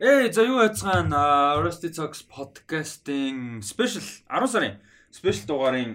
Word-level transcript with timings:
Эй, 0.00 0.32
за 0.32 0.46
юу 0.48 0.62
яцгаан 0.64 1.12
Rusty 1.60 1.92
Talks 1.92 2.24
podcast-ийн 2.24 3.60
special 3.60 4.00
10 4.32 4.48
сарын 4.48 4.78
special 5.12 5.44
дугаарын 5.44 5.92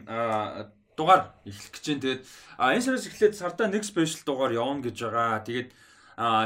дугаар 0.94 1.34
эхлэх 1.42 1.74
гэж 1.74 1.86
байна. 1.90 2.02
Тэгээд 2.06 2.22
энэ 2.54 2.86
сараас 2.86 3.10
эхлээд 3.10 3.34
сартаа 3.34 3.66
нэг 3.66 3.82
special 3.82 4.22
дугаар 4.30 4.54
явна 4.54 4.86
гэж 4.86 5.10
байгаа. 5.10 5.42
Тэгээд 5.42 5.70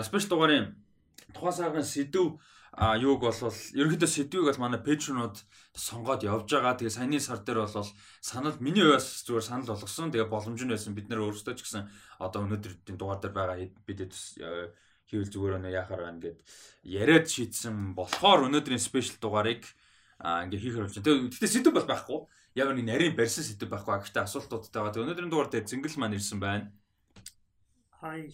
special 0.08 0.32
дугаарын 0.32 0.72
тухайн 1.36 1.56
сарын 1.60 1.84
сэдв 1.84 2.40
юуг 3.04 3.20
болвол 3.28 3.60
ерөнхийдөө 3.76 4.08
сэдвийг 4.08 4.48
бол 4.48 4.64
манай 4.64 4.80
пэйжрунууд 4.80 5.44
сонгоод 5.76 6.24
явж 6.24 6.48
байгаа. 6.48 6.80
Тэгээ 6.80 6.96
саяны 6.96 7.20
сар 7.20 7.44
дээр 7.44 7.68
бол 7.68 7.92
санал 8.24 8.56
миний 8.64 8.88
хувьас 8.88 9.28
зүгээр 9.28 9.44
санал 9.44 9.76
болгосон. 9.76 10.16
Тэгээ 10.16 10.32
боломж 10.32 10.64
нь 10.64 10.72
байсан. 10.72 10.96
Бид 10.96 11.12
нэр 11.12 11.28
өөрсдөө 11.28 11.60
ч 11.60 11.68
гэсэн 11.68 11.92
одоо 12.24 12.48
өнөөдрийн 12.48 12.96
дугаар 12.96 13.20
дээр 13.20 13.36
байгаа 13.36 13.68
бидэд 13.84 14.16
хийвэл 15.10 15.34
зүгээр 15.34 15.58
өнөө 15.58 15.74
яхаар 15.74 16.02
байна 16.06 16.22
гэд 16.22 16.40
яриад 16.86 17.26
шийдсэн 17.26 17.98
болохоор 17.98 18.46
өнөөдрийн 18.46 18.80
спешиал 18.80 19.18
дугаарыг 19.18 19.66
ингээ 20.22 20.62
хийх 20.62 20.76
хэрэгч. 20.78 21.02
Тэгтээ 21.02 21.50
сэдв 21.50 21.74
бол 21.74 21.90
байхгүй. 21.90 22.20
Яг 22.56 22.70
нэг 22.76 22.86
нарийн 22.86 23.16
барьсан 23.18 23.44
сэдв 23.44 23.72
байхгүй. 23.72 24.06
Гэхдээ 24.06 24.24
асуултуудтай 24.28 24.82
байгаа. 24.84 25.04
Өнөөдрийн 25.08 25.32
дугаар 25.32 25.50
дээр 25.50 25.66
зингэл 25.66 25.98
маань 25.98 26.18
ирсэн 26.20 26.40
байна. 26.44 26.70
Хай. 28.04 28.30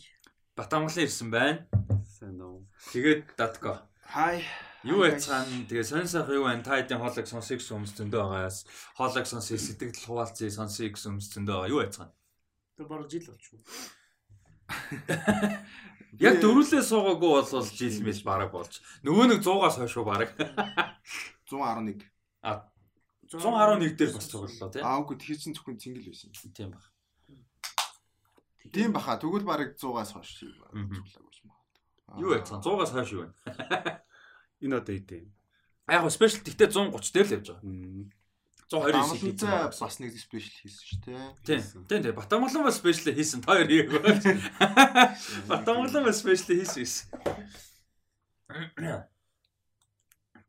Батамглан 0.58 1.06
ирсэн 1.06 1.30
байна. 1.30 1.64
Сайн 2.04 2.42
уу. 2.42 2.66
Тэгээд 2.92 3.38
датко. 3.38 3.86
Хай. 4.02 4.42
Юу 4.86 5.06
яцгаан 5.06 5.66
тэгээ 5.66 5.86
сонь 5.86 6.10
сайх 6.10 6.30
юу 6.30 6.46
байна? 6.46 6.62
Та 6.62 6.78
хэдийн 6.78 7.02
хоолойг 7.02 7.26
сонсох 7.26 7.58
гэсэн 7.58 7.74
хүмүүс 7.74 7.94
зөндөө 7.98 8.22
байгаас 8.22 8.58
хоолойг 8.94 9.26
сонсох 9.26 9.58
сэтгэл 9.58 10.06
хуваалцъя 10.06 10.54
сонсох 10.54 10.94
гэсэн 10.94 11.18
хүмүүс 11.18 11.30
зөндөө 11.34 11.56
байгаа. 11.58 11.74
Юу 11.74 11.82
яцгаан? 11.82 12.12
Тэг 12.78 12.86
бараг 12.86 13.10
жил 13.10 13.26
болчихсон. 13.26 13.62
Яг 16.20 16.40
дөрүлээ 16.40 16.84
суугаагүй 16.86 17.30
бол 17.36 17.66
жил 17.76 17.98
мэл 18.06 18.22
бараг 18.24 18.52
болж. 18.54 18.80
Нөгөө 19.04 19.26
нэг 19.36 19.40
100-аас 19.44 19.76
хойш 19.80 19.96
бараг. 20.06 20.32
111. 21.50 22.06
А 22.42 22.70
111 23.30 23.98
дээр 23.98 24.14
бас 24.14 24.28
цуглалаа 24.30 24.70
тий. 24.72 24.82
Аа 24.82 25.02
үгүй 25.02 25.18
тэр 25.18 25.38
чинь 25.38 25.56
зөвхөн 25.58 25.82
цэнгэл 25.82 26.10
байсан. 26.10 26.32
Тийм 26.54 26.72
баг. 26.72 26.86
Тийм 28.72 28.92
баха. 28.94 29.18
Тэгвэл 29.20 29.44
бараг 29.44 29.76
100-аас 29.76 30.14
хойш 30.14 30.40
цуглаагүй 30.40 30.80
юм 30.80 30.90
байна. 30.90 31.26
Юу 32.22 32.32
яцсан 32.38 32.62
100-аас 32.62 32.92
хойш 32.94 33.12
юу 33.12 33.22
вэ? 33.26 33.34
Энэ 34.62 34.78
одоо 34.80 34.96
идэв. 34.96 35.28
Яг 35.90 36.10
спешиал 36.10 36.46
тэгтээ 36.46 36.70
130 36.72 37.14
дээр 37.14 37.28
л 37.28 37.36
явж 37.36 37.48
байгаа. 37.50 37.66
129 38.72 39.46
Амланцаа 39.46 39.70
бас 39.70 40.00
нэг 40.02 40.18
спешиал 40.18 40.58
хийсэн 40.66 40.86
шүү 40.90 41.00
дээ. 41.06 41.22
Тийм. 41.46 41.62
Тийм 41.86 42.02
тийм. 42.02 42.16
Батамглан 42.18 42.66
бас 42.66 42.82
спешиал 42.82 43.14
хийсэн. 43.14 43.46
Та 43.46 43.54
хоёр 43.54 43.70
хийгээгүй. 43.70 44.02
Батамглан 45.54 46.04
бас 46.10 46.18
спешиал 46.26 46.58
хийсэн. 46.58 47.06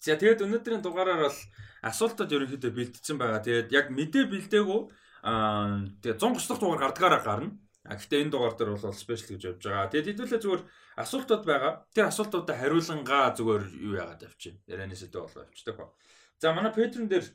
За 0.00 0.14
тэгээд 0.16 0.44
өнөөдрийн 0.46 0.80
дугаараар 0.80 1.28
бол 1.28 1.38
асуултууд 1.82 2.30
ерөнхийдөө 2.30 2.72
бэлдсэн 2.72 3.18
байгаа. 3.20 3.42
Тэгээд 3.42 3.68
яг 3.74 3.86
мэдээ 3.90 4.24
бэлдээгүү 4.32 4.80
аа 5.26 5.82
тэгээд 6.00 6.20
130 6.22 6.48
дахь 6.48 6.60
дугаар 6.62 6.80
гардгаараа 6.88 7.20
гарна. 7.20 7.58
А 7.84 7.94
гэхдээ 7.98 8.22
энэ 8.26 8.32
дугаар 8.32 8.54
дээр 8.56 8.70
бол 8.74 8.94
спешиал 8.94 9.34
гэж 9.34 9.42
явж 9.44 9.62
байгаа. 9.66 9.90
Тэгээд 9.90 10.08
хэдүүлээ 10.14 10.40
зүгээр 10.40 10.62
асуултууд 11.02 11.44
байгаа. 11.44 11.72
Тэр 11.92 12.06
асуултуудад 12.10 12.56
хариулангаа 12.56 13.34
зүгээр 13.34 13.64
юу 13.82 13.94
яагаад 13.98 14.22
авчих. 14.26 14.56
Ярианы 14.70 14.96
сэдв 14.96 15.20
болоо 15.26 15.42
авчдаг 15.44 15.76
ба. 15.76 15.92
За 16.38 16.52
манай 16.54 16.72
Петрэн 16.72 17.10
дээр 17.10 17.26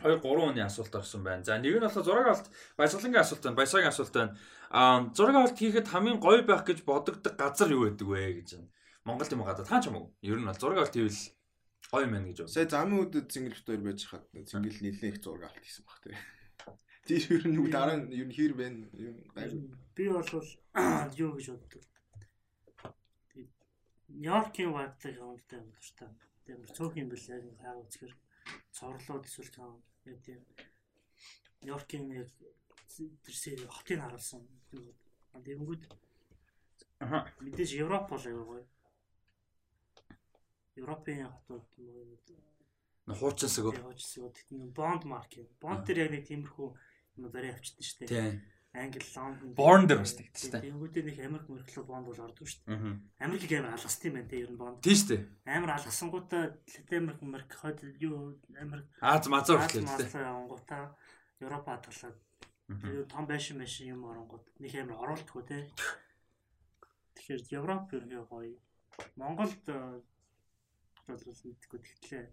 2 0.00 0.20
3 0.20 0.48
оны 0.48 0.60
асуулт 0.64 0.94
орсон 0.94 1.22
байна. 1.24 1.44
За 1.44 1.58
нэг 1.58 1.76
нь 1.76 1.84
болохоор 1.84 2.06
зураг 2.06 2.26
авалт 2.26 2.48
баясгалангийн 2.78 3.24
асуулт 3.24 3.42
байна. 3.44 3.58
Баясагийн 3.60 3.92
асуулт 3.92 4.14
байна. 4.16 4.36
Аа 4.70 5.10
зураг 5.12 5.36
авалт 5.36 5.58
хийхэд 5.58 5.88
хамгийн 5.92 6.18
гоё 6.22 6.42
байх 6.46 6.64
гэж 6.64 6.78
бодогддог 6.88 7.34
газар 7.36 7.68
юу 7.68 7.84
байдаг 7.84 8.08
вэ 8.08 8.40
гэж 8.40 8.48
байна. 8.56 8.70
Монгол 9.04 9.32
юм 9.34 9.44
гадаа 9.44 9.66
таа 9.66 9.80
ч 9.82 9.90
юм 9.90 9.96
уу? 10.00 10.14
Ер 10.22 10.38
нь 10.40 10.48
бол 10.48 10.56
зураг 10.56 10.78
авалт 10.78 10.96
хийвэл 10.96 11.20
гоё 11.92 12.06
мэн 12.08 12.24
гэж 12.30 12.36
байна. 12.40 12.54
Сая 12.54 12.66
замын 12.70 13.02
үдэд 13.04 13.26
зингэл 13.28 13.66
хоёр 13.66 13.82
байж 13.84 14.00
хаад 14.08 14.24
зингэл 14.32 14.80
нэлээд 14.80 15.12
их 15.12 15.18
зураг 15.20 15.50
авалт 15.50 15.60
хийсэн 15.60 15.84
баг 15.84 15.98
тий. 16.00 16.16
Тэр 17.06 17.22
ер 17.36 17.44
нь 17.50 17.58
юу 17.60 17.66
дараа 17.68 17.96
нь 18.00 18.14
ер 18.14 18.26
нь 18.30 18.36
хэр 18.36 18.54
байна? 18.54 18.86
Юм 18.94 19.16
гайгүй. 19.34 19.60
Би 19.96 20.04
бол 20.08 20.22
юу 21.18 21.30
гэж 21.36 21.46
боддог. 21.52 21.82
Нью-Йоркийн 24.12 24.70
вайбтай 24.72 25.12
хамттай 25.16 25.58
юм 25.58 25.72
л 25.72 25.92
та. 25.98 26.06
Тэгээд 26.44 26.76
цөөх 26.76 26.94
юм 27.00 27.08
бэл 27.10 27.26
яг 27.32 27.42
хаа 27.58 27.80
үзэхэр 27.80 28.12
цорлоод 28.76 29.24
эсвэл 29.26 29.50
яг 30.06 30.18
тийм 30.24 30.40
Нью-Йоркийн 31.62 32.04
яг 32.10 32.28
тэрсээ 33.24 33.66
хотыг 33.70 33.98
харуулсан. 34.02 34.42
Тэгэнгүүт 35.32 35.82
Аха. 37.00 37.18
мэдээж 37.40 37.70
Европ 37.84 38.10
бол 38.10 38.24
аягүй 38.26 38.46
гоё. 38.46 38.66
Европын 40.76 41.30
хотууд 41.30 41.66
Нэ 43.06 43.14
хуучсаг. 43.18 43.66
Хуучсаг. 43.82 44.30
Тэгтээ 44.34 44.70
бонд 44.78 45.02
марк. 45.04 45.32
Бонд 45.62 45.82
дээр 45.86 46.06
яг 46.06 46.10
нэг 46.14 46.24
тиймэрхүү 46.30 46.68
юм 47.18 47.24
барай 47.34 47.50
авчихдээ 47.50 47.86
шүү 47.86 47.98
дээ. 47.98 48.10
Тийм. 48.10 48.34
Англи, 48.72 49.04
Лондон. 49.14 49.52
Борн 49.52 49.84
дээр 49.84 50.00
бас 50.00 50.16
тэгдэж 50.16 50.48
тийм. 50.48 50.80
Тэнгүүдээ 50.80 51.04
нэг 51.04 51.18
Америк 51.20 51.44
мөрөглөө 51.44 51.84
бонд 51.84 52.08
бол 52.08 52.24
ордог 52.24 52.48
шүү 52.48 52.64
дээ. 52.64 52.96
Америкийг 53.20 53.52
амар 53.60 53.76
алгасдаг 53.76 54.08
юм 54.08 54.16
байна 54.16 54.30
те 54.32 54.40
ер 54.40 54.48
нь 54.48 54.56
бонд. 54.56 54.80
Тийм 54.80 54.96
шүү 54.96 55.08
дээ. 55.12 55.22
Амар 55.44 55.70
алгасангуудаа 55.76 56.44
Латин 56.56 56.96
Америк, 57.04 57.20
Америк 57.20 57.50
хойд 57.52 57.78
юу 58.00 58.40
Америк 58.56 58.88
Аз 59.04 59.28
мазар 59.28 59.60
Аз 59.60 59.76
хэлээ 59.76 59.84
дээ. 59.84 59.92
мазар 59.92 60.24
явангуудаа 60.24 60.82
Европ 61.44 61.64
хадгалаад 61.68 62.16
том 63.12 63.24
байшин 63.28 63.60
машин 63.60 63.92
юм 63.92 64.08
оронгууд 64.08 64.44
нэг 64.56 64.72
амар 64.80 65.04
оруултгүй 65.04 65.44
те. 65.44 65.68
Тэгэхээр 67.20 67.52
Европ 67.60 67.92
ерөнхий 67.92 68.24
гоё. 68.24 68.56
Монголд 69.20 69.68
э, 69.68 70.00
бол 71.12 71.20
мэдгүй 71.28 71.80
тэгтлээ. 71.84 72.24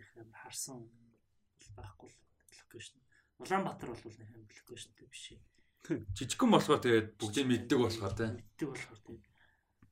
Тэгэхээр 0.00 0.28
харсан 0.32 0.80
бол 0.80 1.70
байхгүй 1.76 2.08
л 2.08 2.16
локейшн. 2.56 3.05
Улаанбаатар 3.38 3.90
бол 3.92 4.16
нэг 4.16 4.28
амар 4.32 4.52
локейшнтэй 4.52 5.06
биш 5.08 5.24
ээ. 5.36 5.40
Жижигхэн 6.16 6.50
болохоор 6.50 6.80
тэгээд 6.82 7.08
бүгдийг 7.20 7.46
мэддэг 7.46 7.78
болохоор 7.78 8.14
тийм. 8.16 8.32
Мэддэг 8.40 8.68
болохоор 8.72 9.00
тийм. 9.06 9.20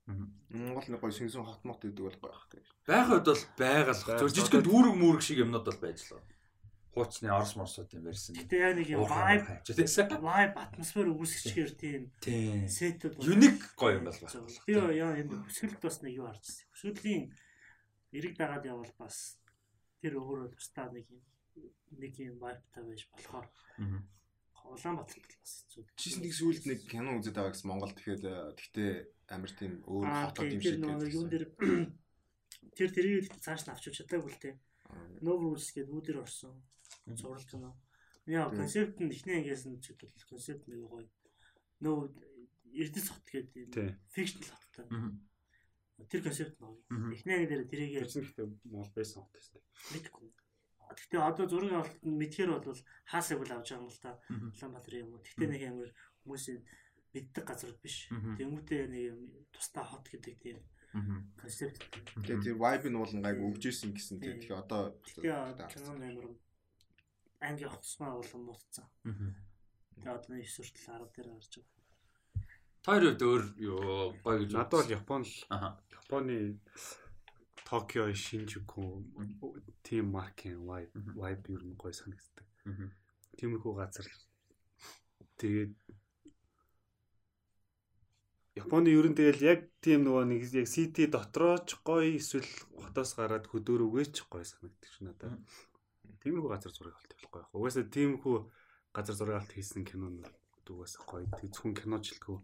Монгол 0.05 0.89
нэг 0.89 1.01
гоё 1.01 1.13
сэнсэн 1.13 1.45
хот 1.45 1.65
мот 1.65 1.81
гэдэг 1.81 2.05
бол 2.05 2.19
гоё 2.21 2.33
бах 2.33 2.49
тий. 2.53 2.61
Байх 2.85 3.09
үед 3.09 3.25
бол 3.25 3.45
байгаль. 3.57 4.01
Зөв 4.21 4.33
жижигхэн 4.33 4.65
дүүрэг 4.65 4.95
mūрэг 5.01 5.23
шиг 5.25 5.41
юмнууд 5.41 5.65
бол 5.65 5.81
байж 5.81 6.01
л. 6.13 6.21
Хуучны 6.95 7.27
орос 7.27 7.57
морсууд 7.59 7.91
юм 7.97 8.07
ярьсан. 8.07 8.37
Гэтэ 8.39 8.55
яа 8.55 8.73
нэг 8.77 8.87
юм 8.87 9.03
vibe 9.03 9.65
vibe 9.67 10.57
атмосфер 10.63 11.11
үүсгэчихээр 11.11 11.73
тийм 11.75 12.03
Тийм. 12.23 12.69
сетүүд 12.71 13.19
Юник 13.19 13.59
гоё 13.75 13.99
юм 13.99 14.07
байх. 14.07 14.21
Би 14.69 14.79
яа 14.79 15.19
юм 15.19 15.43
хөсгөлд 15.43 15.83
бас 15.83 15.99
нэг 16.07 16.23
юу 16.23 16.31
харж 16.31 16.45
байна. 16.47 16.71
Хөсгөлийн 16.71 17.25
эрэг 18.15 18.35
дагаад 18.39 18.69
явбал 18.71 18.95
бас 18.95 19.43
тэр 19.99 20.23
өөрөө 20.23 20.55
тусдаа 20.55 20.87
нэг 20.95 21.11
юм 21.11 21.19
нэг 21.99 22.13
юм 22.19 22.37
vibe-тай 22.43 22.83
байж 22.85 23.03
болохоор 23.13 23.47
Улаанбаатар 24.65 25.21
бас 25.21 25.53
хэцүү. 25.69 25.83
Чис 26.01 26.17
нэг 26.25 26.33
сүлд 26.33 26.65
нэг 26.65 26.81
кино 26.89 27.21
үзээд 27.21 27.37
байгаа 27.37 27.53
гэсэн 27.53 27.69
Монгол 27.69 27.93
тэгэхээр 27.93 28.21
тэгтээ 28.57 28.93
амар 29.29 29.53
тийм 29.53 29.73
өөр 29.85 30.09
хотод 30.09 30.49
юм 30.49 30.61
тэр 30.65 30.73
шиг 30.73 30.81
нэг 30.81 31.13
юун 31.13 31.29
дээр 31.29 31.45
тэр 32.77 32.91
тэрийг 32.97 33.29
цааш 33.45 33.69
нь 33.69 33.73
авч 33.73 33.85
чадаагүй 33.93 34.33
л 34.33 34.41
те. 34.41 34.57
No 35.21 35.37
rules 35.37 35.69
гэдэг 35.69 35.93
үүдэр 35.93 36.25
орсон. 36.25 36.57
Зураг 37.05 37.45
кино. 37.45 37.77
Яа 38.25 38.49
концепт 38.49 38.97
нь 39.05 39.13
ихнээ 39.13 39.45
ингээс 39.45 39.69
нь 39.69 39.81
ч 39.85 39.93
гэдэг 39.93 40.33
концепт 40.33 40.65
нэг 40.65 40.81
гоё. 40.89 41.05
Нөө 41.85 42.09
Эрдэс 42.73 43.13
хот 43.13 43.29
гэдэг 43.29 43.69
юм. 43.69 44.01
Фикшнл 44.17 44.49
хоттой. 44.49 44.89
Тэр 46.09 46.21
концепт 46.25 46.57
нь 46.57 46.65
гоё. 46.65 46.81
Ихнээ 47.13 47.45
дээр 47.45 47.69
тэрийг 47.69 48.09
чинь 48.09 48.25
ихтэй 48.25 48.49
мол 48.65 48.89
байсан 48.97 49.29
хот 49.29 49.33
тест. 49.37 49.61
мэдгүй. 49.93 50.33
Гэхдээ 50.93 51.23
одоо 51.23 51.47
зургийн 51.49 51.81
авалт 51.81 51.97
нь 52.05 52.19
мэдхээр 52.21 52.51
бол 52.61 52.81
хаасаг 53.09 53.39
бол 53.41 53.53
авч 53.55 53.69
байгаа 53.73 53.83
юм 53.85 53.91
л 53.91 54.03
та. 54.05 54.19
Улаанбаатар 54.29 54.95
юм 55.01 55.11
уу. 55.17 55.25
Гэхдээ 55.25 55.49
нэг 55.49 55.63
амар 55.71 55.91
хүмүүсийн 56.25 56.61
мэддэг 57.15 57.45
газар 57.47 57.73
биш. 57.81 58.11
Тэнгүүтээ 58.11 58.83
нэг 58.91 59.03
юм 59.15 59.21
тусдаа 59.55 59.85
хот 59.87 60.07
гэдэг 60.11 60.35
тийм 60.43 60.59
концепт. 61.39 61.83
Тэгээ 62.23 62.55
тэр 62.55 62.57
vibe 62.59 62.89
нь 62.91 62.99
бол 62.99 63.15
гайг 63.19 63.39
өгжсэн 63.43 63.91
гэсэн 63.95 64.19
тийм. 64.23 64.39
Тэгэхээр 64.39 64.63
одоо 64.63 64.83
кинон 65.03 65.99
амар 66.03 66.27
анги 67.43 67.65
авахсмаа 67.67 68.19
болон 68.19 68.43
муутцсан. 68.47 68.87
Тэгээ 69.99 70.15
одоо 70.15 70.31
нэг 70.35 70.47
сүртэл 70.47 70.87
10 70.87 71.11
дээр 71.15 71.29
гарч 71.35 71.53
байгаа. 71.59 71.75
Тэр 72.85 73.03
үед 73.11 73.23
өөр 73.25 73.43
юу 73.59 74.13
гоё 74.23 74.39
гэж 74.45 74.51
Надад 74.55 74.85
бол 74.85 74.93
Япон 74.93 75.23
л. 75.25 75.35
Японы 75.99 76.61
Токио, 77.65 78.13
Шинжуку 78.13 79.05
тим 79.83 80.13
маркийн 80.13 80.61
vibe 80.69 80.93
vibe 81.21 81.47
ер 81.57 81.63
нь 81.65 81.77
гоё 81.81 81.93
санагддаг. 81.97 82.47
Тиймэрхүү 83.37 83.73
газар. 83.81 84.07
Тэгээд 85.41 85.73
Японы 88.55 88.89
ер 88.95 89.07
нь 89.11 89.19
тэгэл 89.19 89.43
яг 89.43 89.61
тийм 89.83 90.07
нөгөө 90.07 90.25
нэг 90.31 90.43
яг 90.55 90.69
сити 90.71 91.11
дотроо 91.11 91.59
ч 91.67 91.75
гоё 91.83 92.07
эсвэл 92.21 92.47
хотоос 92.79 93.11
гараад 93.19 93.51
хөдөөрөөгөө 93.51 94.05
ч 94.15 94.23
гоё 94.31 94.47
санагддаг 94.47 94.91
ш 94.95 94.97
надад. 95.03 95.43
Тиймэрхүү 96.23 96.51
газар 96.55 96.71
зураг 96.71 96.95
авалт 96.95 97.13
байхгүй 97.19 97.41
яг. 97.43 97.51
Угаасаа 97.51 97.85
тиймэрхүү 97.91 98.37
газар 98.95 99.17
зураг 99.19 99.35
авалт 99.43 99.53
хийсэн 99.59 99.83
кино 99.83 100.07
нь 100.07 100.23
угаасаа 100.71 101.03
гоё. 101.03 101.27
Тэг 101.35 101.51
зөвхөн 101.51 101.75
киночлгүй 101.75 102.39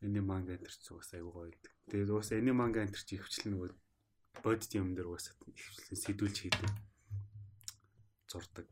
энэ 0.00 0.20
манга 0.24 0.56
энэ 0.56 0.64
ч 0.64 0.86
угаасаа 0.96 1.20
айгүй 1.20 1.32
гоё. 1.36 1.52
Тэгээд 1.92 2.08
уус 2.08 2.32
эни 2.32 2.52
манга 2.56 2.88
энэ 2.88 2.96
чи 2.96 3.20
хөвчлэн 3.20 3.52
нөгөө 3.52 3.70
бодит 4.44 4.72
юм 4.74 4.94
дээр 4.94 5.08
уус 5.10 5.32
хөвчлэн 5.38 5.98
сэдүүлж 5.98 6.36
хийдэг. 6.42 6.70
Зурдаг. 8.28 8.70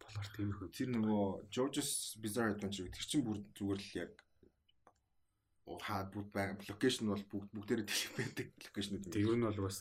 Болохоор 0.00 0.28
тиймэрхүү. 0.36 0.68
Тэр 0.74 0.88
нөгөө 0.94 1.24
George's 1.50 2.16
Bizarre 2.22 2.54
Adventure 2.54 2.90
тэр 2.90 3.06
чинь 3.06 3.24
бүр 3.26 3.38
зүгээр 3.56 3.80
л 3.80 3.92
яг 4.00 4.12
хаад 5.66 6.08
бүгд 6.14 6.30
байгаа 6.30 6.62
локейшн 6.70 7.10
бол 7.10 7.24
бүгд 7.26 7.50
бүгдээрээ 7.50 7.86
дэлгэх 7.86 8.14
байдаг 8.14 8.48
локейшнүүд 8.64 9.04
юм. 9.06 9.12
Тэг 9.12 9.26
ер 9.26 9.36
нь 9.36 9.46
бол 9.46 9.60
уус 9.66 9.78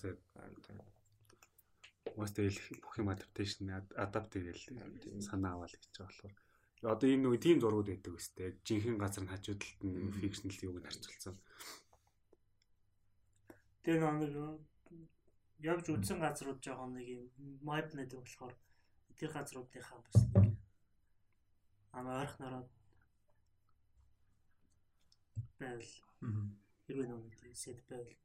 уус 2.16 2.32
тэгэл 2.34 2.60
бүх 2.82 2.96
юм 2.98 3.10
адапташн 3.14 3.70
адапт 3.94 4.34
хийгээл 4.34 5.22
санаа 5.22 5.54
аваад 5.60 5.74
гэж 5.78 5.94
байгаа 5.94 6.10
болохоор 6.10 6.34
одоо 6.86 7.08
ийм 7.10 7.22
нөгөө 7.26 7.42
тийм 7.42 7.58
зургууд 7.60 7.90
байдаг 7.90 8.14
үстэй. 8.14 8.58
Жинхэнэ 8.66 9.02
газар 9.02 9.24
нь 9.26 9.32
хажуудалд 9.32 9.82
нь 9.82 10.14
фикшнл 10.22 10.64
юуг 10.70 10.78
нь 10.80 10.86
харьцуулсан. 10.86 11.36
Тэгээ 13.84 14.02
нэг 14.02 14.32
явж 15.64 15.86
үдсэн 15.90 16.20
газрууд 16.20 16.60
жоохон 16.60 16.98
нэг 16.98 17.08
юм 17.08 17.26
майп 17.64 17.94
нэдэг 17.94 18.20
болохоор 18.20 18.56
тэр 19.16 19.32
газруудынхаа 19.32 20.00
бас 20.04 20.20
нэг 20.34 20.56
ама 21.96 22.20
ойрох 22.22 22.38
нараад 22.40 22.70
байвал 25.60 25.94
хэрвээ 26.88 27.08
нэг 27.08 27.56
сет 27.56 27.80
байвал. 27.88 28.20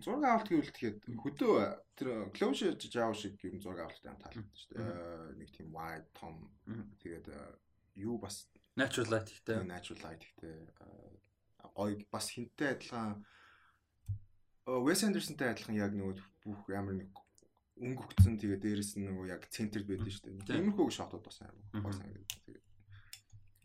Зураг 0.00 0.24
авалт 0.24 0.48
гэвэл 0.48 0.72
тэгэхэд 0.72 0.98
хөдөө 1.18 1.56
тэр 1.98 2.08
closure 2.32 2.78
жаав 2.78 3.18
шиг 3.18 3.36
юм 3.44 3.60
зураг 3.60 3.90
авалттай 3.90 4.14
таалагддаг 4.16 4.56
шүү 4.56 4.72
дээ. 4.78 5.36
Нэг 5.36 5.48
тийм 5.52 5.68
wide 5.74 6.08
том 6.14 6.48
тэгээд 7.02 7.26
юу 7.98 8.16
бас 8.22 8.48
natural 8.78 9.10
light 9.12 9.28
ихтэй. 9.34 9.60
Natural 9.66 10.00
light 10.06 10.22
ихтэй 10.22 10.56
гоё 11.74 11.98
бас 12.10 12.30
хинтээ 12.30 12.74
адилхан 12.74 13.26
Wes 14.68 15.00
Anderson-тай 15.06 15.54
адилхан 15.54 15.80
яг 15.80 15.96
нөгөө 15.96 16.20
бүх 16.44 16.68
ямар 16.68 17.00
нэг 17.00 17.08
өнгөгцөн 17.80 18.36
тэгээд 18.36 18.62
дээрэс 18.64 18.92
нь 18.98 19.06
нөгөө 19.08 19.26
яг 19.32 19.46
центрд 19.48 19.86
байдаг 19.88 20.12
шүү 20.12 20.24
дээ. 20.28 20.60
Тиймэрхүү 20.60 20.92
шотууд 20.92 21.24
бас 21.24 21.40
амар 21.40 21.94
санагдав. 21.94 22.26
Тэгээд 22.44 22.66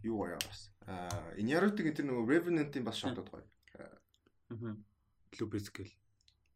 юу 0.07 0.17
гоё 0.23 0.39
бас. 0.39 0.71
Аа 0.87 1.35
Inyaruti 1.41 1.83
гэдэг 1.83 2.07
нөгөө 2.07 2.29
Revenant-ийн 2.29 2.85
бас 2.87 2.97
шотууд 3.01 3.27
гоё. 3.27 3.45
Аа 3.81 4.79
Лүбэскэл. 5.39 5.91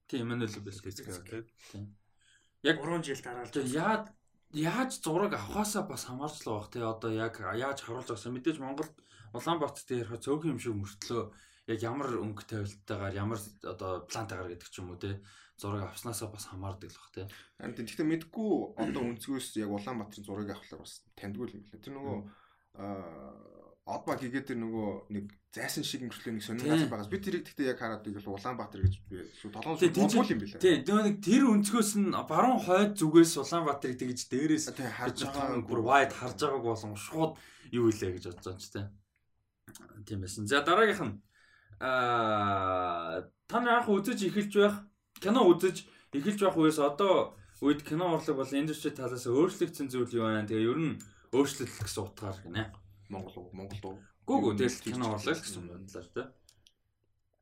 Тийм 0.08 0.22
Эммануэл 0.24 0.56
Лүбэскэл 0.56 0.96
тийм. 1.28 1.98
Яг 2.64 2.78
3 2.80 3.04
жил 3.04 3.22
дараалж 3.26 3.58
яаж 3.74 4.14
яаж 4.54 4.92
зураг 5.04 5.34
авахаасаа 5.36 5.84
бас 5.84 6.08
хамаарч 6.08 6.46
л 6.46 6.56
байх 6.56 6.72
тий 6.72 6.82
одоо 6.82 7.12
яг 7.12 7.36
яаж 7.42 7.84
харуулж 7.84 8.08
байгаас 8.08 8.32
мэдээж 8.32 8.58
Монголд 8.64 8.96
Улаанбаатар 9.36 9.84
дээр 9.84 10.24
цөөхөн 10.24 10.56
юм 10.56 10.60
шиг 10.62 10.76
мөртлөө 10.80 11.24
яг 11.68 11.80
ямар 11.84 12.10
өнгө 12.16 12.44
тавилттайгаар 12.48 13.16
ямар 13.16 13.40
одоо 13.64 14.08
плантайгаар 14.08 14.52
гэдэг 14.56 14.70
ч 14.72 14.80
юм 14.80 14.92
уу 14.96 15.00
тий 15.00 15.16
зураг 15.58 15.90
авснаасаа 15.90 16.30
бас 16.32 16.46
хамаардаг 16.48 16.90
л 16.90 17.00
бах 17.02 17.12
тий. 17.14 17.26
Харин 17.58 17.76
тэгэхдээ 17.76 18.08
мэдгүй 18.08 18.52
одоо 18.78 19.02
өнцгөөс 19.10 19.58
яг 19.58 19.74
Улаанбаатарын 19.74 20.26
зургийг 20.26 20.54
авахлаар 20.54 20.82
бас 20.86 21.02
тандгүй 21.18 21.50
юм 21.58 21.66
лээ. 21.66 21.82
Тэр 21.82 21.94
нөгөө 21.98 22.18
аа 22.78 23.58
Одба 23.88 24.18
хийгээд 24.20 24.52
тэр 24.52 24.60
нөгөө 24.60 25.16
нэг 25.16 25.32
зайсан 25.56 25.80
шиг 25.88 26.04
мөрчлөө 26.04 26.36
нэг 26.36 26.44
сонин 26.44 26.68
газар 26.68 26.92
байгаас 26.92 27.08
би 27.08 27.24
тэрийг 27.24 27.48
гэхдээ 27.48 27.72
яг 27.72 27.80
хараад 27.80 28.04
ивэл 28.04 28.36
Улаанбаатар 28.36 28.84
гэж 28.84 28.96
би 29.08 29.24
шүү 29.40 29.48
толгоон 29.56 29.80
суулгуул 29.80 30.34
юм 30.36 30.42
билээ. 30.44 30.60
Тийм 30.60 30.84
нэг 31.08 31.16
тэр 31.24 31.44
өнцгөөс 31.48 31.92
нь 32.04 32.12
баруун 32.12 32.60
хойд 32.68 33.00
зүгээс 33.00 33.40
Улаанбаатарыг 33.48 33.96
тэгж 33.96 34.28
дээрээс 34.28 34.76
харж 34.76 35.18
байгаа 35.32 35.64
бүр 35.64 35.82
wide 35.88 36.12
харж 36.20 36.36
байгааг 36.36 36.68
болон 36.68 37.00
шууд 37.00 37.40
юу 37.72 37.88
илээ 37.88 38.12
гэж 38.20 38.24
бодож 38.28 38.44
байгаа 38.44 38.60
ч 38.60 38.68
тийм. 38.76 38.88
Тийм 40.04 40.20
байсан. 40.20 40.44
За 40.52 40.60
дараагийнх 40.68 41.08
нь 41.08 41.16
аа 41.80 43.28
та 43.48 43.58
нар 43.60 43.82
яг 43.82 43.88
үзэж 43.90 44.20
эхэлж 44.28 44.54
байх 44.58 44.76
кино 45.22 45.46
үзэж 45.52 45.86
эхэлж 46.14 46.40
байх 46.42 46.58
үеэс 46.58 46.80
одоо 46.82 47.38
үед 47.62 47.82
кино 47.86 48.14
урлаг 48.14 48.36
бол 48.38 48.54
индастри 48.54 48.92
талаас 48.94 49.26
өөрчлөгдсөн 49.26 49.88
зүйл 49.90 50.14
юу 50.18 50.26
вэ? 50.30 50.46
Тэгээ 50.46 50.70
ер 50.70 50.80
нь 50.82 51.00
өөрчлөлт 51.34 51.74
гэсэн 51.82 52.04
утгаар 52.04 52.38
гинэ. 52.44 52.74
Монгол 53.10 53.36
уу 53.38 53.50
Монгол 53.54 53.82
уу 53.84 53.98
Гүү 54.28 54.40
гүү 54.44 54.54
тэгэл 54.60 54.84
кино 54.84 55.16
урлаг 55.16 55.40
гэсэн 55.40 55.64
бодлоо 55.72 56.04
тэ. 56.12 56.24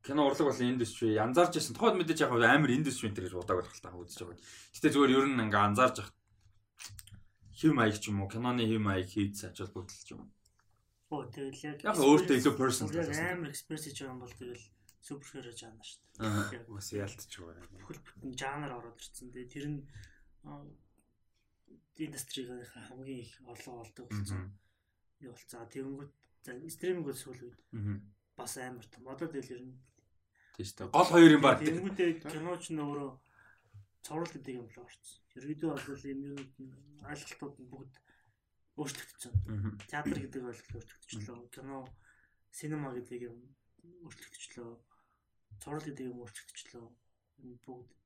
Кино 0.06 0.30
урлаг 0.30 0.46
бол 0.46 0.62
индастри 0.62 1.18
анзаарч 1.18 1.58
байсан. 1.58 1.74
Тухайд 1.74 1.98
мэдээж 1.98 2.20
яг 2.22 2.30
амар 2.30 2.70
индастри 2.70 3.10
энэ 3.10 3.26
гэж 3.26 3.34
удааг 3.34 3.58
болох 3.58 3.80
таа 3.82 3.98
үзэж 3.98 4.22
байгаа. 4.22 4.38
Гэтэ 4.70 4.94
зүгээр 4.94 5.14
ер 5.18 5.26
нь 5.26 5.42
ингээ 5.50 5.66
анзаарч 5.66 5.96
хэв 7.58 7.72
маяг 7.74 7.98
ч 7.98 8.14
юм 8.14 8.22
уу 8.22 8.30
киноны 8.30 8.62
хэв 8.70 8.78
маяг 8.78 9.10
хийц 9.10 9.50
ачаал 9.50 9.74
бүтэл 9.74 9.98
ч 10.06 10.08
юм. 10.14 10.30
Оо 11.10 11.22
тэгэл 11.30 11.62
яг 11.70 11.78
өөртөө 11.86 12.36
илүү 12.40 12.54
person 12.58 12.90
амар 12.90 13.50
экспресс 13.54 13.86
хийж 13.86 14.02
байгаа 14.02 14.14
юм 14.14 14.22
бол 14.26 14.34
тэгэл 14.34 14.64
супер 15.06 15.28
хиро 15.30 15.52
жаана 15.54 15.82
шүү 15.86 16.02
дээ. 16.18 16.66
Бас 16.66 16.88
ялтч 16.90 17.32
байгаа. 17.38 17.62
Бүхэл 17.78 18.02
бүтэн 18.02 18.32
жанр 18.34 18.72
ороод 18.74 18.98
ирсэн. 18.98 19.30
Тэгээ 19.30 19.54
тэр 19.54 19.66
нь 19.70 19.80
индастрийн 21.96 22.66
хамгийн 22.90 23.22
их 23.22 23.32
орлого 23.46 23.86
олдог 23.86 24.10
болсон 24.10 24.50
юу 25.22 25.32
болцоо. 25.32 25.64
Тэгэнгүүт 25.70 26.12
стриминг 26.74 27.06
бол 27.06 27.16
сүүл 27.16 27.42
үед 27.46 27.58
бас 28.36 28.58
амар 28.58 28.86
том. 28.90 29.06
Одоо 29.06 29.30
тэгэл 29.30 29.54
ер 29.56 29.62
нь 29.62 29.78
тийм 30.58 30.66
шүү 30.66 30.76
дээ. 30.76 30.90
Гол 30.90 31.10
хоёр 31.14 31.32
юм 31.38 31.42
баг. 31.42 31.62
Тэгэнгүүтээ 31.62 32.10
киноч 32.26 32.64
нь 32.74 32.82
өөрөө 32.82 33.10
цоврал 34.04 34.32
гэдэг 34.34 34.54
юм 34.58 34.68
л 34.68 34.82
орцсон. 34.82 35.22
Ерөөдөө 35.38 35.70
бол 35.70 36.04
юм 36.10 36.20
юу 36.34 36.38
ойлголтууд 37.06 37.56
нь 37.62 37.70
бүгд 37.70 37.94
өөрчлөгдсөн. 38.76 39.32
Театр 39.90 40.16
гэдэг 40.20 40.42
ойлголт 40.44 40.76
өөрчлөгдчихлөө. 40.76 41.38
Кино, 41.52 41.84
синема 42.52 42.92
гэдэг 42.92 43.28
юм 43.28 43.38
өөрчлөгдчихлөө. 44.04 44.70
Цоврал 45.60 45.86
гэдэг 45.88 46.04
юм 46.12 46.20
өөрчлөгдчихлөө. 46.20 46.86
Бүгд 47.64 47.96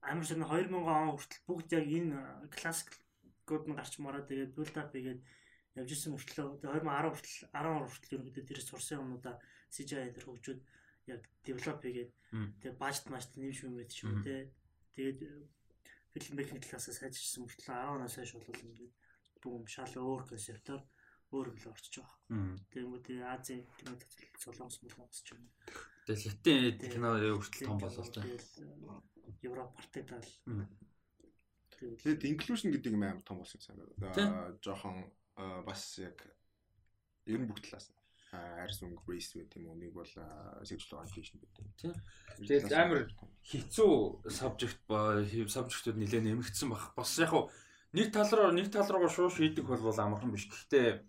амар 0.00 0.24
шинэ 0.24 0.48
2000 0.48 0.80
он 0.80 1.12
хүртэл 1.12 1.44
бүгд 1.44 1.68
яг 1.76 1.84
энэ 1.84 2.18
классикууд 2.56 3.64
нь 3.68 3.76
гарч 3.76 4.00
мараад 4.00 4.28
тэгээд 4.32 4.56
build 4.56 4.76
up 4.80 4.92
хийгээд 4.96 5.20
явж 5.76 5.90
исэн 5.92 6.16
мөртлөө 6.16 6.64
2010 6.64 7.12
хүртэл 7.12 7.36
12 7.52 7.84
хүртэл 7.84 8.14
ерөнхийдөө 8.16 8.44
тэр 8.48 8.60
сурсан 8.64 9.04
юмудаа 9.04 9.36
CGI 9.68 10.08
дээр 10.16 10.24
хөгжөөд 10.24 10.60
яг 11.12 11.20
develop 11.44 11.78
хийгээд 11.84 12.10
тэгээ 12.64 12.80
budget 12.80 13.06
match 13.12 13.28
нэмж 13.36 13.58
юмэд 13.68 13.90
ч 13.92 14.08
юм 14.08 14.24
те 14.24 14.48
тэгээд 14.96 15.20
фильм 16.16 16.34
механик 16.40 16.64
талаас 16.64 16.88
сайжирсан 16.88 17.44
мөртлөө 17.44 17.68
10 17.68 17.94
оноос 18.00 18.16
хойш 18.16 18.32
бол 18.34 18.48
ингээд 18.48 18.92
бүгд 19.42 19.68
шал 19.68 19.94
өөр 19.96 20.22
концептоор 20.30 20.82
өөр 21.30 21.46
юм 21.50 21.58
л 21.62 21.70
орчиж 21.70 21.94
байгаа. 22.02 22.58
Тэгмүүд 22.74 23.06
Азийн 23.22 23.62
кино 23.78 23.94
төсөл 23.94 24.30
солонгос 24.42 24.78
молонгос 24.82 25.22
ч 25.22 25.34
юм. 25.34 25.46
Тэгээ 26.06 26.26
латин 26.26 26.90
кино 26.90 27.08
хүртэл 27.38 27.66
том 27.70 27.78
болол 27.78 28.10
та. 28.10 28.22
Европ 29.46 29.70
партидал. 29.78 30.26
Тэгээд 31.78 32.26
inclusion 32.26 32.74
гэдэг 32.74 32.92
юм 32.98 33.06
амар 33.06 33.22
том 33.22 33.38
болсон 33.38 33.62
юм 33.62 33.66
санагдаа. 33.66 34.58
Жохон 34.58 35.06
бас 35.64 35.98
яг 36.02 36.18
ер 37.30 37.38
нь 37.38 37.46
бүх 37.46 37.62
талаас 37.62 37.94
арьс 38.34 38.82
өнгө 38.82 39.06
race 39.06 39.38
гэдэг 39.38 39.62
юм 39.62 39.70
уу 39.70 39.78
нэг 39.78 39.94
бол 39.94 40.10
sexual 40.66 41.02
orientation 41.02 41.38
гэдэг. 41.38 41.66
Тийм. 41.78 41.94
Тэгээд 42.42 42.74
амар 42.74 43.06
хэцүү 43.46 43.94
subject 44.34 44.82
ба 44.90 45.22
subject-ууд 45.22 45.98
нэлээд 45.98 46.26
нэмэгдсэн 46.26 46.68
баг. 46.70 46.90
Бас 46.98 47.14
яг 47.22 47.34
нэг 47.92 48.12
тал 48.14 48.30
руу 48.30 48.50
нэг 48.54 48.70
тал 48.70 48.86
руугаа 48.86 49.10
шууш 49.10 49.38
хийдэг 49.38 49.66
бол 49.66 49.80
амархан 49.80 50.30
биш. 50.30 50.46
Гэхдээ 50.46 51.02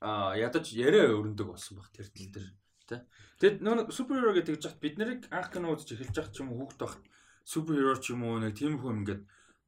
а 0.00 0.36
ядаж 0.36 0.72
яриа 0.72 1.08
өрнөдөг 1.16 1.46
болсон 1.48 1.80
баг 1.80 1.88
тэр 1.92 2.08
тал 2.12 2.28
дээр. 2.32 2.48
Тэ. 2.86 3.02
Тэгэд 3.40 3.64
нөө 3.64 3.90
суперхеро 3.90 4.36
гэдэг 4.36 4.60
жахт 4.60 4.78
бид 4.80 5.00
нарыг 5.00 5.26
анх 5.32 5.50
кино 5.50 5.74
үзэж 5.74 5.96
эхэлж 5.96 6.14
байгаа 6.14 6.32
ч 6.32 6.40
юм 6.44 6.52
уу 6.52 6.68
хүүхд 6.68 6.78
багт 6.78 7.02
суперхеро 7.42 7.96
ч 7.98 8.12
юм 8.14 8.22
уу 8.28 8.38
нэг 8.38 8.54
тийм 8.54 8.78
хүн 8.78 9.02
ингээд 9.02 9.22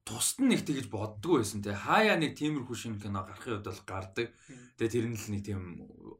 тусад 0.06 0.38
нь 0.44 0.50
нэг 0.52 0.62
тэгж 0.64 0.86
боддгоо 0.88 1.40
байсан 1.42 1.60
те 1.64 1.74
хаяа 1.74 2.16
нэг 2.16 2.32
тиймэрхүү 2.38 2.76
шинэ 2.76 3.02
кино 3.02 3.26
гарахын 3.26 3.60
үед 3.60 3.66
бол 3.66 3.82
гардаг. 3.88 4.26
Тэгээ 4.78 4.92
тэр 4.94 5.06
нь 5.10 5.18
л 5.18 5.28
нэг 5.32 5.42
тийм 5.44 5.60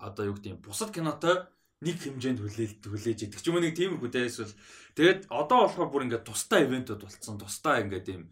одоо 0.02 0.24
юу 0.28 0.36
гэдэг 0.36 0.52
юм 0.58 0.60
бусад 0.60 0.90
кинотой 0.92 1.48
нэг 1.80 1.96
хэмжээнд 2.02 2.42
хүлээлт 2.42 2.82
хүлээж 2.84 3.18
идэх 3.30 3.40
ч 3.40 3.46
юм 3.48 3.56
уу 3.56 3.64
нэг 3.64 3.78
тиймэрхүү 3.78 4.10
те 4.10 4.26
эсвэл 4.26 4.52
тэгээд 4.98 5.30
одоо 5.30 5.70
болохоор 5.70 5.88
бүр 5.88 6.04
ингээд 6.10 6.26
тусдаа 6.26 6.66
ивэнтүүд 6.66 7.00
болцсон 7.00 7.38
тусдаа 7.38 7.80
ингээд 7.80 8.06
ийм 8.10 8.22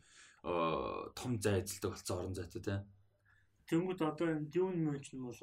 том 0.46 1.40
зай 1.42 1.62
эзэлдэг 1.62 1.90
болцсон 1.90 2.18
орон 2.18 2.34
зайтай 2.38 2.62
те. 2.62 2.76
Тэнгүүд 3.66 4.00
одоо 4.06 4.28
энэ 4.30 4.50
Dune 4.52 5.00
ч 5.02 5.14
нь 5.14 5.24
бол 5.26 5.34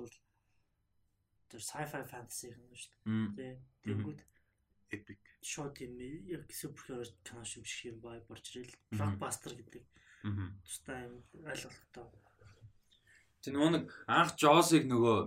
тэр 1.51 1.61
sci-fi 1.61 2.03
fantasy 2.07 2.55
юм 2.55 2.71
шүү 2.71 3.35
дээ. 3.35 3.53
Тэнгүүд 3.83 4.19
epic 4.95 5.19
шууд 5.43 5.75
юм 5.83 5.99
яг 6.31 6.47
суперхеро 6.51 7.03
кино 7.27 7.43
шиг 7.43 7.67
шиг 7.67 7.93
юм 7.93 7.99
бай 7.99 8.23
борч 8.27 8.55
ирэл 8.55 8.75
блокбастер 8.95 9.53
гэдэг 9.59 9.83
Тустай 10.63 11.03
юм 11.03 11.19
ойлголттой. 11.43 12.07
Тэг 13.43 13.51
нөгөө 13.59 13.71
нэг 13.75 13.85
анх 14.07 14.39
Жосыг 14.39 14.87
нөгөө 14.87 15.17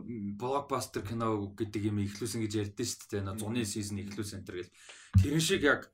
блокбастер 0.41 1.05
кино 1.05 1.53
гэдэг 1.53 1.93
юм 1.93 2.01
ихлүүлсэн 2.01 2.41
гэж 2.41 2.53
ярьдэн 2.65 2.89
шүү 2.89 3.09
дээ. 3.13 3.37
Зуны 3.37 3.61
сизон 3.69 4.01
ихлүүлсэн 4.01 4.41
энэ 4.41 4.65
гэл. 4.65 4.73
Тэрэн 5.21 5.45
шиг 5.45 5.69
яг 5.69 5.93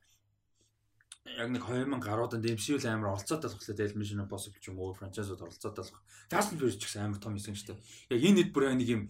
яг 1.25 1.49
нэг 1.51 1.63
2000 1.63 2.03
гарууданд 2.03 2.47
MCU-л 2.47 2.83
амар 2.91 3.15
оролцоотой 3.15 3.51
болох 3.51 3.63
лээ 3.63 3.95
Mission 3.95 4.27
Impossible 4.27 4.59
ч 4.59 4.69
юм 4.69 4.83
уу 4.83 4.95
франчайзууд 4.95 5.43
оролцоотой 5.43 5.85
болох. 5.87 6.03
Fast 6.27 6.51
and 6.51 6.59
Furious 6.59 6.79
ч 6.79 6.91
гэсэн 6.91 7.07
амар 7.07 7.23
том 7.23 7.39
хэсэг 7.39 7.55
шүү 7.55 7.69
дээ. 7.71 7.79
Яг 8.11 8.21
энэ 8.27 8.39
хэд 8.43 8.51
бүр 8.51 8.65
нэг 8.75 8.89
юм 8.91 9.03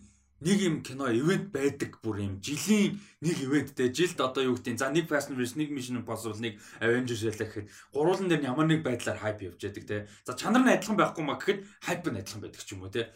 нэг 0.43 0.59
юм 0.61 0.77
кино 0.85 1.09
ивент 1.09 1.49
байдаг 1.55 1.97
бүр 2.05 2.21
юм 2.21 2.35
жилийн 2.45 3.01
нэг 3.25 3.37
ивент 3.41 3.73
те 3.73 3.89
жилд 3.89 4.21
одоо 4.21 4.43
юу 4.45 4.57
гэдэг 4.61 4.77
за 4.77 4.93
нэг 4.93 5.09
Fast 5.09 5.33
and 5.33 5.41
Furious 5.41 5.57
нэг 5.57 5.73
Mission 5.73 6.05
Impossible 6.05 6.37
нэг 6.37 6.61
Avengers 6.85 7.23
ялах 7.25 7.49
гэхэд 7.49 7.69
гурван 7.97 8.29
дээр 8.29 8.43
нь 8.45 8.49
ямар 8.51 8.67
нэг 8.69 8.85
байдлаар 8.85 9.17
хайп 9.17 9.49
явж 9.49 9.61
яадаг 9.65 9.85
те 9.89 9.97
за 10.27 10.37
чанар 10.37 10.63
нь 10.67 10.73
адилхан 10.75 11.01
байхгүй 11.01 11.25
маа 11.25 11.41
гэхэд 11.41 11.65
хайп 11.81 12.03
нь 12.13 12.21
адилхан 12.21 12.43
байдаг 12.45 12.61
ч 12.61 12.77
юм 12.77 12.85
уу 12.85 12.93
те 12.93 13.09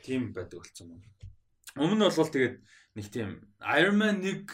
тийм 0.00 0.32
байдаг 0.32 0.64
болсон 0.64 0.96
юм. 0.96 1.02
Өмнө 1.76 2.08
нь 2.08 2.08
бол 2.08 2.30
тэгээд 2.32 2.56
нэг 2.96 3.06
тийм 3.12 3.28
Iron 3.60 3.96
Man 4.00 4.24
1 4.24 4.48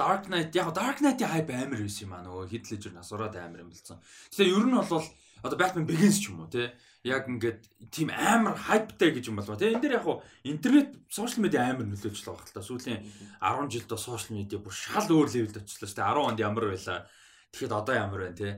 Dark 0.00 0.24
Knight 0.32 0.56
яг 0.56 0.72
Dark 0.72 0.98
Knight-ийн 1.04 1.28
хайп 1.30 1.50
амар 1.52 1.80
байсан 1.84 2.08
юм 2.08 2.14
аа 2.16 2.24
нөгөө 2.24 2.48
Heath 2.52 2.68
Ledger 2.72 2.92
насураад 2.96 3.36
амар 3.36 3.64
юм 3.64 3.70
болсон. 3.70 4.00
Тэгэхээр 4.32 4.56
ер 4.56 4.66
нь 4.66 4.78
бол 4.80 5.04
одоо 5.44 5.58
Batman 5.60 5.86
Begins 5.88 6.16
ч 6.20 6.32
юм 6.32 6.40
уу 6.40 6.48
те 6.48 6.72
яг 7.04 7.28
ингээд 7.28 7.60
тийм 7.92 8.08
амар 8.12 8.56
хайптай 8.56 9.12
гэж 9.12 9.28
юм 9.28 9.40
болов 9.40 9.60
те 9.60 9.72
энэ 9.72 9.80
дээр 9.80 9.96
яг 10.00 10.04
хуу 10.04 10.24
интернет 10.44 10.96
сошиал 11.08 11.44
медиа 11.44 11.72
амар 11.72 11.88
нөлөөлж 11.88 12.20
байгаа 12.24 12.44
хэл 12.44 12.56
та. 12.56 12.64
Сүүлийн 12.64 13.00
10 13.40 13.72
жилд 13.72 13.92
сошиал 13.96 14.36
медиа 14.36 14.60
бүр 14.60 14.74
шал 14.76 15.08
өөр 15.08 15.28
левелд 15.32 15.60
очлоо 15.60 15.88
те 15.88 16.04
10 16.04 16.28
онд 16.28 16.40
ямар 16.40 16.64
байла? 16.72 17.08
Тэгэхэд 17.52 17.72
одоо 17.72 17.94
ямар 17.96 18.20
байна 18.28 18.36
те 18.36 18.48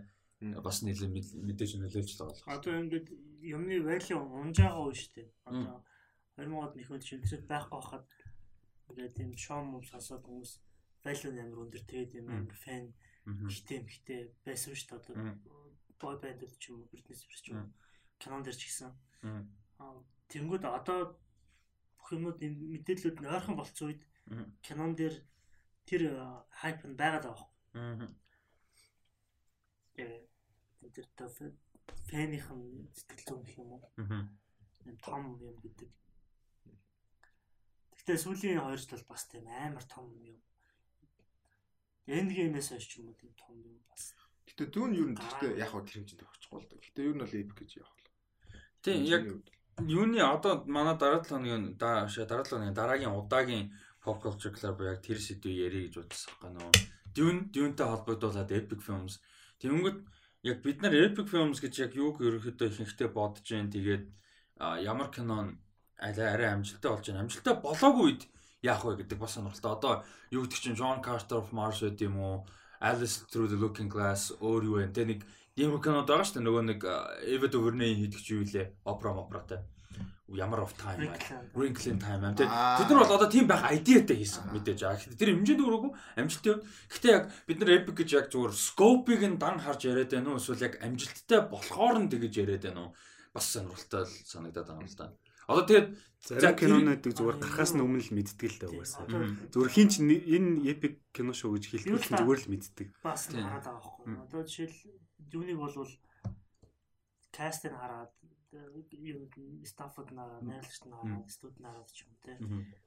бас 0.58 0.82
нэлээд 0.82 1.10
мэдээж 1.38 1.70
нөлөөлж 1.78 2.10
байгаа. 2.18 2.50
Одоо 2.50 2.72
ингээд 2.82 3.08
юмны 3.46 3.78
value 3.78 4.18
унж 4.18 4.58
байгаа 4.58 4.82
үе 4.90 4.94
шүү 4.98 5.10
дээ. 5.22 5.28
Одоо 5.46 5.76
2000-ад 6.34 6.74
нэхэнд 6.74 7.04
шинжлэх 7.06 7.42
байхгүй 7.46 7.78
хахад 7.78 8.06
ингээд 8.90 9.14
тийм 9.14 9.30
шоу 9.38 9.62
мов 9.62 9.86
сонсоод 9.86 10.26
хүмүүс 10.26 10.58
value 11.04 11.34
амар 11.42 11.62
өндөр 11.66 11.82
тэгээд 11.86 12.12
юм 12.20 12.26
амар 12.30 12.56
фэн 12.64 12.94
хитэм 13.26 13.84
хитэ 13.86 14.16
байсан 14.46 14.74
шүү 14.74 14.88
дээ. 14.88 14.98
Одоо 14.98 15.14
бой 16.00 16.16
банд 16.22 16.42
ч 16.58 16.70
юм 16.70 16.82
уу 16.82 16.90
Spears 16.98 17.42
ч 17.42 17.54
юм 17.54 17.70
кинон 18.18 18.42
дэр 18.42 18.56
ч 18.58 18.62
гэсэн. 18.66 18.90
Тэнгууд 20.30 20.64
одоо 20.66 21.18
бүх 21.98 22.08
юмуд 22.14 22.38
энэ 22.42 22.58
мэдээллүүд 22.74 23.18
нь 23.22 23.30
ойрхон 23.30 23.56
болцсон 23.58 23.86
үед 23.94 24.02
кинон 24.66 24.92
дэр 24.98 25.14
тэр 25.86 26.02
хайп 26.50 26.78
нь 26.86 26.98
байгаад 26.98 27.24
байгаа. 27.26 27.48
Аа. 27.78 28.06
Э 30.02 30.26
тэр 30.94 31.06
тэр 31.18 31.30
фэнихэн 32.10 32.62
сэтгэл 32.96 33.26
зүйн 33.26 33.46
юм 33.62 33.70
уу? 33.78 33.82
Аа. 34.02 34.26
Энэ 34.86 35.02
том 35.06 35.38
юм 35.38 35.56
гэдэг. 35.62 35.90
Гэхдээ 37.94 38.18
сүүлийн 38.18 38.58
2 38.58 38.82
жил 38.82 39.04
бас 39.06 39.22
тийм 39.30 39.46
амар 39.46 39.86
том 39.86 40.10
юм. 40.18 40.38
Энд 42.06 42.30
геймээс 42.34 42.74
хойш 42.74 42.86
ч 42.90 42.98
юм 42.98 43.10
уу 43.10 43.16
тийм 43.20 43.32
том 43.38 43.54
юм 43.62 43.78
бас. 43.90 44.14
Гэтэ 44.48 44.74
дүүн 44.74 44.92
юу 44.98 45.08
нэгтэй 45.14 45.58
яг 45.62 45.70
хөө 45.70 45.86
тэр 45.86 45.96
хэмжээнд 46.02 46.26
авчихгүй 46.26 46.58
л 46.58 46.68
да. 46.70 46.76
Гэтэ 46.82 47.00
юу 47.06 47.14
нь 47.14 47.22
бол 47.22 47.38
epic 47.38 47.56
гэж 47.62 47.70
явах. 47.78 48.02
Тийм 48.82 49.06
яг 49.06 49.22
юуны 49.78 50.18
одоо 50.18 50.66
манай 50.66 50.98
дараа 50.98 51.22
7 51.22 51.30
хоногийн 51.30 51.64
дараа 51.78 52.08
7 52.10 52.26
хоногийн 52.26 52.74
дараагийн 52.74 53.14
удаагийн 53.14 53.70
pop 54.02 54.18
culture 54.22 54.50
club 54.50 54.82
яг 54.82 54.98
тэр 55.06 55.18
сэдвийг 55.22 55.58
ярих 55.66 55.82
гэж 55.86 55.94
бодсон 56.02 56.26
байхгүй 56.34 56.50
нөө. 56.58 56.70
Dune 57.14 57.40
Dune-тай 57.54 57.86
холбогдуулаад 57.86 58.50
Epic 58.50 58.80
Films. 58.82 59.20
Тэнгүүд 59.60 59.98
яг 60.50 60.58
бид 60.64 60.78
нар 60.82 60.94
Epic 60.96 61.28
Films 61.30 61.62
гэж 61.62 61.74
яг 61.86 61.92
юуг 61.94 62.18
ерөөхдөө 62.18 62.68
ихэнхдээ 62.72 63.08
бодож 63.14 63.44
जैन. 63.46 63.70
Тэгээд 63.70 64.04
ямар 64.58 65.08
кинон 65.14 65.62
арай 66.02 66.50
амжилттай 66.50 66.90
болж 66.90 67.06
байна. 67.06 67.22
Амжилттай 67.22 67.54
болоогүй 67.62 68.04
үед 68.10 68.22
яах 68.62 68.86
вэ 68.86 69.02
гэдэг 69.02 69.18
бас 69.18 69.34
сонирхолтой. 69.34 69.74
Одоо 69.74 69.92
юу 70.30 70.46
гэдэг 70.46 70.58
чинь 70.62 70.78
John 70.78 71.02
Carter 71.02 71.42
of 71.42 71.50
Mars 71.50 71.82
гэдэг 71.82 72.06
юм 72.06 72.16
уу? 72.22 72.46
Alice 72.82 73.26
Through 73.30 73.50
the 73.50 73.58
Looking 73.58 73.90
Glass 73.90 74.34
өөр 74.38 74.62
юу 74.66 74.76
вэ? 74.78 74.94
Тэ 74.94 75.06
нэг 75.06 75.20
ийм 75.58 75.74
кинод 75.82 76.06
байгаа 76.06 76.26
шүү 76.26 76.38
дээ. 76.38 76.46
Нөгөө 76.46 76.62
нэг 76.70 76.80
Eva 77.26 77.46
DuVernay 77.50 77.90
хийдэг 77.98 78.20
чи 78.22 78.38
юу 78.38 78.46
лээ? 78.46 78.86
Opera 78.86 79.14
operaтай. 79.18 79.60
Ямар 80.32 80.64
of 80.64 80.72
time 80.80 80.96
байна. 80.96 81.18
Wrinkle 81.52 81.92
in 81.92 81.98
time 82.00 82.22
байна. 82.22 82.38
Тэд 82.38 82.88
нар 82.88 83.04
бол 83.04 83.16
одоо 83.18 83.28
тийм 83.28 83.46
байх 83.50 83.66
идеатай 83.68 84.16
хийсэн 84.16 84.48
мэдээж. 84.48 84.80
Аа 84.86 84.96
тэр 84.96 85.36
хэмжээнд 85.36 85.60
өрөөгүй 85.60 85.92
амжилттай 86.16 86.52
юм. 86.56 86.62
Гэхдээ 86.88 87.12
яг 87.12 87.24
бид 87.44 87.58
нар 87.60 87.70
epic 87.76 87.94
гэж 88.00 88.10
яг 88.16 88.26
зүгээр 88.32 88.54
scope-ыг 88.56 89.22
нь 89.28 89.36
дан 89.36 89.60
харж 89.60 89.90
яриад 89.92 90.08
байна 90.08 90.32
уу? 90.32 90.40
Эсвэл 90.40 90.64
яг 90.64 90.80
амжилттай 90.80 91.40
болохоор 91.52 91.96
нь 92.00 92.08
тэгэж 92.08 92.32
яриад 92.48 92.64
байна 92.64 92.80
уу? 92.88 92.94
Бас 93.36 93.44
сонирхолтой 93.52 94.08
санагдаад 94.08 94.66
байгаа 94.72 94.80
юм 94.80 94.88
л 94.88 94.96
да. 94.96 95.12
Одоо 95.50 95.64
тэгээд 95.66 95.88
зарим 96.22 96.54
кинонуудыг 96.54 97.12
зүгээр 97.18 97.38
гарахаас 97.42 97.72
нь 97.74 97.82
өмнө 97.82 98.02
л 98.02 98.14
мэддэг 98.14 98.48
л 98.50 98.58
дээ 98.62 98.70
угаасаа. 98.70 99.06
Зүгээр 99.50 99.74
хин 99.74 99.88
ч 99.90 99.94
энэ 100.06 100.70
epic 100.70 100.94
кино 101.10 101.34
шүү 101.34 101.58
гэж 101.58 101.64
хэлдэг 101.66 102.14
зүгээр 102.14 102.40
л 102.46 102.50
мэддэг. 102.52 102.88
Бас 103.02 103.26
хараад 103.26 103.66
байгаа 103.66 103.82
байхгүй. 103.82 104.04
Одоо 104.22 104.42
жишээл 104.46 104.78
юуныг 105.34 105.58
бол 105.58 105.74
кастыг 107.34 107.72
хараад 107.74 108.12
юу 108.52 109.26
стаффд 109.64 110.12
нараа, 110.12 110.40
найрлагчд 110.44 110.84
нараа, 110.86 111.24
студ 111.26 111.56
нараа 111.58 111.84
ч 111.90 112.04
юм 112.06 112.14
те. 112.22 112.38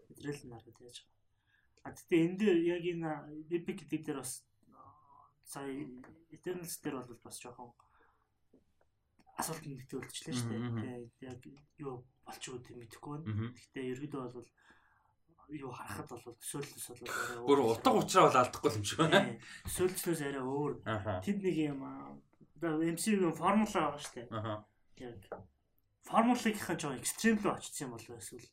Мэдрэл 0.08 0.48
нараа 0.48 0.72
яаж 0.80 0.98
байгаа. 1.04 1.16
А 1.86 1.92
тэгтээ 1.92 2.24
энэ 2.26 2.38
дээр 2.40 2.60
яг 2.72 2.84
энэ 2.86 3.12
epic 3.52 3.84
гэдэг 3.84 4.02
дээр 4.06 4.20
бас 4.22 4.46
сая 5.44 5.70
Eternals 6.32 6.80
дээр 6.82 6.96
бол 7.04 7.20
бас 7.20 7.38
жоохон 7.42 7.74
асуулт 9.38 9.66
нэгтэй 9.66 9.98
үлдчихлээ 10.00 10.36
шүү 10.40 10.50
дээ. 10.80 11.10
Яг 11.26 11.42
юу 11.82 12.06
болчих 12.26 12.54
үү 12.54 12.62
мэдэхгүй 12.82 13.12
байна. 13.16 13.54
Гэхдээ 13.56 13.86
ерөөдөө 13.94 14.22
бол 14.34 14.50
юу 15.54 15.72
харахад 15.72 16.10
бол 16.10 16.38
төсөөллөс 16.42 16.86
бол 16.90 17.02
арай 17.06 17.38
өөр. 17.38 17.48
Гүр 17.48 17.60
утга 17.70 17.92
учраа 17.94 18.24
бол 18.26 18.40
алдахгүй 18.42 18.72
юм 18.76 18.86
шиг 18.86 19.00
байна. 19.06 19.38
Төсөөлснөөс 19.70 20.22
арай 20.26 20.44
өөр. 20.44 20.74
Тэнд 21.22 21.42
нэг 21.46 21.58
юм 21.70 21.80
MCU-гийн 22.66 23.36
формула 23.38 23.70
байгаа 23.70 24.02
шүү 24.02 24.26
дээ. 24.26 24.28
Яг 25.06 25.46
формулагийнхан 26.06 26.78
жоо 26.78 26.94
экстрим 26.94 27.40
рүү 27.42 27.54
очсон 27.58 27.88
юм 27.88 27.94
бол 27.98 28.06
эсвэл 28.14 28.46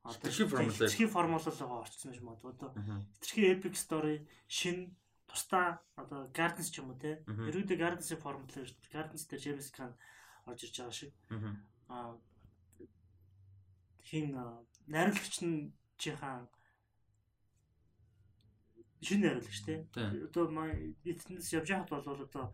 одоо 0.00 0.30
хитрхи 0.32 1.06
формула. 1.06 1.44
формулагаа 1.44 1.80
орчсон 1.84 2.12
юм 2.12 2.16
шиг 2.16 2.44
одоо 2.56 2.70
хитрхи 3.20 3.42
epic 3.52 3.74
story 3.76 4.16
шин 4.48 4.96
тусдаа 5.28 5.80
одоо 5.96 6.32
Gardens 6.32 6.72
ч 6.72 6.80
юм 6.80 6.90
уу 6.90 6.96
те. 6.96 7.20
Ерөөдөө 7.28 7.76
Gardens-ийн 7.76 8.20
формула 8.20 8.48
шүү 8.48 8.64
дээ 8.64 8.92
Gardens 8.96 9.24
дээр 9.28 9.44
James 9.44 9.68
Caan 9.76 9.92
орж 10.48 10.60
ирж 10.64 10.76
байгаа 10.80 10.96
шиг. 10.96 11.12
Аа 11.92 12.16
хин 14.08 14.26
найруулагч 14.86 15.36
нь 15.42 15.74
чихаан 15.98 16.46
шинэ 19.02 19.22
найруулагч 19.26 19.58
те 19.66 19.74
одоо 20.26 20.44
маа 20.54 20.70
эцнээс 21.04 21.52
явж 21.58 21.68
байхад 21.74 21.90
бол 21.90 22.24
одоо 22.26 22.46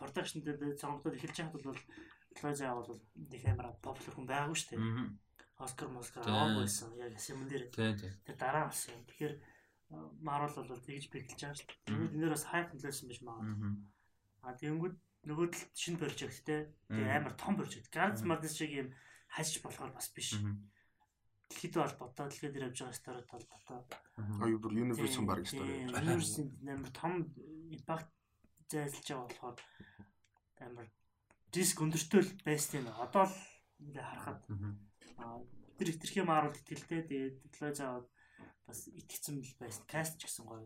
продакшн 0.00 0.40
дээр 0.42 0.80
цогцолтод 0.80 1.16
эхэлж 1.16 1.36
байхад 1.38 1.64
бол 1.64 1.80
Лаза 2.42 2.74
бол 2.74 3.00
нэг 3.14 3.44
амар 3.44 3.74
популяр 3.82 4.14
хүн 4.14 4.26
байгаагүй 4.30 4.56
шүү 4.56 4.70
дээ. 4.70 4.80
Оскар 5.60 5.88
Москар 5.92 6.24
аваагүй 6.24 6.64
байсан. 6.64 6.94
Яг 6.96 7.18
юм 7.18 7.44
дээр. 7.50 7.64
Тэр 8.24 8.36
дараа 8.38 8.70
болсон 8.70 8.94
юм. 8.96 9.04
Тэгэхээр 9.10 9.34
Марвел 10.22 10.70
бол 10.70 10.80
тэгж 10.86 11.10
бэглэж 11.10 11.40
байгаа 11.42 11.58
шүү 11.58 11.68
дээ. 11.68 11.84
Тэгээд 11.84 12.14
энэ 12.14 12.22
дээр 12.22 12.34
бас 12.38 12.46
хайп 12.48 12.68
нөлөөсөн 12.70 13.08
биш 13.10 13.20
магадгүй. 13.26 13.72
А 14.46 14.56
тэгэнгүүт 14.56 14.96
нөгөө 15.26 15.46
тал 15.52 15.68
шинэ 15.74 15.98
прожект 16.00 16.44
те. 16.46 16.56
Тэгээ 16.88 17.18
амар 17.18 17.34
том 17.34 17.54
прожект. 17.58 17.92
Guardians 17.92 18.24
Madness 18.24 18.56
шиг 18.56 18.72
юм 18.72 18.88
хажиж 19.34 19.62
болохоор 19.62 19.92
бас 19.94 20.10
биш. 20.14 20.36
Дэлхийд 21.48 21.74
бол 21.74 21.94
бодоо 21.98 22.26
дэлхийд 22.28 22.52
дээр 22.54 22.68
явж 22.68 22.78
байгаа 22.82 22.98
сторид 22.98 23.28
бол 23.30 23.46
бодоо. 23.50 23.80
А 24.18 24.44
юу 24.50 24.58
бүр 24.58 24.74
universe 24.74 25.18
баг 25.26 25.46
стори. 25.46 25.86
Universe 25.86 26.42
амар 26.66 26.90
том 26.90 27.12
импакт 27.70 28.10
зайлж 28.70 29.06
байгаа 29.06 29.26
болохоор 29.26 29.56
амар 30.66 30.86
риск 31.54 31.78
өндөртэй 31.82 32.22
л 32.22 32.32
байсан 32.46 32.74
юм. 32.82 32.88
Одоо 32.94 33.24
л 33.26 33.36
ингээ 33.82 34.04
харахад 34.06 34.40
аа 35.18 35.38
бид 35.78 35.86
нар 35.86 35.94
хитрхи 35.94 36.22
маарал 36.22 36.54
итгэлтэй 36.54 37.02
тэгээд 37.08 37.36
диплой 37.42 37.72
заавал 37.74 38.06
бас 38.66 38.86
итгэцэн 38.86 39.42
л 39.42 39.54
байсан. 39.58 39.84
Каст 39.90 40.14
ч 40.18 40.26
гэсэн 40.26 40.44
гоё 40.46 40.64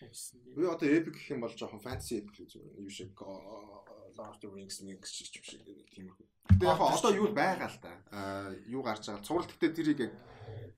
байсан. 0.00 0.40
Би 0.52 0.64
одоо 0.68 0.88
epic 0.88 1.16
гэх 1.16 1.32
юм 1.32 1.40
бол 1.44 1.54
жоохон 1.54 1.80
fantasy 1.80 2.20
epic 2.20 2.36
л 2.36 2.50
зүгээр 2.50 2.84
юу 2.84 2.92
шиг 2.92 3.16
Lord 3.16 4.32
of 4.32 4.40
the 4.40 4.48
Rings 4.52 4.80
нэг 4.84 5.04
шиг 5.08 5.40
юм 5.40 5.44
шиг 5.44 5.62
тиймэрхүү. 5.92 6.26
Гэтэ 6.52 6.64
яг 6.68 6.80
одоо 6.80 7.10
юу 7.12 7.28
байгаа 7.32 7.68
л 7.68 7.78
да. 7.80 7.92
Аа 8.12 8.52
юу 8.68 8.82
гарч 8.84 9.08
байгаа. 9.08 9.24
Цуврал 9.24 9.48
гэтээ 9.48 9.72
тэрийг 9.76 10.00
яг 10.08 10.12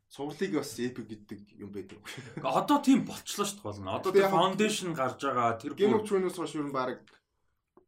цувралыг 0.09 0.53
бас 0.59 0.73
epic 0.79 1.07
гэдэг 1.07 1.41
юм 1.61 1.71
байдаг. 1.71 1.99
Одоо 2.41 2.79
тийм 2.81 3.05
болчлоо 3.05 3.45
шүү 3.45 3.61
дээ 3.61 3.67
болно. 3.69 3.99
Одоо 3.99 4.11
тэр 4.15 4.33
foundation 4.33 4.91
гарч 4.97 5.21
байгаа 5.21 5.59
тэр 5.61 5.75
Game 5.77 5.95
of 5.95 6.07
Thrones-оос 6.09 6.39
хойш 6.39 6.57
юу 6.57 6.73
баг 6.73 7.05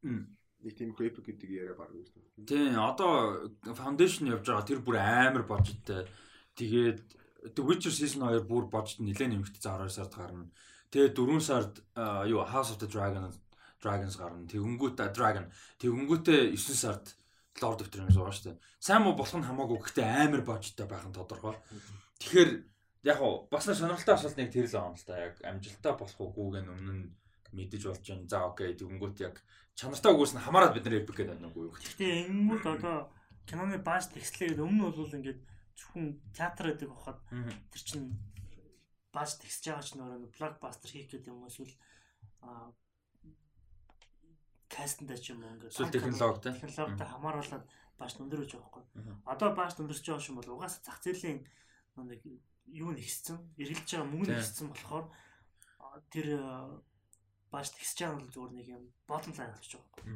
нэг 0.04 0.74
тийм 0.76 0.92
epic 0.92 1.24
гэдэг 1.24 1.48
яриа 1.48 1.74
баг 1.74 1.90
юм 1.96 2.04
шүү. 2.04 2.44
Тийм 2.44 2.76
одоо 2.76 3.48
foundation 3.72 4.28
явж 4.28 4.44
байгаа 4.44 4.68
тэр 4.68 4.80
бүр 4.84 5.00
амар 5.00 5.44
божтой. 5.48 6.04
Тэгээд 6.54 7.00
The 7.40 7.62
Witcher 7.64 7.92
season 7.92 8.26
2 8.28 8.44
бүр 8.44 8.68
божд 8.68 9.00
нэлээд 9.00 9.32
нэмэгдсэн 9.32 9.64
12 9.64 9.96
сард 9.96 10.12
гарна. 10.12 10.50
Тэгээд 10.92 11.16
4 11.16 11.40
сард 11.40 11.74
юу 12.28 12.44
House 12.44 12.70
of 12.74 12.78
the 12.82 12.88
Dragon 12.88 13.32
Dragons 13.80 14.16
гарна. 14.20 14.44
Тэгэнгүүтээ 14.44 15.08
Dragon. 15.16 15.46
Тэгэнгүүтээ 15.80 16.52
9 16.52 16.76
сард 16.76 17.16
Lord 17.60 17.80
of 17.80 17.88
the 17.90 17.98
Rings 18.00 18.16
байгаа 18.16 18.34
шүү 18.36 18.46
дээ. 18.52 18.60
Сайн 18.80 19.02
муу 19.04 19.16
болох 19.16 19.36
нь 19.36 19.48
хамаагүй 19.48 19.78
гэхдээ 19.80 20.06
амар 20.28 20.42
божтой 20.44 20.86
байх 20.86 21.04
нь 21.08 21.16
тодорхой. 21.16 21.56
Тэгэхээр 22.20 22.50
яг 23.08 23.18
уу 23.24 23.48
бас 23.48 23.64
нэг 23.66 23.76
сонирхолтой 23.80 24.14
асуулт 24.14 24.36
нэг 24.36 24.52
тэр 24.52 24.68
л 24.68 24.76
юм 24.76 24.94
л 24.96 25.04
та. 25.08 25.16
Яг 25.16 25.34
амжилттай 25.40 25.94
болох 25.96 26.20
уугүйг 26.20 26.60
нь 26.60 26.72
өмнө 26.72 26.92
нь 26.92 27.04
мэдэж 27.56 27.82
болж 27.88 28.04
байна. 28.04 28.28
За 28.28 28.44
окей 28.44 28.76
тэгэнгүүт 28.76 29.16
яг 29.24 29.40
чанартай 29.74 30.12
үгүйс 30.12 30.32
нь 30.36 30.44
хамаарад 30.44 30.76
бид 30.76 30.84
нар 30.84 31.00
epic 31.00 31.16
гэдэг 31.16 31.36
байна 31.40 31.48
уу 31.52 31.68
юу. 31.68 31.74
Гэхдээ 31.74 32.12
ингэнгүүт 32.28 32.64
одоо 32.68 32.96
киноны 33.48 33.80
бааш 33.80 34.12
текслээд 34.14 34.60
өмнө 34.60 34.92
бол 34.92 35.16
ингээд 35.16 35.40
зөвхөн 35.80 36.06
театр 36.36 36.76
гэдэг 36.76 36.88
бахад 36.92 37.18
тэр 37.72 37.82
чинь 37.82 38.06
бааж 39.10 39.40
тэгсэж 39.40 39.64
байгаа 39.72 39.84
ч 39.84 39.90
нөрөө 39.96 40.28
блокбастер 40.36 40.90
хийх 40.92 41.08
гэдэг 41.10 41.32
юм 41.32 41.48
эсвэл 41.48 41.72
кастнда 44.70 45.16
ч 45.18 45.34
юм 45.34 45.42
уу 45.42 45.50
ингээд 45.56 45.72
Эсвэл 45.74 45.90
технологитой. 45.90 46.52
технологитой 46.54 47.08
хамааруулаад 47.10 47.64
бааш 47.98 48.12
өндөр 48.22 48.44
үж 48.46 48.52
байгаа 48.54 48.70
байхгүй. 48.70 48.84
Одоо 49.26 49.48
бааш 49.58 49.74
өндөрч 49.82 50.04
байгаа 50.06 50.28
юм 50.30 50.38
бол 50.38 50.54
угаасаа 50.54 50.82
зах 50.86 51.02
зээлийн 51.02 51.42
нэг 51.98 52.22
юу 52.70 52.90
нэгссэн, 52.94 53.36
эргэлж 53.58 53.88
байгаа 53.90 54.08
мөнгө 54.08 54.30
Тийм. 54.30 54.38
нэгссэн 54.38 54.66
болохоор 54.70 55.06
тэр 56.14 56.26
а, 56.38 56.78
бааш 57.50 57.68
тэгсэж 57.74 57.98
байгаа 57.98 58.18
нь 58.22 58.30
зүгээр 58.30 58.52
нэг 58.54 58.66
юм 58.78 58.82
bottom 59.10 59.34
line 59.34 59.52
болчих 59.52 59.74
жоох 59.74 59.86
байхгүй. 59.90 60.06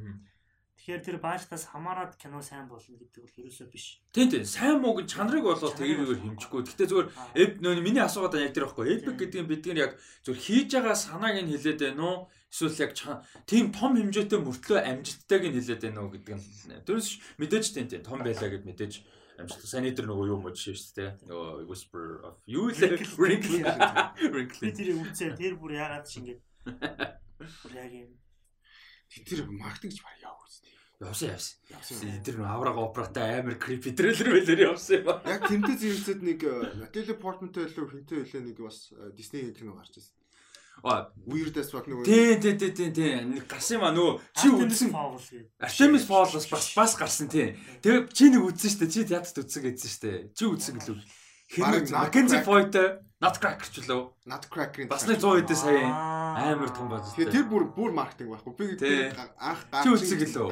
Тэгэхээр 0.85 1.00
тэр 1.00 1.17
бааштай 1.17 1.57
хамаарад 1.57 2.12
кино 2.21 2.45
сайн 2.45 2.69
болно 2.69 3.00
гэдэг 3.00 3.25
бол 3.25 3.41
ерөөсөө 3.41 3.73
биш. 3.73 4.05
Тийм 4.12 4.29
тийм 4.29 4.45
сайн 4.45 4.85
муу 4.85 4.93
гэж 5.00 5.17
чанарыг 5.17 5.49
болоо 5.49 5.73
тэрийгээр 5.73 6.21
хэмжихгүй. 6.21 6.61
Гэхдээ 6.61 6.88
зүгээр 6.93 7.09
эб 7.41 7.53
нөө 7.64 7.81
миний 7.81 8.05
асуугаад 8.05 8.37
яг 8.37 8.53
тэр 8.53 8.69
байхгүй. 8.69 9.00
Эб 9.00 9.17
гэдэг 9.17 9.41
нь 9.41 9.49
бидний 9.49 9.81
яг 9.81 9.97
зүгээр 10.29 10.45
хийж 10.45 10.69
байгаа 10.76 10.93
санааг 10.93 11.41
нь 11.41 11.49
хэлээд 11.57 11.81
байна 11.88 12.05
уу? 12.05 12.17
Эсвэл 12.53 12.85
яг 12.85 12.93
тийм 13.49 13.73
том 13.73 13.97
хэмжээтэй 13.97 14.41
мөртлөө 14.45 14.81
амжилттайг 14.85 15.43
нь 15.49 15.57
хэлээд 15.57 15.83
байна 15.88 16.00
уу 16.05 16.12
гэдэг 16.12 16.37
нь. 16.37 16.85
Тэрс 16.85 17.09
мэдээж 17.41 17.64
тийм 17.73 17.88
тийм 17.88 18.05
том 18.05 18.21
байлаа 18.21 18.53
гэд 18.53 18.69
мэдээж 18.69 18.93
амжилттай. 19.41 19.64
Сайн 19.73 19.88
дээр 19.88 20.05
нөгөө 20.05 20.37
юу 20.37 20.41
мод 20.45 20.61
шүү 20.61 20.76
дээ. 21.00 21.17
Нөгөө 21.33 21.64
whisper 21.64 22.21
of 22.29 22.37
you 22.45 22.69
Wrinkle. 23.17 23.64
wrinkle 24.21 24.69
тэрийг 24.69 25.00
үзээ 25.00 25.33
тэр 25.33 25.57
бүр 25.57 25.81
яагаад 25.81 26.05
ч 26.05 26.21
ингэж 26.21 26.38
бүр 27.64 27.73
яг 27.73 27.88
юм 27.88 28.12
Тэр 29.11 29.46
маркетинг 29.50 29.94
ч 29.94 30.02
баг 30.02 30.16
яав 30.23 30.38
үстэй. 30.44 30.73
Явсан 31.00 31.28
явсан. 31.34 31.56
Явсан. 31.70 32.23
Тэр 32.25 32.38
нөгөө 32.40 32.54
авраг 32.54 32.76
оператай 32.78 33.38
амар 33.40 33.58
creepy 33.58 33.94
трейлер 33.94 34.30
байлэр 34.30 34.75
явсан 34.75 35.02
юм. 35.02 35.20
Яг 35.26 35.42
тэмдэг 35.46 35.76
зэрэгцэд 35.78 36.20
нэг 36.23 36.40
Natalie 36.80 37.16
Portman-тэй 37.18 37.68
илүү 37.68 37.84
хинтэй 37.92 38.18
байлаа 38.25 38.42
нэг 38.46 38.58
бас 38.62 38.78
Disney 39.14 39.52
кино 39.52 39.75
гарч 39.75 39.99
ирсэн. 40.00 40.14
Аа 40.82 41.08
Weird 41.26 41.56
as 41.56 41.70
fuck 41.70 41.87
нөгөө 41.87 42.04
тий 42.04 42.37
тий 42.42 42.54
тий 42.58 42.73
тий 42.75 42.90
тий 42.90 43.12
нэг 43.23 43.46
гарсан 43.46 43.78
юм 43.78 43.84
а 43.87 43.94
нөгөө 43.94 44.14
чи 44.34 44.49
үзсэн. 44.50 44.90
Artemis 45.62 46.04
Fowl-ос 46.04 46.50
бас 46.50 46.66
бас 46.75 46.92
гарсан 46.99 47.30
тий. 47.30 47.54
Тэгээ 47.80 48.11
чи 48.11 48.28
нэг 48.34 48.42
үзсэн 48.42 48.70
шүү 48.75 48.80
дээ. 48.82 48.92
Чи 48.92 49.06
театрт 49.06 49.38
үзсэн 49.38 49.62
гэсэн 49.70 49.90
шүү 49.94 50.02
дээ. 50.02 50.18
Чи 50.34 50.44
үзсэн 50.50 50.76
гэлүү. 50.82 50.99
Mackenzie. 51.92 52.40
Foy-тэй 52.44 53.04
Nutcracker 53.24 53.68
ч 53.70 53.84
лөө. 53.88 54.12
Nutcracker-ийн 54.28 54.88
Бас 54.90 55.06
нэг 55.08 55.22
100 55.22 55.48
хэдэн 55.48 55.56
сая 55.56 55.86
амар 56.52 56.70
том 56.74 56.90
бод. 56.92 57.06
Тэгээ 57.14 57.32
тэр 57.32 57.46
бүр 57.48 57.64
бүр 57.72 57.90
маркетинг 57.94 58.36
байхгүй. 58.36 58.52
Би 58.58 58.66
анх 59.40 59.60
Чи 59.70 59.88
үзсэн 59.88 60.18
гэлөө? 60.20 60.48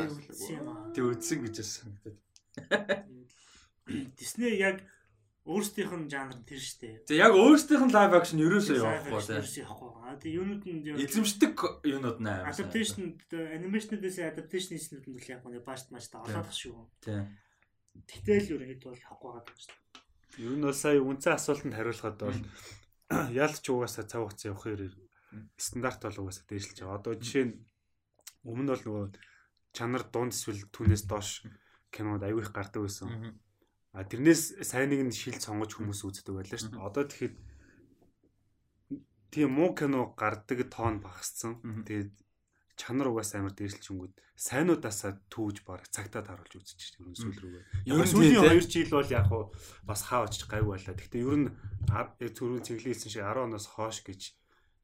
Тэг 0.97 1.05
үзсэн 1.05 1.39
гэж 1.45 1.57
санагдаад. 1.61 2.17
Disney 4.17 4.57
яг 4.57 4.81
өөрсдийнх 5.43 5.93
нь 5.99 6.09
жанр 6.09 6.39
тэр 6.47 6.63
штэ. 6.63 7.03
Тэг 7.03 7.19
яг 7.19 7.35
өөрсдийнх 7.35 7.91
нь 7.91 7.93
live 7.93 8.15
action 8.15 8.39
ерөөсөө 8.41 8.79
явахгүй 8.79 9.21
тий. 9.27 9.37
Ерөөсөө 9.43 9.63
явахгүй. 9.67 9.91
А 10.07 10.15
тэгээ 10.23 10.39
юунууд 10.39 10.65
нь 10.71 11.03
Эзэмшдэг 11.03 11.53
юунууд 11.83 12.19
наа. 12.23 12.47
adaptation 12.47 13.19
animation-дэс 13.27 14.23
adaptation 14.23 14.79
хийснүүд 14.79 15.11
нь 15.11 15.19
яг 15.27 15.43
нэг 15.43 15.67
баашд 15.67 15.91
маш 15.91 16.07
та 16.07 16.23
олоод 16.23 16.47
шүү. 16.47 16.79
Тий. 17.03 17.27
Тэгтэл 18.07 18.55
ерөөд 18.55 18.87
бол 18.87 19.03
авахгүй 19.03 19.31
байгаа 19.35 19.59
шүү. 19.59 19.75
Ер 20.39 20.57
нь 20.57 20.65
бол 20.65 20.73
сая 20.73 21.01
үнцэн 21.01 21.37
асуултанд 21.37 21.77
хариулахад 21.77 22.17
бол 22.21 22.41
ялч 23.33 23.65
угаасаа 23.69 24.09
цав 24.09 24.25
хугацаа 24.25 24.49
явах 24.53 24.65
хэрэг 24.65 24.93
стандарт 25.57 26.01
бол 26.05 26.21
угаасаа 26.25 26.45
дээшлж 26.49 26.79
байгаа. 26.81 26.99
Одоо 26.99 27.13
жишээ 27.21 27.45
нь 27.49 27.55
өмнө 28.49 28.73
бол 28.73 28.85
нөгөө 28.89 29.07
чанар 29.77 30.05
дунд 30.09 30.33
эсвэл 30.33 30.69
түүнээс 30.73 31.05
доош 31.09 31.45
кинод 31.93 32.25
аягүй 32.25 32.43
их 32.45 32.53
гардаг 32.53 32.89
байсан. 32.89 33.37
А 33.93 34.05
тэрнээс 34.09 34.65
сайныг 34.65 35.05
нь 35.05 35.13
шил 35.13 35.37
сонгож 35.37 35.77
хүмүүс 35.77 36.01
үздэг 36.01 36.33
байлаа 36.33 36.57
шүү 36.57 36.73
дээ. 36.73 36.89
Одоо 36.89 37.05
тэгэхээр 37.05 37.35
тийм 39.33 39.51
муу 39.53 39.77
кино 39.77 40.17
гардаг 40.17 40.59
тоон 40.73 41.05
багассан. 41.05 41.61
Тэгээд 41.85 42.13
чанар 42.83 43.15
угаасаа 43.15 43.47
амар 43.47 43.55
дээшлж 43.55 43.87
өнгөд 43.95 44.13
сайнуудаасаа 44.35 45.13
түүж 45.31 45.63
баг 45.63 45.87
цагтаа 45.95 46.27
тааруулж 46.27 46.59
үзчих 46.59 46.99
юм 46.99 47.15
сүүл 47.15 47.39
рүүгээ. 47.39 47.65
Ер 47.87 48.03
нь 48.03 48.11
сүүлийн 48.11 48.43
тий, 48.43 48.59
2 48.59 48.75
жил 48.75 48.91
бол 48.99 49.15
яг 49.15 49.27
хуу 49.31 49.55
бас 49.87 50.03
хаа 50.11 50.27
очиж 50.27 50.51
гайв 50.51 50.67
байлаа. 50.67 50.99
Гэхдээ 50.99 51.23
ер 51.23 51.39
нь 51.39 51.55
түрүүн 51.87 52.67
цэглэлсэн 52.67 53.11
шиг 53.15 53.23
10 53.23 53.47
оноос 53.47 53.67
хоош 53.71 54.03
гэж 54.03 54.35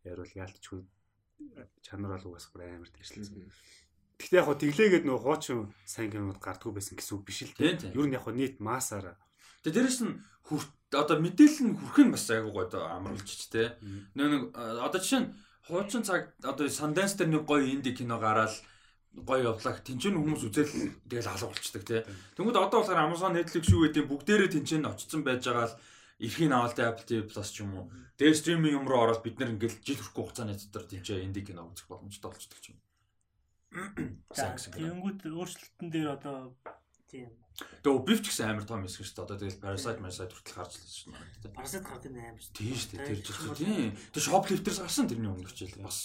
яривал 0.07 0.39
яалтчгүй 0.39 0.81
чанар 1.83 2.15
бол 2.15 2.39
угаас 2.39 2.47
амар 2.55 2.91
дээшлсэн. 2.95 3.51
Гэхдээ 4.23 4.39
яг 4.39 4.47
хуу 4.47 4.59
тэглээгээд 4.63 5.05
нөгөө 5.11 5.23
хуучин 5.27 5.75
сайн 5.83 6.15
кинод 6.15 6.39
гардггүй 6.39 6.79
байсан 6.79 6.95
гэсэн 6.95 7.15
үг 7.19 7.27
биш 7.27 7.43
л 7.51 7.59
дээ. 7.59 7.99
Ер 7.99 8.07
нь 8.07 8.15
яг 8.15 8.23
хуу 8.23 8.35
нийт 8.39 8.63
маасаараа 8.63 9.19
Тэг 9.63 9.75
дээрэс 9.75 10.01
нь 10.07 10.15
хүр 10.47 10.63
одоо 10.95 11.19
мэдээлэл 11.19 11.67
нь 11.67 11.75
хүрх 11.75 11.99
нь 11.99 12.15
бас 12.15 12.31
айгуу 12.31 12.55
гоо 12.55 12.71
амруулж 12.79 13.27
ч. 13.27 13.51
Нөө 14.15 14.29
нэг 14.31 14.43
э, 14.55 14.79
одоо 14.87 15.01
жишээ 15.03 15.21
нь 15.27 15.29
хуучин 15.69 16.03
цаг 16.03 16.33
одоо 16.43 16.67
Sundance 16.73 17.15
дээр 17.21 17.31
нэг 17.31 17.45
гоё 17.45 17.69
инди 17.69 17.93
кино 17.93 18.17
гараад 18.19 18.53
гоё 19.13 19.53
явлаа. 19.53 19.77
Тинчэн 19.85 20.17
хүмүүс 20.17 20.49
үзэл 20.49 20.73
тэгэл 21.05 21.29
алга 21.29 21.53
болчдөг 21.53 21.85
тий. 21.85 22.01
Тэнгүүд 22.37 22.57
одоо 22.57 22.81
болохоор 22.81 23.05
Amazon 23.05 23.37
Netflix 23.37 23.69
шүү 23.69 23.93
гэдэг 23.93 24.05
бүгдээрээ 24.09 24.51
тинчэн 24.57 24.89
очсон 24.89 25.23
байж 25.23 25.45
байгаа 25.45 25.69
л 25.69 25.79
эрхийн 26.19 26.53
авалт 26.53 26.79
Apple 26.81 27.07
TV 27.07 27.21
Plus 27.29 27.49
ч 27.53 27.63
юм 27.63 27.77
уу. 27.77 27.87
Тэр 28.19 28.35
стриминг 28.35 28.75
юм 28.75 28.89
руу 28.89 29.07
ороод 29.07 29.23
бид 29.23 29.39
нар 29.39 29.55
ингээл 29.55 29.79
жил 29.85 30.01
хүрхгүй 30.03 30.25
хугацааны 30.25 30.59
дотор 30.59 30.85
тинчээ 30.91 31.23
инди 31.23 31.47
кино 31.47 31.71
үзэх 31.71 31.87
боломжтой 31.87 32.31
болчдөг 32.33 32.59
ч 32.59 32.67
юм. 32.75 32.79
Тэгэнгүүт 33.69 35.21
өөрчлөлтөн 35.29 35.89
дээр 35.93 36.09
одоо 36.17 36.57
тийм 37.11 37.29
Тэгээ 37.59 38.07
бифч 38.07 38.25
гэсэн 38.31 38.55
амар 38.55 38.67
том 38.71 38.87
хэсэг 38.87 39.03
шүү 39.03 39.15
дээ. 39.19 39.27
Одоо 39.27 39.39
тэгэл 39.43 39.63
Parasite 39.63 39.99
Parasite 39.99 40.31
хүртэл 40.31 40.57
харж 40.63 40.73
лээ 40.79 40.95
шүү 40.95 41.11
дээ. 41.43 41.57
парасит 41.59 41.83
гардаг 41.83 42.07
юм 42.07 42.23
аим 42.23 42.39
шүү. 42.39 42.55
Тийм 42.55 42.75
шүү 42.79 42.91
дээ. 42.95 43.03
Тэр 43.03 43.19
жил 43.19 43.59
тийм. 43.59 43.91
Тэр 44.15 44.23
shoplifters 44.23 44.79
гарсан 44.79 45.07
тэрний 45.11 45.31
өмнөх 45.31 45.55
жил 45.59 45.75
бас 45.83 45.99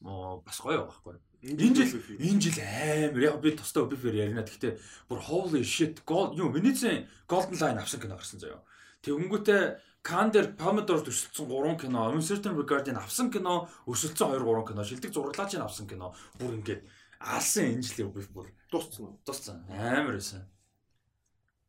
бас 0.00 0.58
гоё 0.64 0.88
байхгүй. 0.88 1.20
Энэ 1.44 1.76
жил 1.76 2.00
энэ 2.00 2.40
жил 2.40 2.58
амар 2.64 3.20
яг 3.20 3.36
би 3.44 3.52
тустай 3.52 3.84
бифер 3.84 4.16
ярина. 4.16 4.48
Гэхдээ 4.48 4.80
бүр 5.12 5.20
holy 5.28 5.60
shit 5.60 6.00
gold 6.08 6.40
юу 6.40 6.48
Венецийн 6.48 7.04
Golden 7.28 7.60
Line 7.60 7.84
авсан 7.84 8.00
кино 8.00 8.16
гарсан 8.16 8.40
заяа. 8.40 8.64
Тэгэнгүүтээ 9.04 9.62
Кан 10.04 10.28
дээр 10.28 10.52
Pomodoro 10.60 11.00
төсөлсөн 11.00 11.48
3 11.48 11.80
кино, 11.80 12.12
Uncertain 12.12 12.52
Regard-ийн 12.52 13.00
авсан 13.00 13.32
кино, 13.32 13.72
өсөлтсөн 13.88 14.36
2 14.36 14.44
3 14.44 14.68
кино, 14.68 14.84
шилдэг 14.84 15.12
зураглаачийн 15.16 15.64
авсан 15.64 15.88
кино 15.88 16.12
бүр 16.36 16.60
ингээд 16.60 16.84
алсан 17.24 17.64
энэ 17.72 17.82
жилийн 17.82 18.12
биф 18.12 18.28
бүр 18.28 18.52
дууссан 18.70 19.04
уу? 19.08 19.20
туссан. 19.24 19.64
Амар 19.72 20.20
байсан. 20.20 20.44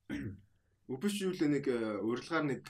Өбөш 0.91 1.15
юу 1.26 1.34
л 1.34 1.41
нэг 1.50 1.65
э, 1.65 1.98
урилгаар 1.98 2.46
нэг 2.46 2.62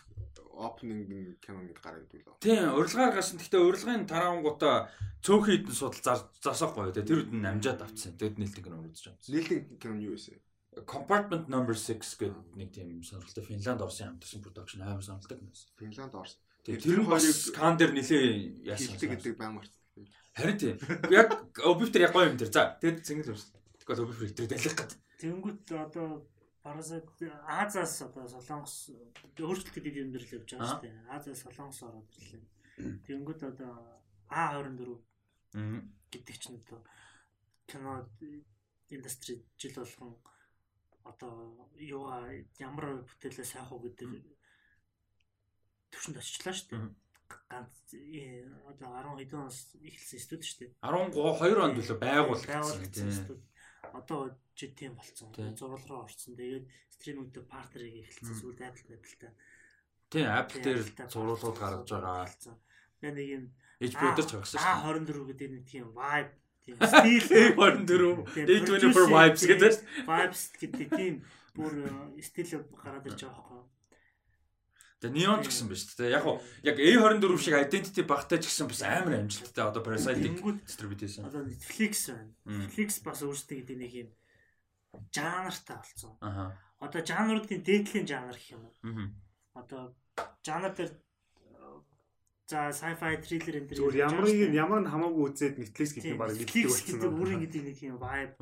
opening 0.56 1.36
кино 1.44 1.60
нэг 1.60 1.76
гараад 1.84 2.08
үлээ. 2.08 2.40
Тийм, 2.40 2.72
урилгаар 2.80 3.12
гарсан. 3.12 3.36
Гэхдээ 3.36 3.60
урилгын 3.60 4.08
тараангуудаа 4.08 4.88
цөөхөн 5.20 5.68
хідэн 5.68 5.76
судал 5.76 6.00
зар- 6.00 6.32
зарсахгүй. 6.40 6.96
Тэгээ 6.96 7.10
тэр 7.12 7.20
үед 7.28 7.32
нь 7.36 7.44
амжаад 7.44 7.84
авцсан. 7.84 8.16
Тэгэд 8.16 8.40
нээлтэн 8.40 8.64
кино 8.64 8.80
үзэж 8.88 9.04
байгаа. 9.12 9.28
Нийлэн 9.36 9.62
кино 9.76 10.00
юу 10.00 10.16
вэ? 10.16 10.40
Compartment 10.88 11.48
number 11.52 11.76
6 11.76 12.00
гэдэг 12.00 12.56
нэг 12.56 12.70
тийм 12.72 13.04
сонирхолтой 13.04 13.44
Финланд 13.44 13.84
Оросын 13.84 14.16
хамтсан 14.16 14.44
production 14.44 14.80
амар 14.84 15.04
сонирхолтой 15.04 15.40
кино. 15.40 15.52
Финланд. 15.76 16.16
Тэгээ 16.64 16.82
Тэр 16.84 17.00
нь 17.04 17.12
бас 17.12 17.52
Кан 17.52 17.76
дээр 17.76 17.92
нэлээ 17.96 18.24
яасан. 18.64 18.96
Хилдэг 18.96 19.10
гэдэг 19.20 19.36
байн 19.40 19.60
марц. 19.60 19.72
Харин 20.36 20.58
тийм. 20.60 20.76
Яг 21.12 21.32
Obifter 21.64 22.02
яг 22.04 22.12
гоё 22.14 22.30
юм 22.30 22.38
тэр. 22.38 22.52
За, 22.52 22.76
тэгэд 22.82 23.06
зингэл 23.06 23.34
үрс. 23.34 23.56
Тэгвэл 23.80 24.04
Obifter 24.04 24.36
тэр 24.36 24.48
далих 24.52 24.76
гад. 24.76 24.92
Тэгэнгүүт 25.20 25.66
одоо 25.72 26.28
парасит 26.60 27.08
Азаас 27.48 28.02
одоо 28.04 28.28
Солонгос 28.28 28.92
өөрчлөлт 29.40 29.72
гэдэг 29.72 29.94
юм 29.96 30.12
дээр 30.12 30.26
л 30.28 30.36
явж 30.42 30.50
байгаа 30.52 30.68
шүү 30.68 30.84
дээ. 30.84 30.96
Азаас 31.16 31.40
Солонгос 31.46 31.80
ороод 31.88 32.10
ирлээ. 32.20 32.44
Тэгэнгүүт 33.08 33.42
одоо 33.48 33.74
А24 34.28 35.00
Мм. 35.56 35.88
гэдэг 36.12 36.36
чинь 36.36 36.60
одоо 36.60 36.84
кино 37.70 38.04
индастри 38.90 39.46
жил 39.56 39.74
болгон 39.80 40.20
одоо 41.06 41.70
юугаа 41.78 42.34
ямар 42.60 43.06
бүтээлээ 43.08 43.46
сайх 43.46 43.72
уу 43.72 43.80
гэдэг 43.86 44.10
төвшөнд 45.94 46.18
очилаа 46.20 46.54
шүү 46.54 46.70
дээ. 46.74 47.05
Ганц 47.26 47.94
э, 47.94 48.46
одоо 48.70 48.94
10 48.94 49.26
хэдэн 49.26 49.40
оноос 49.42 49.60
эхэлсэн 49.82 50.20
студ 50.22 50.42
шүү 50.46 50.60
дээ. 50.62 50.72
12 50.82 51.64
онд 51.66 51.80
үлээ 51.82 51.98
байгуулагдсан. 51.98 52.86
Тийм. 52.94 53.42
Одоо 53.94 54.34
жи 54.56 54.68
тийм 54.72 54.94
болцсон. 54.96 55.34
Зурвал 55.58 55.86
руу 55.90 56.02
орсон. 56.06 56.36
Тэгээд 56.36 56.66
стримингтэй 56.96 57.44
партнерыг 57.44 57.94
эхэлсэн. 58.06 58.30
Мгм. 58.30 58.40
Сүүлд 58.40 58.62
Apple 58.62 58.94
Apple-тай. 58.96 59.32
Тийм, 60.10 60.28
Apple 60.30 60.62
дээр 60.62 60.82
зургуулууд 61.12 61.58
гаргаж 61.60 61.90
байгаа. 61.90 62.30
Тэгээ 63.02 63.16
нэг 63.16 63.28
юм 63.36 63.44
HBO 63.82 64.10
дээр 64.16 64.28
ч 64.28 64.32
багсан 64.40 64.58
шүү. 64.62 64.72
А24 64.86 65.26
гэдэг 65.30 65.50
нэг 65.52 65.64
тийм 65.68 65.86
vibe 65.92 66.32
тийм 66.64 66.78
стил 66.94 67.28
A24 67.60 68.18
A24 68.34 69.08
vibes 69.12 69.44
гэдэг. 69.50 69.74
vibes 70.08 70.42
гэдэг 70.62 70.88
тийм 70.96 71.16
бүр 71.56 71.74
э, 71.84 72.22
стил 72.24 72.64
гараад 72.80 73.06
ирж 73.10 73.22
байгаа 73.28 73.44
байхгүй. 73.44 73.75
Тэгээ 75.04 75.16
неон 75.16 75.44
ч 75.44 75.52
гэсэн 75.52 75.68
ба 75.68 75.76
шүү 75.76 75.98
дээ. 76.00 76.16
Яг 76.16 76.26
уу 76.26 76.40
яг 76.64 76.78
A24 76.80 77.36
шиг 77.42 77.56
identity 77.60 78.02
багтай 78.08 78.40
ч 78.40 78.48
гэсэн 78.48 78.68
бас 78.72 78.82
амар 78.82 79.14
амжилттай 79.20 79.64
одоо 79.68 79.82
Parasite-ийг 79.84 80.40
хийсэн. 80.40 81.28
одоо 81.28 81.42
Netflix 81.44 81.94
байна. 82.10 82.32
Netflix 82.48 82.90
бас 83.04 83.20
өөрсдөө 83.22 83.56
гэдэг 83.60 83.78
нэг 83.78 83.92
юм 83.92 84.10
жанртай 85.12 85.78
болсон. 85.78 86.16
Аха. 86.24 86.56
Одоо 86.80 87.02
жанруудын 87.04 87.62
дээдлийн 87.64 88.08
жанр 88.08 88.36
гэх 88.40 88.56
юм 88.56 88.64
уу? 88.72 88.76
Мгм. 88.88 89.08
одоо 89.56 89.96
жанр 90.44 90.72
дээр 90.76 90.92
за 92.46 92.70
sci-fi 92.70 93.18
thriller 93.26 93.56
энэ 93.58 93.74
Зүгээр 93.74 93.98
ямарыг 94.06 94.54
ямар 94.54 94.80
нь 94.86 94.92
хамаагүй 94.94 95.24
үзээд 95.34 95.56
Netflix 95.58 95.90
гэдэг 95.98 96.14
нь 96.14 96.22
баг 96.22 96.30
Netflix 96.30 96.54
мэддэг 96.54 96.70
болсон. 96.70 96.94
гэдэг 96.94 97.12
бүрийн 97.18 97.42
гэдэг 97.42 97.62
нэг 97.66 97.78
юм 97.82 97.98
vibe 97.98 98.34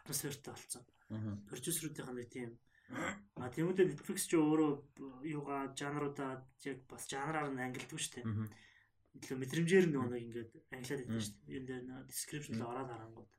атмосфертэй 0.00 0.52
болсон. 0.56 0.82
Аа. 1.12 1.36
Продюсеруудынхаа 1.44 2.14
нэг 2.16 2.28
тийм 2.32 2.50
А 3.40 3.48
тэгмүүдээ 3.48 3.86
Netflix 3.90 4.26
ч 4.26 4.36
өөрөө 4.36 4.72
юугаа 5.24 5.72
жанруудаа 5.78 6.44
яг 6.66 6.78
бас 6.90 7.06
жанраар 7.06 7.54
нь 7.54 7.62
ангилдаг 7.62 7.98
шүү 8.00 8.14
дээ. 8.20 8.26
Илүү 9.16 9.36
мэдрэмжээр 9.40 9.86
нөгөө 9.90 10.10
нэг 10.10 10.22
ингээд 10.26 10.50
англиад 10.74 11.00
байдаг 11.06 11.22
шүү 11.24 11.36
дээ. 11.46 11.56
Юм 11.56 11.64
дээр 11.66 11.82
нэг 11.86 12.06
description 12.10 12.54
л 12.58 12.68
ороод 12.68 12.90
харангууд. 12.90 13.30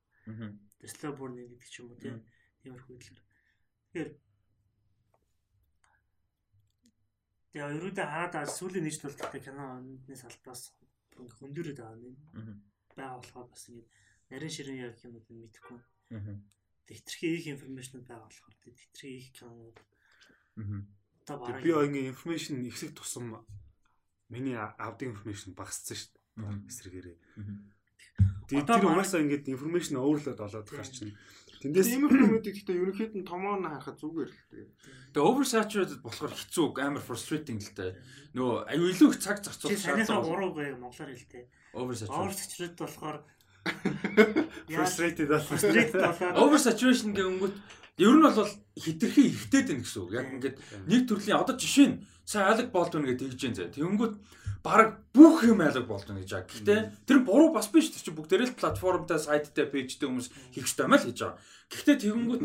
Slow 0.82 1.14
burn 1.16 1.36
гэдэг 1.38 1.70
ч 1.70 1.76
юм 1.84 1.92
уу 1.92 2.00
тийм. 2.00 2.18
Тиймэрхүү 2.64 2.96
хэлээр. 2.98 3.22
Тэгэхээр 3.92 4.10
Тэгээ 7.52 7.76
ерөөдөө 7.76 8.08
хараад 8.08 8.34
аа 8.40 8.48
сүүлийн 8.48 8.88
нэгж 8.88 9.00
болтолтой 9.04 9.42
киноны 9.44 10.16
салбаас 10.16 10.72
хөндөрөд 11.20 11.80
байгаа 11.84 12.00
юм. 12.00 12.16
Аа. 12.40 12.56
байгаа 12.96 13.20
болохоор 13.20 13.48
бас 13.52 13.68
ингээд 13.68 13.90
нарийн 14.32 14.56
ширэн 14.56 14.80
яг 14.88 14.96
юмуд 15.04 15.28
нь 15.28 15.42
мэдэхгүй. 15.44 15.80
Аа. 16.16 16.40
Тэгтрхи 16.88 17.28
их 17.38 17.48
информашн 17.48 18.02
байгаа 18.04 18.28
болохоор 18.28 18.56
тэгтрхи 18.66 19.08
их 19.18 19.28
кинонууд 19.36 19.78
Аа. 21.30 21.62
би 21.62 21.70
ингээ 21.72 22.12
информашн 22.12 22.66
ихсэх 22.68 22.94
тусам 22.98 23.46
миний 24.30 24.56
авдаг 24.58 25.08
информашн 25.14 25.54
багассан 25.56 25.96
шүү 25.96 26.10
дээ. 26.12 26.68
Эсрэгээрээ. 26.68 27.18
Тэгээд 28.50 28.68
тэр 28.68 28.86
угаасаа 28.90 29.22
ингээд 29.24 29.48
информашн 29.48 29.96
overload 30.02 30.40
болоод 30.42 30.68
Тийм. 30.68 30.78
гарч 30.78 30.96
байна. 31.00 31.18
Тэндээс 31.62 31.88
Тиймэрхүү 31.94 32.26
юмуудыг 32.26 32.54
гэхдээ 32.58 32.82
ерөнхийд 32.82 33.14
нь 33.22 33.28
томоо 33.30 33.56
нь 33.62 33.70
харахад 33.70 34.02
зүгээр 34.02 34.30
л 34.34 34.42
дээ. 34.50 34.66
Тэгээ 35.14 35.30
oversaturated 35.30 36.02
болохоор 36.02 36.34
хэцүү 36.34 36.66
амар 36.82 37.04
frustrating 37.06 37.60
л 37.62 37.74
дээ. 37.78 37.92
Нөгөө 38.34 38.58
аюу 38.66 38.88
илүү 38.90 39.10
их 39.14 39.20
цаг 39.22 39.38
зарцуулах 39.46 39.78
санийхаа 39.78 40.26
3 40.26 40.58
гэх 40.58 40.82
монголоор 40.82 41.12
хэлтэй. 41.14 41.46
oversaturation. 41.78 42.18
Oversaturated 42.18 42.78
болохоор 42.82 43.18
frustrated 44.76 45.28
бол 45.30 45.46
frustrated 45.46 46.02
болоод 46.02 46.40
Oversaturation 46.42 47.14
гэнгүүт 47.14 47.56
ер 48.02 48.16
нь 48.18 48.24
бол 48.26 48.50
хитрхи 48.74 49.30
ихтэй 49.30 49.62
дээ 49.68 49.78
гэсэн 49.84 50.02
үг. 50.02 50.12
Яг 50.18 50.28
ингээд 50.34 50.58
нэг 50.90 51.02
төрлийн 51.06 51.38
одоо 51.38 51.56
жишээ 51.58 51.88
нь 51.92 51.96
сайн 52.26 52.50
айлаг 52.50 52.74
болдвол 52.74 53.06
гэдэг 53.06 53.30
тэгж 53.30 53.38
जैन. 53.38 53.74
Тэнгүүт 53.76 54.16
баг 54.66 55.06
бүх 55.14 55.46
юм 55.46 55.62
айлаг 55.62 55.86
болдвол 55.86 56.18
гэж 56.18 56.30
байгаа. 56.32 56.50
Гэхдээ 56.50 56.80
тэр 57.06 57.20
буруу 57.22 57.54
бас 57.54 57.70
биш 57.70 57.94
тэр 57.94 58.02
чинь 58.02 58.18
бүгдээрээ 58.18 58.50
л 58.54 58.58
платформтай, 58.58 59.20
сайттай, 59.22 59.66
пэйжтэй 59.70 60.08
хүмүүс 60.10 60.28
хийх 60.54 60.66
ёстой 60.66 60.86
юм 60.90 60.96
л 60.98 61.06
хийж 61.06 61.20
байгаа. 61.22 61.38
Гэхдээ 61.70 61.98
тэгэнгүүт 62.02 62.44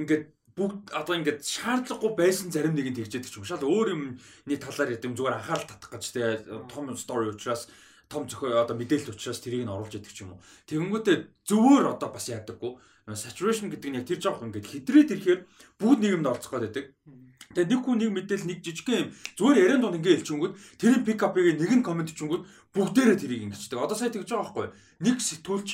ингээд 0.00 0.24
бүгд 0.56 0.96
одоо 0.96 1.14
ингээд 1.20 1.40
шаардлагагүй 1.44 2.12
байсан 2.16 2.48
зарим 2.48 2.72
нэг 2.72 2.88
нь 2.88 2.96
тэгжээд 2.96 3.28
ч 3.28 3.36
юм 3.36 3.44
шал 3.44 3.60
өөр 3.60 3.92
юмны 3.92 4.56
талаар 4.56 4.96
яд 4.96 5.04
юм 5.04 5.12
зүгээр 5.12 5.36
анхаарал 5.36 5.68
татах 5.68 5.92
гэж 5.92 6.04
те 6.16 6.40
том 6.72 6.88
story 6.96 7.28
учраас 7.28 7.68
том 8.08 8.28
зөхөө 8.30 8.62
одоо 8.62 8.76
мэдээлэл 8.78 9.14
учраас 9.14 9.42
тэрийг 9.42 9.66
нь 9.66 9.72
оруулж 9.72 9.98
яадаг 9.98 10.12
ч 10.14 10.22
юм 10.22 10.38
уу. 10.38 10.42
Тэгэнгүүтээ 10.70 11.16
зөвөр 11.46 11.84
одоо 11.90 12.08
бас 12.14 12.26
яадаггүй. 12.30 12.72
Saturation 13.06 13.70
гэдэг 13.70 13.90
нь 13.90 13.98
яг 14.02 14.06
тэр 14.06 14.18
жоох 14.18 14.42
ингээд 14.42 14.66
хэдрээд 14.66 15.14
ирэхээр 15.14 15.40
бүгд 15.78 16.00
нийгэмд 16.02 16.26
орцох 16.26 16.58
гэдэг. 16.58 16.90
Тэгээ 17.54 17.70
нэг 17.70 17.80
хүн 17.86 17.98
нэг 18.02 18.10
мэдээлэл 18.14 18.50
нэг 18.50 18.58
жижигхэн 18.66 18.98
юм 18.98 19.08
зүгээр 19.38 19.62
яриан 19.62 19.82
дунд 19.82 19.98
ингээд 20.02 20.18
хэлчихэнгүүт 20.26 20.54
тэрийн 20.82 21.04
пик 21.06 21.22
апыг 21.22 21.46
нэг 21.54 21.70
нь 21.70 21.86
комент 21.86 22.10
хийчихэнгүүт 22.10 22.44
бүгдээрээ 22.74 23.18
тэрийг 23.22 23.42
ингэждэг. 23.46 23.78
Одоо 23.78 23.94
сая 23.94 24.10
тэгж 24.10 24.26
байгаа 24.26 24.42
байхгүй. 24.50 24.66
Нэг 25.06 25.16
сэтгүүлч 25.22 25.68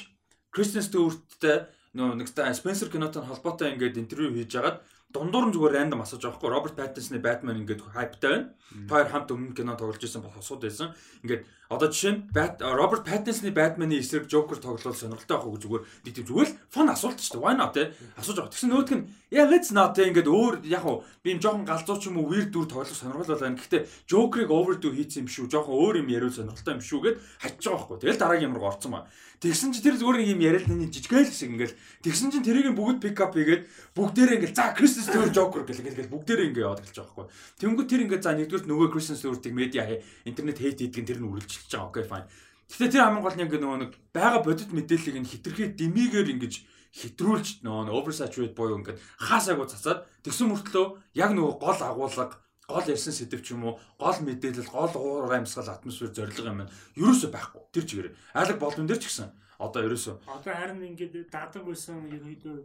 Кристен 0.52 0.84
Стюарттай 0.84 1.72
нөө 1.96 2.20
нэг 2.20 2.28
Спенсер 2.28 2.92
кинотой 2.92 3.24
холбоотой 3.24 3.72
ингээд 3.72 3.96
интервью 3.96 4.36
хийж 4.36 4.52
агаад 4.60 4.84
дундуур 5.12 5.48
нь 5.48 5.54
зүгээр 5.56 5.76
рандом 5.76 6.04
асууж 6.04 6.24
байгаа 6.24 6.36
хгүй 6.40 6.50
Роберт 6.52 6.76
Паттинсны 6.76 7.20
Batman 7.20 7.64
ингээд 7.64 7.84
хайптай 7.84 8.30
байна. 8.32 8.48
Хоёр 8.88 9.08
хамт 9.08 9.30
өмнө 9.32 9.56
кино 9.56 9.76
тоглож 9.76 10.02
исэн 10.02 10.22
бол 10.22 10.34
асууд 10.36 10.62
байсан. 10.62 10.92
Ингээд 11.22 11.44
одоо 11.72 11.88
жишээ 11.88 12.12
нь 12.12 12.22
Роберт 12.60 13.04
Паттинсны 13.08 13.50
Batman-ы 13.52 14.00
эсрэг 14.00 14.28
Joker 14.28 14.60
тоглол 14.60 14.92
сонирхолтой 14.92 15.36
байх 15.36 15.46
уу 15.48 15.56
зүгээр 15.56 15.82
нэг 16.04 16.12
тийм 16.12 16.26
зүгээр 16.28 16.50
фон 16.68 16.88
асуулт 16.92 17.16
шүү 17.16 17.40
дээ. 17.40 17.44
Why 17.44 17.54
not 17.56 17.72
те? 17.72 17.96
Асууж 18.20 18.36
байгаа. 18.36 18.52
Тэгсэн 18.52 18.70
нөгөөдг 18.72 18.92
нь 18.92 19.04
yeah 19.32 19.48
let's 19.48 19.72
not 19.72 19.96
те 19.96 20.08
ингээд 20.12 20.28
өөр 20.28 20.54
яг 20.68 20.84
уу 20.84 21.00
би 21.24 21.32
юм 21.32 21.40
жоохон 21.40 21.64
галзуу 21.64 21.96
ч 21.96 22.12
юм 22.12 22.20
уу 22.20 22.28
weird 22.28 22.52
дүр 22.52 22.68
тоглох 22.68 22.92
сонирхол 22.92 23.40
байна. 23.40 23.56
Гэхдээ 23.56 23.88
Joker-ыг 24.04 24.50
overdo 24.52 24.92
хийсэн 24.92 25.24
юм 25.24 25.32
шүү. 25.32 25.48
Жоохон 25.48 25.80
өөр 25.80 25.94
юм 26.04 26.12
яриул 26.12 26.36
сонирхолтой 26.36 26.76
юм 26.76 26.84
шүү 26.84 27.00
гэд 27.08 27.16
хачиж 27.40 27.64
байгаа 27.64 27.80
байхгүй. 27.88 28.00
Тэгэл 28.04 28.20
дараагийн 28.20 28.48
юмруу 28.52 28.68
орцсон 28.68 28.92
ба. 28.92 29.08
Тэгсэн 29.42 29.74
чи 29.74 29.82
тэр 29.82 29.98
зүгээр 29.98 30.22
нэг 30.22 30.30
юм 30.38 30.42
яриад 30.46 30.70
нэг 30.70 30.94
жижигэл 30.94 31.26
хэсэг 31.26 31.50
ингээл 31.50 31.74
тэгсэн 32.06 32.30
чин 32.30 32.46
тэрийг 32.46 32.78
бүгд 32.78 33.02
pick 33.02 33.18
up 33.18 33.34
хийгээд 33.34 33.66
бүгдээрээ 33.98 34.38
ингээл 34.38 34.54
за 34.54 34.70
Stewart 34.70 35.34
Joker 35.34 35.66
гэл 35.66 35.82
ингээл 35.82 36.14
бүгдээрээ 36.14 36.46
ингээ 36.54 36.62
яваад 36.62 36.86
гэлж 36.86 37.02
байгаа 37.02 37.26
байхгүй. 37.26 37.26
Тэнгүү 37.58 37.84
тэр 37.90 38.00
ингээ 38.06 38.22
за 38.22 38.38
нэгдүгээр 38.38 38.61
нөгөө 38.66 38.92
Kristen 38.92 39.18
Stewart-ыг 39.18 39.54
медиа 39.54 40.00
интернет 40.24 40.58
хейт 40.58 40.78
хийдэг 40.80 41.02
нь 41.02 41.08
тэр 41.08 41.20
нь 41.22 41.28
үргэлжилж 41.28 41.70
байгаа. 41.70 41.90
Окей 41.90 42.04
fine. 42.06 42.26
Гэтэ 42.72 42.92
тэр 42.92 43.04
хамгийн 43.04 43.24
гол 43.24 43.36
нь 43.36 43.44
ингээ 43.46 43.62
нөгөө 43.62 43.78
нэг 43.84 43.92
байгаа 44.14 44.40
бодит 44.42 44.70
мэдээллийг 44.72 45.16
нь 45.20 45.30
хитрхи 45.30 45.74
дэмигээр 45.76 46.32
ингэж 46.32 46.54
хитрүүлж 46.92 47.64
нөгөө 47.64 47.92
oversaturated 47.92 48.56
буюу 48.56 48.80
ингээд 48.80 49.00
хаасаагүй 49.20 49.66
цацаад 49.68 50.04
тэгсэн 50.24 50.48
мөртлөө 50.52 50.86
яг 51.16 51.30
нөгөө 51.32 51.54
гол 51.60 51.80
агуулга 51.80 52.24
гол 52.68 52.86
ярьсан 52.88 53.12
сэдв 53.12 53.40
ч 53.44 53.52
юм 53.56 53.64
уу 53.68 53.74
гол 53.96 54.18
мэдээлэл 54.24 54.68
гол 54.68 54.92
уур 54.96 55.32
амьсгал 55.32 55.68
атмосфер 55.72 56.12
зориг 56.12 56.36
юм 56.40 56.64
байна. 56.64 56.72
Ерөөсөө 56.96 57.30
байхгүй. 57.32 57.62
Тэр 57.72 57.84
чигээр 57.88 58.08
айлаг 58.36 58.58
болдон 58.60 58.86
дээр 58.88 59.00
ч 59.00 59.08
гэсэн 59.08 59.28
одоо 59.58 59.80
ерөөсөө 59.88 60.14
одоо 60.26 60.52
харин 60.52 60.82
ингээд 60.92 61.32
дадаг 61.32 61.62
байсан 61.64 62.08
ерөөдөө 62.08 62.56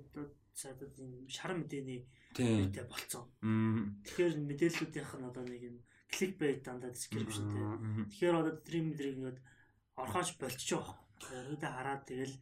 юм 1.00 1.12
шар 1.28 1.54
мэдээний 1.54 2.04
мэдээ 2.36 2.86
болцсон. 2.90 3.26
Тэгэхээр 4.04 4.36
мэдээллүүдийнх 4.44 5.14
нь 5.16 5.28
одоо 5.30 5.44
нэг 5.48 5.62
юм 5.64 5.78
clickbait 6.12 6.64
дандаа 6.64 6.92
descriptionтэй. 6.92 7.64
Тэгэхээр 8.12 8.36
одоо 8.36 8.54
тэр 8.60 8.76
мэдрийг 8.84 9.16
ингээд 9.18 9.40
орхооч 9.96 10.36
болчих 10.38 10.68
жоох. 10.68 10.96
Ерөөдөө 11.24 11.72
хараад 11.72 12.04
тэгэл 12.06 12.36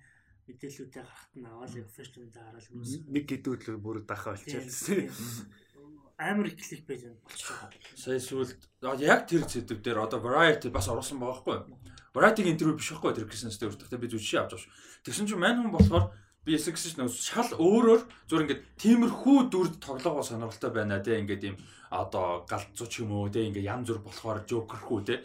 мэдээллүүдээ 0.45 1.03
гарахт 1.03 1.33
нь 1.37 1.47
аваад 1.47 1.73
профешнлуудаа 1.73 2.43
хараад 2.49 2.67
хүмүүс 2.69 2.91
нэг 3.09 3.25
гэдүүл 3.25 3.79
бүр 3.81 3.97
дахаа 4.05 4.35
болчихсон. 4.35 5.09
Амар 6.19 6.47
их 6.47 6.59
clickbait 6.59 7.01
болчих 7.23 7.49
жоох. 7.49 7.73
Сая 7.95 8.19
сүлд 8.19 8.59
яг 9.01 9.25
тэр 9.25 9.47
сэдв 9.47 9.79
дээр 9.81 10.05
одоо 10.05 10.19
variety 10.19 10.69
бас 10.69 10.91
оруулсан 10.91 11.17
байгаа 11.19 11.39
хгүй. 11.41 11.57
Variety-гийн 12.15 12.55
интервью 12.55 12.79
биш 12.79 12.91
байхгүй 12.95 13.11
тэр 13.11 13.27
Kristen 13.27 13.51
Stewart. 13.51 13.75
Тэгтээ 13.75 13.99
би 13.99 14.07
зүгшээ 14.07 14.39
авч 14.39 14.55
байгаа 14.55 14.63
шүү. 14.63 14.71
Тэгсэн 15.03 15.27
чинь 15.27 15.41
мань 15.41 15.59
хүн 15.59 15.75
болохоор 15.75 16.15
би 16.45 16.55
эсэгсэж 16.55 17.01
нөө 17.01 17.09
шал 17.09 17.51
өөрөөр 17.57 18.01
зүгээр 18.29 18.43
ингээд 18.45 18.63
тиймэрхүү 18.77 19.37
дүрд 19.49 19.75
тоглоогоо 19.81 20.23
сонирхолтой 20.23 20.71
байна 20.71 21.01
те. 21.01 21.17
Ингээд 21.17 21.43
юм 21.49 21.57
одоо 21.89 22.45
галзуу 22.45 22.87
ч 22.87 23.01
юм 23.01 23.17
уу 23.17 23.33
те. 23.33 23.49
Ингээд 23.49 23.65
янз 23.65 23.89
бүр 23.89 24.05
болохоор 24.05 24.45
joker 24.45 24.77
хүү 24.77 24.99
те. 25.09 25.15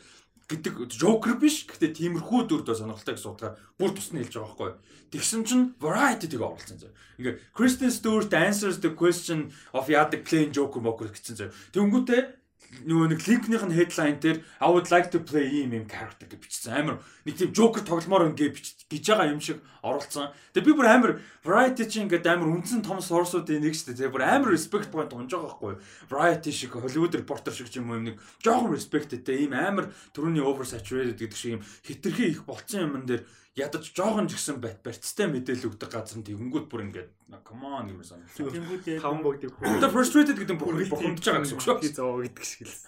Гэдэг 0.49 0.89
joker 0.91 1.37
биш. 1.37 1.69
Гэхдээ 1.69 1.93
тиймэрхүү 2.01 2.41
дүрд 2.49 2.73
сонирхолтой 2.73 3.15
гэсэн 3.21 3.33
утгаар 3.37 3.55
бүр 3.77 3.93
тусна 3.93 4.25
хэлж 4.25 4.35
байгаа 4.35 4.49
байхгүй. 4.49 4.73
Тэгсэн 5.11 5.43
чинь 5.45 5.65
variety 5.83 6.31
тийг 6.31 6.41
оруулсан 6.41 6.79
зөө 6.81 6.95
ингээд 7.21 7.39
Kristen 7.53 7.91
Stewart 7.91 8.33
answers 8.33 8.81
the 8.81 8.91
question 8.95 9.53
of 9.75 9.91
яадаг 9.91 10.25
plain 10.25 10.55
joker 10.55 10.81
mocker 10.81 11.11
гэсэн 11.13 11.37
зөө 11.37 11.51
тэнгүүтээ 11.75 12.40
нөгөө 12.71 13.07
нэг 13.11 13.21
линкнийх 13.27 13.65
нь 13.67 13.75
headline 13.75 14.23
дээр 14.23 14.39
I 14.63 14.69
would 14.71 14.89
like 14.95 15.11
to 15.11 15.19
play 15.19 15.51
ийм 15.51 15.75
юм 15.75 15.87
character 15.91 16.31
гэж 16.31 16.39
бичсэн. 16.39 16.87
Амар 16.87 16.97
нэг 17.27 17.35
тийм 17.35 17.51
Joker 17.51 17.83
тогломоор 17.83 18.31
ингээ 18.31 18.55
бич 18.55 18.87
гэж 18.87 19.05
байгаа 19.11 19.27
юм 19.35 19.43
шиг 19.43 19.59
оруулсан. 19.83 20.31
Тэгээ 20.55 20.69
би 20.71 20.73
бүр 20.79 20.87
амар 20.87 21.13
Variety 21.43 21.85
чинь 21.91 22.07
ингээд 22.07 22.31
амар 22.31 22.55
үндсэн 22.55 22.87
том 22.87 23.03
source-уудын 23.03 23.67
нэг 23.67 23.75
шүү 23.75 23.91
дээ. 23.91 24.07
Тэгээ 24.07 24.15
бүр 24.15 24.23
амар 24.23 24.55
respect 24.55 24.89
point 24.95 25.11
унж 25.11 25.35
байгаа 25.35 25.51
байхгүй 25.51 25.71
юу? 25.75 25.83
Variety 26.07 26.51
шиг 26.55 26.73
Hollywood 26.79 27.15
reporter 27.19 27.51
шиг 27.51 27.69
ч 27.75 27.83
юм 27.83 27.91
уу 27.91 27.99
юм 27.99 28.15
нэг 28.15 28.17
жоохон 28.39 28.71
respectтэй 28.71 29.51
ийм 29.51 29.53
амар 29.53 29.91
төрөний 30.15 30.45
oversaturated 30.47 31.19
гэдэг 31.19 31.39
шиг 31.39 31.59
юм 31.59 31.67
хитрхи 31.83 32.39
их 32.39 32.47
болцсон 32.47 32.87
юм 32.87 33.03
дээр 33.03 33.27
ядаж 33.59 33.85
жоохон 33.91 34.31
ч 34.31 34.39
гэсэн 34.39 34.63
барьцтай 34.63 35.27
мэдээлэл 35.27 35.75
өгдөг 35.75 35.91
газар 35.91 36.19
нь 36.23 36.27
тэгэнгүүт 36.27 36.67
бүр 36.71 36.85
ингээд 36.87 37.11
come 37.43 37.67
on 37.67 37.87
гэмээр 37.91 38.07
санагдсан. 38.07 38.47
Тэнгүүдээ 38.47 39.03
Таван 39.03 39.23
бүгдийг 39.27 39.59
Одоо 39.59 39.91
frustrated 39.91 40.39
гэдэг 40.39 40.55
нь 40.55 40.63
бүр 40.63 40.87
бухимдаж 40.87 41.25
байгаа 41.27 41.43
гэсэн 41.43 41.57
үг 41.59 41.65
шүү. 41.67 41.79
Хий 41.83 41.93
зоо 41.95 42.23
гэдэг 42.23 42.47
шиг 42.47 42.69
л. 42.71 42.79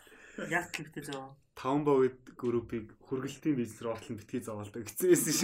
яг 0.46 0.70
clickbait 0.70 1.06
зав. 1.10 1.34
Таван 1.58 1.82
богд 1.82 2.18
группийг 2.38 2.94
хүргэлтийн 3.10 3.58
бизнес 3.58 3.82
рүү 3.82 3.92
ортол 3.92 4.16
битгий 4.16 4.40
зовоолдог 4.40 4.86
гэсэн 4.86 5.34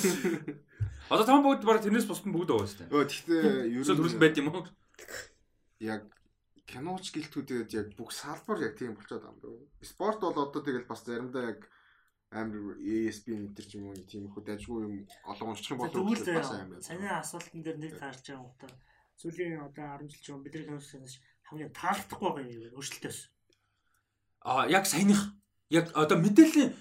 шиг. 0.00 0.56
Одоо 1.12 1.24
таван 1.28 1.44
бүгд 1.44 1.68
баг 1.68 1.84
тэрнээс 1.84 2.08
бусд 2.08 2.24
нь 2.24 2.32
бүгд 2.32 2.50
байгаа 2.50 2.68
шүү. 2.72 2.88
Өө 2.88 3.04
тэгтээ 3.04 3.44
ер 3.76 3.84
Эсвэл 3.84 4.00
төрөл 4.00 4.22
байд 4.22 4.40
юм 4.40 4.48
уу? 4.50 4.64
яг 5.82 6.02
киноч 6.64 7.10
гэлтүүдэд 7.12 7.70
яг 7.74 7.88
бүх 7.98 8.14
салбар 8.14 8.62
яг 8.62 8.78
тийм 8.78 8.94
болчиход 8.94 9.22
байгаа 9.22 9.34
юм 9.34 9.40
даа. 9.42 9.66
Спорт 9.82 10.18
бол 10.22 10.38
одоо 10.38 10.62
тэгэл 10.62 10.86
бас 10.86 11.02
заримдаа 11.02 11.42
яг 11.52 11.60
амар 12.32 12.80
ESPN 12.80 13.52
энэ 13.52 13.60
ч 13.60 13.76
юм 13.76 13.92
уу 13.92 13.96
тийм 14.08 14.24
их 14.26 14.36
дажгүй 14.40 14.80
юм 14.88 14.94
олон 15.28 15.52
уншчих 15.52 15.76
юм 15.76 15.84
бол 15.84 15.92
бас 15.92 16.24
заяа. 16.24 16.64
амар. 16.64 16.80
Саний 16.80 17.12
асуултан 17.12 17.60
дээр 17.60 17.78
нэг 17.78 17.92
таарч 18.00 18.24
байгаа 18.24 18.40
юм 18.40 18.56
та. 18.56 18.66
Сүүлийн 19.20 19.60
одоо 19.60 20.00
10 20.00 20.08
жил 20.08 20.22
ч 20.24 20.26
юм 20.32 20.40
бидний 20.40 20.64
киноч 20.64 21.20
хамгийн 21.44 21.76
таалагдахгүй 21.76 22.30
байгаа 22.32 22.48
юм 22.48 22.64
юу? 22.72 22.80
Өөрчлөлтөөс. 22.80 23.20
А 24.48 24.64
яг 24.66 24.84
саяных 24.88 25.20
яг 25.68 25.92
одоо 25.92 26.16
мэдээллийн 26.16 26.72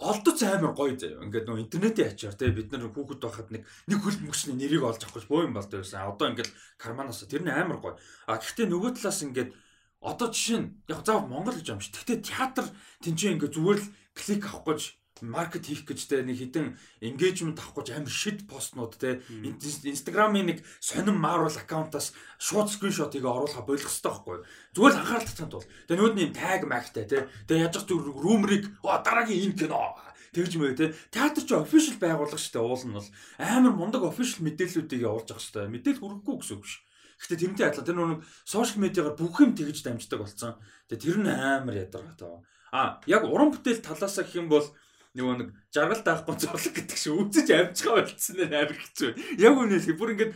олдоц 0.00 0.40
амар 0.42 0.72
гоё 0.72 0.96
заяа. 0.96 1.24
Ингээд 1.24 1.44
нөө 1.48 1.60
интернетийн 1.68 2.16
ачаар 2.16 2.36
те 2.36 2.48
бид 2.52 2.72
нар 2.72 2.88
хүүхэд 2.88 3.20
байхад 3.20 3.48
нэг 3.52 3.62
нэг 3.88 3.98
хөл 4.00 4.20
мөчний 4.24 4.56
нэрийг 4.56 4.84
олж 4.84 5.04
авах 5.04 5.20
гэж 5.20 5.26
боо 5.28 5.44
юм 5.44 5.56
болдог 5.56 5.80
байсан. 5.84 6.08
Одоо 6.08 6.32
ингээд 6.32 6.50
карманаас 6.80 7.24
тэр 7.24 7.44
нь 7.44 7.52
амар 7.52 7.80
гоё. 7.80 7.96
А 8.28 8.40
гэхдээ 8.40 8.68
нөгөө 8.68 8.96
талаас 8.96 9.20
ингээд 9.24 9.52
одоо 10.00 10.28
жишээ 10.28 10.60
нь 10.60 10.68
яг 10.88 11.00
заав 11.00 11.24
Монгол 11.28 11.56
гэж 11.56 11.68
юм 11.72 11.80
ш. 11.80 11.88
Гэхдээ 11.96 12.18
театр 12.20 12.66
тэнцээ 13.00 13.40
ингээ 13.40 13.52
зүгээр 13.56 13.80
л 13.80 13.88
клик 14.16 14.48
авах 14.48 14.64
гэж 14.64 14.80
маркет 15.22 15.66
хийх 15.68 15.84
гэж 15.84 16.00
те 16.08 16.20
нэг 16.20 16.36
хитэн 16.40 16.76
engagement 17.00 17.60
авах 17.60 17.84
гэж 17.84 17.96
амар 17.96 18.12
шид 18.12 18.44
постнууд 18.48 18.96
те. 19.00 19.22
Инстаграмын 19.32 20.48
нэг 20.52 20.58
сонин 20.80 21.16
марвал 21.16 21.52
аккаунтаас 21.52 22.12
шууд 22.40 22.68
скриншотыг 22.68 23.24
оруулах 23.24 23.64
болох 23.64 23.88
хэрэгтэй 23.88 24.12
байхгүй 24.12 24.36
зүгээр 24.76 24.92
л 24.92 25.00
анхаарал 25.00 25.28
татсан 25.28 25.48
тул 25.48 25.64
тэгээ 25.88 26.00
нүүд 26.00 26.14
нэм 26.16 26.32
таг 26.36 26.60
магтай 26.68 27.04
те. 27.08 27.28
Тэгээ 27.48 27.64
яаж 27.68 27.76
ч 27.80 27.90
румрыг 27.96 28.64
дараагийн 28.84 29.52
энэ 29.52 29.58
кино 29.60 29.96
тэгж 30.36 30.52
мэй 30.60 30.76
те 30.76 30.92
театр 31.08 31.44
чи 31.48 31.54
official 31.56 31.96
байгууллага 31.96 32.36
шүү 32.36 32.52
дээ 32.52 32.64
уул 32.64 32.84
нь 32.84 32.96
бол. 32.96 33.08
Амар 33.40 33.72
мундаг 33.72 34.02
official 34.04 34.44
мэдээллүүдийг 34.44 35.00
явуулж 35.00 35.32
авах 35.32 35.40
шүү 35.40 35.54
дээ 35.64 35.72
мэдээлэл 35.72 36.02
хүргэхгүй 36.04 36.36
гэсэн 36.44 36.56
үг 36.60 36.66
ш 36.68 36.84
Гэхдээ 37.16 37.40
тэрнтэй 37.40 37.66
адилхан 37.72 37.86
тэр 37.88 37.96
нэг 37.96 38.20
сошиал 38.44 38.84
медиагаар 38.84 39.16
бүх 39.16 39.40
юм 39.40 39.56
тэгж 39.56 39.80
дамждаг 39.80 40.20
болсон. 40.20 40.60
Тэгээ 40.92 41.00
тэр 41.00 41.16
нь 41.24 41.32
амар 41.32 41.76
ядаргатай. 41.80 42.44
А 42.76 43.00
яг 43.08 43.24
уран 43.24 43.56
бүтээл 43.56 43.80
талаасаа 43.80 44.28
гэх 44.28 44.36
юм 44.36 44.52
бол 44.52 44.68
нөгөө 45.16 45.34
нэг 45.40 45.48
жаргал 45.72 46.02
даахгүй 46.04 46.36
зурлаг 46.36 46.74
гэдэг 46.76 46.98
шиг 47.00 47.16
үзэж 47.16 47.48
амжихаа 47.56 48.04
болцсон 48.04 48.36
нэр 48.36 48.52
амар 48.52 48.76
хэцүү. 48.76 49.10
Яг 49.40 49.54
үнэ 49.56 49.80
хэлэх. 49.80 49.96
Бүр 49.96 50.12
ингээд 50.12 50.32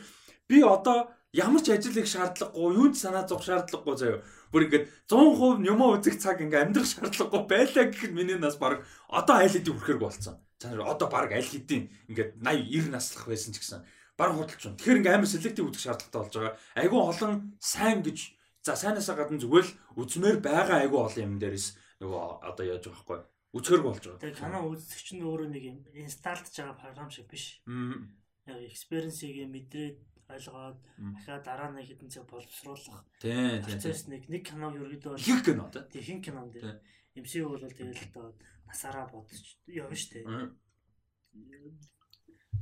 би 0.48 0.64
одоо 0.64 1.12
ямар 1.36 1.60
ч 1.60 1.68
ажил 1.76 2.00
их 2.00 2.08
шаардлагагүй, 2.08 2.80
юунд 2.80 2.96
санаа 2.96 3.28
зовх 3.28 3.44
шаардлагагүй 3.44 3.96
заяа. 4.00 4.24
Бүр 4.48 4.72
ингээд 4.72 4.84
100% 5.04 5.68
юмаа 5.68 6.00
үзэх 6.00 6.16
цаг 6.16 6.40
ингээд 6.40 6.64
амьдрах 6.72 6.88
шаардлагагүй 6.88 7.42
байлаа 7.44 7.84
гэхэд 7.92 8.12
миний 8.16 8.40
нас 8.40 8.56
баг 8.56 8.88
одоо 9.12 9.36
айл 9.36 9.52
хэдийн 9.52 9.76
хүрхэрэг 9.76 10.00
болцсон. 10.00 10.40
Чанар 10.56 10.88
одоо 10.88 11.12
баг 11.12 11.28
айл 11.36 11.44
хэдийн 11.44 11.92
ингээд 12.08 12.40
80 12.40 12.88
90 12.88 12.96
наслах 12.96 13.28
байсан 13.28 13.52
ч 13.52 13.60
гэсэн 13.60 13.84
баг 14.16 14.32
худалч 14.32 14.64
юм. 14.64 14.80
Тэгэхээр 14.80 14.98
ингээд 15.04 15.16
амар 15.20 15.28
селектив 15.28 15.68
үзэх 15.68 15.84
шаардлагатай 15.84 16.20
болж 16.24 16.34
байгаа. 16.34 16.54
Айгүй 16.80 17.00
олон 17.04 17.32
сайн 17.60 18.00
гэж 18.00 18.18
за 18.64 18.74
сайнасаа 18.80 19.16
гадна 19.16 19.38
зүгээр 19.38 19.66
л 19.68 19.76
үзмээр 20.00 20.40
байгаа 20.40 20.88
айгүй 20.88 21.00
олон 21.00 21.24
юм 21.24 21.36
дээрээс 21.38 21.76
нөгөө 22.00 22.24
одоо 22.48 22.64
яаж 22.64 22.84
байгаа 22.88 22.96
байхгүй 22.96 23.20
Үзгэр 23.50 23.82
болж 23.82 23.98
байгаа. 24.06 24.22
Тэгээ 24.22 24.38
канаа 24.46 24.62
үздэг 24.70 25.00
чинь 25.02 25.26
өөрөө 25.26 25.48
нэг 25.50 25.64
юм 25.66 25.78
инсталдж 25.90 26.54
байгаа 26.54 26.78
програм 26.78 27.10
шиг 27.10 27.26
биш. 27.26 27.58
Яг 27.66 28.62
экспириенсийг 28.62 29.42
мэдрээд 29.50 29.98
ойлгоод 30.30 30.78
дахиад 31.18 31.42
дараа 31.42 31.70
нэг 31.74 31.90
хэдэн 31.90 32.14
цаг 32.14 32.30
боловсруулах. 32.30 33.02
Тийм 33.18 33.58
тийм. 33.58 33.66
Процесс 33.66 34.06
нэг 34.06 34.30
нэг 34.30 34.46
киног 34.46 34.78
ерөөдөө 34.78 35.18
их 35.18 35.42
кино 35.42 35.66
тий. 35.66 35.82
Тийм 35.98 36.22
хин 36.22 36.22
кинон 36.22 36.46
дээр. 36.54 36.78
MC 37.18 37.42
бол 37.42 37.58
тэгэл 37.58 38.06
одоо 38.14 38.38
насаараа 38.70 39.10
бодож 39.10 39.42
явна 39.66 39.98
штэ. 39.98 40.22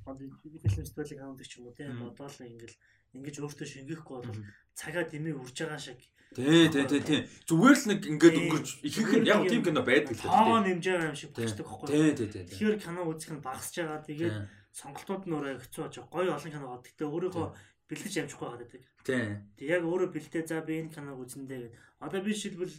Одоо 0.08 0.24
film 0.40 0.56
фестивалыг 0.64 1.20
хаамдаг 1.20 1.44
ч 1.44 1.60
юм 1.60 1.68
уу 1.68 1.76
тийм 1.76 2.00
бодоол 2.00 2.32
ингээл 2.32 2.80
ингэж 3.12 3.36
өөртөө 3.44 3.68
шингээхгүй 3.68 4.18
бол 4.24 4.40
цагаа 4.72 5.04
дэмий 5.04 5.36
үрж 5.36 5.52
байгаа 5.52 5.76
шиг 5.76 6.00
Тий, 6.34 6.68
тий, 6.68 6.84
тий, 6.84 7.00
тий. 7.00 7.20
Зүгээр 7.48 7.76
л 7.76 7.86
нэг 7.88 8.00
ингээд 8.04 8.36
өнгөрч 8.36 8.68
ихэнх 8.84 9.12
нь 9.16 9.28
яг 9.28 9.42
тийм 9.48 9.64
кино 9.64 9.80
байдаг 9.80 10.12
л 10.12 10.20
дээ. 10.20 10.28
Тоо 10.28 10.60
нэмжээ 10.60 11.08
юм 11.08 11.16
шиг 11.16 11.32
болчихдог 11.32 11.66
байхгүй 11.66 11.86
юу? 11.88 11.94
Тий, 11.94 12.12
тий, 12.14 12.28
тий. 12.28 12.44
Тэгэхээр 12.52 12.76
кино 12.78 13.00
үзэх 13.08 13.32
нь 13.32 13.42
багасж 13.42 13.74
байгаа. 13.80 14.04
Тэгээд 14.04 14.36
сонголтууд 14.76 15.24
нь 15.24 15.34
өөрөө 15.34 15.56
хэцүү 15.64 15.82
болж. 15.88 15.96
Гоё 16.12 16.30
олон 16.36 16.52
кино 16.52 16.66
гоо. 16.68 16.84
Гэтэ 16.84 17.04
өөрийнхөө 17.08 17.46
бэлдэж 17.88 18.14
амжихгүй 18.20 18.46
байгаа 18.46 18.60
гэдэг. 18.60 18.82
Тий. 19.08 19.24
Тэг 19.56 19.66
яг 19.72 19.82
өөрөө 19.88 20.08
бэлдээ 20.12 20.44
за 20.44 20.60
би 20.60 20.84
энэ 20.84 20.92
киног 20.92 21.16
үзнэдээ 21.24 21.60
гэд. 21.64 21.76
Одоо 22.04 22.20
би 22.20 22.30
жишээлбэл 22.36 22.76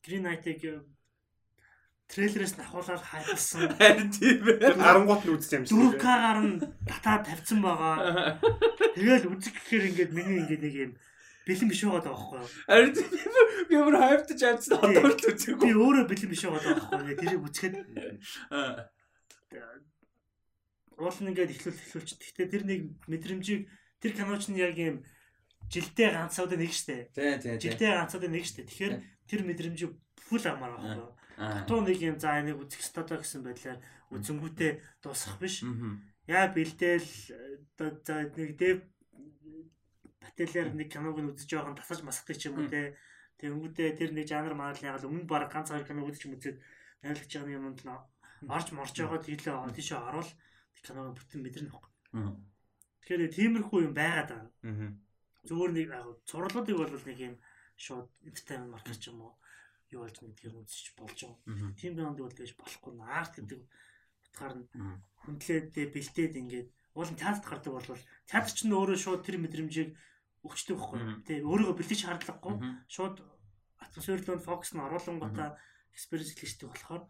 Green 0.00 0.24
Knight-ыг 0.24 0.60
трейлерээс 2.08 2.56
нь 2.56 2.64
ахуулаад 2.64 3.04
хайрлсан. 3.04 3.68
Харин 3.80 4.08
тийм 4.08 4.40
ээ. 4.48 4.76
Гарангуут 4.76 5.24
нь 5.28 5.32
үзэж 5.36 5.52
амжсан. 5.60 5.76
4K-гаар 5.76 6.40
нь 6.44 6.56
татаа 6.88 7.20
тавьсан 7.20 7.60
байгаа. 7.60 8.40
Тэгэл 8.96 9.28
үзэх 9.32 9.52
гэхээр 9.56 9.88
ингээд 9.92 10.12
миний 10.16 10.40
ингээд 10.44 10.64
нэг 10.64 10.74
юм 10.76 10.92
бэлэн 11.46 11.68
биш 11.70 11.82
байгаа 11.82 12.02
байхгүй 12.06 12.38
юу? 12.38 12.50
Харин 12.66 12.92
би 13.68 13.76
бүр 13.76 13.96
хайптаж 13.98 14.40
авсан 14.42 14.78
одоо 14.78 15.10
л 15.10 15.18
үзээгүй. 15.18 15.66
Би 15.66 15.74
өөрөө 15.74 16.04
бэлэн 16.06 16.30
биш 16.30 16.42
байгаа 16.46 16.74
байхгүй 16.78 17.00
юу? 17.02 17.18
Тэрийг 17.18 17.42
үзэхэд 17.46 17.74
уул 21.02 21.18
нь 21.18 21.30
ингээд 21.34 21.54
ихлүүл 21.56 21.82
ихлүүлч. 21.82 22.10
Гэхдээ 22.20 22.46
тэр 22.52 22.62
нэг 22.68 22.80
мэдрэмжийг 23.10 23.62
тэр 23.98 24.12
киноч 24.14 24.44
нь 24.48 24.60
яг 24.62 24.78
юм 24.78 25.02
жилдээ 25.66 26.08
ганцаад 26.14 26.54
нэг 26.54 26.72
штэ. 26.72 27.10
Тий, 27.10 27.38
тий. 27.42 27.58
Жилдээ 27.58 27.90
ганцаад 27.96 28.24
нэг 28.30 28.44
штэ. 28.46 28.66
Тэгэхээр 28.68 28.94
тэр 29.26 29.40
мэдрэмжийг 29.42 29.92
фул 30.20 30.44
амар 30.46 30.78
байхгүй 30.78 31.02
юу? 31.02 31.12
Туу 31.66 31.80
нэг 31.82 31.98
юм 31.98 32.16
за 32.22 32.38
энийг 32.38 32.60
үзэх 32.60 32.82
ёстой 32.84 33.18
гэсэн 33.18 33.42
байдлаар 33.42 33.78
үзэнгүүтээ 34.14 34.72
дуусах 35.02 35.40
биш. 35.40 35.64
Яа 36.28 36.46
бэлдээл 36.52 37.08
за 37.78 38.14
нэг 38.36 38.50
дэв 38.60 38.78
Батэлэр 40.22 40.68
нэг 40.78 40.88
киног 40.92 41.18
нь 41.18 41.30
үзэж 41.34 41.50
байгаа 41.50 41.72
нь 41.74 41.80
тасаж 41.80 42.00
масахдаг 42.06 42.36
ч 42.38 42.48
юм 42.48 42.62
уу 42.62 42.70
те. 42.70 42.96
Тэнгүүдээ 43.42 43.90
тэр 43.98 44.10
нэг 44.14 44.26
жанр 44.30 44.54
маал 44.54 44.78
яг 44.78 45.02
л 45.02 45.08
өмнө 45.10 45.26
баг 45.26 45.50
ганц 45.50 45.74
хоёр 45.74 45.86
кино 45.86 46.06
үзэж 46.06 46.30
мүзээд 46.30 46.56
найрлагч 47.02 47.32
байгаа 47.34 47.58
юмд 47.58 47.80
нь 47.82 47.90
орж 48.46 48.68
морж 48.74 48.94
байгаа 48.94 49.20
тийлээ 49.22 49.74
тийшээ 49.74 49.98
орвол 49.98 50.30
киног 50.82 51.14
бүтэн 51.18 51.40
мэдэрнэ 51.42 51.70
байхгүй. 51.70 51.92
Тэгэхээр 53.02 53.34
тиймэрхүү 53.34 53.80
юм 53.86 53.94
байгаад 53.94 54.30
байгаа. 54.30 54.50
Зүгээр 55.46 55.72
нэг 55.74 55.88
цурлуудыг 56.26 56.76
бол 56.78 57.06
нэг 57.06 57.18
юм 57.18 57.34
шууд 57.74 58.08
entertainment 58.26 58.72
market 58.74 58.98
ч 58.98 59.10
юм 59.10 59.26
уу? 59.26 59.34
Юу 59.90 60.06
болж 60.06 60.16
нэг 60.22 60.34
тэр 60.38 60.54
үзэж 60.58 60.86
болж 60.98 61.18
байгаа. 61.18 61.74
Тим 61.78 61.92
кинонд 61.98 62.18
бол 62.18 62.34
гэж 62.34 62.50
болохгүй 62.58 62.92
наарт 62.94 63.32
гэдэг 63.38 63.60
утгаар 64.26 64.54
нь 64.58 64.66
хүндлээд 65.22 65.74
бэлтээд 65.94 66.34
ингээд 66.42 66.68
уулын 66.94 67.18
театрт 67.18 67.46
гардаг 67.46 67.72
бол 67.74 67.86
театр 68.30 68.52
ч 68.52 68.60
нь 68.66 68.76
өөрөө 68.76 68.98
шууд 68.98 69.22
тэр 69.26 69.36
мэдрэмжийг 69.42 69.90
өгчдөг 70.46 70.76
байхгүй 70.78 71.00
тий 71.26 71.38
өөрийгөө 71.42 71.76
бэлдэж 71.78 71.98
шаардлагагүй 72.02 72.54
шууд 72.90 73.16
атмосферлон 73.82 74.40
фокус 74.42 74.70
нь 74.74 74.84
оруулангуудаа 74.86 75.58
экспириенс 75.94 76.34
хэлждэг 76.38 76.68
болохоор 76.70 77.02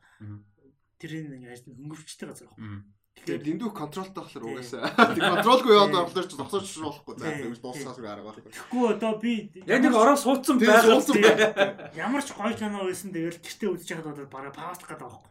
тэрийн 1.00 1.32
нэг 1.32 1.52
ажил 1.52 1.72
хөнгөвчтэй 1.76 2.28
газар 2.28 2.48
байхгүй 2.48 2.84
Тэгэхээр 3.12 3.44
дэндүү 3.44 3.70
контролтой 3.76 4.24
болохоор 4.24 4.44
угаасаа 4.50 4.88
тэг 5.14 5.20
контролгүй 5.20 5.72
яваад 5.76 5.94
болохоор 5.94 6.26
ч 6.26 6.32
зогсооч 6.32 6.66
болохгүй 6.80 7.14
за 7.20 7.28
тэгж 7.38 7.58
дуусахаас 7.60 7.98
арга 8.00 8.24
байхгүй. 8.24 8.50
Тэгэхгүй 8.50 8.84
одоо 8.88 9.12
би 9.20 9.32
яг 9.68 9.80
нэг 9.84 9.94
ороо 9.94 10.16
суудсан 10.16 10.56
байгаа. 10.58 11.92
Ямар 11.92 12.24
ч 12.24 12.32
гоё 12.32 12.56
кино 12.56 12.82
байсан 12.88 13.12
тэгэл 13.12 13.38
гэртээ 13.38 13.68
үзэж 13.68 13.88
байхад 13.94 14.16
бол 14.16 14.32
бараг 14.32 14.54
пауст 14.56 14.82
гэдэг 14.88 15.06
байхгүй. 15.06 15.28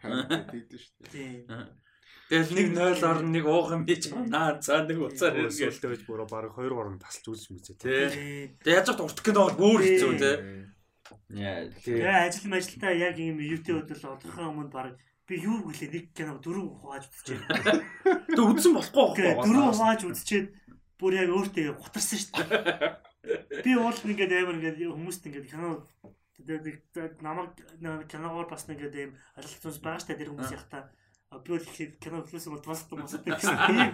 Тэгдэж 0.53 0.81
шүү 0.85 0.93
дээ. 1.09 1.11
Тийм. 1.11 1.39
Тэгэл 2.32 2.56
нэг 2.56 2.67
0 2.80 3.04
орн 3.04 3.28
нэг 3.36 3.44
уух 3.44 3.76
юм 3.76 3.84
хийж 3.84 4.08
наа 4.15 4.56
цаа 4.63 4.88
нэг 4.88 5.04
уцаар 5.04 5.36
иргээл 5.36 5.84
байж 5.84 6.02
бүр 6.08 6.24
баг 6.32 6.56
2 6.56 6.63
3 6.63 6.96
тасалж 7.04 7.28
үзэж 7.28 7.48
мүзээ 7.52 7.76
тий. 7.76 8.56
Тэгээ 8.63 8.78
яаж 8.80 8.88
ч 8.88 9.04
урт 9.04 9.20
кино 9.20 9.52
бол 9.52 9.60
бүр 9.60 9.84
хэцүү 9.84 10.12
тий. 10.15 10.36
Яа 11.36 11.67
тэгээ 11.84 12.32
ажил 12.32 12.48
мажилтаа 12.48 12.96
яг 12.96 13.20
юм 13.20 13.44
YouTube 13.44 13.84
бодол 13.84 14.15
одохоо 14.15 14.48
өмнө 14.48 14.72
баг 14.72 14.96
би 15.28 15.44
юу 15.44 15.60
гэлээ 15.67 15.91
нэг 15.91 16.06
кино 16.15 16.39
дөрөв 16.39 16.72
хувааж 16.80 17.04
үзчихээ. 17.12 17.52
Тэг 18.32 18.48
үзсэн 18.48 18.80
болохгүй 18.80 19.04
байхгүй. 19.12 19.28
Дөрөв 19.52 19.76
хувааж 19.76 20.02
үзчихэд 20.08 20.48
бүр 21.04 21.13
яг 21.20 21.30
өөртөө 21.36 21.76
гутарсан 21.84 22.15
шүү 22.15 22.48
дээ. 22.48 22.96
Би 23.67 23.72
уул 23.76 24.00
ингээд 24.08 24.34
амар 24.39 24.56
ингээд 24.56 24.80
хүмүүст 24.88 25.28
ингээд 25.28 25.52
кино 25.52 25.84
тэгээд 26.48 27.22
намайг 27.22 27.60
киногоор 28.08 28.48
бас 28.50 28.65
ингээд 28.65 28.96
юм 28.96 29.12
алхалцсан 29.38 29.84
байгаа 29.84 30.00
шүү 30.00 30.10
дээ 30.10 30.20
тэр 30.20 30.32
хүмүүс 30.32 30.56
яхаа 30.56 30.84
би 30.88 31.00
их 31.32 32.00
кино 32.00 32.24
флэс 32.24 32.48
бол 32.48 32.62
бас 32.65 32.84
томс 32.91 33.15
гэсэн 33.24 33.58
тийм 33.67 33.88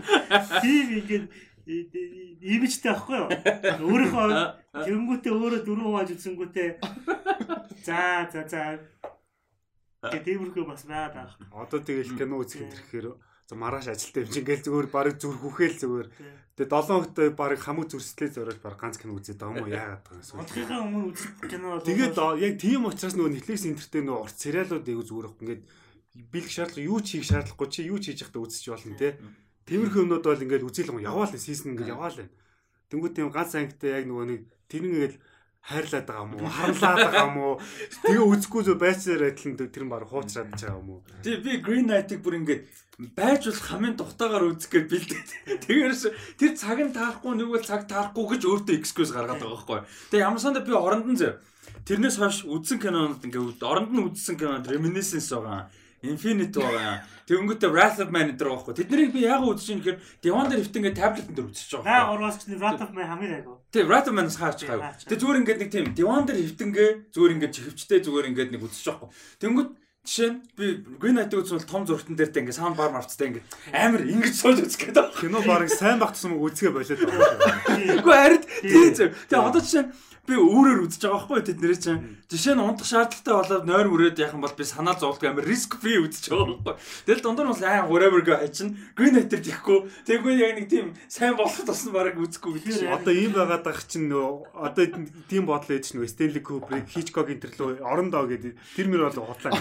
тийм 0.62 0.86
ингээд 0.98 1.26
имижтэй 1.68 2.92
байхгүй 2.96 3.18
юу? 3.22 3.30
Өөрийнхөө 3.92 4.28
тэнгүүтээ 4.74 5.34
өөрөө 5.36 5.62
дөрөв 5.68 5.86
хувааж 5.86 6.10
үзсэнгүүтээ. 6.16 6.70
За 7.86 8.26
за 8.32 8.42
за. 8.48 8.62
Гэтэмэрхүү 10.02 10.66
бас 10.66 10.88
байгаа. 10.88 11.30
Одоо 11.52 11.80
тэгэл 11.84 12.18
кино 12.18 12.42
үзэх 12.42 12.66
гэхээр 12.74 13.14
за 13.46 13.54
маргааш 13.54 13.92
ажилтаа 13.92 14.24
юм 14.24 14.32
чинь 14.32 14.42
ингээл 14.42 14.66
зүгээр 14.66 14.88
барыг 14.90 15.16
зүр 15.20 15.36
хүхээл 15.38 15.78
зүгээр. 15.78 16.08
Тэгээ 16.58 16.74
7 16.74 16.90
хоногт 16.90 17.18
барыг 17.38 17.62
хамаг 17.62 17.86
зүрслээ 17.92 18.30
зориулж 18.34 18.62
баг 18.64 18.82
ганц 18.82 18.98
кино 18.98 19.14
үзээд 19.20 19.38
байгаа 19.38 19.58
юм 19.58 19.66
уу? 19.68 19.74
Яагаад 19.78 20.04
байгаа 20.08 20.26
юм. 20.26 20.42
Одхийнхаа 20.42 20.80
өмнө 20.82 21.06
үзэх 21.12 21.32
кино 21.46 21.68
бол 21.78 21.86
Тэгээд 21.86 22.18
яг 22.18 22.54
тийм 22.58 22.82
учраас 22.88 23.14
нөгөө 23.14 23.34
Netflix 23.36 23.60
энтертэй 23.68 24.02
нөгөө 24.06 24.24
урт 24.26 24.38
сериалууд 24.42 24.86
аягүй 24.88 25.06
зүгээр 25.06 25.28
ингээд 25.38 25.62
бэлг 26.34 26.50
шаардлага 26.50 26.90
юу 26.90 27.00
ч 27.06 27.22
хийх 27.22 27.30
шаардлагагүй 27.30 27.70
чи 27.70 27.82
юу 27.86 28.00
ч 28.02 28.12
хийж 28.12 28.26
явахдаа 28.26 28.44
үзэж 28.44 28.66
болно 28.74 28.98
те. 28.98 29.10
Тиймэрхүү 29.70 30.02
юмнууд 30.04 30.26
бол 30.26 30.44
ингээд 30.46 30.68
үзэл 30.68 30.92
яваал 31.04 31.34
сизон 31.38 31.76
ингээд 31.78 31.94
яваал 31.94 32.18
байна. 32.18 32.34
Тэнгүүд 32.90 33.14
тийм 33.14 33.30
ганц 33.30 33.52
ангитай 33.54 34.02
яг 34.02 34.06
нөгөө 34.08 34.26
нэг 34.32 34.42
тэр 34.72 34.84
ингээд 34.88 35.16
хайрлаад 35.68 36.08
байгаа 36.08 36.24
юм 36.24 36.34
уу? 36.40 36.48
Харлаад 36.48 37.00
байгаа 37.04 37.28
юм 37.28 37.38
уу? 37.44 37.56
Тэгээ 38.08 38.24
үзэхгүй 38.32 38.62
зөө 38.64 38.78
байцаар 38.80 39.22
адилхан 39.28 39.56
тэр 39.60 39.84
нь 39.84 39.92
баг 39.92 40.08
хуучраад 40.08 40.50
байгаа 40.56 40.80
юм 40.80 40.90
уу? 40.96 41.00
Тий 41.20 41.36
би 41.44 41.60
Green 41.60 41.92
Knight-ыг 41.92 42.24
бүр 42.24 42.40
ингээд 42.40 42.64
байж 43.12 43.52
бол 43.52 43.62
хамын 43.68 44.00
тухтаагаар 44.00 44.48
үзэх 44.56 44.72
гэж 44.72 44.86
бэлдээд. 44.88 45.30
Тэгээрс 45.68 46.04
тэр 46.40 46.52
цаг 46.56 46.80
нь 46.80 46.96
таарахгүй 46.96 47.34
нэг 47.36 47.50
бол 47.52 47.68
цаг 47.68 47.84
таарахгүй 47.92 48.26
гэж 48.40 48.42
өөртөө 48.48 48.76
excuse 48.80 49.12
гаргаад 49.12 49.44
байгаа 49.44 49.60
байхгүй. 49.60 49.80
Тэгээ 50.16 50.24
ямар 50.24 50.40
сандаа 50.40 50.64
би 50.64 50.72
оронд 50.72 51.06
нь 51.12 51.20
зөө. 51.20 51.36
Тэрнээс 51.84 52.18
хойш 52.18 52.48
үзсэн 52.48 52.80
кинонууд 52.80 53.28
ингээд 53.28 53.60
оронд 53.60 53.92
нь 53.92 54.08
үзсэн 54.08 54.40
кинонд 54.40 54.72
reminiscence 54.72 55.36
байгаа 55.36 55.68
Infinite 56.06 56.54
байгаа. 56.54 57.02
Тэнгүүтээ 57.28 57.72
Wrath 57.74 58.00
of 58.00 58.10
Man 58.14 58.38
дээр 58.38 58.54
байхгүй. 58.54 58.74
Тэднийг 58.78 59.12
би 59.12 59.26
яг 59.26 59.42
үзэж 59.42 59.68
юм 59.74 59.80
гэхээр 59.82 60.00
Devon 60.22 60.48
дээр 60.48 60.62
хөвтөнгөө 60.64 60.94
таблетэн 60.94 61.34
дээр 61.36 61.50
үзэж 61.50 61.72
Наа 61.74 61.84
байгаа. 61.84 62.14
ургаас 62.14 62.38
чинь 62.40 62.60
Wrath 62.62 62.84
of 62.86 62.92
Man 62.94 63.08
хамгийн 63.10 63.34
айгу. 63.42 63.58
Тэг 63.74 63.90
Wrath 63.90 64.08
of 64.08 64.16
Man 64.16 64.30
хаач 64.30 64.62
гайв. 64.64 64.82
Тэг 65.04 65.18
зүгээр 65.18 65.40
ингээд 65.42 65.60
нэг 65.66 65.70
тийм 65.74 65.86
Devon 65.98 66.24
дээр 66.24 66.40
хөвтөнгөө 66.46 66.90
зүгээр 67.12 67.34
ингээд 67.36 67.56
хөвчтэй 67.58 68.00
зүгээр 68.06 68.30
ингээд 68.32 68.52
нэг 68.54 68.62
үзэж 68.62 68.86
байгаа. 68.88 69.10
Тэнгүүт 69.42 69.70
жишээ 70.08 70.30
нь 70.32 70.40
би 70.56 70.66
Green 71.02 71.20
Knight 71.20 71.36
үзвэл 71.36 71.68
том 71.68 71.84
зургатан 71.84 72.16
дээр 72.16 72.32
тэ 72.32 72.40
ингээд 72.48 72.56
саунд 72.56 72.80
бар 72.80 72.96
марцтай 72.96 73.28
ингээд 73.28 73.48
амар 73.76 74.08
ингэж 74.08 74.34
сууж 74.40 74.64
үзэх 74.64 74.88
гээд 74.88 74.96
байгаа. 74.96 75.20
Кино 75.20 75.44
бараг 75.44 75.68
сайн 75.68 76.00
багтсан 76.00 76.32
мөг 76.32 76.56
үзгээ 76.56 76.72
болоод 76.72 77.02
байгаа. 77.04 78.00
Үгүй 78.00 78.16
харин 78.16 78.44
тийм 78.64 78.92
зөв. 78.96 79.12
Тэг 79.28 79.40
одоо 79.44 79.60
жишээ 79.60 79.84
нь 79.84 79.92
би 80.28 80.36
өөрөөр 80.36 80.84
үзэж 80.84 81.02
байгаа 81.08 81.24
байхгүй 81.24 81.42
тэд 81.48 81.60
нэрээ 81.64 81.80
чинь 81.80 82.02
жишээ 82.28 82.56
нь 82.60 82.64
унтах 82.64 82.88
шаардлагатай 82.92 83.34
болоод 83.34 83.64
нойр 83.64 83.88
мөрөөд 83.88 84.20
яхан 84.20 84.44
бол 84.44 84.52
би 84.52 84.64
санаа 84.68 85.00
зовлох 85.00 85.24
амар 85.24 85.48
риск 85.48 85.80
фри 85.80 85.96
үзэж 86.04 86.28
байгаа 86.28 86.60
байхгүй. 86.60 86.76
Тэгэл 87.08 87.24
дундуур 87.24 87.56
нь 87.56 87.64
аа 87.64 87.88
whatever 87.88 88.20
гэ 88.20 88.36
хайчин 88.44 88.76
green 89.00 89.16
hitter 89.16 89.40
тэхгүй. 89.40 89.88
Тэггүй 90.04 90.34
яг 90.36 90.60
нэг 90.60 90.68
тийм 90.68 90.92
сайн 91.08 91.40
болох 91.40 91.56
тусна 91.64 91.96
бараг 91.96 92.20
үзэхгүй 92.20 92.60
гэж. 92.60 92.84
Одоо 92.92 93.14
ийм 93.16 93.32
байгаад 93.32 93.64
байгаа 93.64 93.88
чинь 93.88 94.12
нөө 94.12 94.52
одоо 94.52 94.86
тийм 95.32 95.48
бодол 95.48 95.72
ээж 95.72 95.96
нөө 95.96 96.12
Stanley 96.12 96.44
Kubrick, 96.44 96.92
Hitchcock 96.92 97.32
интерлөө 97.32 97.80
орондоо 97.88 98.28
гэдэг 98.28 98.54
тэр 98.76 98.88
мөр 98.92 99.08
бол 99.08 99.32
хутлаа. 99.32 99.56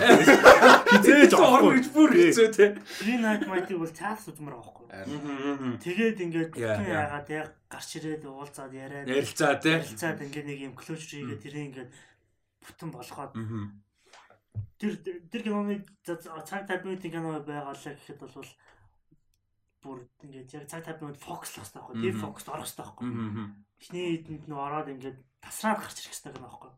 Хизээж 0.90 1.32
орно 1.38 1.70
гэж 1.78 1.86
бүр 1.94 2.10
хэцүү 2.10 2.48
те. 2.50 2.74
Green 2.98 3.22
Knight 3.22 3.46
Mighty 3.46 3.78
бол 3.78 3.90
цаас 3.94 4.26
үзмэр 4.26 4.58
байгаа 4.58 4.74
байхгүй. 4.90 5.78
Тэгээд 5.86 6.18
ингээд 6.24 6.52
яагаад 6.58 7.28
яг 7.30 7.54
гарч 7.70 7.88
ирээд 7.98 8.24
уулзаад 8.26 8.72
яриад 8.72 9.08
Ярилцаа 9.10 9.58
те. 9.58 9.82
ярилцаад 9.82 10.22
ингээд 10.22 10.46
нэг 10.46 10.58
юм 10.70 10.74
closure 10.78 11.18
хийгээд 11.18 11.42
тэрийг 11.42 11.66
ингээд 11.74 11.90
бүтэн 12.62 12.90
болгоод 12.94 13.32
тэр 14.78 14.92
тэр 15.30 15.42
киноны 15.42 15.82
цаг 16.04 16.68
50 16.68 16.84
минутын 16.86 17.12
кино 17.12 17.40
байгаалаа 17.42 17.94
гэхэд 17.96 18.20
бол 18.22 18.50
бүр 19.82 19.98
ингээд 20.22 20.54
яг 20.54 20.64
цаг 20.70 20.84
50 20.84 21.02
минут 21.02 21.18
фокуслах 21.22 21.64
хэрэгтэй 21.64 21.80
байхгүй. 21.80 22.02
Тэр 22.02 22.16
фокуст 22.20 22.48
орох 22.50 22.66
хэрэгтэй 22.66 22.84
байхгүй. 22.86 23.08
Эхний 23.80 24.06
хэдэнд 24.18 24.44
нөө 24.50 24.60
ороод 24.66 24.88
ингээд 24.94 25.18
тасраад 25.42 25.80
гарч 25.80 25.96
ирэх 26.02 26.12
хэрэгтэй 26.14 26.32
байхгүй. 26.42 26.70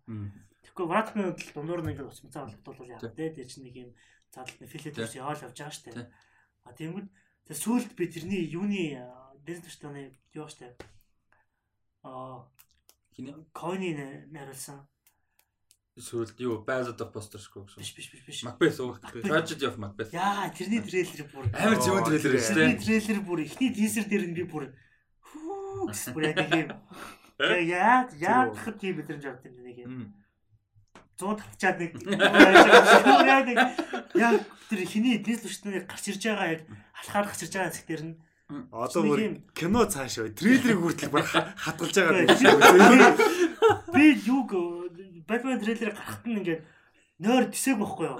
Тэгэхгүй 0.62 0.86
Вратмын 0.88 1.32
бол 1.32 1.52
дундуур 1.56 1.82
нь 1.84 1.90
ингээд 1.96 2.10
уцмцаа 2.12 2.44
болгодвол 2.48 2.92
яг 2.92 3.00
Тий. 3.00 3.14
тэ 3.16 3.34
тэр 3.40 3.48
чинь 3.48 3.64
нэг 3.64 3.76
юм 3.76 3.90
филетс 4.32 5.12
Тий. 5.12 5.20
яваал 5.20 5.40
явж 5.40 5.56
байгаа 5.56 5.72
штэ. 5.72 5.90
Тий. 5.96 6.06
А 6.68 6.70
тэгмэд 6.76 7.08
тэр 7.48 7.56
сүүлд 7.56 7.90
би 7.96 8.04
тэрний 8.12 8.44
юуны 8.44 9.00
бизнес 9.48 9.64
төштөний 9.64 10.12
юу 10.36 10.46
штэ. 10.52 10.76
А 12.04 12.44
Хиний 13.16 13.34
койны 13.56 14.28
нариулсан. 14.30 14.84
сүүлд 15.98 16.38
юу 16.38 16.62
Ballad 16.62 17.00
of 17.02 17.10
Buster 17.10 17.40
Scruggs. 17.42 17.74
Биш 17.74 17.90
биш 17.96 18.12
биш 18.12 18.22
биш. 18.22 18.42
Macbeth 18.46 18.78
уу? 18.78 18.94
Tragedy 19.02 19.66
of 19.66 19.80
Macbeth. 19.82 20.12
Яа, 20.14 20.46
тэрний 20.54 20.78
трейлер 20.78 21.26
бүр 21.32 21.48
Амар 21.50 21.80
зөвөн 21.82 22.04
трейлер 22.06 22.38
шүү 22.38 22.54
тэрний 22.54 22.76
дээ. 22.78 22.84
трейлер 22.86 23.18
бүр 23.26 23.42
ихний 23.42 23.74
тизер 23.74 24.06
дээр 24.06 24.30
нь 24.30 24.36
би 24.38 24.44
бүр 24.46 24.68
хүү 25.32 25.90
гэсэн 25.90 26.14
бүр 26.14 26.30
яг 26.30 26.38
юм. 26.54 26.70
Яа, 27.42 28.06
яа 28.14 28.46
тахад 28.54 28.78
тийм 28.78 29.02
мэдрэмж 29.02 29.26
авдаг 29.26 29.50
нэг 29.58 29.82
юм. 29.82 29.90
Мм. 29.90 30.06
100 31.18 31.34
тавчаад 31.42 31.82
нэг 31.82 31.98
яг 34.14 34.46
тэр 34.70 34.80
хиний 34.86 35.18
бизнес 35.18 35.50
төштөний 35.50 35.82
гарч 35.82 36.14
ирж 36.14 36.22
байгаа 36.22 36.46
яг 36.54 36.62
алхаар 36.94 37.26
гарч 37.26 37.42
ирж 37.42 37.54
байгаа 37.58 37.74
хэсгээр 37.74 38.02
нь 38.06 38.14
Одоо 38.48 39.02
бүр 39.04 39.20
кино 39.52 39.84
цаашаа 39.84 40.32
трейлерыг 40.32 40.80
хүртэл 40.80 41.12
баг 41.12 41.28
хадгалж 41.28 41.92
байгаа 42.00 42.24
Би- 42.32 42.96
юм. 42.96 43.12
би 43.92 44.04
юг 44.24 44.50
Batman 45.28 45.60
трейлер 45.60 45.92
гарахт 45.92 46.24
нь 46.24 46.40
ингээд 46.40 46.64
нойр 47.20 47.52
тисэг 47.52 47.76
байхгүй 47.76 48.08
юу? 48.08 48.16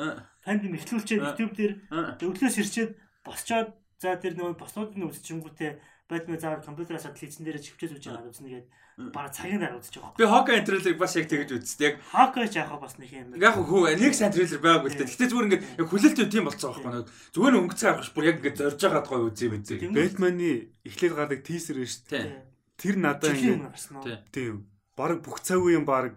Ихлүүлчихэд 0.76 1.24
А. 1.24 1.32
YouTube 1.32 1.52
дээр 1.56 1.72
өглөөс 2.20 2.56
ирчээд 2.60 2.90
босчоод 3.24 3.72
за 3.96 4.20
тэр 4.20 4.36
нөгөө 4.36 4.60
боснуудын 4.60 5.08
үзчихэнгүүтээ 5.08 5.72
Batman 6.08 6.40
заавал 6.40 6.64
компьютераас 6.64 7.04
хийсэн 7.04 7.44
дээрээ 7.44 7.64
чивчээд 7.68 7.92
үзэж 8.00 8.04
байгаа 8.08 8.32
үзснэ 8.32 8.48
гээд 8.48 8.66
бараг 9.12 9.32
цагийн 9.36 9.60
дараа 9.60 9.78
үзэж 9.78 10.00
байгаа. 10.00 10.18
Би 10.18 10.24
Hawkeye 10.24 10.64
трейлерыг 10.64 10.98
бас 10.98 11.14
яг 11.14 11.28
тэгэж 11.28 11.50
үзтээ. 11.54 11.86
Яг 11.86 11.96
Hawkeye 12.10 12.48
ч 12.48 12.54
яхаа 12.58 12.80
бас 12.80 12.96
нэг 12.98 13.12
юм. 13.12 13.36
яг 13.36 13.54
хөө 13.54 13.94
нэг 13.94 14.14
сайн 14.16 14.32
трейлер 14.32 14.58
байгаагүй 14.58 14.88
л 14.88 14.98
дээ. 14.98 15.06
Гэтэ 15.06 15.28
зүгээр 15.28 15.46
ингээд 15.46 15.64
яг 15.78 15.86
хүлээлттэй 15.92 16.26
тийм 16.32 16.44
болцсон 16.48 16.70
байхгүй 16.72 16.92
нэг. 16.96 17.06
Зүгээр 17.30 17.52
нь 17.54 17.60
өнгөцөө 17.62 17.88
харах 17.92 18.12
бүр 18.16 18.24
яг 18.26 18.36
ингээд 18.42 18.58
зорж 18.58 18.80
байгаад 18.82 19.06
гоё 19.06 19.24
үзье 19.30 19.48
мэдээ. 19.52 19.78
Бэтмений 19.94 20.56
эхлээд 20.82 21.14
гардаг 21.14 21.40
тийсер 21.46 21.76
шүү 21.78 22.08
дээ. 22.10 22.26
Тэр 22.74 22.94
надад 22.98 23.36
ингээд 23.38 24.32
тийм 24.34 24.54
баг 24.98 25.22
бүх 25.22 25.38
цаг 25.44 25.62
үеийн 25.62 25.86
баг 25.86 26.16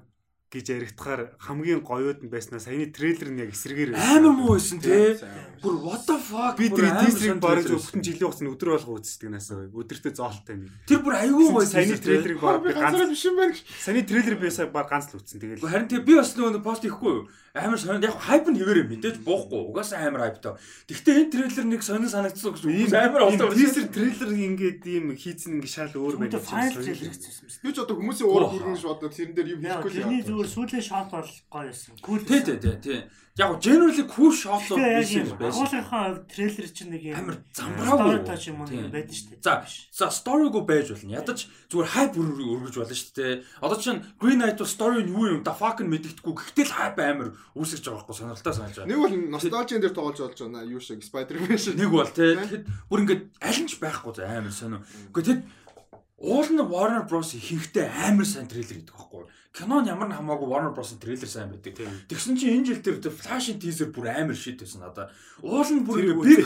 гэж 0.51 0.65
яригдахаар 0.67 1.31
хамгийн 1.39 1.79
гоёуд 1.79 2.19
нь 2.19 2.27
байснаа 2.27 2.59
саяны 2.59 2.91
трейлер 2.91 3.31
нь 3.31 3.39
яг 3.39 3.55
эсрэгээр 3.55 3.95
байсан. 3.95 4.19
Амар 4.19 4.33
муу 4.35 4.59
байсан 4.59 4.83
тий. 4.83 5.15
Бүр 5.63 5.75
what 5.79 6.03
the 6.03 6.17
fuck. 6.19 6.59
би 6.59 6.67
бүр 6.67 6.91
тэр 6.91 7.07
тийсрийг 7.07 7.39
бараг 7.39 7.63
зөвхөн 7.71 8.03
жилийн 8.03 8.27
хугацаанд 8.27 8.51
өдөр 8.51 8.69
болго 8.75 8.99
үздэг 8.99 9.31
насаа 9.31 9.71
өдөртөө 9.71 10.11
зоолтой 10.11 10.55
нэг. 10.59 10.75
Тэр 10.91 10.99
бүр 11.07 11.15
аюу 11.23 11.55
гоё 11.55 11.63
Саяны 11.63 11.95
трейлерыг 11.95 12.43
бараг 12.43 12.67
би 12.67 12.75
ганц 12.75 12.99
биш 13.07 13.23
юм 13.31 13.39
байна 13.39 13.55
гэж. 13.55 13.63
саяны 13.79 14.03
трейлер 14.03 14.35
би 14.43 14.51
сая 14.51 14.67
баг 14.67 14.91
ганц 14.91 15.07
л 15.15 15.23
үзсэн. 15.23 15.39
Тэгэл 15.39 15.63
Харин 15.63 15.87
тэг 15.87 16.03
би 16.03 16.19
бас 16.19 16.35
нөгөө 16.35 16.59
пост 16.59 16.83
хийхгүй 16.83 17.11
юу? 17.15 17.31
Амар 17.51 17.79
сонир 17.79 18.07
яг 18.07 18.15
хайп 18.15 18.47
нь 18.47 18.59
хэвээрээ 18.59 18.87
мэдээж 18.87 19.15
буухгүй. 19.27 19.75
Угаасаа 19.75 20.07
амар 20.07 20.31
хайптай. 20.31 20.55
Гэхдээ 20.87 21.15
энэ 21.19 21.31
трейлер 21.35 21.65
нэг 21.67 21.83
сонир 21.83 22.07
санагдсан 22.07 22.47
үг. 22.47 22.63
Амар 22.63 23.27
ийм 23.27 23.43
олдоо. 23.43 23.51
тийсер 23.51 23.91
трейлер 23.91 24.31
ингээд 24.31 24.87
ийм 24.87 25.11
хийцэн 25.19 25.59
ингээ 25.59 25.67
шал 25.67 25.91
өөр 25.91 26.15
юм. 26.15 26.31
Би 26.31 26.31
ч 26.31 27.77
одоо 27.83 27.95
хүмүүсийн 27.99 28.27
уур 28.31 28.47
хүргэн 28.55 28.79
ш 28.79 28.87
одоо 28.87 29.11
тэрэн 29.11 29.35
дээр 29.35 29.59
юм 29.59 29.67
хийхгүй 29.67 29.91
л 29.91 29.99
яа. 29.99 30.40
Зүгээр 30.41 30.53
сүүлийн 30.53 30.85
шот 30.85 31.09
бол 31.13 31.31
гоё 31.53 31.69
байсан. 31.69 31.93
Cool. 32.01 32.21
Тий, 32.25 32.41
тий, 32.41 32.57
тий, 32.57 32.75
тий. 32.81 32.99
Яг 33.39 33.61
generally 33.63 34.03
cool 34.11 34.35
Тэгээ 34.35 34.91
яг 34.91 34.99
биш 34.99 35.11
юм 35.15 35.29
байсан. 35.39 35.63
агуулгынхаа 35.63 36.27
трейлер 36.27 36.67
чинь 36.67 36.91
нэг 36.91 37.03
юм 37.07 37.15
Амар 37.15 37.37
замбраагүй. 37.55 38.11
Story 38.11 38.19
touch 38.27 38.45
юм 38.51 38.59
уу 38.59 38.67
байдаг 38.91 39.15
шүү 39.15 39.29
дээ. 39.31 39.39
За, 39.39 39.53
за 39.95 40.05
story-г 40.11 40.55
байж 40.67 40.87
болно. 40.91 41.15
Ядаж 41.15 41.39
зүгээр 41.71 41.89
хайп 41.95 42.11
өргөж 42.19 42.75
болно 42.75 42.97
шүү 42.99 43.13
дээ. 43.15 43.33
Одоо 43.63 43.77
чинь 43.79 44.03
Green 44.19 44.39
Knight 44.43 44.59
story 44.67 44.99
нь 45.07 45.15
юу 45.15 45.31
юм 45.31 45.41
да 45.47 45.55
fucking 45.55 45.87
мэддэхгүй. 45.87 46.33
Гэхдээ 46.35 46.65
л 46.67 46.75
хайп 46.75 46.97
амар 46.99 47.29
үүсгэж 47.55 47.87
байгаа 47.87 48.03
байхгүй 48.03 48.15
сонирхолтой 48.19 48.51
санаж 48.51 48.75
байгаа. 48.75 48.89
Нэг 48.91 48.99
бол 48.99 49.15
носталжийн 49.31 49.79
дээр 49.79 49.95
тоглож 49.95 50.19
болж 50.19 50.39
байна. 50.43 50.67
Юу 50.67 50.81
шиг 50.83 50.99
Spider-Man 50.99 51.55
шиг. 51.55 51.79
Нэг 51.79 51.87
бол 51.87 52.11
тий. 52.11 52.35
Тэгэхэд 52.35 52.63
бүр 52.91 52.99
ингээд 53.07 53.23
аль 53.39 53.59
нь 53.63 53.69
ч 53.71 53.79
байхгүй 53.79 54.11
за 54.11 54.27
амар 54.27 54.51
сонио. 54.51 54.83
Гэхдээ 55.15 55.39
тэгэд 55.39 55.43
уул 56.21 56.45
нь 56.53 56.61
Warner 56.61 57.09
Bros 57.09 57.33
хийхдээ 57.33 57.89
амар 58.05 58.29
сайн 58.29 58.45
трейлер 58.45 58.77
гэдэг 58.77 58.93
байхгүй. 58.93 59.25
Кинон 59.57 59.89
ямар 59.89 60.05
нь 60.05 60.13
хамаагүй 60.13 60.45
Warner 60.45 60.69
Bros 60.69 60.93
трейлер 61.01 61.25
сайн 61.25 61.49
байдаг. 61.49 61.73
Тэгсэн 62.05 62.37
чинь 62.37 62.61
энэ 62.61 62.77
жил 62.77 63.01
тэр 63.01 63.01
Flash-ийн 63.09 63.57
teaser 63.57 63.89
бүр 63.89 64.13
амар 64.13 64.37
shit 64.37 64.61
байсан 64.61 64.85
надаа. 64.85 65.09
Уул 65.41 65.65
нь 65.65 65.81
бүр 65.81 66.13
big. 66.21 66.45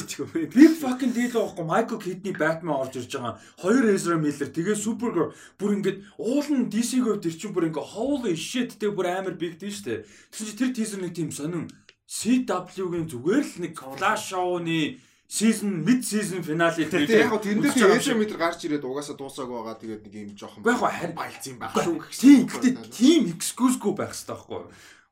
Big 0.56 0.74
fucking 0.80 1.12
deal 1.12 1.28
байхгүй 1.36 1.68
Michael 1.68 2.00
Keaton-ий 2.00 2.40
Batman 2.40 2.80
орж 2.88 2.96
ирж 3.04 3.12
байгаа. 3.20 3.36
Хоёр 3.60 3.92
Ezra 3.92 4.16
Miller 4.16 4.48
тэгээ 4.48 4.80
Supergirl 4.80 5.36
бүр 5.60 5.76
ингээд 5.76 6.00
уул 6.24 6.48
нь 6.56 6.72
DC-г 6.72 7.20
тэр 7.20 7.36
чинь 7.36 7.52
бүр 7.52 7.68
ингээд 7.68 7.92
holy 8.00 8.34
shit 8.40 8.80
тэг 8.80 8.96
бүр 8.96 9.12
амар 9.12 9.36
big 9.36 9.60
deal 9.60 9.76
штэ. 9.76 10.08
Тэгсэн 10.32 10.48
чинь 10.56 10.60
тэр 10.64 10.72
teaser 10.72 11.00
нэг 11.04 11.12
тийм 11.12 11.36
сонин 11.36 11.68
CW-гийн 12.08 13.12
зүгээр 13.12 13.44
л 13.44 13.56
нэг 13.60 13.74
Flash 13.76 14.32
show-ны 14.32 15.04
season 15.28 15.84
mid 15.84 16.06
season 16.06 16.44
finale 16.44 16.86
Тэр 16.86 17.10
яг 17.10 17.34
тэндээ 17.42 17.74
тийм 17.74 17.92
эжэ 17.98 18.14
метр 18.14 18.38
гарч 18.38 18.66
ирээд 18.66 18.86
угаасаа 18.86 19.18
дуусааг 19.18 19.50
байгаа. 19.50 19.76
Тэгээд 19.82 20.04
нэг 20.06 20.14
юм 20.14 20.32
жоохон 20.38 20.62
Яг 20.64 20.78
хөө 20.78 20.92
харин 20.94 21.16
байлц 21.18 21.44
юм 21.50 21.58
байх 21.60 21.74
шүү. 21.74 21.98
Тийм 22.14 22.46
гэхдээ 22.46 22.74
team 22.94 23.22
excuse-гүй 23.34 23.94
байх 23.98 24.14
хэрэгтэй 24.14 24.36
байхгүй? 24.38 24.62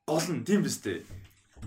Гол 0.06 0.28
нь 0.30 0.46
тийм 0.46 0.62
биз 0.62 0.78
дээ. 0.86 1.02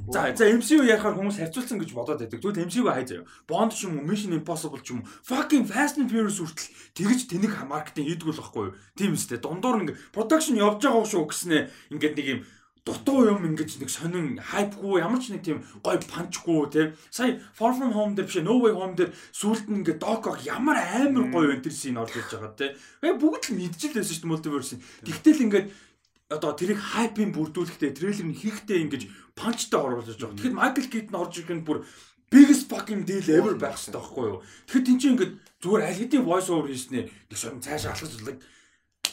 За 0.09 0.31
за 0.37 0.47
MCU 0.47 0.87
ярихаар 0.87 1.17
хүмүүс 1.19 1.41
харьцуулсан 1.41 1.81
гэж 1.83 1.91
бодоод 1.91 2.21
байдаг. 2.23 2.39
Тэгвэл 2.39 2.69
MCU 2.69 2.87
хай 2.87 3.03
заяа. 3.03 3.27
Bond 3.49 3.75
ч 3.75 3.91
юм 3.91 3.99
уу, 3.99 4.07
Mission 4.07 4.39
Impossible 4.39 4.79
ч 4.79 4.95
юм 4.95 5.03
уу, 5.03 5.09
fucking 5.27 5.67
Fast 5.67 5.99
and 5.99 6.07
Furious 6.07 6.39
хүртэл 6.39 6.71
тэгж 6.95 7.27
тэнэг 7.27 7.67
маркетинг 7.67 8.07
хийдгүү 8.07 8.33
л 8.37 8.39
байхгүй 8.39 8.65
юу? 8.71 8.77
Тийм 8.95 9.19
дээ. 9.19 9.43
Дундуур 9.43 9.83
ингээ 9.83 9.99
production 10.15 10.55
явж 10.63 10.85
байгаа 10.85 11.03
шүү 11.11 11.27
гэснээ 11.27 11.63
ингээд 11.91 12.15
нэг 12.23 12.27
юм 12.29 12.41
дутуу 12.87 13.27
юм 13.27 13.43
ингэж 13.51 13.83
нэг 13.83 13.91
сонин 13.91 14.39
хайпгүй 14.39 15.03
ямар 15.03 15.19
ч 15.19 15.35
нэг 15.35 15.43
тийм 15.43 15.59
гой 15.83 15.99
панчгүй 15.99 16.71
те 16.71 16.95
сая 17.11 17.43
Far 17.51 17.75
From 17.75 17.91
Home 17.91 18.15
дээр 18.15 18.31
биш 18.31 18.39
No 18.47 18.63
Way 18.63 18.79
Home 18.79 18.95
дээр 18.95 19.11
сүулт 19.35 19.67
нь 19.67 19.83
ингээ 19.83 19.99
Ock 20.07 20.47
ямар 20.47 20.79
амар 20.79 21.27
гоё 21.35 21.51
энэ 21.51 21.67
тэр 21.67 21.75
син 21.75 21.99
орж 21.99 22.15
ирж 22.15 22.31
байгаа 22.31 22.55
те 22.55 22.79
яг 23.03 23.19
бүгд 23.19 23.51
л 23.51 23.59
мэдчихэл 23.59 23.99
байсан 23.99 24.15
шүү 24.15 24.23
дээ 24.23 24.31
multiverse 24.31 24.75
тэгтэл 25.03 25.45
ингээд 25.51 25.67
одоо 26.31 26.55
тэрийг 26.55 26.79
хайпын 26.79 27.35
бүрдүүлэхдээ 27.35 27.91
трейлер 27.91 28.27
нь 28.31 28.39
хийхдээ 28.39 28.79
ингэж 28.87 29.03
панчтай 29.39 29.79
оруулж 29.79 30.19
байгаа. 30.19 30.35
Тэгэхэд 30.35 30.59
Michael 30.59 30.89
Keaton 30.91 31.19
орж 31.23 31.35
ирэх 31.39 31.55
нь 31.55 31.67
бүр 31.67 31.87
biggest 32.31 32.67
fucking 32.67 33.07
deal 33.07 33.27
ever 33.31 33.55
байх 33.55 33.79
хэрэгтэй 33.79 33.95
байхгүй 33.95 34.25
юу? 34.27 34.43
Тэгэхэд 34.67 34.91
энэ 34.91 35.01
чинь 35.03 35.15
ингээд 35.15 35.35
зүгээр 35.63 35.87
аль 35.87 35.99
хэдийн 36.03 36.27
voice 36.27 36.51
over 36.51 36.67
хийснээр 36.67 37.07
нэг 37.07 37.39
сонь 37.39 37.63
цаашаа 37.63 37.95
алхаж 37.95 38.15
улаг 38.19 38.39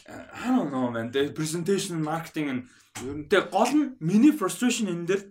I 0.09 0.47
don't 0.49 0.71
know 0.73 0.89
man. 0.89 1.11
The 1.13 1.31
presentation 1.31 2.01
marketing 2.01 2.49
and 2.49 2.61
Ер 3.01 3.15
нь 3.17 3.25
Тэгээ 3.25 3.49
гол 3.49 3.71
нь 3.73 3.95
миний 3.97 4.29
frustration 4.29 4.85
энэ 4.85 5.07
дээр 5.09 5.21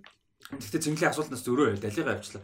гэхдээ 0.58 0.82
цэнгэлийн 0.82 1.12
асуултнаас 1.14 1.46
зөрөө 1.46 1.66
байл 1.70 1.84
далигаа 1.86 2.18
авчлаа. 2.18 2.42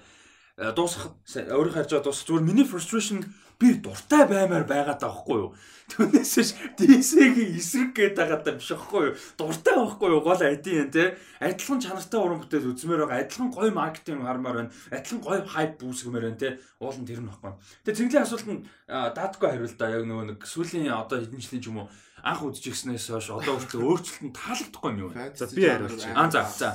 Э, 0.58 0.70
Дуусах 0.74 1.14
өөрийнхөө 1.26 1.74
харж 1.74 1.90
байгаа 1.90 2.06
дуусах 2.06 2.26
зүгээр 2.26 2.46
миний 2.46 2.66
frustration 2.66 3.26
би 3.58 3.74
дуртай 3.82 4.22
баймаар 4.30 4.62
байгаад 4.62 5.02
байгаа 5.02 5.18
хгүй 5.18 5.38
юу. 5.42 5.50
Түүнээс 5.90 6.34
ш 6.38 6.54
DC-гийн 6.78 7.58
эсрэг 7.58 7.90
гээд 7.98 8.14
байгаа 8.14 8.38
даа 8.46 8.54
биш 8.54 8.70
ахгүй 8.70 9.10
юу. 9.10 9.14
Дуртай 9.34 9.74
байхгүй 9.74 10.08
юу 10.14 10.22
гол 10.22 10.38
адийн 10.38 10.90
те. 10.94 11.18
Адилхан 11.42 11.82
чанартай 11.82 12.20
уран 12.22 12.38
бүтээл 12.38 12.70
үзмээр 12.70 13.10
байгаа. 13.10 13.26
Адилхан 13.26 13.50
гоё 13.50 13.70
маркетинг 13.74 14.22
хармаар 14.22 14.56
байна. 14.62 14.74
Адилхан 14.94 15.22
гоё 15.26 15.42
хайп 15.42 15.72
бүүсгэмээр 15.82 16.26
байна 16.30 16.38
те. 16.38 16.50
Уул 16.78 16.94
нь 16.94 17.06
тэр 17.10 17.22
нь 17.22 17.30
баггүй. 17.30 17.58
Тэгээ 17.82 17.98
цэнгэлийн 17.98 18.26
асуулт 18.26 18.46
нь 18.46 18.62
даатгүй 18.86 19.48
хариул 19.50 19.74
да 19.74 19.90
яг 19.90 20.02
нөгөө 20.06 20.26
нэг 20.30 20.38
сүүлийн 20.46 20.94
одоо 20.94 21.18
хэдэн 21.18 21.42
жилийн 21.42 21.62
ч 21.62 21.66
юм 21.66 21.82
уу 21.82 21.90
анх 22.22 22.42
үдчихснээс 22.46 23.10
хойш 23.14 23.28
одоо 23.30 23.58
хүртэл 23.58 23.86
өөрчлөлт 23.86 24.24
нь 24.26 24.36
таалагдахгүй 24.36 24.90
юм 24.94 25.00
юу? 25.06 25.10
За 25.34 25.46
би 25.50 25.62
хариулж. 25.66 26.02
Аа 26.14 26.30
за 26.30 26.42
за. 26.48 26.68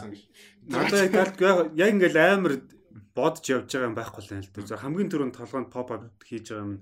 Надад 0.67 1.11
яг 1.11 1.39
яг 1.75 1.89
ингээл 1.91 2.19
амар 2.19 2.53
бодож 3.15 3.45
явж 3.45 3.69
байгаа 3.69 3.89
юм 3.91 3.97
байхгүй 3.97 4.21
л 4.23 4.33
юм 4.33 4.41
л 4.41 4.51
дээ. 4.53 4.83
Хамгийн 4.83 5.09
түрүүнд 5.11 5.37
толгойд 5.37 5.69
pop 5.69 5.89
up 5.93 6.03
хийж 6.23 6.49
байгаа 6.49 6.65
юм 6.65 6.73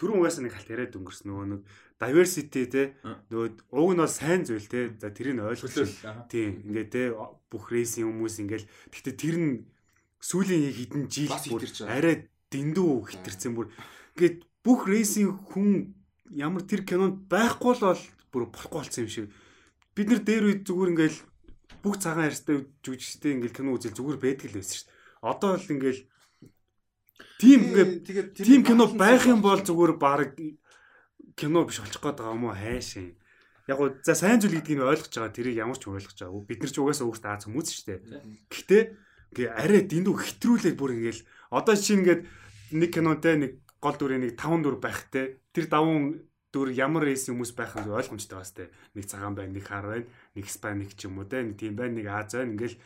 түрүүн 0.00 0.18
угаасаа 0.20 0.42
нэг 0.44 0.54
халт 0.56 0.72
яриад 0.72 0.96
өнгөрсөн 0.96 1.28
нөгөө 1.28 1.46
нэг 1.52 1.62
diversity 2.00 2.62
те. 2.68 2.82
Нөгөө 3.28 3.76
уг 3.76 3.90
нь 3.92 4.00
бол 4.00 4.08
сайн 4.08 4.42
зүйл 4.48 4.68
те. 4.68 4.92
За 4.96 5.12
тэрийг 5.12 5.40
ойлгох 5.44 5.76
тийм. 6.32 6.64
Ингээд 6.68 6.90
те 6.90 7.02
бүх 7.52 7.68
рейсийн 7.68 8.08
хүмүүс 8.08 8.40
ингээд 8.40 8.64
гэхдээ 8.92 9.16
тэр 9.20 9.36
нь 9.36 9.52
сүүлийн 10.24 10.72
хэдэн 10.72 11.04
жил 11.12 11.36
бүр 11.52 11.64
арай 11.84 12.28
дэндүү 12.48 12.90
хитэрсэн 13.12 13.52
бүр. 13.52 13.68
Ингээд 14.16 14.36
бүх 14.64 14.88
рейсийн 14.88 15.36
хүн 15.36 15.96
ямар 16.34 16.62
тэр 16.66 16.86
кинонд 16.86 17.26
байхгүй 17.30 17.74
л 17.78 17.84
бол 17.90 18.02
бүр 18.30 18.44
болохгүй 18.50 18.78
болсон 18.78 19.04
юм 19.04 19.10
шиг 19.10 19.26
бид 19.94 20.08
нар 20.08 20.22
дээр 20.22 20.44
үед 20.46 20.62
зүгээр 20.66 20.92
ингээд 20.94 21.16
бүх 21.82 21.96
цагаан 21.98 22.30
арьстай 22.30 22.66
жүжигчтэй 22.84 23.34
ингээд 23.38 23.56
кино 23.56 23.74
үзэл 23.74 23.96
зүгээр 23.96 24.18
байдаг 24.22 24.48
л 24.50 24.58
байсан 24.58 24.76
шүү 24.78 24.86
дээ 24.86 24.98
одоо 25.20 25.56
л 25.56 25.68
ингээл 25.68 26.00
тийм 27.36 27.60
ингээд 27.68 28.36
тийм 28.36 28.64
кино 28.64 28.88
байх 28.88 29.28
юм 29.28 29.44
бол 29.44 29.60
зүгээр 29.60 29.94
баг 30.00 30.32
кино 31.36 31.64
биш 31.68 31.80
болчих 31.80 32.00
гээд 32.00 32.16
байгаа 32.20 32.36
юм 32.36 32.48
уу 32.48 32.56
хайшин. 32.56 33.16
Яг 33.68 33.76
гоо 33.76 33.92
за 34.00 34.16
сайн 34.16 34.40
зүйл 34.40 34.56
гэдгийг 34.56 34.80
ойлгож 34.80 35.12
байгаа 35.12 35.36
тэрийг 35.36 35.60
ямар 35.60 35.76
ч 35.76 35.88
ойлгож 35.88 36.16
байгаа. 36.16 36.48
Бид 36.48 36.60
нар 36.64 36.72
ч 36.72 36.76
угаасаа 36.80 37.06
өөртөө 37.08 37.32
аз 37.36 37.44
хүмүүс 37.44 37.68
шүү 37.68 37.86
дээ. 37.86 38.00
Гэхдээ 38.48 38.82
ингээ 39.36 39.48
арай 39.52 39.82
дэндүү 39.84 40.14
хэтрүүлээд 40.16 40.76
бүр 40.80 40.96
ингээл 40.96 41.22
одоо 41.52 41.76
чинь 41.76 42.00
ингээд 42.00 42.22
нэг 42.80 42.90
кинотой 42.90 43.34
нэг 43.36 43.52
гол 43.80 43.96
дүрийн 43.96 44.22
нэг 44.24 44.36
5 44.36 44.64
дүр 44.64 44.76
байх 44.80 45.08
те 45.10 45.40
тэр 45.52 45.66
даван 45.72 46.22
дүр 46.52 46.74
ямар 46.74 47.06
рейс 47.06 47.30
хүмүүс 47.30 47.54
байх 47.54 47.78
нь 47.78 47.88
ойлгомжтой 47.88 48.38
бас 48.38 48.50
те 48.52 48.68
нэг 48.94 49.06
цагаан 49.06 49.38
байна 49.38 49.54
нэг 49.54 49.64
хар 49.64 49.86
байна 49.86 50.06
нэг 50.34 50.46
спаник 50.50 50.92
ч 50.98 51.06
юм 51.06 51.22
уу 51.22 51.26
те 51.30 51.40
нэг 51.46 51.56
тийм 51.56 51.78
байна 51.78 51.94
нэг 51.94 52.06
аз 52.10 52.34
байна 52.34 52.58
ингээл 52.58 52.76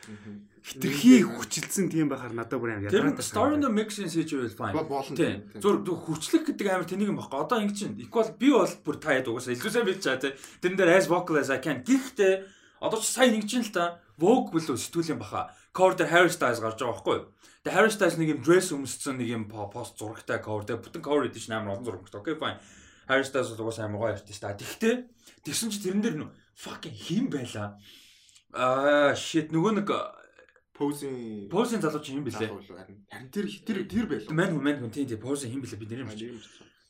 хитрхи 0.60 1.24
хүчилсэн 1.24 1.88
тийм 1.88 2.12
байхаар 2.12 2.36
надад 2.36 2.60
бүр 2.60 2.76
амар 2.76 2.92
ядраад 2.92 3.16
байна. 3.16 3.24
Story 3.24 3.56
the 3.60 3.72
mixing 3.72 4.08
will 4.08 4.52
fine. 4.52 4.76
Тийм. 5.16 5.48
Зүр 5.60 5.80
хүчлэх 5.80 6.44
гэдэг 6.44 6.66
амар 6.68 6.88
тэнийг 6.88 7.12
юм 7.12 7.20
баггүй. 7.20 7.40
Одоо 7.40 7.64
ингэ 7.64 7.76
чинь 7.76 7.96
equal 8.00 8.28
би 8.36 8.52
бол 8.52 8.68
бүр 8.84 8.96
та 9.00 9.16
яд 9.16 9.28
угаасаа 9.28 9.56
илүү 9.56 9.72
сайн 9.72 9.88
бич 9.88 10.00
чаа 10.04 10.20
те. 10.20 10.36
Тэрэн 10.60 10.76
дээр 10.76 10.96
as 11.00 11.08
vocal 11.08 11.40
as 11.40 11.48
I 11.48 11.60
can. 11.60 11.84
Гэхдээ 11.84 12.48
одоо 12.80 13.00
ч 13.00 13.12
сайн 13.12 13.36
ингэ 13.36 13.48
чинь 13.48 13.64
л 13.64 13.72
та 13.72 14.00
Vogue 14.14 14.54
билүү 14.54 14.78
сэтгүүлийн 14.78 15.18
баха. 15.18 15.50
Cover 15.74 15.98
дээр 15.98 16.10
Harry 16.14 16.30
Styles 16.30 16.62
гарч 16.62 16.78
байгаа 16.78 16.94
байхгүй 16.94 17.14
юу? 17.18 17.26
Тэгээ 17.66 17.74
Harry 17.74 17.90
Styles 17.90 18.16
нэг 18.16 18.28
юм 18.30 18.40
dress 18.46 18.70
өмссөн 18.70 19.18
нэг 19.18 19.28
юм 19.34 19.44
пост 19.50 19.98
зурагтай 19.98 20.38
cover 20.38 20.62
дээр 20.62 20.78
бүтэн 20.78 21.02
cover 21.02 21.26
edition 21.26 21.58
амар 21.58 21.74
олон 21.74 21.84
зурагтай. 21.84 22.22
Окей 22.22 22.38
fine. 22.38 22.62
Harry 23.10 23.26
Styles 23.26 23.50
бол 23.50 23.66
угаасаа 23.66 23.90
амар 23.90 24.00
гоё 24.00 24.14
артист 24.14 24.38
та. 24.38 24.54
Тэгтээ 24.54 24.94
тэгсэн 25.42 25.74
чи 25.74 25.82
тэрэн 25.82 26.02
дээр 26.04 26.16
нөө 26.22 26.30
fucking 26.54 26.94
хим 26.94 27.26
байла. 27.26 27.74
Аа 28.54 29.18
shit 29.18 29.50
нөгөө 29.50 29.82
нэг 29.82 29.90
Позин 30.74 31.48
Позин 31.50 31.82
залуу 31.82 32.02
чи 32.02 32.14
юм 32.14 32.26
бэлээ. 32.26 32.50
Харин 32.50 33.30
тэр 33.30 33.46
тэр 33.62 33.78
тэр 33.86 34.06
байлаа. 34.10 34.34
Мань 34.34 34.54
хүн 34.54 34.62
мань 34.62 34.78
хүн 34.82 34.90
тийм 34.90 35.06
тийм 35.06 35.22
Позин 35.22 35.50
хим 35.50 35.62
бэлээ 35.62 35.78
бид 35.78 35.90
нэр 35.90 36.02
юм. 36.06 36.38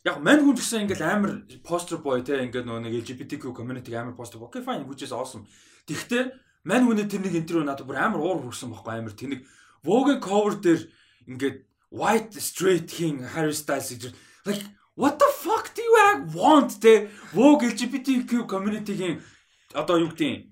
Яг 0.05 0.20
мань 0.24 0.41
хүн 0.41 0.57
гэсэн 0.57 0.85
ингээл 0.89 1.05
амар 1.05 1.45
постер 1.64 2.01
boy 2.01 2.24
те 2.24 2.41
ингээд 2.41 2.64
нөгөө 2.64 2.80
нэг 2.80 3.05
LGBTQ 3.05 3.53
community 3.53 3.93
амар 3.93 4.16
постер 4.16 4.41
boy. 4.41 4.49
Okay 4.49 4.64
fine 4.64 4.89
which 4.89 5.05
is 5.05 5.12
awesome. 5.12 5.45
Тэгтээ 5.85 6.43
мань 6.65 6.85
хүний 6.89 7.07
тэр 7.09 7.23
нэг 7.25 7.35
интервью 7.37 7.65
надад 7.69 7.87
бүр 7.87 8.01
амар 8.01 8.21
уур 8.21 8.41
хүрсэн 8.49 8.73
байхгүй 8.73 8.93
амар 8.99 9.15
тэнийг 9.15 9.43
Vogue 9.85 10.17
cover 10.19 10.57
дээр 10.57 10.81
ингээд 11.29 11.57
white 11.93 12.33
straight 12.41 12.89
king 12.89 13.21
Harry 13.37 13.53
Styles 13.53 13.93
гэж 13.93 14.17
like 14.49 14.65
what 14.97 15.21
the 15.21 15.29
fuck 15.45 15.71
do 15.77 15.85
you 15.85 15.93
want 16.33 16.81
те 16.81 17.12
Vogue 17.37 17.69
LGBTQ 17.69 18.49
community-гийн 18.49 19.21
одоо 19.77 20.01
юу 20.01 20.11
гэдэг 20.17 20.49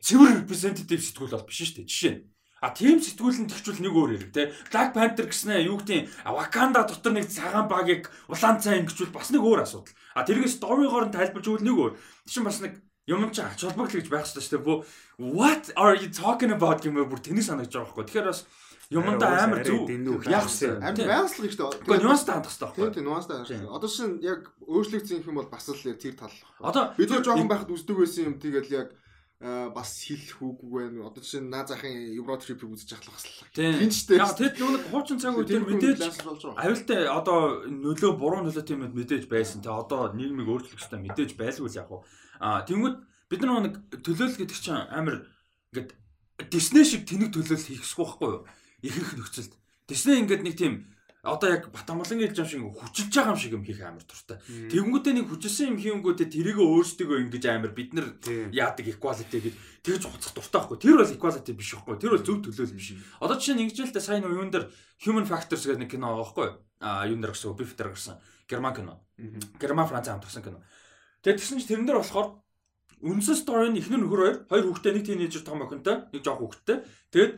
цэвэр 0.00 0.46
representative 0.46 1.02
сэтгүүл 1.02 1.34
бол 1.34 1.48
биш 1.50 1.58
шүү 1.66 1.82
дээ. 1.82 1.90
Жишээ 1.90 2.14
нь 2.14 2.22
А 2.64 2.72
тийм 2.72 3.04
сэтгүүлэн 3.04 3.52
тэгчүүл 3.52 3.84
нэг 3.84 3.92
өөр 3.92 4.10
хэрэг 4.16 4.32
те. 4.32 4.48
Black 4.72 4.96
Panther 4.96 5.28
гэснээр 5.28 5.68
юу 5.68 5.76
гэдэг 5.76 6.08
Wakanda 6.24 6.88
дотор 6.88 7.12
нэг 7.12 7.28
цагаан 7.28 7.68
багийг 7.68 8.08
улаан 8.32 8.64
цай 8.64 8.80
ингэчүүл 8.80 9.12
бас 9.12 9.28
нэг 9.28 9.44
өөр 9.44 9.60
асуудал. 9.60 9.92
А 10.16 10.24
тэргээ 10.24 10.56
сторигоор 10.56 11.04
нь 11.04 11.14
тайлбарж 11.14 11.46
өгвөл 11.52 11.68
нэг 11.68 11.76
өөр. 11.76 11.92
Тийш 12.24 12.40
бас 12.40 12.64
нэг 12.64 12.80
юм 13.06 13.30
чи 13.30 13.40
ач 13.40 13.62
холбогдол 13.62 14.02
гэж 14.02 14.10
байх 14.10 14.26
хэрэгтэй 14.26 14.42
шүү 14.42 14.62
дээ. 14.66 14.84
What 15.18 15.70
are 15.78 15.94
you 15.94 16.10
talking 16.10 16.50
about 16.50 16.82
гэмээр 16.82 17.06
бүр 17.06 17.22
тэнийг 17.22 17.46
санагдаж 17.46 17.72
байгаа 17.72 17.94
байхгүй. 17.94 18.06
Тэгэхээр 18.10 18.30
бас 18.30 18.40
юмдаа 18.90 19.46
амар 19.46 19.62
зүг 19.62 20.26
яах 20.26 20.50
вэ? 20.50 20.82
Амар 20.82 21.06
байгаслах 21.06 21.50
шүү 21.50 21.58
дээ. 21.62 21.86
Гэхдээ 21.86 22.02
нюанстай 22.02 22.34
хандах 22.34 22.50
хэрэгтэй 22.50 22.66
байхгүй. 22.66 22.90
Тийм 22.94 23.06
нюанстай 23.06 23.36
хандах. 23.38 23.74
Одоо 23.78 23.90
шин 23.90 24.10
яг 24.22 24.40
өөрчлөгдсөн 24.66 25.22
юм 25.22 25.38
бол 25.38 25.50
бас 25.50 25.66
л 25.70 25.78
тэр 25.78 26.14
тал. 26.18 26.34
Одоо 26.58 26.82
бид 26.98 27.10
нар 27.10 27.22
жоохон 27.22 27.46
байхад 27.46 27.70
үздэг 27.70 27.94
байсан 27.94 28.22
юм 28.26 28.36
тэгэл 28.42 28.74
яг 28.74 28.88
бас 29.38 29.90
хэлэх 30.02 30.40
үгүй 30.40 30.70
байна. 30.90 31.06
Одоо 31.12 31.20
жишээ 31.20 31.44
нь 31.44 31.50
наа 31.52 31.66
захын 31.68 31.92
Евро 31.92 32.40
трипийг 32.40 32.72
үзэж 32.72 32.96
ахлах 32.96 33.20
бас. 33.20 33.26
Тинчтэй. 33.52 34.16
Яг 34.16 34.32
тэд 34.32 34.56
нэг 34.56 34.88
хуучин 34.88 35.20
цаг 35.20 35.36
үед 35.36 35.52
мэдээж 35.52 36.00
аюултай 36.56 37.04
одоо 37.04 37.68
нөлөө 37.68 38.12
буруу 38.16 38.40
нөлөө 38.48 38.64
тийм 38.64 38.88
мэдээж 38.96 39.28
байсан. 39.28 39.60
Тэ 39.60 39.68
одоо 39.68 40.16
нийгмийг 40.16 40.48
өөрчлөх 40.48 40.80
хэрэгтэй 40.80 41.00
мэдээж 41.04 41.30
байлгүй 41.36 41.68
л 41.68 41.78
яг 41.78 41.90
уу. 41.92 42.00
А 42.40 42.62
тэнгууд 42.62 42.96
бид 43.30 43.40
нар 43.42 43.64
нэг 43.64 43.74
төлөөлөл 44.04 44.40
гэдэг 44.42 44.58
чинь 44.58 44.76
амар 44.76 45.26
ингээд 45.72 45.94
Disney 46.52 46.84
шиг 46.84 47.08
тэнэг 47.08 47.32
төлөөлөл 47.32 47.68
хийхсгүй 47.68 48.04
байхгүй 48.04 48.28
юу? 48.28 48.44
ихэнх 48.82 49.16
нөхцөлд. 49.16 49.52
Тэснэ 49.86 50.20
ингээд 50.22 50.42
нэг 50.42 50.54
тийм 50.58 50.74
одоо 51.26 51.50
яг 51.50 51.70
Батамгалан 51.74 52.22
хэлж 52.22 52.38
юм 52.38 52.46
шиг 52.46 52.62
хүчилж 52.70 53.10
байгаа 53.10 53.34
юм 53.34 53.40
шиг 53.40 53.52
юм 53.54 53.64
хийх 53.66 53.82
амар 53.82 54.04
дуртай. 54.06 54.38
Тэгэнгүүтээ 54.46 55.14
нэг 55.16 55.26
хүчилсэн 55.26 55.74
юм 55.74 55.78
хийнгүүтээ 55.82 56.28
тэрийг 56.30 56.58
өөрсдөө 56.62 57.18
ингэж 57.26 57.44
амар 57.50 57.72
бид 57.74 57.90
нар 57.94 58.06
яадаг 58.54 58.86
equality 58.86 59.38
гэж 59.42 59.54
тэгж 59.82 60.02
хуцах 60.06 60.34
дуртай 60.38 60.60
байхгүй. 60.62 60.78
Тэр 60.78 60.96
бол 61.02 61.14
equality 61.18 61.52
биш 61.54 61.70
байхгүй. 61.74 61.96
Тэр 61.98 62.12
бол 62.14 62.26
зөв 62.26 62.38
төлөөлөл 62.46 62.78
биш. 62.78 62.88
Одоо 63.18 63.36
жишээ 63.38 63.54
нь 63.58 63.62
ингэж 63.66 63.78
л 63.90 63.94
та 63.94 64.02
сайн 64.02 64.22
юун 64.22 64.54
дээр 64.54 64.70
Human 65.02 65.26
Factors 65.26 65.66
гэдэг 65.66 65.82
нэг 65.82 65.90
кино 65.90 66.14
байгаа 66.14 66.22
байхгүй. 66.22 66.48
А 66.86 67.06
юун 67.10 67.20
дээр 67.22 67.34
гэсэн 67.34 67.58
дээр 67.58 67.90
гарсан. 67.90 68.22
Герман 68.46 68.74
кино. 68.74 69.02
Герман 69.58 69.90
Франц 69.90 70.06
хамтарсан 70.06 70.46
кино. 70.46 70.62
Тэгээд 71.26 71.42
тэгсэн 71.42 71.58
чинь 71.58 71.70
тэрэн 71.74 71.86
дээр 71.90 71.98
болохоор 71.98 72.38
үндсэн 73.02 73.34
story 73.34 73.74
нь 73.74 73.82
ихнэр 73.82 73.98
нөхөр 73.98 74.22
хоёр 74.22 74.36
хоёр 74.46 74.64
хүүхдээ 74.70 74.92
нэг 74.94 75.04
тийнейжер 75.10 75.42
том 75.42 75.58
охинтой 75.58 76.06
нэг 76.14 76.22
жоох 76.22 76.38
хүүхдтэй. 76.38 76.86
Тэгээд 77.10 77.32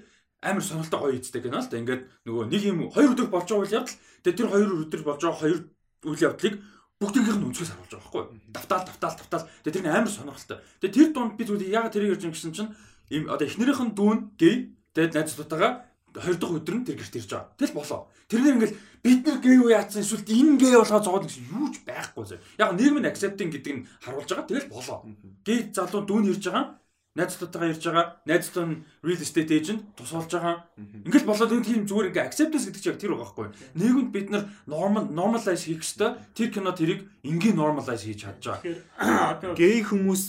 амар 0.45 0.61
сонирхолтой 0.61 1.01
гоё 1.01 1.17
ийдтэй 1.17 1.41
кино 1.41 1.57
л 1.57 1.73
да. 1.73 1.81
Ингээд 1.81 2.03
нөгөө 2.29 2.45
нэг 2.53 2.63
юм 2.69 2.79
хоёр 2.93 3.17
өдөр 3.17 3.33
болж 3.33 3.49
байгаа 3.49 3.65
үйл 3.65 3.77
явдал. 3.81 3.97
Тэгээ 4.29 4.39
тэр 4.45 4.49
хоёр 4.53 4.71
өдөр 4.85 5.03
болж 5.09 5.21
байгаа 5.25 5.41
хоёр 5.41 5.59
үйл 6.05 6.21
явдлыг 6.21 6.55
бүгдийнх 7.01 7.33
нь 7.33 7.47
өнцгөөс 7.49 7.71
харуулж 7.73 7.93
байгаа 7.97 8.05
байхгүй. 8.05 8.25
Давтаал 8.53 8.85
давтаал 8.85 9.17
давтаал. 9.17 9.49
Тэгээ 9.65 9.77
тэр 9.81 9.85
нь 9.89 9.95
амар 9.97 10.13
сонирхолтой. 10.13 10.59
Тэгээ 10.85 10.93
тэр 10.93 11.09
дунд 11.17 11.33
би 11.41 11.43
зүгээр 11.49 11.73
ягаад 11.73 11.93
тэрийг 11.97 12.13
ярьж 12.13 12.25
гэсэн 12.29 12.53
чинь 12.53 12.71
им 13.09 13.25
одоо 13.33 13.47
эхнэрийнх 13.49 13.83
нь 13.89 13.97
дүүн 13.97 14.19
гей. 14.37 14.57
Тэгээд 14.93 15.17
найзлуудаагаа 15.17 15.73
хоёр 16.15 16.37
дахь 16.39 16.57
өдөр 16.57 16.77
нь 16.81 16.87
тэр 16.87 16.97
гэрт 16.97 17.19
ирж 17.19 17.31
байгаа. 17.33 17.53
Тэгэл 17.59 17.77
болоо. 17.77 18.01
Тэрнэр 18.29 18.55
ингээл 18.57 18.79
бид 19.03 19.21
нар 19.27 19.39
гей 19.43 19.57
уу 19.59 19.73
яатсан 19.73 20.03
эсвэл 20.05 20.25
энэ 20.25 20.59
гей 20.61 20.75
болгоо 20.77 21.01
зовоод 21.03 21.27
гэсэн 21.29 21.49
юу 21.53 21.69
ч 21.73 21.77
байхгүй 21.85 22.25
зэ. 22.25 22.37
Яг 22.61 22.73
нийгмийн 22.77 23.11
accepting 23.11 23.51
гэдэг 23.53 23.75
нь 23.75 23.87
харуулж 24.01 24.29
байгаа. 24.29 24.49
Тэгэл 24.49 24.73
болоо. 24.73 24.99
Гей 25.45 25.59
залуу 25.73 26.03
дүүн 26.05 26.31
ирж 26.33 26.45
байгаа 26.49 26.79
найзлуудтайгаа 27.19 27.71
ирж 27.75 27.85
байгаа. 27.85 28.07
Найзлууд 28.27 28.69
нь 28.69 28.83
real 29.03 29.23
estate 29.23 29.53
agent 29.59 29.83
тусалж 29.99 30.31
байгаа. 30.31 30.57
Ингээл 30.79 31.27
болоод 31.27 31.53
энэ 31.53 31.67
тийм 31.67 31.83
зүгээр 31.89 32.09
ингээ 32.15 32.29
acceptance 32.29 32.67
гэдэг 32.71 32.83
чинь 32.83 33.01
тэр 33.03 33.13
байгаа 33.15 33.27
байхгүй. 33.27 33.47
Нийгэмд 33.75 34.11
бид 34.15 34.29
нар 34.31 34.45
normal 34.71 35.05
normalize 35.11 35.67
хийх 35.67 35.83
ёстой. 35.83 36.15
Тэр 36.37 36.49
кино 36.55 36.71
тэрийг 36.71 37.11
ингийн 37.27 37.59
normalize 37.59 38.07
хийж 38.07 38.23
чадж 38.23 38.45
байгаа. 38.63 39.55
Гей 39.61 39.83
хүмүүс 39.83 40.23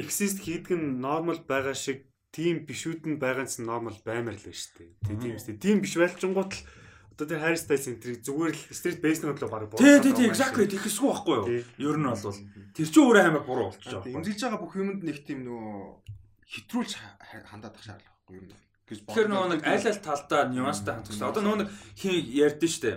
exist 0.00 0.40
хийдэг 0.40 0.78
нь 0.80 1.00
normal 1.04 1.44
байгаа 1.44 1.76
шиг 1.76 2.08
тийм 2.34 2.66
бишүүд 2.66 3.06
нь 3.06 3.22
байгаа 3.22 3.46
нь 3.46 3.62
normal 3.62 3.94
баймар 4.02 4.34
л 4.34 4.42
байна 4.42 4.58
шүү 4.58 4.74
дээ. 4.82 4.90
Тийм 5.22 5.38
үстэй. 5.38 5.54
Тийм 5.62 5.78
биш 5.78 5.94
байлчингууд 5.94 6.50
л 6.50 6.62
Одоо 7.14 7.30
тэр 7.30 7.46
Harry 7.46 7.54
Styles 7.54 7.86
энтрийг 7.86 8.26
зүгээр 8.26 8.50
л 8.50 8.62
street 8.74 8.98
basement 8.98 9.38
руу 9.38 9.46
бараг 9.46 9.70
боо. 9.70 9.78
Тий, 9.78 10.02
тий, 10.02 10.10
тий, 10.10 10.26
exactly 10.26 10.66
тэгэхгүй 10.66 10.90
байхгүй 10.98 11.34
юу? 11.38 11.94
Ер 11.94 11.94
нь 12.02 12.10
бол 12.10 12.18
тэр 12.74 12.88
чинь 12.90 13.06
өөрөө 13.06 13.22
амар 13.30 13.44
буруу 13.46 13.70
болчихж 13.70 14.02
байгаа. 14.02 14.18
Эмзэлж 14.18 14.40
байгаа 14.42 14.58
бүх 14.58 14.74
юмд 14.74 15.06
нэг 15.06 15.22
тийм 15.22 15.46
нөгөө 15.46 15.78
хитрүүлж 16.42 16.90
хандаад 17.46 17.78
ах 17.78 17.86
шаардлага 17.86 18.18
байхгүй 18.18 18.34
юу? 18.34 18.50
Тэгэхээр 18.90 19.30
нөгөө 19.30 19.50
нэг 19.54 19.62
аль 19.62 19.86
аль 19.86 20.02
талдаа 20.02 20.42
нюанстай 20.50 20.94
хэрэгтэй. 20.98 21.22
Одоо 21.22 21.42
нөгөө 21.46 21.60
нэг 21.62 21.70
хин 21.94 22.18
ярьдэн 22.18 22.72
штэ. 22.74 22.92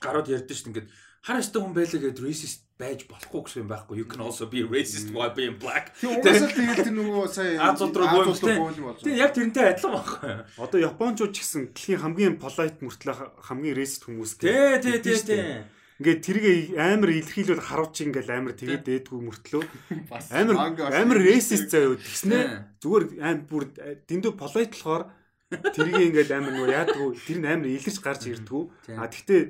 Гарууд 0.00 0.32
ярьдэн 0.32 0.56
штэ 0.56 0.68
ингээд 0.72 0.88
харастай 1.20 1.60
хүн 1.60 1.76
байлаа 1.76 2.00
гэдэг 2.00 2.24
racist 2.24 2.63
байж 2.74 3.04
болохгүй 3.06 3.40
гэсэн 3.46 3.62
юм 3.62 3.68
байхгүй. 3.70 3.98
You 4.02 4.06
can 4.10 4.20
also 4.20 4.46
be 4.50 4.64
racist 4.66 5.14
while 5.14 5.30
being 5.30 5.54
black. 5.62 5.94
Тийм 6.00 6.18
угаасаа 6.18 6.50
тэгээд 6.50 6.82
тэр 6.82 6.94
нөгөө 6.98 7.26
сая 7.30 7.70
Азууд 7.70 7.94
руу 7.94 8.08
бөөлмөлтэй. 8.10 9.06
Тийм 9.06 9.14
яг 9.14 9.30
тэрнтэй 9.30 9.64
адилхан 9.70 9.94
байхгүй. 9.94 10.32
Одоо 10.58 10.78
Япончууд 10.82 11.30
ч 11.30 11.46
гэсэн 11.46 11.62
дэлхийн 11.70 12.02
хамгийн 12.02 12.34
polite 12.42 12.82
мөртлөө 12.82 13.14
хамгийн 13.46 13.78
racist 13.78 14.02
хүмүүс 14.10 14.32
Тий, 14.42 14.82
тий, 14.82 14.98
тий, 14.98 15.18
тий. 15.22 15.62
ингээд 16.02 16.20
тэргээ 16.26 16.58
амар 16.74 17.10
илэрхийлүүл 17.14 17.62
харуулж 17.62 17.96
ингээл 18.02 18.34
амар 18.34 18.58
тэгээд 18.58 18.82
дээдгүй 18.82 19.20
мөртлөө 19.22 19.62
Бас 20.10 20.34
амар 20.34 20.74
амар 20.74 21.18
racist 21.22 21.70
заяа 21.70 21.94
тэгснэ 21.94 22.82
зүгээр 22.82 23.04
амар 23.22 23.46
бүр 23.46 23.70
дэндүү 24.02 24.32
polite 24.34 24.74
болохоор 24.74 25.06
тэргээ 25.78 26.06
ингээл 26.10 26.34
амар 26.34 26.52
нөгөө 26.58 26.74
яадгүй 26.74 27.08
тэр 27.22 27.38
нь 27.38 27.46
амар 27.46 27.70
илэрч 27.70 27.98
гарч 28.02 28.26
ирдгүү 28.26 28.62
а 28.98 29.06
тэгтээ 29.06 29.42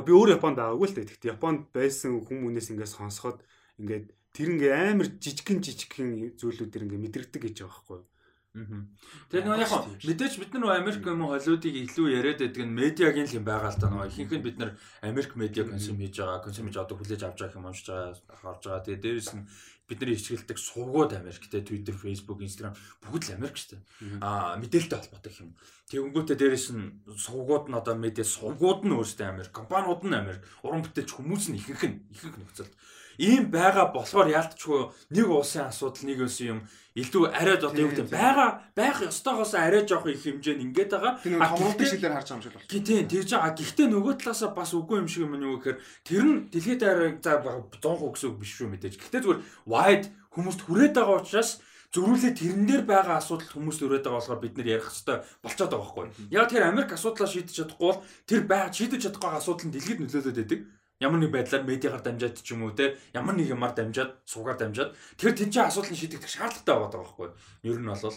би 0.00 0.12
өөр 0.16 0.40
Японд 0.40 0.56
байгаагүй 0.56 0.88
л 0.88 0.96
дээ 0.96 1.10
тэгтээ 1.12 1.32
Японд 1.36 1.60
байсан 1.76 2.10
хүмүүнээс 2.24 2.72
ингээд 2.72 2.96
сонсоход 2.96 3.44
ингээд 3.76 4.06
тэр 4.32 4.48
ингээ 4.56 4.72
амар 4.96 5.08
жижигхэн 5.20 5.60
жижигхэн 5.60 6.08
зүйлүүдэр 6.40 6.84
ингээ 6.88 7.04
мэдрэгдэг 7.04 7.42
гэж 7.44 7.56
байгаа 7.60 7.76
байхгүй 7.76 7.98
юу? 8.00 8.08
Тэгээ 8.52 9.44
нөгөө 9.48 9.64
яг 9.64 9.72
мэдээж 10.04 10.34
бид 10.36 10.52
нар 10.52 10.76
Америк 10.76 11.00
юм 11.08 11.24
уу 11.24 11.32
Холливуудыг 11.32 11.72
илүү 11.72 12.06
яриад 12.20 12.40
байдаг 12.44 12.64
нь 12.68 12.76
медиагийн 12.76 13.24
л 13.24 13.36
юм 13.40 13.44
байгаа 13.48 13.72
л 13.72 13.80
да 13.80 13.88
нөгөө. 13.88 14.12
Ихэнх 14.12 14.32
нь 14.36 14.44
бид 14.44 14.56
нар 14.60 14.76
Америк 15.00 15.32
медиа 15.40 15.64
консюм 15.64 15.96
хийж 15.96 16.20
байгаа, 16.20 16.44
консюм 16.44 16.68
хийж 16.68 16.76
одоо 16.76 16.96
хүлээж 17.00 17.22
авч 17.24 17.38
байгаа 17.40 17.56
юм 17.56 17.68
уншиж 17.72 17.88
байгаа, 17.88 18.12
харж 18.44 18.62
байгаа. 18.68 18.84
Тэгээ 18.84 19.04
дээрэс 19.08 19.30
нь 19.32 19.48
бидний 19.92 20.16
хичгэлдэг 20.16 20.56
сувгууд 20.56 21.12
Америктэй 21.12 21.60
Twitter, 21.60 21.92
Facebook, 21.92 22.40
Instagram 22.40 22.72
бүгд 23.04 23.28
л 23.28 23.36
Америк 23.36 23.60
шүү 23.60 23.76
дээ. 23.76 23.82
Аа 24.24 24.56
мэдээлэлтэй 24.56 24.98
холбоотой 24.98 25.32
юм. 25.44 25.52
Тэгэнгүүтээ 25.92 26.36
дээрэс 26.40 26.66
нь 26.72 27.04
сувгууд 27.12 27.68
нь 27.68 27.76
одоо 27.76 27.94
медиа 28.00 28.24
сувгууд 28.24 28.88
нь 28.88 28.96
өөрсдөө 28.96 29.28
Америк, 29.28 29.52
компаниуд 29.52 30.00
нь 30.08 30.16
Америк, 30.16 30.42
уран 30.64 30.80
бүтээлч 30.80 31.12
хүмүүс 31.12 31.52
нь 31.52 31.60
ихэнх 31.60 31.84
нь 31.84 31.96
ихэнх 32.16 32.40
нөхцөлд 32.40 32.72
ийм 33.18 33.50
байгаа 33.50 33.92
болохоор 33.92 34.28
яалтчгүй 34.30 34.80
нэг 35.10 35.26
улсын 35.28 35.68
асуудал 35.68 36.04
нэг 36.06 36.20
улсын 36.22 36.46
юм 36.46 36.60
илүү 36.92 37.32
арайд 37.32 37.64
одоо 37.64 37.82
юу 37.82 37.90
гэдэг 37.92 38.12
байгаа 38.12 38.50
байх 38.76 39.00
ёстойгоос 39.00 39.56
арай 39.56 39.88
жоох 39.88 40.04
их 40.12 40.20
хэмжээнд 40.20 40.60
ингээд 40.60 40.92
байгаа. 40.92 41.12
А, 41.40 41.48
томруулдаг 41.48 41.88
шилээр 41.88 42.12
харж 42.12 42.28
байгаа 42.28 42.36
юм 42.36 42.44
шиг 42.44 42.52
байна. 42.52 42.68
Тийм 42.68 43.08
тэгж 43.08 43.30
байгаа. 43.32 43.56
Гэхдээ 43.56 43.88
нөгөө 43.88 44.14
талаасаа 44.20 44.50
бас 44.52 44.70
үгүй 44.76 45.00
юм 45.00 45.08
шиг 45.08 45.24
юм 45.24 45.40
юу 45.40 45.56
гэхээр 45.56 45.78
тэр 46.04 46.24
нь 46.28 46.36
дэлхийд 46.52 46.82
арай 46.84 47.16
за 47.16 47.40
100% 47.40 48.12
гэсэн 48.12 48.28
үг 48.28 48.38
биш 48.44 48.52
шүү 48.60 48.68
мэдээж. 48.76 48.94
Гэхдээ 49.00 49.22
зүгээр 49.24 49.40
wide 49.64 50.06
хүмүүст 50.36 50.60
хүрээд 50.68 50.92
байгаа 51.00 51.20
учраас 51.24 51.50
зөрүүлээ 51.92 52.32
тэрэн 52.36 52.64
дээр 52.68 52.84
байгаа 52.88 53.16
асуудал 53.20 53.52
хүмүүст 53.52 53.84
өрөөд 53.84 54.04
байгаа 54.04 54.20
болохоор 54.20 54.40
бид 54.40 54.56
нэр 54.56 54.72
ярих 54.80 54.88
хэрэгтэй 54.88 55.18
болчиход 55.44 55.72
байгаа 55.72 55.92
байхгүй. 55.92 56.08
Яг 56.32 56.48
тэр 56.48 56.64
Америк 56.68 56.92
асуудлаа 56.96 57.28
шийдэж 57.28 57.52
чадахгүй 57.52 57.88
бол 57.88 58.00
тэр 58.24 58.40
байгаа 58.48 58.72
шийдэж 58.72 59.00
чадахгүй 59.04 59.32
асуудал 59.36 59.66
нь 59.68 59.74
дэлхийд 59.76 60.00
нөлөөлөд 60.00 60.38
байдаг. 60.40 60.60
Ямар 61.02 61.18
нэг 61.18 61.34
байдлаар 61.34 61.66
медиагаар 61.66 62.06
дамжаад 62.06 62.38
ч 62.38 62.54
юм 62.54 62.62
уу 62.62 62.78
те 62.78 62.94
ямар 63.10 63.34
нэг 63.34 63.50
юмар 63.50 63.74
дамжаад 63.74 64.22
суугаар 64.22 64.58
дамжаад 64.62 64.94
тэр 65.18 65.34
тэнцээ 65.34 65.66
асуудлыг 65.66 65.98
шийдэх 65.98 66.30
шаардлагатай 66.30 66.74
байгаа 66.78 67.02
байхгүй. 67.02 67.28
Ер 67.66 67.78
нь 67.82 67.90
бол 67.90 68.14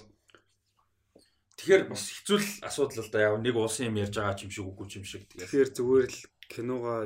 Тэгэхээр 1.56 1.84
бас 1.88 2.04
хэцүү 2.12 2.38
л 2.38 2.50
асуудал 2.68 3.00
л 3.02 3.12
да 3.16 3.20
яг 3.32 3.34
нэг 3.40 3.56
улсын 3.56 3.90
юм 3.90 3.98
ярьж 4.04 4.20
байгаа 4.20 4.36
ч 4.38 4.46
юм 4.46 4.52
шиг 4.54 4.68
үгүй 4.70 4.86
ч 4.92 4.94
юм 5.00 5.06
шиг 5.08 5.24
тэгээд 5.26 5.50
Тэгэхээр 5.50 5.70
зүгээр 5.72 6.08
л 6.12 6.20
киногоо 6.52 6.98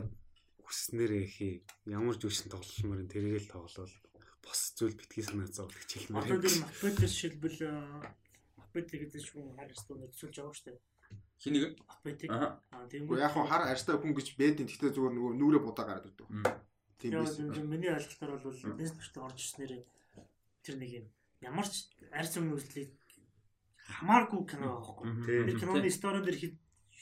хүснээр 0.66 1.14
хий 1.30 1.54
ямар 1.86 2.18
ч 2.18 2.26
үсэн 2.26 2.50
тоглолмоор 2.50 3.02
нь 3.06 3.14
тэргээл 3.14 3.48
тоглол 3.54 3.94
бос 4.42 4.62
зүйл 4.74 4.98
битгий 4.98 5.22
санаа 5.22 5.48
зовлох 5.48 5.86
Одоо 5.86 5.94
хэлмээр. 6.02 6.42
тэр 6.42 6.58
Матбетээс 6.66 7.14
шилбэл 7.14 7.60
Матбетийг 8.58 9.02
эзэж 9.06 9.26
хүн 9.32 9.54
харьс 9.54 9.86
дуу 9.86 9.98
нөхцөлж 10.02 10.34
байгаа 10.34 10.54
шүү 10.58 10.66
дээ. 10.74 10.82
Хинийг 11.40 11.80
Матбетийг 11.88 12.32
аа 12.32 12.60
тийм. 12.92 13.08
яг 13.16 13.32
хаа 13.32 13.48
хар 13.48 13.64
арьстай 13.72 13.96
хүн 13.96 14.14
гэж 14.16 14.36
бэдэн 14.36 14.68
тэгтээ 14.68 14.92
зүгээр 14.96 15.14
нөгөө 15.16 15.34
нүрэ 15.40 15.60
будаа 15.64 15.86
гараад 15.88 16.10
өгдөг. 16.12 16.28
Тийм 17.00 17.12
Яг 17.16 17.32
энэ 17.32 17.64
миний 17.64 17.92
ойлголтоор 17.96 18.44
бол 18.44 18.76
бизнес 18.76 19.00
төртөг 19.00 19.24
орж 19.24 19.40
ирснээр 19.40 19.74
тэр 20.64 20.76
нэг 20.76 20.92
юм 21.00 21.06
ямар 21.40 21.68
ч 21.68 21.88
арьс 22.12 22.36
өмнө 22.36 22.60
үзлийг 22.60 22.92
хамааргүй 23.88 24.42
кино 24.52 24.68
байхгүй. 24.76 25.08
Тийм. 25.24 25.46
Тэр 25.48 25.60
киноны 25.60 25.90
стори 25.92 26.20
дээр 26.28 26.38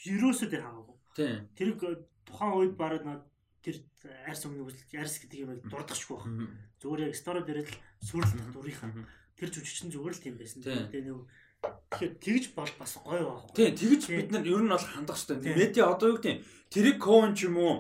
ерөөсөө 0.06 0.50
тэр 0.54 0.64
хамаагүй. 0.70 0.96
тийм 1.18 1.36
Тэрийг 1.58 1.82
тухайн 2.30 2.54
үед 2.54 2.74
бараг 2.78 3.04
над 3.06 3.22
тэр 3.66 3.82
арьс 4.30 4.46
өмнө 4.46 4.70
үзлийг 4.70 5.02
арьс 5.02 5.18
гэдэг 5.18 5.40
юм 5.42 5.52
дурдахчгүй 5.66 6.18
байна. 6.22 6.46
Зүгээр 6.78 7.10
яг 7.10 7.16
стори 7.18 7.42
дээр 7.42 7.66
л 7.66 7.74
сүрлэх 8.06 8.54
дурынхаа 8.54 8.94
тэр 9.38 9.50
жүжигчин 9.54 9.90
зүгээр 9.94 10.14
л 10.14 10.24
тийм 10.24 10.36
байсан. 10.38 10.62
Тийм. 10.62 10.90
Тэгээ 10.94 11.06
нэг 11.10 11.26
тэгэхээр 11.64 12.14
тэгж 12.22 12.44
бол 12.54 12.72
бас 12.80 12.94
гоё 13.02 13.24
байхгүй. 13.26 13.54
тийм 13.56 13.74
тэгж 13.76 14.02
бид 14.08 14.30
нар 14.32 14.46
ер 14.46 14.62
нь 14.62 14.72
бол 14.72 14.86
хандах 14.86 15.18
хэрэгтэй. 15.18 15.56
Медиа 15.56 15.90
одоо 15.90 16.08
юу 16.14 16.18
гэдэг 16.22 16.44
тэрийг 16.70 16.98
коун 17.02 17.34
ч 17.34 17.50
юм 17.50 17.58
уу? 17.58 17.76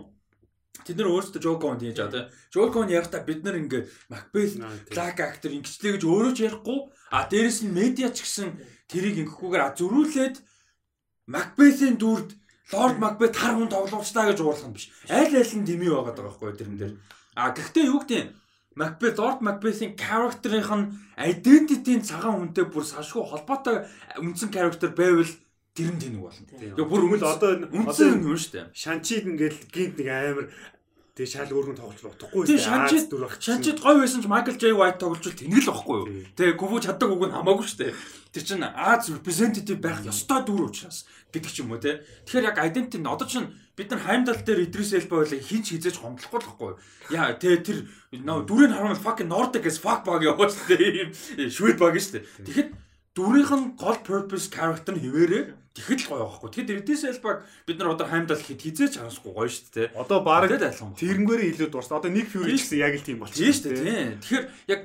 Тэд 0.86 0.97
нар 0.97 1.11
өөрсдөө 1.11 1.41
жоо 1.41 1.57
коун 1.59 1.78
хийж 1.78 1.97
байгаа 1.97 2.13
тийм. 2.13 2.28
Жоо 2.53 2.67
коун 2.71 2.89
ярихтаа 2.89 3.21
бид 3.25 3.41
нар 3.43 3.57
ингээ 3.59 3.84
Macbeth 4.09 4.55
Black 4.89 5.17
actor 5.19 5.51
ингэчлээ 5.51 5.97
гэж 5.97 6.03
өөрөө 6.05 6.34
ч 6.34 6.39
ярихгүй. 6.47 6.80
А 7.11 7.28
дээрэс 7.28 7.65
нь 7.65 7.75
медиа 7.75 8.09
ч 8.13 8.23
гэсэн 8.23 8.55
тэрийг 8.88 9.28
ингэхгүйгээр 9.28 9.63
а 9.63 9.75
зөрүүлээд 9.75 10.36
Macbeth-ийн 11.28 11.99
дүрд 11.99 12.30
Lord 12.71 12.95
Macbeth 12.99 13.36
хар 13.36 13.55
хүн 13.55 13.71
тоглоомжтаа 13.71 14.32
гэж 14.32 14.39
уурлах 14.43 14.67
нь 14.69 14.75
биш. 14.75 14.91
Аль 15.07 15.36
аль 15.36 15.55
нь 15.55 15.67
дэмий 15.67 15.91
байгаа 15.91 16.13
даа 16.15 16.25
байхгүй 16.32 16.55
тэрэн 16.55 16.78
дээр. 16.80 16.93
А 17.36 17.51
гэхдээ 17.51 17.86
юу 17.91 18.01
гэдэг 18.03 18.32
Macbeth 18.78 19.17
Lord 19.17 19.41
Macbeth-ийн 19.41 19.97
character-ийнх 19.97 20.71
нь 20.78 20.86
identity-ийн 21.17 22.05
цагаан 22.05 22.53
хүнтэй 22.53 22.69
бүр 22.69 22.86
салшгүй 22.86 23.25
холбоотой 23.25 23.89
үндсэн 24.21 24.53
character 24.53 24.93
байвал 24.93 25.34
тэр 25.73 25.89
нь 25.93 26.01
тэнэг 26.01 26.21
болно. 26.21 26.45
Яг 26.61 26.86
бүр 26.86 27.01
Тэгвэл 27.09 27.25
одоо 27.25 27.49
үндсэн 27.73 28.21
юм 28.21 28.38
шүү 28.38 28.53
дээ. 28.53 28.65
шанчид 28.78 29.25
ингээл 29.25 29.59
гинт 29.73 29.97
нэг 29.97 30.09
амар 30.13 30.47
тэгээ 31.17 31.34
шал 31.34 31.49
өөргөн 31.49 31.78
тоглож 31.82 32.01
утгагүй 32.05 32.45
Тэгээ 32.45 32.65
шанчид 32.69 33.05
шанчид 33.41 33.78
гой 33.82 33.95
байсан 33.97 34.21
ч 34.21 34.30
Michael 34.30 34.57
J 34.61 34.63
White 34.78 35.01
тоглож 35.01 35.25
бол 35.25 35.39
тэнэг 35.41 35.61
л 35.65 35.69
байхгүй 35.73 35.97
юу? 35.97 36.07
Тэгээ 36.38 36.55
гүвүү 36.61 36.80
чаддаг 36.86 37.09
үг 37.09 37.25
нь 37.25 37.34
хамаагүй 37.34 37.65
шүү 37.65 37.80
дээ. 37.82 37.93
Тэр 38.38 38.43
чинь 38.45 38.61
Аз 38.61 39.09
representative 39.09 39.82
байх 39.82 40.05
ёстой 40.05 40.45
дүр 40.45 40.69
учраас 40.69 41.09
гэдэг 41.34 41.49
ч 41.49 41.65
юм 41.65 41.73
уу 41.73 41.82
те. 41.82 42.05
Тэгэхээр 42.30 42.53
яг 42.53 42.61
identity 42.61 43.01
нь 43.01 43.09
одоо 43.09 43.25
чинь 43.25 43.49
бид 43.78 43.93
нар 43.93 44.01
хаймдал 44.01 44.41
дээр 44.41 44.65
Idris 44.65 44.91
Elba 44.97 45.21
байлаа 45.21 45.38
хин 45.38 45.61
ч 45.61 45.78
хизээж 45.78 46.01
гомдлохгүй 46.01 46.41
л 46.41 46.49
юу? 46.73 46.82
Яа 47.13 47.38
тэгээ 47.38 47.61
тэр 47.61 47.78
дүрийг 48.49 48.73
харуул 48.73 48.97
fucking 48.97 49.30
Nordic 49.30 49.69
as 49.69 49.78
fuck 49.78 50.01
баг 50.01 50.25
яваа 50.25 50.49
шүү 50.49 50.73
дээ. 50.73 51.13
Ийм 51.45 51.53
швед 51.53 51.78
баг 51.78 51.93
шүү 51.93 52.17
дээ. 52.17 52.25
Тэгэхэд 52.41 52.69
дүрийнх 53.13 53.53
нь 53.53 53.78
гол 53.78 54.01
purpose 54.01 54.49
character 54.49 54.97
нь 54.97 55.05
хിവэрээ 55.05 55.43
тэгэхэд 55.78 55.99
л 56.01 56.09
гоё 56.09 56.25
байхгүй. 56.25 56.49
Тэгэхээр 56.57 56.82
Idris 56.82 57.05
Elba 57.05 57.45
бид 57.69 57.78
нар 57.78 57.93
одоо 57.93 58.09
хаймдал 58.09 58.41
хэд 58.41 58.65
хизээж 58.65 58.97
харахгүй 58.97 59.34
гоё 59.38 59.49
шүү 59.53 59.69
дээ. 59.78 59.88
Одоо 59.93 60.19
баг 60.25 60.49
тэрнгээрээ 60.49 61.49
илүү 61.53 61.69
дурсан. 61.69 62.01
Одоо 62.01 62.09
нэг 62.09 62.34
фьюри 62.34 62.57
гэсэн 62.57 62.82
яг 62.82 62.97
л 62.97 63.05
тийм 63.05 63.21
болчих. 63.21 63.45
Тийм 63.45 63.53
шүү 63.53 63.69
дээ. 63.78 63.86
Тийм. 63.86 64.09
Тэгэхээр 64.25 64.45
яг 64.73 64.82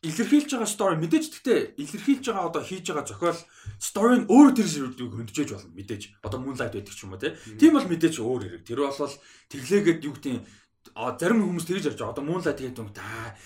илэрхийлж 0.00 0.48
байгаа 0.56 0.64
story 0.64 0.96
мэдээж 0.96 1.24
гэхдээ 1.28 1.60
илэрхийлж 1.76 2.24
байгаа 2.24 2.48
одоо 2.48 2.62
хийж 2.64 2.88
байгаа 2.88 3.04
зохиол 3.04 3.40
story 3.76 4.16
нь 4.24 4.28
өөр 4.32 4.48
тэр 4.56 4.68
зүйлийг 4.72 5.12
хөндөж 5.12 5.48
болно 5.52 5.76
мэдээж. 5.76 6.02
Одоо 6.24 6.40
Moonlight 6.40 6.72
байдаг 6.72 6.94
ч 6.96 7.04
юм 7.04 7.12
уу 7.12 7.20
тийм 7.20 7.72
бол 7.76 7.84
мэдээж 7.84 8.16
өөр 8.16 8.40
хэрэг. 8.48 8.64
Тэр 8.64 8.80
бол 8.80 9.14
тэглээгээд 9.52 10.00
юу 10.08 10.14
гэдэг 10.16 10.40
а 10.96 11.12
зарим 11.20 11.44
хүмүүс 11.44 11.68
тэгж 11.68 11.84
ярьж 11.92 12.00
байгаа. 12.00 12.16
Одоо 12.16 12.24
Moonlight 12.24 12.56
тэгээд 12.56 12.80
юм 12.80 12.90
та 12.96 13.36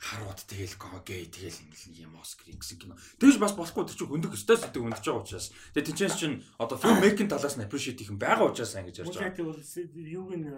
харууд 0.00 0.40
тэгэл 0.48 0.74
гей 1.04 1.28
тэгэл 1.28 1.60
юм 2.00 2.16
Оскар 2.16 2.48
гэсэн 2.48 2.80
кино. 2.80 2.96
Тэгж 3.20 3.36
бас 3.36 3.52
болохгүй 3.52 3.84
тэр 3.84 3.96
чинь 4.00 4.08
хөндөх 4.08 4.32
өстой 4.40 4.56
сэдв 4.56 4.80
хөндөж 4.80 5.04
байгаа 5.04 5.20
учраас. 5.20 5.52
Тэгээд 5.76 5.88
тэнцэнс 5.92 6.16
чинь 6.16 6.40
одоо 6.56 6.80
film 6.80 7.04
making 7.04 7.28
талаас 7.28 7.60
нь 7.60 7.64
appreciate 7.68 8.00
их 8.00 8.08
юм 8.08 8.16
байгаа 8.16 8.48
учраас 8.48 8.72
ангиж 8.72 9.04
ярьж 9.04 9.20
байгаа. 9.20 9.36
Юуг 9.92 10.32
нь 10.32 10.48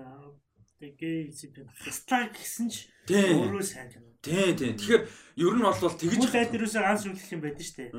тэг 0.80 0.92
гей 1.00 1.32
зэпэн 1.32 1.68
хастаа 1.72 2.28
гэсэн 2.32 2.68
ч 2.68 2.90
өөрөө 3.08 3.64
сайн 3.64 3.88
кино. 3.92 4.12
Тийм 4.20 4.56
тийм. 4.56 4.74
Тэгэхээр 4.76 5.02
ер 5.40 5.54
нь 5.56 5.64
бол 5.64 5.76
тэгж 5.76 6.16
Муулайт 6.20 6.52
ерөөсөө 6.52 6.82
ганц 6.84 7.02
үлдэх 7.08 7.32
юм 7.32 7.40
байдаг 7.40 7.64
штэ. 7.64 7.94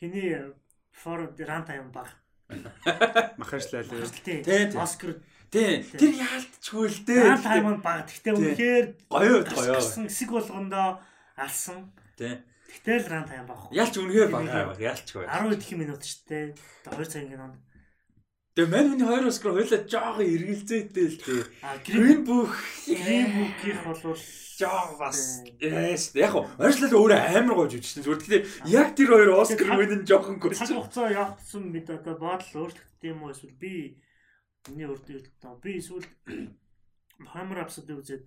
Хиний 0.00 0.54
форум 0.96 1.30
ранта 1.36 1.76
юм 1.76 1.92
баг. 1.92 2.08
Махашлаа 3.40 3.84
л. 3.84 4.08
Тийм. 4.24 4.76
Оскар 4.78 5.20
Тийм. 5.52 5.84
Тэр 5.84 6.16
яалтчгүй 6.16 6.88
л 6.88 7.00
дээ. 7.04 7.20
ранта 7.28 7.60
юм 7.60 7.84
баг. 7.84 8.08
Тийм. 8.08 8.40
үнэхээр 8.40 8.86
Гоё 9.12 9.44
гоё. 9.44 9.76
гарсан 9.76 10.08
хэсэг 10.08 10.32
болгондоо 10.32 11.04
алсан. 11.36 11.92
Тийм. 12.16 12.40
Тэгтэл 12.72 13.12
ранта 13.12 13.36
юм 13.36 13.44
баг. 13.44 13.68
Ялч 13.68 14.00
үнэхээр 14.00 14.32
бага 14.32 14.72
ялчгүй. 14.80 15.28
10 15.28 15.60
дэх 15.60 15.72
минут 15.76 16.00
штэ. 16.08 16.56
2 16.88 17.04
цагийн 17.04 17.36
кинонд. 17.36 17.60
Тэгээ 18.52 18.68
мань 18.68 18.88
хүний 18.92 19.08
хоёр 19.08 19.26
Оскар 19.32 19.56
хоёлаа 19.56 19.80
жоохон 19.88 20.28
эргэлзээтэй 20.28 21.08
л. 21.08 21.16
А 21.64 21.80
Green 21.80 22.20
Green 22.20 22.20
Book 22.28 22.52
Green 22.84 23.28
Book-ийнх 23.32 23.80
бол 23.80 24.16
жоо 24.60 24.84
бас 25.00 25.40
яаш 25.56 26.12
яг 26.12 26.36
хоо 26.36 26.44
ойрслол 26.60 26.92
өөрөө 27.00 27.20
амар 27.32 27.56
гоё 27.56 27.72
жүжигчсэн 27.72 28.04
зүгээр 28.04 28.20
гэхдээ 28.20 28.42
яг 28.68 28.88
тэр 28.92 29.08
хоёр 29.08 29.40
Оскар 29.40 29.72
win 29.72 29.92
нь 29.96 30.04
жоохон 30.04 30.36
цаг 30.36 30.44
гүрч. 30.44 30.58
хугацаа 30.68 31.08
явагдсан 31.08 31.64
мэд 31.72 31.88
одоо 31.96 32.14
бодол 32.20 32.68
өөрчлөгдсөн 32.68 33.08
юм 33.08 33.24
уу 33.24 33.32
эсвэл 33.32 33.56
би 33.56 33.96
миний 34.68 34.84
урд 34.84 35.08
хэлтээ 35.08 35.56
би 35.64 35.70
эсвэл 35.80 36.06
Rhapsody 37.56 37.96
үзээд 37.96 38.22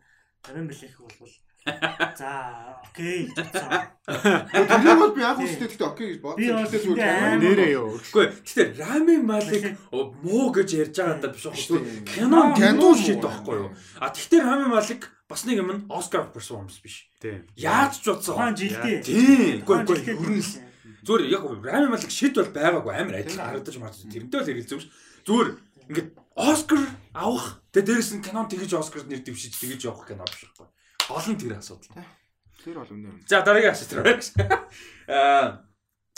Равин 0.49 0.65
Блэк 0.73 0.97
болвол 1.05 1.34
за 1.66 2.32
окей. 2.86 3.30
Тэр 3.36 4.95
бол 5.01 5.13
би 5.18 5.22
яг 5.26 5.39
үстэй 5.41 5.66
гэхдээ 5.68 5.88
окей 5.89 6.07
гэж 6.13 6.20
Би 6.22 6.22
бодсон. 6.22 6.93
үндэ 6.93 7.05
амар- 7.09 7.41
Нэрээ 7.41 7.72
юу. 7.74 7.97
Үгүй 7.97 8.26
гэхдээ 8.45 8.68
Рами 8.78 9.18
Малик 9.18 9.66
муу 9.91 10.53
гэж 10.53 10.70
ярьж 10.78 10.95
байгаа 11.01 11.18
даа 11.26 11.32
биш 11.34 11.45
үү? 11.49 11.82
дээ. 11.82 12.05
Кино 12.05 12.89
шийд 12.93 13.22
байхгүй 13.26 13.55
юу? 13.66 13.70
А 13.99 14.13
тэгтээ 14.13 14.41
Рами 14.45 14.68
Малик 14.70 15.01
бас 15.28 15.41
нэг 15.49 15.57
юм 15.57 15.70
Оскар 15.89 16.30
performance 16.30 16.78
биш. 16.86 17.09
Тийм. 17.20 17.49
Яаж 17.57 17.97
ч 17.97 18.05
бодсон. 18.13 18.38
Тухайн 18.38 18.55
жилдээ. 18.55 19.01
Тийм. 19.01 19.66
Үгүй 19.66 19.78
үгүй 19.82 19.97
ер 20.05 20.20
нь 20.38 20.45
Зүгээр 21.05 21.24
яг 21.34 21.43
Рами 21.66 21.88
Малик 21.89 22.11
шид 22.13 22.34
бол 22.38 22.49
байгаагүй 22.53 22.93
амар 22.93 23.16
адил 23.26 23.41
харагдаж 23.41 23.76
мартаж 23.82 24.05
тэрнтэй 24.05 24.39
л 24.41 24.45
хэрэгэлсэн 24.45 24.78
юм 24.78 24.82
ш. 24.82 24.88
Зүгээр 25.26 25.49
ингээд 25.89 26.09
Оскар 26.36 26.82
авах 27.13 27.61
Тэгээ 27.74 27.88
дээрэс 27.91 28.11
нь 28.16 28.24
кинон 28.24 28.47
тэгэж 28.49 28.72
Оскарт 28.80 29.07
нэр 29.11 29.20
дэвшиж 29.26 29.59
тэгэж 29.59 29.82
явах 29.91 30.07
кино 30.07 30.24
биш 30.26 30.47
байхгүй. 30.47 30.68
Гол 31.10 31.28
нь 31.30 31.39
тэр 31.39 31.58
асуудал. 31.58 32.03
Тэр 32.64 32.82
бол 32.82 32.91
үнэ. 32.91 33.26
За 33.30 33.41
дараагийн 33.45 33.74
асуулт 33.74 33.93
руу. 33.93 34.20
Аа 35.08 35.66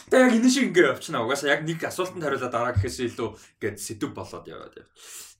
Тэгээ 0.07 0.23
яг 0.23 0.33
энэ 0.39 0.47
шиг 0.47 0.65
ингээ 0.71 0.95
явчихна. 0.95 1.27
Угаасаа 1.27 1.51
яг 1.51 1.67
нэг 1.67 1.83
асуултанд 1.83 2.23
хариулаад 2.23 2.53
дараа 2.55 2.71
гэхээс 2.71 3.11
илүү 3.11 3.29
ингээд 3.59 3.75
сэдв 3.75 4.15
болоод 4.15 4.47
яваад. 4.47 4.87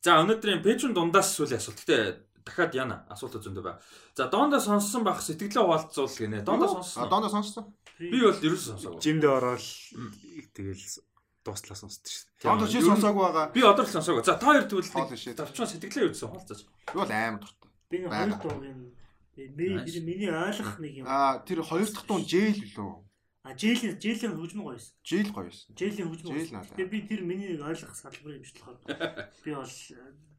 За 0.03 0.19
өнөөдрийн 0.19 0.59
пэйжн 0.59 0.91
дундаас 0.91 1.31
сүүлийн 1.39 1.63
асуулт. 1.63 1.79
Гэтэ 1.87 2.27
дахиад 2.43 2.75
яана 2.75 3.07
асуулт 3.07 3.39
зөндөө 3.39 3.63
байна. 3.63 3.79
За 4.11 4.27
доонда 4.27 4.59
сонссон 4.59 5.07
бах 5.07 5.23
сэтгэлээ 5.23 5.63
хуваалцуул 5.63 6.11
гинэ. 6.11 6.43
Доонда 6.43 6.67
сонссон. 6.67 6.99
А 6.99 7.07
доонда 7.07 7.31
сонссон. 7.31 7.71
Би 7.95 8.19
бол 8.19 8.35
ерөөсөө 8.35 8.75
сонсоогүй. 8.75 8.99
Жимдээ 8.99 9.31
ороод 9.31 9.63
тэгэл 10.51 10.83
дууслаа 11.47 11.77
сонсдог 11.79 12.11
шүү 12.11 12.23
дээ. 12.27 12.43
Доонда 12.43 12.67
чи 12.67 12.79
сонсоогүй 12.83 13.23
байгаа. 13.23 13.45
Би 13.55 13.61
одоо 13.63 13.83
л 13.87 13.95
сонсоогүй. 13.95 14.23
За 14.27 14.35
та 14.35 14.51
хоёр 14.51 14.67
тэгвэл 14.67 15.15
шээ. 15.15 15.39
тавчмаа 15.39 15.67
сэтгэлээ 15.71 16.11
юусэн 16.11 16.27
хаалцаач. 16.27 16.61
Би 16.67 16.97
бол 16.99 17.07
амар 17.07 17.39
дуртай. 17.39 17.71
Би 17.87 17.97
хоёр 18.03 18.35
дуугийн 18.35 18.79
миний 19.37 20.01
миний 20.01 20.31
ойлгох 20.33 20.79
нэг 20.81 20.93
юм. 21.01 21.05
А 21.07 21.39
тэр 21.45 21.61
хоёр 21.61 21.85
дахь 21.85 22.07
дуун 22.09 22.25
Jail 22.25 22.57
лөө. 22.57 23.05
А 23.45 23.53
жээлийн 23.53 23.95
жээлийн 24.01 24.33
хөгжмөн 24.35 24.65
гоё 24.65 24.75
байсан. 24.75 24.93
Jail 25.05 25.29
гоё 25.31 25.47
байсан. 25.47 25.69
Жээлийн 25.77 26.09
надаа. 26.51 26.75
Тэгээ 26.75 26.91
би 26.91 26.99
тэр 27.07 27.21
миний 27.21 27.55
ойлгох 27.55 27.95
салбар 27.95 28.35
юм 28.35 28.43
шиг 28.43 28.59
болохоор 28.65 28.81
би 29.45 29.51
бол 29.53 29.75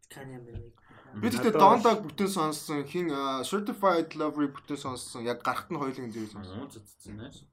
Kanye 0.09 0.38
мэн. 0.40 0.72
Би 1.20 1.28
тэгтээ 1.28 1.57
Дондаг 1.57 2.05
бүтэн 2.05 2.28
сонссон, 2.28 2.84
хин 2.84 3.12
а, 3.12 3.44
Certified 3.44 4.16
Lover 4.16 4.49
бүтэн 4.49 4.76
сонссон. 4.76 5.24
Яг 5.24 5.40
гарахт 5.44 5.68
нь 5.72 5.80
хоёулын 5.80 6.12
зэрэг 6.12 6.32
сонссон. 6.32 6.68
Зүтцсэн. 6.68 7.49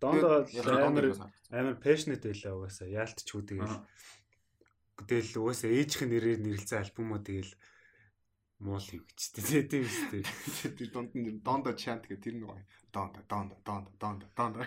Дондоо 0.00 0.44
Яг 0.52 0.66
амар 0.68 1.16
амар 1.48 1.76
passionate 1.80 2.28
байлаа 2.28 2.52
угаасаа 2.68 2.88
яалтчгүй 2.88 3.42
тэгэл 3.48 3.76
тэгэл 5.08 5.40
угаасаа 5.40 5.70
ээжийн 5.72 6.10
нэрээр 6.12 6.40
нэрлэлсэн 6.44 6.84
альбомоо 6.84 7.20
тэгэл 7.24 7.52
муул 8.60 8.86
юу 8.92 9.04
гэж 9.04 9.20
тээ 9.36 9.62
тийм 9.68 9.84
үстэй. 9.84 10.22
Тэр 10.76 10.88
донд 10.92 11.12
нь 11.12 11.40
Донда 11.44 11.76
чант 11.76 12.08
гэх 12.08 12.20
тэр 12.24 12.40
нэг 12.40 12.48
гоё. 12.48 12.64
Донда, 12.92 13.20
Донда, 13.28 13.56
Донда, 13.64 13.90
Донда, 14.00 14.26
Донда. 14.32 14.62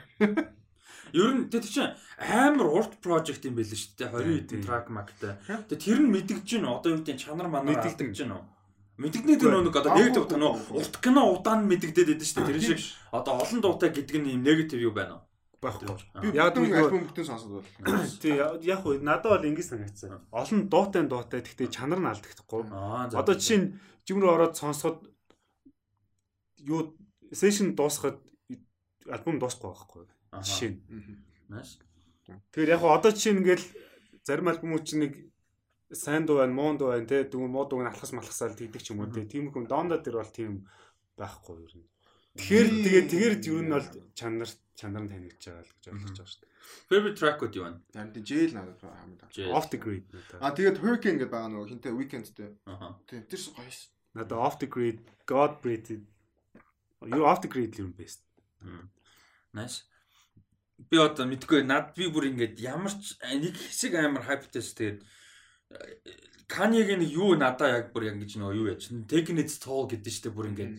Ер 1.14 1.34
нь 1.34 1.50
тэр 1.50 1.66
чинь 1.66 1.98
амар 2.18 2.70
урт 2.70 3.02
project 3.02 3.46
юм 3.50 3.58
байл 3.58 3.74
шүү 3.74 3.98
дээ. 3.98 4.14
20 4.14 4.22
Тийм. 4.22 4.38
хэдэн 4.38 4.62
track 4.66 4.88
magтай. 4.94 5.34
Тэгээ 5.48 5.82
тэр 5.82 6.00
нь 6.06 6.12
мэдгэж 6.14 6.46
гин 6.46 6.66
одоо 6.70 6.90
юу 6.94 7.02
гэдэг 7.02 7.18
чанар 7.18 7.50
манаар 7.50 7.82
алдаж 7.82 8.14
гин 8.14 8.34
үү? 8.34 8.44
Мэдэгдний 9.00 9.40
тэр 9.40 9.64
нэг 9.64 9.74
одоо 9.74 9.96
негатив 9.96 10.28
утга 10.28 10.38
нөө 10.38 10.76
урт 10.76 10.96
кино 11.00 11.22
удаан 11.32 11.64
мэдэгдээд 11.72 12.10
байдаг 12.14 12.28
шүү 12.28 12.44
дээ. 12.44 12.52
Тэр 12.52 12.60
шиг 12.60 12.82
одоо 13.16 13.34
олон 13.40 13.60
дуутай 13.64 13.90
гэдэг 13.96 14.18
нь 14.20 14.36
юм 14.36 14.44
негатив 14.44 14.84
юу 14.84 14.92
байна 14.92 15.18
уу? 15.18 15.29
Байхгүй. 15.62 15.88
Яг 16.34 16.56
нөгөө- 16.56 16.80
альбом 16.80 17.04
бүтэн 17.10 17.26
сонсоод 17.28 17.52
бол. 17.60 17.68
Тий 18.24 18.36
яг 18.40 18.80
хөө 18.84 19.02
надад 19.04 19.32
бол 19.36 19.50
ингэ 19.50 19.64
санагдсан. 19.64 20.20
Олон 20.32 20.60
дуутай 20.72 21.04
дуутай 21.08 21.42
гэхдээ 21.44 21.68
чанар 21.68 22.00
нь 22.00 22.10
алдагдахгүй. 22.12 22.64
Одоо 23.14 23.36
жишээ 23.36 23.60
нь 23.60 23.68
жим 24.08 24.18
рүү 24.24 24.32
ороод 24.36 24.56
сонсоход 24.56 25.04
юу 26.64 26.96
сешн 27.32 27.76
дуусахад 27.76 28.20
альбом 29.08 29.40
дуусахгүй 29.40 29.70
байхгүй. 29.72 30.04
Жишээ 30.44 30.70
нь. 30.74 30.80
Маш. 31.50 31.80
Тэгэхээр 32.26 32.74
яг 32.76 32.84
одоо 32.84 33.12
жишээ 33.12 33.34
нь 33.36 33.40
ингээл 33.44 33.66
зарим 34.24 34.48
альбомууд 34.50 34.86
чинь 34.86 35.02
нэг 35.04 35.14
сайн 35.92 36.26
дуу 36.26 36.38
байна, 36.38 36.54
муу 36.54 36.78
дуу 36.78 36.94
байна 36.94 37.10
те 37.10 37.26
дүү 37.26 37.48
муу 37.50 37.66
дууг 37.66 37.82
нь 37.84 37.90
алхас 37.90 38.14
малхасаал 38.14 38.54
тэгдэг 38.54 38.82
ч 38.82 38.94
юм 38.94 39.02
уу 39.02 39.10
те. 39.10 39.26
Тийм 39.26 39.50
хүн 39.50 39.66
дондоо 39.66 39.98
тэр 39.98 40.22
бол 40.22 40.30
тийм 40.30 40.70
байхгүй 41.18 41.66
юу 41.66 41.70
юм. 41.82 41.86
Тэгэхээр 42.38 42.68
тэгээ 42.86 43.04
тэгэр 43.10 43.34
юу 43.50 43.62
нь 43.66 43.74
бол 43.74 43.88
чанар 44.14 44.50
чанар 44.78 45.04
нь 45.06 45.12
танигдж 45.12 45.44
байгаа 45.50 45.66
л 45.66 45.74
гэж 45.74 45.86
ойлгож 45.90 46.18
байгаа 46.18 46.30
шүү 46.30 46.42
дээ. 46.46 46.50
Favorite 46.90 47.18
track-ууд 47.18 47.54
юу? 47.58 47.66
Харин 47.90 48.14
тийм 48.14 48.26
Jail 48.30 48.52
надад 48.54 48.80
хамгийн. 48.80 49.20
Jail. 49.34 49.52
Off 49.52 49.68
the 49.74 49.80
grid. 49.82 50.06
А 50.38 50.54
тэгээд 50.54 50.78
Hurricane 50.80 51.18
гэдэг 51.20 51.34
байгаа 51.34 51.50
нөгөө 51.50 51.70
хинтээ 51.74 51.98
Weekend-тэй. 51.98 52.50
Тийм 53.10 53.22
тэр 53.26 53.42
гоё 53.58 53.72
шээ. 53.74 53.90
Надад 54.14 54.38
off 54.38 54.56
the 54.62 54.68
grid, 54.70 54.98
God 55.26 55.60
breathed. 55.62 56.06
Юу 57.02 57.26
off 57.26 57.42
the 57.42 57.50
grid 57.50 57.76
л 57.78 57.90
юм 57.90 57.94
best. 57.98 58.22
Nice. 59.54 59.90
Би 60.80 60.96
одоо 61.02 61.28
мэдгүй 61.28 61.66
над 61.68 61.92
би 61.98 62.08
бүр 62.08 62.32
ингээд 62.32 62.62
ямар 62.64 62.94
ч 62.96 63.20
нэг 63.20 63.58
хэсэг 63.58 64.00
амар 64.00 64.24
хайптайс 64.24 64.72
тэгээд 64.78 65.04
нэг 67.04 67.12
юу 67.12 67.36
надаа 67.36 67.84
яг 67.84 67.92
бүр 67.92 68.16
ингэж 68.16 68.40
нөгөө 68.40 68.56
юу 68.56 68.72
яж 68.72 68.88
Technics 69.12 69.60
Toll 69.60 69.92
гэдэг 69.92 70.08
чинь 70.08 70.32
бүр 70.32 70.50
ингээд 70.56 70.74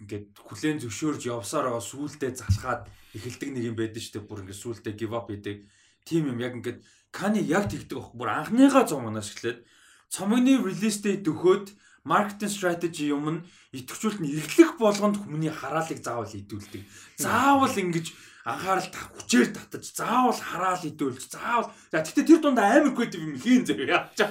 ингээд 0.00 0.26
хүлэн 0.40 0.80
зөвшөөрж 0.80 1.22
явсаар 1.28 1.68
байгаа 1.68 1.84
сүултээ 1.84 2.32
залхаад 2.40 2.82
эхэлдэг 3.16 3.50
нэг 3.52 3.64
юм 3.70 3.76
байдаг 3.76 4.00
шүү 4.00 4.14
дээ. 4.16 4.28
Бүр 4.28 4.42
ингээд 4.44 4.62
сүултээ 4.64 4.94
give 4.96 5.12
up 5.12 5.28
хийдэг. 5.28 5.68
Тийм 6.08 6.32
юм 6.32 6.40
яг 6.40 6.56
ингээд 6.56 6.80
Кани 7.10 7.42
яг 7.42 7.66
тэгдэг 7.66 7.98
баг 7.98 8.14
бүр 8.14 8.28
анхныхаа 8.30 8.86
цомоноос 8.86 9.34
эхлээд 9.34 9.66
цомогны 10.14 10.62
release 10.62 11.02
date 11.02 11.26
өгөөд 11.26 11.74
маркетинг 12.06 12.54
strategy 12.54 13.10
юм 13.10 13.26
нь 13.28 13.44
идэвхжүүлэлт 13.74 14.22
нь 14.22 14.30
эглэх 14.38 14.78
болгонд 14.78 15.18
хүмүүний 15.18 15.50
хараалыг 15.50 15.98
заавал 15.98 16.30
идүүлдэг. 16.30 16.82
Заавал 17.18 17.74
ингэж 17.74 18.06
анхаарал 18.50 18.88
хүчээр 19.16 19.48
татаж 19.54 19.84
заавал 19.94 20.40
хараал 20.40 20.84
идүүлж 20.90 21.22
заавал 21.30 21.70
за 21.92 22.02
тэгтээ 22.02 22.26
тэр 22.26 22.40
дунд 22.42 22.58
амар 22.58 22.94
creative 22.96 23.22
юм 23.22 23.38
хийн 23.38 23.62
зэрэг 23.66 23.88
яачаа. 23.88 24.28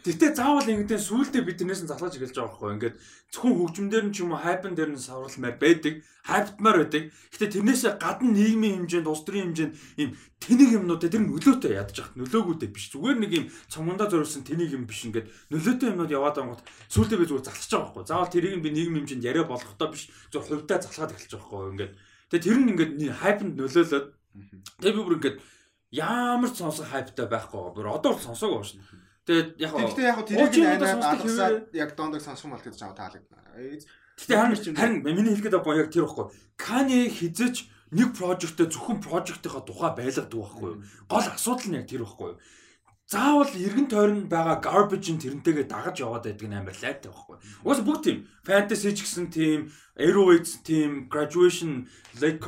Тэгтээ 0.00 0.32
заавал 0.32 0.64
ингэдэн 0.64 0.96
сүултээ 0.96 1.44
бид 1.44 1.60
тэрнээс 1.60 1.84
нь 1.84 1.90
залгаж 1.92 2.16
эхэлж 2.16 2.32
байгаа 2.32 2.48
байхгүй 2.48 2.70
ингээд 2.72 2.96
зөвхөн 3.30 3.56
хөгжмөндөр 3.60 4.04
нь 4.08 4.14
ч 4.16 4.24
юм 4.24 4.32
уу 4.32 4.40
хайпн 4.40 4.72
дээр 4.72 4.96
нь 4.96 4.98
савралмаар 4.98 5.60
байдаг, 5.60 5.94
хайптмаар 6.24 6.76
байдаг. 6.82 7.12
Гэтэ 7.36 7.60
тэрнээсээ 7.60 7.92
гадна 8.00 8.32
нийгмийн 8.32 8.88
хэмжээнд, 8.88 9.06
улс 9.12 9.22
төрийн 9.28 9.52
хэмжээнд 9.52 9.74
ийм 10.00 10.10
тэнэг 10.40 10.70
юмнууд 10.80 11.04
тэр 11.04 11.20
нөлөөтэй 11.20 11.76
ядаж 11.76 11.96
хат 12.00 12.16
нөлөөгүйтэй 12.16 12.68
биш. 12.72 12.88
Зүгээр 12.96 13.18
нэг 13.20 13.32
ийм 13.36 13.44
цомгондоо 13.68 14.08
зориулсан 14.08 14.42
тэнэг 14.42 14.72
юм 14.72 14.88
биш 14.88 15.04
ингээд 15.04 15.28
нөлөөтэй 15.52 15.92
юмнууд 15.92 16.10
яваад 16.10 16.36
байгаа 16.40 16.56
гот 16.58 16.64
сүултээ 16.88 17.18
би 17.20 17.28
зүгээр 17.28 17.44
залхаж 17.44 17.68
байгаа 17.70 17.84
байхгүй. 17.92 18.04
Заавал 18.08 18.32
тэрийг 18.32 18.56
нь 18.56 18.64
би 18.64 18.70
нийгмийн 18.72 19.04
хэмжээнд 19.04 19.28
яриа 19.28 19.44
болгохдоо 19.44 19.88
биш 19.92 20.08
зөв 20.32 20.42
хувьдаа 20.48 20.80
залхаад 20.80 21.12
эхэлж 21.12 21.32
байгаа 21.36 21.44
байхгүй 21.44 21.70
ингээд. 21.76 21.92
Тэгээ 22.30 22.46
тэр 22.46 22.58
нь 22.62 22.70
ингээд 22.70 22.92
хайпнд 23.10 23.54
нөлөөлөд 23.58 24.06
тэгээ 24.78 24.94
би 24.94 25.02
бүр 25.02 25.18
ингээд 25.18 25.38
ямар 25.90 26.50
ч 26.54 26.62
сонсох 26.62 26.86
хайптай 26.86 27.26
байхгүй 27.26 27.58
байгаа. 27.58 27.74
Бүр 27.74 27.88
одоо 27.90 28.14
л 28.14 28.22
сонсоогүй 28.22 28.62
байна 28.62 28.70
шүү. 28.70 28.80
Тэгээд 29.26 29.48
яг 29.58 29.72
яг 29.74 30.18
тэрийг 30.22 30.54
нь 30.54 30.62
удаа 30.62 30.78
анаад 30.78 30.94
сонсдог 30.94 31.10
алгасаад 31.10 31.54
хэвээр. 31.66 31.82
яг 31.82 31.90
Дондаг 31.98 32.22
сонсох 32.22 32.46
мал 32.46 32.62
гэж 32.62 32.74
жаа 32.78 32.94
таалагдана. 32.94 33.42
Гэтэ 34.14 34.34
харин 34.38 34.76
харин 34.78 34.96
миний 35.02 35.34
хэлгээд 35.34 35.58
байгаа 35.58 35.82
яг 35.82 35.90
тэр 35.90 36.06
байхгүй. 36.06 36.26
Кани 36.54 36.98
хизэж 37.10 37.56
нэг 37.90 38.08
прожекттэй 38.14 38.66
зөвхөн 38.70 39.02
прожектынхаа 39.02 39.62
тухай 39.66 39.90
байлгадаг 39.98 40.30
байхгүй 40.30 40.68
юу? 40.70 40.82
Гол 41.10 41.26
асуудал 41.26 41.66
нь 41.66 41.78
яг 41.82 41.86
тэр 41.90 42.06
байхгүй 42.06 42.26
юу? 42.30 42.38
Заавал 43.10 43.50
эргэн 43.50 43.90
тойронд 43.90 44.30
байгаа 44.30 44.62
garbage-ын 44.62 45.18
тэрнтэйгээ 45.18 45.66
дагаж 45.66 45.98
яваад 45.98 46.30
байдаг 46.30 46.46
нь 46.46 46.54
амар 46.54 46.78
лайтай 46.78 47.10
байхгүй? 47.10 47.42
Угаасаа 47.66 47.82
бүгд 47.82 48.02
тийм. 48.06 48.18
Fantasy 48.46 48.94
ч 48.94 49.02
гэсэн 49.02 49.26
тийм, 49.34 49.66
Aeroids 49.98 50.62
тийм, 50.62 51.10
Graduation, 51.10 51.90
Late 52.22 52.38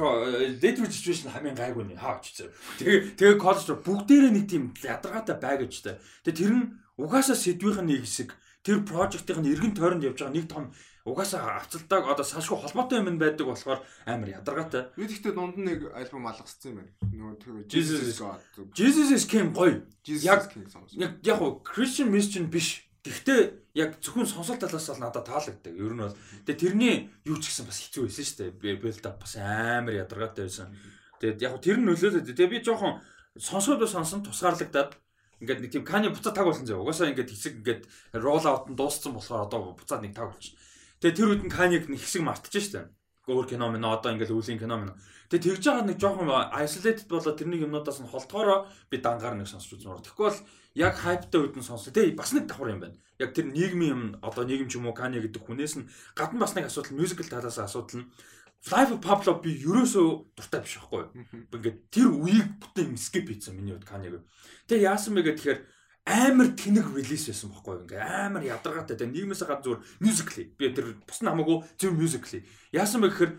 Late 0.62 0.78
Registration 0.86 1.34
хамгийн 1.34 1.58
гайгүй 1.58 1.82
нэ 1.90 1.98
хаа 1.98 2.22
зэ. 2.22 2.54
Тэгээ 2.78 3.18
тэгээ 3.18 3.42
college 3.42 3.74
бүгдээрээ 3.74 4.32
нэг 4.38 4.46
тийм 4.46 4.70
ядаргаатай 4.78 5.36
байгажтай. 5.42 5.98
Тэгээ 6.22 6.38
тэр 6.38 6.52
нь 6.54 6.66
угаасаа 6.94 7.34
сэдвийнх 7.34 7.82
нь 7.82 7.98
нэг 7.98 8.06
хэсэг 8.06 8.30
тэр 8.62 8.86
project-ийн 8.86 9.42
эргэн 9.42 9.74
тойронд 9.74 10.06
явж 10.06 10.22
байгаа 10.22 10.36
нэг 10.38 10.46
том 10.46 10.70
угаасаа 11.04 11.58
авцалдаг 11.58 12.06
одоо 12.06 12.24
салшгүй 12.24 12.58
холбоотой 12.62 13.02
юм 13.02 13.18
байдаг 13.18 13.46
болохоор 13.46 13.82
амар 14.06 14.28
ядаргаатай. 14.38 14.86
би 14.96 15.06
тэгтээ 15.10 15.34
дунд 15.34 15.56
нь 15.58 15.66
нэг 15.66 15.90
альбом 15.94 16.26
алгасцсан 16.30 16.72
юм 16.72 16.78
байна. 16.78 16.92
Нөгөө 17.10 17.66
Jesus 17.68 18.00
is- 18.02 18.18
God. 18.18 18.38
Jesus 18.74 19.10
is 19.10 19.24
King 19.26 19.50
гоё. 19.52 19.82
Яг-. 20.22 20.46
Яг 20.94 21.12
яг 21.26 21.40
Christian 21.66 22.10
mission 22.10 22.46
биш. 22.46 22.86
Гэхдээ 23.02 23.74
яг 23.74 23.98
зөвхөн 23.98 24.26
сонсол 24.30 24.56
талаас 24.62 24.86
бол 24.86 25.00
надад 25.02 25.26
таалагддаг. 25.26 25.74
Ер 25.74 25.90
нь 25.90 25.98
бол 26.06 26.14
тэгээ 26.46 26.60
тэрний 26.62 27.10
юу 27.26 27.34
ч 27.42 27.50
гэсэн 27.50 27.66
бас 27.66 27.82
хэцүү 27.82 28.06
байсан 28.06 28.22
шүү 28.22 28.38
дээ. 28.62 28.78
Build 28.78 29.06
up 29.10 29.18
бас 29.18 29.34
амар 29.34 29.98
ядаргаатай 30.06 30.46
байсан. 30.46 30.70
Тэгээд 31.18 31.42
яг 31.42 31.58
тэр 31.58 31.82
нь 31.82 31.86
нөлөөлөд. 31.90 32.30
Тэгээ 32.30 32.46
би 32.46 32.58
жоохон 32.62 33.02
сонсоод 33.34 33.82
сонсон 33.90 34.22
тусгаарлагдаад 34.22 34.94
ингээд 35.42 35.60
нэг 35.66 35.70
тийм 35.74 35.82
кани 35.82 36.14
буцаа 36.14 36.30
таг 36.30 36.46
болсон 36.46 36.62
зав. 36.62 36.78
Угаасаа 36.78 37.10
ингээд 37.10 37.34
хэсэг 37.34 37.58
ингээд 37.58 37.82
roll 38.22 38.46
out 38.46 38.70
нь 38.70 38.78
дууссан 38.78 39.18
болохоор 39.18 39.50
одоо 39.50 39.74
буцаад 39.74 40.06
нэг 40.06 40.14
таг 40.14 40.30
болчих. 40.30 40.54
Тэгээ 41.02 41.18
тэр 41.18 41.28
үед 41.34 41.42
нь 41.42 41.50
каниг 41.50 41.90
нэг 41.90 41.98
хэсэг 41.98 42.22
мартчих 42.22 42.62
шүү 42.62 42.74
дээ. 42.78 42.86
Өөр 43.26 43.46
кино 43.50 43.74
мэн 43.74 43.82
одоо 43.82 44.14
ингээд 44.14 44.30
үлийн 44.30 44.62
кино 44.62 44.78
мэн. 44.78 44.94
Тэгээ 45.34 45.58
тэгж 45.58 45.62
байгаа 45.66 45.84
нэг 45.90 45.98
жоохон 45.98 46.30
isolated 46.62 47.10
болоод 47.10 47.38
тэрний 47.38 47.58
юмнуудаас 47.58 47.98
нь 47.98 48.06
холтоороо 48.06 48.70
би 48.86 49.02
дангаар 49.02 49.34
нэг 49.34 49.50
сонсч 49.50 49.74
үзмээр. 49.74 49.98
Тэгэхгүй 50.06 50.26
бол 50.30 50.40
яг 50.78 50.94
хайптай 50.94 51.40
үед 51.42 51.58
нь 51.58 51.66
сонсоо. 51.66 51.90
Тэгээ 51.90 52.14
бас 52.14 52.30
нэг 52.30 52.46
давхар 52.46 52.70
юм 52.70 52.82
байна. 52.86 52.98
Яг 53.18 53.34
тэр 53.34 53.50
нийгмийн 53.50 53.90
юм 53.90 54.02
одоо 54.22 54.46
нийгэм 54.46 54.70
ч 54.70 54.78
юм 54.78 54.86
уу 54.86 54.94
Кани 54.94 55.18
гэдэг 55.18 55.42
хүнээс 55.42 55.74
нь 55.82 55.90
гадна 56.14 56.46
бас 56.46 56.54
нэг 56.54 56.70
асуудал 56.70 56.94
мюзикл 56.94 57.26
талаас 57.26 57.58
асуудал 57.58 58.06
нь 58.06 58.08
Live 58.70 58.94
Pablo 59.02 59.42
би 59.42 59.58
ерөөсөө 59.58 60.38
дуртай 60.38 60.62
биш 60.62 60.78
байхгүй? 60.78 61.02
Ингээд 61.50 61.78
тэр 61.90 62.14
үеийг 62.14 62.62
бүтэн 62.62 62.94
skip 62.94 63.26
хийсэн 63.26 63.58
миний 63.58 63.74
хувьд 63.74 63.90
Каниг. 63.90 64.22
Тэгээ 64.70 64.86
яасан 64.86 65.18
бэ 65.18 65.34
гэхээр 65.34 65.66
амар 66.06 66.48
тэнэг 66.58 66.86
релиз 66.94 67.30
байсан 67.30 67.50
байхгүй? 67.54 67.86
Ингээ 67.86 68.02
амар 68.02 68.42
ядаргаатай. 68.42 68.96
Тэгээ 68.98 69.14
нийгмээс 69.14 69.42
гадна 69.46 69.62
зүгээр 69.62 69.82
musically 70.02 70.44
би 70.58 70.74
тэр 70.74 70.98
бус 71.06 71.18
нь 71.22 71.30
хамаагүй 71.30 71.58
зөв 71.78 71.92
musically. 71.94 72.42
Яасан 72.74 73.06
бэ 73.06 73.14
гэхээр 73.14 73.32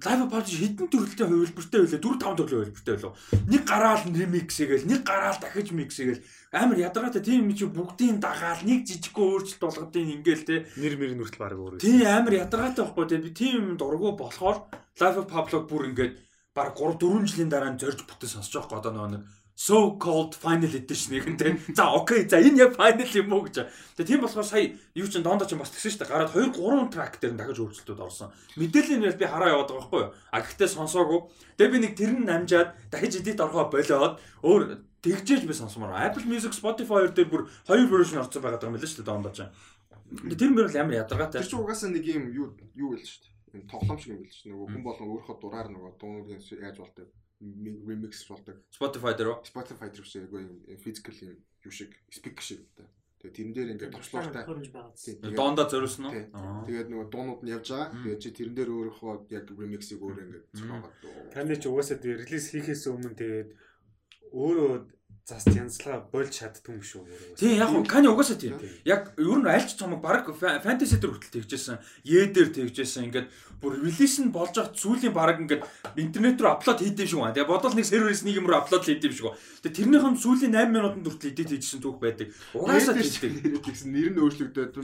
Live 0.00 0.32
Publish 0.32 0.56
хэдэн 0.56 0.88
төрөлтэй 0.88 1.28
хувилбартай 1.28 1.80
байлаа 1.84 2.00
4 2.00 2.24
5 2.24 2.38
төрлийн 2.40 2.60
хувилбартай 2.64 2.94
байлаа. 2.96 3.12
Нэг 3.52 3.62
гараал 3.68 4.04
remix 4.08 4.48
хийгээл, 4.56 4.88
нэг 4.88 5.00
гараал 5.04 5.36
дахиж 5.36 5.68
mix 5.76 6.00
хийгээл 6.00 6.24
амар 6.56 6.78
ядаргаатай 6.80 7.20
тийм 7.20 7.44
юм 7.44 7.52
чи 7.52 7.68
бүгдийн 7.68 8.16
дагаал 8.16 8.64
нэг 8.64 8.88
жижигхэн 8.88 9.20
өөрчлөлт 9.28 9.60
болгодیں۔ 9.60 10.08
ингээл 10.16 10.48
те. 10.48 10.56
Нэр 10.80 10.96
мэр 10.96 11.12
нүртэл 11.20 11.42
баг 11.44 11.52
өөр. 11.52 11.84
Тийм 11.84 12.00
амар 12.08 12.32
ядаргаатай 12.32 12.80
байхгүй 12.80 13.06
те. 13.12 13.20
Би 13.20 13.30
тийм 13.36 13.76
дургу 13.76 14.16
болохоор 14.16 14.72
Live 14.96 15.20
Public 15.28 15.68
бүр 15.68 15.92
ингээд 15.92 16.14
баг 16.56 16.72
3 16.80 16.96
4 16.96 17.28
жилийн 17.28 17.52
дараа 17.52 17.76
зорж 17.76 18.00
бүтэн 18.08 18.40
сонсож 18.40 18.56
байгаа 18.56 18.80
одоо 18.80 18.92
нөгөө 18.96 19.10
нэг 19.12 19.22
so 19.60 19.98
called 19.98 20.34
final 20.34 20.72
edition-ыг 20.72 21.28
нь 21.28 21.36
тийм. 21.36 21.60
За 21.76 21.92
окей. 21.92 22.24
За 22.26 22.40
энэ 22.40 22.64
яг 22.64 22.72
final 22.80 23.04
юм 23.12 23.28
уу 23.28 23.44
гэж. 23.44 23.68
Тэгээ 23.92 24.08
тийм 24.08 24.20
болохоор 24.24 24.48
сая 24.48 24.72
юу 24.96 25.04
ч 25.04 25.20
дондоо 25.20 25.44
ч 25.44 25.52
бас 25.52 25.68
тэгсэн 25.68 25.92
шүү 25.92 26.00
дээ. 26.00 26.08
Гараад 26.08 26.32
2 26.32 26.56
3 26.56 26.88
track 26.88 27.20
дээр 27.20 27.32
нь 27.36 27.40
дахиж 27.44 27.60
өөрчлөлтүүд 27.60 28.00
орсон. 28.00 28.32
Мэдээллийн 28.56 29.04
нь 29.04 29.20
би 29.20 29.26
хараа 29.28 29.52
яваад 29.52 29.68
байгаа 29.68 29.84
байхгүй 29.84 30.00
юу? 30.00 30.12
А 30.32 30.40
гэхдээ 30.40 30.64
сонсоогүй. 30.64 31.20
Тэгээ 31.60 31.72
би 31.76 31.78
нэг 31.84 31.92
тэр 31.92 32.12
нь 32.16 32.24
намжаад 32.24 32.68
дахиж 32.88 33.20
edit 33.20 33.36
оргоо 33.44 33.68
болоод 33.68 34.16
өөр 34.40 34.62
тэгжээж 35.04 35.44
би 35.44 35.52
сонсомоор. 35.52 35.92
Apple 36.08 36.24
Music, 36.24 36.56
Spotify 36.56 37.04
дээр 37.12 37.28
бүр 37.28 37.52
хоёр 37.68 37.84
version 37.92 38.24
орсон 38.24 38.40
байгаа 38.40 38.64
юм 38.64 38.80
байна 38.80 38.88
шүү 38.88 39.04
дээ 39.04 39.12
дондоо 39.12 39.32
ч. 39.36 39.44
Тэр 40.40 40.50
мөр 40.56 40.72
л 40.72 40.80
амар 40.80 41.04
ядаргаатай. 41.04 41.44
Тэр 41.44 41.52
чинь 41.52 41.60
угаасаа 41.60 41.92
нэг 41.92 42.08
юм 42.08 42.32
юу 42.32 42.56
юу 42.80 42.96
байл 42.96 43.04
шүү 43.04 43.28
дээ. 43.28 43.68
Тоглоом 43.68 44.00
шиг 44.00 44.16
юм 44.16 44.24
байл 44.24 44.32
шүү. 44.32 44.48
Нөгөө 44.56 44.66
хүн 44.72 44.84
болгон 44.88 45.08
өөрийнхөө 45.12 45.36
дураар 45.36 45.68
нөгөө 45.68 45.92
дуунуудын 46.00 46.40
яаж 46.64 46.80
болдог 46.80 47.12
remix 47.40 48.24
болдог. 48.28 48.60
Spotify 48.68 49.16
дээр 49.16 49.32
үү? 49.32 49.48
Spotify 49.48 49.88
дээр 49.88 50.04
биш 50.04 50.16
айгүй 50.20 50.40
юм 50.44 50.52
physical 50.84 51.16
юм 51.24 51.36
юу 51.64 51.72
шиг 51.72 51.96
speaker 52.12 52.44
шиг 52.44 52.60
та. 52.76 52.84
Тэгээ 53.20 53.36
тэрэн 53.36 53.52
дээр 53.52 53.72
ингээд 53.76 53.92
товчлууртай. 53.96 54.44
Доондоо 55.36 55.66
зориулсан 55.68 56.04
уу? 56.08 56.64
Тэгээд 56.64 56.88
нөгөө 56.88 57.08
дуунууд 57.12 57.40
нь 57.44 57.52
явж 57.52 57.68
байгаа. 57.72 57.92
Тэгээд 58.00 58.20
чи 58.20 58.30
тэрэн 58.32 58.56
дээр 58.56 58.70
өөрийнхөө 58.72 59.12
яг 59.32 59.44
remix-ийг 59.52 60.00
өөр 60.00 60.18
ингээд 60.24 60.44
зохиогоод. 60.56 60.94
Таны 61.32 61.56
ч 61.56 61.64
угаасаа 61.68 62.00
релиз 62.00 62.46
хийхээс 62.48 62.88
өмнө 62.88 63.16
тэгээд 63.16 63.50
өөрөө 64.32 64.72
зас 65.30 65.46
янзлага 65.46 66.02
болж 66.10 66.34
чаддгүй 66.34 66.74
юм 66.74 66.82
шүү. 66.82 67.02
Тийм 67.38 67.54
яг 67.62 67.70
нь 67.70 67.86
Кани 67.86 68.10
угаасаа 68.10 68.34
тийм. 68.34 68.58
Яг 68.84 69.14
ер 69.14 69.38
нь 69.38 69.46
аль 69.46 69.62
ч 69.62 69.78
цомог 69.78 70.02
баг 70.02 70.26
фэнтези 70.26 70.98
дээр 70.98 71.14
хүртэл 71.14 71.46
тэгжсэн. 71.46 71.78
Е 72.02 72.26
дээр 72.26 72.50
тэгжсэн. 72.50 73.06
Ингээд 73.06 73.30
бүр 73.62 73.78
релиз 73.78 74.18
нь 74.18 74.34
болж 74.34 74.58
байгаа 74.58 74.74
зүйлийн 74.74 75.14
баг 75.14 75.38
ингээд 75.38 75.62
интернет 76.00 76.40
рүү 76.40 76.50
аплод 76.50 76.82
хийдэм 76.82 77.06
шиг 77.06 77.20
байна. 77.22 77.34
Тэгээ 77.38 77.52
бодвол 77.52 77.76
нэг 77.78 77.86
серверээс 77.86 78.24
нэг 78.26 78.36
юм 78.42 78.48
руу 78.50 78.58
аплод 78.58 78.82
хийдэм 78.82 79.12
шиг. 79.14 79.30
Тэгээ 79.62 79.76
тэрнийхэн 79.78 80.16
сүүлийн 80.18 80.54
8 80.56 80.74
минутанд 80.74 81.06
хүртэл 81.06 81.30
эдит 81.30 81.50
хийжсэн 81.54 81.80
түүх 81.84 82.00
байдаг. 82.00 82.32
Угаасаа 82.56 82.96
тийм. 82.96 83.60
Тэгсэн 83.70 83.92
нэр 83.92 84.10
нь 84.16 84.20
өөрчлөгдөөд 84.24 84.74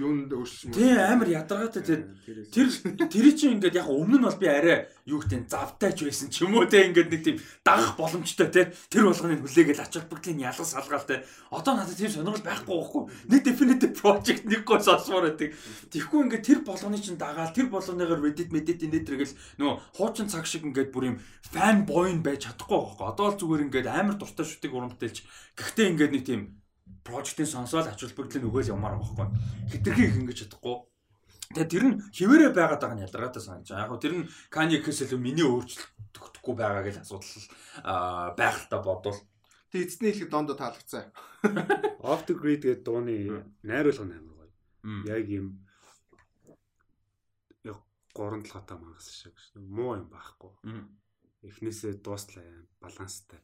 юунд 0.00 0.32
өөрчлөсөн. 0.32 0.72
Тийм 0.72 0.98
амар 0.98 1.28
ядаргаатай 1.28 1.82
тийм. 1.84 2.02
Тэр 2.50 2.66
тэр 3.12 3.26
чинь 3.36 3.60
ингээд 3.60 3.78
яг 3.78 3.92
өмнө 3.92 4.18
нь 4.18 4.26
бол 4.26 4.40
би 4.40 4.48
арай 4.48 4.88
юу 5.04 5.20
гэдэг 5.20 5.52
завтайч 5.52 6.00
байсан 6.00 6.32
ч 6.32 6.48
юм 6.48 6.56
уу 6.56 6.64
те 6.64 6.88
ингээд 6.88 7.12
нэг 7.12 7.22
тийм 7.22 7.36
дагах 7.60 8.00
боломжтой 8.00 8.48
те. 8.48 8.72
Тэр 8.88 9.12
болгоныг 9.12 9.44
хүлээгээл 9.44 9.84
ач 9.84 9.92
холбогдлын 10.00 10.40
ялгас 10.40 10.72
салгаалтай 10.72 11.28
одоо 11.52 11.72
надад 11.76 11.92
тийм 11.92 12.08
сонирхол 12.08 12.40
байхгүй 12.40 12.72
байхгүй. 12.72 13.02
Нэг 13.28 13.40
definitive 13.44 13.92
project 14.00 14.48
нэг 14.48 14.64
гоо 14.64 14.80
сонсомоор 14.80 15.28
байдаг. 15.28 15.52
Тэгэхгүй 15.92 16.20
ингээд 16.24 16.46
тэр 16.48 16.60
болгоны 16.64 16.96
чинь 16.96 17.20
дагаал 17.20 17.52
тэр 17.52 17.68
болгоныгоор 17.68 18.24
Reddit 18.24 18.48
Reddit 18.48 18.80
нэтэргэл 18.88 19.36
нөгөө 19.60 19.76
хуучин 19.98 20.28
цаг 20.32 20.48
шиг 20.48 20.64
ингээд 20.64 20.88
бүр 20.94 21.14
юм 21.14 21.16
fan 21.52 21.84
boy 21.84 22.14
байж 22.22 22.48
чадахгүй 22.48 22.78
байхгүй 22.80 23.06
одоо 23.10 23.26
л 23.28 23.38
зүгээр 23.38 23.64
ингээд 23.68 23.88
амар 23.90 24.16
дуртай 24.16 24.46
шүтгийг 24.46 24.74
урамтэлж 24.74 25.16
гэхдээ 25.58 25.90
ингээд 25.92 26.14
нэг 26.14 26.24
тийм 26.24 26.40
project-ийн 27.04 27.50
сонсоод 27.50 27.90
ач 27.90 28.00
холбогдлын 28.00 28.48
өгөөл 28.48 28.72
юмар 28.72 28.96
байхгүй 28.96 29.26
хитрхи 29.70 30.08
их 30.08 30.16
ингэж 30.20 30.38
чадахгүй 30.48 30.93
Тэгээ 31.52 31.68
тэр 31.68 31.84
нь 31.84 31.96
хിവэрэ 32.08 32.56
байгаад 32.56 32.80
байгаа 32.80 32.96
нь 32.96 33.04
ялгаатай 33.04 33.42
санаж 33.42 33.68
байгаа. 33.68 33.84
Яг 33.84 33.92
нь 33.92 34.02
тэр 34.04 34.14
нь 34.16 34.28
Kanye 34.48 34.80
илүү 34.80 35.20
миний 35.20 35.44
өөрчлөлтөхгүй 35.44 36.54
байгаа 36.56 36.82
гэж 36.86 36.96
асуудал 37.04 37.44
та 38.70 38.76
бодвол. 38.80 39.18
Тэгээ 39.68 39.84
эцний 39.84 40.12
хэлэхэд 40.14 40.32
дондоо 40.32 40.56
таалагдсан. 40.56 41.12
Off 42.08 42.24
the 42.24 42.34
grid 42.38 42.64
гэдэг 42.64 42.86
дууны 42.86 43.44
найруулга 43.66 44.06
нь 44.08 44.16
амар 44.16 44.34
гоё. 44.40 44.52
Яг 45.10 45.26
юм 45.28 45.46
яг 47.66 47.82
гурван 48.16 48.46
талаатай 48.46 48.78
мангас 48.78 49.10
шиг 49.10 49.34
муу 49.58 49.98
юм 50.00 50.08
байхгүй. 50.08 50.54
Эхнээсээ 51.44 52.00
дуустлаа 52.00 52.64
баланстай. 52.80 53.42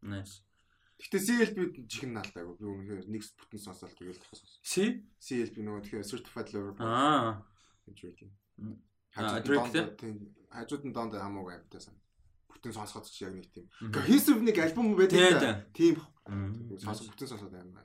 Nice. 0.00 0.40
Гэтэ 1.02 1.18
CLB 1.18 1.58
чихэн 1.90 2.14
наалтаагүй. 2.14 2.54
Би 2.58 2.64
үнэхээр 2.70 3.06
нэг 3.10 3.22
бүтэн 3.38 3.60
сонсоод 3.60 3.92
тэгэл 3.98 4.20
тахсан. 4.20 4.46
C 4.62 4.74
CLB 5.18 5.56
нөгөө 5.66 5.82
тэгэхээр 5.84 6.06
certified 6.06 6.48
lover. 6.54 6.74
Аа. 6.80 7.42
гэж 7.88 7.98
үг 8.08 8.18
юм. 8.24 8.32
Хажууд 10.50 10.84
нь 10.86 10.94
доонд 10.94 11.14
хамаагүй 11.18 11.54
амтай 11.58 11.80
сан. 11.82 11.98
Бүтэн 12.48 12.72
сонсоход 12.72 13.10
ч 13.10 13.26
яг 13.26 13.34
нэг 13.34 13.50
тийм. 13.50 13.66
Cohesive 13.90 14.40
нэг 14.40 14.56
альбом 14.62 14.94
байдаг. 14.94 15.66
Тийм. 15.74 15.98
Сонсох 16.78 17.10
бүтэн 17.12 17.28
сонсоод 17.28 17.52
аймаа. 17.52 17.84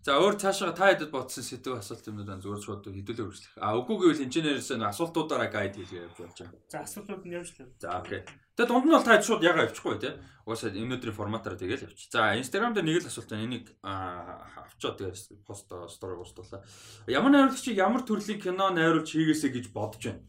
За 0.00 0.16
өөр 0.16 0.40
цаашаа 0.40 0.72
та 0.72 0.88
хэдэд 0.88 1.12
бодсон 1.12 1.44
сэдв 1.44 1.76
асуулт 1.76 2.08
юмнууд 2.08 2.24
байна 2.24 2.40
зүгээр 2.40 2.64
шууд 2.64 2.88
хэдүүлээ 2.88 3.20
үргэлжлэх. 3.20 3.60
А 3.60 3.76
үгүй 3.76 3.96
гэвэл 4.00 4.24
инженерээс 4.24 4.72
нь 4.72 4.88
асуултуудаараа 4.88 5.52
гайд 5.52 5.76
хийлгээ 5.76 6.08
явж 6.08 6.16
болж 6.16 6.36
байгаа. 6.40 6.60
За 6.72 6.78
асуултууд 6.88 7.24
нь 7.28 7.36
явж 7.36 7.52
лээ. 7.60 7.68
За 7.76 8.00
окей. 8.00 8.24
Тэгээ 8.56 8.68
дунд 8.72 8.88
нь 8.88 8.96
бол 8.96 9.04
та 9.04 9.20
шууд 9.20 9.44
ягаа 9.44 9.68
явчихгүй 9.68 10.00
тий. 10.00 10.16
Угаасаа 10.48 10.72
өнөөдрийн 10.72 11.18
форматаараа 11.20 11.60
тэгэл 11.60 11.84
явчих. 11.84 12.08
За 12.08 12.32
Instagram 12.32 12.72
дээр 12.72 12.88
нэг 12.88 13.04
л 13.04 13.10
асуулт 13.12 13.28
байна. 13.28 13.44
Энийг 13.44 13.66
авчоо 13.84 14.92
тэгээ 14.96 15.44
пост 15.44 15.68
стори 15.68 16.16
уучлаа. 16.16 16.64
Ямар 17.04 17.32
найруулагчийг 17.36 17.76
ямар 17.76 18.00
төрлийн 18.00 18.40
кино 18.40 18.72
найруулж 18.72 19.04
хийгээсэ 19.04 19.52
гэж 19.52 19.68
бодож 19.68 20.16
байна. 20.16 20.24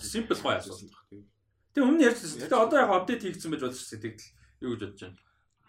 Simple 0.00 0.40
гоё 0.40 0.64
асуулт. 0.64 0.96
Тэгээ 1.76 1.84
өмнө 1.84 2.08
ярьсан. 2.08 2.40
Тэгээ 2.48 2.56
одоо 2.56 2.78
яг 2.80 2.88
апдейт 2.88 3.20
хийгдсэн 3.20 3.52
байж 3.52 3.68
болж 3.68 3.76
сэтгэл 3.76 4.16
юу 4.64 4.80
гэж 4.80 4.80
бодож 4.80 5.00
байна. 5.12 5.20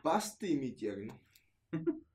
Bust 0.07 0.39
image 0.47 0.87
яг 0.87 0.99
нь 1.03 1.11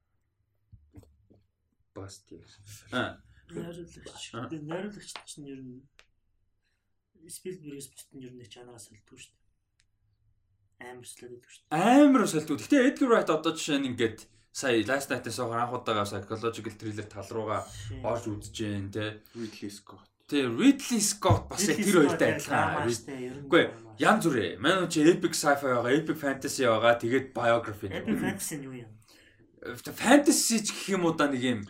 бас 1.96 2.20
тийм. 2.28 2.44
Аа. 2.92 3.16
Найруулагч. 3.50 4.22
Тэгээ 4.32 4.68
найруулагч 4.68 5.10
чинь 5.24 5.48
ер 5.48 5.60
нь 5.64 5.80
Спилбергээс 7.26 7.90
бусд 7.90 8.10
нь 8.14 8.22
ер 8.22 8.34
нь 8.34 8.46
чанараа 8.46 8.78
солидгүй 8.78 9.18
шүү 9.18 9.34
дээ. 9.34 10.90
Амар 10.94 11.06
солидгүй 11.06 11.50
шүү 11.50 11.62
дээ. 11.66 11.82
Амар 12.06 12.22
солидгүй. 12.30 12.56
Гэтэ 12.62 12.86
Edgar 12.86 13.08
Wright 13.10 13.30
одоо 13.34 13.52
жишээ 13.54 13.78
нь 13.82 13.88
ингээд 13.90 14.18
сая 14.54 14.82
Last 14.86 15.10
Night-аас 15.10 15.38
анх 15.42 15.74
удаага 15.74 16.06
psychological 16.06 16.74
thriller 16.78 17.06
тал 17.10 17.26
руугаа 17.34 17.66
орж 18.06 18.30
үзэж 18.30 18.54
जैन 18.54 18.86
те. 18.94 19.22
Ridley 19.34 19.70
Scott. 19.74 20.06
Тэ 20.30 20.46
Ridley 20.46 21.02
Scott 21.02 21.50
бас 21.50 21.66
яг 21.66 21.82
тэр 21.82 21.98
хоёртой 22.06 22.30
адилхан. 22.38 22.88
Үгүй 23.46 23.62
янз 23.98 24.22
бүрээ. 24.26 24.58
Манай 24.62 24.86
чи 24.86 25.02
epic 25.02 25.34
sci-fi 25.34 25.66
байгаа, 25.66 25.98
epic 25.98 26.18
fantasy 26.18 26.62
байгаа, 26.62 26.94
тэгээд 26.94 27.26
biography. 27.34 27.90
Epic 27.90 28.18
fantasy 28.22 28.54
нь 28.58 28.66
юу 28.70 28.74
юм? 28.86 28.90
Fantasy 29.98 30.62
ч 30.62 30.70
гэх 30.70 30.94
юм 30.94 31.10
уу 31.10 31.18
да 31.18 31.26
нэг 31.26 31.42
юм 31.42 31.60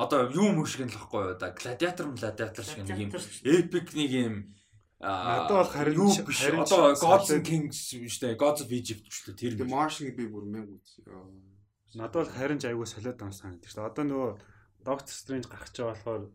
одоо 0.00 0.32
юу 0.32 0.48
юм 0.56 0.64
шиг 0.64 0.88
нь 0.88 0.92
л 0.92 0.96
баггүй 0.96 1.20
юу 1.28 1.36
да? 1.36 1.52
Гладиатор 1.52 2.08
гладиатор 2.16 2.64
шиг 2.64 2.88
нэг 2.88 2.96
юм. 2.96 3.10
Эпик 3.44 3.92
нэг 3.92 4.10
юм 4.10 4.34
надад 5.00 5.52
бол 5.52 5.72
харин 5.76 5.94
юу 6.00 6.12
биш. 6.24 6.40
одоо 6.48 6.96
Gods 6.96 7.28
and 7.36 7.44
Kings 7.44 7.76
биш 8.00 8.16
үү 8.24 8.36
Gods 8.40 8.64
of 8.64 8.72
Egypt 8.72 9.04
ч 9.12 9.28
л 9.28 9.36
тэр 9.36 9.60
Martian 9.68 10.16
би 10.16 10.24
бүр 10.24 10.48
мянга 10.48 10.76
үзсэн 10.80 11.04
надад 12.00 12.24
бол 12.24 12.32
харин 12.32 12.60
ч 12.60 12.68
айгүй 12.68 12.88
солиод 12.88 13.20
ам 13.20 13.32
санагдаж 13.32 13.68
шүү 13.68 13.80
дээ. 13.80 13.90
Одоо 13.92 14.04
нөгөө 14.08 14.30
Doctor 14.88 15.12
Strange 15.12 15.48
гарах 15.52 15.72
чаа 15.72 15.92
болохоор 15.92 16.32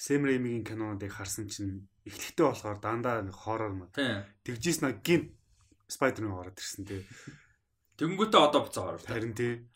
Sam 0.00 0.24
Raimi-гийн 0.24 0.64
кинонуудыг 0.64 1.12
харсан 1.12 1.52
чинь 1.52 1.84
эхлэхдээ 2.08 2.46
болохоор 2.48 2.78
дандаа 2.80 3.20
нэг 3.20 3.36
хоррор 3.36 3.76
маа 3.76 3.92
тэгжээс 3.92 4.80
нэг 4.80 5.04
гинт 5.04 5.36
Spider-Man 5.90 6.38
ороод 6.38 6.56
ирсэн 6.56 6.84
тий. 6.88 7.04
Тэнгүүтээ 8.00 8.40
одоо 8.40 8.60
буцаагаар 8.64 8.96
харин 9.04 9.34
тий 9.36 9.68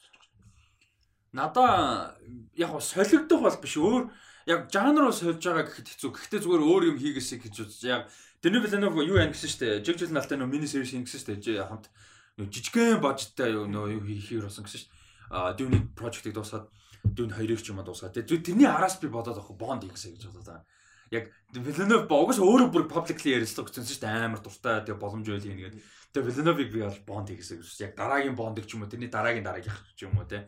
надаа 1.35 2.14
яг 2.55 2.70
солигдох 2.78 3.43
бол 3.43 3.59
биш 3.59 3.74
өөр 3.76 4.09
яг 4.47 4.70
жанроо 4.70 5.11
сольж 5.11 5.43
байгаа 5.43 5.66
гэхэд 5.66 5.89
хэцүү. 5.91 6.11
Гэхдээ 6.14 6.41
зүгээр 6.47 6.62
өөр 6.62 6.82
юм 6.95 6.99
хийгээсэй 7.03 7.39
гэж 7.43 7.55
үз. 7.66 7.82
Яг 7.82 8.07
Дэни 8.39 8.62
Villeneuve 8.62 9.03
юу 9.03 9.18
яа 9.18 9.26
гэсэн 9.26 9.51
штэ. 9.51 9.82
Жиг 9.82 9.99
жил 9.99 10.14
налтай 10.14 10.39
нөө 10.39 10.47
мини 10.47 10.70
сервис 10.70 10.95
гэсэн 10.95 11.43
штэ. 11.43 11.66
Хамт 11.66 11.91
нөө 12.39 12.47
жижигхэн 12.55 13.03
бажтай 13.03 13.57
юу 13.57 13.66
нөө 13.66 13.99
юу 13.99 14.03
хийхээр 14.05 14.47
болсон 14.47 14.68
гэсэн 14.68 14.87
штэ. 14.87 14.93
А 15.35 15.57
Dune 15.59 15.91
project-ыг 15.97 16.37
дуусгаад 16.37 16.70
Dune 17.03 17.35
2-ыг 17.35 17.61
ч 17.64 17.72
юм 17.72 17.82
уу 17.82 17.89
дуусгаад. 17.89 18.14
Тэгээ 18.14 18.45
тэрний 18.55 18.68
араас 18.68 19.01
би 19.01 19.09
бодоод 19.09 19.41
авах 19.41 19.57
Bond 19.59 19.89
хийгээсэй 19.89 20.14
гэж 20.14 20.30
бодлоо. 20.30 20.62
Яг 21.11 21.32
Villeneuve 21.57 22.07
богоос 22.07 22.39
өөрөө 22.39 22.68
бүр 22.68 22.85
publicly 22.87 23.32
ярилцлага 23.35 23.72
гэсэн 23.72 23.89
штэ 23.89 24.09
амар 24.09 24.45
дуртай 24.45 24.85
тэгээ 24.85 25.01
боломж 25.01 25.26
байл 25.26 25.49
юм 25.49 25.59
гээд. 25.59 25.76
Тэгээ 26.12 26.28
Villeneuve-ыг 26.28 26.68
би 26.72 26.80
бол 26.85 27.01
Bond 27.09 27.28
хийгээсэй 27.32 27.57
гэж. 27.59 27.80
Яг 27.80 27.93
дараагийн 27.97 28.37
Bond-ыг 28.37 28.68
ч 28.68 28.76
юм 28.76 28.85
уу 28.85 28.93
тэрний 28.93 29.09
дараагийн 29.09 29.45
дараагийн 29.45 29.72
ч 29.97 30.05
юм 30.05 30.16
уу 30.20 30.28
те 30.28 30.45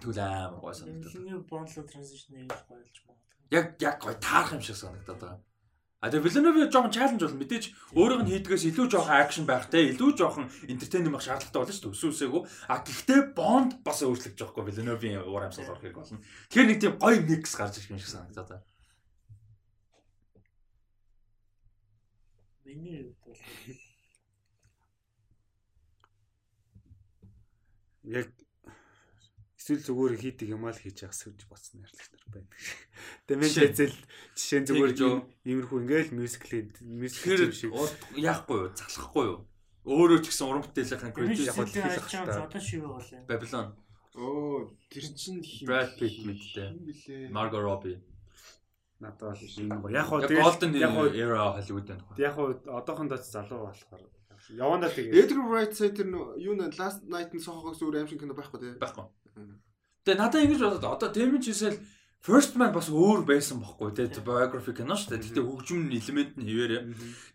Тэгвэл 0.00 0.20
амар 0.20 0.60
гой 0.60 0.74
санагдав. 0.74 1.12
Фильмийн 1.12 1.44
бондло 1.44 1.82
транзишн 1.84 2.32
хийж 2.40 2.60
гойлж 2.68 2.96
магадгүй. 3.04 3.52
Яг 3.52 3.66
яг 3.80 3.96
гой 4.00 4.14
таарах 4.16 4.56
юм 4.56 4.62
шиг 4.64 4.76
санагдаад 4.76 5.20
байгаа. 5.20 5.40
А 6.00 6.08
тэгээ 6.08 6.24
Villeneuve 6.24 6.72
жоохон 6.72 6.96
чаленж 6.96 7.20
бол 7.20 7.36
мэдээж 7.36 7.64
өөрөөх 7.92 8.24
нь 8.24 8.32
хийдгээс 8.32 8.72
илүү 8.72 8.88
жоохон 8.88 9.20
акшн 9.20 9.44
байхтай, 9.44 9.92
илүү 9.92 10.16
жоохон 10.16 10.48
энтертейн 10.64 11.12
байх 11.12 11.20
шаардлагатай 11.20 11.60
болно 11.60 11.76
шүү 11.76 11.92
дээ. 11.92 11.96
Өсөөсөөгөө. 12.00 12.42
А 12.72 12.80
гэхдээ 12.80 13.20
Bond 13.36 13.84
бас 13.84 14.00
өөрчлөгдөж 14.00 14.40
байгаа 14.40 14.48
хгүй 14.56 14.64
Villeneuve-ийн 14.64 15.20
уур 15.28 15.44
амьсгал 15.44 15.76
орохыг 15.76 15.92
болно. 15.92 16.24
Тэгэхээр 16.48 16.68
нэг 16.72 16.80
тийм 16.80 16.96
гоё 16.96 17.20
микс 17.20 17.52
гарч 17.52 17.76
ирэх 17.76 17.92
юм 17.92 18.00
шиг 18.00 18.16
санагдаад 18.16 18.48
байна. 18.48 18.64
Миний 22.64 23.04
хувьд 23.04 23.20
бол 23.28 23.36
яг 28.08 28.39
эсвэл 29.70 29.86
зүгээр 29.86 30.14
хийдэг 30.18 30.48
юм 30.50 30.66
аа 30.66 30.74
л 30.74 30.82
хийж 30.82 31.06
явах 31.06 31.14
гэж 31.14 31.46
бодсон 31.46 31.86
ярьлагч 31.86 32.08
нар 32.10 32.24
байна. 32.34 32.50
Тэгээ 33.30 33.38
мен 33.38 33.54
хэзэл 33.54 33.96
жишээ 34.34 34.60
нь 34.60 34.68
зүгээр 34.68 34.92
иймэрхүү 35.46 35.78
ингээл 35.86 36.16
мюзикл 36.18 36.52
мюзикл 36.82 37.54
шиг 37.54 37.70
яахгүй 38.18 38.58
юу? 38.66 38.74
Залхахгүй 38.74 39.24
юу? 39.30 39.38
Өөрөө 39.86 40.18
ч 40.20 40.26
гэсэн 40.34 40.46
уран 40.50 40.62
бол 40.66 40.74
сэтгэлийн 40.74 41.14
хэлэх 41.14 41.54
ачаан 41.54 42.26
хэрэгтэй. 42.26 42.42
одоо 42.50 42.60
шиг 42.60 42.82
бол 42.82 43.08
юм. 43.14 43.22
Babylon, 43.30 43.68
Оо 44.18 44.66
тэр 44.90 45.06
чинь 45.14 45.40
Brad 45.62 45.94
Pitt 45.94 46.18
билээ. 46.26 47.30
Margot 47.30 47.62
Robbie. 47.62 48.02
надад 49.00 49.38
бол 49.38 49.54
юм 49.56 49.80
гоо. 49.80 49.90
Яг 49.90 50.06
хоо 50.06 50.20
Golden 50.20 50.74
яг 50.76 50.92
хоо 50.92 51.06
era 51.08 51.56
Hollywood 51.56 51.86
байна. 51.88 52.04
яг 52.18 52.34
хоо 52.34 52.58
одоохондоо 52.66 53.18
ч 53.18 53.32
залуу 53.32 53.70
болохоор 53.70 54.02
явандаа 54.48 54.90
тэгээ 54.90 55.14
Edgar 55.14 55.44
Wright 55.48 55.72
сая 55.72 55.90
тэр 55.94 56.08
юу 56.36 56.54
нэ 56.58 56.74
Last 56.76 57.06
Night-ын 57.06 57.40
сохогоос 57.40 57.80
өөр 57.80 58.02
аим 58.02 58.08
шиг 58.08 58.20
кино 58.20 58.34
байхгүй 58.34 58.58
тий. 58.60 58.72
Байхгүй. 58.76 59.06
Тэгээ 60.04 60.18
надад 60.20 60.44
ингэж 60.44 60.60
бодоод 60.64 60.84
одоо 60.84 61.08
Damien 61.12 61.42
Chazelle 61.44 61.78
First 62.20 62.56
Man 62.56 62.72
бас 62.72 62.88
өөр 62.92 63.24
байсан 63.24 63.60
бохгүй 63.64 63.96
тий 63.96 64.08
biography 64.20 64.76
кино 64.76 64.92
шүү 64.96 65.16
дээ. 65.16 65.24
Тэгтээ 65.24 65.44
хөгжим 65.44 65.88
элемент 65.88 66.36
нь 66.36 66.44
хэвээрээ. 66.44 66.82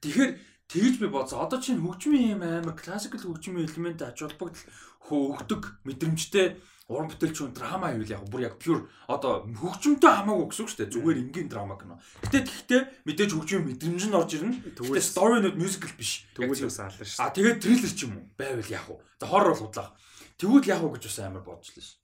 Тэгэхээр 0.02 0.32
тэгж 0.70 0.96
би 1.02 1.08
бодсон. 1.10 1.42
Одоо 1.42 1.58
чинь 1.62 1.82
хөгжмийн 1.82 2.38
юм 2.38 2.42
амар 2.46 2.78
классикл 2.78 3.18
хөгжмийн 3.18 3.66
элемент 3.66 4.02
ач 4.06 4.22
холбогдол 4.22 4.62
хөөгдөг 5.10 5.62
мэдрэмжтэй 5.90 6.58
уран 6.86 7.10
бүтээлч 7.10 7.38
хүн 7.42 7.54
драма 7.58 7.90
хийвэл 7.98 8.14
яг 8.14 8.30
бүр 8.30 8.46
яг 8.46 8.62
pure 8.62 8.86
одоо 9.10 9.42
хөгжмөнтэй 9.46 10.12
хамаагүй 10.22 10.46
гэсэн 10.54 10.64
үг 10.66 10.70
шүү 10.70 10.80
дээ. 10.86 10.94
Зүгээр 10.94 11.22
энгийн 11.26 11.50
драма 11.50 11.78
кино. 11.82 11.98
Гэтэ 12.22 12.46
тэгтээ 12.46 12.82
мэдээж 13.10 13.32
хөгжмийн 13.34 13.66
мэдрэмж 13.74 14.04
нь 14.06 14.14
орж 14.14 14.32
ирнэ. 14.38 14.54
Тэгтээ 14.70 14.86
Тэгвэл- 14.86 15.02
story-нууд 15.02 15.58
musical 15.58 15.94
биш. 15.98 16.30
Тэгвэл 16.38 16.70
бас 16.70 16.78
ална 16.78 17.02
шүү. 17.02 17.22
А 17.26 17.34
тэгээд 17.34 17.58
триллер 17.58 17.90
ч 17.90 18.06
юм 18.06 18.14
уу 18.22 18.26
байвал 18.38 18.70
яг 18.70 18.86
уу. 18.86 19.02
За 19.18 19.26
хоррор 19.26 19.58
бол 19.58 19.66
худлаа. 19.66 19.98
Тэгвэл 20.36 20.68
яг 20.68 20.82
уу 20.84 20.92
гэж 20.96 21.04
бас 21.08 21.20
амар 21.24 21.44
бодчихлоо 21.48 21.84
ш. 21.84 22.00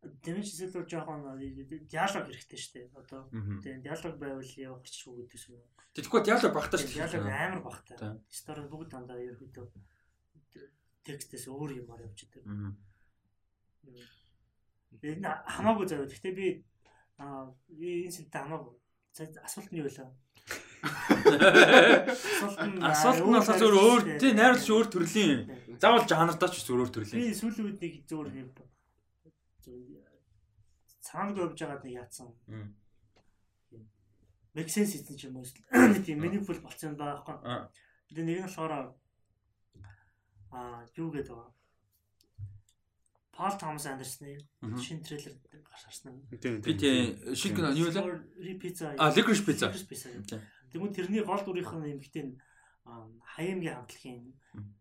Дэмэж 0.00 0.46
зүйл 0.46 0.72
бол 0.72 0.88
жоохон 0.88 1.20
диалог 1.90 2.24
хэрэгтэй 2.30 2.58
шүү 2.58 2.72
дээ. 2.72 2.86
Одоо 2.96 3.20
тийм 3.60 3.82
диалог 3.82 4.14
байвал 4.16 4.46
явахчихгүй 4.46 5.26
гэдэг 5.26 5.40
юм. 5.50 5.62
Тэгэхгүй 5.92 6.20
диалог 6.24 6.52
багтаа 6.54 6.78
ш. 6.78 6.86
Диалог 6.86 7.26
амар 7.26 7.60
багтай. 7.66 7.96
Тийм. 7.98 8.22
Стори 8.30 8.64
бүгд 8.70 8.94
дандаа 8.94 9.18
ерөөдөө 9.18 9.66
текстээс 11.04 11.50
өөр 11.50 11.82
юмар 11.82 12.00
явж. 12.04 12.30
Аа. 12.46 12.72
Энэ 15.02 15.30
хамаагүй 15.50 15.86
заяа. 15.88 16.06
Гэхдээ 16.06 16.34
би 16.36 16.46
энэ 17.18 18.14
сэнтэй 18.14 18.40
хамаагүй. 18.40 18.74
Асуулт 19.42 19.70
нь 19.72 19.80
юу 19.80 19.88
вэ? 19.88 20.06
Асуулт 20.80 22.60
нь 22.72 22.80
Асуулт 22.80 23.20
нь 23.20 23.34
болохоор 23.36 23.60
зөвөр 23.60 23.76
өөр 23.76 24.02
тий 24.20 24.32
найруулагч 24.32 24.68
өөр 24.72 24.86
төрлийн 24.88 25.40
заавал 25.80 26.08
жанрдаа 26.08 26.48
ч 26.48 26.64
зөвөр 26.64 26.80
өөр 26.84 26.92
төрлийн. 26.92 27.20
Би 27.20 27.36
сүүлийн 27.36 27.66
үед 27.68 27.80
нэг 27.80 27.94
зөвөр 28.08 28.28
юм. 28.32 28.48
Цаанд 31.04 31.36
говж 31.36 31.58
байгаад 31.60 31.84
нэг 31.84 31.94
яатсан. 32.00 32.28
Sense 34.56 34.92
хийсэн 34.96 35.16
ч 35.16 35.28
юм 35.28 35.36
уу. 35.40 35.44
Нэг 35.44 36.04
тийм 36.06 36.20
meaningful 36.20 36.58
болцсон 36.64 36.96
байгаа 36.96 37.24
байхгүй. 37.24 37.68
Тэгээ 38.10 38.24
нэг 38.24 38.38
нь 38.40 38.46
болохоор 38.48 38.72
аа 40.50 40.84
юу 40.96 41.10
гэдэг 41.12 41.36
вэ? 41.36 41.48
Томас 43.40 43.86
Андерсны 43.86 44.36
Мгм. 44.60 44.76
шинэ 44.76 45.00
трейлер 45.00 45.32
гарч 45.64 45.82
харсан. 45.88 46.20
Тийм 46.42 46.60
Би 46.60 46.76
тий 46.76 47.16
шиг 47.34 47.56
кино 47.56 47.72
юу 47.72 47.88
вэ? 47.88 48.20
Рипица. 48.36 48.92
А, 48.98 49.08
Licorice 49.14 49.44
Pizza. 49.46 49.72
Тэгмээ 50.70 50.94
тэрний 50.94 51.22
гол 51.26 51.42
дүрийнх 51.44 51.72
нь 51.76 51.90
эмгтэн 51.98 52.28
хаймгийн 53.36 53.74
хамтлагийн 53.76 54.34
Мм. 54.54 54.74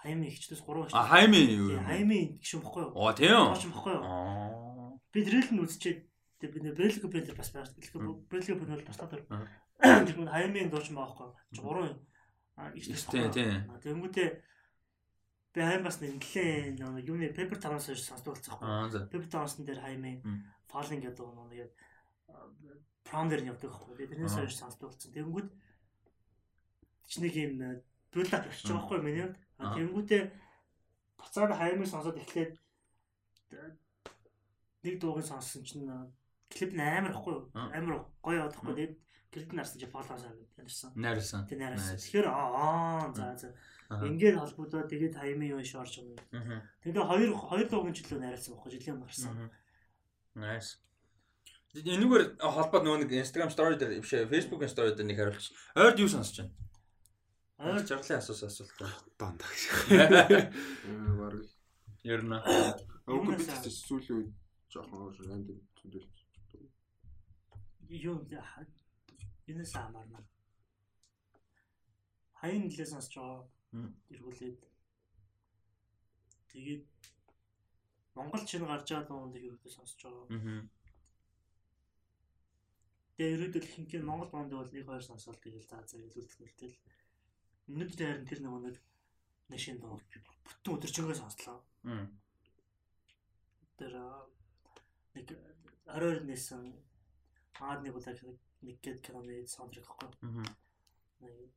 хаймын 0.00 0.28
ихчдээс 0.28 0.62
3 0.64 0.92
А 0.96 1.04
хаймын 1.04 1.44
юу 1.50 1.68
Тийм, 1.68 1.78
юм? 1.80 1.84
хаймын 1.84 2.24
гişүн 2.40 2.62
бохгүй 2.64 2.82
юу? 2.88 2.92
Оо 2.96 3.12
тийм? 3.12 3.52
Тооч 3.52 3.64
бохгүй 3.68 3.92
юу? 3.96 4.04
Аа. 4.04 4.96
Би 5.12 5.18
трейлер 5.24 5.52
нь 5.52 5.62
үзчихээд 5.64 6.00
би 6.40 6.58
Брэдлик 6.72 7.04
Брэндер 7.04 7.36
бас 7.36 7.50
байгаа. 7.52 7.72
Брэдлик 8.30 8.56
Брэндер 8.60 8.86
бас 8.88 8.96
татар. 8.96 9.20
Аа. 9.28 10.04
Тэгмээ 10.08 10.32
хаймын 10.32 10.70
дууч 10.72 10.88
байгаа 10.92 11.08
байхгүй 11.08 11.26
юу? 11.26 11.36
Чи 11.52 11.60
3 11.60 12.00
а 12.56 12.62
ихчдээс 12.76 13.04
Тийм, 13.08 13.28
тийм. 13.32 13.60
Тэнгүүтээ 13.80 14.28
би 15.52 15.60
хайм 15.60 15.82
бас 15.84 15.96
нэлээ 16.00 16.76
нэг 16.76 17.04
юуны 17.08 17.32
Paper 17.32 17.58
Towns 17.60 17.88
гэж 17.88 18.00
сонсдог 18.04 18.36
за. 18.38 19.08
Paper 19.08 19.28
Towns-ын 19.28 19.64
дээр 19.64 19.80
хаймын. 19.80 20.20
Falling 20.70 21.02
гэдэг 21.02 21.28
нэг 21.50 21.52
яг 21.66 21.70
дээр 23.30 23.42
нь 23.42 23.50
явдаг 23.50 23.70
байхгүй 23.70 23.94
юу? 23.98 24.10
Тэрнээс 24.10 24.36
хойш 24.38 24.54
сонсдог 24.56 24.90
болсон. 24.90 25.10
Тэнгүүд 25.12 25.48
чи 27.10 27.16
нэг 27.20 27.34
юм 27.34 27.54
build 28.14 28.30
up 28.34 28.46
болчих 28.46 28.66
жоохоо 28.70 28.96
юм 28.98 29.04
миний 29.06 29.28
тэнгүүтээ 29.58 30.22
буцаад 31.18 31.52
хаймыг 31.58 31.88
сонсоод 31.90 32.16
эхлээд 32.22 32.54
нэг 34.82 34.94
дуугийн 35.00 35.26
сонссон 35.26 35.62
чинь 35.66 35.84
э, 35.84 36.08
клип 36.48 36.72
нь 36.72 36.80
амар 36.80 37.12
ихгүй. 37.12 37.36
Амар 37.54 38.06
гоё 38.22 38.48
явахгүй. 38.48 38.96
Тэгээд 39.30 39.52
нь 39.52 39.56
нарсан 39.58 39.78
чи 39.78 39.86
Towns 39.86 40.24
амьдсан. 40.26 40.90
Найрсан. 40.98 41.46
Тэ 41.46 41.54
найрсан. 41.60 41.94
Тэгэхээр 42.02 42.26
аа 42.26 43.12
за 43.14 43.36
за. 43.38 43.48
Ингээд 43.90 44.38
холбогдоод 44.42 44.90
тэгээд 44.90 45.14
хаймын 45.18 45.50
юу 45.54 45.62
шорч 45.62 46.02
юм. 46.02 46.18
Тэгээд 46.82 47.06
хоёр 47.06 47.30
хоёр 47.38 47.66
дуугийн 47.70 47.94
жилөө 47.94 48.18
найрсан 48.18 48.54
байхгүй 48.58 48.70
жилийн. 48.74 48.98
Мгм. 48.98 49.48
Nice. 50.34 50.78
Энэгээр 51.70 52.42
холбоод 52.42 52.82
нөгөө 52.82 53.00
нэг 53.06 53.12
Instagram 53.22 53.50
story 53.54 53.78
дээр 53.78 54.02
биш 54.02 54.10
ээ 54.18 54.26
Facebook 54.26 54.66
story 54.66 54.90
дээр 54.90 55.06
нэг 55.06 55.18
хариулчих. 55.22 55.54
Ойрд 55.78 56.02
юу 56.02 56.10
сонсож 56.10 56.42
байна? 56.42 56.54
Ойр 57.62 57.78
Ойрд 57.78 57.86
жаргалын 57.86 58.18
асуусан 58.18 58.50
асуулт 58.50 58.74
байна. 58.74 58.98
Донд 59.14 59.40
гэж. 59.46 59.62
Аа 60.90 61.14
баг. 61.14 61.34
Ер 62.02 62.22
нь. 62.26 62.34
Өөг 63.06 63.22
би 63.22 63.38
Юмнасаа. 63.38 63.62
ч 63.62 63.70
сүүлийн 63.86 64.18
үед 64.18 64.30
жоохон 64.66 65.14
рандом 65.30 65.62
төндөл. 65.78 66.10
юу 67.86 68.18
юунаас 69.46 69.72
хамаарна. 69.74 70.26
Хаян 72.40 72.66
нэлээ 72.66 72.86
сонсож 72.90 73.14
байгаа. 73.14 73.46
Эргүүлээд 74.10 74.58
тэгээд 76.50 76.82
Монгол 78.18 78.42
чинь 78.42 78.66
гарч 78.66 78.90
байгаа 78.90 79.06
дунд 79.06 79.38
ерөөдөө 79.38 79.70
сонсож 79.70 80.00
байгаа. 80.02 80.26
Аа. 80.34 80.79
Тэгээ 83.20 83.36
ерөөдөө 83.36 83.62
хинкээ 83.68 84.00
Монгол 84.00 84.32
дунд 84.32 84.48
бол 84.56 84.72
нэг 84.72 84.88
хоёр 84.88 85.04
сонсоод 85.04 85.44
тэгэл 85.44 85.68
за 85.68 85.84
за 85.84 86.00
илүүлдэг 86.00 86.40
нэлтэл. 86.40 86.76
Өнөөдөр 87.68 88.00
харин 88.00 88.24
тэр 88.24 88.40
нэг 88.40 88.80
нэшин 89.52 89.76
дунд 89.76 90.00
бүтэн 90.08 90.72
өдөржингөө 90.72 91.16
сонслоо. 91.20 91.60
Тэр 93.76 93.92
нэг 95.12 95.26
оройр 95.84 96.24
нээсэн 96.24 96.64
аад 97.60 97.84
нэг 97.84 97.92
удаа 97.92 98.16
нэг 98.64 98.76
гээд 98.80 99.04
киноны 99.04 99.44
саундтрек. 99.44 99.84
Аа. 100.24 100.40
Нэг 101.20 101.52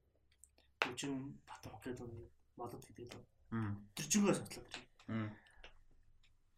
үжим 0.92 1.40
батмах 1.48 1.80
гэдэг 1.80 2.12
нэг 2.12 2.28
болоод 2.60 2.84
гэдэг. 2.84 3.16
Мм. 3.56 3.80
Өдөржингөө 3.96 4.36
сонслоо 4.36 4.68
тэр. 4.68 5.32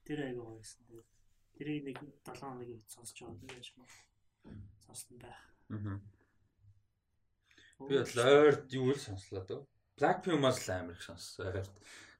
Тэр 0.01 0.17
аяга 0.25 0.41
гоё 0.49 0.57
гэсэн. 0.57 0.81
Тэгээд 0.89 1.07
тэрийг 1.61 1.83
нэг 1.93 1.97
7 2.25 2.41
хоногийн 2.41 2.81
үед 2.81 2.89
сонсож 2.89 3.21
байгаа 3.21 3.37
юм 3.37 3.53
яаж 3.53 3.69
маа. 3.77 3.85
Сонссон 4.85 5.17
байх. 5.19 5.39
Аа. 5.69 5.99
Би 7.89 7.95
бол 7.99 8.19
ойрд 8.23 8.73
юу 8.73 8.91
л 8.93 8.99
сонслоо 8.99 9.43
дөө. 9.45 9.61
Blackpink-аас 9.97 10.59
л 10.67 10.71
амар 10.75 10.95
их 10.95 11.03
сонссон. 11.03 11.45
Ойрд 11.47 11.73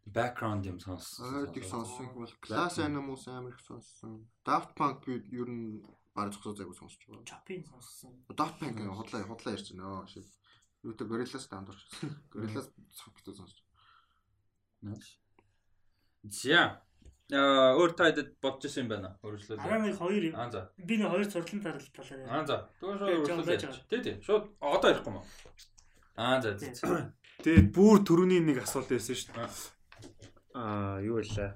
background 0.05 0.65
юм 0.65 0.80
сонссон. 0.80 1.34
Ойрдыг 1.36 1.65
сонссон 1.65 2.13
бол 2.13 2.32
Class 2.41 2.78
Animals 2.78 3.28
амар 3.28 3.53
их 3.53 3.59
сонссон. 3.59 4.28
Daft 4.45 4.76
Punk 4.78 5.05
би 5.05 5.13
ер 5.34 5.49
нь 5.49 5.82
баг 6.13 6.34
зогсоо 6.34 6.53
зайг 6.55 6.76
сонсож 6.76 7.01
байгаа. 7.07 7.26
Chopin 7.26 7.65
сонссон. 7.65 8.13
Daft 8.30 8.59
Punk 8.59 8.78
худлаа 8.78 9.23
худлаа 9.23 9.53
ярьж 9.55 9.73
байна. 9.73 10.05
Shit. 10.05 10.30
Юутай 10.84 11.07
Gorillaz 11.07 11.47
таамд 11.49 11.69
орч. 11.69 11.82
Gorillaz 12.32 12.69
сонсож. 13.26 13.63
Nice. 14.84 15.17
За. 16.23 16.82
Аа 17.34 17.73
өөр 17.73 17.91
тайд 17.97 18.38
бодож 18.38 18.69
исэн 18.69 18.86
юм 18.86 18.89
байна. 18.93 19.09
Өргөжлөлөө. 19.26 19.82
нэг 19.82 19.97
хоёр 19.97 20.23
юм. 20.30 20.36
Аа 20.38 20.49
за. 20.53 20.69
Би 20.78 20.97
нэг 21.01 21.09
хоёр 21.09 21.26
сурлан 21.26 21.61
даралт 21.65 21.89
талаар 21.89 22.21
яриа. 22.21 22.30
Аа 22.30 22.45
за. 22.45 22.57
Тэгвэл 22.78 23.26
шууд 23.26 23.61
жоо. 23.65 23.73
Тий, 23.89 24.01
тий. 24.05 24.15
Шууд 24.21 24.43
одоо 24.61 24.89
ярихгүй 24.93 25.13
маа. 25.13 25.26
Аа 26.21 26.38
за. 26.41 26.53
Тэгээд 27.41 27.67
бүр 27.73 27.97
төрөний 28.05 28.39
нэг 28.45 28.61
асуулт 28.61 28.93
байсан 28.93 29.17
шүү 29.17 29.34
Аа. 29.41 29.49
дээ. 29.49 29.57
Аа 30.53 30.97
юу 31.01 31.17
байлаа? 31.17 31.51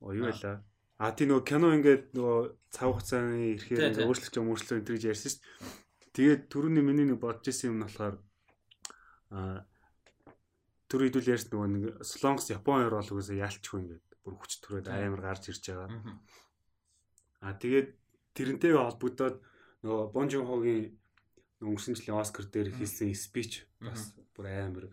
Оо 0.00 0.12
юу 0.16 0.24
Аа. 0.24 0.32
байлаа? 0.32 0.56
А 0.96 1.12
тий 1.12 1.28
нөгөө 1.28 1.44
кино 1.44 1.68
ингээд 1.76 2.04
нөгөө 2.16 2.40
цав 2.72 2.88
хугацааны 2.96 3.56
ингээд 3.60 4.00
өөрчлөлт 4.04 4.36
юм 4.40 4.48
өөрчлөлт 4.52 4.88
энэ 4.88 4.96
гэж 4.96 5.04
ярьсан 5.12 5.30
шүү 5.32 5.40
дээ. 5.44 5.76
Тэгээд 6.16 6.42
төрөний 6.52 6.84
миний 6.84 7.04
нэг 7.08 7.20
бодож 7.20 7.46
исэн 7.52 7.72
юм 7.72 7.76
нь 7.80 7.84
болохоор 7.84 8.16
аа 9.30 9.64
түр 10.90 11.06
хэдүүл 11.06 11.32
ярьсан 11.38 11.50
нөгөө 11.54 11.70
нэг 11.70 11.84
Солонгос 12.02 12.50
Япон 12.50 12.82
хоёр 12.82 12.94
бол 12.98 13.12
үгүйсээ 13.14 13.42
яалчгүй 13.46 13.78
ингээд 13.80 14.06
бүр 14.26 14.34
хүч 14.34 14.52
төрөөд 14.58 14.86
амар 14.90 15.22
гарч 15.22 15.54
ирж 15.54 15.64
байгаа. 15.70 15.88
Мгм. 15.94 16.14
А 17.46 17.54
тэгээд 17.54 17.88
тэрнтэйгээ 18.34 18.82
холбогдоод 18.82 19.36
нөгөө 19.86 20.02
Бон 20.10 20.26
Жун 20.28 20.46
Хогийн 20.50 20.98
өнгөрсөн 21.62 21.94
жилийн 21.94 22.18
Оскар 22.18 22.46
дээр 22.50 22.74
хийсэн 22.74 23.14
спич 23.14 23.70
бас 23.78 24.12
бүр 24.34 24.50
амар 24.50 24.86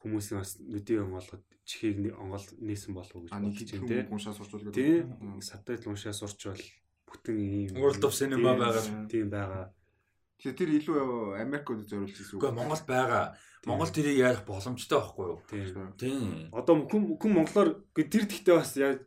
хүмүүсийн 0.00 0.40
бас 0.40 0.56
нүдийн 0.58 1.06
онгоолгод 1.06 1.44
чихийг 1.66 1.98
нэг 2.00 2.14
онгол 2.16 2.46
нээсэн 2.62 2.94
болов 2.94 3.14
уу 3.14 3.22
гэж 3.26 3.32
бодож 3.36 3.68
байна 3.68 4.06
хүн 4.06 4.14
уншаа 4.16 4.34
сурчвал 4.34 4.64
гэдэг. 4.64 4.78
Тийм 4.78 5.42
сабтайтл 5.42 5.90
уншаа 5.90 6.14
сурчвал 6.14 6.62
бүтэн 7.10 7.36
ийм 7.36 7.74
World 7.74 8.02
of 8.06 8.14
Cinema 8.14 8.54
тийм, 8.54 8.62
байгаа. 8.62 8.84
Тийм 9.10 9.26
байгаа. 9.30 9.64
Тэгэхээр 10.36 10.58
тэр 10.60 10.70
илүү 10.76 10.98
Америкод 11.40 11.88
зориулж 11.88 12.16
ирсэн 12.16 12.36
Үгүй 12.36 12.52
Монгол 12.52 12.84
байгаа. 12.84 13.24
Монгол 13.64 13.90
тэрийг 13.90 14.20
ярих 14.20 14.42
боломжтой 14.44 15.00
байхгүй 15.00 15.26
юу? 15.26 15.40
Тийм. 15.48 15.92
Тийм. 15.96 16.30
Одоо 16.52 16.84
хүн 16.84 17.16
хүн 17.16 17.32
монголоор 17.32 17.82
тэр 17.96 18.24
тэгтээ 18.28 18.54
бас 18.54 18.76
яа 18.76 19.00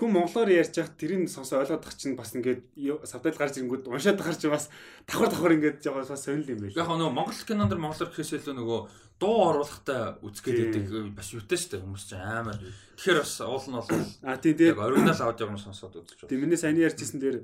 хүн 0.00 0.16
монголоор 0.16 0.48
ярьж 0.48 0.76
явах 0.80 0.96
тэрийг 0.96 1.28
сонсоо 1.28 1.60
ойлгоод 1.60 1.84
тах 1.84 1.96
чинь 1.96 2.16
бас 2.16 2.32
ингээд 2.32 2.72
сабтайтл 3.04 3.36
гарч 3.36 3.60
ирэнгүүт 3.60 3.88
уншаад 3.88 4.20
чинь 4.40 4.52
бас 4.52 4.72
давхар 5.04 5.28
давхар 5.28 5.56
ингээд 5.60 5.84
жоо 5.84 6.00
бас 6.00 6.08
сонирхол 6.24 6.52
юм 6.56 6.60
байл. 6.64 6.76
Яг 6.76 6.88
нөгөө 6.88 7.12
Монгол 7.12 7.40
кинонд 7.44 7.72
монголоор 7.76 8.08
гэхээс 8.08 8.32
илүү 8.40 8.56
нөгөө 8.56 8.80
дуу 9.20 9.36
оруулахтай 9.52 10.00
үзгээд 10.24 10.56
Тийм. 10.56 10.88
байдаг 10.88 11.16
бас 11.20 11.28
юутай 11.36 11.58
шүү 11.60 11.70
дээ 11.76 11.84
хүмүүс 11.84 12.04
чинь 12.08 12.24
амар. 12.24 12.56
Тэгэхээр 12.96 13.20
бас 13.20 13.34
уул 13.44 13.66
нь 13.68 13.76
бол 13.76 13.88
А 14.24 14.40
тийм 14.40 14.56
яг 14.56 14.58
тэгээд 14.60 14.80
оригинал 14.80 15.20
аудиог 15.20 15.50
нь 15.52 15.60
сонсоод 15.60 16.00
үзэж 16.00 16.16
байна. 16.24 16.30
тийм 16.32 16.40
миний 16.40 16.56
сайн 16.56 16.80
ярьжсэн 16.80 17.20
дээр 17.20 17.36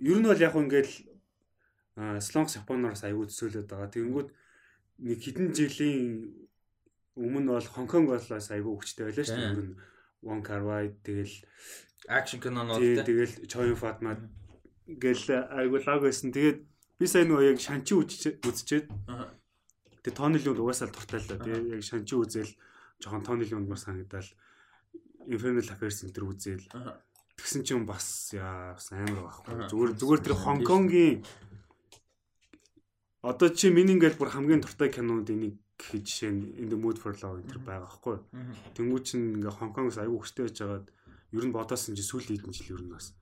ер 0.00 0.18
нь 0.20 0.28
бол 0.32 0.40
яг 0.40 0.56
ингээд 0.56 0.88
слонг 1.96 2.48
японоор 2.56 2.94
бас 2.96 3.04
аягүй 3.04 3.26
төсөөлөд 3.28 3.68
байгаа. 3.68 3.92
Тэгэнгүүт 3.92 4.28
нэг 5.02 5.18
хэдэн 5.20 5.48
жилийн 5.52 6.00
өмнө 7.16 7.58
бол 7.58 7.68
Хонконг 7.68 8.08
бол 8.08 8.26
бас 8.32 8.48
аягүй 8.48 8.72
хүчтэй 8.72 9.04
байлаа 9.08 9.26
шүү 9.26 9.36
дээ. 9.36 9.56
Нь 9.60 9.76
Wong 10.22 10.40
Kar 10.46 10.62
Wai 10.64 10.94
тэгэл 11.02 11.34
Акшн 12.08 12.40
кинонууд 12.40 13.04
тэгэл 13.04 13.34
Choi 13.50 13.74
Fatma 13.76 14.16
гэл 14.86 15.26
аягүй 15.52 15.80
лаг 15.84 16.00
байсан. 16.00 16.32
Тэгээд 16.32 16.58
би 16.96 17.04
сайн 17.06 17.28
нөгөө 17.28 17.52
яг 17.52 17.60
шанчи 17.60 17.92
үзчихэд. 17.98 18.88
Тэгээ 20.00 20.16
тооны 20.16 20.40
лүнд 20.40 20.62
угаасаа 20.62 20.88
л 20.88 20.94
дуртай 20.96 21.20
л 21.20 21.28
да. 21.28 21.42
Тэгээ 21.42 21.76
яг 21.76 21.82
шанчи 21.84 22.14
үзэл 22.16 22.52
жоохон 23.02 23.26
тооны 23.26 23.44
лүнд 23.44 23.68
мас 23.68 23.84
санагдал 23.84 24.26
Infernal 25.28 25.66
Affairs 25.68 26.02
энэ 26.02 26.14
төр 26.14 26.32
үзэл 26.32 26.66
тэгсэн 27.38 27.62
чинь 27.66 27.86
бас 27.86 28.30
яа 28.34 28.74
бас 28.74 28.90
амар 28.94 29.30
байхгүй. 29.30 29.68
Зүгээр 29.70 29.92
зүгээр 29.98 30.22
тэр 30.22 30.36
Хонконгийн 30.38 31.16
одоо 33.22 33.48
чи 33.54 33.70
миний 33.70 33.94
ингээл 33.96 34.18
бүр 34.18 34.30
хамгийн 34.34 34.62
дуртай 34.62 34.90
кинонд 34.90 35.30
энийг 35.30 35.56
гэхэд 35.78 36.04
жишээ 36.06 36.30
нь 36.34 36.42
In 36.60 36.66
the 36.70 36.78
Mood 36.78 36.98
for 36.98 37.14
Love 37.16 37.42
энэ 37.42 37.62
байгаа 37.62 37.86
байхгүй. 37.86 38.18
Тэнгүү 38.74 39.00
чин 39.06 39.20
ингээ 39.38 39.54
Хонконгоос 39.58 39.98
аягүй 40.02 40.18
хөштэй 40.20 40.44
байж 40.46 40.58
байгаад 40.58 40.86
ер 41.32 41.44
нь 41.46 41.54
бодоосон 41.54 41.94
чи 41.94 42.02
сүүлийн 42.02 42.38
хэдэн 42.42 42.54
жил 42.54 42.74
ер 42.76 42.82
нь 42.86 42.92
бас 42.92 43.14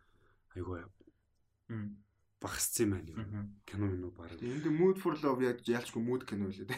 аягүй 0.56 0.84
багассан 2.40 2.84
юм 2.84 2.90
байна. 2.96 3.12
Мгм. 3.20 3.42
Кино 3.68 3.86
минь 3.86 4.10
баг. 4.16 4.32
Энд 4.40 4.66
mood 4.72 4.96
for 4.96 5.14
love 5.20 5.44
яаж 5.44 5.60
ялчгүй 5.68 6.00
mood 6.00 6.24
кино 6.24 6.48
үлээ. 6.48 6.68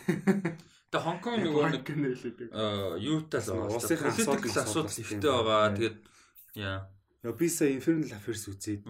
Тэгээ 0.91 1.07
Хонконг 1.07 1.39
нөгөө 1.47 1.71
нэг 1.79 1.85
кино 1.87 2.11
үлээ. 2.11 2.51
юутай 2.99 3.41
л 3.41 3.49
байгаа. 3.55 3.79
Улсынхаа 3.79 4.11
Политикл 4.11 4.59
асуудал 4.59 4.67
асуудал 4.67 5.03
ихтэй 5.03 5.21
байгаа. 5.23 5.75
Тэгээд 5.79 5.97
яа 6.59 6.79
Яа 7.23 7.33
би 7.39 7.47
сая 7.49 7.71
Infernal 7.71 8.11
Affairs 8.11 8.51
үзээд 8.51 8.83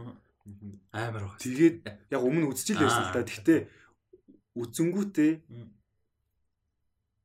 амар 0.97 1.21
байгаа. 1.21 1.37
тэгээд 1.45 1.77
яг 2.09 2.23
өмнө 2.25 2.49
үзчихэл 2.57 2.89
байсан 2.89 3.05
л 3.05 3.13
да. 3.13 3.21
Аа. 3.21 3.69
Үзэнгүүтээ 4.59 5.33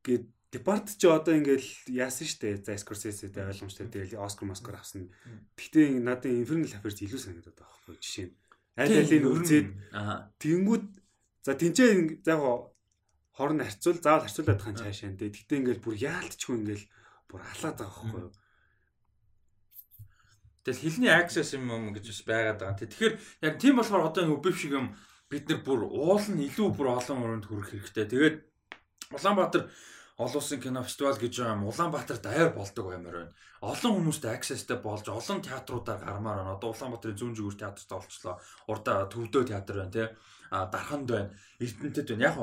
гээд 0.03 0.25
Департ 0.47 0.95
ч 0.95 1.03
одоо 1.11 1.35
ингээл 1.35 1.91
яасан 1.91 2.23
штэ. 2.23 2.63
За 2.63 2.79
Scorsese-тэй 2.79 3.51
ойлгомжтой 3.51 3.91
тэгэл 3.91 4.15
Оскар 4.23 4.47
Москар 4.47 4.79
авсан. 4.79 5.11
Гэхдээ 5.59 5.99
надад 5.99 6.31
Infernal 6.31 6.71
Affairs 6.71 7.03
илүү 7.03 7.19
санагдаад 7.19 7.59
байгаа 7.59 7.75
байхгүй 7.83 7.99
жишээ 7.99 8.25
нь. 8.31 8.35
Аль 8.79 8.95
алийг 8.95 9.25
үзээд 9.27 9.67
тэгэнгүүт 10.39 10.87
за 11.43 11.51
тэнцээ 11.51 12.23
за 12.23 12.31
яг 12.39 12.71
хорн 13.35 13.59
харьцуул 13.59 13.99
заавал 13.99 14.23
харьцуулаад 14.23 14.61
хаан 14.63 14.79
цаашаа 14.79 15.11
энэ. 15.11 15.19
Гэхдээ 15.27 15.59
ингээл 15.61 15.83
бүр 15.83 15.95
яалтчгүй 15.99 16.55
ингээл 16.63 16.85
бүр 17.27 17.41
алаад 17.43 17.75
байгаа 17.75 17.91
байхгүй 17.91 18.21
юу. 18.23 18.33
Тэгэл 20.63 20.83
хилний 20.83 21.11
access 21.11 21.51
юм 21.59 21.67
юм 21.67 21.91
гэж 21.91 22.07
бас 22.07 22.21
байгаад 22.23 22.59
байгаа. 22.63 22.79
Тэгэхээр 22.81 23.13
яг 23.43 23.53
тийм 23.59 23.75
болохоор 23.77 24.07
одоо 24.09 24.23
энэ 24.23 24.35
үбив 24.35 24.55
шиг 24.55 24.73
юм 24.79 24.95
бид 25.29 25.49
нар 25.49 25.61
бүр 25.65 25.83
уул 25.87 26.25
нь 26.31 26.45
илүү 26.47 26.69
бүр 26.77 26.95
олон 26.95 27.23
өрөөнд 27.23 27.45
хүрэх 27.47 27.69
хэрэгтэй. 27.71 28.05
Тэгээд 28.07 28.35
Улаанбаатар 29.11 29.67
олон 30.17 30.39
улсын 30.39 30.59
кино 30.59 30.83
фестивал 30.83 31.19
гэж 31.19 31.33
байгаа 31.39 31.55
юм. 31.55 31.67
Улаанбаатар 31.67 32.17
даяар 32.23 32.51
болдог 32.55 32.85
баймаар 32.87 33.17
байна. 33.17 33.33
Олон 33.61 33.93
хүмүүст 33.95 34.25
accessтэй 34.25 34.79
болж 34.79 35.05
олон 35.07 35.39
театруудаар 35.43 36.01
гармаар 36.03 36.39
байна. 36.43 36.55
Одоо 36.55 36.71
Улаанбаатарын 36.71 37.19
зүүн 37.19 37.35
зүгүүр 37.35 37.57
театрт 37.59 37.91
олчлоо. 37.91 38.35
Урдаа 38.71 39.07
Төвдөө 39.11 39.43
театр 39.51 39.75
байна 39.83 39.95
тий. 39.95 40.07
А 40.51 40.65
Дарханд 40.71 41.07
байна. 41.11 41.29
Эрдэнэтэд 41.59 42.07
байна. 42.07 42.23
Яг 42.27 42.35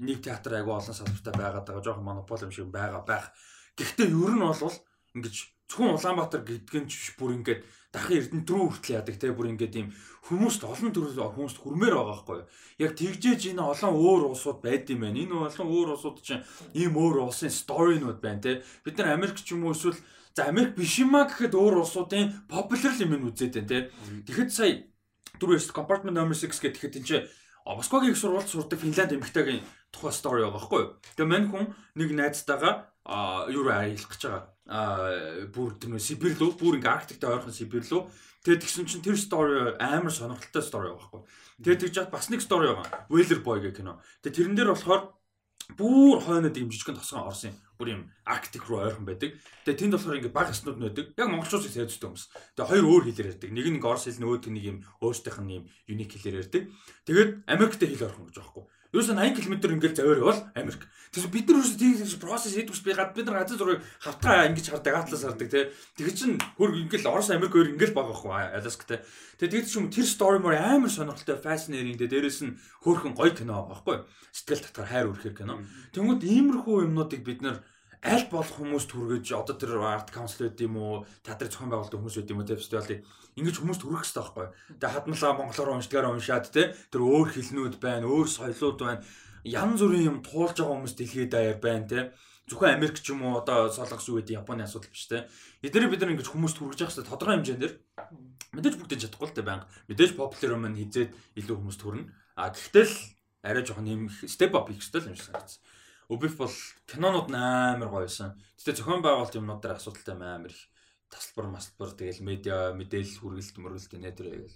нэг 0.00 0.18
театр 0.20 0.60
айгүй 0.60 0.74
олон 0.76 0.96
салбартай 0.96 1.34
байгаад 1.36 1.66
байгаа. 1.66 1.84
Жохон 1.84 2.04
монопол 2.04 2.44
юм 2.44 2.52
шиг 2.52 2.68
байгаа 2.68 3.02
байх. 3.08 3.32
Гэхдээ 3.76 4.08
ер 4.12 4.34
нь 4.36 4.44
бол 4.44 4.76
ингэж 5.16 5.36
зөвхөн 5.72 5.96
Улаанбаатар 5.96 6.44
гэдгэн 6.44 6.84
ч 6.84 7.16
бүр 7.16 7.40
ингээд 7.40 7.64
дахин 7.92 8.20
Эрдэнэт 8.20 8.48
рүү 8.48 8.66
хүртэл 8.76 8.96
яадаг 9.00 9.16
те 9.16 9.32
бүр 9.32 9.56
ингээд 9.56 9.74
ийм 9.80 9.88
хүмүүст 10.28 10.68
олон 10.68 10.92
төрөл 10.92 11.32
хүмүүст 11.32 11.58
хүрмээр 11.64 11.96
байгаа 11.96 12.08
байхгүй 12.12 12.36
юу. 12.44 12.48
Яг 12.84 12.92
тэгжээж 12.96 13.42
энэ 13.56 13.64
олон 13.64 13.92
өөр 13.96 14.22
улсууд 14.36 14.60
байд 14.60 14.88
юм 14.92 15.08
байна. 15.08 15.16
Энэ 15.16 15.32
олон 15.32 15.68
өөр 15.72 15.88
улсууд 15.96 16.20
чинь 16.20 16.44
ийм 16.76 16.92
өөр 16.96 17.24
улсын 17.24 17.48
сторинууд 17.48 18.20
байна 18.20 18.40
те. 18.44 18.52
Бид 18.84 19.00
нар 19.00 19.16
Америк 19.16 19.40
ч 19.40 19.56
юм 19.56 19.64
уу 19.64 19.72
эсвэл 19.72 19.96
за 20.36 20.48
Америк 20.48 20.76
биш 20.76 21.00
юм 21.00 21.16
а 21.16 21.24
гэхэд 21.24 21.56
өөр 21.56 21.84
улсуудын 21.84 22.48
popular 22.48 22.92
юм 23.00 23.32
үзээд 23.32 23.56
байна 23.56 23.68
те. 23.68 23.78
Тэгэхэд 24.28 24.50
сая 24.52 24.72
түрүүс 25.40 25.72
compartment 25.72 26.16
number 26.16 26.36
6 26.36 26.60
гэхэд 26.60 27.00
энэ 27.00 27.08
чинь 27.08 27.28
Москвагийн 27.64 28.12
их 28.12 28.18
сургуульд 28.18 28.48
сурдаг 28.48 28.80
Финланд 28.80 29.12
эмэгтэйгийн 29.14 29.62
тухай 29.92 30.12
стори 30.12 30.42
байгаа 30.42 30.58
байхгүй 30.58 30.80
юу. 30.82 30.90
Тэгээ 31.14 31.30
мань 31.30 31.46
хүн 31.46 31.64
нэг 31.94 32.10
найзтайгаа 32.10 32.91
а 33.04 33.46
юу 33.50 33.66
аялах 33.68 34.08
гэж 34.08 34.22
байгаа. 34.22 34.44
А 34.66 35.46
бүр 35.50 35.74
тэр 35.74 35.90
нөө 35.90 36.02
Сибирь 36.02 36.38
лөө 36.38 36.54
бүр 36.54 36.78
ингээ 36.78 36.94
Арктиктэй 36.94 37.30
ойрхон 37.30 37.52
Сибирь 37.52 37.86
лөө. 37.90 38.06
Тэгээд 38.42 38.62
тэгсэн 38.62 38.86
чинь 38.86 39.02
тэр 39.02 39.18
стори 39.18 39.74
амар 39.78 40.10
сонирхолтой 40.14 40.62
стори 40.62 40.90
байхгүй. 40.94 41.22
Тэгээд 41.62 41.82
тэгж 41.82 41.94
чад 41.94 42.10
бас 42.14 42.30
нэг 42.30 42.42
стори 42.42 42.70
байгаа. 42.74 43.06
Whaler 43.10 43.40
Boy 43.42 43.58
гэх 43.62 43.82
кино. 43.82 44.02
Тэгээд 44.22 44.36
тэрэн 44.38 44.56
дээр 44.58 44.70
болохоор 44.74 45.14
бүр 45.78 46.18
хойнод 46.22 46.58
юм 46.58 46.70
жижигхэн 46.70 46.98
тосгон 46.98 47.26
орсон 47.26 47.54
юм. 47.54 47.58
Бүр 47.78 47.88
юм 47.90 48.02
Арктик 48.26 48.66
руу 48.66 48.82
ойрхон 48.82 49.06
байдаг. 49.06 49.38
Тэгээд 49.66 49.78
тэнд 49.78 49.94
болохоор 49.94 50.18
ингээ 50.18 50.34
баг 50.34 50.50
яснууд 50.50 50.78
нөдөг. 50.78 51.06
Яг 51.14 51.28
монголчууд 51.30 51.66
их 51.66 51.74
сайжтай 51.74 52.06
хүмүүс. 52.10 52.26
Тэгээд 52.58 52.70
хоёр 52.70 52.84
өөр 52.86 53.02
хэлээр 53.06 53.30
ярьдаг. 53.30 53.50
Нэг 53.50 53.66
нь 53.70 53.82
орс 53.82 54.04
хэл 54.10 54.22
нөгөөд 54.22 54.46
нэг 54.50 54.64
юм 54.66 54.78
өөрсдийнх 55.02 55.38
нь 55.42 55.54
юм 55.58 55.64
юник 55.86 56.10
хэлээр 56.10 56.40
ярьдаг. 56.42 56.62
Тэгээд 57.06 57.30
Америктэй 57.46 57.88
хэл 57.94 58.06
орхон 58.10 58.26
гэж 58.26 58.36
байхгүй. 58.42 58.64
Ерөөсөө 58.92 59.16
80 59.16 59.40
км 59.40 59.54
ингээл 59.72 59.96
заваар 59.96 60.20
явал 60.20 60.40
Америк. 60.52 60.84
Тэгээс 61.16 61.32
бид 61.32 61.48
нар 61.48 61.64
ерөөсөө 61.64 61.80
тийм 61.80 62.20
процесс 62.20 62.52
хийдэгс 62.52 62.84
би 62.84 62.92
гад 62.92 63.16
бид 63.16 63.24
нар 63.24 63.40
газар 63.40 63.56
зургийг 63.56 63.80
хавтгаа 64.04 64.48
ингэж 64.52 64.66
хардаг 64.68 64.94
атлас 65.00 65.24
хардаг 65.24 65.48
те. 65.48 65.72
Тэгэж 65.96 66.14
чин 66.20 66.32
хөр 66.60 66.76
ингээл 66.76 67.08
Орос 67.08 67.32
Америк 67.32 67.56
хоёр 67.56 67.72
ингээл 67.72 67.96
байгаа 67.96 68.12
байхгүй 68.12 68.32
Аляскатай. 68.52 69.00
Тэгээ 69.40 69.64
тэгж 69.64 69.68
чим 69.72 69.88
тэр 69.88 70.04
story 70.04 70.44
мөр 70.44 70.60
амар 70.60 70.92
сонирхолтой 70.92 71.40
fascinating 71.40 71.96
те 71.96 72.04
дээрэс 72.04 72.44
нь 72.44 72.56
хөөхөн 72.84 73.16
гоё 73.16 73.32
кино 73.32 73.64
байгаа 73.64 73.80
байхгүй. 73.80 73.96
Сэтгэл 74.28 74.64
татвар 74.68 74.88
хайр 74.92 75.08
үрхээр 75.08 75.36
кино. 75.40 75.64
Тэнгүүд 75.96 76.20
иймэрхүү 76.28 76.84
юмнуудыг 76.84 77.24
бид 77.24 77.40
нар 77.40 77.64
аль 78.02 78.26
болох 78.26 78.58
хүмүүст 78.58 78.90
хүргэж 78.90 79.26
одоо 79.30 79.54
тэр 79.54 79.78
арт 79.78 80.10
каунсл 80.10 80.50
гэдэг 80.50 80.66
юм 80.66 80.76
уу 80.76 81.06
театрын 81.22 81.54
зохион 81.54 81.70
байгуулалт 81.70 81.94
хүмүүс 81.94 82.16
гэдэг 82.18 82.34
юм 82.34 82.42
уу 82.42 82.50
те 82.50 82.58
фестивалыг 82.58 82.98
ингэж 83.38 83.56
хүмүүст 83.62 83.82
хүргэх 83.86 84.02
хэрэгтэй 84.02 84.22
байхгүй. 84.26 84.46
Тэгээ 84.82 84.94
хадмалаа 84.98 85.32
монголоор 85.38 85.70
уншдгаар 85.78 86.10
уншаад 86.10 86.46
те 86.50 86.74
тэр 86.90 87.02
өөр 87.06 87.28
хэлнүүд 87.30 87.74
байна, 87.78 88.10
өөр 88.10 88.26
соёлууд 88.26 88.78
байна. 88.82 89.06
Ян 89.46 89.78
зүрийн 89.78 90.08
юм 90.10 90.18
туулж 90.26 90.58
байгаа 90.58 90.74
хүмүүс 90.82 90.94
дэлхийд 90.98 91.30
даяар 91.30 91.58
байна 91.62 91.86
те. 91.86 92.00
Зөвхөн 92.50 92.74
Америк 92.74 92.98
ч 92.98 93.14
юм 93.14 93.22
уу 93.22 93.38
одоо 93.38 93.70
солонгос 93.70 94.10
юу 94.10 94.18
гэдэг 94.18 94.42
Японы 94.42 94.66
асуудал 94.66 94.90
биш 94.90 95.06
те. 95.06 95.30
Эдгээр 95.62 95.86
бид 95.94 96.02
нар 96.02 96.10
ингэж 96.10 96.26
хүмүүст 96.26 96.58
хүргэж 96.58 96.78
явах 96.82 96.90
хэрэгтэй 96.90 97.06
тодорхой 97.06 97.34
хэмжээгээр 97.38 97.74
мэдээж 98.50 98.74
бүгдээ 98.82 98.98
чадахгүй 98.98 99.28
л 99.30 99.36
те 99.38 99.46
байнга. 99.46 99.70
Мэдээж 99.86 100.10
популяр 100.18 100.58
юм 100.58 100.74
хизээд 100.74 101.10
илүү 101.38 101.54
хүмүүст 101.54 101.82
хүрнэ. 101.86 102.10
А 102.34 102.50
гэхдээ 102.50 102.82
л 102.82 102.94
арай 103.46 103.62
жоохон 103.62 103.86
юм 103.86 104.02
степ 104.10 104.52
ап 104.58 104.68
хийх 104.68 104.82
хэрэгтэй 104.82 105.06
юм 105.06 105.16
шиг 105.16 105.30
санагдсан. 105.30 105.62
Өбиф 106.08 106.34
бол 106.38 106.56
кинонууд 106.86 107.30
амар 107.30 107.88
гоё 107.88 108.06
байсан. 108.06 108.34
Гэтэ 108.58 108.82
зохион 108.82 109.02
байгуулалт 109.02 109.38
юмнууд 109.38 109.62
дээр 109.62 109.78
асуудалтай 109.78 110.16
амар 110.18 110.50
их 110.50 110.72
тасалбар 111.12 111.46
масалбар 111.52 111.92
тэгэл 111.94 112.24
медиа 112.24 112.72
мэдээлэл 112.72 113.20
хүргэлт 113.20 113.56
мөргөлт 113.60 113.92
нэ 114.00 114.12
тэр 114.16 114.28
яг 114.32 114.50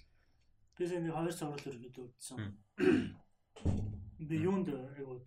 Би 0.77 0.85
сайн 0.85 1.05
нэг 1.09 1.15
хоёр 1.17 1.33
цаврал 1.33 1.69
өргөд 1.73 1.97
үзсэн. 2.05 2.37
Мм. 2.37 3.17
Би 4.29 4.37
юунд 4.45 4.69
айгуу. 4.69 5.25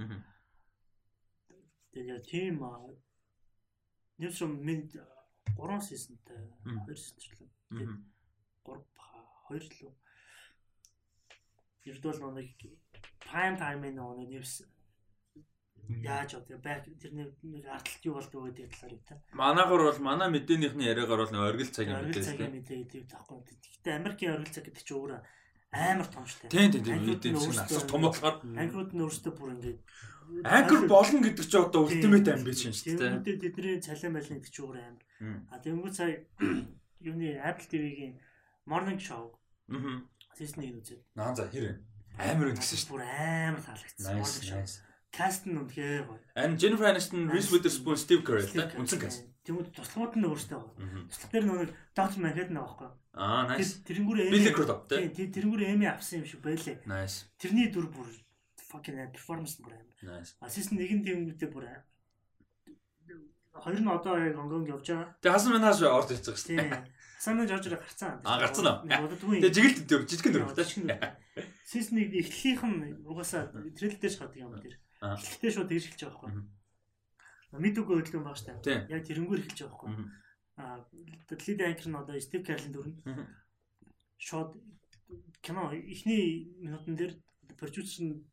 Мгм. 0.00 0.20
Тэгээд 1.92 2.08
яа 2.08 2.20
тийм 2.24 2.56
Newsroom 4.16 4.62
минь 4.64 4.88
3 4.88 5.80
си즌тэй 5.80 6.40
Мм. 6.64 6.88
2 6.88 6.96
си즌члээ. 6.96 7.50
Мгм. 7.70 8.00
3 8.64 8.80
2 9.52 9.60
л. 9.60 9.92
Ердөө 11.84 12.12
л 12.16 12.32
нэг 12.32 12.48
prime 13.20 13.56
time-ын 13.60 14.00
нэг 14.00 14.28
news 14.32 14.64
яаж 16.02 16.30
одоо 16.40 16.58
back 16.58 16.88
тэр 17.00 17.12
нэг 17.12 17.64
арталт 17.68 18.02
юу 18.04 18.14
болдог 18.18 18.40
гэдэг 18.54 18.70
талаар 18.72 18.92
юм 18.96 19.02
та. 19.08 19.14
Манайхаар 19.32 19.82
бол 19.90 20.00
манай 20.04 20.28
мэдээнийхний 20.32 20.86
яриагаар 20.88 21.22
бол 21.28 21.44
оргил 21.48 21.70
цагийн 21.70 21.98
Оргил 22.00 22.24
цагийн 22.24 22.52
мэдээ 22.56 22.78
гэдэг 22.84 23.04
таахгүй. 23.10 23.38
Гэхдээ 23.44 23.98
Америкийн 24.00 24.32
оргил 24.36 24.52
цаг 24.54 24.64
гэдэг 24.68 24.82
чинь 24.84 24.98
өөрөө 24.98 25.20
амар 25.74 26.08
томчтой. 26.08 26.48
Тийм 26.50 26.70
тийм 26.72 26.82
тийм 26.84 26.94
Ангиуд 26.98 27.10
нь 27.10 27.18
эдийн 27.18 27.34
засгийн 27.34 27.54
өөрсдөө- 27.54 27.76
асар 27.76 27.90
том 27.90 28.02
болохоор 28.06 28.36
Ангиуд 28.44 28.90
нь 28.94 29.02
өөрсдөө 29.04 29.32
бүр 29.34 29.50
ингээд 29.58 29.80
анкер 30.44 30.80
болно 30.88 31.18
гэдэг 31.20 31.44
чинь 31.44 31.60
одоо 31.66 31.80
ультимейт 31.84 32.28
амбишн 32.32 32.72
шүү 32.72 32.96
дээ. 32.96 33.00
Тэнгүүдээ 33.02 33.36
тэдний 33.44 33.76
цалин 33.84 34.12
байлын 34.16 34.38
гэдэг 34.40 34.52
чинь 34.54 34.64
өөр 34.64 34.76
амар. 34.80 35.04
А 35.52 35.58
тэнгүүд 35.60 35.94
сая 35.94 36.14
юуны 37.08 37.28
Apple 37.44 37.68
TV-гийн 37.68 38.14
Morning 38.64 38.96
Show 39.02 39.36
season 40.38 40.64
1 40.64 40.80
үзээд 40.80 41.02
Наан 41.14 41.34
за 41.36 41.44
хэрэг 41.52 41.76
амар 42.16 42.54
үндсэн 42.54 42.78
шүү 42.80 42.90
бүр 42.94 43.02
амар 43.04 43.60
таалагдсан. 43.60 44.00
дээ. 44.00 44.22
Morning 44.22 44.46
Show. 44.48 44.62
Cast 45.14 45.46
нь 45.46 45.54
үнэхээр 45.54 46.04
гоё. 46.10 46.18
And 46.34 46.58
Jennifer 46.58 46.90
Aniston, 46.90 47.30
Reese 47.30 47.54
Witherspoon, 47.54 47.94
Steve 47.94 48.26
Carell 48.26 48.50
тэ 48.50 48.74
үндсэн 48.74 48.98
каст. 48.98 49.22
Тэнгүүд 49.46 49.70
туслахууд 49.70 50.18
нь 50.18 50.26
өөртөө 50.26 50.58
гоё. 50.58 51.06
Туслах 51.06 51.30
дээр 51.30 51.46
нөгөө 51.46 51.66
Dr. 51.94 52.18
Manhattan 52.18 52.58
байхгүй. 52.58 52.90
Аа 53.14 53.46
nice. 53.46 53.78
Тэр 53.86 54.02
тэрэнгүүрээ 54.02 54.26
Billy 54.34 54.50
Crudup 54.50 54.90
тэ. 54.90 55.06
Тийм, 55.14 55.30
тэрэнгүүрээ 55.30 55.74
Эми 55.78 55.86
авсан 55.86 56.18
юм 56.18 56.26
шиг 56.26 56.42
байлээ. 56.42 56.82
Nice. 56.90 57.30
Тэрний 57.38 57.70
дүр 57.70 57.86
бүр 57.94 58.10
fucking 58.58 58.98
performance 59.14 59.62
бүр 59.62 59.78
амар. 59.78 59.94
Nice. 60.02 60.34
А 60.42 60.50
season 60.50 60.82
1-ийн 60.82 61.06
тэнгүүдээ 61.06 61.50
бүр 61.54 61.70
амар. 61.70 61.86
Хоёр 63.54 63.78
нь 63.78 63.86
одоо 63.86 64.18
яг 64.18 64.34
онгонг 64.34 64.66
явж 64.66 64.90
байгаа. 64.90 65.14
Тэгээ 65.22 65.34
хасан 65.38 65.52
манаас 65.54 65.78
орж 65.78 66.10
ирж 66.10 66.26
байгаа 66.26 66.42
шүү 66.42 66.58
дээ. 66.58 67.04
Хасана 67.24 67.46
Жорж 67.48 67.72
гарцсан. 67.72 68.20
Аа, 68.20 68.36
гарцсан 68.36 68.66
уу? 68.68 68.84
Боддгүй. 68.84 69.40
Тэгээ 69.40 69.56
жигэлт 69.56 69.88
дөр 69.88 70.02
жижигэн 70.04 70.34
дөр. 70.44 70.52
Season 71.70 71.96
1 71.96 72.20
эхлэлийнх 72.20 72.64
нь 72.68 73.00
угаасаа 73.08 73.48
трейлер 73.48 73.96
дээр 73.96 74.12
шахаад 74.12 74.36
юм 74.36 74.52
тэр. 74.60 74.76
Аа. 75.04 75.20
Эхлэлтэй 75.20 75.52
шууд 75.52 75.68
тэгж 75.68 75.84
эхэлж 75.84 76.02
байгаа 76.08 76.32
байхгүй. 76.32 77.60
Мэдүүгөө 77.60 77.96
хөдөлгөөн 78.00 78.24
байгаа 78.24 78.40
шүү 78.40 78.48
дээ. 78.64 78.88
Яг 78.88 79.02
тэрнгүүр 79.04 79.40
эхэлж 79.44 79.60
байгаа 79.60 79.76
байхгүй. 79.84 79.92
Аа, 80.56 80.78
лид 81.44 81.60
анкер 81.60 81.88
нь 81.92 82.00
одоо 82.00 82.16
Стив 82.24 82.42
Карлин. 82.46 82.72
Мгм. 83.04 83.26
Шууд 84.16 84.50
кино 85.44 85.68
эхний 85.76 86.48
минутан 86.56 86.96
дээр 86.96 87.12
продюсер 87.60 88.00
нь 88.08 88.24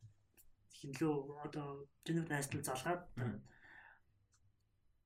хинлөө 0.80 1.44
одоо 1.46 1.92
Jennifer 2.08 2.40
Aniston 2.40 2.64
залгаад 2.64 3.04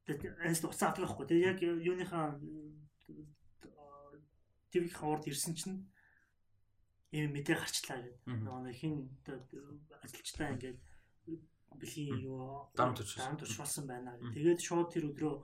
тэгээд 0.05 0.37
Aniston 0.45 0.69
уцаа 0.69 0.93
авдаг 0.93 1.09
байхгүй. 1.09 1.25
Тэгээд 1.25 1.49
яг 1.49 1.59
юуныхаа 1.81 2.37
TV-ийн 4.69 4.93
хавард 4.93 5.25
ирсэн 5.25 5.57
чинь 5.57 5.77
ийм 7.15 7.33
мэдээ 7.33 7.57
гарчлаа 7.57 7.99
гэдэг. 8.05 8.21
Нөгөө 8.27 8.75
хин 8.75 9.09
ажилчтай 10.03 10.53
ингээд 10.53 10.79
бэлгийн 11.81 12.19
юу 12.25 12.69
дарамт 13.19 13.43
учруулсан 13.43 13.85
байна. 13.87 14.17
Тэгээд 14.33 14.59
шууд 14.61 14.89
тэр 14.93 15.03
өдрөө 15.11 15.35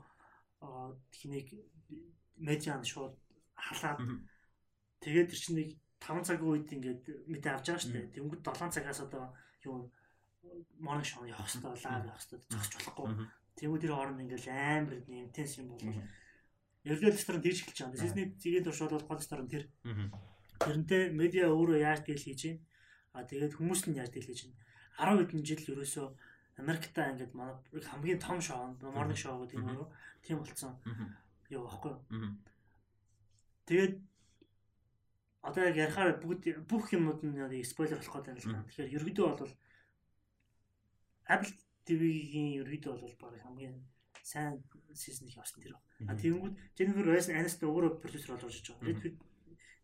аа, 0.62 0.90
хэнийг 1.12 1.48
медиан 2.38 2.84
шууд 2.84 3.16
халаад 3.56 4.00
тэгээд 5.02 5.30
тэр 5.30 5.40
чинь 5.40 5.58
нэг 5.60 5.70
5 6.02 6.26
цагийн 6.26 6.50
үед 6.50 6.70
ингээд 6.74 7.04
мэдээ 7.30 7.52
авч 7.54 7.66
байгаа 7.70 7.82
шүү 7.82 7.94
дээ. 7.94 8.14
Тэнгүүд 8.18 8.42
7 8.42 8.74
цагаас 8.74 9.00
одоо 9.06 9.24
юу 9.66 9.92
morning 10.82 11.06
show 11.06 11.22
явах 11.26 11.46
хэрэгтэй 11.46 11.70
лав 11.70 12.06
явах 12.10 12.18
хэрэгтэй 12.26 12.40
зогсож 12.50 12.74
болохгүй. 12.82 13.08
Тэнгүүд 13.58 13.82
тэр 13.86 13.94
хооронд 13.94 14.22
ингээд 14.26 14.46
амар 14.50 14.94
интенс 15.06 15.54
юм 15.62 15.70
бол 15.70 15.82
Мгм. 15.86 16.08
Эрлэл 16.84 17.14
ресторан 17.14 17.42
тийж 17.46 17.62
эхэлж 17.62 17.80
байгаа. 17.86 18.02
Сизний 18.02 18.28
зэгийн 18.42 18.66
турш 18.66 18.82
бол 18.82 19.06
гол 19.06 19.22
ресторан 19.22 19.46
тэр. 19.46 19.70
Тэрнтэй 20.58 21.14
медиа 21.14 21.54
өөрөө 21.54 21.78
яаж 21.78 22.02
дийл 22.02 22.26
хийж 22.26 22.42
байна. 22.50 22.62
А 23.14 23.22
тэгээд 23.30 23.54
хүмүүс 23.58 23.82
нь 23.86 23.98
яаж 24.02 24.10
дийл 24.10 24.26
хийж 24.26 24.50
байна. 24.50 24.58
10 25.00 25.28
хэдэн 25.28 25.46
жил 25.46 25.64
ерөөсөө 25.76 26.08
Америктаа 26.62 27.12
ингээд 27.16 27.34
манай 27.34 27.56
хамгийн 27.72 28.20
том 28.20 28.42
шоу 28.42 28.76
morning 28.82 29.18
show 29.18 29.40
гэдэг 29.40 29.60
юм 29.60 29.78
уу 29.80 29.88
тийм 30.22 30.38
болцсон 30.44 30.76
Мгм. 30.86 31.08
юу 31.50 31.64
баггүй. 31.66 31.96
Тэгээд 33.66 33.94
одоо 35.42 35.64
яг 35.66 35.76
ярихаар 35.76 36.20
бүгд 36.22 36.68
бүх 36.70 36.94
юмуд 36.94 37.24
нь 37.24 37.64
спойлер 37.64 37.98
болох 37.98 38.14
гэдэг 38.14 38.36
юм 38.36 38.38
л 38.38 38.54
да. 38.54 38.68
Тэгэхээр 38.68 38.94
ерөөдөө 38.98 39.28
бол 39.42 39.54
Apple 41.26 41.54
TV-ийн 41.88 42.62
ерөөдөө 42.62 42.94
бол 43.00 43.16
баг 43.18 43.42
хамгийн 43.42 43.76
сайн 44.22 44.62
сизон 44.94 45.28
их 45.28 45.38
явсан 45.42 45.64
тэр. 45.64 45.76
А 46.06 46.14
тэгэнгүүт 46.14 46.56
Jennifer 46.78 47.06
Aniston 47.10 47.72
өөрөө 47.72 48.02
продюсер 48.04 48.36
болж 48.38 48.44
орж 48.46 48.68
байгаа. 48.70 49.02
Reed 49.02 49.18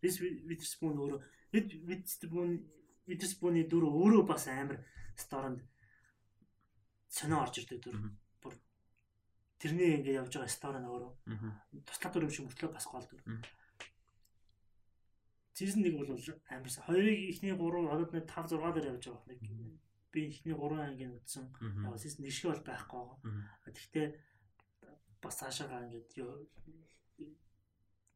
Reese 0.03 0.19
Witherspoon 0.45 0.95
өөрөө 1.01 1.19
Reed 1.53 1.69
Witherspoon 1.89 2.51
Witherspoon-ы 3.07 3.63
дүр 3.71 3.87
өөрөө 3.87 4.23
бас 4.27 4.45
амар 4.51 4.83
сторонд 5.17 5.59
сонио 7.09 7.41
орж 7.41 7.57
ирдэг 7.59 7.81
дүр. 7.81 7.97
Бүр 8.41 8.53
тэрний 9.59 9.97
ингээд 9.97 10.21
явж 10.21 10.33
байгаа 10.37 10.51
стори 10.53 10.79
нь 10.79 10.89
өөрөө 10.89 11.11
туслах 11.85 12.11
дүр 12.13 12.27
юм 12.27 12.33
шиг 12.33 12.45
мөртлөө 12.45 12.71
бас 12.73 12.85
гол 12.87 13.05
дүр. 13.09 13.21
Season 15.57 15.81
1 15.81 15.97
бол 15.97 16.13
амарсан. 16.53 16.85
Хоёрыг 16.85 17.17
ихний 17.33 17.53
3 17.57 17.89
одоо 17.89 18.07
нэг 18.13 18.29
5 18.29 18.53
6 18.53 18.77
дээр 18.77 18.93
явж 18.93 19.03
байгаа 19.09 19.25
нэг 19.25 19.41
би 20.13 20.19
ихний 20.29 20.53
3 20.53 20.85
ангийн. 20.85 21.17
Аа 21.89 21.97
season 21.97 22.21
1 22.21 22.29
шиг 22.29 22.53
бол 22.53 22.61
байхгүй. 22.69 23.05
Гэхдээ 23.65 24.07
бас 25.21 25.35
цаашаагаа 25.41 25.89
ингээд 25.89 26.13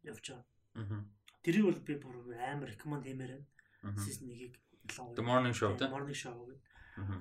явж 0.05 0.25
байгаа. 0.29 0.45
Тэрийг 1.41 1.65
бол 1.65 1.81
би 1.81 1.93
бүр 1.97 2.15
амар 2.37 2.69
рекоманд 2.69 3.05
хиймээр 3.09 3.41
байна. 3.41 3.97
Season 3.97 4.29
1-ийг 4.29 4.53
The 5.17 5.25
Morning 5.25 5.53
Show 5.57 5.73
тэ. 5.77 5.89
Morning 5.89 6.13
Show 6.17 6.37
гэдэг. 6.37 6.59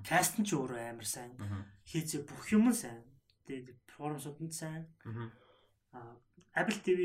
Каст 0.05 0.39
нь 0.39 0.47
ч 0.47 0.55
өөрөө 0.59 0.81
амар 0.91 1.07
сайн. 1.07 1.33
Хийцээ 1.87 2.27
бүх 2.27 2.51
юм 2.53 2.73
сайн. 2.73 3.05
Тэгээд 3.47 3.77
перформансууд 3.87 4.39
нь 4.43 4.51
сайн. 4.51 4.87
Аа 5.93 6.17
Apple 6.55 6.79
TV 6.83 7.01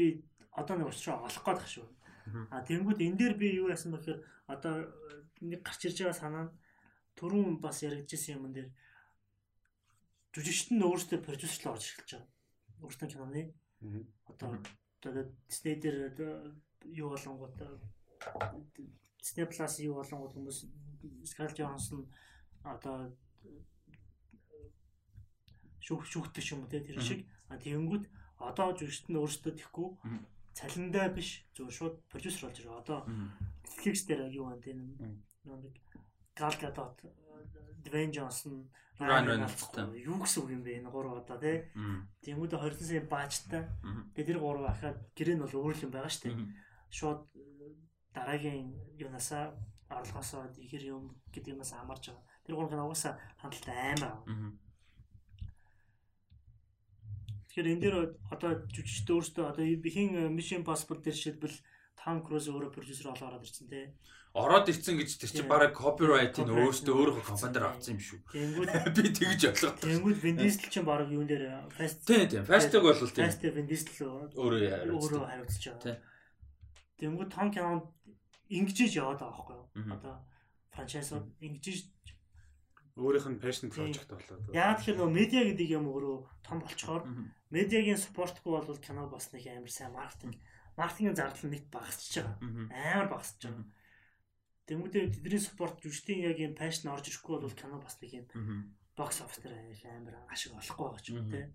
одоо 0.52 0.76
нэг 0.78 0.88
уучраа 0.90 1.26
олох 1.26 1.46
гээд 1.46 1.62
шүү. 1.70 1.88
Мгм. 2.26 2.44
А 2.50 2.66
тэгэнгүүт 2.66 3.02
энэ 3.06 3.18
дээр 3.18 3.36
би 3.38 3.48
юу 3.62 3.70
яасан 3.70 3.94
бэхээр 3.94 4.20
одоо 4.50 4.90
нэг 5.42 5.62
гарч 5.62 5.82
ирж 5.86 5.98
байгаа 6.02 6.18
санаа 6.18 6.44
нь 6.50 6.56
түрүүн 7.18 7.62
бас 7.62 7.86
яригдчихсэн 7.86 8.42
юм 8.42 8.50
дээр 8.50 8.70
жүжигчт 10.34 10.74
нь 10.74 10.82
өөрсдөө 10.82 11.20
продюсерлоо 11.22 11.78
орж 11.78 11.86
эхэлж 11.94 12.12
байгаа. 12.18 13.10
Киноны 13.10 13.54
Мгм. 13.82 14.02
одоо 14.26 14.58
одоо 15.06 15.24
Disney 15.50 15.76
дээр 15.78 16.18
юу 16.82 17.10
болонгууд 17.14 17.58
Disney 19.22 19.46
Plus 19.46 19.74
юу 19.86 20.02
болонгууд 20.02 20.34
хүмүүс 20.34 20.60
Scarlett 21.30 21.60
Johansson 21.62 22.10
одоо 22.66 23.14
шүүх 25.86 26.02
шүүхтэй 26.10 26.44
ч 26.44 26.58
юм 26.58 26.66
те 26.66 26.82
тэр 26.82 27.00
шиг 27.00 27.30
а 27.50 27.62
тэгэнгүүт 27.62 28.10
одоо 28.42 28.74
жүжигчт 28.74 29.08
нь 29.14 29.20
өөрсдөө 29.22 29.54
тэхгүй 29.54 29.88
цалиндаа 30.58 31.08
биш 31.14 31.46
зөв 31.54 31.70
шууд 31.70 31.96
продюсер 32.10 32.50
болж 32.50 32.58
байгаа. 32.60 32.82
Одоо. 32.82 33.00
Netflix 33.86 34.08
дээр 34.08 34.32
юу 34.32 34.50
байна 34.50 34.62
те 34.62 34.74
нэг 34.74 34.90
Gal 36.36 36.56
Gadot, 36.60 37.00
Dwayne 37.84 38.12
Johnson, 38.12 38.68
Ryan 39.00 39.10
Ryan 39.10 39.28
Reynolds 39.28 39.64
Reynolds 39.76 40.04
юу 40.04 40.18
гэсэн 40.20 40.42
үг 40.44 40.52
юм 40.52 40.64
бэ 40.64 40.72
энэ 40.80 40.90
гурав 40.90 41.22
одоо 41.22 41.38
те. 41.38 41.70
Мгм. 41.76 42.08
Тэнгүүдээ 42.24 42.60
20 42.60 42.82
сая 42.82 43.04
баажтай. 43.06 43.64
Тэгээд 44.16 44.30
тэр 44.36 44.40
гурав 44.40 44.66
ахаад 44.68 44.98
гэрээ 45.16 45.36
нь 45.38 45.44
бол 45.44 45.56
өөр 45.70 45.76
юм 45.86 45.92
байгаа 45.94 46.12
шүү 46.12 46.24
дээ. 46.28 46.36
Шууд 46.90 47.22
дараагийн 48.16 48.74
юунасаа 48.98 49.54
орлогоосоо 49.92 50.50
ихэр 50.58 50.84
юм 50.98 51.14
гэдэг 51.30 51.54
юмас 51.56 51.72
хамаарч 51.72 52.10
байгаа. 52.10 52.24
Тэр 52.46 52.56
гурав 52.56 52.74
нь 52.74 52.86
угаасаа 52.86 53.18
хандлтаа 53.42 53.76
амар. 53.94 54.14
аа. 54.30 54.54
Тэгэхээр 57.50 57.72
энэ 57.74 57.82
дээр 57.82 57.98
одоо 58.30 58.52
жүжигчд 58.70 59.10
өөрсдөө 59.10 59.46
одоо 59.50 59.66
хин 59.90 60.30
Mission 60.36 60.62
Impossible 60.62 61.02
дээр 61.02 61.16
жишээлбэл 61.16 61.58
Tom 61.96 62.22
Cruise 62.22 62.52
өөрөө 62.52 62.70
продюсер 62.76 63.10
болоо 63.10 63.32
ороод 63.34 63.48
ирсэн 63.48 63.66
те. 63.72 63.96
Ороод 64.36 64.68
ирсэн 64.68 65.00
гэж 65.00 65.10
тэр 65.16 65.32
чинь 65.32 65.48
Copyright 65.72 66.36
өөрөөсөө 66.36 66.44
нь 66.44 66.52
өөрөө 66.92 67.16
тийм. 67.16 67.24
авсан 67.72 67.96
юм 67.96 68.02
шүү. 68.04 68.20
Тэнгүүд 68.36 68.70
Би 69.00 69.04
тэгж 69.16 69.42
ойлгоод. 69.48 69.78
тэнгүүд 69.80 70.18
Diesel 70.36 70.68
чинь 70.68 70.84
баг 70.86 71.08
юун 71.08 71.26
дээр 71.32 71.44
Fast 71.72 72.04
Тийм 72.04 72.28
тийм. 72.28 72.44
Fast-ыг 72.44 72.84
бол 72.84 73.00
тийм. 73.00 73.24
Fast 73.24 73.42
Vin 73.42 73.66
Diesel 73.72 73.90
Өөрөө 74.36 74.92
өөрөө 74.92 75.24
хариуцж 75.24 75.64
байгаа. 75.66 75.98
Тэнгүүд 77.00 77.30
Tom 77.32 77.48
Cruise 77.56 77.88
ингэж 78.52 78.78
яваад 79.00 79.24
байгаа 79.24 79.32
байхгүй 79.32 79.56
юу? 79.56 79.66
Одоо 79.96 80.14
франчайзууд 80.76 81.26
ингэж 81.40 81.66
Өөрийнх 82.96 83.28
нь 83.28 83.42
passion 83.44 83.68
project 83.68 84.08
болоод. 84.08 84.56
яагаад 84.56 84.80
тэгэхээр 84.80 85.00
нөгөө 85.04 85.18
медиа 85.20 85.44
гэдэг 85.52 85.68
юм 85.76 85.86
өөрөө 85.92 86.18
том 86.48 86.58
болчоор 86.64 87.04
медиагийн 87.52 88.00
спортгүй 88.00 88.56
бол 88.56 88.80
кино 88.80 89.12
бас 89.12 89.36
нэг 89.36 89.44
амар 89.52 89.68
сайн 89.68 89.92
маркетинг 89.92 90.40
маркетингийн 90.80 91.20
зардал 91.20 91.52
нэг 91.52 91.64
багасч 91.68 92.24
байгаа. 92.24 92.40
Амар 92.72 93.08
багасч 93.12 93.40
байгаа. 93.44 93.68
Тэнгүүдээ 94.66 95.04
тэдний 95.12 95.44
спорт 95.44 95.78
жүжигчдийн 95.84 96.24
яг 96.24 96.40
юм 96.40 96.56
пашн 96.56 96.88
орж 96.88 97.12
ирэхгүй 97.12 97.38
бол 97.44 97.60
кино 97.60 97.84
бас 97.84 98.00
нэг 98.00 98.12
юм 98.16 98.26
бокс 98.96 99.20
офис 99.20 99.44
дээр 99.44 99.60
амар 99.92 100.16
ашиг 100.32 100.56
олохгүй 100.56 100.86
байгаа 100.88 101.04
ч 101.04 101.08
юм 101.12 101.28
те. 101.28 101.52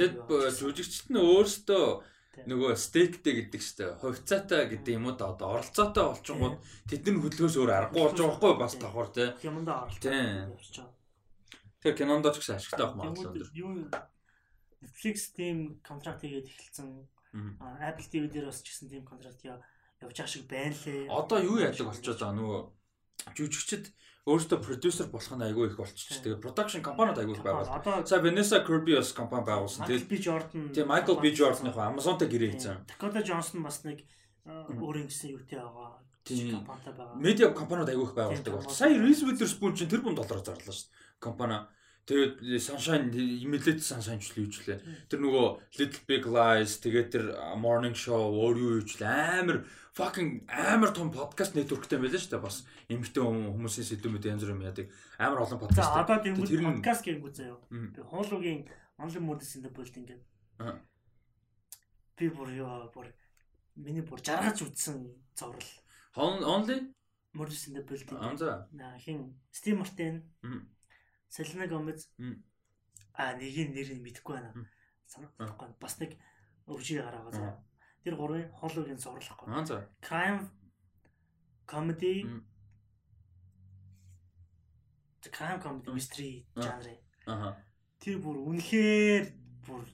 Тэгэд 0.00 0.24
жүжигчт 0.56 1.12
нь 1.12 1.20
Тийм. 1.20 2.00
Нөгөө 2.32 2.72
стейктэй 2.80 3.34
гэдэг 3.44 3.60
штэ 3.60 3.84
хувьцаатай 4.00 4.72
гэдэг 4.72 4.96
юм 4.96 5.12
уу 5.12 5.16
да 5.20 5.36
одоо 5.36 5.60
оролцоотой 5.60 6.04
болчихгоо 6.16 6.56
тэд 6.88 7.04
нар 7.04 7.20
хөдөлгөөс 7.20 7.56
өөр 7.60 7.72
аргагүй 7.76 8.02
болж 8.02 8.16
байгаа 8.16 8.32
байхгүй 8.32 8.52
бас 8.56 8.72
Тийм. 8.72 8.80
давхар 8.80 9.08
тий. 9.12 9.28
юмдаа 9.44 9.76
оролцоо 9.84 10.00
Тийм. 10.00 10.48
Тэгэхээр 11.82 11.98
кинонд 11.98 12.26
ч 12.32 12.36
гэсэн 12.40 12.56
ашигтай 12.56 12.86
байх 12.88 12.96
магадлал 12.96 13.30
өндөр. 13.36 13.50
Юу 13.52 13.70
Netflix 14.80 15.16
team 15.36 15.56
контракт 15.84 16.24
хийгээд 16.24 16.48
эхэлсэн 16.48 16.88
Apple 17.84 18.08
TV 18.08 18.24
дээр 18.32 18.48
бас 18.48 18.64
ч 18.64 18.72
гэсэн 18.72 18.88
team 18.88 19.04
контракт 19.04 19.42
явж 19.44 19.60
байгаа 20.00 20.30
шиг 20.30 20.44
байна 20.48 20.72
лээ. 20.72 21.12
Одоо 21.12 21.38
юу 21.42 21.60
яадаг 21.60 21.84
болчиход 21.84 22.16
байгаа 22.16 22.38
нөгөө 22.38 22.60
жүжигчд 23.36 23.92
өөрөөсөө 24.22 24.58
продюсер 24.62 25.06
болох 25.10 25.34
нь 25.34 25.42
айгүй 25.42 25.66
их 25.66 25.76
болчихчих. 25.78 26.22
Тэгээ 26.22 26.38
production 26.38 26.82
компаниуд 26.82 27.18
айгүй 27.18 27.34
их 27.34 27.42
байгуулсан. 27.42 28.06
За 28.06 28.22
Vanessa 28.22 28.62
Kirby 28.62 28.94
бас 28.94 29.10
компани 29.12 29.42
байгуулсан. 29.42 29.82
Michael 29.82 29.90
Тэгэл 29.90 30.06
B 30.06 30.14
Jordan 30.22 30.62
тэгээ 30.70 30.86
Michael 30.86 31.18
B 31.18 31.26
Jordan-ыг 31.34 31.74
Amazon-тай 31.74 32.28
гэрээ 32.30 32.50
хийсэн. 32.54 32.86
Dakota 32.86 33.18
Johnson 33.26 33.66
бас 33.66 33.82
нэг 33.82 34.06
өөрийн 34.46 35.10
гэсэн 35.10 35.34
юутэй 35.34 35.58
байгаа. 35.58 35.98
Тийм. 36.22 36.62
Медиа 37.18 37.50
компаниуд 37.50 37.90
айгүй 37.90 38.06
их 38.06 38.14
байгуулдаг 38.14 38.46
Тийм, 38.46 38.54
бол. 38.54 38.70
Сая 38.70 38.94
Reese 38.94 39.26
Witherspoon 39.26 39.74
чинь 39.74 39.90
тэр 39.90 40.06
бүн 40.06 40.14
доллараар 40.14 40.46
зарлаа 40.46 40.70
шүү 40.70 40.86
дээ. 40.86 41.18
Компани. 41.18 41.58
Тэгээд 42.06 42.62
Sunshine 42.62 43.10
Emulate 43.14 43.82
Sunshine 43.82 44.22
ч 44.22 44.34
л 44.34 44.46
юучлээ. 44.46 44.78
Тэр 45.10 45.18
нөгөө 45.22 45.46
Little 45.78 46.02
Big 46.06 46.26
Lies 46.26 46.78
тэгээд 46.78 47.08
тэр 47.10 47.24
Morning 47.58 47.94
Show 47.94 48.22
өөр 48.38 48.54
юу 48.58 48.72
юучлээ 48.82 49.42
амар 49.42 49.66
fucking 49.96 50.48
амар 50.48 50.90
том 50.96 51.10
подкаст 51.12 51.54
networkтэй 51.56 51.98
байлаа 52.00 52.18
шүү 52.20 52.30
дээ. 52.32 52.40
Бас 52.42 52.64
эмгтэн 52.88 53.52
хүмүүсийн 53.56 53.86
сэдвүүд 53.92 54.24
янз 54.32 54.42
бүр 54.44 54.52
юм 54.56 54.62
яадаг. 54.64 54.86
Амар 55.18 55.44
олон 55.44 55.58
За 55.60 55.62
подкаст. 55.62 55.92
одоо 55.92 56.16
тийм 56.24 56.34
нь- 56.64 56.80
подкаст 56.80 57.04
гэнгүү 57.04 57.32
заяа. 57.36 57.58
Би 57.70 58.00
хуулуугийн 58.02 58.60
онлайн 58.98 59.24
модус 59.24 59.52
энэ 59.56 59.68
болд 59.68 59.92
ингээд. 59.96 60.22
Би 62.16 62.28
бүр 62.28 62.48
ёо 62.56 62.88
бүр 62.94 63.12
миний 63.76 64.02
бүр 64.02 64.20
жаргаж 64.24 64.62
зурвал 65.36 65.68
Hon- 66.16 66.44
Only 66.44 66.92
модус 67.32 67.68
энэ 67.68 67.82
болд 67.84 68.08
аа 68.12 68.32
ингээд. 68.32 68.38
за. 68.38 68.68
На 68.72 68.98
хин 68.98 69.40
Стив 69.50 69.78
Мартин, 69.78 70.24
Мм. 70.42 70.68
Селена 71.28 71.66
Гомез. 71.68 72.08
А 73.14 73.36
нэгийн 73.36 73.72
нэрийг 73.76 74.00
мэдэхгүй 74.00 74.34
байна. 74.40 74.52
Мм. 74.54 74.66
Санахгүй 75.06 75.46
байна. 75.48 75.76
Бас 75.80 75.98
нэг 76.00 76.16
өвжий 76.66 76.96
гараагаа 77.00 77.28
Аа. 77.28 77.32
заяа. 77.32 77.64
Тэр 78.02 78.14
гурвын 78.18 78.50
хуулуугийн 78.58 78.98
зурлахгүй. 78.98 79.46
Аа 79.52 79.64
за. 79.66 79.86
Crime 80.02 80.50
comedy 81.70 82.26
crime 85.30 85.60
comedy 85.62 85.90
mystery 85.94 86.46
Аа. 86.56 86.62
жанрын 86.62 86.98
Аха. 87.26 87.50
тэр 88.02 88.18
бүр 88.18 88.36
үнэхээр 88.50 89.24
бүр 89.66 89.86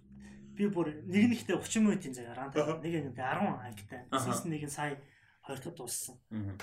би 0.56 0.64
бүр 0.72 0.86
нэг 1.04 1.24
нэгтээ 1.30 1.56
30 1.60 1.84
минутын 1.84 2.16
рант 2.34 2.56
Аха. 2.56 2.80
нэг 2.80 2.92
нэг 3.04 3.14
10 3.14 3.60
ангитай 3.60 4.02
Аха. 4.10 4.32
си즌 4.32 4.50
нэг 4.50 4.64
нь 4.64 4.72
сая 4.72 4.96
хоёр 5.44 5.58
дахь 5.60 5.76
дууссан 5.76 6.16
Мгм. 6.32 6.56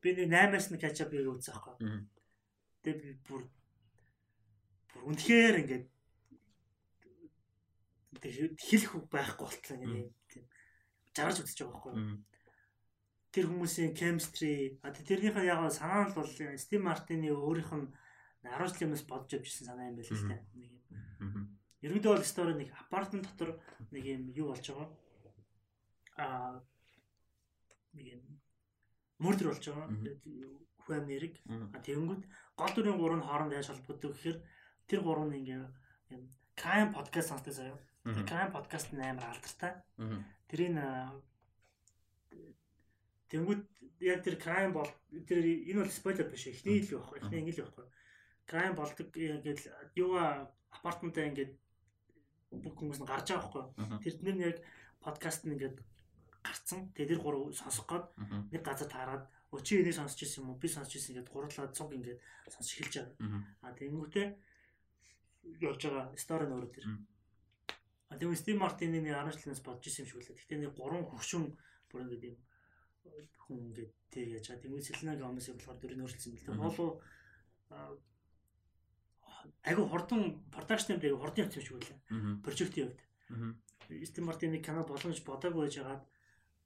би 0.00 0.08
нэг 0.16 0.28
8-аас 0.32 0.72
нь 0.72 0.80
catch 0.80 1.04
up 1.04 1.12
хийгээ 1.12 1.28
үзэх 1.36 1.60
байхгүй 1.60 1.76
Мгм. 1.84 2.02
тэгээ 2.82 3.00
би 3.04 3.08
бүр 3.28 3.42
бүр 4.96 5.02
үнэхээр 5.12 5.54
ингээд 5.62 5.84
тэг 8.24 8.32
хэлэх 8.56 8.92
үг 8.96 9.06
байхгүй 9.12 9.44
болтлоо 9.46 9.76
ингээд 9.76 10.10
жаргаж 11.16 11.38
үзэж 11.44 11.58
байгаа 11.60 11.72
байхгүй 11.76 11.92
Мгм. 11.96 12.16
тэр 13.32 13.44
хүмүүсийн 13.48 13.92
chemistry 13.96 14.78
а 14.84 14.90
тэ- 14.92 15.04
тэрнийхээ 15.08 15.44
яг 15.48 15.60
санаа 15.72 16.08
нь 16.08 16.14
бол 16.16 16.28
Стив 16.58 16.80
Мартины 16.82 17.28
өөрийнх 17.32 17.72
нь 17.72 17.88
10 18.44 18.74
жилээс 18.78 19.04
бодож 19.08 19.30
явж 19.38 19.46
ирсэн 19.48 19.66
санаа 19.70 19.88
юм 19.88 19.96
байл 19.96 20.10
л 20.10 20.28
та. 20.28 20.36
Нэг 20.58 20.70
юм. 21.22 21.46
Ерөнхийдөө 21.82 22.12
бол 22.18 22.26
стори 22.26 22.54
нэг 22.58 22.70
апартмент 22.74 23.24
дотор 23.30 23.50
нэг 23.94 24.04
юм 24.04 24.22
юу 24.34 24.48
болж 24.52 24.66
байгаа. 24.66 24.88
Аа 26.18 26.60
нэг 27.94 28.06
юм 28.18 28.22
мөрдөр 29.22 29.48
болж 29.54 29.64
байгаа. 29.64 29.88
Хүн 30.82 31.06
нэрэг. 31.06 31.34
А 31.72 31.78
тэгэнгүүт 31.86 32.22
гол 32.58 32.72
дүрийн 32.74 32.98
гурав 32.98 33.18
нь 33.22 33.26
хооронд 33.26 33.52
яаж 33.54 33.68
холбогддог 33.70 34.12
гэхээр 34.18 34.38
тэр 34.90 35.00
гурав 35.06 35.30
нь 35.30 35.38
ингээ 35.40 35.62
юм 36.10 36.22
crime 36.58 36.90
podcast 36.92 37.30
сонсдог 37.30 37.54
заяа. 37.54 37.78
Crime 38.26 38.50
podcast 38.50 38.90
нь 38.92 39.00
амар 39.00 39.30
алдартай. 39.30 39.72
Мгм. 40.52 40.52
Тэрийг 40.52 40.76
Тэнгүүд 43.32 43.62
яг 44.04 44.20
тэр 44.20 44.36
crime 44.36 44.72
бол 44.76 44.90
тэр 45.24 45.40
энэ 45.40 45.80
бол 45.80 45.88
спойлер 45.88 46.28
биш 46.28 46.46
эхний 46.52 46.84
л 46.84 47.00
байхгүй 47.00 47.18
эхний 47.24 47.40
англи 47.40 47.62
байхгүй. 47.64 47.86
Crime 48.44 48.76
болдог 48.76 49.08
ингээд 49.16 49.60
юугаа 49.96 50.52
апартментаа 50.68 51.24
ингээд 51.32 51.52
бүх 52.52 52.74
хүмүүс 52.76 53.00
нь 53.00 53.08
гарч 53.08 53.32
байгаа 53.32 53.40
байхгүй. 53.40 53.64
Мгм. 53.80 53.98
Тэр 54.04 54.34
нь 54.36 54.44
яг 54.44 54.58
подкаст 55.00 55.48
нь 55.48 55.56
ингээд 55.56 55.80
гарцсан. 56.44 56.92
Тэгээ 56.92 57.16
тэр 57.16 57.20
гурав 57.24 57.56
сонсох 57.56 57.86
гээд 57.88 58.04
нэг 58.52 58.62
газар 58.62 58.88
таарад 58.92 59.24
өчиг 59.54 59.80
энийг 59.80 59.96
сонсч 59.96 60.18
ирсэн 60.26 60.44
юм 60.44 60.50
уу? 60.52 60.60
Би 60.60 60.68
сонсч 60.68 60.92
ирсэн 60.96 61.16
ингээд 61.16 61.32
гурлаа 61.32 61.72
цуг 61.72 61.92
ингээд 61.96 62.20
сонсч 62.52 62.68
эхэлж 62.82 62.94
байгаа. 63.00 63.40
А 63.64 63.72
тэнгүүтээ 63.72 64.26
явж 65.60 65.80
байгаа 65.88 66.04
стори 66.20 66.44
өөрөө 66.48 66.72
тэр. 66.74 66.86
Тэгвэл 68.18 68.40
Стив 68.40 68.56
Мартины 68.58 68.98
нэг 69.00 69.14
10 69.14 69.40
жилээс 69.40 69.62
бодож 69.62 69.86
исэн 69.86 70.04
юм 70.04 70.08
шиг 70.08 70.18
үлээ. 70.20 70.36
Гэхдээ 70.36 70.58
нэг 70.58 70.72
гурван 70.76 71.04
хөвшин 71.06 71.54
бүр 71.88 72.02
ингээд 72.04 72.24
юм 72.28 72.36
хүн 73.46 73.58
ингээд 73.70 73.92
тэр 74.10 74.26
яаж 74.36 74.46
байгаа. 74.48 74.62
Тэгвэл 74.62 74.86
Селена 74.86 75.16
Гомесийг 75.16 75.56
болохоор 75.56 75.78
дөрөв 75.80 75.98
бэл. 76.02 76.48
Мгм. 76.52 76.62
Хоолоо 76.62 76.90
айгу 79.64 79.82
хурдан 79.88 80.22
продакшн 80.54 80.98
дээр 80.98 81.18
хурдан 81.18 81.46
явсан 81.46 81.60
юм 81.60 81.66
шиг 81.66 81.76
үлээ. 81.78 81.98
Мгм. 82.10 82.32
Прожектын 82.42 82.84
хувьд. 82.86 83.00
Стив 84.06 84.24
Мартины 84.24 84.58
кино 84.62 84.84
боломж 84.86 85.18
бодоогүй 85.24 85.66
байж 85.66 85.76
хагаад 85.78 86.02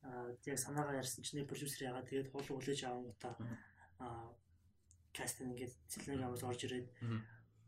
аа 0.03 0.29
яг 0.47 0.59
санаагаа 0.59 1.01
ярьсан 1.01 1.25
чинь 1.25 1.47
продюсер 1.49 1.89
ягаад 1.91 2.09
тэгээд 2.09 2.31
хоолоо 2.31 2.57
хүлээж 2.61 2.81
авангуудаа 2.85 3.35
кастинг 5.17 5.57
ингээд 5.57 5.75
Селена 5.89 6.29
Гомес 6.29 6.45
орж 6.45 6.61
ирээд 6.69 6.87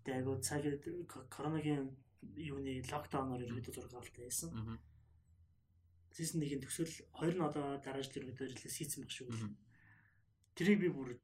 тэгээд 0.05 0.19
айгу 0.21 0.39
цаг 0.45 0.63
коронавигийн 1.33 1.97
юуны 2.23 2.83
локдаунаар 2.91 3.43
ерөөдөө 3.47 3.73
зураг 3.75 3.95
авалт 3.95 4.17
байсан. 4.19 4.51
Сизон 6.13 6.43
1-ийн 6.43 6.63
төсөл 6.65 6.91
2 7.21 7.37
нь 7.37 7.45
одоо 7.45 7.79
дараа 7.79 8.03
жил 8.03 8.23
ерөөдөө 8.23 8.47
релиз 8.49 8.77
хийсэн 8.79 9.05
баг 9.05 9.13
шүү. 9.13 9.29
Тэрийг 10.59 10.81
би 10.83 10.89
бүр 10.91 11.15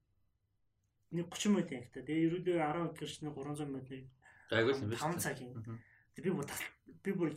нэг 1.15 1.27
30 1.31 1.51
минут 1.51 1.71
ягта. 1.73 2.05
Тэгээ 2.05 2.27
ерөөдөө 2.31 2.57
10 2.63 2.95
гэрч 2.99 3.15
нэг 3.27 3.35
300 3.35 3.67
минут 3.71 3.89
нэг 3.91 4.05
Айгуул 4.55 4.79
юм 4.79 4.91
биш. 4.91 5.03
5 5.03 5.19
цагийн. 5.19 5.53
Би 6.15 6.31
бүр 6.31 6.47
би 7.03 7.11
бүр 7.11 7.31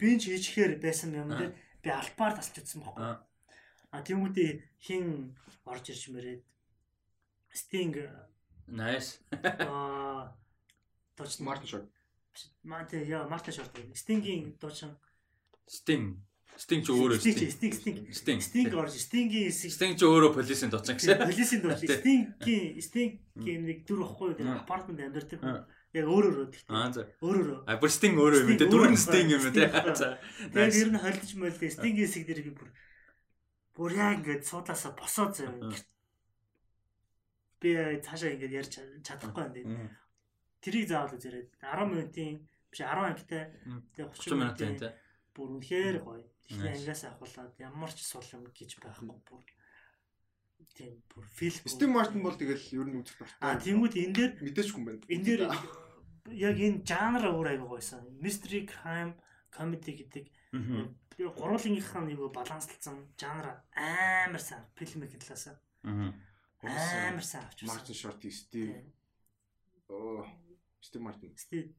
бенч 0.00 0.26
хийчихээр 0.26 0.82
байсан 0.82 1.14
юм 1.14 1.30
дээр 1.30 1.54
би 1.82 1.88
альпаар 1.94 2.34
тасч 2.34 2.58
утсан 2.58 2.82
байхгүй. 2.82 3.22
А 3.94 4.02
тиймүүдээ 4.02 4.50
хин 4.82 5.36
орж 5.62 5.94
ирж 5.94 6.10
мэрээд 6.10 6.42
Sting 7.54 7.94
Nice. 8.66 9.22
аа 9.62 10.34
точ 11.14 11.38
Мартин 11.38 11.86
Маа 12.64 12.84
тий 12.84 13.04
яа 13.06 13.28
марта 13.28 13.52
шаарддаг. 13.52 13.92
Sting-ийн 13.96 14.56
дуучин 14.60 14.96
Sting 15.66 16.20
Sting 16.56 16.80
ч 16.80 16.88
өөрөө 16.88 17.20
Sting 17.20 17.52
Sting 17.52 17.74
Sting 18.12 18.40
Sting 18.40 18.72
орж 18.72 18.96
Sting-ийн 18.96 19.52
Sting 19.52 19.94
ч 19.96 20.02
өөрөө 20.08 20.30
полисийн 20.32 20.72
дуучин 20.72 20.96
гэсэн. 20.96 21.20
Полисийн 21.20 21.60
дуучин 21.60 21.88
Sting-ийн 22.00 22.80
Sting-ийн 22.80 23.60
нэг 23.68 23.84
дүр 23.84 24.04
واخгүй 24.04 24.40
апартмент 24.40 25.04
амьдардаг. 25.04 25.68
Яг 25.96 26.06
өөр 26.08 26.24
өөр 26.28 26.48
гэдэг. 26.52 26.72
Аа 26.72 26.92
за. 26.92 27.08
Өөр 27.24 27.36
өөр. 27.40 27.60
А 27.68 27.76
бүр 27.80 27.90
Sting 27.92 28.16
өөрөө 28.20 28.40
юм 28.44 28.56
дээ. 28.56 28.72
Дүр 28.72 28.88
нь 28.88 29.00
Sting 29.00 29.28
юм 29.32 29.44
тий. 29.52 29.68
За. 30.00 30.20
Тэгээд 30.52 30.80
ер 30.80 30.90
нь 30.92 31.00
холдож 31.00 31.32
мөлд 31.40 31.60
Sting-ийн 31.60 32.10
сэг 32.10 32.24
дэрэг 32.28 32.52
бүр 32.52 32.68
бүр 33.76 33.92
яг 33.96 34.20
ингээд 34.24 34.44
суудлаасаа 34.44 34.92
босоо 34.96 35.32
зав. 35.32 35.52
Би 37.60 37.70
цаашаа 38.04 38.32
ингээд 38.36 38.56
ярьж 38.60 38.72
чадахгүй 39.04 39.44
юм 39.44 39.52
дээ. 39.56 39.64
Тэрийг 40.60 40.86
заавал 40.88 41.16
үзээрэй. 41.16 41.44
10 41.60 41.90
минутын 41.90 42.48
биш 42.70 42.80
10 42.80 43.08
ангитай. 43.10 43.44
Мм. 43.66 43.82
Тэгээд 43.94 44.12
30 44.14 44.34
минут 44.36 44.60
юм 44.60 44.76
те. 44.80 44.88
Бүр 45.34 45.48
үнэхээр 45.56 45.98
гоё. 46.02 46.24
Nice. 46.46 46.78
ангиас 46.78 47.02
авахлаад 47.10 47.52
ямар 47.58 47.90
ч 47.90 48.06
сул 48.06 48.22
юм 48.30 48.46
гэж 48.54 48.78
байхгүй 48.78 49.10
бүр. 49.26 49.42
Тийм 50.78 51.02
бүр 51.10 51.24
фил. 51.26 51.56
Стив 51.66 51.90
Мартин 51.90 52.22
бол 52.22 52.38
тэгэл 52.38 52.62
ер 52.70 52.86
нь 52.86 52.98
үзэх 53.02 53.18
дуртай. 53.18 53.42
А 53.42 53.58
тиймүүд 53.58 53.94
энэ 53.98 54.14
дээр 54.14 54.32
мэдээж 54.46 54.68
хүн 54.70 54.84
байна. 54.86 55.02
энэ 55.10 55.24
дээр 55.26 55.42
яг 56.30 56.56
энэ 56.56 56.84
жанр 56.86 57.24
өөр 57.34 57.48
айгуу 57.50 57.74
гойсон. 57.74 58.06
Mystery 58.22 58.62
crime 58.68 59.18
comedy 59.50 59.92
гэдэг 59.98 60.24
тэгээ 61.16 61.32
гурвуулынхаа 61.34 62.02
нэг 62.06 62.20
баланслсан 62.30 63.10
жанр 63.18 63.46
амар 63.74 64.40
сайн 64.40 64.64
фильмийн 64.78 65.10
талаас 65.18 65.56
Мгм. 65.82 66.14
амар 66.62 67.24
сайн 67.24 67.44
авч 67.48 67.62
Мартин 67.64 67.94
Шорт, 67.94 68.22
Стив. 68.30 68.70
Оо, 69.88 70.26
Стив 70.80 71.02
Мартин. 71.02 71.36
Стив 71.36 71.72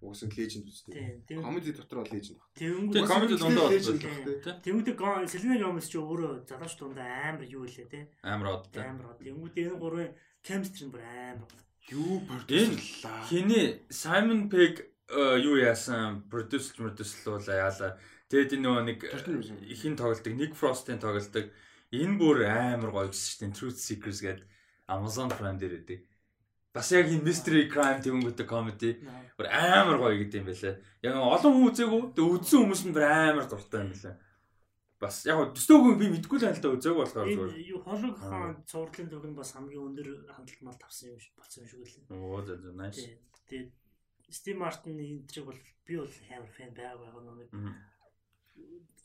Угсаа 0.00 0.30
леженд 0.30 0.66
үстэй. 0.70 1.26
Комеди 1.26 1.72
дотор 1.74 2.06
бол 2.06 2.12
леженд 2.14 2.38
баг. 2.38 2.50
тэнгүүд 2.54 3.02
comedy 3.10 3.34
дундаа 3.34 3.66
леженд 3.66 3.98
болдог. 4.02 4.44
баг. 4.44 4.62
те. 4.62 4.70
тэнгүүд 4.70 5.26
Селена 5.26 5.56
Гомес 5.58 5.88
ч 5.90 5.94
өөрөө 5.98 6.32
залууч 6.46 6.74
дундаа 6.78 7.08
амар 7.34 7.42
юу 7.50 7.66
илээ 7.66 7.88
те 7.90 8.00
Амар 8.22 8.62
одтой. 8.62 8.82
амар 8.86 9.18
тэнгүүд 9.18 9.54
энэ 9.58 9.74
гурвын 9.82 10.14
chemistry 10.46 10.86
бүр 10.86 11.02
амар 11.02 11.50
Юу 11.90 12.22
Энэ 12.22 12.26
продюсерлаа. 12.30 13.26
хиний 13.26 13.82
Simon 13.90 14.46
Pegg 14.46 14.86
э, 15.10 15.42
юу 15.42 15.58
яасан 15.58 16.22
продюсер 16.30 16.94
бол 16.94 17.42
яалаа. 17.42 17.98
Тэгэд 18.30 18.54
энэ 18.54 18.62
нөгөө 18.62 18.82
нэг 18.86 18.98
юусэн? 19.02 19.58
ихэн 19.66 19.96
тоглолдог, 19.98 20.32
Nick 20.38 20.54
Frost-ын 20.54 21.00
тоглолдог. 21.02 21.50
Энэ 21.90 22.14
бүр 22.20 22.44
амар 22.46 22.92
гоё 22.94 23.08
гэсэн 23.10 23.26
шүү 23.34 23.40
дээ. 23.50 23.56
Truth 23.56 23.80
Seekers 23.82 24.20
гэдэг 24.22 24.46
Amazon 24.86 25.26
Prime 25.32 25.58
дээр 25.58 25.80
үүдэг. 25.82 26.00
Бас 26.78 26.88
яг 26.94 27.10
энэ 27.10 27.26
mystery 27.26 27.66
crime 27.66 27.98
тэнгүүтэй 28.06 28.46
comedy 28.46 28.90
бүр 29.34 29.46
амар 29.50 29.98
гоё 29.98 30.14
гэдэг 30.22 30.38
юм 30.38 30.46
байлаа. 30.46 30.74
Яг 31.02 31.14
олон 31.18 31.52
хүн 31.58 31.68
үзээгүй. 31.74 32.02
Тэгээ 32.14 32.34
үзсэн 32.38 32.58
хүмүүс 32.62 32.82
нь 32.86 32.94
бүр 32.94 33.06
амар 33.06 33.46
дуртай 33.50 33.82
юм 33.82 33.90
байлаа. 33.90 34.14
бас 34.98 35.22
яг 35.30 35.38
төстөөгүй 35.54 35.94
би 35.94 36.06
мэдгүй 36.10 36.38
л 36.42 36.46
хальтаа 36.50 36.74
үзээгүй 36.74 36.98
болохоор 36.98 37.26
зүгээр. 37.30 37.54
Энэ 37.54 37.70
юу 37.70 37.80
холог 37.86 38.18
хаан 38.18 38.54
цувралын 38.66 39.10
төгөн 39.10 39.34
бас 39.38 39.54
хамгийн 39.54 39.86
өндөр 39.94 40.08
хандлт 40.26 40.62
мал 40.66 40.74
тавсан 40.74 41.14
юм 41.14 41.20
шиг 41.22 41.34
болсон 41.38 41.62
юм 41.62 41.70
шиг 41.70 41.80
үлээ. 41.86 42.18
Оо 42.18 42.42
за 42.42 42.58
за 42.58 42.70
nice. 42.74 43.06
Тэгээд 43.46 43.70
Steve 44.26 44.58
Martin 44.58 44.98
энэ 44.98 45.22
трийг 45.30 45.46
бол 45.46 45.60
би 45.86 45.94
бол 46.02 46.14
амар 46.34 46.50
фэн 46.50 46.74
байга 46.74 46.98
байгаа 46.98 47.34
нэг 47.38 47.50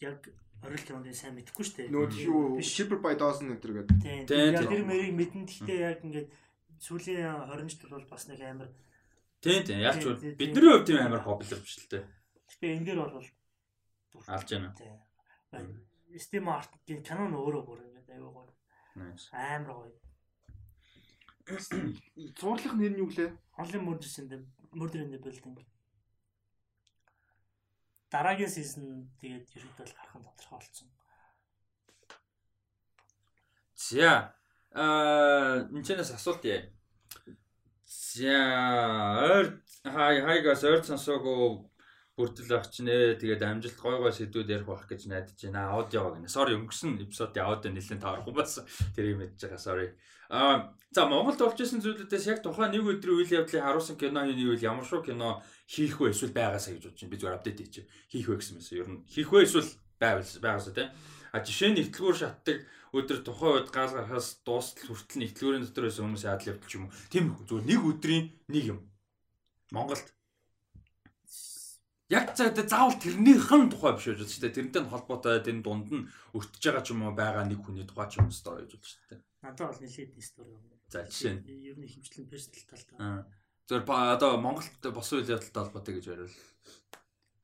яг 0.02 0.20
орил 0.66 0.86
тооны 0.88 1.14
сайн 1.14 1.38
мэдэхгүй 1.38 1.62
шүү 1.62 1.78
дээ. 1.78 1.94
Нөгөө 1.94 2.26
юу. 2.26 2.58
Shipper 2.58 2.98
by 2.98 3.14
Dozen 3.20 3.54
өдр 3.54 3.86
гэдэг. 3.86 3.98
Тийм. 4.02 4.26
Тийм, 4.26 4.54
Яг 4.58 4.66
тийм. 4.66 4.72
тэр 4.74 4.84
мэрийг 4.90 5.14
мэдэн 5.14 5.44
гэхдээ 5.46 5.80
яг 5.94 6.00
ингээд 6.02 6.28
сүүлийн 6.84 7.48
20 7.48 7.72
жил 7.72 7.96
бол 7.96 8.08
бас 8.12 8.28
нэг 8.28 8.44
амар. 8.44 8.70
Тийм 9.40 9.64
тийм 9.64 9.80
яг 9.80 9.96
ч 9.96 10.04
Тийм, 10.04 10.20
тийм, 10.20 10.36
бидний 10.36 10.68
хувьд 10.68 10.88
тийм 10.88 11.00
амар 11.00 11.24
популяр 11.24 11.64
биш 11.64 11.80
л 11.80 11.88
дээ. 11.88 12.04
Гэхдээ 12.48 12.76
энэ 12.76 12.86
дээр 12.92 13.00
бол 13.08 13.24
Алж 14.28 14.50
байна. 14.52 14.76
Тийм. 14.78 15.00
Steve 16.20 16.46
Martin-ийн 16.46 17.02
канон 17.08 17.34
өөрөө 17.34 17.64
бүр 17.66 17.80
ингээд 17.88 18.14
аюу 18.14 18.32
гоё. 18.36 18.54
Амар 19.34 19.74
гоё. 19.74 19.96
Зурлах 22.40 22.76
нэр 22.78 22.94
нь 22.94 23.02
юу 23.02 23.10
лээ? 23.10 23.32
In 23.58 23.68
the 24.30 24.40
Murder 24.74 25.02
in 25.02 25.12
the 25.12 25.20
Building. 25.20 25.58
Дараагийн 28.10 28.50
сизон 28.50 29.10
тэгээд 29.18 29.50
ерөөдөө 29.58 29.86
л 29.90 29.98
гарах 29.98 30.16
нь 30.18 30.26
тодорхой 30.30 30.60
болсон. 30.62 30.88
За 33.74 34.38
аа 34.74 35.70
энэчнээс 35.70 36.18
асуулт 36.18 36.44
яа. 36.46 36.66
За 37.86 38.38
ойр 39.30 39.48
хай 39.86 40.22
хайгаас 40.26 40.64
ойр 40.66 40.82
сонсоогүй 40.82 41.70
бүрдэл 42.18 42.58
авч 42.58 42.86
нэ 42.86 43.18
тэгээд 43.18 43.42
амжилт 43.42 43.78
гой 43.82 43.98
гой 43.98 44.14
сэдвүүд 44.14 44.54
ярих 44.54 44.70
байх 44.70 44.86
гэж 44.86 45.10
найдаж 45.10 45.38
байна. 45.38 45.74
Аудио 45.74 46.14
гэнэ. 46.14 46.30
Sorry 46.30 46.54
өнгөрсөн 46.58 47.02
эпизодын 47.02 47.42
аудио 47.42 47.74
нэлээд 47.74 48.02
таарахгүй 48.06 48.34
байсан. 48.38 48.70
Тэрийг 48.94 49.18
мэдж 49.18 49.42
байгаа 49.42 49.58
sorry. 49.58 49.88
Аа 50.30 50.78
за 50.94 51.10
Монголд 51.10 51.42
болж 51.42 51.58
исэн 51.58 51.82
зүйлүүдээс 51.82 52.30
яг 52.30 52.40
тухайн 52.46 52.70
нэг 52.70 52.86
өдрийн 52.86 53.18
үйл 53.18 53.34
явдлыг 53.42 53.66
харуулсан 53.66 53.98
кино 53.98 54.26
хийний 54.30 54.46
үйл 54.46 54.62
ямар 54.62 54.86
шүү 54.86 55.02
кино 55.10 55.42
хийх 55.66 55.98
вэ 55.98 56.14
эсвэл 56.14 56.38
байгаасаа 56.38 56.78
гэж 56.78 56.86
бодож 56.86 57.02
байна. 57.02 57.12
Би 57.14 57.18
зүгээр 57.18 57.38
апдейт 57.38 57.60
хийчих. 57.62 57.86
Хийх 58.14 58.30
вэ 58.30 58.38
гэсэн 58.38 58.58
юмсан. 58.62 58.78
Ер 58.78 58.90
нь 58.94 59.02
хийх 59.10 59.30
вэ 59.34 59.46
эсвэл 59.46 59.70
байвал 59.98 60.22
байгаасаа 60.22 60.74
тийм. 60.74 60.90
А 61.34 61.42
жишээ 61.42 61.74
нь 61.74 61.82
ихтлгүүр 61.82 62.14
шатдаг 62.14 62.62
өдөр 62.94 63.26
тухайн 63.26 63.54
үед 63.58 63.70
гал 63.74 63.90
гарахаас 63.90 64.38
дуустал 64.46 64.94
хүртэл 64.94 65.18
нь 65.18 65.26
ихтлгүүрийн 65.26 65.66
дотор 65.66 65.90
байсан 65.90 66.06
хүмүүс 66.06 66.26
яад 66.30 66.46
л 66.46 66.50
явдал 66.54 66.70
ч 66.70 66.74
юм 66.78 66.86
уу. 66.86 66.94
Тийм 67.10 67.34
үү. 67.34 67.46
Зүгээр 67.50 67.66
нэг 67.74 67.82
өдрийн 67.90 68.26
нэг 68.54 68.66
юм. 68.70 68.80
Монголд 69.74 70.06
яг 72.14 72.38
за 72.38 72.54
заавал 72.54 73.02
тэрнийхэн 73.02 73.74
тухай 73.74 73.98
биш 73.98 74.06
гэж 74.14 74.22
байна. 74.22 74.54
Тэрнтэй 74.54 74.82
нь 74.86 74.92
холбоотой 74.94 75.42
тэр 75.42 75.58
дунд 75.66 75.90
нь 75.90 76.06
өртөж 76.38 76.62
байгаа 76.62 76.86
ч 76.86 76.94
юм 76.94 77.02
уу 77.02 77.18
байгаа 77.18 77.50
нэг 77.50 77.60
хүний 77.66 77.90
тухай 77.90 78.08
ч 78.14 78.22
юм 78.22 78.30
уу 78.30 78.38
стори 78.38 78.70
байна 78.70 78.86
шүү 78.86 79.02
дээ. 79.10 79.22
Надад 79.42 79.68
бол 79.74 79.82
нэлээд 79.82 80.14
стори 80.22 80.54
юм. 80.54 80.62
За 80.94 81.02
жишээ 81.10 81.34
нь 81.34 81.42
Ер 81.50 81.78
нь 81.82 81.90
хэмжлэн 81.90 82.30
персонал 82.30 82.62
талтай. 82.70 83.26
зөв 83.66 83.90
одоо 83.90 84.38
Монголд 84.38 84.84
босон 84.94 85.26
үйл 85.26 85.34
явдалтай 85.34 85.62
холбоотой 85.66 85.94
гэж 85.98 86.06
барил. 86.14 86.38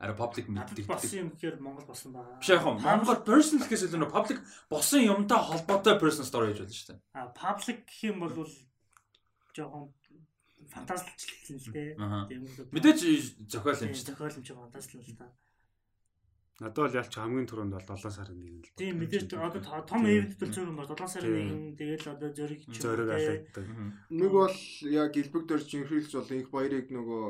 Араа 0.00 0.16
public 0.16 0.48
мэддэг. 0.48 0.88
болсон 0.88 1.18
юм 1.20 1.28
гэхээр 1.36 1.60
Монгол 1.60 1.84
болсон 1.84 2.16
байгаа. 2.16 2.40
Биш 2.40 2.48
яг 2.48 2.64
хөө 2.64 2.80
Монгол 2.80 3.20
personal 3.20 3.68
гэхээс 3.68 3.84
илүү 3.84 4.08
public 4.08 4.38
босон 4.72 5.04
юмтай 5.04 5.36
холбоотой 5.36 6.00
personal 6.00 6.24
story 6.24 6.56
гэж 6.56 6.64
байна 6.64 6.72
шүү 6.72 6.88
дээ. 6.88 7.00
А 7.12 7.28
паблик 7.36 7.84
гэх 7.84 8.00
юм 8.08 8.16
бол 8.24 8.48
жоохон 9.52 9.92
фантастчлалсан 10.72 11.56
л 11.60 11.68
дээ. 11.76 11.90
Тийм 12.32 12.40
үү. 12.48 12.72
Мэдээж 12.72 13.00
зохиол 13.44 13.76
юм 13.76 13.92
шүү 13.92 14.08
дээ. 14.08 14.16
зохиолч 14.16 14.48
фантастлал 14.48 15.04
л 15.04 15.18
та. 15.20 15.26
Надад 16.60 16.76
бол 16.76 16.92
ялч 17.00 17.12
хамгийн 17.16 17.48
түрүүнд 17.48 17.72
бол 17.72 17.88
7 17.88 18.12
сарын 18.12 18.36
1 18.36 18.68
л. 18.68 18.72
Тийм 18.76 18.94
мэдээж 19.00 19.32
одоо 19.32 19.60
то- 19.64 19.80
том 19.88 20.04
ивент 20.04 20.36
төлцөөр 20.36 20.68
юм 20.68 20.76
бол 20.76 20.84
7 20.92 21.08
сарын 21.08 21.32
Тийм. 21.32 21.48
1 21.72 21.80
тэгэл 21.80 22.06
одоо 22.12 22.28
зөриг 22.36 22.60
ч 22.60 22.64
юм 22.68 22.74
уу 22.76 22.82
Зориг 22.84 23.08
те. 23.08 23.16
алаадаг. 23.16 23.66
Нэг 24.12 24.30
бол 24.30 24.56
яг 24.92 25.12
элбэг 25.16 25.44
дөрж 25.48 25.68
инхрийлж 25.72 26.12
бол 26.12 26.30
их 26.36 26.48
баярыг 26.52 26.86
нөгөө 26.92 27.24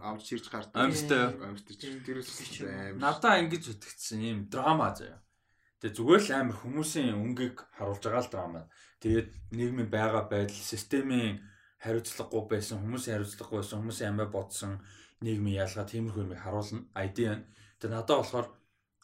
авч 0.00 0.24
ширж 0.32 0.46
гардаг. 0.48 0.80
Амьстай. 0.80 1.28
Амьстай. 1.44 1.76
Тэрээс 1.76 2.30
аим. 2.64 2.96
Надаа 3.04 3.36
ингэж 3.44 3.64
итгэцсэн 3.76 4.20
юм 4.24 4.40
драма 4.48 4.96
заяа. 4.96 5.20
Тэгээ 5.84 5.96
зүгээр 6.00 6.22
л 6.24 6.32
амар 6.40 6.56
хүмүүсийн 6.64 7.16
өнгийг 7.20 7.56
харуулж 7.76 8.00
байгаа 8.00 8.24
л 8.24 8.32
драма. 8.32 8.62
Тэгээд 9.04 9.28
нийгмийн 9.56 9.88
байгаа 9.92 10.24
байдал, 10.28 10.56
системийн 10.56 11.40
хариуцлагагүй 11.80 12.44
байсан, 12.52 12.80
хүмүүсийн 12.84 13.16
хариуцлагагүй 13.16 13.58
байсан, 13.60 13.80
хүмүүсийн 13.80 14.08
амиа 14.12 14.28
бодсон 14.28 14.72
нийгмийн 15.24 15.64
ялгаа 15.64 15.84
тиймэрхүү 15.88 16.24
юмыг 16.28 16.40
харуулна. 16.44 16.84
ID 16.96 17.18
нь. 17.32 17.44
Тэгээ 17.80 17.92
надад 17.96 18.20
болохоор 18.20 18.46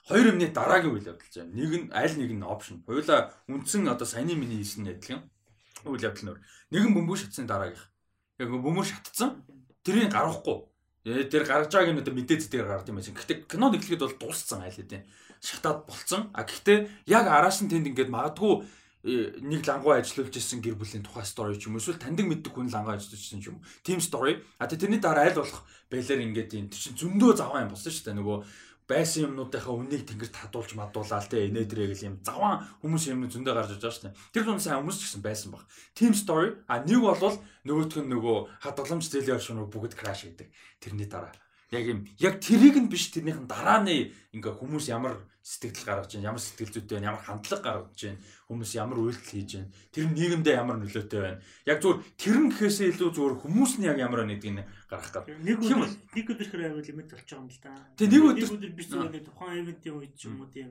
хоёр 0.06 0.32
юмны 0.32 0.46
дараагийн 0.54 0.94
үйл 0.94 1.10
явдал 1.10 1.30
заяа. 1.34 1.50
Нэг 1.50 1.70
нь 1.74 1.90
аль 1.90 2.14
нэг 2.14 2.30
нь 2.30 2.46
опшн. 2.46 2.86
Хоёулаа 2.86 3.34
үндсэн 3.50 3.90
одоо 3.90 4.06
саяны 4.06 4.38
миний 4.38 4.62
хийсэн 4.62 4.86
адилхан 4.86 5.26
үйл 5.82 6.06
явдал 6.06 6.34
нөр. 6.34 6.38
Нэг 6.70 6.82
нь 6.86 6.94
бөмбөг 6.94 7.18
шатсан 7.18 7.50
дараагийнх. 7.50 7.90
Яг 8.38 8.48
бөмбөг 8.54 8.86
шатцсан. 8.86 9.42
Тэрийг 9.82 10.14
гаргахгүй. 10.14 10.70
Тэр 11.06 11.42
гаргаж 11.46 11.74
байгааг 11.74 11.94
нь 11.94 12.02
одоо 12.02 12.14
мэдээд 12.14 12.50
дээр 12.50 12.66
гард 12.70 12.90
юм 12.90 12.98
байсан. 13.02 13.14
Гэхдээ 13.18 13.46
кино 13.50 13.70
нэглэхэд 13.70 14.02
бол 14.02 14.18
дууссан 14.18 14.62
айл 14.62 14.74
хэдийн 14.74 15.06
шатаад 15.42 15.86
болцсон. 15.86 16.30
А 16.34 16.42
гэхдээ 16.42 17.06
яг 17.06 17.26
араас 17.26 17.62
нь 17.62 17.70
тэнд 17.70 17.94
ингээд 17.94 18.10
магадгүй 18.10 18.66
э, 19.06 19.38
нэг 19.42 19.62
лангуу 19.62 19.94
ажиллуулж 19.94 20.34
исэн 20.34 20.58
гэр 20.58 20.74
бүлийн 20.74 21.06
тухай 21.06 21.22
стори 21.22 21.54
ч 21.54 21.70
юм 21.70 21.78
уу 21.78 21.82
эсвэл 21.82 22.02
таньдаг 22.02 22.26
мэддэг 22.26 22.50
хүн 22.50 22.74
лангуу 22.74 22.98
ажиллаж 22.98 23.22
исэн 23.22 23.38
ч 23.38 23.54
юм 23.54 23.62
уу. 23.62 23.66
Тим 23.86 24.02
стори. 24.02 24.42
А 24.58 24.66
тэ 24.66 24.74
тэрний 24.74 24.98
дараа 24.98 25.30
аль 25.30 25.38
болох 25.38 25.62
байлаар 25.86 26.26
ингээд 26.26 26.50
юм 26.58 26.66
чинь 26.74 26.98
зөндөө 26.98 27.38
заваа 27.38 27.62
юм 27.62 27.70
болсон 27.70 27.92
шүү 27.94 28.10
дээ. 28.10 28.18
Нөгөө 28.18 28.38
байсан 28.86 29.30
юмнуудынхаа 29.30 29.74
үннийг 29.74 30.06
тэнгэрт 30.06 30.34
хадуулж 30.38 30.70
мадуулаад 30.78 31.26
те 31.26 31.50
инээ 31.50 31.66
дэрэг 31.66 31.94
л 31.98 32.06
юм 32.06 32.16
заван 32.22 32.62
хүмүүс 32.82 33.04
юм 33.10 33.26
зөндөө 33.26 33.54
гарч 33.54 33.70
иж 33.74 33.82
байгаа 33.82 33.94
шүү 33.94 34.04
дээ. 34.06 34.18
Тэр 34.34 34.44
дунд 34.46 34.62
сайн 34.62 34.78
хүмүүс 34.82 34.98
ч 34.98 35.02
гэсэн 35.10 35.22
байсан 35.26 35.50
баг. 35.50 35.66
Team 35.98 36.14
story 36.14 36.54
а 36.70 36.82
нэг 36.86 37.02
болвол 37.02 37.36
нөгөөх 37.66 37.98
нь 38.02 38.10
нөгөө 38.14 38.36
хадгаламж 38.62 39.04
зэлийн 39.10 39.38
оршин 39.38 39.66
бүгд 39.66 39.98
краш 39.98 40.22
хийдэг. 40.22 40.48
Тэрний 40.78 41.10
дараа 41.10 41.34
яг 41.74 41.84
юм 41.86 42.00
яг 42.22 42.34
тэрийг 42.38 42.76
нь 42.78 42.90
биш 42.90 43.10
тэрнийх 43.10 43.42
нь 43.42 43.50
дараа 43.50 43.82
нь 43.82 44.12
ингээ 44.34 44.54
хүмүүс 44.54 44.86
ямар 44.92 45.18
сэтгэл 45.46 45.86
гаргаж 45.86 46.10
байна, 46.18 46.34
ямар 46.34 46.42
сэтгэл 46.42 46.74
зүйтэй 46.74 46.98
байна, 46.98 47.14
ямар 47.14 47.22
хандлага 47.22 47.62
гаргаж 47.86 48.00
байна, 48.02 48.18
хүмүүс 48.50 48.70
ямар 48.82 48.98
үйлдэл 48.98 49.30
хийж 49.30 49.50
байна. 49.54 49.70
Тэр 49.94 50.04
нийгэмдээ 50.10 50.54
ямар 50.58 50.76
нөлөөтэй 50.82 51.20
байна. 51.22 51.38
Яг 51.70 51.78
зүгээр 51.78 51.98
тэр 52.18 52.36
нь 52.42 52.50
гэхээсээ 52.50 52.90
илүү 52.90 53.10
зүгээр 53.14 53.36
хүмүүс 53.46 53.72
нь 53.78 53.86
яг 53.86 53.98
ямар 54.02 54.26
нэгдэг 54.26 54.52
нь 54.58 54.66
гарах 54.90 55.06
гэдэг. 55.06 55.38
Нэг 55.46 55.58
Тийм 55.62 55.78
өдөр 55.86 55.90
нэг 56.18 56.26
өдөр 56.34 56.48
хэрэг 56.50 56.74
лимит 56.90 57.08
болж 57.14 57.26
байгаа 57.30 57.38
юм 57.38 57.46
л 57.46 57.60
да. 57.62 57.70
Тэг, 57.94 58.06
нэг 58.10 58.22
өдөр- 58.26 58.74
биш 58.74 58.88
зүгээр 58.90 59.22
тухайн 59.22 59.58
ивентийн 59.62 59.94
үед 60.02 60.12
ч 60.18 60.22
юм 60.26 60.34
уу 60.42 60.50
тийм 60.50 60.70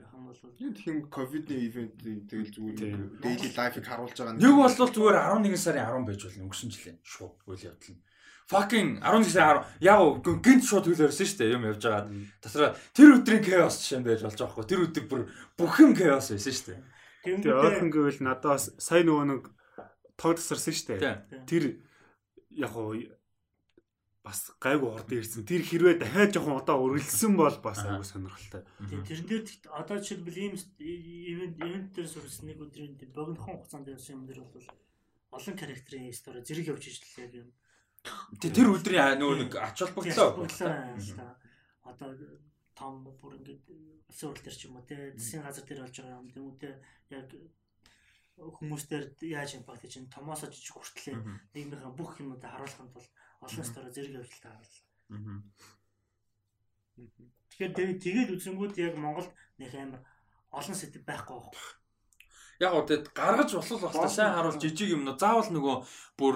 байх 0.00 0.12
юм 0.16 0.24
бол 0.24 0.40
Тийм 0.56 0.96
ковидны 1.12 1.54
ивент 1.68 1.92
тэгэл 2.00 2.52
зүгээр 2.56 3.20
daily 3.20 3.48
life-ыг 3.52 3.84
харуулж 3.84 4.16
байгаа. 4.16 4.40
Нэг 4.40 4.56
бол 4.56 4.72
зүгээр 4.72 5.16
11 5.20 5.60
сарын 5.60 5.84
10 5.84 6.08
байж 6.08 6.20
болно 6.24 6.42
өнгөрсөн 6.48 6.70
жилийн 6.72 6.96
шууд 7.04 7.36
үйл 7.44 7.60
явдал 7.68 7.92
нь. 7.92 8.00
Fucking 8.44 9.00
11 9.00 9.30
сарын 9.32 9.64
10 9.80 9.88
яг 9.88 10.20
гинт 10.44 10.64
шууд 10.68 10.84
хөлөөрсөн 10.84 11.28
шүү 11.28 11.38
дээ 11.40 11.54
юм 11.56 11.64
явж 11.64 11.80
байгаа. 11.80 12.12
Тасраа 12.44 12.76
тэр 12.92 13.16
өдрийн 13.16 13.40
chaos 13.40 13.80
жишээ 13.80 14.04
байж 14.04 14.20
болж 14.20 14.36
байгаа 14.36 14.52
хгүй. 14.52 14.66
Тэр 14.68 14.84
өдөр 14.84 15.04
бүр 15.08 15.22
бүх 15.56 15.74
юм 15.80 15.96
chaos 15.96 16.28
байсан 16.28 16.52
шүү 16.52 16.66
дээ. 16.68 16.80
Тэнгүүдээ 17.24 17.56
ойрхон 17.64 17.88
гэвэл 17.88 18.20
надаас 18.20 18.64
сая 18.76 19.00
нөгөө 19.00 19.26
нэг 19.32 19.42
тог 20.20 20.36
тасарсан 20.36 20.76
шүү 20.76 20.88
дээ. 21.00 21.48
Тэр 21.48 21.64
яг 22.52 22.72
уу 22.76 23.00
бас 24.24 24.52
гайгүй 24.60 24.88
ордон 24.88 25.20
ирсэн. 25.20 25.44
Тэр 25.44 25.60
хэрвээ 25.64 26.00
дахиад 26.00 26.32
жоохон 26.32 26.56
удаа 26.60 26.80
үргэлжсэн 26.80 27.36
бол 27.36 27.56
бас 27.60 27.80
айгүй 27.84 28.08
сонирхолтой. 28.08 28.64
тийм 28.88 29.04
тэрэн 29.04 29.28
дээр 29.28 29.44
одоо 29.68 29.96
жишээлбэл 30.00 30.40
ийм 30.40 30.54
ивент 30.80 31.56
ивент 31.60 31.90
дээр 31.92 32.08
сурсан 32.08 32.48
нэг 32.48 32.60
өдрийн 32.64 32.96
богинохон 33.12 33.60
хугацаанд 33.60 33.92
явсан 33.92 34.16
юм 34.16 34.24
дээр 34.24 34.40
бол 34.48 34.68
олон 35.28 35.56
характерын 35.60 36.12
стори 36.16 36.40
зэрэг 36.40 36.72
явж 36.72 36.84
ижил 36.88 37.20
яг 37.20 37.32
юм. 37.36 37.48
Тэ- 38.40 38.52
Тэр 38.52 38.68
өдрийн 38.76 39.16
нөгөө 39.18 39.36
нэг 39.48 39.52
ач 39.56 39.78
холбогдлоо. 39.80 40.36
Одоо 41.84 42.08
том 42.76 43.04
бүр 43.20 43.38
ингээд 43.40 43.62
улсын 44.10 44.28
урал 44.28 44.44
дээр 44.44 44.56
ч 44.56 44.62
юм 44.68 44.76
уу 44.76 44.84
те 44.84 44.96
засгийн 45.16 45.42
газар 45.46 45.64
дээр 45.64 45.80
болж 45.84 45.96
байгаа 45.96 46.20
юм 46.20 46.28
тэмүүтэ 46.34 46.68
яг 47.16 47.28
хүмүүс 48.36 48.84
дээр 48.90 49.04
яаж 49.24 49.50
импакт 49.56 49.80
хийж 49.86 49.94
энэ 50.02 50.10
томоосоо 50.12 50.50
жижиг 50.50 50.74
хүртлээ 50.74 51.16
нийгмийн 51.54 51.94
бүх 51.96 52.18
юмудаа 52.20 52.50
харуулахын 52.58 52.90
тулд 52.92 53.10
олон 53.40 53.64
стори 53.64 53.88
зэрэг 53.94 54.18
явж 54.20 54.30
л 54.36 54.42
таарал. 54.42 54.76
Мгм. 55.08 55.38
Тэгэхээр 57.54 57.72
тэгээ- 57.78 58.02
тэгээд 58.02 58.30
үзэнгүүд 58.34 58.74
яг 58.82 58.94
Монголд 58.98 59.30
нэг 59.58 59.70
амар 59.74 60.02
олон 60.50 60.74
сэдв 60.74 61.02
байхгүй 61.06 61.38
байх. 61.54 61.78
Яг 62.60 62.70
гоо 62.72 62.84
тэгэд 62.86 63.06
гаргаж 63.14 63.50
болох 63.54 63.80
баста 63.82 64.08
сайн 64.08 64.34
харуул 64.34 64.60
жижиг 64.60 64.94
юм 64.94 65.02
нөө 65.08 65.18
заавал 65.18 65.50
нөгөө 65.50 65.76
бүр 66.18 66.34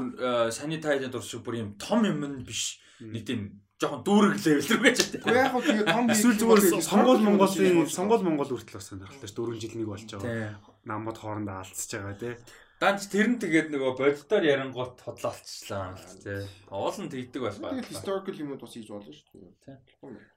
санитайзер 0.50 1.10
дур 1.14 1.22
шиг 1.22 1.42
бүр 1.46 1.62
юм 1.62 1.70
том 1.78 2.02
юм 2.04 2.24
нь 2.26 2.42
биш. 2.42 2.80
Нэг 2.98 3.22
тийм 3.26 3.62
жоохон 3.78 4.02
дүүрэг 4.02 4.42
левел 4.42 4.68
рүү 4.74 4.82
гэж 4.82 4.98
байна. 5.22 5.38
яг 5.38 5.52
хөө 5.54 5.62
тэгээ 5.62 5.86
том 5.86 6.06
Эсвэл 6.10 6.38
зүгээр 6.42 6.82
сонгол 6.82 7.20
Монголын 7.22 7.86
сонгол 7.86 8.22
Монгол 8.26 8.50
хүртэл 8.50 8.74
бас 8.74 8.90
сонирхолтой 8.90 9.30
шүү. 9.30 9.54
4 9.54 9.62
жил 9.62 9.74
нэг 9.78 9.86
болж 9.86 10.10
байгаа. 10.18 10.58
Намууд 10.82 11.18
хоорондоо 11.22 11.62
алдсаж 11.62 11.90
байгаа 11.94 12.18
тий. 12.18 12.34
Данч 12.82 13.06
тэр 13.06 13.26
нь 13.30 13.38
тэгээд 13.38 13.70
нөгөө 13.70 13.92
боддоор 13.98 14.44
ярингуут 14.50 14.98
хотлолцлаа 14.98 15.94
тий. 15.94 16.42
Оол 16.74 16.98
нь 16.98 17.10
тэгдэг 17.10 17.38
байх 17.42 17.58
Тэгээд 17.58 17.86
ба. 17.86 17.94
historical 17.94 18.34
юмуд 18.34 18.62
бас 18.62 18.74
хийж 18.74 18.90
болно 18.90 19.14
шүү. 19.14 19.46
Тийм. 19.62 19.78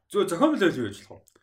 Зүгээр 0.10 0.30
зохион 0.30 0.52
билээ 0.54 0.78
юу 0.78 0.86
гэж 0.90 0.98
болох 1.10 1.26
вэ? 1.34 1.41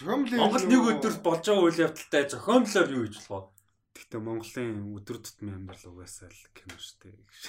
Зохиомлын 0.00 0.40
Монгол 0.40 0.64
нэг 0.64 0.80
өдөрт 0.96 1.20
болж 1.20 1.44
байгаа 1.44 1.64
үйл 1.68 1.84
явдалтай 1.84 2.24
зохиомлоор 2.24 2.88
юу 2.88 3.04
хийж 3.04 3.20
болох 3.28 3.52
вэ? 3.52 3.60
Гэхдээ 4.00 4.20
Монголын 4.24 4.96
өдөр 4.96 5.18
тутмын 5.20 5.56
амьдрал 5.60 5.92
угаасаа 5.92 6.32
л 6.32 6.48
кино 6.56 6.76
штэ 6.80 7.12
гэж. 7.12 7.40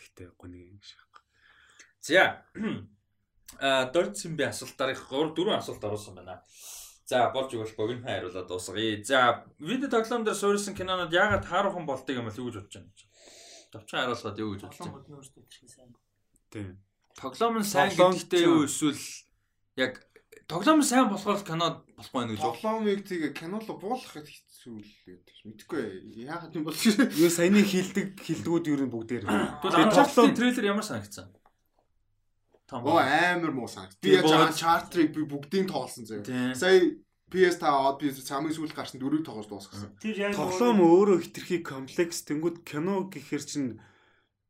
Гэхдээ 0.00 0.28
гоо 0.32 0.48
нэг 0.48 0.64
юм 0.72 0.80
шиг. 0.80 1.12
За. 2.00 2.40
А 3.60 3.84
дөрт 3.92 4.16
симби 4.16 4.48
асуултаарх 4.48 5.12
3 5.12 5.36
4 5.36 5.60
асуулт 5.60 5.84
оруулсан 5.84 6.16
байна. 6.16 6.40
За 7.04 7.28
болж 7.28 7.52
игэл 7.52 7.76
богино 7.76 8.08
хариулаад 8.08 8.48
дуусгая. 8.48 9.04
За 9.04 9.44
видео 9.60 9.92
тоглоом 9.92 10.24
дээр 10.24 10.40
суурилсан 10.40 10.72
кинонууд 10.72 11.12
яагаад 11.12 11.44
тааруухан 11.44 11.84
болдгийг 11.84 12.24
юм 12.24 12.32
бол 12.32 12.40
юу 12.40 12.48
гэж 12.48 12.64
бодож 12.64 12.74
байна? 12.80 12.96
Товчхон 13.76 14.00
хариулахад 14.00 14.40
юу 14.40 14.50
гэж 14.56 14.62
бодож 14.64 14.80
байна? 14.80 15.94
Тийм. 16.48 16.80
Тоглоом 17.12 17.60
нь 17.60 17.68
сайн 17.68 17.92
гэдэгтэй 17.92 18.42
юу 18.48 18.64
эсвэл 18.64 19.25
яг 19.76 20.00
тоглоом 20.48 20.82
сайн 20.82 21.08
болохоор 21.08 21.40
кино 21.44 21.84
болохгүй 21.96 22.20
байх 22.22 22.30
гэж 22.32 22.40
байна. 22.40 22.52
Тоглоомыг 22.52 23.00
тэгээ 23.06 23.32
киноло 23.36 23.72
буулгахад 23.76 24.26
хэцүү 24.26 24.74
л 24.80 24.92
гэдэг 25.06 25.32
чинь 25.36 25.48
мэдгүй 25.52 25.82
яагаад 26.26 26.56
юм 26.56 26.64
бол. 26.64 26.76
Юу 26.76 27.30
саяны 27.30 27.62
хилдэг 27.62 28.16
хилдгүүд 28.20 28.66
ер 28.72 28.80
нь 28.86 28.92
бүгдээр. 28.92 29.24
Тоглоом 29.62 30.34
трейлер 30.34 30.64
ямар 30.72 30.86
санагдсан? 30.86 31.28
Том. 32.66 32.82
Оо 32.82 32.98
амар 32.98 33.52
муу 33.54 33.68
санагд. 33.70 33.94
Би 34.02 34.18
бод- 34.18 34.50
чартрыг 34.58 35.14
би 35.14 35.22
бүгдийг 35.22 35.70
тоглосон 35.70 36.02
заяа. 36.06 36.54
Сая 36.54 36.98
PS5 37.30 37.62
аваад 37.62 37.98
би 38.02 38.10
хамгийн 38.10 38.54
сүүлд 38.54 38.74
гарсан 38.74 38.98
дөрөв 38.98 39.22
тоглож 39.22 39.46
дуусгасан. 39.46 39.94
Яг 40.02 40.34
тоглоом 40.34 40.82
өөрөө 40.82 41.22
хитрхи 41.26 41.62
комплекс 41.62 42.22
тэнгууд 42.26 42.66
кино 42.66 43.06
гэхэр 43.06 43.42
чинь 43.46 43.78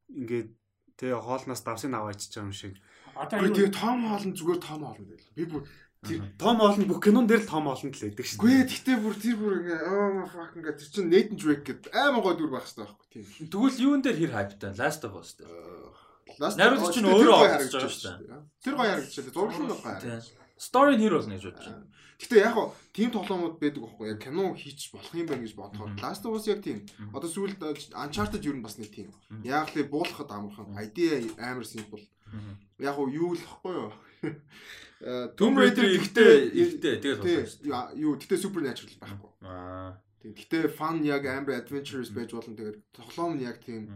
ингээд 0.09 0.49
тэгээ 0.97 1.21
хоолноос 1.21 1.61
давсыг 1.61 1.93
аваач 1.93 2.25
байгаа 2.25 2.49
юм 2.49 2.53
шиг. 2.57 2.81
Одоо 3.17 3.37
Үгүй 3.41 3.49
юу 3.49 3.57
тэгээ 3.57 3.81
том 3.81 3.99
хоолн 4.07 4.33
зүгээр 4.37 4.61
том 4.61 4.81
хоолн 4.85 5.07
байл. 5.09 5.29
Би 5.37 5.45
бүр 5.49 5.63
тэр 6.07 6.21
Том 6.39 6.61
олон 6.61 6.87
бүх 6.87 7.01
кинон 7.03 7.27
дээр 7.27 7.43
л 7.43 7.51
том 7.51 7.67
олон 7.67 7.91
л 7.91 8.03
байдаг 8.05 8.27
шүү. 8.27 8.41
Гүй 8.41 8.63
тэгтээ 8.69 8.97
бүр 9.03 9.15
тэр 9.19 9.37
бүр 9.41 9.55
ингээ 9.61 9.81
оо 9.89 10.27
fuck 10.29 10.53
ингээ 10.55 10.77
тэр 10.79 10.89
чин 10.93 11.11
Nathan 11.11 11.37
Drake 11.41 11.65
гэдэг 11.67 11.93
амар 11.97 12.23
гой 12.23 12.35
дүр 12.37 12.53
байх 12.53 12.67
хэрэгтэй 12.69 12.85
байхгүй 12.87 13.09
тийм. 13.11 13.25
Тэгвэл 13.51 13.83
юун 13.83 14.01
дээр 14.05 14.19
хэр 14.21 14.33
хайптай? 14.37 14.73
Last 14.77 15.03
of 15.09 15.17
Us 15.19 15.31
дээр. 15.41 15.51
Last 16.39 16.57
Найруулагч 16.61 16.97
oh, 16.97 17.01
нь 17.01 17.07
тэр 17.07 17.17
өөрөө 17.17 17.37
харагдаж 17.41 17.73
байгаа 17.75 18.19
байна. 18.23 18.39
Тэр 18.61 18.75
гоё. 18.77 18.95
Зурглал 19.03 19.65
нь 19.65 19.71
гоё 19.73 19.81
Тийм. 19.81 19.87
харагдаж. 19.87 20.25
Story 20.57 20.95
нь 20.97 21.03
хэр 21.03 21.15
болно 21.17 21.35
гэж 21.35 21.45
бодож 21.49 21.67
байна. 21.67 21.87
Гэтэ 22.17 22.35
яг 22.41 22.55
хоо 22.57 22.67
тийм 22.97 23.11
тоглоомууд 23.13 23.57
байдаг 23.61 23.81
байхгүй 23.85 24.07
яг 24.09 24.21
кино 24.25 24.45
хийч 24.57 24.81
болох 24.93 25.13
юм 25.13 25.27
байна 25.29 25.45
гэж 25.45 25.53
бодохоор. 25.53 25.93
Last 26.01 26.25
of 26.25 26.33
Us 26.37 26.49
яг 26.49 26.61
тийм. 26.65 26.81
Одоо 27.13 27.29
сүүлд 27.29 27.61
э, 27.61 27.77
Uncharted 27.93 28.41
юу 28.41 28.57
нь 28.57 28.65
бас 28.65 28.81
нэг 28.81 28.89
тийм. 28.89 29.13
Яг 29.45 29.69
л 29.77 29.85
буулахад 29.85 30.33
амархан. 30.33 30.73
Idea 30.81 31.21
амар 31.37 31.69
simple. 31.69 32.01
Яг 32.79 32.95
хоо 32.97 33.09
юу 33.09 33.35
л 33.35 33.41
ихгүй 33.41 33.75
юу? 33.75 33.93
Э, 34.97 35.29
Tomb 35.37 35.61
Raider 35.61 35.85
ихтэй 35.93 36.49
ихтэй 36.57 36.97
дээ. 37.05 37.45
яа, 37.69 37.93
юу 37.93 38.17
гэтээ 38.17 38.41
supernatural 38.41 38.97
байхгүй. 38.97 39.29
Аа. 39.45 40.01
Гэтээ 40.25 40.73
fun 40.73 41.05
яг 41.05 41.29
амар 41.29 41.61
adventurous 41.61 42.09
байж 42.09 42.33
болно. 42.33 42.57
Тэгээд 42.57 42.81
тоглоом 42.97 43.37
нь 43.37 43.45
яг 43.45 43.61
тийм 43.61 43.93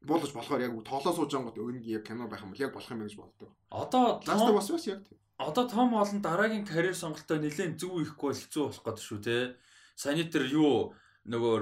буулж 0.00 0.32
болохоор 0.32 0.64
яг 0.64 0.72
тоглоо 0.88 1.12
сууж 1.12 1.36
ангууд 1.36 1.60
өнгө 1.60 2.00
яг 2.00 2.08
кино 2.08 2.32
байх 2.32 2.40
юм 2.40 2.56
бол 2.56 2.64
яг 2.64 2.72
болох 2.72 2.88
юм 2.88 3.04
гэж 3.04 3.14
боддог. 3.20 3.52
Одоо 3.68 4.24
Last 4.24 4.48
of 4.48 4.56
Us 4.56 4.72
бас 4.72 4.86
яг 4.88 5.04
тийм. 5.04 5.20
одоо 5.36 5.68
Том 5.68 5.92
Холланд 5.92 6.24
дараагийн 6.24 6.64
карьер 6.64 6.96
сонголтоо 6.96 7.36
нэлээд 7.36 7.76
зөв 7.76 8.00
ихгүй 8.00 8.32
бол 8.32 8.40
хэцүү 8.40 8.62
болох 8.64 8.84
гэдэг 8.88 9.04
шүү 9.04 9.20
те. 9.20 9.56
Саяны 10.00 10.24
тэр 10.32 10.48
юу 10.48 10.96
нөгөө 11.28 11.60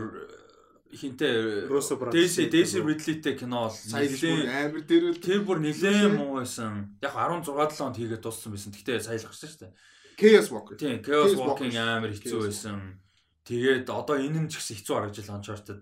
хинтээ. 0.93 1.69
Daisy 2.13 2.49
Daisy 2.49 2.81
Ridley-тэй 2.81 3.37
кино 3.37 3.69
бол 3.69 3.77
Сая 3.77 4.09
амар 4.09 4.83
дэрэл 4.83 5.21
тэр 5.21 5.45
бүр 5.45 5.61
нэлээд 5.61 6.17
муу 6.17 6.41
байсан. 6.41 6.97
Яг 7.05 7.13
16 7.13 7.53
7 7.53 7.85
онд 7.85 7.97
хийгээд 8.01 8.25
дууссан 8.25 8.53
байсан. 8.57 8.73
Тэгтээ 8.73 9.05
саялах 9.05 9.35
шээ. 9.37 9.73
Chaos 10.19 10.49
Walker. 10.51 10.75
Тийм, 10.75 11.05
Chaos 11.05 11.37
Walking 11.37 11.77
амар 11.77 12.11
хэцүү 12.11 12.49
байсан. 12.49 12.99
Тэгээд 13.45 13.87
одоо 13.93 14.17
энэ 14.17 14.45
нь 14.45 14.51
ч 14.51 14.61
гэсэн 14.61 14.77
хэцүү 14.81 14.95
харагдаж 14.97 15.25
байна 15.29 15.39
Uncharted. 15.41 15.81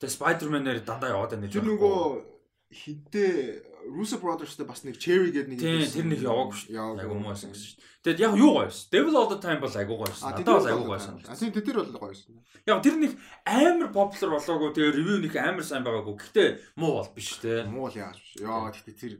Тэгээд 0.00 0.16
Spider-Man-ээр 0.16 0.80
дандаа 0.82 1.12
яваад 1.12 1.32
байна 1.36 1.46
гэж. 1.46 1.52
Тэр 1.52 1.64
байхгүй. 1.64 1.72
нөгөө 1.76 1.98
хинтээ 2.68 3.67
Russo 3.88 4.20
Brothers-тэй 4.20 4.66
бас 4.68 4.84
нэг 4.84 5.00
Cherry 5.00 5.32
гэдэг 5.32 5.48
нэг 5.48 5.60
байсан. 5.64 5.96
тэр 5.96 6.06
нэг 6.12 6.20
яваагүй 6.22 6.54
шүү 6.54 6.68
дээ. 6.68 6.76
Яваагүй. 6.76 7.00
Айгу 7.02 7.14
муу 7.18 7.32
байсан 7.32 7.50
гэсэн 7.50 7.66
шүү 7.68 7.76
дээ. 7.78 7.86
Тэгээд 8.04 8.22
яг 8.22 8.32
юу 8.36 8.52
гоё 8.52 8.64
байсан. 8.68 8.86
Devil 8.92 9.14
All 9.16 9.30
the 9.32 9.40
Time 9.40 9.60
бол 9.64 9.76
айгу 9.80 9.94
гоё 9.96 10.08
байсан. 10.08 10.24
Надад 10.28 10.44
тэр 10.44 10.52
бол 10.52 10.60
бол 10.60 10.68
айгу 10.68 10.84
гоё 10.88 11.00
санагдсан. 11.02 11.32
А 11.32 11.40
тийм 11.40 11.52
тэр 11.56 11.76
бол 11.80 11.92
гоё 11.98 12.10
байсан. 12.12 12.32
Яг 12.68 12.78
тэр 12.84 12.96
нэг 13.00 13.12
амар 13.48 13.90
popular 13.96 14.30
болоогүй. 14.36 14.70
Тэгээд 14.76 14.98
review 15.00 15.18
нэг 15.24 15.34
амар 15.40 15.64
сайн 15.64 15.84
байгаагүй. 15.88 16.14
Гэхдээ 16.20 16.48
муу 16.76 16.92
бол 17.00 17.10
биш 17.16 17.30
те. 17.40 17.64
Муу 17.64 17.88
л 17.88 17.96
яаж 17.96 18.16
биш. 18.20 18.32
Яа 18.44 18.68
гэхдээ 18.68 18.96
тэр 19.00 19.12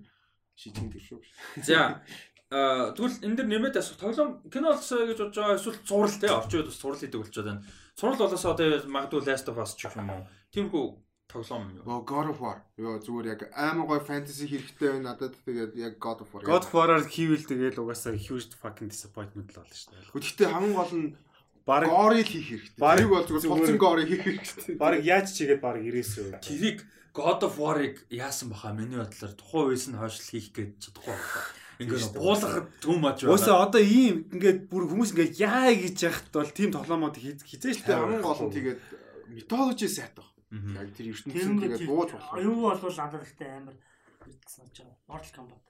шийдэх 0.54 0.86
гэж 0.92 1.02
шүү. 1.08 1.20
За 1.64 1.80
А 2.48 2.96
тэгвэл 2.96 3.20
энэ 3.28 3.36
дэр 3.36 3.48
нэмээд 3.52 3.76
асуух 3.76 4.00
тоглоом 4.00 4.40
кино 4.48 4.72
болсоо 4.72 5.04
гэж 5.04 5.20
бодож 5.20 5.36
байгаа 5.36 5.60
эсвэл 5.60 5.84
зурал 5.84 6.16
те 6.16 6.32
орчин 6.32 6.64
үед 6.64 6.68
бас 6.72 6.80
зурал 6.80 6.96
хийдэг 6.96 7.20
болчиход 7.20 7.44
байна. 7.44 7.64
Зурал 7.92 8.16
болосоо 8.16 8.56
тэгээ 8.56 8.88
магадгүй 8.88 9.20
Last 9.28 9.52
of 9.52 9.60
Us 9.60 9.76
ч 9.76 9.84
юм 9.84 10.08
уу. 10.08 10.24
Тиймэрхүү 10.56 10.84
тоглоом 11.28 11.70
юу? 11.76 11.84
Оо 11.84 12.00
God 12.08 12.32
of 12.32 12.40
War. 12.40 12.58
Йоо 12.80 12.98
зүгээр 13.04 13.26
яг 13.36 13.40
амар 13.52 13.86
гоё 13.86 14.02
fantasy 14.02 14.48
хэрэгтэй 14.48 14.88
байна 14.96 15.12
надад 15.12 15.36
тэгээд 15.44 15.72
яг 15.76 15.94
God 16.00 16.24
of 16.24 16.32
War. 16.32 16.42
God 16.42 16.64
of 16.64 16.72
War-аар 16.72 17.04
хийвэл 17.04 17.44
тэгэл 17.44 17.84
угаасаа 17.84 18.16
huge 18.16 18.56
fucking 18.56 18.88
disappointment 18.88 19.52
л 19.52 19.60
болно 19.60 19.76
шүү 19.76 19.92
дээ. 19.92 20.16
Гэхдээ 20.16 20.48
хамгийн 20.48 20.74
гол 20.74 20.94
нь 20.96 21.08
Бараг 21.68 21.92
горыг 21.92 22.24
хийх 22.24 22.48
хэрэгтэй. 22.48 22.80
Тэрийг 22.80 23.10
бол 23.12 23.26
зүгээр 23.28 23.44
тулцсан 23.44 23.76
горыг 23.76 24.08
хийх 24.08 24.24
хэрэгтэй. 24.24 24.74
бараг 24.80 25.04
яаж 25.04 25.26
чигээд 25.36 25.60
бараг 25.60 25.84
ирээсөө. 25.84 26.40
Тэрийг 26.40 26.78
God 27.12 27.44
of 27.44 27.60
War-ыг 27.60 28.08
яасан 28.08 28.48
баха 28.48 28.72
миний 28.72 28.96
бодлоор 28.96 29.36
тухайн 29.36 29.68
үеэс 29.68 29.86
нь 29.92 30.00
хойшлол 30.00 30.32
хийх 30.32 30.48
гэж 30.56 30.70
чадахгүй 30.80 31.12
байна. 31.12 31.44
Ингээд 31.78 32.16
буулгахад 32.16 32.66
too 32.80 32.96
much 32.96 33.20
Уусаа 33.28 33.68
одоо 33.68 33.84
ийм 33.84 34.24
ингээд 34.32 34.72
бүр 34.72 34.88
хүмүүс 34.88 35.12
ингээд 35.12 35.36
яа 35.44 35.68
гэж 35.76 35.96
яхад 36.08 36.26
бол 36.32 36.48
тийм 36.56 36.72
тоглоомод 36.72 37.20
хизээж 37.20 37.84
Гэхдээ 37.84 38.00
хамгийн 38.00 38.24
гол 38.24 38.40
нь 38.48 38.54
тэгээд 38.56 38.80
методологи 39.28 39.86
сайтай 39.92 40.24
баг. 40.24 40.37
Яг 40.48 40.88
тэр 40.96 41.06
ертөнцийн 41.12 41.60
тэр 41.60 41.76
тэгээд 41.76 41.88
бууж 41.88 42.10
болох. 42.16 42.40
Юу 42.40 42.56
болвол 42.64 42.96
надад 42.96 43.24
ихтэй 43.24 43.50
амар 43.52 43.76
гэсэн 44.24 44.68
ч 44.72 44.80
байгаа. 44.80 44.96
Mortal 45.08 45.32
Kombat. 45.36 45.62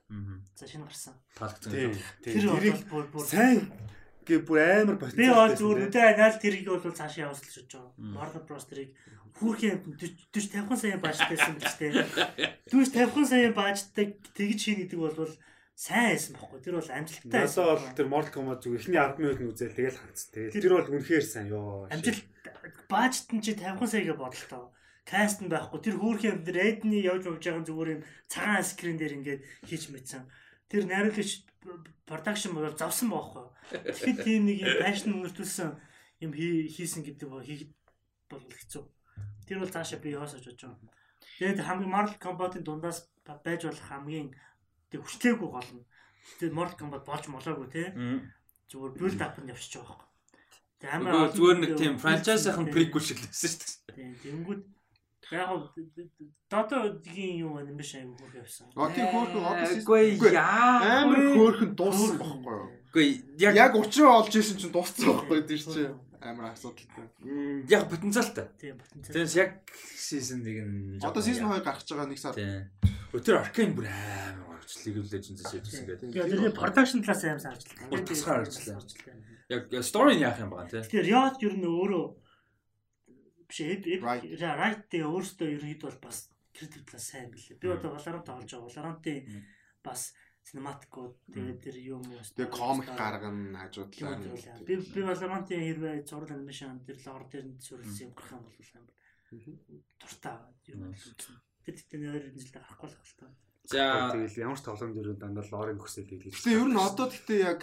За 0.54 0.64
шинэ 0.66 0.86
гарсан. 0.86 1.14
Таалагдсан 1.34 1.70
гэж. 1.74 1.98
Тэр 2.22 2.44
бол 2.90 3.08
бүр 3.10 3.24
сайн 3.26 3.66
гээ 4.28 4.40
бүр 4.44 4.58
амар 4.60 4.96
Би 5.00 5.26
бол 5.32 5.54
зүгээр 5.56 5.88
үдэ 5.88 6.00
анаал 6.14 6.38
тэрийг 6.38 6.68
бол 6.68 6.84
цаашаа 6.84 7.32
явуулж 7.32 7.48
шиж 7.48 7.72
байгаа. 7.72 7.92
Warner 7.96 8.42
Bros 8.44 8.66
тэрийг 8.68 8.92
хүүрхэн 9.40 9.96
40 9.96 10.68
50 10.68 10.76
сая 10.76 10.98
баажтайсан 11.00 11.54
биз 11.56 11.74
дээ. 11.80 12.06
40 12.68 13.08
50 13.14 13.24
сая 13.24 13.50
баажтай 13.56 14.06
тэгж 14.36 14.60
хийн 14.60 14.78
гэдэг 14.84 14.98
бол 15.00 15.16
сайн 15.78 16.12
байсан 16.12 16.32
байхгүй. 16.36 16.60
Тэр 16.60 16.74
бол 16.76 16.90
амжилттай. 16.90 17.40
Надад 17.40 17.56
бол 17.56 17.96
тэр 17.96 18.08
Mortal 18.12 18.34
Kombat 18.34 18.60
зүгээр 18.66 18.80
эхний 18.82 19.00
10 19.00 19.22
минут 19.22 19.38
нь 19.40 19.48
үзэл 19.48 19.76
тэгэл 19.78 20.00
ханц. 20.02 20.20
Тэгэл 20.34 20.58
тэр 20.58 20.74
бол 20.76 20.92
үнэхээр 20.92 21.24
сайн 21.24 21.48
ёо. 21.54 21.86
амжилт 21.88 22.24
баажт 22.88 23.32
нь 23.32 23.42
чи 23.44 23.54
50 23.54 23.86
саяга 23.88 24.14
бодолтой. 24.14 24.70
Каст 25.08 25.40
нь 25.40 25.48
байхгүй. 25.48 25.80
Тэр 25.80 25.96
хүүрхэн 25.96 26.44
рейдний 26.44 27.00
явж 27.04 27.24
явж 27.26 27.40
байгаа 27.40 27.64
зүгээр 27.64 27.90
юм 27.96 28.02
цагаан 28.28 28.64
скрин 28.64 28.96
дээр 29.00 29.16
ингээд 29.18 29.40
хийж 29.64 29.88
мэдсэн. 29.88 30.28
Тэр 30.68 30.84
найруулагч 30.84 31.48
продакшн 32.04 32.52
бол 32.52 32.68
завсан 32.76 33.08
байхгүй. 33.08 33.46
Тэгэхэд 33.72 34.18
тийм 34.24 34.42
нэг 34.48 34.58
юм 34.64 34.74
пашн 34.84 35.16
өнөртүүлсэн 35.16 35.70
юм 36.24 36.32
хий- 36.36 36.68
хийсэн 36.68 37.02
гэдэг 37.08 37.28
бол 37.28 37.40
хийхэд 37.44 37.72
бол 38.28 38.44
хэцүү. 38.44 38.84
Тэр 39.48 39.58
бол 39.64 39.72
цаашаа 39.72 39.96
би 40.00 40.12
яваасаж 40.12 40.44
бодож 40.44 40.60
байгаа. 40.60 40.92
Тэгээд 41.40 41.64
хамгийн 41.64 41.88
Mortal 41.92 42.18
Kombat-ын 42.20 42.64
дундаас 42.68 43.08
ба- 43.24 43.40
байж 43.40 43.64
болох 43.64 43.84
хамгийн 43.88 44.36
тэг 44.92 45.00
хүчлээгүй 45.04 45.48
гол 45.48 45.70
нь. 45.72 45.84
Тэгээд 46.36 46.52
Mortal 46.52 46.76
Kombat 46.84 47.04
болж 47.08 47.24
молоогүй 47.32 47.68
те. 47.72 47.84
Зүгээр 48.68 48.92
build 49.00 49.20
up 49.24 49.40
нь 49.40 49.48
явчихж 49.48 49.80
байгаа 49.80 50.04
Тэг 50.78 51.34
Зүгээр 51.34 51.58
нэг 51.58 51.72
тийм 51.74 51.94
franchise-ийн 51.98 52.70
prequel 52.70 53.02
шиг 53.02 53.18
л 53.18 53.26
байсан 53.26 53.50
шүү 53.50 53.58
дээ. 53.58 53.94
Тийм 53.98 54.10
тэнгүүд 54.22 54.62
яг 55.34 55.50
дотоодгийн 56.48 57.34
юм 57.44 57.52
байна 57.58 57.72
биш 57.76 57.92
аяг 57.98 58.14
хөрх 58.16 58.36
явсан. 58.40 58.66
А 58.78 58.88
тийм 58.94 59.06
хөөрхөн 59.12 59.44
одоо 59.44 59.68
Үгүй 59.74 60.32
яа. 60.32 61.02
амар 61.02 61.20
хөөрхөн 61.36 61.70
дууссан 61.76 62.16
байхгүй 62.16 62.54
юу? 62.56 62.68
Үгүй 62.88 63.06
яг 63.42 63.52
Яг 63.58 63.72
учраа 63.76 64.22
олж 64.22 64.32
исэн 64.38 64.56
чинь 64.56 64.72
дууссан 64.72 65.04
байхгүй 65.04 65.44
тийм 65.44 65.60
чи 65.66 65.82
амар 66.22 66.54
асуудалтай. 66.54 67.06
яг 67.68 67.82
потенциалтай. 67.90 68.46
Тийм 68.56 68.78
потенциал. 68.80 69.12
Тэгээс 69.12 69.34
яг 69.36 69.50
season 69.74 70.40
1 70.46 70.96
нь 70.96 71.04
Одоо 71.04 71.20
season 71.20 71.50
2 71.52 71.60
гарч 71.60 71.84
байгаа 71.90 72.08
нэг 72.08 72.18
сар. 72.22 72.34
Тийм. 72.38 72.70
Өтөр 73.12 73.36
Arcane 73.44 73.74
бүр 73.76 73.86
амар 73.92 74.62
гарч 74.62 74.72
League 74.86 75.00
of 75.02 75.12
Legends 75.12 75.42
шийдсэн 75.44 75.84
гэдэг. 75.84 76.08
Тэгээ 76.14 76.32
тэрний 76.32 76.54
production 76.56 77.04
талаас 77.04 77.22
амар 77.28 77.42
сарчлаа. 77.44 77.88
Бүр 77.92 78.00
тусгаар 78.08 78.36
харагдчихлаа. 78.48 78.80
Яг 79.48 79.72
story 79.80 80.16
нь 80.16 80.24
яах 80.28 80.40
юм 80.44 80.52
байгаа 80.52 80.68
тий. 80.68 80.82
Тэгэхээр 80.84 81.08
Riot 81.08 81.36
ер 81.40 81.54
нь 81.56 81.64
өөрөө 81.64 82.04
биш 83.48 83.58
ээ 83.64 84.00
Right. 84.04 84.24
right 84.36 84.82
тэгээ 84.92 85.08
өөрөөсөө 85.08 85.48
ерөөд 85.56 85.80
бол 85.80 85.98
бас 86.04 86.28
creative 86.52 86.84
талаас 86.84 87.06
сайн 87.08 87.32
билээ. 87.32 87.56
Би 87.56 87.66
одоо 87.72 87.96
Valorant 87.96 88.26
тоглож 88.28 88.52
байгаа. 88.52 88.68
Valorant-ийн 88.68 89.24
бас 89.80 90.12
cinematic-ууд 90.44 91.14
тэгээд 91.32 91.58
тэр 91.64 91.76
юм 91.80 92.04
уу 92.04 92.20
Тэгээ 92.20 92.52
комик 92.52 92.88
гаргана 92.92 93.58
хажуудлаа. 93.64 94.20
Би 94.68 94.74
би 94.76 95.00
Valorant-ийн 95.00 95.64
хэрвээ 95.64 96.04
зураг 96.04 96.30
анимашн 96.36 96.84
тэр 96.84 96.98
лор 97.08 97.24
дээр 97.32 97.46
нь 97.48 97.60
суурилсан 97.64 98.04
юм 98.04 98.12
гарах 98.12 98.36
юм 98.36 98.44
бол 98.44 98.72
амар 98.76 98.92
дуртай 99.96 100.36
юм. 100.68 100.92
Тэр 101.64 101.74
тэгтээ 101.76 102.00
нэр 102.04 102.24
жилдээ 102.36 102.60
гарахгүй 102.60 102.88
л 102.88 102.96
байна. 103.00 103.47
За 103.68 104.08
тэгэл 104.16 104.48
ямар 104.48 104.56
ч 104.56 104.64
тоглоомд 104.64 104.96
ер 104.96 105.12
нь 105.12 105.20
дандаа 105.20 105.44
лорын 105.52 105.76
хүсэл 105.76 106.08
хийлээ. 106.08 106.32
Гэтэ 106.32 106.56
ер 106.56 106.72
нь 106.72 106.80
одоо 106.80 107.06
гэхдээ 107.12 107.40
яг 107.44 107.60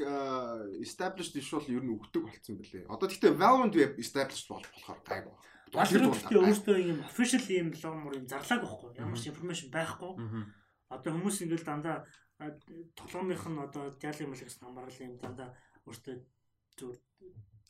established 0.78 1.34
visual 1.34 1.66
ер 1.66 1.82
нь 1.82 1.98
өгдөг 1.98 2.30
болсон 2.30 2.62
бэлээ. 2.62 2.86
Одоо 2.94 3.10
гэхдээ 3.10 3.34
Valorant 3.34 3.74
web 3.74 3.98
established 3.98 4.46
болж 4.46 4.70
болохоор 4.70 5.02
гайг 5.02 5.26
байна. 5.26 5.42
Valorant 5.74 6.14
гэхдээ 6.14 6.46
өөртөө 6.46 6.78
юм 6.78 7.00
official 7.10 7.46
юм 7.50 7.68
логомор 7.74 8.14
юм 8.22 8.30
зарлааг 8.30 8.62
байхгүй. 8.62 8.90
Ямар 9.02 9.18
ч 9.18 9.34
information 9.34 9.70
байхгүй. 9.74 10.14
Одоо 10.94 11.10
хүмүүс 11.10 11.42
ингээл 11.42 11.66
дандаа 11.74 11.98
тоглоомынх 12.94 13.46
нь 13.50 13.64
одоо 13.66 13.84
диалог 13.98 14.30
мэл 14.30 14.46
гэсэн 14.46 14.62
хамаарал 14.62 15.02
юм 15.02 15.18
дандаа 15.18 15.50
өөртөө 15.90 16.16
зүгээр 16.78 17.00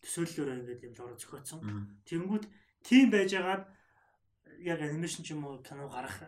төсөөллөөр 0.03 0.49
ингээд 0.59 0.85
юм 0.91 0.93
лороо 0.99 1.15
зохиоцсон. 1.15 1.59
Тэнгүүд 2.03 2.45
тийм 2.83 3.15
байжгаад 3.15 3.63
яг 4.59 4.79
анимашн 4.83 5.23
ч 5.23 5.31
юм 5.31 5.47
уу 5.47 5.63
кино 5.63 5.87
гарах 5.87 6.19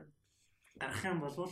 гарах 0.80 1.04
юм 1.04 1.20
бол 1.20 1.52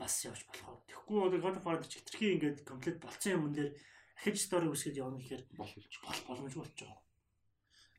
бас 0.00 0.24
явж 0.24 0.40
болох. 0.48 0.80
Тэгэхгүй 0.88 1.18
одоо 1.28 1.40
God 1.44 1.56
of 1.60 1.64
War 1.68 1.76
ч 1.84 2.00
хэтэрхий 2.00 2.40
ингээд 2.40 2.64
комплект 2.64 3.04
болцсон 3.04 3.36
юм 3.36 3.52
дээр 3.52 3.76
ахиж 4.16 4.36
стори 4.40 4.72
үсгээд 4.72 4.96
явна 4.96 5.20
гэхээр 5.20 5.44
болж 5.60 5.76
бол 5.76 6.20
боломжгүй 6.28 6.64
болж 6.64 6.76
байгаа. 6.80 7.00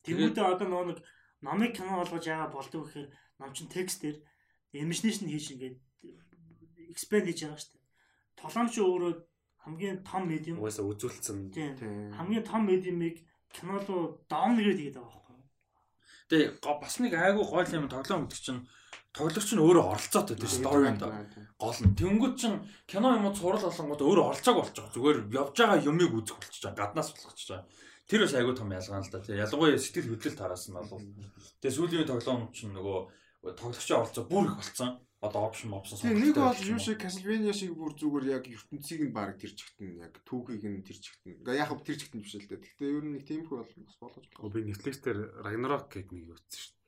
Тэнгүүдээ 0.01 0.45
одоо 0.49 0.67
нөгөө 0.67 0.87
нэг 0.89 0.99
номыг 1.45 1.71
кино 1.77 2.01
болгож 2.01 2.25
яага 2.25 2.53
болдог 2.57 2.81
гэхээр 2.89 3.09
ном 3.37 3.51
чин 3.53 3.69
текстээр 3.69 4.17
animation 4.73 5.29
хийж 5.29 5.45
ингээд 5.53 5.77
expand 6.89 7.25
хийж 7.29 7.39
байгаа 7.45 7.61
шүү 7.61 7.71
дээ. 7.77 7.85
Толомч 8.41 8.73
өөрөө 8.81 9.13
хамгийн 9.65 9.97
том 10.01 10.23
медиум. 10.25 10.57
Угаасаа 10.57 10.89
үзүүлсэн. 10.89 11.53
Тийм. 11.53 11.77
Хамгийн 12.17 12.45
том 12.45 12.65
медиумыг 12.65 13.21
кино 13.53 13.77
руу 13.85 14.25
даунлгээд 14.25 14.79
хийгээд 14.81 14.97
байгаа 14.97 15.13
байхгүй 15.13 15.35
юу? 15.37 15.49
Тэгээ 16.29 16.49
бас 16.81 16.95
нэг 16.97 17.13
айгүй 17.13 17.45
гол 17.45 17.69
юм 17.77 17.85
тоглоом 17.89 18.25
гэдэг 18.25 18.41
чинь 18.41 18.61
тоглогч 19.11 19.49
нь 19.51 19.63
өөрөө 19.63 19.85
оролцоотой 19.91 20.35
тийм 20.39 20.51
сторинд 20.51 21.03
гол 21.59 21.79
нь. 21.83 21.95
Тэнгүүд 21.99 22.35
чинь 22.39 22.63
кино 22.87 23.19
юм 23.19 23.27
уу 23.27 23.35
сурал 23.35 23.59
болонгууд 23.67 24.01
өөрөө 24.07 24.25
оролцоог 24.31 24.57
болж 24.63 24.71
байгаа. 24.71 24.95
Зүгээр 24.95 25.17
явж 25.35 25.55
байгаа 25.59 25.83
юмыг 25.83 26.11
үзэх 26.15 26.39
болчихж 26.39 26.63
байгаа. 26.63 26.79
Гаднаас 26.79 27.09
болгочихж 27.11 27.49
байгаа. 27.51 27.67
Тэр 28.07 28.21
бас 28.23 28.33
айгүй 28.35 28.55
том 28.55 28.71
ялгаа 28.71 29.03
л 29.03 29.11
да. 29.11 29.19
Тийм 29.19 29.39
ялангуяа 29.43 29.79
сэтгэл 29.79 30.11
хөдлөлт 30.15 30.39
тараас 30.39 30.65
нь 30.71 30.75
бол. 30.75 31.03
Тэгээ 31.59 31.75
сүүлийн 31.75 32.07
тоглоом 32.07 32.51
чинь 32.55 32.71
нөгөө 32.71 32.99
тоглогчийн 33.59 33.99
оролцоо 33.99 34.23
бүр 34.31 34.45
их 34.47 34.55
болцсон. 34.59 34.91
Одоо 35.21 35.41
опшн 35.45 35.69
опшн. 35.69 36.01
Тийм 36.01 36.17
нэг 36.17 36.33
бол 36.33 36.57
юу 36.65 36.81
шиг 36.81 36.97
Castlevania 36.97 37.53
шиг 37.53 37.77
бүр 37.77 37.93
зүгээр 37.93 38.25
яг 38.41 38.43
ертөнцийг 38.49 39.05
нь 39.05 39.13
баг 39.13 39.37
тэр 39.37 39.53
чигтэн 39.53 40.01
яг 40.01 40.17
түүхийг 40.25 40.65
нь 40.65 40.81
тэр 40.81 40.97
чигтэн. 40.97 41.45
Ингээ 41.45 41.61
яг 41.61 41.69
тэр 41.85 41.97
чигтэн 42.01 42.25
биш 42.25 42.33
л 42.41 42.49
дээ. 42.49 42.57
Гэхдээ 42.57 42.89
ер 42.89 43.05
нь 43.05 43.13
нэг 43.13 43.23
тиймэрхүү 43.29 43.57
бол 43.61 43.69
бас 43.85 43.97
болгож 44.01 44.25
Оо 44.41 44.49
би 44.49 44.65
Netflix 44.65 44.97
дээр 45.05 45.45
Ragnarok 45.45 45.93
гэдэг 45.93 46.09
нэг 46.09 46.33
үзсэн 46.33 46.57
шүү 46.57 46.73
дээ. 46.73 46.80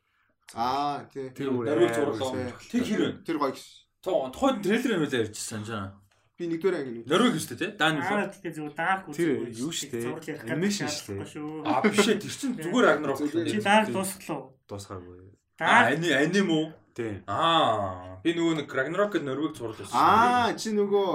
Аа 0.55 1.05
тий. 1.13 1.29
Тэр 1.31 1.49
амар 1.49 1.89
зурлаа. 1.93 2.53
Тэр 2.69 2.83
хэр 2.83 3.01
вэ? 3.01 3.09
Тэр 3.25 3.37
гоё 3.39 3.51
гэсэн. 3.55 3.83
Тухайн 4.03 4.59
трейлер 4.61 4.91
юм 4.99 5.01
байлаа 5.07 5.21
ярьжсэн 5.23 5.63
жаа. 5.63 5.95
Би 6.33 6.49
нэгдүгээр 6.49 6.75
анги 6.75 6.91
нүд. 6.97 7.07
Наруто 7.07 7.39
шүү 7.39 7.55
дээ, 7.61 7.77
Дан 7.77 8.01
Аа 8.01 8.09
үү? 8.09 8.33
тэгэхээр 8.33 8.55
зүгээр 8.57 8.75
dark 8.75 9.01
Тэр 9.13 9.29
юу 9.53 9.71
шүү 9.71 9.89
дээ? 9.93 10.41
Animation 10.49 10.87
шүү 10.89 11.05
дээ. 11.13 11.29
шүү. 11.29 11.61
А 11.63 11.81
биш 11.85 12.07
ээ, 12.09 12.17
тэр 12.19 12.33
чинь 12.33 12.55
зүгээр 12.57 12.85
Ragnarok. 12.89 13.17
Чи 13.47 13.57
dark 13.61 13.87
дуусглаа. 13.93 14.41
Дуусгаагүй. 14.65 15.17
Аа, 15.61 15.93
ани 15.93 16.09
аним 16.09 16.49
уу? 16.49 16.65
Тийм. 16.97 17.21
Аа, 17.29 18.17
би 18.25 18.33
нөгөө 18.33 18.65
нэг 18.65 18.67
Ragnarok 18.73 19.13
нөрвийг 19.21 19.53
зурлаа. 19.57 19.87
Аа 19.93 20.57
чи 20.57 20.73
нөгөө 20.73 21.09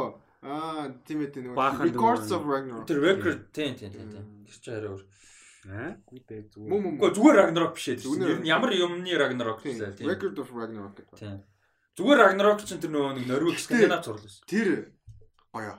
аа 0.46 0.86
тийм 1.02 1.18
ээ 1.26 1.30
тийм 1.34 1.44
нөгөө 1.50 1.82
Records 1.82 2.30
of 2.30 2.46
Ragnarok. 2.46 2.86
Тэр 2.86 2.98
record 3.02 3.50
тийм 3.50 3.74
тийм 3.74 3.90
тийм. 3.90 4.08
Тэр 4.46 4.56
чинь 4.62 4.74
арай 4.78 4.90
өөр. 4.94 5.02
Аа? 5.66 5.98
Үгүй 6.06 6.70
Мөн 6.70 6.80
мөн. 6.84 6.92
Гэхдээ 7.02 7.14
зүгээр 7.18 7.36
Ragnarok 7.42 7.72
биш 7.74 7.86
ээ. 7.90 7.98
Зүгээр. 7.98 8.30
Ер 8.30 8.38
нь 8.38 8.46
ямар 8.46 8.70
юмны 8.78 9.12
Ragnarok 9.18 9.58
тийм. 9.66 9.82
Record 10.06 10.38
of 10.38 10.50
Ragnarok 10.54 10.94
гэдэг. 10.94 11.18
Тийм. 11.18 11.42
Зүгээр 11.98 12.20
Ragnarok 12.22 12.62
чинь 12.62 12.78
тэр 12.78 12.92
нөгөө 12.94 13.12
нэг 13.18 13.26
нөрвийг 13.26 13.58
Скандинав 13.58 14.06
зурлаа. 14.06 14.30
Тэр 14.46 14.94
гоё. 15.50 15.74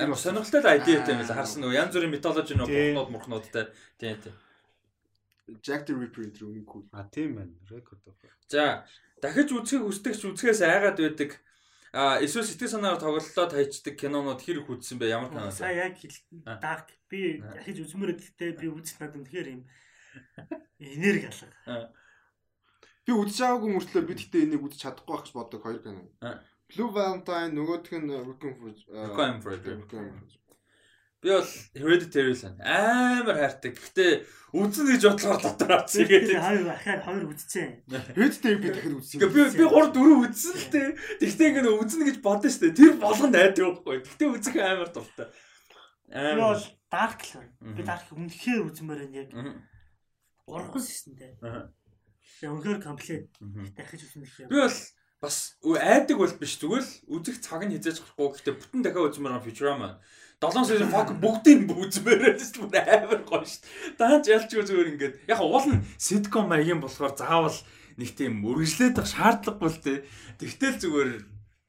Амар 0.00 0.16
сонирхолтой 0.16 0.62
л 0.64 0.72
идеатай 0.80 1.12
юм 1.12 1.20
л 1.20 1.28
харсан 1.36 1.60
нөгөө 1.68 1.76
янз 1.76 1.92
бүрийн 1.92 2.12
митологи 2.16 2.54
нөгөө 2.56 2.70
Тийм. 2.72 2.94
бурхнууд 2.96 3.10
мурхнуудтай. 3.12 3.64
Тийм 4.00 4.16
тийм. 4.24 4.34
Jack 5.60 5.84
the 5.84 5.92
Ripper 5.92 6.24
энэ 6.24 6.40
үнэн 6.40 6.64
cool. 6.64 6.88
А 6.96 7.04
тийм 7.12 7.36
байна. 7.36 7.52
Record 7.68 8.00
of. 8.08 8.16
За 8.48 8.88
дахиж 9.20 9.52
үзхийг 9.52 9.84
хүсдэгч 9.84 10.22
үзэхээс 10.32 10.64
айгаад 10.64 10.96
байдаг. 10.96 11.36
А 11.92 12.20
эсвэл 12.20 12.44
сэтгэл 12.44 12.68
санаагаар 12.76 13.00
тоглолтоо 13.00 13.46
тайчдаг 13.48 13.96
кинонууд 13.96 14.40
хэр 14.44 14.60
их 14.60 14.68
үзсэн 14.68 15.00
бэ? 15.00 15.08
Ямар 15.08 15.32
кино? 15.32 15.48
Сая 15.50 15.88
яг 15.88 15.96
хэлсэн 15.96 16.44
Аа. 16.44 16.60
dark 16.60 16.92
би 17.08 17.40
дахиж 17.40 17.80
үзмээр 17.80 18.12
гэдэгтээ 18.12 18.50
би 18.60 18.66
үзэх 18.68 19.00
надад 19.00 19.24
тэгэхээр 19.24 19.48
юм 19.56 19.62
энерги 20.76 21.26
алга. 21.32 21.88
Би 23.08 23.10
үзэж 23.16 23.38
байгаагүй 23.40 23.70
мөртлөө 23.72 24.02
би 24.04 24.14
тэгтээ 24.20 24.44
энийг 24.44 24.62
үзэж 24.68 24.80
чадахгүй 24.84 25.16
байх 25.16 25.24
гэж 25.24 25.32
боддог 25.32 25.60
хоёр 25.64 25.80
кино. 25.80 26.04
Blue 26.68 26.92
Valentine 26.92 27.56
нөгөөх 27.56 27.88
нь 27.96 28.12
Requiem 28.12 28.54
for 28.60 28.68
Requiem 28.76 29.40
for 29.40 29.52
a 29.52 29.56
Dream. 29.56 29.80
Requiem 29.80 30.04
for 30.04 30.12
a 30.12 30.12
Dream. 30.12 30.28
Би 31.18 31.28
бол 31.34 31.48
Hereditary 31.74 32.34
байна. 32.38 32.62
амар 32.62 33.36
хайртай. 33.42 33.70
Гэхдээ 33.74 34.12
үзэн 34.54 34.86
гэж 34.86 35.02
бодлоор 35.02 35.40
дотор 35.42 35.82
Тэгээд 35.90 36.08
гэдэг. 36.30 36.38
хоёр 36.38 36.66
ахаар 36.70 37.00
хоёр 37.02 37.24
үзсэн. 37.34 37.68
Hereditary 38.14 38.56
би 38.62 38.68
дахиад 38.70 38.94
үзсэн. 39.02 39.18
Гэхдээ 39.18 39.34
би 39.34 39.58
би 39.58 39.64
3 39.66 39.90
4 39.98 40.22
үзсэн 40.22 40.54
л 40.54 40.66
дээ. 40.72 40.88
Тэгтээ 41.18 41.48
ингэ 41.58 41.70
үзнэ 41.74 42.04
гэж 42.06 42.16
бодсон 42.22 42.50
шүү 42.54 42.62
дээ. 42.70 42.78
Тэр 42.78 42.92
болгонд 43.02 43.34
айдаг 43.34 43.64
байхгүй. 43.66 43.96
Тэгтээ 44.06 44.28
үзэх 44.30 44.56
амар 44.62 44.90
дуртай. 44.94 45.26
Би 46.06 46.14
Амар. 46.14 46.38
бол 46.54 46.62
dark 46.86 47.20
л 47.26 47.32
байна. 47.34 47.74
Би 47.74 47.82
dark 47.82 48.06
үнэхээр 48.14 48.60
үзмээр 48.70 49.00
байна 49.02 49.18
яг. 49.18 49.30
3 50.46 50.80
сесэнтэй. 50.86 51.34
Аа. 51.42 51.66
Тэгээ 52.38 52.52
үнэхээр 52.54 52.78
комплект 52.78 53.34
дахиж 53.74 54.00
үзэх 54.06 54.46
юм. 54.46 54.48
Би 54.54 54.56
бол 54.62 54.78
бас 55.18 55.58
айдаг 55.62 56.18
бол 56.18 56.34
биш 56.38 56.58
зүгээр 56.62 56.84
л 56.84 56.92
үзэх 57.18 57.42
цаг 57.42 57.66
нь 57.66 57.74
хизээж 57.74 57.98
гарахгүй. 58.02 58.38
Гэхдээ 58.38 58.54
бүтэн 58.54 58.82
дахиад 58.86 59.10
үзмээр 59.10 59.34
байгаа 59.34 59.46
Futurama. 59.46 59.90
7 60.38 60.62
сая 60.70 60.86
fuck 60.86 61.10
бүгдийг 61.18 61.66
үзмээр 61.66 62.20
байж 62.22 62.40
шүү 62.46 62.70
дээ 62.70 62.86
амар 63.02 63.22
гоё 63.26 63.42
шүү. 63.42 63.98
Даанч 63.98 64.30
ялчгүй 64.30 64.62
зүгээр 64.62 64.90
ингээд 64.94 65.14
яг 65.26 65.42
уул 65.42 65.66
нь 65.66 65.82
sitcom 65.98 66.46
маягийн 66.46 66.78
болохоор 66.78 67.18
заавал 67.18 67.58
нэг 67.98 68.14
тийм 68.14 68.46
байх 68.94 69.10
шаардлагагүй 69.10 69.70
л 69.74 69.82
дээ. 69.82 69.98
Тэгтэл 70.38 70.78
зүгээр 70.78 71.10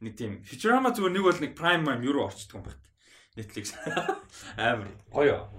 нэг 0.05 0.13
тийм 0.13 0.31
Futurama 0.45 0.93
зүгээр 0.93 1.13
нэг 1.17 1.25
бол 1.25 1.41
нэг 1.41 1.53
prime 1.57 1.83
time 1.89 2.05
юу 2.05 2.29
орчдөг 2.29 2.61
юм 2.61 2.63
байна. 2.69 2.85
Netflix 3.33 3.73
амар 4.61 4.93
гоё. 5.09 5.49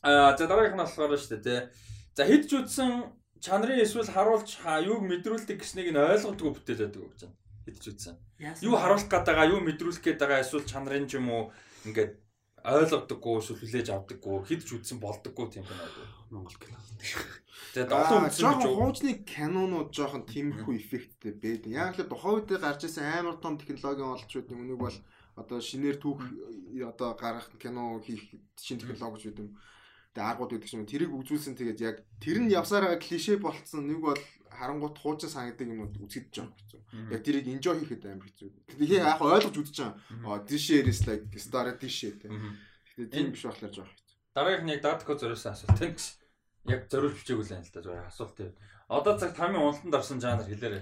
Аа 0.00 0.32
за 0.32 0.48
дараагийнх 0.48 0.80
нь 0.80 0.84
болохоор 0.88 1.12
шүү 1.20 1.44
дээ. 1.44 1.60
За 2.16 2.24
хэд 2.24 2.48
ч 2.48 2.56
үзсэн 2.56 3.12
чанарын 3.46 3.78
эсвэл 3.86 4.10
харуулж 4.10 4.50
ха- 4.62 4.82
юуг 4.82 5.02
мэдрүүлдэг 5.06 5.62
гэснийг 5.62 5.94
нь 5.94 6.00
ойлгодгүй 6.02 6.50
бүтээл 6.50 6.82
байдаг 6.90 7.02
гэж 7.14 7.20
байна. 7.30 7.36
Хэд 7.66 7.76
ч 7.78 7.84
үзсэн. 7.94 8.14
Юу 8.66 8.74
харуулах 8.74 9.06
гээд 9.06 9.26
байгаа, 9.30 9.46
юу 9.54 9.60
мэдрүүлэх 9.62 10.02
гээд 10.02 10.18
байгаа 10.18 10.42
эсвэл 10.42 10.66
чанарын 10.66 11.06
ч 11.06 11.14
юм 11.22 11.30
уу 11.30 11.44
ингээд 11.86 12.12
ойлгодоггүй 12.66 13.34
эсвэл 13.38 13.60
хүлээж 13.62 13.88
авдаггүй 13.94 14.36
хэд 14.50 14.62
ч 14.66 14.70
үзсэн 14.74 14.98
болдоггүй 14.98 15.46
тийм 15.54 15.64
байна. 15.70 15.86
Монгол 16.34 16.58
кино. 16.58 16.78
Тэгээд 17.74 17.92
олон 17.94 18.26
үзсэн 18.26 18.50
гэж 18.58 18.64
хуучны 18.66 19.12
кинонууд 19.22 19.90
жоохон 19.94 20.26
тиймэрхүү 20.26 20.74
эффекттэй 20.82 21.32
байдаг. 21.38 21.70
Яг 21.70 21.94
л 21.94 22.10
тухайн 22.10 22.42
үед 22.42 22.50
гарч 22.58 22.80
ирсэн 22.90 23.06
амар 23.06 23.38
том 23.38 23.54
технологи 23.54 24.02
олж 24.02 24.26
байд 24.26 24.50
юм. 24.50 24.66
Нэг 24.66 24.78
бол 24.82 24.96
одоо 25.38 25.58
шинээр 25.62 25.96
түүх 26.02 26.20
одоо 26.82 27.14
гаргах 27.14 27.52
кино 27.60 28.02
хийх 28.02 28.26
шин 28.58 28.82
технологи 28.82 29.30
байд 29.30 29.38
юм. 29.46 29.50
Тэгээ 30.16 30.30
аргууд 30.32 30.52
гэдэг 30.56 30.70
чинь 30.72 30.88
тэрийг 30.88 31.12
үзүүлсэн 31.12 31.60
тэгээд 31.60 31.80
яг 31.84 31.96
тэр 32.24 32.40
нь 32.40 32.48
явсаар 32.48 32.88
байгаа 32.88 33.04
клишэ 33.04 33.36
болцсон 33.36 33.84
нэг 33.84 34.00
бол 34.00 34.16
харангуут 34.48 34.96
хуучин 34.96 35.28
санагддаг 35.28 35.68
юмнууд 35.68 36.00
үзэхэд 36.00 36.32
жоох 36.32 36.56
хэцүү. 36.56 36.80
Яг 37.12 37.20
тэрийг 37.20 37.44
enjoy 37.52 37.76
хийхэд 37.84 38.08
амар 38.08 38.24
хэцүү. 38.24 38.48
Тэгэхээр 38.80 39.04
яг 39.04 39.20
ойлгож 39.20 39.56
үзэж 39.60 39.76
байгаа. 39.76 40.00
Аа 40.24 40.40
this 40.48 40.64
shit 40.64 40.88
is 40.88 41.04
like 41.04 41.28
star 41.36 41.68
this 41.76 41.92
shit. 41.92 42.24
Мгм. 42.24 42.56
Тэгээ 42.96 43.12
тийм 43.12 43.28
биш 43.36 43.44
болохоор 43.44 43.72
жоох 43.76 43.92
хэцүү. 43.92 44.16
Дараагийнх 44.32 44.64
нь 44.64 44.72
яг 44.72 44.80
Датко 44.80 45.12
зориулсан 45.20 45.52
асуулт 45.52 45.76
тийм 45.76 45.92
гэж. 45.92 46.04
Яг 46.72 46.80
зориулж 46.88 47.16
бичээгүй 47.20 47.44
л 47.44 47.52
юм 47.52 47.60
л 47.60 47.74
да 47.76 47.80
зүгээр 47.84 48.08
асуулт 48.08 48.34
тийм. 48.40 48.52
Одоо 48.88 49.14
цаг 49.20 49.36
тамийн 49.36 49.60
уналтанд 49.60 50.00
орсон 50.00 50.16
жанр 50.24 50.48
хэлээрэй. 50.48 50.80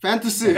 Fantasy. 0.00 0.56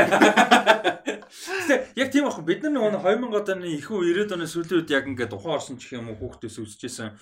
Яг 1.99 2.09
тийм 2.11 2.27
аах 2.27 2.41
бид 2.43 2.63
нар 2.63 2.73
нэг 2.73 3.03
2000 3.03 3.59
оны 3.59 3.69
их 3.69 3.91
үе 3.91 4.15
90 4.15 4.35
оны 4.35 4.47
сүүлийн 4.49 4.81
үед 4.81 4.91
яг 4.91 5.05
ингээд 5.07 5.37
ухаан 5.37 5.59
орсон 5.61 5.77
ч 5.77 5.91
гэх 5.91 6.01
юм 6.01 6.11
уу 6.11 6.19
хүүхдээс 6.19 6.59
үзчихсэн. 6.59 7.15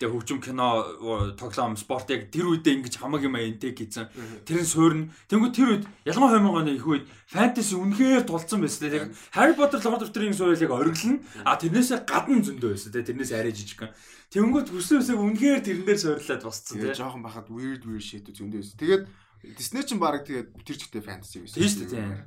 Тэгээ 0.00 0.16
хөгжим 0.16 0.40
кино, 0.40 0.80
оо, 1.04 1.36
тоглоом, 1.36 1.76
спорт 1.76 2.08
яг 2.08 2.32
тэр 2.32 2.48
үедээ 2.48 2.80
ингэж 2.80 3.04
хамаг 3.04 3.20
юм 3.20 3.36
энтэй 3.36 3.76
хийсэн. 3.76 4.08
Тэр 4.48 4.64
нь 4.64 4.72
суурна. 4.72 5.12
Тэнгүү 5.28 5.50
тэр 5.52 5.68
үед 5.76 5.84
ялангуяа 6.08 6.40
2000 6.40 6.56
оны 6.56 6.72
их 6.72 6.88
үед 6.88 7.04
фэнтези 7.28 7.76
үнэхээр 7.76 8.24
тулцсан 8.24 8.64
байсан 8.64 8.88
тийм. 8.88 8.96
Яг 8.96 9.12
Harry 9.36 9.52
Potter 9.52 9.76
Lord 9.84 10.08
of 10.08 10.16
the 10.16 10.24
Rings 10.24 10.40
суурь 10.40 10.56
яг 10.56 10.72
ориглон. 10.72 11.20
А 11.44 11.60
тэрнээсээ 11.60 12.08
гадна 12.08 12.40
зөндөө 12.40 12.80
байсан 12.80 12.96
тийм. 12.96 13.04
Тэрнээс 13.12 13.36
арай 13.36 13.52
жижигхэн. 13.52 13.92
Тэнгүүд 14.32 14.72
хүсээ 14.72 15.20
үнэхээр 15.20 15.60
тэрэн 15.68 15.84
дээр 15.84 16.00
суйрлаад 16.00 16.48
босцсон 16.48 16.80
тийм. 16.80 16.96
жоохон 16.96 17.20
бахад 17.20 17.52
weird 17.52 17.84
weird 17.84 18.00
shit 18.00 18.24
зөндөө 18.24 18.56
байсан. 18.56 18.80
Тэгээд 18.80 19.04
Disney 19.52 19.84
ч 19.84 20.00
баг 20.00 20.24
тэгээд 20.24 20.48
тэр 20.64 20.76
чигтээ 20.80 21.04
fantasy 21.04 21.44
байсан. 21.44 21.60
Тийм 21.60 21.68
шүү 21.68 21.92
дээ. 21.92 22.24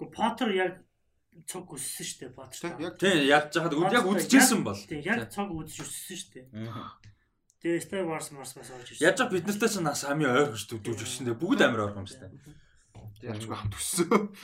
Гэхдээ 0.00 0.08
Potter 0.08 0.48
яг 0.56 0.80
цог 1.48 1.72
өссөн 1.72 2.06
шүү 2.06 2.18
дээ. 2.28 2.32
Тийм 2.60 2.82
яг 2.82 2.94
Тийм 3.00 3.24
яаж 3.28 3.46
жахад 3.56 3.72
яг 3.92 4.06
үзчихсэн 4.06 4.60
бол. 4.66 4.76
Тийм 4.76 5.02
яг 5.04 5.28
цог 5.32 5.48
үзэж 5.52 5.78
өссөн 5.84 6.16
шүү 6.20 6.30
дээ. 6.36 6.46
Тэгээ 7.62 7.82
Star 7.86 8.04
Wars 8.04 8.28
Mars 8.34 8.52
бас 8.58 8.70
орж 8.74 8.90
ирсэн. 8.90 9.06
Яаж 9.06 9.18
бид 9.30 9.46
нартай 9.46 9.70
ч 9.70 9.78
нас 9.78 10.02
амын 10.02 10.34
ойр 10.34 10.50
хөш 10.50 10.66
дүүж 10.66 10.98
өгсөн. 10.98 11.30
Тэгээ 11.30 11.40
бүгд 11.40 11.60
амар 11.62 11.86
ойрхон 11.86 12.02
юм 12.02 12.10
шүү 12.10 12.20
дээ. 12.26 13.30
Ялчгүй 13.32 13.54
хамт 13.54 13.78
өссөн. 13.78 14.34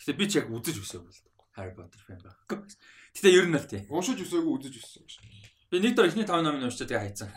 Гэтэ 0.00 0.16
би 0.16 0.24
ч 0.24 0.32
яг 0.40 0.48
үзэж 0.48 0.76
өсөөгүй 0.80 1.12
л 1.12 1.20
дээ. 1.20 1.36
Harry 1.60 1.74
Potter 1.76 2.00
fan 2.00 2.16
байхгүй. 2.24 2.64
Гэтэ 3.12 3.28
ер 3.28 3.44
нь 3.44 3.60
л 3.60 3.68
тий. 3.68 3.84
Уушиж 3.92 4.24
өсөөгүй 4.24 4.52
үзэж 4.56 4.74
өссөн. 4.80 5.04
Би 5.68 5.84
нэг 5.84 5.92
дор 5.92 6.08
ихний 6.08 6.24
5 6.24 6.40
номын 6.40 6.64
уншиж 6.64 6.88
тэгээ 6.88 7.12
хайцсан. 7.12 7.28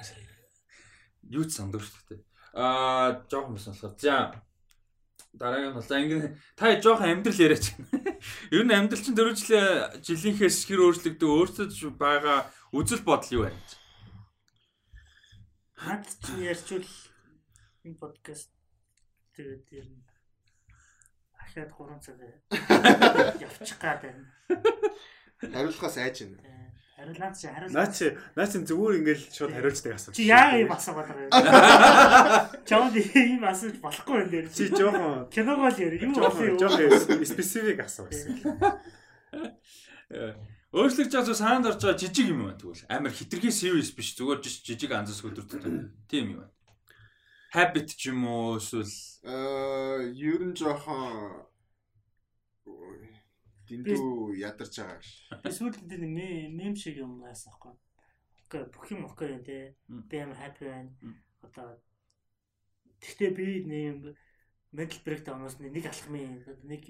Юу 1.27 1.43
ч 1.43 1.59
сандуур 1.59 1.83
шүү 1.83 2.15
дээ. 2.15 2.21
Аа, 2.55 3.27
жоохон 3.27 3.59
мөсөн 3.59 3.75
болохоор. 3.75 3.99
За. 3.99 4.39
Дараагийн 5.33 5.73
бол 5.73 5.81
за 5.81 5.97
ингэ 5.97 6.37
та 6.55 6.77
жоохон 6.77 7.09
амьдрал 7.09 7.41
яриач. 7.41 7.73
Ер 8.53 8.63
нь 8.63 8.73
амьдрал 8.73 9.01
чинь 9.01 9.17
дөрөв 9.17 9.33
жилийн 9.41 9.97
жилийнхээс 10.05 10.69
хэр 10.69 10.85
өөрчлөгдөв 10.85 11.29
өөртөө 11.33 11.89
байгаа 11.97 12.53
үзэл 12.69 13.01
бодол 13.01 13.33
юу 13.41 13.43
байна? 13.49 13.57
Хаад 15.73 16.05
ч 16.05 16.25
ярьчвал 16.37 16.85
энэ 17.81 17.97
подкаст 17.97 18.53
тэгээд 19.33 19.65
ер 19.73 19.87
нь 19.89 20.05
ахаад 21.41 21.73
3 21.73 21.97
цаг 22.05 22.17
явчих 23.41 23.77
гад 23.81 24.05
байна. 24.05 24.23
Хариулахаас 25.41 25.97
айж 25.97 26.29
байна. 26.29 26.52
Э, 27.03 27.11
Хариулаад 27.11 27.35
чи 27.35 27.47
хариулаад. 27.47 27.73
Наа 27.75 27.87
чи 27.91 28.05
наа 28.35 28.47
чи 28.47 28.57
зүгээр 28.63 28.95
ингээл 29.03 29.23
шууд 29.35 29.51
хариулцдаг 29.51 29.93
асууж. 29.99 30.15
Чи 30.15 30.23
яа 30.23 30.55
юм 30.55 30.71
асуугаад 30.71 31.07
байгаа 31.11 31.27
юм. 31.27 32.63
Чамд 32.69 32.95
ийм 32.95 33.43
асууж 33.43 33.75
болохгүй 33.83 34.15
юм 34.23 34.29
дээр. 34.31 34.47
Чи 34.47 34.71
жоохон 34.71 35.27
киногоо 35.27 35.67
л 35.67 35.79
яар. 35.83 35.93
Юу 35.99 36.15
юм? 36.15 36.15
жоохон 36.15 37.25
специфик 37.27 37.79
асуу 37.83 38.07
гэсэн. 38.07 38.55
Өөрчлөгдөж 40.73 41.13
байгаа 41.13 41.35
санаанд 41.35 41.67
орж 41.69 41.81
байгаа 41.83 41.99
жижиг 41.99 42.27
юм 42.31 42.47
байна 42.47 42.57
тэгвэл 42.57 42.87
амар 42.87 43.11
хитрхи 43.11 43.51
serious 43.51 43.91
биш 43.91 44.15
зүгээр 44.15 44.39
жиж- 44.41 44.63
жижиг 44.63 44.91
анзас 44.95 45.19
өдөртөд 45.21 45.63
тийм 46.07 46.25
юм 46.33 46.39
байна. 46.47 46.53
Habit 47.53 47.93
ч 47.99 48.09
юм 48.09 48.23
уу 48.25 48.57
эсвэл 48.57 48.89
Аа, 49.27 50.01
ер 50.09 50.41
нь 50.41 50.55
жоохон 50.57 51.45
дэндүү 53.81 54.37
ядарч 54.37 54.73
байгаа 54.77 54.97
гэж. 55.01 55.09
Би 55.41 55.49
сүүлд 55.49 55.89
энэ 55.89 56.07
мем 56.07 56.53
мем 56.59 56.73
шиг 56.77 57.01
юм 57.01 57.17
байсан 57.25 57.49
байхгүй. 57.49 57.73
Окей, 58.45 58.63
бүх 58.69 58.85
юм 58.93 59.05
окей 59.09 59.33
юм. 59.33 59.41
Мм. 59.89 60.03
Би 60.09 60.15
амар 60.21 60.37
happy 60.37 60.63
байна. 60.69 60.91
Одоо 61.41 61.81
Тэгтээ 63.03 63.31
би 63.35 63.47
нэм 63.67 64.15
mental 64.73 65.01
breakdown-оос 65.05 65.59
нэг 65.59 65.85
алхмын 65.85 66.39
нэг 66.63 66.83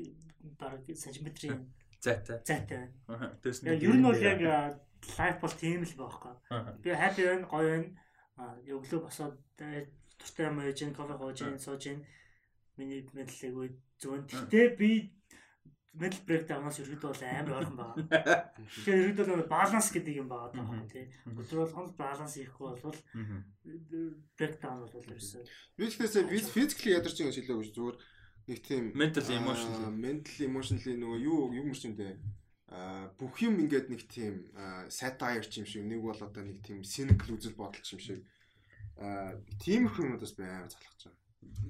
баг 0.62 0.86
сантиметрийн 0.94 1.74
зайтай. 2.00 2.40
зайтай 2.46 2.94
Яг 3.10 3.82
ер 3.82 3.98
нь 3.98 4.06
бол 4.06 4.22
яг 4.22 4.40
лайф 5.18 5.38
бол 5.42 5.56
тийм 5.58 5.82
л 5.82 5.98
байхгүй. 5.98 6.34
Би 6.86 6.94
happy 6.94 7.22
байна, 7.26 7.50
гоё 7.50 7.68
байна. 7.74 7.90
Өглөө 8.70 9.02
босоод 9.10 9.36
дуртай 9.58 10.46
юм 10.48 10.62
ээж, 10.62 10.80
кофе 10.94 11.16
гоож, 11.18 11.40
сууж, 11.60 11.84
миний 12.78 13.02
аягүй 13.10 13.74
зөвөн. 14.00 14.30
Тэгтээ 14.30 14.66
би 14.78 14.90
mental 15.94 16.22
breakdown-оос 16.26 16.80
ерөөдөө 16.82 17.10
бол 17.14 17.24
амар 17.30 17.58
ойрхон 17.62 17.78
байгаа. 17.78 17.98
Тэгэхээр 18.58 19.02
ерөөдөө 19.14 19.36
бол 19.38 19.52
баланс 19.54 19.88
гэдэг 19.94 20.14
юм 20.18 20.28
байгаа 20.32 20.50
таа 20.58 20.86
тий. 20.90 21.06
Өдөр 21.30 21.60
болгон 21.62 21.94
баланс 21.94 22.34
хийхгүй 22.34 22.68
бол 22.82 23.00
breakdown 24.40 24.82
бол 24.82 24.90
ерөөсөө 24.90 25.46
Би 25.78 25.86
тэгэхээр 25.86 26.30
би 26.34 26.38
physically 26.42 26.98
ядарч 26.98 27.18
байгаа 27.22 27.36
шилээ 27.38 27.58
гэж 27.62 27.70
зүгээр 27.78 27.98
нэг 28.50 28.60
тийм 28.66 28.84
Mental, 28.98 29.24
emotional. 29.38 29.92
mental 29.94 30.38
emotionally 30.50 30.98
нөгөө 30.98 31.20
юу 31.30 31.54
юм 31.62 31.94
бэ? 31.96 32.10
Аа 32.74 33.14
бүх 33.22 33.38
юм 33.46 33.62
ингээд 33.62 33.88
нэг 33.94 34.02
тийм 34.10 34.50
satire 34.90 35.46
ч 35.46 35.62
юм 35.62 35.68
шиг 35.70 35.86
нэг 35.86 36.02
бол 36.02 36.18
одоо 36.18 36.42
нэг 36.42 36.66
тийм 36.66 36.82
cynical 36.82 37.38
үзэл 37.38 37.54
бодол 37.54 37.86
ч 37.86 37.94
юм 37.94 38.02
шиг 38.02 38.20
аа 38.98 39.38
тиймэрхүү 39.62 40.10
юмудаас 40.10 40.34
би 40.34 40.44
амар 40.44 40.74
залхаж 40.74 41.02
байгаа. 41.06 41.23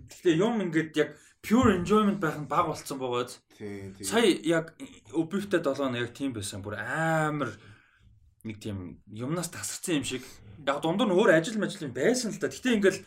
Гэхдээ 0.10 0.36
юм 0.40 0.62
ингээд 0.64 0.92
яг 0.98 1.10
pure 1.44 1.76
enjoyment 1.76 2.20
байх 2.24 2.40
нь 2.40 2.48
баг 2.48 2.72
болцсон 2.72 2.98
бөгөөд 3.00 3.32
Тийм 3.58 3.94
тийм. 3.98 4.06
сая 4.08 4.30
яг 4.44 4.74
Ubisoft 5.12 5.52
7 5.60 5.92
нь 5.92 6.00
яг 6.00 6.12
тийм 6.16 6.32
байсан 6.32 6.64
бүр 6.64 6.80
амар 6.80 7.52
нэг 8.48 8.58
тийм 8.64 9.04
юмнаас 9.12 9.52
тасарсан 9.52 10.00
юм 10.00 10.06
шиг 10.08 10.24
яг 10.64 10.80
дундуур 10.80 11.10
нь 11.12 11.18
өөр 11.18 11.36
ажил 11.36 11.60
юм 11.60 11.94
байсан 11.94 12.32
л 12.32 12.40
та. 12.40 12.48
Гэтэ 12.48 12.80
ингээл 12.80 13.04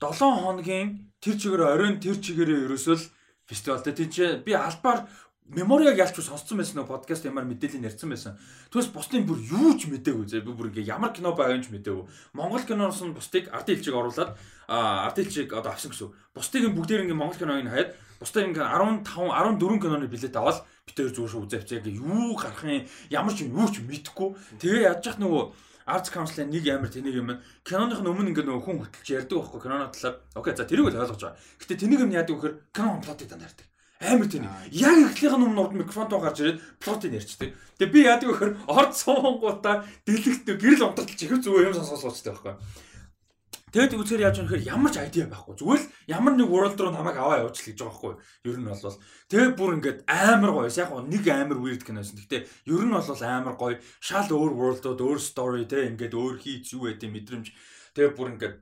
7 0.00 0.44
хоногийн 0.44 1.12
тэр 1.20 1.36
чигээр 1.40 1.62
оройн 1.64 2.00
тэр 2.00 2.16
чигээрээ 2.20 2.64
ерөөсөө 2.68 2.96
л 2.96 3.04
фестивалтай 3.48 3.92
тийм 3.92 4.10
чи 4.10 4.24
би 4.44 4.52
албаар 4.56 5.08
мемориаг 5.44 5.98
ялч 6.00 6.16
сонсцсон 6.16 6.56
байсан 6.58 6.80
нөө 6.80 6.88
подкаст 6.88 7.28
ямар 7.28 7.44
мэдээлэл 7.44 7.84
ярьсан 7.84 8.08
байсан. 8.08 8.32
Түүнээс 8.72 8.88
бусдын 8.96 9.28
бүр 9.28 9.36
юу 9.44 9.76
ч 9.76 9.92
мэдээгүй 9.92 10.24
зэ 10.24 10.40
би 10.40 10.56
бүр 10.56 10.72
ингээ 10.72 10.88
ямар 10.88 11.12
кино 11.12 11.36
байгаа 11.36 11.60
юм 11.60 11.64
ч 11.64 11.68
мэдээгүй. 11.68 12.08
Монгол 12.32 12.64
киноос 12.64 13.04
нь 13.04 13.12
бусдыг 13.12 13.52
арт 13.52 13.68
хэлчиг 13.68 13.92
оруулаад 13.92 14.40
а 14.72 15.04
арт 15.04 15.20
хэлчиг 15.20 15.52
одоо 15.52 15.76
авсан 15.76 15.92
гэсэн. 15.92 16.16
Бусдыг 16.32 16.72
бүгдээр 16.72 17.04
ингээ 17.04 17.20
монгол 17.20 17.36
киног 17.36 17.60
нь 17.60 17.68
хаяад 17.68 17.92
бусдыг 18.24 18.56
ингээ 18.56 18.64
15 18.72 19.04
14 19.04 19.84
киноны 19.84 20.08
билет 20.08 20.32
аваад 20.32 20.64
битээр 20.88 21.12
зүгээр 21.12 21.32
шүү 21.36 21.44
үзээвч 21.44 21.68
яг 21.76 21.86
юу 21.92 22.32
гарах 22.40 22.64
юм 22.64 22.88
ямар 23.12 23.34
ч 23.36 23.44
юу 23.44 23.68
ч 23.68 23.84
мэдэхгүй. 23.84 24.28
Тэгээ 24.64 24.88
яаж 24.88 25.04
яах 25.04 25.20
нөгөө 25.20 25.44
Arts 25.84 26.08
Council-ийн 26.08 26.48
нэг 26.48 26.64
амар 26.72 26.88
тэнийг 26.88 27.20
юм. 27.20 27.36
Киноных 27.60 28.00
нь 28.00 28.08
өмнө 28.08 28.32
ингээ 28.32 28.48
нөгөө 28.48 28.64
хүн 28.64 28.80
хөтлж 28.88 29.08
ярьдаг 29.12 29.36
байхгүй 29.44 29.60
киноны 29.60 29.92
талаар. 29.92 30.16
Окей 30.32 30.56
за 30.56 30.64
тэрийг 30.64 30.88
л 30.88 30.96
ойлгож 30.96 31.20
байгаа. 31.20 31.36
Гэтэ 31.60 31.76
тэнийг 31.84 32.00
юм 32.00 32.16
яадаг 32.16 32.32
вөхөр 32.32 32.54
кино 32.72 33.04
плотыг 33.04 33.28
дандаа 33.28 33.52
ярьдаг. 33.52 33.68
Амар 34.02 34.26
тэнийг. 34.26 34.50
Яг 34.74 34.96
эхлэхийн 35.14 35.38
өмнө 35.38 35.60
урд 35.62 35.74
микрофонтоо 35.78 36.18
гарч 36.18 36.42
ирээд 36.42 36.58
плотыг 36.82 37.14
ярьчдаг. 37.14 37.54
Тэгээ 37.78 37.92
би 37.94 38.00
яадаг 38.02 38.28
вөхөр 38.30 38.50
орд 38.66 38.92
суунгуудаа 38.98 39.86
дэлгэхтэй 40.02 40.56
гэрэл 40.58 40.86
унталтч 40.90 41.20
ихэ 41.22 41.38
зүгээр 41.38 41.70
юм 41.70 41.78
сонсоол 41.78 42.10
суучдаг 42.10 42.34
байхгүй. 42.42 42.54
Тэгэд 43.74 43.98
үзээр 43.98 44.22
яаж 44.22 44.38
юм 44.38 44.46
хэрэг 44.46 44.70
ямар 44.70 44.90
ч 44.94 45.02
айдиа 45.02 45.26
байхгүй. 45.26 45.58
Зүгээр 45.58 45.82
л 45.82 45.90
ямар 46.06 46.34
нэг 46.38 46.46
world 46.46 46.78
руу 46.78 46.94
намайг 46.94 47.18
аваа 47.18 47.42
явууч 47.42 47.58
л 47.58 47.66
гэж 47.74 47.78
байгаа 47.82 47.90
байхгүй. 47.90 48.14
Ер 48.46 48.58
нь 48.62 48.70
бол 48.70 48.98
тэгээ 49.30 49.50
бүр 49.58 49.70
ингээд 49.82 49.98
амар 50.06 50.50
гоё. 50.54 50.70
Яг 50.70 50.90
нэг 50.94 51.24
амар 51.26 51.58
weird 51.58 51.82
киносэн. 51.82 52.22
Гэтэ 52.22 52.46
ер 52.70 52.84
нь 52.86 52.94
бол 52.94 53.02
амар 53.02 53.54
гоё. 53.58 53.82
Шал 53.98 54.30
өөр 54.30 54.52
world-ууд, 54.54 55.00
өөр 55.02 55.18
story 55.18 55.66
те 55.66 55.90
ингээд 55.90 56.14
өөр 56.14 56.38
хийц 56.38 56.70
юу 56.70 56.86
гэдэг 56.86 57.10
мэдрэмж. 57.10 57.46
Тэгээ 57.98 58.14
бүр 58.14 58.28
ингээд 58.38 58.56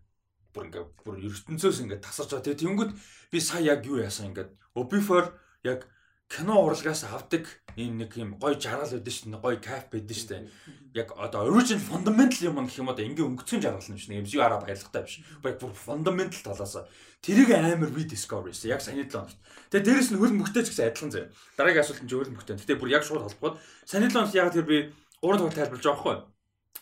бүр 0.57 0.65
ингээд 0.73 0.89
бүр 1.05 1.17
ертөнцөөс 1.29 1.79
ингээд 1.85 2.05
тасарч 2.09 2.33
байгаа. 2.33 2.47
Тэгээ 2.49 2.63
тэнгүүд 2.65 2.91
би 3.29 3.39
сая 3.41 3.61
яг 3.61 3.85
юу 3.85 4.01
яасан 4.01 4.33
ингээд 4.33 4.49
Obifor 4.75 5.33
яг 5.65 5.87
кино 6.29 6.65
урлагаас 6.65 7.05
авдаг 7.05 7.45
ийм 7.77 7.99
нэг 7.99 8.17
юм 8.17 8.37
гоё 8.41 8.57
жаргал 8.57 8.89
байдаг 8.89 9.13
шүү 9.13 9.29
дээ. 9.33 9.41
Гоё 9.45 9.59
кайф 9.61 9.85
байдаг 9.93 10.17
шүү 10.17 10.29
дээ. 10.33 10.49
Яг 10.95 11.13
одоо 11.17 11.45
original 11.49 11.81
fundamental 11.81 12.43
юм 12.49 12.57
гэх 12.65 12.79
юм 12.81 12.89
одоо 12.89 13.05
ингээ 13.05 13.29
өнгөцгөн 13.29 13.61
жаргал 13.61 13.91
юм 13.93 14.01
шүү 14.01 14.11
дээ. 14.13 14.23
MCU 14.25 14.41
араа 14.41 14.61
баялагтай 14.65 15.03
биш. 15.05 15.21
Яг 15.45 15.57
бүр 15.61 15.73
fundamental 15.77 16.41
талаас 16.41 16.77
тэрийг 17.21 17.53
амар 17.53 17.93
rediscover 17.93 18.49
хийсэн. 18.49 18.73
Яг 18.73 18.81
саяны 18.81 19.05
7 19.05 19.13
хоногт. 19.13 19.37
Тэгээ 19.69 19.85
дээрэс 19.85 20.11
нь 20.13 20.21
хөл 20.21 20.37
мөхтэй 20.37 20.65
ч 20.65 20.73
гэсэн 20.73 20.89
адилхан 20.89 21.13
зэ. 21.13 21.29
Дараагийн 21.57 21.85
асуулт 21.85 22.03
нь 22.05 22.09
ч 22.09 22.13
хөл 22.17 22.33
мөхтэй. 22.33 22.57
Гэтэ 22.57 22.81
бүр 22.81 22.93
яг 22.93 23.05
шууд 23.05 23.25
холбоод 23.29 23.61
саяны 23.85 24.09
7 24.09 24.17
хоногт 24.17 24.37
яг 24.37 24.53
тэр 24.53 24.65
би 24.65 24.79
3 25.21 25.37
дахь 25.37 25.57
тайлбарлаж 25.57 25.85
байгаа 25.85 26.01
байхгүй? 26.01 26.17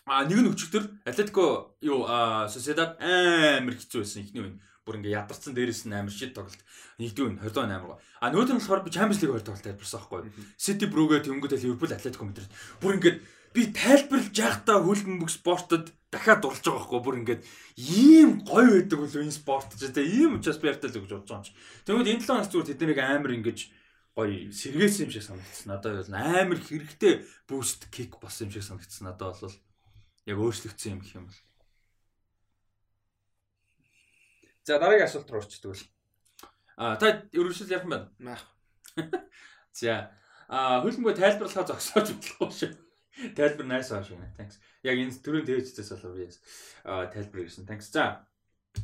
А 0.06 0.24
нэг 0.24 0.38
нь 0.42 0.50
өчигдөр 0.50 0.84
Атлетико 1.06 1.76
юу 1.82 2.06
Sociedad 2.50 2.98
амар 2.98 3.74
хэцүү 3.78 4.02
байсан 4.02 4.22
ихний 4.22 4.42
үе. 4.42 4.54
Бүр 4.84 4.98
ингээ 5.00 5.16
ядарсан 5.20 5.52
дээрээс 5.52 5.84
нь 5.84 5.96
амар 5.96 6.14
шид 6.14 6.32
тоглолт. 6.32 6.60
Нэгдүгээр 6.96 7.32
нь 7.36 7.42
20 7.44 7.68
амар 7.68 7.88
гоо. 7.94 7.98
А 8.20 8.32
нөгөөд 8.32 8.56
нь 8.56 8.58
болохоор 8.60 8.84
би 8.84 8.90
Champions 8.94 9.20
League 9.20 9.34
хоёр 9.36 9.44
тоглолт 9.44 9.66
тайлбарсан 9.66 10.00
байхгүй? 10.00 10.32
City 10.56 10.86
Brugge 10.88 11.20
тэнгуүтэй 11.20 11.60
Liverpool 11.60 11.92
Атлетико 11.92 12.24
мэдэр. 12.24 12.48
Бүр 12.80 12.96
ингээ 12.96 13.14
би 13.52 13.62
тайлбарлаж 13.74 14.34
яхтаа 14.34 14.78
хөлбөмбөг 14.80 15.30
спортод 15.30 15.90
дахиад 16.10 16.40
дурлж 16.42 16.62
байгаа 16.62 16.80
байхгүй 16.80 17.00
бүр 17.02 17.18
ингээд 17.20 17.42
ийм 17.76 18.42
гоё 18.46 18.78
байдаг 18.78 18.98
болов 18.98 19.20
энэ 19.20 19.34
спорт 19.34 19.74
ч 19.74 19.90
гэдэг 19.90 20.06
ийм 20.06 20.38
учраас 20.38 20.58
би 20.62 20.70
ярьтал 20.70 20.90
гэж 20.90 21.02
бодож 21.02 21.28
байгаа 21.28 21.38
юм 21.38 21.46
чи. 21.46 21.52
Тэгвэл 21.86 22.12
энэ 22.14 22.22
7 22.22 22.30
хоног 22.30 22.50
зүгээр 22.50 22.70
тэднийг 22.70 23.00
амар 23.02 23.32
ингэж 23.36 23.58
гоё 24.14 24.34
сэргээсэн 24.54 25.02
юм 25.06 25.10
шиг 25.10 25.24
санагдсан. 25.26 25.66
Надад 25.70 25.94
бол 25.98 26.14
амар 26.14 26.58
хэрэгтэй 26.62 27.14
буст 27.50 27.90
кик 27.90 28.18
болсон 28.22 28.50
юм 28.50 28.54
шиг 28.54 28.66
санагдсан. 28.66 29.04
Надад 29.10 29.38
бол 29.42 29.56
яг 30.30 30.38
өөрчлөгдсөн 30.38 30.92
юм 30.94 31.00
гэх 31.02 31.14
юм 31.18 31.26
бол. 31.26 31.40
За 34.70 34.78
дараагийн 34.78 35.08
асуулт 35.10 35.30
руу 35.34 35.42
орчдөг 35.42 35.74
л. 35.74 35.82
А 36.78 36.94
та 36.94 37.26
ерөнхийдөө 37.34 37.74
ярих 37.74 37.86
юм 37.86 37.90
байна. 37.90 38.06
Мах. 38.22 38.42
За 39.74 40.14
а 40.46 40.78
хөлбөмбөг 40.86 41.18
тайлбарлахаа 41.18 41.66
зогсоож 41.66 42.14
болохгүй 42.14 42.54
шүү. 42.54 42.70
Тайлбар 43.38 43.66
nice 43.66 43.90
аа 43.90 44.06
шүү. 44.06 44.22
Thanks. 44.38 44.62
Яг 44.86 44.94
энэ 44.94 45.18
төрлийн 45.26 45.42
дээжцээс 45.50 45.90
болов 45.90 46.22
yes. 46.22 46.38
А 46.86 47.10
тайлбар 47.10 47.50
гэсэн. 47.50 47.66
Thanks. 47.66 47.90
За 47.90 48.22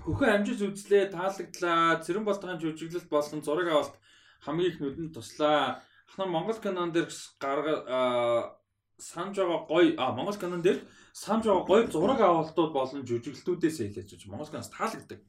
хөхөн 0.02 0.42
амжиж 0.42 0.66
үзлээ, 0.66 1.14
таалагдлаа. 1.14 2.02
Цэрэн 2.02 2.26
болтойн 2.26 2.58
жүжиглэлт 2.58 3.06
болон 3.06 3.46
зураг 3.46 3.70
авалт 3.70 3.94
хамгийн 4.42 4.74
их 4.74 4.82
нүдэнд 4.82 5.14
туслаа. 5.14 5.86
Ахнаар 6.10 6.34
Монгол 6.34 6.58
кинон 6.58 6.90
дээр 6.90 7.14
гарга 7.38 8.58
санаж 8.98 9.38
байгаа 9.38 9.70
гоё 9.70 9.94
а 10.02 10.10
Монгол 10.18 10.34
кинон 10.34 10.66
дээр 10.66 10.82
санаж 11.14 11.46
байгаа 11.46 11.62
гоё 11.70 11.86
зураг 11.94 12.18
авалтууд 12.18 12.74
болон 12.74 13.06
жүжиглэлтүүдээс 13.06 13.78
хэлээч 13.86 14.10
гэж 14.10 14.22
Монгол 14.26 14.50
киноос 14.50 14.74
таалагддаг. 14.74 15.22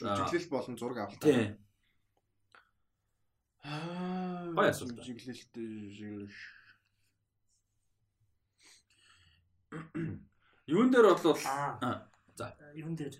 Жүжиглэл 0.00 0.50
болон 0.50 0.78
зураг 0.78 0.98
авалт. 0.98 1.22
Аа. 3.64 4.50
Гоё 4.56 4.68
асуулт. 4.70 4.98
Жүжиглэлт 4.98 5.54
Юун 10.66 10.90
дээр 10.90 11.06
бол 11.14 11.38
за. 12.34 12.46
юун 12.74 12.96
дээр 12.96 13.14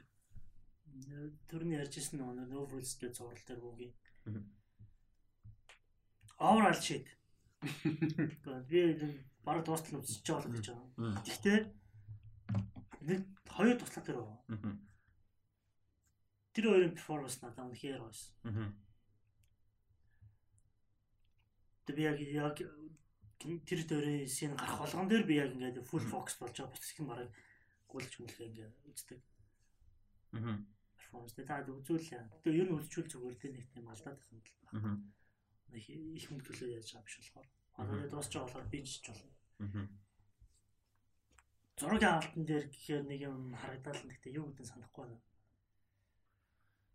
төрний 1.50 1.78
ярьжсэн 1.78 2.18
нөгөө 2.20 2.46
No 2.48 2.64
Rules 2.66 2.94
гэж 2.98 3.18
зурал 3.18 3.44
дээр. 3.46 3.60
Мгм. 4.26 4.42
Overall 6.38 6.78
shit. 6.80 7.06
Би 8.68 8.80
бараг 9.44 9.64
дуустал 9.64 10.00
үзэж 10.00 10.24
байгаа 10.24 10.48
л 10.48 10.54
гэж 10.56 10.66
байгаа. 10.72 10.88
Гэхдээ 11.22 11.58
нэг 13.08 13.20
хоёр 13.48 13.76
туслах 13.78 14.04
дээр 14.06 14.18
байгаа. 14.18 14.40
Тэр 16.54 16.70
хоёрын 16.70 16.94
перформанс 16.94 17.42
надад 17.42 17.66
үнэхээр 17.66 17.98
гоёс. 17.98 18.30
Мгм. 18.46 18.70
Тэг 21.84 21.94
би 21.98 22.02
яг 22.06 22.18
яг 22.22 22.56
тэр 23.66 23.80
төрийн 23.84 24.28
син 24.30 24.54
гарах 24.56 24.78
болгон 24.78 25.08
дээр 25.10 25.24
би 25.26 25.34
яг 25.42 25.50
ингээд 25.52 25.82
full 25.82 26.06
focus 26.06 26.38
болж 26.38 26.54
байгаа. 26.54 26.70
Бус 26.70 26.90
их 26.94 27.00
бараг 27.02 27.30
гүйлж 27.90 28.12
мүлхээ 28.22 28.48
ингээд 28.48 28.74
үздэг 28.88 29.20
Мгм. 30.32 30.66
перформанс. 30.96 31.34
Та 31.34 31.62
үзүүлээ. 31.66 32.22
Тэгээ 32.42 32.60
ер 32.62 32.68
нь 32.70 32.76
үзчихвэл 32.78 33.10
зүгээр 33.12 33.36
дээ 33.38 33.52
нэг 33.52 33.66
тийм 33.74 33.86
алдаад 33.90 34.18
их 34.18 34.30
юм 34.32 34.40
л 34.40 34.50
байна. 34.62 34.78
Мгм. 34.78 34.94
Нэг 35.74 35.82
их 35.90 36.24
хөнгөлөө 36.30 36.70
яаж 36.70 36.88
байгаа 36.94 37.06
биш 37.06 37.16
болохоор. 37.18 37.48
Одоо 37.78 38.08
дуусч 38.10 38.30
байгаа 38.32 38.46
болохоор 38.46 38.68
би 38.70 38.78
ч 38.86 39.02
болно. 39.10 39.30
Мгм. 39.58 39.84
Зургийн 41.78 42.14
авалтан 42.14 42.44
дээр 42.46 42.66
гэхээр 42.70 43.04
нэг 43.10 43.20
юм 43.26 43.54
харагдаад 43.58 43.98
л 43.98 44.08
гэхдээ 44.10 44.38
юу 44.38 44.46
гэдэг 44.50 44.62
нь 44.62 44.70
санахгүй 44.70 45.04
байна. 45.10 45.22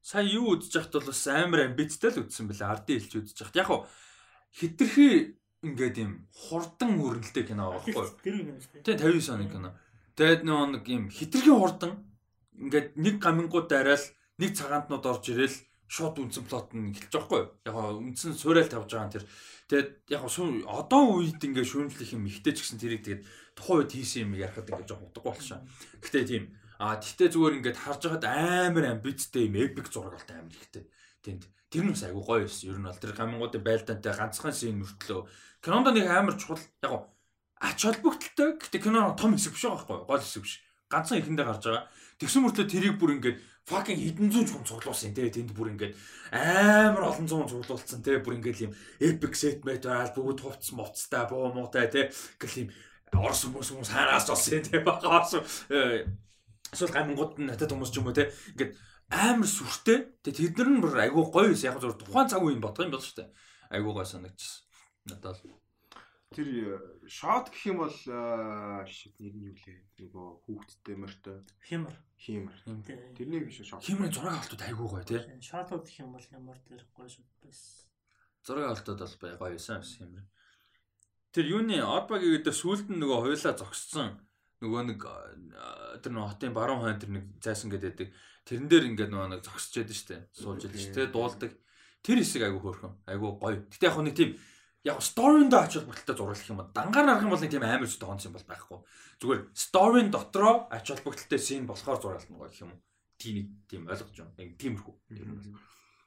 Сая 0.01 0.23
юу 0.23 0.55
үзэж 0.55 0.73
яхад 0.79 0.93
бол 0.99 1.11
бас 1.11 1.23
амар 1.27 1.67
амбицтай 1.67 2.09
л 2.11 2.23
үзсэн 2.23 2.47
бэлээ. 2.47 2.71
Ардын 2.71 2.97
илч 2.97 3.13
үзэж 3.19 3.37
яхад. 3.43 3.59
Яг 3.59 3.69
хитрхи 4.55 5.39
ингээд 5.61 5.97
юм 5.99 6.11
хурдан 6.31 6.97
хөрнөлтэй 6.97 7.43
кино 7.43 7.75
байгаа 7.75 7.83
байхгүй 7.83 8.31
юу? 8.31 8.59
Тэ 8.83 8.95
59 8.95 9.35
оны 9.35 9.45
кино. 9.51 9.69
Тэгээд 10.15 10.43
нэг 10.47 10.83
юм 10.87 11.03
хитрхи 11.11 11.51
хурдан 11.51 12.07
ингээд 12.55 12.95
нэг 12.95 13.15
гамингууд 13.19 13.67
дараал 13.67 14.05
нэг 14.39 14.51
цагаантнууд 14.55 15.05
орж 15.05 15.25
ирэл 15.35 15.57
шууд 15.89 16.21
үнсэн 16.21 16.45
плот 16.47 16.71
нь 16.71 16.93
эхэлж 16.93 17.11
байгаа 17.11 17.27
байхгүй 17.27 17.39
юу? 17.43 17.49
Яг 17.65 17.75
үндсэн 17.97 18.33
суурал 18.37 18.69
тавьж 18.69 18.93
байгаа 18.93 19.07
нь 19.09 19.15
тэр. 19.17 19.25
Тэгээд 19.67 19.89
яг 20.15 20.23
одоо 20.69 21.01
үед 21.17 21.41
ингээд 21.41 21.65
шүүмжлэх 21.65 22.13
юм 22.13 22.29
ихтэй 22.29 22.53
ч 22.53 22.61
гэсэн 22.61 22.79
тэрийг 22.79 23.03
тэгээд 23.03 23.23
тухайн 23.57 23.79
үед 23.83 23.91
хийсэн 23.97 24.21
юм 24.29 24.37
ярахад 24.37 24.69
ингээд 24.69 24.89
жоох 24.89 25.09
утгагүй 25.09 25.33
болчихоо. 25.33 25.65
Гэтэ 25.99 26.29
тийм 26.29 26.43
а 26.79 26.95
тэгтээ 26.95 27.29
зүгээр 27.35 27.57
ингээд 27.59 27.77
харж 27.83 28.01
байхад 28.07 28.25
амар 28.25 28.85
амбицтай 28.95 29.51
юм 29.51 29.59
эпик 29.59 29.91
зураг 29.91 30.15
алт 30.15 30.31
амар 30.31 30.55
ихтэй. 30.55 30.87
Тэнд 31.19 31.43
тэр 31.67 31.83
нь 31.83 31.91
бас 31.91 32.03
айгу 32.07 32.23
гоё 32.23 32.47
байсан. 32.47 32.71
Ер 32.71 32.79
нь 32.79 32.87
бол 32.87 32.95
тэр 33.03 33.13
гамингуудын 33.13 33.63
байлдаантай 33.67 34.13
ганцхан 34.15 34.55
шин 34.55 34.79
мөртлөө 34.79 35.27
кинонд 35.59 35.91
нэг 35.91 36.07
амар 36.07 36.39
чухал 36.39 36.63
яг 36.79 37.11
ач 37.59 37.79
холбогдолтой. 37.83 38.55
Гэтэ 38.63 38.79
кино 38.79 39.11
том 39.19 39.35
хэсэг 39.35 39.53
биш 39.53 39.67
байгаа 39.67 39.83
байхгүй 39.83 39.97
юу? 39.99 40.07
Гол 40.07 40.23
хэсэг 40.23 40.43
биш. 40.47 40.55
Ганцхан 40.87 41.19
ихэндээ 41.19 41.45
гарч 41.51 41.63
байгаа. 41.67 41.83
Тэгсэн 42.15 42.41
мөртлөө 42.47 42.67
тэрийг 42.71 42.95
бүр 42.95 43.11
ингээд 43.19 43.37
fucking 43.69 43.99
хэдэн 44.01 44.31
зуун 44.33 44.47
хүн 44.49 44.65
цуглуулсан 44.65 45.13
тий 45.13 45.29
тэнд 45.29 45.53
бүр 45.53 45.75
ингээд 45.77 45.93
амар 46.33 47.05
олон 47.13 47.27
зуун 47.29 47.45
цуглуулсан 47.45 48.01
тий 48.01 48.17
бүр 48.17 48.41
ингээд 48.41 48.65
юм 48.65 48.73
epic 48.97 49.35
мэт 49.61 49.85
байл 49.85 50.15
бүгд 50.15 50.41
хувцс 50.41 50.73
мовцтай 50.73 51.29
боо 51.29 51.53
муутай 51.53 51.85
тий 51.93 52.09
гэл 52.41 52.65
юм 52.65 52.69
орос 53.13 53.45
хүмүүс 53.45 53.69
хүмүүс 53.69 53.93
ханаас 53.93 54.25
болсон 54.25 54.65
тий 54.65 54.81
багаас 54.81 55.37
эсвэл 56.73 56.95
гамингууд 56.95 57.33
нь 57.39 57.49
натад 57.49 57.71
хүмүүс 57.71 57.91
ч 57.93 57.97
юм 57.99 58.09
уу 58.09 58.17
тий 58.17 58.27
ингээд 58.53 58.73
амар 59.09 59.49
сүртэй 59.49 59.99
тий 60.23 60.33
тэд 60.33 60.57
нар 60.57 60.69
нь 60.69 60.81
бүр 60.83 60.93
айгүй 61.05 61.23
гоё 61.33 61.49
байсан 61.49 61.69
яг 61.73 61.81
зур 61.81 61.97
тухайн 61.97 62.29
цаг 62.29 62.41
үеийн 62.43 62.61
бодох 62.61 62.85
юм 62.85 62.93
бол 62.93 63.03
шүү 63.03 63.17
дээ 63.19 63.29
айгүй 63.75 63.91
гоё 63.93 64.07
санагдчихсан 64.07 64.63
надад 65.09 65.37
л 65.41 65.57
Тэр 66.29 66.77
шот 67.09 67.49
гэх 67.49 67.73
юм 67.73 67.81
бол 67.81 67.89
шит 68.85 69.17
нэр 69.17 69.33
нь 69.33 69.49
юу 69.49 69.57
лээ? 69.57 69.81
Нөгөө 69.97 70.27
хүүхдтэй 70.45 70.93
морьтой 70.93 71.41
Хямар. 71.65 71.97
хиймэр. 72.21 72.59
Тэ. 72.85 73.17
Тэрний 73.17 73.41
биш 73.41 73.65
шот. 73.65 73.81
химийн 73.81 74.13
зураг 74.13 74.37
авалтууд 74.37 74.61
айгүй 74.61 74.87
гоё 74.93 75.05
тий 75.09 75.25
Шатууд 75.41 75.89
гэх 75.89 76.05
юм 76.05 76.13
бол 76.13 76.27
ямар 76.29 76.61
дээр 76.69 76.85
гоё 76.93 77.09
шүү 77.09 77.25
байсан. 77.41 77.89
зураг 78.45 78.65
авалтууд 78.77 79.01
бол 79.01 79.17
бай 79.17 79.33
гоё 79.41 79.57
байсан 79.57 79.81
химэр 79.81 80.29
тэр 81.33 81.45
юуны 81.49 81.81
Орбагийн 81.81 82.37
гэдэг 82.37 82.53
сүулт 82.53 82.87
нь 82.93 83.01
нөгөө 83.01 83.19
хоёлаа 83.25 83.53
зогссон 83.57 84.21
нөгөө 84.59 84.81
нэг 84.91 85.01
тэр 86.03 86.11
нөгөө 86.11 86.29
хотын 86.35 86.53
баруун 86.55 86.83
хойно 86.83 86.99
тэр 86.99 87.11
нэг 87.15 87.25
зайсан 87.39 87.71
гэдэг 87.71 88.11
тэрэн 88.43 88.67
дээр 88.67 88.85
ингээд 88.91 89.11
нөгөө 89.11 89.29
нэг 89.39 89.41
зогсож 89.45 89.75
яд 89.79 89.91
штэ 89.95 90.27
суулж 90.35 90.67
яд 90.67 90.75
штэ 90.75 91.07
дуулдаг. 91.13 91.55
Тэр 92.03 92.19
хэсэг 92.19 92.43
айгүй 92.47 92.61
хөөрхөн. 92.63 92.93
Айгүй 93.07 93.29
гоё. 93.39 93.59
Гэтээ 93.71 93.87
яг 93.87 93.97
нэг 94.03 94.15
тийм 94.15 94.31
яг 94.83 95.01
сторинд 95.03 95.53
ач 95.53 95.75
холбогдолтой 95.75 96.15
зурлах 96.15 96.49
юм 96.49 96.59
бол 96.59 96.71
дангаар 96.71 97.05
нарах 97.05 97.23
юм 97.23 97.31
бол 97.35 97.43
нэг 97.43 97.51
тийм 97.51 97.63
амар 97.63 97.87
ч 97.87 97.99
тоонц 97.99 98.23
юм 98.27 98.35
бол 98.35 98.47
байхгүй. 98.47 98.79
Зүгээр 99.19 99.41
сторийн 99.51 100.09
дотроо 100.11 100.67
ач 100.71 100.87
холбогдолтой 100.87 101.39
син 101.39 101.67
болохоор 101.67 101.99
зураална 101.99 102.35
гоё 102.39 102.47
гэх 102.47 102.63
юм 102.63 102.71
уу? 102.71 102.81
Тийм 103.19 103.63
тийм 103.67 103.87
ойлгож 103.91 104.15
байна 104.15 104.39
яг 104.39 104.55
тиймэрхүү. 104.55 104.95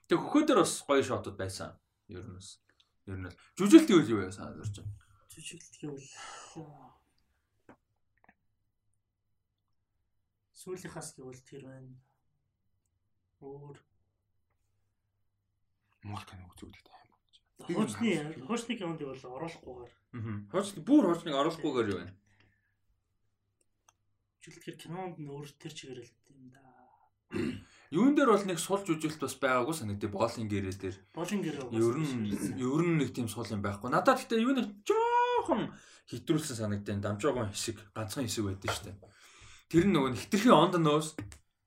Тэг 0.08 0.18
хөхөө 0.18 0.42
дээр 0.48 0.60
бас 0.64 0.72
гоё 0.88 1.04
шотууд 1.04 1.36
байсан. 1.36 1.76
Ер 2.08 2.24
нь 2.24 2.36
бас. 2.36 2.60
Ер 3.04 3.20
нь 3.20 3.28
бол. 3.28 3.36
Жүжиглэлт 3.60 3.92
юу 3.92 4.00
юу 4.16 4.20
яасан 4.24 4.56
зорж 4.56 4.80
байна? 4.80 4.96
Жүжиглэлт 5.28 5.76
гэвэл 5.76 6.08
сүүлийнхаас 10.62 11.18
гэвэл 11.18 11.43
тэр 11.43 11.62
байна. 11.66 11.98
Өөр 13.43 13.76
Монгол 16.06 16.26
кино 16.26 16.47
үзүүлдэг 16.55 16.82
тайм. 16.86 17.09
хуучны 17.66 18.10
хуучны 18.47 18.74
кинонд 18.78 19.02
бол 19.02 19.22
оруулахгүйгээр 19.36 19.93
Аа. 20.12 20.39
Хооч 20.51 20.68
бүр 20.82 21.05
хоочныг 21.10 21.34
оруулахгүйгээр 21.34 21.90
юу 21.90 22.01
вэ? 22.02 22.10
жүжиглэхээр 24.43 24.78
кинонд 24.82 25.16
нь 25.22 25.30
өөр 25.30 25.48
тэр 25.55 25.72
чигээр 25.72 26.01
л 26.02 26.10
юм 26.34 26.51
да. 26.51 26.62
Юун 27.94 28.14
дээр 28.18 28.34
бол 28.34 28.44
нэг 28.44 28.59
сул 28.59 28.82
жүжиглэлт 28.82 29.22
бас 29.22 29.36
байгаагүй 29.39 29.74
санагдээ 29.78 30.10
боолын 30.10 30.51
гэрээ 30.51 30.74
дээр. 30.82 30.97
Болин 31.14 31.40
гэрээ 31.47 31.70
Ер 31.70 31.97
нь 32.02 32.34
ер 32.59 32.82
нь 32.82 32.98
нэг 32.98 33.10
тийм 33.14 33.30
сул 33.30 33.47
юм 33.47 33.62
байхгүй. 33.62 33.89
Надад 33.94 34.18
гэхдээ 34.18 34.43
юу 34.43 34.59
нэг 34.59 34.82
жоохон 34.82 35.70
хитрүүлсэн 36.10 36.59
санагдیں۔ 36.59 36.98
Дамжаагүй 36.98 37.55
хэсэг, 37.55 37.78
ганцхан 37.94 38.26
хэсэг 38.26 38.44
байдсан 38.51 38.74
шүү 38.74 38.84
дээ. 38.90 38.98
Тэр 39.72 39.88
нь 39.88 39.94
нөгөө 39.96 40.12
хитрхийн 40.20 40.52
онд 40.52 40.76
нөөс 40.76 41.16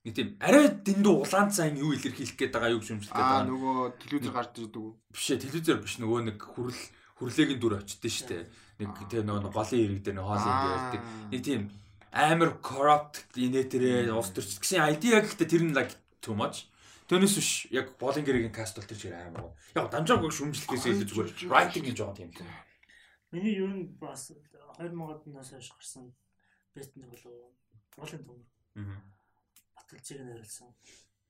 нэг 0.06 0.14
тийм 0.14 0.30
арай 0.38 0.70
дэндүү 0.70 1.14
улаан 1.26 1.50
цайн 1.50 1.82
юу 1.82 1.98
илэрхийлэх 1.98 2.38
гээд 2.38 2.54
байгаа 2.54 2.74
юу 2.78 2.82
гэж 2.86 2.90
юмшилдэг 2.94 3.18
Аа 3.18 3.42
байгаа. 3.42 3.50
нөгөө 3.50 3.78
телевизээр 4.06 4.36
гарч 4.38 4.52
ирдэг 4.62 4.78
үү? 4.78 4.94
Биш 5.10 5.26
ээ, 5.34 5.42
телевизээр 5.42 5.80
биш 5.82 5.96
нөгөө 5.98 6.20
нэг 6.30 6.38
хүрл 6.38 6.82
хүрлээгийн 7.18 7.58
дүр 7.58 7.74
очдөө 7.82 8.12
шүү 8.14 8.28
дээ. 8.30 8.44
Нэг 8.86 8.90
тийм 9.10 9.26
нөгөө 9.26 9.50
голын 9.50 9.82
ирэг 9.82 10.02
дээр 10.06 10.18
нэг 10.22 10.26
хоолын 10.30 10.54
дээр 10.62 10.76
ярьдаг. 10.78 11.02
Нэг 11.34 11.42
тийм 11.42 11.62
амар 12.14 12.52
corrupt 12.62 13.16
инээтрээ 13.34 14.14
ус 14.14 14.30
төрч 14.30 14.62
гэсэн 14.62 14.86
idea 14.86 15.26
гэхдээ 15.26 15.50
тэр 15.50 15.64
нь 15.66 15.74
like 15.74 15.98
too 16.22 16.38
much. 16.38 16.70
Төнөөс 17.10 17.36
биш 17.42 17.50
яг 17.74 17.98
болын 17.98 18.22
гэрэгийн 18.22 18.54
каст 18.54 18.78
бол 18.78 18.86
тэр 18.86 19.02
чигээр 19.02 19.34
амар 19.34 19.50
гоо. 19.50 19.54
Яг 19.74 19.90
дамжаагүй 19.90 20.30
шүмжлэхээс 20.30 20.86
илүү 20.94 21.10
зүгээр 21.10 21.30
writing 21.50 21.86
гэж 21.90 21.98
байгаа 21.98 22.18
тийм 22.22 22.30
л. 22.30 22.46
Миний 23.34 23.58
ер 23.58 23.74
нь 23.74 23.98
бас 23.98 24.30
2000-аас 24.78 25.50
хойш 25.58 25.70
гарсан 25.74 26.14
нэг 26.78 27.10
болов 27.10 27.34
болин 27.98 28.22
төмөр 28.24 28.44
Аа. 28.76 29.02
баталцыг 29.76 30.20
нэрлсэн. 30.22 30.70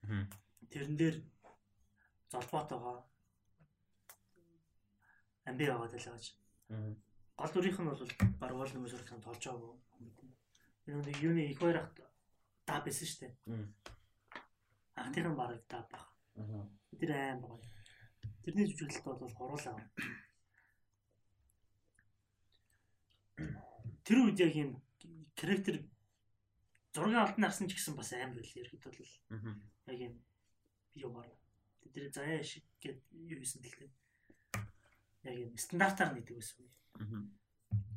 Аа. 0.10 0.26
Тэрэн 0.70 0.96
дээр 0.98 1.16
золбот 2.32 2.70
байгаа. 2.70 2.98
Амби 5.46 5.66
байгаа 5.70 5.90
дэлгэж. 5.94 6.26
Гол 7.38 7.52
дүрийнх 7.54 7.80
нь 7.80 7.86
бол 7.90 8.02
баг 8.42 8.52
уул 8.56 8.72
нэмээс 8.74 8.96
өрхөн 8.98 9.22
толж 9.22 9.44
байгаагүй. 9.46 9.78
Энэ 10.88 11.02
нэг 11.06 11.18
юуны 11.22 11.42
их 11.52 11.60
хоёр 11.60 11.78
ахт 11.78 12.02
та 12.66 12.82
байсан 12.82 13.06
шүү 13.08 13.20
дээ. 13.22 13.34
Мм. 13.46 13.68
Ахтын 14.96 15.36
баг 15.38 15.62
та 15.70 15.86
баг. 15.92 16.06
Аа. 16.40 16.66
Тэр 17.00 17.12
аим 17.14 17.42
байгаа. 17.46 17.62
Тэрний 18.44 18.66
жүжиглэлт 18.70 19.20
бол 19.22 19.34
гуруулаа. 19.38 19.78
Тэр 24.06 24.18
үед 24.22 24.40
яг 24.40 24.54
юм 24.56 24.72
характер 25.36 25.82
зургийн 26.96 27.20
алтан 27.20 27.42
нарсан 27.44 27.68
ч 27.68 27.76
гэсэн 27.76 27.96
бас 28.00 28.10
аим 28.16 28.32
байл 28.34 28.48
ерхэд 28.56 28.84
бол 28.88 29.00
Аа. 29.36 29.56
яг 29.92 30.00
юм 30.00 30.16
юмар. 30.96 31.28
Тэр 31.94 32.08
заяа 32.16 32.44
шиг 32.44 32.64
гээд 32.80 33.00
юу 33.12 33.40
хийсэн 33.44 33.62
гэлтэй. 33.62 33.90
Яг 35.28 35.36
юм 35.44 35.52
стандартаар 35.60 36.16
нэгдэг 36.16 36.36
байсан. 36.40 36.66
Аа. 37.04 37.28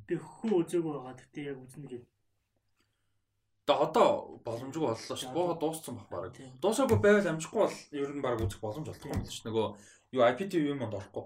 Би 0.07 0.15
хөө 0.19 0.66
үзээгүй 0.66 0.93
байгаа. 0.99 1.15
Гэтэ 1.15 1.41
яг 1.55 1.59
үзнэ 1.62 1.87
гээд 1.89 2.07
Тэгээ 3.69 3.85
одоо 3.85 4.41
боломжгүй 4.49 4.81
боллоо 4.81 5.16
ш. 5.20 5.29
Боо 5.37 5.53
дууссан 5.61 5.95
баг 6.01 6.09
баг. 6.09 6.33
Дуусаагүй 6.62 6.99
байвал 7.05 7.29
амжихгүй 7.37 7.61
бол 7.69 7.77
ер 7.93 8.11
нь 8.16 8.25
баг 8.25 8.41
үзэх 8.41 8.61
боломж 8.65 8.89
олдох 8.89 9.12
юм 9.12 9.20
л 9.20 9.29
ш. 9.29 9.45
Нөгөө 9.45 9.66
юу 10.16 10.23
IPTV 10.25 10.73
юм 10.73 10.81
орохгүй. 10.89 11.25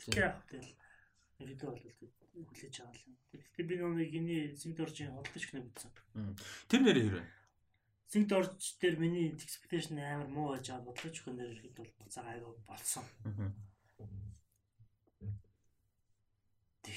Тэгэхээр 0.00 0.24
яг 0.24 0.40
тэгэл 0.48 0.72
видео 1.44 1.68
бол 1.68 1.84
хүлээж 2.44 2.76
аваа 2.84 2.92
л 2.92 3.06
юм. 3.08 3.16
Тэгвэл 3.56 3.70
би 3.70 3.74
нэг 3.80 4.10
гиний 4.12 4.42
Синторжийн 4.52 5.16
холдож 5.16 5.44
гэнэ 5.48 5.64
үзсэн. 5.64 5.92
Тэр 6.68 6.80
нэр 6.84 6.98
хэрэг. 7.00 7.26
Синторж 8.12 8.76
дээр 8.80 8.96
миний 9.00 9.32
expectation 9.32 9.96
амар 9.98 10.28
муу 10.28 10.52
байж 10.52 10.68
байгаа 10.68 10.84
бодлож 10.84 11.16
өгөн 11.24 11.36
дээр 11.40 11.56
ихэд 11.56 11.74
бол 11.74 11.92
буцаа 11.98 12.24
аяга 12.28 12.52
болсон. 12.68 13.04
Аа. 13.26 13.50
Тэг. 16.84 16.96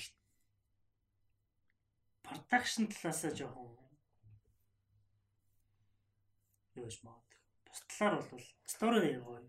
Production 2.21 2.85
талаасаа 2.91 3.31
жоохон 3.33 3.79
юу 6.77 6.85
гэж 6.85 7.01
магад. 7.03 7.31
Бус 7.65 7.79
талаар 7.89 8.23
бол 8.29 8.45
стори 8.69 8.99
нэг 9.01 9.23
гоё. 9.25 9.41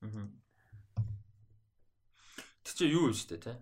Аа. 0.00 0.26
Тэг 2.64 2.74
чи 2.74 2.88
юу 2.88 3.10
вэ 3.10 3.14
штэ 3.14 3.36
те? 3.36 3.52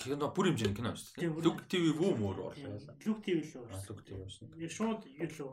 Кино 0.00 0.30
бүр 0.32 0.48
хэмжээний 0.48 0.76
кино 0.76 0.94
шүү 0.96 1.20
дээ. 1.20 1.44
Лүк 1.44 1.58
ТV 1.68 1.84
бүү 2.00 2.12
мөр 2.16 2.38
орлоо. 2.48 2.76
Лүк 3.04 3.20
ТV 3.20 3.36
л 3.44 3.60
орсон. 3.68 3.84
Лүк 3.92 4.00
ТV 4.08 4.16
орсон. 4.24 4.48
Яг 4.56 4.72
шууд 4.72 5.04
юу 5.04 5.28
лөө 5.28 5.52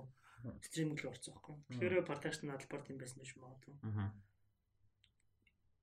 стриминг 0.63 1.03
л 1.03 1.09
орсон 1.11 1.35
байхгүй. 1.35 1.55
Тэгэхээр 1.67 2.07
продакшн 2.07 2.53
албар 2.55 2.81
тийм 2.87 2.97
байсан 3.01 3.19
гэж 3.19 3.35
магадгүй. 3.35 3.75
Аа. 3.83 4.11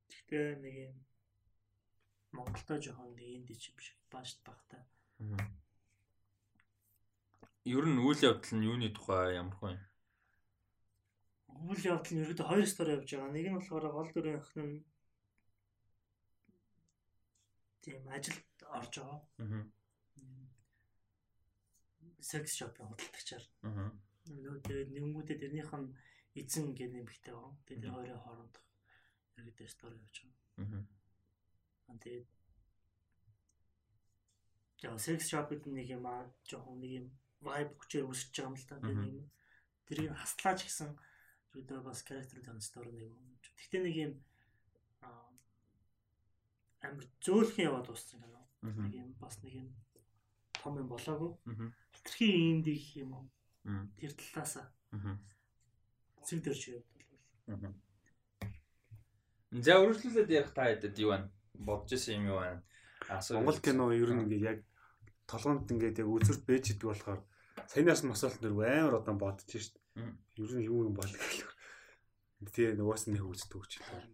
Гэхдээ 0.08 0.46
нэг 0.64 0.74
юм 0.88 0.96
Монголдо 2.34 2.80
жоохон 2.80 3.12
нэг 3.14 3.28
энд 3.36 3.50
ч 3.60 3.68
юм 3.68 3.78
шиг 3.78 3.98
баашд 4.08 4.40
багтаа. 4.46 4.82
Аа. 5.20 5.44
Ер 7.68 7.84
нь 7.84 8.00
үйл 8.00 8.20
явдал 8.24 8.54
нь 8.56 8.64
юуны 8.64 8.88
тухай 8.96 9.36
ямар 9.36 9.56
хүн? 9.60 9.78
Үйл 11.68 11.84
явдал 11.84 12.12
нь 12.16 12.22
ерөөдөө 12.24 12.48
хоёр 12.48 12.66
стори 12.68 12.96
явж 12.96 13.08
байгаа. 13.12 13.32
Нэг 13.32 13.46
нь 13.48 13.56
болохоор 13.60 13.86
гол 13.92 14.10
дүрийн 14.12 14.40
охин 14.40 14.64
нь 14.64 14.76
тийм 17.84 18.08
ажилд 18.08 18.40
орж 18.78 18.94
байгаа. 18.98 19.20
Аа. 19.42 19.62
Секс 22.20 22.52
шопын 22.58 22.88
худалдагчаар. 22.88 23.44
Аа. 23.68 23.90
Нөө 24.44 24.56
тэгээд 24.66 24.90
нэнгүүтээ 24.94 25.40
тэрнийх 25.42 25.72
нь 25.76 25.94
эзэн 26.40 26.74
гэдэг 26.74 26.94
нэмэгтэй 26.94 27.34
байгаа. 27.34 27.54
Тэгээд 27.66 27.94
хоёрын 27.94 28.22
хооронд 28.24 28.54
ерөөдөө 29.38 29.68
стори 29.70 29.96
явж 30.02 30.16
байгаа. 30.58 30.82
Аа. 31.88 31.96
Тэгээд 32.02 32.26
яа 34.84 34.98
секс 34.98 35.28
шопд 35.30 35.64
нэг 35.70 35.88
юм 35.96 36.04
аа 36.08 36.28
жоохон 36.48 36.80
нэг 36.80 36.92
юм 37.00 37.06
vibe 37.44 37.72
хүчээр 37.78 38.08
үсэж 38.08 38.32
байгаа 38.34 38.48
юм 38.50 38.56
л 38.56 38.68
та. 38.68 38.76
Тэгээд 38.84 39.18
юм 39.20 39.28
тэрийг 39.86 40.12
хаслаач 40.16 40.60
гэсэн 40.64 40.90
ерөөдөө 41.52 41.80
бас 41.86 42.00
character 42.02 42.40
стори 42.60 42.90
нэг 42.92 43.08
юм. 43.08 43.16
Гэхдээ 43.40 43.82
нэг 43.84 43.96
юм 44.04 44.12
аа 45.04 45.28
амар 46.84 47.06
зөөлхөн 47.24 47.66
яваад 47.68 47.86
дууссан 47.88 48.20
кино. 48.20 48.43
Нэг 48.64 48.94
юм 48.96 49.12
бас 49.20 49.36
нэг 49.44 49.52
юм 49.60 49.68
том 50.56 50.78
юм 50.80 50.88
болоогүй. 50.88 51.36
Аа. 51.44 51.68
Хитрхи 51.92 52.28
индих 52.50 52.96
юм 52.96 53.12
уу? 53.12 53.24
Тэр 54.00 54.12
талаасаа 54.16 54.72
Аа. 54.92 55.18
зэг 56.24 56.40
дөрж 56.44 56.62
яваад. 56.72 57.76
За 59.52 59.78
үргэлжлүүлээд 59.84 60.30
ярих 60.32 60.52
та 60.56 60.72
хэдэд 60.72 60.98
юу 61.04 61.12
байна? 61.12 61.28
Бодож 61.54 61.92
исэн 61.92 62.24
юм 62.24 62.32
юу 62.32 62.38
байна? 62.40 62.62
Монгол 63.36 63.60
кино 63.60 63.92
ер 63.92 64.10
нь 64.16 64.24
ингээд 64.24 64.48
яг 64.48 64.58
толгонд 65.28 65.68
ингээд 65.68 66.00
яг 66.00 66.08
үзүрт 66.08 66.42
бэж 66.48 66.64
идэг 66.72 66.88
болохоор 66.88 67.20
саянаас 67.68 68.02
нь 68.02 68.10
масаалт 68.10 68.40
нэр 68.40 68.56
амар 68.56 68.98
удаан 68.98 69.20
бодож 69.20 69.44
шít. 69.44 69.76
Ер 70.40 70.50
нь 70.56 70.64
юу 70.64 70.88
юм 70.88 70.96
бол 70.96 71.06
гэх. 71.12 71.52
Тэгээ 72.40 72.80
угаас 72.80 73.06
нэг 73.12 73.22
үздэг 73.24 73.60
гэж 73.60 73.72
хэлээ. 73.78 74.08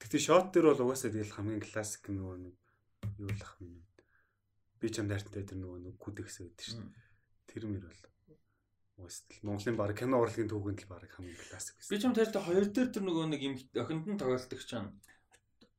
Тэгтээ 0.00 0.20
шот 0.20 0.46
дээр 0.52 0.72
бол 0.72 0.88
угаасаа 0.88 1.12
тэгэл 1.12 1.36
хамгийн 1.36 1.60
классик 1.64 2.08
нөгөө 2.08 2.36
нэг 2.40 2.54
юу 3.20 3.30
л 3.30 3.44
ах 3.44 3.56
юм. 3.60 3.84
Би 4.80 4.88
ч 4.88 4.98
юм 5.00 5.08
дайртай 5.12 5.44
тэр 5.44 5.58
нөгөө 5.60 5.78
нэг 5.84 5.96
кодекс 6.00 6.40
гэдэг 6.40 6.64
шít. 6.64 6.80
Тэр 7.52 7.68
мөр 7.68 7.84
бол 7.84 8.00
угаасаа 9.00 9.28
л 9.32 9.44
Монголын 9.44 9.76
баг 9.76 9.92
кино 9.96 10.16
урлагийн 10.20 10.48
түүхэнд 10.48 10.80
л 10.84 10.90
баг 10.92 11.04
хамгийн 11.08 11.36
классик 11.36 11.76
Би 11.76 11.96
байсан. 11.96 12.00
ч 12.00 12.04
юм 12.04 12.14
таартай 12.16 12.42
хоёр 12.44 12.64
дээр 12.68 12.88
тэр 12.92 13.04
нөгөө 13.04 13.24
нэг 13.32 13.40
юм 13.44 13.54
охинд 13.76 14.04
нь 14.08 14.20
тоглолдог 14.20 14.60
ч 14.60 14.70
юм. 14.76 14.86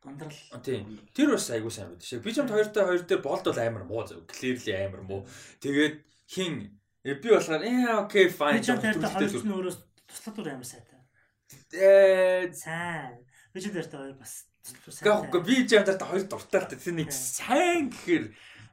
Гандрал 0.01 0.37
А, 0.53 0.57
Тийм. 0.61 0.97
Тэр 1.13 1.37
бас 1.37 1.45
айгуу 1.53 1.69
сайн 1.69 1.93
байдаг 1.93 2.05
шээ. 2.09 2.25
Би 2.25 2.33
ч 2.33 2.37
юм 2.41 2.49
хоёртой 2.49 2.83
хоёр 2.85 3.01
дээр 3.05 3.21
болд 3.21 3.45
бол 3.45 3.61
амар 3.61 3.85
муу 3.85 4.01
зөв. 4.09 4.25
Clearly 4.25 4.73
амар 4.73 5.01
муу. 5.05 5.21
Тэгээд 5.61 5.95
хин 6.25 6.53
э, 7.05 7.13
би 7.21 7.29
болохоор 7.29 7.61
ээ 7.61 8.05
окей 8.05 8.25
fine. 8.29 8.57
Би 8.57 8.65
ч 8.65 8.73
жоохон 8.73 8.97
тэртэй 8.97 9.13
хоёр 9.13 9.29
ч 9.29 9.45
нөөрэс 9.45 9.77
туслах 10.09 10.33
дүр 10.37 10.49
амар 10.57 10.65
сайтай. 10.65 10.97
Ээ 11.77 12.49
Сайн. 12.57 13.21
Би 13.53 13.61
ч 13.61 13.69
тэртэй 13.69 13.97
хоёр 14.01 14.17
бас 14.17 14.49
туслах 14.81 15.29
Гэхдээ 15.29 15.45
би 15.45 15.55
ч 15.69 15.77
юм 15.77 15.85
таартай 15.85 16.07
хоёр 16.09 16.25
дуртай 16.25 16.59
л 16.65 16.69
дээ. 16.73 16.81
Тэр 16.81 16.95
нэг 16.97 17.09
сайн 17.13 17.93
гэхэр 17.93 18.25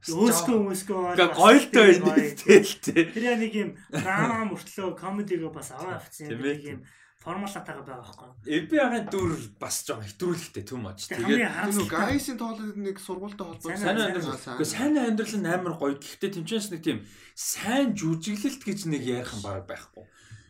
Өөскөө 0.07 1.17
Гэ 1.19 1.27
гоёлтой 1.35 1.99
байна 1.99 2.31
тэлтэй. 2.39 3.11
Тэр 3.11 3.25
яа 3.25 3.39
нэг 3.41 3.53
юм 3.59 3.71
драма 3.91 4.47
мөртлөө 4.47 4.95
комедиго 4.95 5.51
бас 5.51 5.75
аваа 5.75 5.99
авчихсан 5.99 6.39
юм 6.39 6.43
нэг 6.47 6.63
юм 6.63 6.79
формулатайгаа 7.19 7.83
байгаа 7.83 8.31
байхгүй. 8.47 8.79
Ахын 8.79 9.07
дүр 9.11 9.33
бас 9.59 9.83
жоон 9.83 10.07
хэтрүүлэхтэй 10.07 10.65
түм 10.65 10.87
аж. 10.87 11.11
Тэгээд 11.11 11.51
харамсалтай 11.51 12.15
гайсын 12.15 12.39
тоолоод 12.39 12.79
нэг 12.79 12.97
сургуультай 13.03 13.43
холбоотой. 13.43 13.75
Сайн 13.75 13.99
амьдрал. 13.99 14.39
Гэхдээ 14.39 14.71
сайн 14.71 14.95
амьдрал 15.03 15.37
нь 15.43 15.51
амар 15.51 15.75
гоё. 15.75 15.99
Гэхдээ 15.99 16.31
тэмчээс 16.39 16.71
нэг 16.71 16.83
тийм 16.87 17.03
сайн 17.35 17.99
жүжиглэлт 17.99 18.63
гэж 18.63 18.87
нэг 18.87 19.03
ярих 19.03 19.35
юм 19.35 19.43
баг 19.43 19.67
байхгүй. 19.67 20.07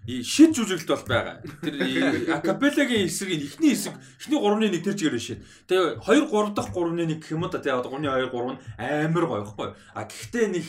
И 0.09 0.23
шид 0.25 0.57
жүжиглэлт 0.57 0.89
бол 0.89 1.05
байгаа. 1.05 1.37
Тэр 1.61 2.33
акапелагийн 2.33 3.05
эсрэг 3.05 3.37
ихний 3.45 3.77
хэсэг 3.77 3.93
ихний 4.25 4.41
3-1 4.41 4.81
тэр 4.81 4.97
чигээр 4.97 5.21
шид. 5.21 5.45
Тэгээ 5.69 6.01
2 6.01 6.33
3 6.33 6.57
дахь 6.57 6.73
3-1 6.73 7.21
гэх 7.21 7.29
юм 7.37 7.45
да. 7.45 7.61
Тэгээ 7.61 7.85
3-ны 7.85 8.09
2 8.09 8.33
3 8.33 8.57
нь 8.57 8.61
амар 8.81 9.25
гоё 9.29 9.45
байхгүй. 9.45 9.69
А 9.93 10.09
гэхдээ 10.09 10.47
нэг 10.49 10.67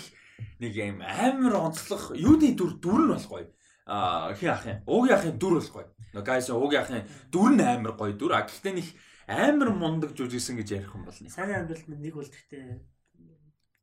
нэг 0.60 0.74
юм 0.76 1.00
амар 1.00 1.54
онцлог 1.72 2.20
юуны 2.20 2.52
дүр 2.52 2.84
дүр 2.84 3.02
нь 3.08 3.14
бол 3.16 3.28
гоё. 3.32 3.48
А 3.88 4.36
хин 4.36 4.52
ахын. 4.52 4.84
Уугийн 4.84 5.16
ахын 5.16 5.40
дүр 5.40 5.64
бол 5.64 5.72
гоё. 5.72 5.88
Нөгөө 6.12 6.28
гайс 6.28 6.52
уугийн 6.52 6.84
ахын 6.84 7.08
дүр 7.32 7.52
нь 7.56 7.64
амар 7.64 7.96
гоё 7.96 8.12
дүр. 8.20 8.36
А 8.36 8.44
гэхдээ 8.44 8.76
нэг 8.76 8.88
амар 9.32 9.72
мундаг 9.72 10.12
жүжигсэн 10.20 10.60
гэж 10.60 10.84
ярих 10.84 10.92
юм 11.00 11.08
бол 11.08 11.16
нэг. 11.16 11.32
сайн 11.32 11.64
амьдрал 11.64 11.88
минь 11.88 12.04
нэг 12.04 12.14
бол 12.20 12.28
гэхдээ 12.28 12.76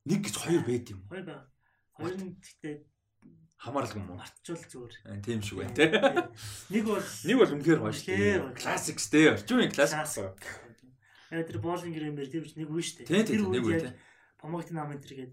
Нэг 0.07 0.21
гэж 0.21 0.35
хоёр 0.37 0.63
байд 0.69 0.87
юм. 0.93 1.01
хоёр 1.09 1.25
байгаа. 1.25 1.49
Хоёр 1.97 2.15
нь 2.21 2.37
гэхдээ 2.45 2.75
хамаарлаг 3.57 3.97
мөн 3.97 4.21
орчвол 4.21 4.65
зүгээр. 4.69 4.95
Э, 5.09 5.21
тийм 5.25 5.41
шүү 5.41 5.57
байна 5.65 5.75
тий. 5.75 5.89
Нэг 6.77 6.85
бол 6.85 7.01
нэг 7.01 7.37
бол 7.41 7.53
үнэхээр 7.57 7.81
гоё 7.81 7.95
шүү 7.97 8.09
дээ. 8.13 8.37
Классикс 8.61 9.07
дээ. 9.09 9.33
Орчмын 9.33 9.73
классик. 9.73 10.45
Яа 11.33 11.43
тэр 11.43 11.59
боолын 11.59 11.93
гэрэмээр 11.97 12.29
тийм 12.31 12.45
ч 12.45 12.55
нэг 12.55 12.69
үе 12.69 12.85
шүү 12.85 13.09
дээ. 13.09 13.27
Тэр 13.27 13.49
нэг 13.49 13.65
үе 13.65 13.81
тий. 13.81 13.93
Помогт 14.37 14.71
нам 14.71 14.93
энэ 14.93 15.03
тэргээд 15.03 15.33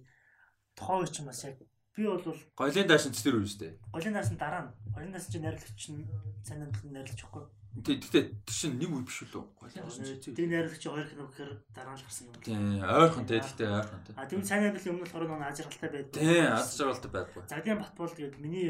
тохоо 0.79 1.05
ч 1.05 1.19
юм 1.19 1.27
бас 1.29 1.43
яг 1.43 1.59
би 1.93 2.03
бол 2.07 2.23
голын 2.55 2.87
даашинч 2.87 3.19
тэр 3.19 3.37
үе 3.37 3.45
шүү 3.45 3.59
дээ. 3.59 3.73
Голын 3.91 4.15
даашин 4.15 4.39
дараа 4.39 4.61
нь. 4.65 4.73
Голын 4.95 5.13
даашин 5.13 5.31
чинь 5.35 5.45
найруулагч 5.45 5.83
нь 5.91 6.07
сайн 6.47 6.63
амтлан 6.65 6.95
найруулчихгүй. 6.95 7.45
Тэгтээ 7.73 8.45
чинь 8.45 8.77
нэг 8.77 8.93
үе 8.93 9.01
биш 9.01 9.25
үү? 9.25 9.49
Гойлын 9.57 9.81
даашинч. 9.81 10.29
Тэр 10.29 10.45
найрлагч 10.45 10.83
хоёр 10.85 11.09
кино 11.09 11.25
гэхээр 11.25 11.51
дараа 11.73 11.97
нь 11.97 12.05
гарсан 12.05 12.29
юм. 12.29 12.37
Тийм, 12.45 12.85
ойрхон 12.85 13.25
те. 13.25 13.41
Тэгтээ 13.41 13.69
ойрхон 13.73 14.01
те. 14.05 14.11
А 14.13 14.29
тэгвэл 14.29 14.45
сайн 14.45 14.69
амьдрал 14.69 14.89
өмнө 14.93 15.03
болохоор 15.09 15.25
нэг 15.25 15.49
ажиргалтай 15.49 15.89
байдаг. 15.89 16.13
Тийм, 16.13 16.45
аз 16.53 16.69
жаргалтай 16.77 17.09
байхгүй. 17.09 17.41
Загдиан 17.49 17.81
Батбол 17.81 18.13
тэгээд 18.13 18.37
миний 18.37 18.69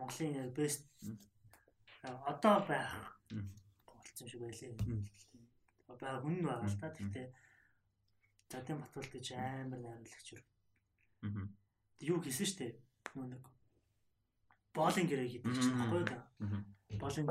Монголын 0.00 0.48
best 0.56 0.88
одоо 2.02 2.56
байх 2.64 3.20
болсон 3.84 4.24
шиг 4.24 4.40
байлээ. 4.40 4.80
Бага 5.92 6.24
хүн 6.24 6.40
нь 6.40 6.46
байгаа 6.48 6.72
л 6.72 6.80
та. 6.80 6.88
Тэгтээ 6.88 7.26
Загдиан 8.48 8.80
Батбол 8.80 9.08
гэж 9.12 9.26
амар 9.36 9.76
найрлагч 9.76 10.28
юу. 10.32 10.42
Аа. 11.20 11.52
Юу 12.00 12.18
хийсэн 12.24 12.48
штэ. 12.48 12.80
Нэг 13.12 13.44
боолын 14.72 15.04
гэрээ 15.04 15.28
гэдэг 15.36 15.52
чинь 15.52 15.76
баггүй 15.76 16.04
да. 16.08 16.24
Аа. 16.40 16.64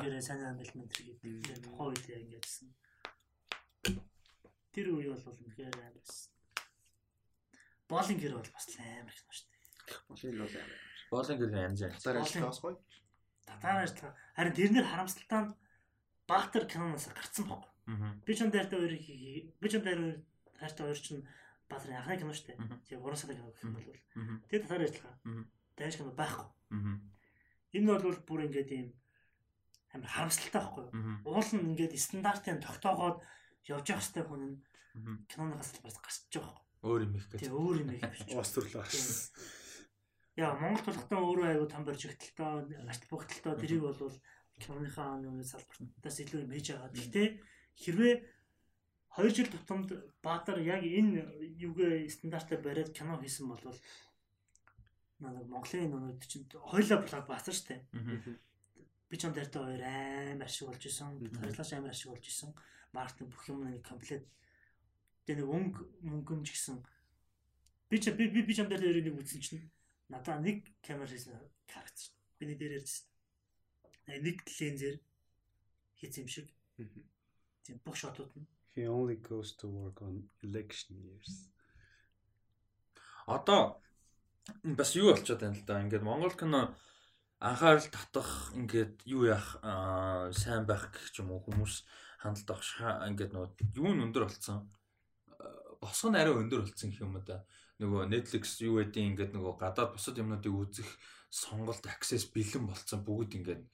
Гэрээ 0.01 0.21
сайн 0.21 0.41
амьдрал 0.45 0.73
ментэр 0.75 1.01
гэдэг. 1.05 1.21
Тэгээд 1.21 1.61
тухайн 1.65 1.89
үед 1.93 2.05
яг 2.09 2.21
ингэжсэн. 2.25 2.69
Тэр 4.71 4.87
үе 4.95 5.09
бол 5.11 5.21
үнэхээр 5.21 5.75
амар 5.75 5.93
байсан. 5.95 6.31
Боолын 7.89 8.17
гэрээ 8.19 8.37
бол 8.39 8.51
бас 8.55 8.65
амар 8.79 9.11
кино 9.13 9.31
штэ. 9.35 9.55
Машин 10.09 10.31
л 10.37 10.41
амар. 10.41 10.71
Боолын 11.11 11.37
гэр 11.39 11.51
янз. 11.67 11.81
Татар 11.81 12.17
ажиллаж 12.23 12.57
гоё. 12.63 12.77
Татаар 13.45 13.79
ажиллагаа. 13.83 14.15
Харин 14.35 14.55
тэрнэр 14.55 14.85
харамсалтай 14.87 15.39
нь 15.43 15.53
Баатар 16.27 16.63
киноноос 16.71 17.07
гарцсан 17.11 17.45
баг. 17.51 17.63
Би 18.23 18.31
ч 18.31 18.39
дайртай 18.47 18.79
хоёрыг 18.79 19.01
хий- 19.03 19.51
би 19.59 19.67
ч 19.67 19.73
дайр 19.83 20.23
хайртай 20.55 20.83
хоёр 20.87 20.99
чинь 20.99 21.27
Баатарын 21.67 21.99
анхны 21.99 22.15
кино 22.23 22.31
штэ. 22.33 22.55
Мгм. 22.55 22.79
Тэгээ 22.87 23.03
уран 23.03 23.17
сарын 23.19 23.35
кино 23.43 23.51
гэх 23.51 23.63
юм 23.67 23.73
бол 23.75 24.47
тэр 24.47 24.61
татаар 24.63 24.83
ажиллагаа. 24.87 25.15
Дайш 25.75 25.95
кино 25.99 26.11
байхгүй. 26.15 26.47
Энэ 27.75 27.87
бол 27.91 28.15
бүр 28.23 28.47
ингээд 28.47 28.71
юм 28.71 28.87
амар 29.93 30.11
харамсалтай 30.11 30.61
байхгүй 30.61 30.83
юу? 30.87 30.93
Уул 31.27 31.49
нь 31.55 31.67
ингээд 31.75 31.93
стандартын 31.99 32.63
тогтоогоод 32.63 33.17
явж 33.67 33.85
явах 33.91 34.05
хэвээр 34.07 34.27
хүн 34.27 34.43
нь 34.47 34.57
л 35.55 35.85
бас 35.85 35.97
гарч 35.99 36.27
байгаа 36.31 36.51
байхгүй. 36.51 36.69
Өөр 36.81 37.01
юм 37.05 37.13
их 37.15 37.25
гэж. 37.29 37.39
Тэгээ 37.45 37.59
өөр 37.61 37.77
юм 37.83 37.91
их 37.93 38.03
биш. 38.09 38.21
Ус 38.33 38.51
төрлөө 38.55 38.81
харсан. 38.81 39.19
Яа 40.39 40.55
Монгол 40.57 40.83
тулхтан 40.87 41.19
өөрөө 41.21 41.47
аягүй 41.51 41.69
том 41.69 41.83
барьжигдaltaа, 41.85 42.65
арт 42.89 43.03
бүгдэлтөө 43.11 43.53
тэрийг 43.61 43.83
бол 43.83 44.15
киноныхаа 44.57 45.19
нэг 45.21 45.45
салбартаас 45.45 46.17
илүү 46.23 46.39
юм 46.41 46.51
хийж 46.55 46.67
байгаа. 46.71 46.89
Гэхдээ 46.95 47.27
хэрвээ 47.83 48.15
2 49.17 49.35
жил 49.35 49.49
тутамд 49.51 49.89
Баатар 50.23 50.57
яг 50.63 50.81
энэ 50.81 51.27
юугээ 51.59 52.07
стандартаар 52.07 52.61
бариад 52.63 52.95
кино 52.95 53.19
хийсэн 53.19 53.47
бол 53.51 53.59
нэг 53.59 53.75
Монголын 55.19 55.91
нүд 55.91 56.23
чинь 56.25 56.47
хоёлаа 56.49 57.03
блокбастер 57.03 57.53
шүү 57.53 57.67
дээ. 57.75 57.81
Би 59.11 59.19
ч 59.19 59.27
юм 59.27 59.35
дээртэй 59.35 59.59
хоёр 59.59 59.83
амар 59.83 60.47
ашиг 60.47 60.71
болж 60.71 60.83
исэн. 60.87 61.19
Харилцаач 61.19 61.75
амар 61.75 61.91
ашиг 61.91 62.15
болж 62.15 62.23
исэн. 62.23 62.55
Маркетинг 62.95 63.35
бүх 63.35 63.43
юм 63.51 63.67
нэг 63.67 63.83
комплект. 63.83 64.23
Тэгээ 65.27 65.43
нэг 65.43 65.49
өнгө 65.51 65.81
мөнгөм 66.07 66.47
ч 66.47 66.55
гэсэн 66.55 66.79
би 67.91 67.99
ч 67.99 68.15
би 68.15 68.31
би 68.31 68.53
ч 68.55 68.63
юм 68.63 68.71
дээр 68.71 69.03
нэг 69.03 69.19
үзсэн 69.19 69.43
чинь 69.43 69.67
надаа 70.07 70.39
нэг 70.39 70.63
камер 70.79 71.11
хийсэн 71.11 71.35
харагдсан. 71.67 72.15
Миний 72.39 72.55
дээр 72.55 72.79
ярьжсэн. 72.79 73.11
нэг 74.07 74.37
лензээр 74.47 74.97
хийц 75.99 76.17
юм 76.17 76.27
шиг. 76.27 76.47
Тийм 77.63 77.77
бүх 77.85 77.95
шотууд 77.95 78.33
нь. 78.35 78.47
He 78.75 78.87
only 78.87 79.19
goes 79.19 79.55
to 79.59 79.67
work 79.67 80.01
on 80.01 80.29
election 80.41 80.97
years. 81.03 81.51
Одоо 83.27 83.79
бас 84.63 84.95
юу 84.95 85.13
болчиход 85.13 85.41
байна 85.41 85.55
л 85.55 85.65
да. 85.67 85.81
Ингээд 85.83 86.03
Монгол 86.03 86.33
кино 86.33 86.75
анхаарал 87.41 87.89
татах 87.89 88.53
ингээд 88.53 89.01
юу 89.09 89.25
яах 89.25 89.57
сайн 90.29 90.69
байх 90.69 90.93
гэх 90.93 91.17
юм 91.17 91.33
уу 91.33 91.41
хүмүүс 91.41 91.81
хандлт 92.21 92.49
авах 92.53 93.09
ингээд 93.09 93.33
нөгөө 93.33 93.49
юу 93.81 93.91
нь 93.97 94.03
өндөр 94.05 94.29
болцсон. 94.29 94.69
Босго 95.81 96.13
нь 96.13 96.21
арай 96.21 96.37
өндөр 96.37 96.61
болцсон 96.61 96.93
гэх 96.93 97.01
юм 97.01 97.17
да. 97.25 97.41
Нөгөө 97.81 98.13
Netflix 98.13 98.61
юу 98.61 98.77
гэдээ 98.77 99.09
ингээд 99.09 99.31
нөгөө 99.33 99.57
гадаад 99.57 99.97
бусад 99.97 100.21
юмнуудыг 100.21 100.53
үзэх 100.53 100.89
сонголт 101.33 101.81
access 101.89 102.29
бэлэн 102.29 102.69
болцсон 102.69 103.01
бүгд 103.01 103.41
ингээд 103.41 103.65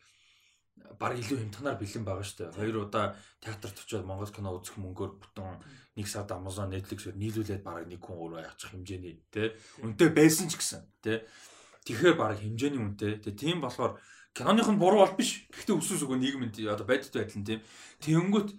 баг 0.95 1.19
илүү 1.19 1.37
хэмтгнаар 1.43 1.75
бэлэн 1.75 2.05
байгаа 2.07 2.23
шүү 2.23 2.37
дээ. 2.39 2.55
Хоёр 2.55 2.77
удаа 2.87 3.19
театрт 3.43 3.83
очиод 3.83 4.07
Монгол 4.07 4.31
кино 4.31 4.55
үзэх 4.55 4.79
мөнгөөр 4.79 5.11
бүтэн 5.19 5.59
нэг 5.99 6.07
сард 6.07 6.31
Amazon 6.31 6.71
Netflix-ээр 6.71 7.19
нийлүүлээд 7.19 7.63
баг 7.67 7.83
нэг 7.89 7.99
хүн 7.99 8.15
өөрөө 8.15 8.47
яачих 8.47 8.71
хэмжээний 8.71 9.19
тий. 9.27 9.51
Үнэтэй 9.83 10.09
байсан 10.15 10.47
ч 10.47 10.55
гэсэн 10.55 10.81
тий. 11.01 11.19
Тэгэхээр 11.87 12.15
баг 12.19 12.35
хэмжээний 12.43 12.83
үнэтэй. 12.83 13.23
Тэгээ 13.23 13.39
тийм 13.39 13.57
болохоор 13.63 13.95
киноных 14.35 14.67
нь 14.67 14.75
буруу 14.75 15.07
бол 15.07 15.15
биш. 15.15 15.47
Гэхдээ 15.55 15.79
өсөс 15.79 16.03
өгөө 16.03 16.19
нийгэмд 16.19 16.59
одоо 16.67 16.83
байдит 16.83 17.15
байдал 17.15 17.39
нь 17.39 17.47
тийм. 17.47 17.63
Тэнгүүт 18.03 18.49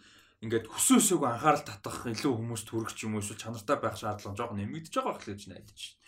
ингээд 0.48 0.64
хөсөөсөг 0.72 1.20
анхаарал 1.28 1.60
татах 1.60 2.09
илүү 2.09 2.32
хүмүүс 2.40 2.62
төрөгч 2.64 2.98
юм 3.05 3.20
уу 3.20 3.22
эсвэл 3.22 3.42
чанартай 3.42 3.76
байх 3.76 4.00
шаардлага 4.00 4.38
жоохон 4.38 4.64
нэмэгдэж 4.64 4.92
байгаа 4.96 5.12
байх 5.12 5.28
л 5.28 5.30
гэж 5.36 5.42
найдаж 5.52 5.80
байна. 5.92 6.00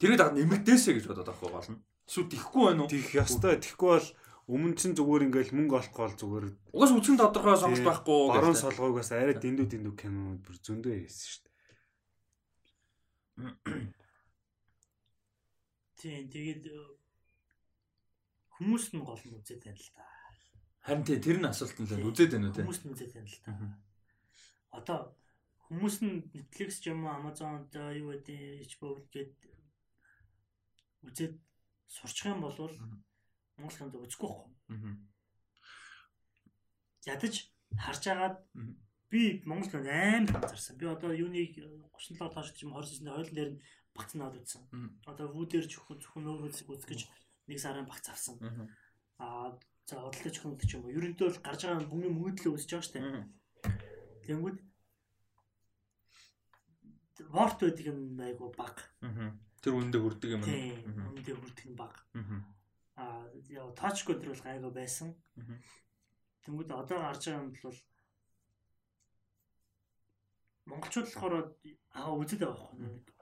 Тэрийг 0.00 0.18
даг 0.18 0.30
нэмэгдээсэ 0.32 0.90
гэж 0.96 1.04
бодоод 1.10 1.28
авах 1.28 1.52
болно. 1.52 1.84
Эсвэл 2.08 2.32
тихгүй 2.32 2.62
байна 2.72 2.82
уу? 2.86 2.90
Тих 2.90 3.12
ёстой. 3.12 3.60
Тихгүй 3.60 3.90
бол 3.98 4.08
өмнө 4.48 4.76
чинь 4.80 4.96
зүгээр 4.96 5.26
ингээл 5.28 5.56
мөнгө 5.58 5.76
олохгүй 5.84 6.04
бол 6.06 6.16
зүгээр 6.20 6.46
Угаас 6.72 6.92
үцгэн 6.96 7.18
тодорхой 7.20 7.56
сонголт 7.60 7.84
байхгүй. 7.84 8.20
баруун 8.30 8.56
солгоогоос 8.56 9.10
арай 9.12 9.36
дэндүү 9.36 9.66
дэндүү 9.68 9.94
кинонууд 9.98 10.40
бүр 10.44 10.56
зөндөө 10.60 10.94
хийсэн 11.00 11.28
шүү 11.28 11.42
дээ. 11.44 11.52
Тийм 16.04 16.28
тэгээд 16.28 16.68
хүмүүс 18.60 18.92
нь 18.92 19.00
гол 19.00 19.24
нь 19.24 19.36
үзээд 19.40 19.64
байна 19.64 19.80
л 19.80 19.88
да. 19.96 20.04
Харин 20.84 21.04
тий 21.08 21.16
тэр 21.16 21.40
нь 21.40 21.48
асуулт 21.48 21.80
нь 21.80 21.88
л 21.88 22.12
үзээд 22.12 22.36
байна 22.36 22.52
уу 22.52 22.56
те. 22.60 22.60
Хүмүүс 22.60 22.80
нь 22.84 22.92
үзээд 22.92 23.12
байна 23.16 23.32
л 23.32 23.40
да. 23.40 23.52
Одоо 24.76 24.98
хүмүүс 25.64 25.96
нь 26.04 26.28
Netflix 26.36 26.84
ч 26.84 26.92
юм 26.92 27.08
уу 27.08 27.16
Amazon 27.16 27.64
за 27.72 27.96
юу 27.96 28.12
гэдэг 28.12 28.68
HBO 28.68 29.00
гээд 29.08 29.32
үзээд 31.08 31.40
сурчих 31.88 32.28
юм 32.28 32.44
бол 32.44 32.52
Монгол 33.56 33.72
кинод 33.72 33.96
үзэхгүй 34.04 34.28
байхгүй. 34.28 34.92
Ядаж 37.08 37.34
харж 37.80 38.04
агаад 38.12 38.36
би 39.08 39.40
Монгол 39.48 39.72
кинод 39.72 39.88
амар 39.88 40.36
анзаарсан. 40.36 40.76
Би 40.76 40.84
одоо 40.84 41.16
юуныг 41.16 41.56
37 41.96 42.28
тоош 42.28 42.52
ч 42.52 42.68
юм 42.68 42.76
29-ний 42.76 43.08
хойлон 43.08 43.36
дээр 43.40 43.50
нь 43.56 43.60
багц 43.94 44.10
наад 44.18 44.34
үзсэн. 44.38 44.62
Одоо 45.06 45.26
вүүдэр 45.30 45.64
зөвхөн 45.70 45.98
зөвхөн 46.02 46.26
өөр 46.26 46.50
үзэг 46.50 46.68
үзэх 46.68 46.90
гэж 46.90 47.00
нэг 47.46 47.58
сарын 47.62 47.86
багц 47.86 48.10
авсан. 48.10 48.36
Аа 49.22 49.54
за 49.86 50.00
бодлоо 50.02 50.30
зөвхөн 50.32 50.52
гэдэг 50.58 50.68
ч 50.68 50.72
юм 50.74 50.84
уу. 50.84 50.96
Ерөнхийдөө 50.96 51.28
бол 51.30 51.46
гарч 51.46 51.60
байгаа 51.62 51.88
бүмийн 51.88 52.14
мөнгөдлөө 52.18 52.52
үзэж 52.56 52.70
байгаа 52.74 52.92
дээ. 52.92 53.24
Тэнгүүд 54.26 54.58
ворт 57.30 57.58
байдаг 57.60 57.86
юм 57.86 58.18
айгу 58.18 58.50
баг. 58.50 58.76
Тэр 59.62 59.74
үндэ 59.78 59.98
хүрдэг 60.00 60.30
юм. 60.34 60.42
Мгм. 60.42 61.04
Үндэ 61.14 61.32
хүрдэг 61.36 61.66
нь 61.70 61.78
баг. 61.78 61.94
Аа 62.96 63.28
яа 63.48 63.70
тач 63.76 64.02
контрол 64.02 64.40
гайгүй 64.40 64.72
байсан. 64.72 65.14
Мгм. 65.36 65.56
Тэнгүүд 66.44 66.70
одоо 66.72 66.98
гарч 66.98 67.22
байгаа 67.28 67.44
юм 67.44 67.52
бол 67.54 67.78
монголчууд 70.68 71.06
болохоор 71.12 71.34
аа 71.92 72.12
үзээд 72.18 72.42
байгаа 72.42 72.72
байхгүй. 72.72 73.13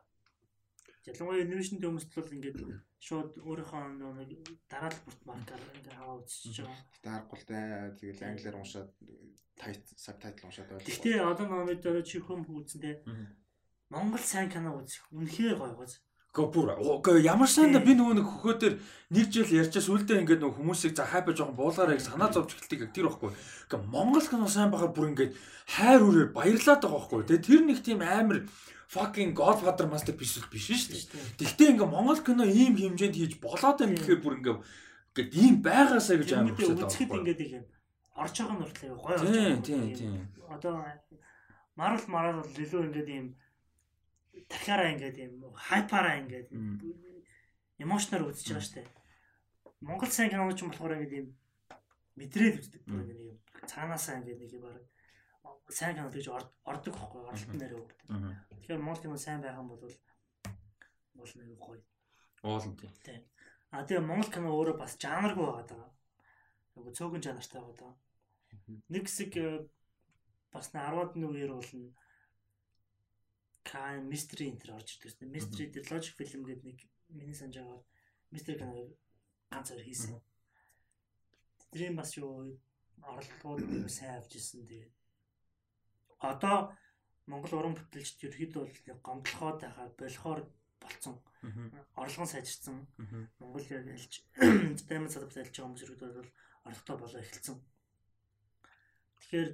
Ялангуяа 1.02 1.42
инновашн 1.42 1.82
хүмүүст 1.82 2.10
бол 2.14 2.34
ингээд 2.36 2.58
шууд 3.02 3.30
өөрийнхөө 3.42 3.82
нэг 3.98 4.30
дараалал 4.70 5.02
бүрт 5.02 5.22
маркаар 5.26 5.62
ингээд 5.74 5.98
аваа 5.98 6.22
үзчихэж 6.22 6.56
байгаа. 6.62 6.86
Гэтэ 6.94 7.10
харахгүй 7.10 7.42
тэгэл 7.98 8.22
англиар 8.22 8.56
уншаад 8.62 8.90
тайт 9.58 9.82
сабтайтл 9.98 10.46
уншаад 10.46 10.70
ойлгоо. 10.70 10.86
Гэхдээ 10.86 11.18
одоо 11.26 11.46
номид 11.50 11.82
одоо 11.82 12.04
чи 12.06 12.22
хүм 12.22 12.46
үзэндээ 12.46 13.02
Мгм. 13.02 13.26
Монгол 13.92 14.24
сайн 14.24 14.48
кино 14.48 14.78
үзэх 14.78 15.04
үнэхээр 15.12 15.58
гоё 15.60 15.74
гоц. 15.76 16.00
Гэхдээ 16.32 16.48
бүр 16.48 17.20
ямар 17.20 17.50
сайн 17.50 17.76
да 17.76 17.84
Тийм. 17.84 17.92
би 17.92 17.92
нөгөө 18.00 18.14
нэг 18.16 18.24
хөхөө 18.24 18.54
дээр 18.56 18.74
нэг 19.12 19.26
жил 19.28 19.52
ярьчаас 19.52 19.88
үлдээ 19.92 20.24
ингээд 20.24 20.40
нөгөө 20.40 20.64
хүмүүсийг 20.64 20.96
за 20.96 21.04
хайпа 21.04 21.36
жоохон 21.36 21.60
буулгаараа 21.60 21.92
гэж 21.92 22.08
санаа 22.08 22.32
зовж 22.32 22.56
эхэлдэг 22.56 22.88
яг 22.88 22.92
тэр 22.96 23.12
байхгүй. 23.12 23.36
Гэхдээ 23.36 23.84
Монгол 23.92 24.24
кино 24.24 24.48
сайн 24.48 24.72
байхаар 24.72 24.96
бүр 24.96 25.12
ингээд 25.12 25.36
хайр 25.68 26.00
үрээр 26.08 26.32
баярлаад 26.32 26.80
байгаа 26.80 26.98
байхгүй. 27.04 27.20
Тэгээ 27.28 27.44
тэр 27.44 27.62
нэг 27.68 27.78
тийм 27.84 28.00
амар 28.00 28.38
fucking 28.92 29.32
Godfather 29.32 29.86
masterpiece 29.88 30.36
биш 30.52 30.68
шүү 30.68 30.92
дээ. 30.92 31.40
Тэгтээ 31.40 31.68
ингээ 31.72 31.88
Монгол 31.88 32.20
кино 32.20 32.44
ийм 32.44 32.76
хэмжээнд 32.76 33.16
хийж 33.16 33.34
болоод 33.40 33.80
байна 33.80 33.96
гэхээр 33.96 34.20
бүр 34.20 34.36
ингээ 34.36 34.56
ингээд 35.16 35.32
ийм 35.32 35.54
байгаасаа 35.64 36.16
гэж 36.20 36.30
амар 36.36 36.52
Ингээд 36.52 36.60
хүсэж 36.60 36.80
үзэхэд 36.84 37.08
байгаа. 37.08 37.20
ингээд 37.24 37.40
их 37.40 37.52
орж 38.20 38.34
байгаа 38.36 38.56
нь 38.56 38.64
уртлаа 38.68 38.96
гоё 39.00 39.16
орж 39.16 39.22
байгаа. 39.24 39.64
тийм 39.64 39.80
Ийм 39.88 39.96
тийм. 39.96 40.12
Одоо 40.52 40.74
Marvel 41.80 42.06
Marvel 42.12 42.38
бол 42.44 42.60
илүү 42.64 42.82
ингээд 42.92 43.08
ийм 43.16 43.26
дахиараа 44.52 44.92
ингээд 44.92 45.16
ийм 45.24 45.32
хайпаараа 45.56 46.16
ингээд 46.20 46.48
Мм. 46.52 46.76
эмошноор 47.80 48.28
үзэж 48.28 48.48
байгаа 48.52 48.66
штэ. 48.68 48.84
Монгол 49.80 50.12
сайн 50.12 50.28
киноч 50.28 50.60
юм 50.60 50.68
болохоор 50.68 51.00
ингээд 51.00 51.16
ийм 51.16 51.26
мэдрээд 52.20 52.60
үздэг. 52.60 52.82
Ингээд 52.84 53.20
ийм 53.24 53.36
цаанаасаа 53.64 54.20
ингээд 54.20 54.40
нэг 54.44 54.52
юм 54.52 54.64
баг 54.68 54.84
сайн 55.68 55.94
кино 55.96 56.10
гэж 56.10 56.26
ор- 56.28 56.52
ордог 56.64 56.94
байхгүй 56.94 57.20
оролтон 57.26 57.58
нэрээ 57.58 57.80
өгдөг. 57.80 58.00
Тэгэхээр 58.62 58.80
Монгол 58.82 59.02
кино 59.02 59.16
сайн 59.18 59.40
байх 59.42 59.56
юм 59.58 59.68
бол 59.68 59.80
бол 61.14 61.32
нэг 61.38 61.58
гоё. 61.58 61.82
Уулын 62.42 62.76
тийм. 62.76 63.22
А 63.72 63.84
тэгээ 63.86 64.04
Монгол 64.06 64.30
кино 64.30 64.48
өөрөө 64.52 64.76
бас 64.78 64.94
жанргүй 65.00 65.44
байгаа 65.46 65.66
даа. 65.68 65.88
Нөгөө 66.76 66.92
цөөхөн 66.96 67.22
жанртай 67.24 67.60
байгаа 67.60 67.76
даа. 67.80 67.94
Нэг 68.92 69.02
хэсэг 69.08 69.32
э, 69.40 69.64
бас 70.52 70.68
10-аад 70.72 71.16
нэг 71.16 71.30
үеэр 71.32 71.52
бол 71.56 71.72
н 71.72 71.94
crime 73.64 74.04
mystery 74.10 74.50
энэ 74.50 74.60
төр 74.60 74.74
орж. 74.76 74.98
Mystery 75.24 75.70
дээр 75.72 75.86
logic 75.88 76.14
film 76.18 76.42
гэдэг 76.44 76.64
нэг 76.66 76.78
миний 77.08 77.34
санаж 77.36 77.56
байгаа 77.62 77.80
mystery 78.34 78.56
кино 78.58 78.74
ганц 79.50 79.68
хоёр 79.70 79.84
хийсэн. 79.86 80.20
Тэрийн 81.72 81.96
бас 81.96 82.12
юу 82.18 82.58
нэг 83.56 83.88
сайн 83.88 84.18
авч 84.20 84.36
ирсэн 84.36 84.66
тэгээ. 84.68 84.90
Одоо 86.22 86.72
Монгол 87.26 87.54
уран 87.58 87.74
бүтээлчд 87.78 88.22
ерөөхдөө 88.26 88.62
бол 88.62 88.78
нэг 88.86 88.98
гомдлохоод 89.02 89.58
байхаар 89.62 89.90
болохоор 89.98 90.40
болцсон. 90.82 91.16
Мгм. 91.42 91.70
Орлого 91.98 92.24
нь 92.26 92.32
сайжирсан. 92.34 92.86
Монгол 93.38 93.66
яг 93.70 93.86
ялж 93.86 94.12
даймон 94.86 95.10
садап 95.10 95.32
залж 95.34 95.50
байгаа 95.50 95.66
хүмүүс 95.66 95.84
ерөөдөө 95.86 96.10
бол 96.18 96.30
орлоготой 96.66 96.96
болоо 96.98 97.20
эхэлсэн. 97.22 97.56
Тэгэхээр 99.22 99.50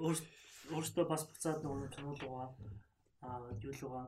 өөрс- 0.00 0.28
өөрсдөө 0.72 1.04
бас 1.08 1.22
буцаад 1.28 1.60
нөгөө 1.64 1.88
кинолуугаа 1.94 2.48
аа 3.20 3.52
юу 3.60 3.74
лугаа 3.80 4.06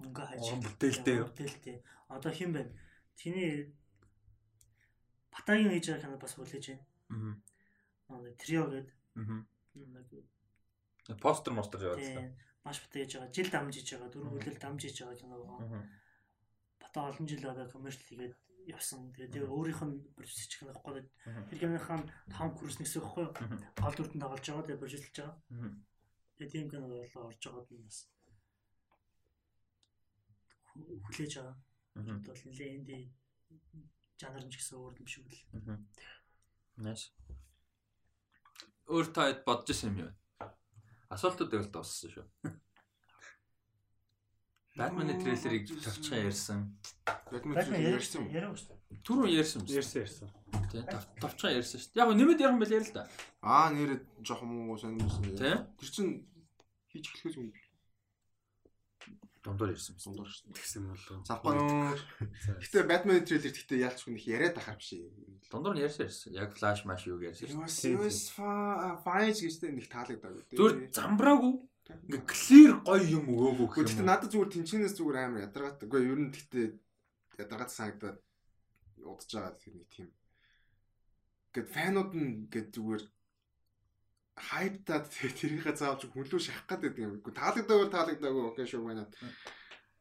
мөнгө 0.00 0.24
хайж 0.28 0.46
бүтээлтэй 0.64 1.16
бүтээлтэй. 1.28 1.76
Одоо 2.08 2.32
хэн 2.32 2.52
бэ? 2.56 2.62
Тэний 3.20 3.52
Батагийн 5.32 5.70
хийж 5.72 5.86
байгаа 5.88 6.02
кино 6.04 6.16
бас 6.20 6.34
хүлээж 6.36 6.64
байна. 6.72 6.84
Нөгөө 8.08 8.32
трио 8.40 8.64
гэдэг 8.72 8.88
Мгм. 9.20 9.38
Постэр 11.18 11.52
мостер 11.54 11.80
яваад 11.82 12.00
тийм 12.04 12.36
маш 12.64 12.78
бата 12.84 12.96
хийж 13.00 13.12
байгаа. 13.16 13.32
Жил 13.34 13.50
дамж 13.50 13.74
хийж 13.76 13.88
байгаа. 13.94 14.10
Дөрөв 14.12 14.30
Мгм. 14.30 14.40
хүлээл 14.44 14.62
дамж 14.62 14.80
хийж 14.84 14.96
байгаа 15.00 15.18
кино 15.18 15.36
байгаа. 15.40 15.82
Бата 16.80 16.98
олон 17.08 17.26
жил 17.28 17.44
одоо 17.50 17.66
коммерчл 17.72 18.04
хийгээд 18.06 18.34
явсан. 18.68 19.00
Тэгээд 19.16 19.48
өөрийнх 19.48 19.82
нь 19.88 19.96
продюсерч 20.14 20.52
байхгүй. 20.62 21.02
Мгм. 21.26 21.42
Тэр 21.48 21.58
киноныхаа 21.58 21.98
Том 22.30 22.50
Круз 22.56 22.76
нэгсэн 22.78 23.00
байхгүй. 23.02 23.26
Гол 23.80 23.94
дүртэнд 23.96 24.22
тоглож 24.22 24.44
байгаа. 24.46 24.66
Тэгээд 24.68 24.82
продюсерлж 24.82 25.16
байгаа. 25.18 25.36
Тэгээд 26.36 26.52
тийм 26.52 26.66
кино 26.70 26.86
болоо 26.88 27.26
орж 27.32 27.42
байгаад 27.42 27.70
нь 27.72 27.84
бас 27.84 27.98
хүлээж 30.70 31.32
байгаа. 31.36 31.56
Мгм. 31.98 32.22
бол 32.22 32.42
нэлээ 32.46 32.70
энди 32.78 32.96
жанр 34.20 34.44
нь 34.46 34.52
ч 34.52 34.56
гэсэн 34.60 34.78
өөр 34.78 34.94
юм 35.00 35.08
шиг 35.10 35.26
л. 35.26 35.40
Nice. 36.78 37.10
Өөр 38.86 39.06
таад 39.12 39.42
бодож 39.44 39.68
исэн 39.74 39.90
юм 39.90 39.98
юу? 40.06 40.12
Асуултууд 41.10 41.50
байвал 41.50 41.70
дууссан 41.74 42.10
шүү. 42.14 42.24
Batman-ы 44.78 45.14
трейлерыг 45.20 45.66
тавчхан 45.82 46.20
ярьсан. 46.30 46.58
Бадминтон 47.30 47.74
ярьсан 47.82 48.22
юм. 48.22 48.28
Яриа 48.30 48.54
шүү. 48.54 48.76
Түрүү 49.04 49.28
ярьсан 49.34 49.64
юм. 49.66 49.74
Ярьсан 49.74 49.98
ярьсан. 50.06 50.28
Тав- 50.86 51.08
тавчхан 51.20 51.56
ярьсан 51.58 51.80
шүү. 51.82 51.90
Яг 51.98 52.08
нь 52.14 52.18
нэмэд 52.22 52.40
ярих 52.40 52.54
юм 52.54 52.60
байл 52.62 52.74
ярил 52.78 52.88
л 52.88 52.94
да. 52.94 53.02
Аа 53.42 53.68
нэрээ 53.74 53.98
жоох 54.22 54.42
муу 54.46 54.78
сонирсон. 54.78 55.22
Тий? 55.34 55.58
Тэр 55.82 55.90
чин 55.90 56.06
хийж 56.94 57.04
эхлэхээс 57.10 57.36
өмнө 57.42 57.52
Дундуур 59.40 59.72
ирсэн 59.72 59.96
байсан. 59.96 60.04
Сундуур 60.04 60.28
шүү 60.28 60.52
дээ. 60.52 60.56
Тэгсэн 60.60 60.82
болов. 60.84 61.24
Сапан. 61.24 61.56
Гэтэ 62.60 62.84
Batman 62.84 63.24
трейлер 63.24 63.52
гэхдээ 63.56 63.80
яалч 63.80 64.00
хүн 64.04 64.20
их 64.20 64.28
яриад 64.28 64.60
ахаар 64.60 64.76
биш. 64.76 65.00
Дундуур 65.48 65.74
нь 65.76 65.84
ярьсан 65.84 66.12
ярьсан. 66.12 66.36
Яг 66.36 66.52
флаш 66.52 66.84
маш 66.84 67.08
юу 67.08 67.16
ярьсан. 67.24 67.56
Was 67.56 67.80
fine 68.36 69.32
гэжтэй 69.32 69.72
нэг 69.72 69.88
таалагдаагүй. 69.88 70.44
Зүгээр 70.52 70.76
замбраагүй. 70.92 71.54
Ингээ 71.88 72.24
clear 72.28 72.72
гоё 72.84 73.04
юм 73.16 73.24
өгөөгүй 73.32 73.80
уу. 73.80 74.04
надад 74.04 74.28
зүгээр 74.28 74.52
тэнчнээс 74.60 74.94
зүгээр 75.00 75.18
амар 75.24 75.48
ядаргаат. 75.48 75.88
Үгүй 75.88 76.04
ер 76.04 76.20
нь 76.20 76.32
гэхдээ 76.36 76.66
ядаргаат 77.40 77.72
санагдаад 77.72 78.18
удаж 79.00 79.30
байгаа 79.32 79.56
тэр 79.56 79.74
нэг 79.80 79.88
тийм. 79.88 80.08
Гэт 81.56 81.68
фанууд 81.72 82.12
нь 82.12 82.46
гэт 82.52 82.76
зүгээр 82.76 83.02
хайптаад 84.40 85.04
тэрийнхээ 85.12 85.76
заавал 85.76 86.08
хүнлүү 86.08 86.40
шахах 86.40 86.80
гэдэг 86.80 86.98
юм. 87.04 87.12
Үгүй 87.20 87.32
таалагдаагүй 87.36 87.88
таалагдаагүй 87.92 88.42
окей 88.48 88.66
шүү 88.66 88.82
байна. 88.88 89.04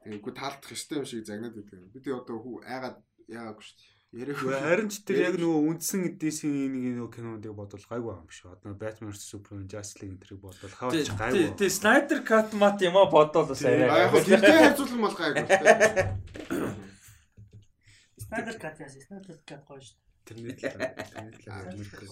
Тэгэхгүй 0.03 0.34
таалдах 0.34 0.72
ёстой 0.72 0.98
юм 1.03 1.06
шиг 1.06 1.28
загнаад 1.28 1.56
байдаг 1.60 1.78
юм. 1.80 1.91
Би 1.91 2.11
одоо 2.16 2.38
хүү 2.40 2.56
айгаад 2.64 2.98
яагаагүй 3.28 3.64
шүү 3.68 3.76
дээ. 3.78 3.98
Яриах. 4.10 4.41
Харин 4.41 4.90
ч 4.90 5.06
тэр 5.06 5.18
яг 5.22 5.36
нөгөө 5.38 5.61
үндсэн 5.70 6.02
DC-ийн 6.18 6.74
нэг 6.74 6.98
нөгөө 6.98 7.14
кинондыг 7.14 7.53
бодвол 7.53 7.86
гайгүй 7.94 8.14
юм 8.18 8.26
шүү. 8.34 8.57
Одоо 8.57 8.74
Batman 8.74 9.14
vs 9.14 9.22
Superman, 9.30 9.70
Justice 9.70 10.02
League 10.02 10.18
энтрийг 10.18 10.41
бодвол 10.41 10.74
Тий, 10.90 11.06
гайгүй. 11.06 11.53
тий, 11.61 11.70
Snyder 11.70 12.26
Cut 12.26 12.49
мат 12.57 12.82
юм 12.82 12.98
а 12.98 13.06
бодвол 13.06 13.45
бас 13.45 13.61
А 13.61 13.70
яг 13.70 13.86
арай. 13.86 14.10
тэртэй 14.10 14.57
хайцуулсан 14.66 14.98
бол 15.06 15.14
гайгүй. 15.14 15.45
Snyder 18.18 18.56
Cut 18.57 18.76
яасан. 18.82 19.02
Snyder 19.06 19.38
Cut 19.45 19.61
гоё 19.70 19.78
шүү. 19.78 19.98
Тэрний 20.30 20.53
талаар 20.53 20.93
тэрний 20.93 21.34
талаар 21.41 21.73
мэдгүй. 21.73 22.07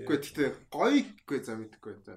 Үгүй 0.00 0.16
гэхдээ 0.16 0.48
гоё 0.72 1.04
үгүй 1.04 1.38
за 1.44 1.54
мэдгүй. 1.60 1.94
За. 2.00 2.16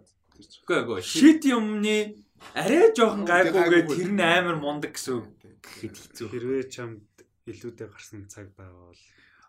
Үгүй 0.64 0.78
эгүй. 0.80 0.99
Shit 1.03 1.44
юмны 1.52 2.24
арай 2.56 2.95
жоохон 2.95 3.28
гайгүйгээ 3.28 3.84
Гайгүй. 3.84 3.95
тэр 3.99 4.11
нь 4.16 4.24
амар 4.24 4.56
мундаг 4.64 4.95
гэсэн 4.95 5.20
үг. 5.20 5.28
Гэхэд 5.60 5.95
хэцүү. 6.16 6.28
Хэрвээ 6.32 6.64
чамд 6.72 7.03
илүүдээ 7.52 7.88
гарсан 7.91 8.32
цаг 8.32 8.56
байвал 8.56 8.95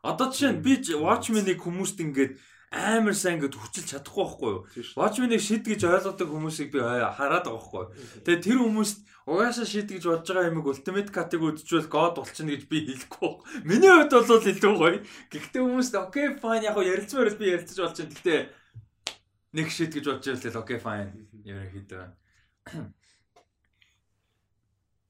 Одоо 0.03 0.33
жишээ 0.33 0.57
нь 0.57 0.65
би 0.65 0.81
Watchmen-ыг 0.81 1.61
хүмүүст 1.61 2.01
ингээд 2.01 2.33
амар 2.71 3.19
сайн 3.19 3.43
ингээд 3.43 3.59
хүчилж 3.59 3.89
чадахгүй 3.91 4.23
байхгүй 4.23 4.51
юу? 4.55 4.63
Watchmen-ыг 4.95 5.43
шид 5.43 5.67
гэж 5.67 5.91
ойлгодог 5.91 6.29
хүмүүсийг 6.31 6.71
би 6.71 6.79
хараад 6.79 7.43
байгаа 7.43 7.59
байхгүй 7.59 7.83
юу? 7.83 7.91
Тэгээ 8.23 8.45
тэр 8.47 8.59
хүмүүст 8.63 8.99
угаасаа 9.27 9.67
шид 9.67 9.91
гэж 9.91 10.05
бодож 10.07 10.31
байгаа 10.31 10.51
юмыг 10.55 10.71
Ultimate 10.71 11.11
Cut-ыг 11.11 11.43
үдчихвэл 11.43 11.91
God 11.91 12.15
болчихно 12.23 12.55
гэж 12.55 12.65
би 12.71 12.79
хэлэхгүй. 12.87 13.33
байна. 13.43 13.67
Миний 13.67 13.91
хувьд 13.91 14.15
бол 14.15 14.47
илүү 14.55 14.75
гоё. 14.79 15.03
Гэхдээ 15.35 15.63
хүмүүст 15.67 15.95
окей 15.99 16.27
fine 16.39 16.67
яг 16.71 16.79
ярилцмаар 16.79 17.35
би 17.35 17.47
ярилцаж 17.51 17.79
болж 17.83 17.97
байна. 17.99 18.15
Гэхдээ 18.15 18.41
нэг 19.59 19.67
шид 19.75 19.91
гэж 19.91 20.05
бодож 20.07 20.27
байвал 20.31 20.55
л 20.55 20.63
окей 20.63 20.79
fine 20.79 21.11
ерөнхийдөө. 21.43 22.07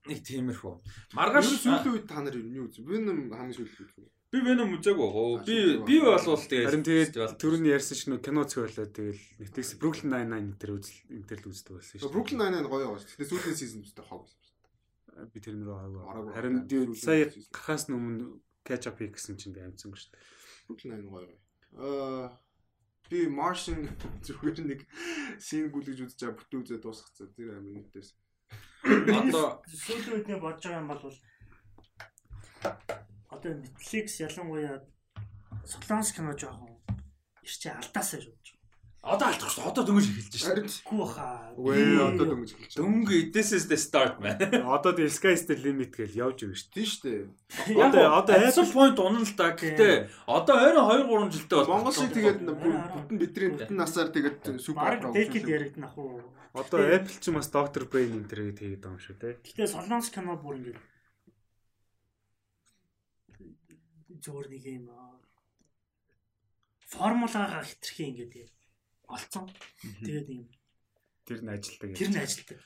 Нэг 0.08 0.18
тиймэрхүү. 0.24 0.74
Маргааш 1.12 1.60
сүүлийн 1.60 1.92
үед 1.92 2.08
та 2.08 2.24
нар 2.24 2.32
юу 2.32 2.72
үзв? 2.72 2.88
Venom 2.88 3.28
хамгийн 3.36 3.52
сүүлийн 3.52 4.00
үед. 4.00 4.16
Би 4.30 4.38
Venom 4.46 4.74
үзээгүй 4.78 5.08
Би 5.42 5.58
би 5.82 5.96
болвол 6.04 6.38
тэгээ 6.38 6.66
харин 6.70 6.84
тэгээд 6.86 7.14
түрүүний 7.42 7.74
ярьсан 7.74 7.98
нөгөө 8.14 8.22
кино 8.22 8.44
цэвэрлээ 8.46 8.88
тэгэл 8.94 9.22
Netflix 9.42 9.74
Brooklyn 9.74 10.10
Nine-Nine 10.14 10.54
дээр 10.54 10.72
үзэл 10.78 10.98
энэ 11.10 11.26
дээр 11.26 11.40
л 11.42 11.50
үздэг 11.50 11.74
байсан 11.74 11.98
шүү. 11.98 12.14
Brooklyn 12.14 12.38
Nine-Nine 12.38 12.70
гоё 12.70 12.86
байгаа. 12.94 13.10
Гэтэ 13.10 13.26
сүүлийн 13.26 13.58
season 13.58 13.82
зүтэй 13.82 14.06
хог. 14.06 14.30
би 15.34 15.38
тэр 15.42 15.58
нэрөө 15.58 15.76
аваа. 15.82 16.30
Харин 16.30 16.62
сая 16.94 17.26
гахаас 17.50 17.90
өмнө 17.90 18.38
catch 18.62 18.86
up 18.86 19.02
хийх 19.02 19.18
гэсэн 19.18 19.34
чинь 19.34 19.50
би 19.50 19.66
амцсан 19.66 19.90
шүү. 19.98 20.14
Brooklyn 20.70 20.94
Nine 20.94 21.10
гоё. 21.10 21.34
Аа 21.74 22.30
би 23.10 23.26
Martian 23.26 23.90
зүгээр 24.24 24.62
нэг 24.62 24.86
scene 25.42 25.74
гүлгэж 25.74 26.06
үзэж 26.06 26.22
байгаа 26.22 26.38
бүтэн 26.38 26.62
үзээ 26.62 26.78
дуусгацсан. 26.78 27.34
Тэр 27.34 27.58
амар 27.58 27.82
нэгтэйс. 27.82 28.14
одоо 28.86 29.58
Сүүлийн 29.66 30.14
үед 30.14 30.26
нэг 30.30 30.38
бодож 30.38 30.62
байгаа 30.62 30.78
юм 30.78 30.90
бол 30.94 31.02
одоо 33.40 33.52
Netflix 33.56 34.20
ялангуяа 34.20 34.84
Солонгос 35.64 36.12
кино 36.12 36.36
жоохон 36.36 36.76
ирчээ 37.42 37.72
алдаасаа 37.80 38.20
шүү. 38.20 38.36
одоо 39.00 39.32
алдах 39.32 39.48
шүү. 39.48 39.64
Одоо 39.64 39.82
дөнгөж 39.88 40.06
эхэлж 40.12 40.34
шүү. 40.36 40.44
Харин 40.44 40.68
Гүү 40.68 41.04
хаа. 41.08 41.56
үгүй 41.56 41.80
одоо 42.04 42.26
дөнгөж 42.36 42.50
эхэлж. 42.52 42.74
Дөнгө 42.76 43.16
is 43.40 43.64
the 43.72 43.78
start 43.80 44.20
man. 44.20 44.36
Одоо 44.76 44.92
тэр 44.92 45.08
Sky's 45.08 45.48
the 45.48 45.56
limit 45.56 45.96
гэж 45.96 46.20
явж 46.20 46.44
байгаа 46.44 46.60
шүү. 46.60 46.68
Тийм 46.76 46.84
шүү 46.84 47.00
дээ. 47.08 47.80
Одоо- 47.80 48.12
одоо 48.20 48.34
Apple 48.36 48.68
point 48.76 48.98
унана 49.00 49.24
л 49.24 49.32
да. 49.40 49.56
Гэхдээ 49.56 49.94
одоо 50.28 50.56
ойрон 50.60 51.32
2 51.32 51.32
3 51.32 51.32
жилдээ 51.32 51.58
бол 51.64 51.72
Монгол 51.80 51.96
шиг 51.96 52.12
тэгээд 52.12 52.40
бүтэн 52.44 53.16
бидний 53.16 53.48
бүтэн 53.56 53.76
насаар 53.80 54.12
тэгээд 54.12 54.60
супер 54.60 55.00
Бараг 55.00 55.16
декид 55.16 55.48
яригднах 55.48 55.96
уу. 55.96 56.20
Одоо 56.52 56.84
Apple 56.84 57.16
ч 57.24 57.32
бас 57.32 57.48
Dr. 57.48 57.88
Brain 57.88 58.20
энэ 58.20 58.28
төрөйг 58.28 58.60
тэгээд 58.60 58.84
байгаа 58.84 59.00
юм 59.00 59.00
шүү 59.00 59.16
те. 59.16 59.40
Гэтэ 59.40 59.64
Солонгос 59.64 60.12
кино 60.12 60.36
бүр 60.36 60.60
ингэ 60.60 60.76
зөөр 64.24 64.46
нэг 64.52 64.64
юм 64.68 64.86
аа, 64.92 65.16
формулагаа 66.86 67.64
хитрхи 67.64 68.04
ингээд 68.10 68.50
олцсон. 69.08 69.46
Тэгээд 70.04 70.28
юм 70.28 70.44
Тэр 71.26 71.40
нь 71.46 71.50
ажилтдаг. 71.54 71.90
тэр 71.94 72.10
нь 72.10 72.18
ажилтдаг. 72.18 72.58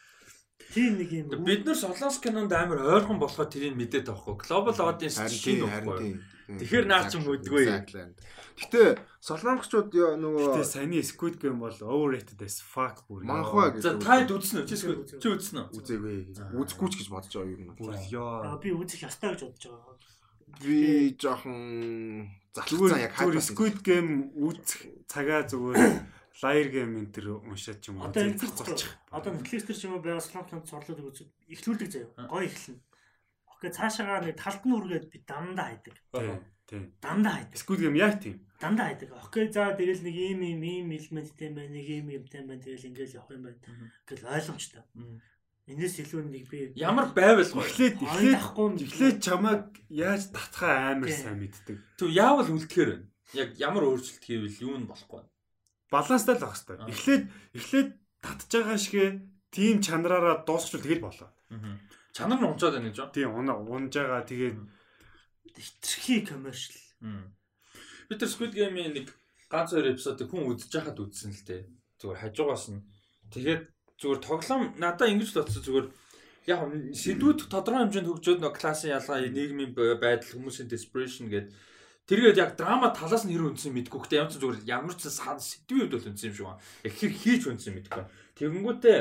Тийм 0.73 0.93
нэг 0.97 1.11
юм 1.13 1.27
бид 1.45 1.67
нар 1.67 1.77
солонгос 1.77 2.19
кинонд 2.23 2.53
амар 2.53 2.81
ойрхон 2.81 3.19
болохоо 3.21 3.45
тэрийг 3.45 3.77
мэдээд 3.77 4.09
байхгүй. 4.09 4.35
Global 4.41 4.77
audience 4.81 5.21
чинь 5.29 5.69
тийм. 5.69 6.23
Тэгэхээр 6.45 6.87
наа 6.89 7.09
ч 7.09 7.17
юм 7.21 7.29
үдгүй. 7.29 7.65
Гэтэ 8.55 9.01
солонгочууд 9.19 9.91
яа 9.97 10.15
нөгөө 10.15 10.61
Тэгээ 10.61 10.73
саяны 10.73 11.03
Squid 11.03 11.37
Game 11.43 11.59
бол 11.59 11.75
overrated 11.75 12.39
as 12.45 12.63
fuck 12.63 13.03
бүр. 13.09 13.25
манхва 13.27 13.75
За 13.81 13.99
гэж 13.99 14.05
таад 14.05 14.31
үзсэн 14.31 14.63
үү? 14.63 14.69
Чи 14.69 14.77
үзсэн 14.79 14.93
үү? 14.95 15.21
Чи 15.21 15.29
үзсэн 15.33 15.59
үү? 15.59 15.69
үзээгүй. 15.75 16.17
Үзэхгүй 16.55 16.89
ч 16.93 16.95
гэж 17.03 17.09
бодож 17.11 17.33
байгаа 17.35 17.51
юм. 17.51 17.75
бүр 17.75 17.97
ёо. 18.15 18.61
би 18.63 18.71
үзэх 18.77 19.09
ёстой 19.09 19.35
гэж 19.35 19.43
бодож 19.43 19.65
байгаа. 19.75 20.14
Би 20.63 21.17
жоохон 21.19 22.31
Зүгээр 22.55 23.03
яг 23.03 23.15
хайпаас 23.19 23.51
Squid 23.51 23.83
Game 23.83 24.31
үзэх 24.39 24.87
цагаа 25.11 25.43
зүгээр 25.43 26.07
Liar 26.43 26.69
Game 26.71 26.95
энэ 27.03 27.11
төр 27.11 27.27
уншаад 27.43 27.83
ч 27.83 27.91
юм 27.91 27.99
уу. 27.99 28.15
Энэ 28.15 28.39
зурчих. 28.39 28.95
Одоо 29.11 29.35
Netflix 29.35 29.67
дээр 29.67 29.79
ч 29.79 29.83
юм 29.91 29.99
уу 29.99 30.03
байгаа 30.07 30.47
кинонд 30.47 30.71
цорлоод 30.71 31.03
үзэх 31.03 31.27
ихлүүлдэг 31.51 31.91
заяа. 31.91 32.31
Гоё 32.31 32.47
ихлэн. 32.47 32.79
Окей 33.51 33.71
цаашаагаа 33.75 34.23
нэг 34.23 34.39
талд 34.39 34.63
нь 34.63 34.77
үргээд 34.79 35.07
би 35.11 35.19
дандаа 35.27 35.67
хайдаг. 35.75 35.97
Тийм. 36.15 36.39
Тийм. 36.71 36.83
Дандаа 37.03 37.35
хайдаг. 37.43 37.59
Squid 37.59 37.81
Game 37.83 37.99
яг 37.99 38.23
тийм. 38.23 38.39
Дандаа 38.63 38.87
хайдаг. 38.87 39.11
Окей 39.19 39.51
за 39.51 39.75
тэгэл 39.75 40.07
нэг 40.07 40.15
ийм 40.15 40.41
ийм 40.47 40.63
ийм 40.63 40.87
элементтэй 40.95 41.51
байна, 41.51 41.75
нэг 41.75 41.87
ийм 41.91 42.07
юмтай 42.15 42.47
байна. 42.47 42.63
Тэгэл 42.63 42.87
ингээл 42.87 43.19
явах 43.19 43.35
юм 43.35 43.43
байна. 43.51 43.59
Гэл 44.07 44.31
ойлгомжтой. 44.31 44.83
Энээс 45.65 45.97
илүү 46.05 46.29
нэг 46.29 46.45
би 46.53 46.59
Ямар 46.77 47.09
байвал 47.17 47.49
гоё. 47.49 47.65
Эхлээд 47.65 47.97
эхлээд 48.05 48.85
эхлээд 48.85 49.19
чамайг 49.25 49.73
яаж 49.89 50.29
татхаа 50.29 50.93
амар 50.93 51.09
сайн 51.09 51.41
мэддэг. 51.41 51.81
Тэг 51.97 52.11
яавал 52.13 52.53
үлдэхээр 52.53 52.91
байна. 52.93 53.09
Яг 53.33 53.57
ямар 53.57 53.89
өөрчлөлт 53.89 54.25
хийвэл 54.29 54.61
юу 54.61 54.77
нь 54.77 54.85
болохгүй. 54.85 55.25
Баланстай 55.89 56.37
л 56.37 56.45
байх 56.45 56.53
хэвээр. 56.53 56.85
Эхлээд 56.93 57.25
эхлээд 57.57 57.89
татж 58.21 58.51
байгаа 58.53 58.77
шигэ 58.77 59.05
тийм 59.49 59.81
чанараараа 59.81 60.45
дуусчихвол 60.45 60.85
тэгэл 60.85 61.07
болоо. 61.09 61.31
Чанар 62.13 62.41
нь 62.45 62.49
унцаад 62.53 62.77
байна 62.77 62.93
гэж 62.93 62.99
байна. 63.01 63.17
Тийм 63.17 63.33
унаа 63.33 63.57
унж 63.57 63.93
байгаа 63.97 64.23
тэгээд 64.29 64.59
хитрхи 65.49 66.29
коммершл. 66.29 66.77
Би 68.09 68.15
тэр 68.21 68.29
Squid 68.29 68.53
Game-ийн 68.53 68.93
нэг 68.93 69.17
ганц 69.49 69.73
хоёр 69.73 69.97
эпизодыг 69.97 70.29
хүн 70.29 70.45
үзэж 70.53 70.73
байхад 70.77 71.01
үзсэн 71.01 71.33
л 71.33 71.43
дээ. 71.49 71.63
Зүгээр 72.01 72.21
хажуугаас 72.21 72.69
нь. 72.69 72.85
Тэгээд 73.33 73.74
зүгээр 74.01 74.21
тоглоом 74.23 74.63
надаа 74.79 75.09
ингэж 75.11 75.31
л 75.35 75.43
утсан 75.43 75.63
зүгээр 75.63 75.87
яг 76.51 76.61
сэдвүүд 76.93 77.39
тодорхой 77.49 77.83
хэмжээнд 77.89 78.09
хөгжөөд 78.11 78.41
нөө 78.43 78.53
классын 78.53 78.93
ялгаа 78.93 79.25
нийгмийн 79.25 79.73
бай- 79.73 79.97
байдал 79.97 80.35
хүмүүсийн 80.37 80.69
desperation 80.69 81.33
гэдэг 81.33 81.53
тэргээд 82.05 82.37
яг 82.37 82.51
драма 82.61 82.93
талаас 82.93 83.25
нь 83.25 83.33
хэрэг 83.33 83.57
үнсэн 83.57 83.73
мэдгүй 83.73 84.01
гэхдээ 84.05 84.21
ямар 84.21 84.33
ч 84.33 84.37
зүгээр 84.37 84.59
ямар 84.69 84.93
ч 84.93 85.09
сан 85.09 85.41
сэдвийн 85.41 85.89
үед 85.89 85.93
бол 85.97 86.09
үнсэн 86.13 86.29
юм 86.29 86.37
шиг 86.37 86.45
байна. 86.45 86.61
Яг 86.85 86.93
хэр 87.01 87.13
хийж 87.17 87.43
үнсэн 87.49 87.73
мэдгүй. 87.81 88.05
Тэгэнгүүтээ 88.37 88.99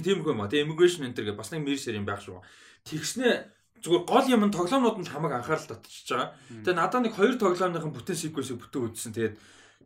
тиймэрхүү 0.00 0.32
юм 0.32 0.40
аа. 0.40 0.48
Тэгээ 0.48 0.64
immigration 0.64 1.12
төр 1.12 1.24
гэх 1.28 1.36
бас 1.36 1.52
нэг 1.52 1.60
мэрс 1.60 1.84
юм 1.92 2.08
байх 2.08 2.24
шүү. 2.24 2.40
Тэгснэ 2.88 3.28
зүгээр 3.84 4.04
гол 4.08 4.26
юм 4.32 4.42
нь 4.48 4.54
тоглоомнууд 4.56 4.98
нь 5.04 5.12
хамаг 5.12 5.32
анхаарал 5.36 5.68
татчихж 5.76 6.08
байгаа. 6.08 6.32
Тэгээ 6.64 6.76
надад 6.80 7.02
нэг 7.04 7.12
хоёр 7.12 7.36
тоглоомныхын 7.36 7.92
бүтэн 7.92 8.16
секвенсийг 8.16 8.58
бүтэн 8.64 8.80
үзсэн. 8.88 9.12
Тэгээд 9.12 9.34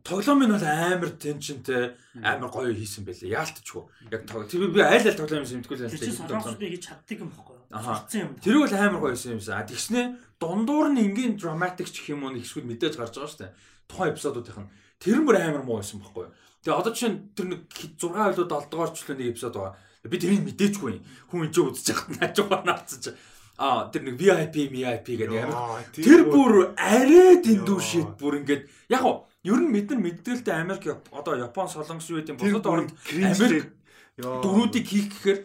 тоглоом 0.03 0.43
нь 0.43 0.51
бол 0.51 0.65
амар 0.65 1.11
теншнтэй 1.15 1.93
амар 2.21 2.49
гоё 2.49 2.73
хийсэн 2.73 3.05
байлээ. 3.05 3.37
Яалтчгүй. 3.37 3.83
Яг 4.11 4.25
тог. 4.25 4.49
Тэр 4.49 4.69
би 4.73 4.81
аль 4.81 5.05
аль 5.05 5.17
тоглоом 5.17 5.45
юм 5.45 5.61
мэдгүй 5.61 5.77
л 5.77 5.89
Тэр 5.89 6.01
чинь 6.01 6.17
солонгосдыг 6.17 6.69
хийж 6.73 6.83
чаддаг 6.89 7.17
юм 7.21 7.29
баггүй 7.29 7.55
юу? 7.55 7.65
Аха. 7.69 8.01
Сурцсан 8.01 8.21
юм. 8.25 8.31
Тэр 8.41 8.57
бол 8.61 8.73
амар 8.73 9.01
гоё 9.01 9.13
хийсэн 9.13 9.37
юмсан. 9.37 9.55
А 9.61 9.67
тэгснэ 9.67 10.01
дундуур 10.41 10.89
нь 10.89 11.01
ингийн 11.05 11.37
драматик 11.37 11.89
ч 11.93 12.09
юм 12.09 12.25
уу 12.25 12.33
нэг 12.33 12.43
эсвэл 12.45 12.65
мэдээж 12.65 12.97
гарч 12.97 13.13
байгаа 13.15 13.29
шүү 13.29 13.41
дээ. 13.45 13.55
Тухайн 13.85 14.11
эпизодуудынх 14.17 14.59
нь 14.65 14.69
тэр 14.97 15.17
нь 15.21 15.25
бүр 15.29 15.37
амар 15.37 15.63
муу 15.63 15.77
байсан 15.79 16.01
байхгүй 16.01 16.25
юу? 16.25 16.33
Тэгээ 16.61 16.77
одоо 16.81 16.91
жишээ 16.93 17.11
нь 17.13 17.19
тэр 17.37 17.47
нэг 17.53 17.61
6 17.69 18.05
ойлоо 18.05 18.45
7 18.45 18.69
дугаар 18.69 18.91
члээ 18.93 19.17
нэг 19.17 19.29
эпизод 19.33 19.53
байгаа. 19.53 19.77
Би 20.05 20.17
тэрийг 20.17 20.45
мэдээчгүй. 20.45 20.93
Хүн 21.29 21.45
энэ 21.45 21.57
үзэж 21.61 21.87
яхад 21.93 22.09
наажуугаар 22.17 22.65
наацсан. 22.65 23.13
Аа 23.61 23.89
тэр 23.93 24.01
нэг 24.09 24.15
VIP 24.17 24.73
VIP 24.73 25.07
гэдэг 25.21 25.45
амар 25.45 25.85
Тэр 25.93 26.21
бүр 26.25 26.73
арай 26.73 27.37
дэндүү 27.45 27.79
шít 27.81 28.09
бүр 28.17 28.41
ингээд 28.41 28.65
яг 28.89 29.05
уу 29.05 29.29
ер 29.43 29.57
нь 29.57 29.73
бид 29.73 29.89
нар 29.89 29.99
мэддэлтэй 30.01 30.53
Америк 30.53 30.85
одоо 31.09 31.33
Япон 31.35 31.67
солонгос 31.69 32.09
юу 32.13 32.21
гэдэг 32.21 32.37
бусад 32.37 32.65
орнд 32.65 32.91
Америк 33.09 33.73
дөрүүдийг 34.17 34.85
хийх 34.85 35.09
гэхээр 35.09 35.39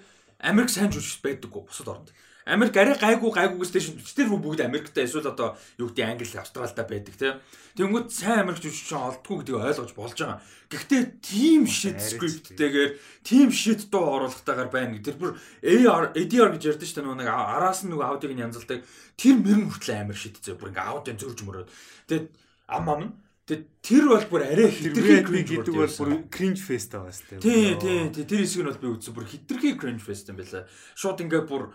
Америк 0.44 0.70
сайн 0.70 0.92
жүжигч 0.92 1.24
байдаггүй 1.24 1.64
бусад 1.64 1.88
оронд. 1.88 2.12
Америк 2.46 2.76
арай 2.78 2.94
гайгүй 2.94 3.32
гайгүйгээс 3.34 3.72
дэш 3.74 3.86
бичтэр 3.98 4.30
бүгд 4.30 4.62
Америктай 4.62 5.08
эсвэл 5.08 5.32
одоо 5.34 5.58
юу 5.82 5.90
гэдэг 5.90 6.06
Англи, 6.06 6.38
Австралитай 6.38 6.86
байдаг 6.86 7.14
тийм. 7.18 7.40
Тэнгүүд 7.74 8.06
сайн 8.14 8.46
Америк 8.46 8.62
жүжигч 8.62 8.92
олдгүй 8.94 9.42
гэдгийг 9.42 9.66
ойлгож 9.66 9.92
болж 9.98 10.14
байгаа. 10.14 10.38
Гэхдээ 10.70 11.02
team 11.26 11.66
shit 11.66 11.98
script-тэйгээр 11.98 12.90
team 13.26 13.50
shit 13.50 13.90
дуу 13.90 14.06
оруулахтайгаар 14.14 14.70
байна. 14.70 15.02
Тэр 15.02 15.18
бүр 15.18 15.34
AR 15.58 16.14
ADR 16.14 16.54
гэж 16.54 16.62
ярьдэн 16.70 16.86
шүү 16.86 17.02
дээ 17.02 17.18
нэг 17.18 17.30
араас 17.34 17.82
нь 17.82 17.90
нөгөө 17.90 18.06
аудиог 18.14 18.30
нь 18.30 18.44
янзалдаг. 18.46 18.86
Тэр 19.18 19.42
мөрөн 19.42 19.66
хүртэл 19.66 20.14
shit 20.14 20.38
зөө 20.38 20.54
бүр 20.54 20.70
ингээ 20.70 20.86
аудио 20.86 21.18
зөрж 21.18 21.40
мөрөөд. 21.42 21.68
Тэгээд 22.06 22.26
ам 22.70 22.86
ам 22.94 23.02
нь 23.10 23.12
тэр 23.46 24.04
бол 24.10 24.26
бүр 24.26 24.42
арай 24.42 24.70
хитрхи 24.74 25.22
гэдэг 25.22 25.70
бол 25.70 25.86
бүр 25.86 26.10
cringe 26.34 26.58
fest 26.58 26.90
байгаа 26.90 27.14
сте. 27.14 27.38
Тий, 27.38 27.78
тий, 27.78 28.10
тий. 28.10 28.24
Тэр 28.26 28.42
хэсэг 28.42 28.66
нь 28.66 28.70
бол 28.74 28.82
би 28.82 28.88
үзсэн 28.90 29.14
бүр 29.14 29.26
хитрхи 29.30 29.78
cringe 29.78 30.02
fest 30.02 30.26
юм 30.34 30.42
байлаа. 30.42 30.66
Шууд 30.98 31.22
ингээ 31.22 31.46
бүр 31.46 31.70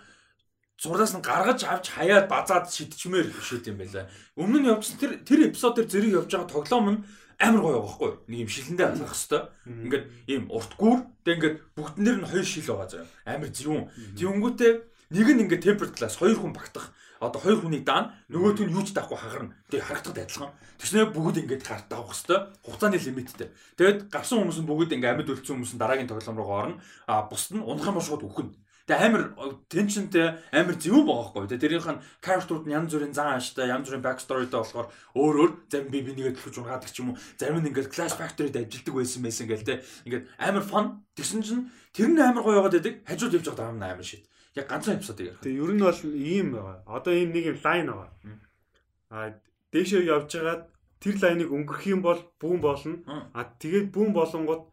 зурлаас 0.75 1.13
нь 1.15 1.23
гаргаж 1.23 1.63
авч 1.63 1.95
хаяад 1.95 2.27
базаад 2.27 2.67
шидчмээр 2.67 3.31
шийд 3.39 3.71
юм 3.71 3.79
байлаа. 3.79 4.09
Өмнө 4.35 4.59
нь 4.59 4.69
явжсан 4.73 4.97
тэр 4.99 5.23
тэр 5.23 5.47
эпизодээр 5.47 5.87
зэрэг 5.87 6.15
явж 6.25 6.31
байгаа 6.33 6.49
тоглоом 6.49 6.87
нь 6.91 6.99
амар 7.39 7.61
гоё 7.61 7.79
байгаа 7.79 7.87
байхгүй 7.87 8.11
нэг 8.27 8.39
юм 8.43 8.49
шилэндээ 8.49 8.87
хазах 8.91 9.13
хэвээр. 9.15 9.45
Ингээд 9.85 10.05
ийм 10.27 10.43
урт 10.49 10.71
гүр 10.75 10.99
тэг 11.23 11.33
ингээд 11.37 11.57
бүгднэр 11.77 12.17
нь 12.19 12.29
хоёр 12.33 12.47
шил 12.49 12.67
байгаа 12.67 12.89
заяа. 12.89 13.07
Амар 13.29 13.49
зөвүүн 13.53 13.83
тэнгүүтээ 14.17 14.73
нэг 15.13 15.27
нь 15.29 15.41
ингээд 15.45 15.65
tempered 15.65 15.93
glass 15.93 16.17
хоёр 16.17 16.37
хүн 16.41 16.53
багтах 16.57 16.89
одоо 17.21 17.39
хоёр 17.41 17.59
хүнийг 17.61 17.85
даана 17.85 18.17
нөгөөт 18.33 18.59
нь 18.65 18.73
юу 18.73 18.81
ч 18.81 18.97
таахгүй 18.97 19.17
хагарна 19.21 19.53
тэг 19.69 19.85
харагдахад 19.85 20.21
адилхан 20.25 20.51
тэгснээр 20.81 21.13
бүгд 21.13 21.37
ингээд 21.45 21.63
гарт 21.69 21.89
авах 21.93 22.17
хэвээр 22.17 22.43
хугацааны 22.65 22.97
лимиттэй 22.97 23.49
тэгэд 23.77 23.99
гарсан 24.09 24.41
хүмүүс 24.41 24.59
нь 24.59 24.69
бүгд 24.69 24.91
ингээд 24.97 25.13
амьд 25.21 25.29
үлдсэн 25.29 25.53
хүмүүс 25.55 25.73
нь 25.77 25.81
дараагийн 25.81 26.09
тоглоом 26.09 26.37
руу 26.41 26.51
орно 26.57 26.75
а 27.05 27.29
бусд 27.29 27.53
нь 27.53 27.61
унах 27.61 27.85
юм 27.85 28.01
шууд 28.01 28.25
үхнэ 28.25 28.51
Тэгээ 28.91 29.07
амар 29.07 29.23
tensionтэй 29.69 30.27
амар 30.51 30.75
зөв 30.75 31.05
байгаа 31.05 31.25
хгүй. 31.29 31.45
Тэгээ 31.47 31.63
тэрийнх 31.63 31.89
нь 31.95 32.03
character-ууд 32.25 32.65
нь 32.65 32.75
янз 32.75 32.91
бүрийн 32.91 33.13
зан 33.13 33.37
ааштай, 33.37 33.69
янз 33.69 33.85
бүрийн 33.87 34.03
backstory-тэй 34.03 34.57
болохоор 34.57 34.87
өөр 35.15 35.35
өөр 35.37 35.51
зарим 35.69 35.89
би 35.93 36.01
бинийгээ 36.01 36.33
төлөж 36.35 36.55
унгаад 36.59 36.89
ч 36.89 36.99
юм 36.99 37.13
уу. 37.13 37.19
Зарим 37.37 37.61
нь 37.61 37.69
ингээд 37.69 37.93
Clash 37.93 38.17
Factory-д 38.17 38.57
ажилтдаг 38.57 38.93
байсан 38.97 39.21
байсан 39.21 39.45
гэл 39.47 39.63
те. 39.63 39.85
Ингээд 40.09 40.25
амар 40.41 40.65
fun. 40.65 41.05
Тэгсэн 41.13 41.39
чинь 41.45 41.69
тэр 41.93 42.09
нь 42.09 42.19
амар 42.19 42.41
гоё 42.41 42.57
яваад 42.57 42.73
байдаг. 42.73 43.05
Хажууд 43.05 43.37
явж 43.37 43.47
байгаа 43.53 43.69
юм 43.69 43.79
амар 43.85 44.03
шít 44.03 44.25
яг 44.55 44.65
ганцхан 44.67 44.97
эпизод 44.99 45.19
ярих. 45.19 45.39
Тэгээ 45.39 45.61
ер 45.63 45.71
нь 45.75 45.83
бол 45.83 46.01
ийм 46.11 46.47
байгаа. 46.55 46.77
Одоо 46.85 47.13
ийм 47.15 47.31
нэг 47.31 47.45
юм 47.55 47.59
лайн 47.63 47.87
байгаа. 47.87 48.09
Аа 49.11 49.29
дээшээ 49.71 50.09
явжгаад 50.11 50.63
тэр 50.99 51.15
лайныг 51.23 51.49
өнгөрөх 51.55 51.85
юм 51.87 52.01
бол 52.03 52.19
бүүн 52.39 52.59
болно. 52.59 52.97
Аа 53.31 53.47
тэгээд 53.59 53.87
бүүн 53.95 54.11
болонгод 54.11 54.63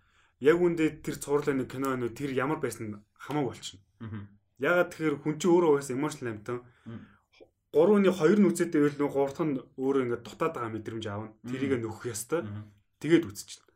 яг 0.42 0.58
үндэ 0.58 1.02
тэр 1.02 1.16
цуурлын 1.22 1.62
нэг 1.62 1.70
кино 1.70 1.94
өнөө 1.94 2.10
тэр 2.14 2.30
ямар 2.34 2.58
байсан 2.58 3.02
хамаагүй 3.14 3.54
болчихно. 3.54 3.82
Ягаад 4.58 4.90
тэгэхээр 4.90 5.16
хүн 5.22 5.34
чинь 5.38 5.52
өөрөө 5.54 5.70
угаасаа 5.78 5.94
emotional 5.94 6.32
амтан. 6.34 6.58
3-ны 7.68 8.10
2 8.10 8.42
нь 8.42 8.48
үзээд 8.48 8.72
байвал 8.74 8.98
нөгөө 8.98 9.22
3-т 9.30 9.44
нь 9.46 9.54
өөрөө 9.78 10.02
ингээд 10.02 10.24
дутаад 10.26 10.52
байгаа 10.56 10.72
мэдрэмж 10.74 11.04
аавна. 11.06 11.36
Тэрийг 11.46 11.78
нөхөх 11.78 12.10
ёстой. 12.10 12.42
Тэгээд 12.98 13.28
үзчихнэ. 13.28 13.66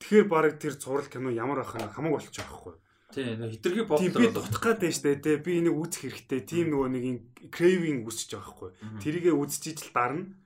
Тэгэхээр 0.00 0.26
баг 0.30 0.56
тэр 0.56 0.74
цуврал 0.80 1.08
кино 1.10 1.28
ямар 1.28 1.60
байх 1.60 1.76
нь 1.76 1.84
хамаагүй 1.84 2.22
болчих 2.22 2.44
واخгүй. 2.48 2.74
Тийм 3.16 3.48
хитрхи 3.48 3.82
бодлоо. 3.88 4.04
Тийм 4.04 4.12
би 4.12 4.28
дутах 4.28 4.60
гээд 4.60 4.92
штэ 4.92 5.16
тий 5.24 5.36
би 5.40 5.64
энийг 5.64 5.76
үзэх 5.80 6.12
хэрэгтэй. 6.12 6.40
Тийм 6.44 6.66
нөгөө 6.76 6.88
нэг 6.92 7.04
craving 7.48 8.04
үсэж 8.04 8.36
байгаа 8.36 8.44
байхгүй. 8.44 8.70
Тэрийгэ 9.00 9.32
үзчихэж 9.32 9.78
л 9.88 9.92
дарна. 9.96 10.36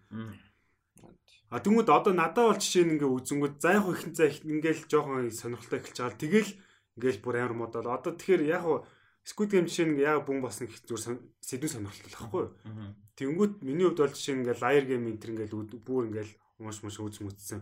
А 1.51 1.59
тэгмүүд 1.59 1.91
одоо 1.91 2.15
надад 2.15 2.47
бол 2.47 2.63
жишээ 2.63 2.87
нь 2.87 2.95
ингээ 2.95 3.11
үзэнгүүд 3.11 3.55
за 3.59 3.75
яг 3.75 3.91
ихэнх 3.91 4.15
цаа 4.15 4.31
ингээл 4.31 4.87
жоохон 4.87 5.35
сонирхолтой 5.35 5.83
эхэлж 5.83 5.99
байгаа. 5.99 6.23
Тэгэл 6.23 6.51
ингээл 6.95 7.23
бүр 7.27 7.37
амар 7.43 7.55
модал. 7.59 7.91
Одоо 7.91 8.15
тэгэхээр 8.15 8.43
яг 8.47 8.65
Squid 9.27 9.51
Game 9.51 9.67
жишээ 9.67 9.87
нь 9.91 9.99
яг 9.99 10.25
бүн 10.31 10.39
бас 10.39 10.63
нэг 10.63 10.71
зүгээр 10.87 11.19
сэдвэн 11.43 11.75
сонирхолтой 11.75 12.07
байхгүй 12.15 12.43
юу? 12.47 12.55
Тэнгүүт 13.19 13.55
миний 13.67 13.85
хувьд 13.91 13.99
бол 13.99 14.15
жишээ 14.15 14.37
ингээл 14.39 14.63
Liar 14.63 14.85
Game 14.87 15.07
энэ 15.11 15.21
төр 15.21 15.31
ингээл 15.35 15.83
бүр 15.83 16.03
ингээл 16.09 16.33
маш 16.63 16.79
маш 16.87 16.97
үз 17.03 17.19
мүцсэн. 17.19 17.61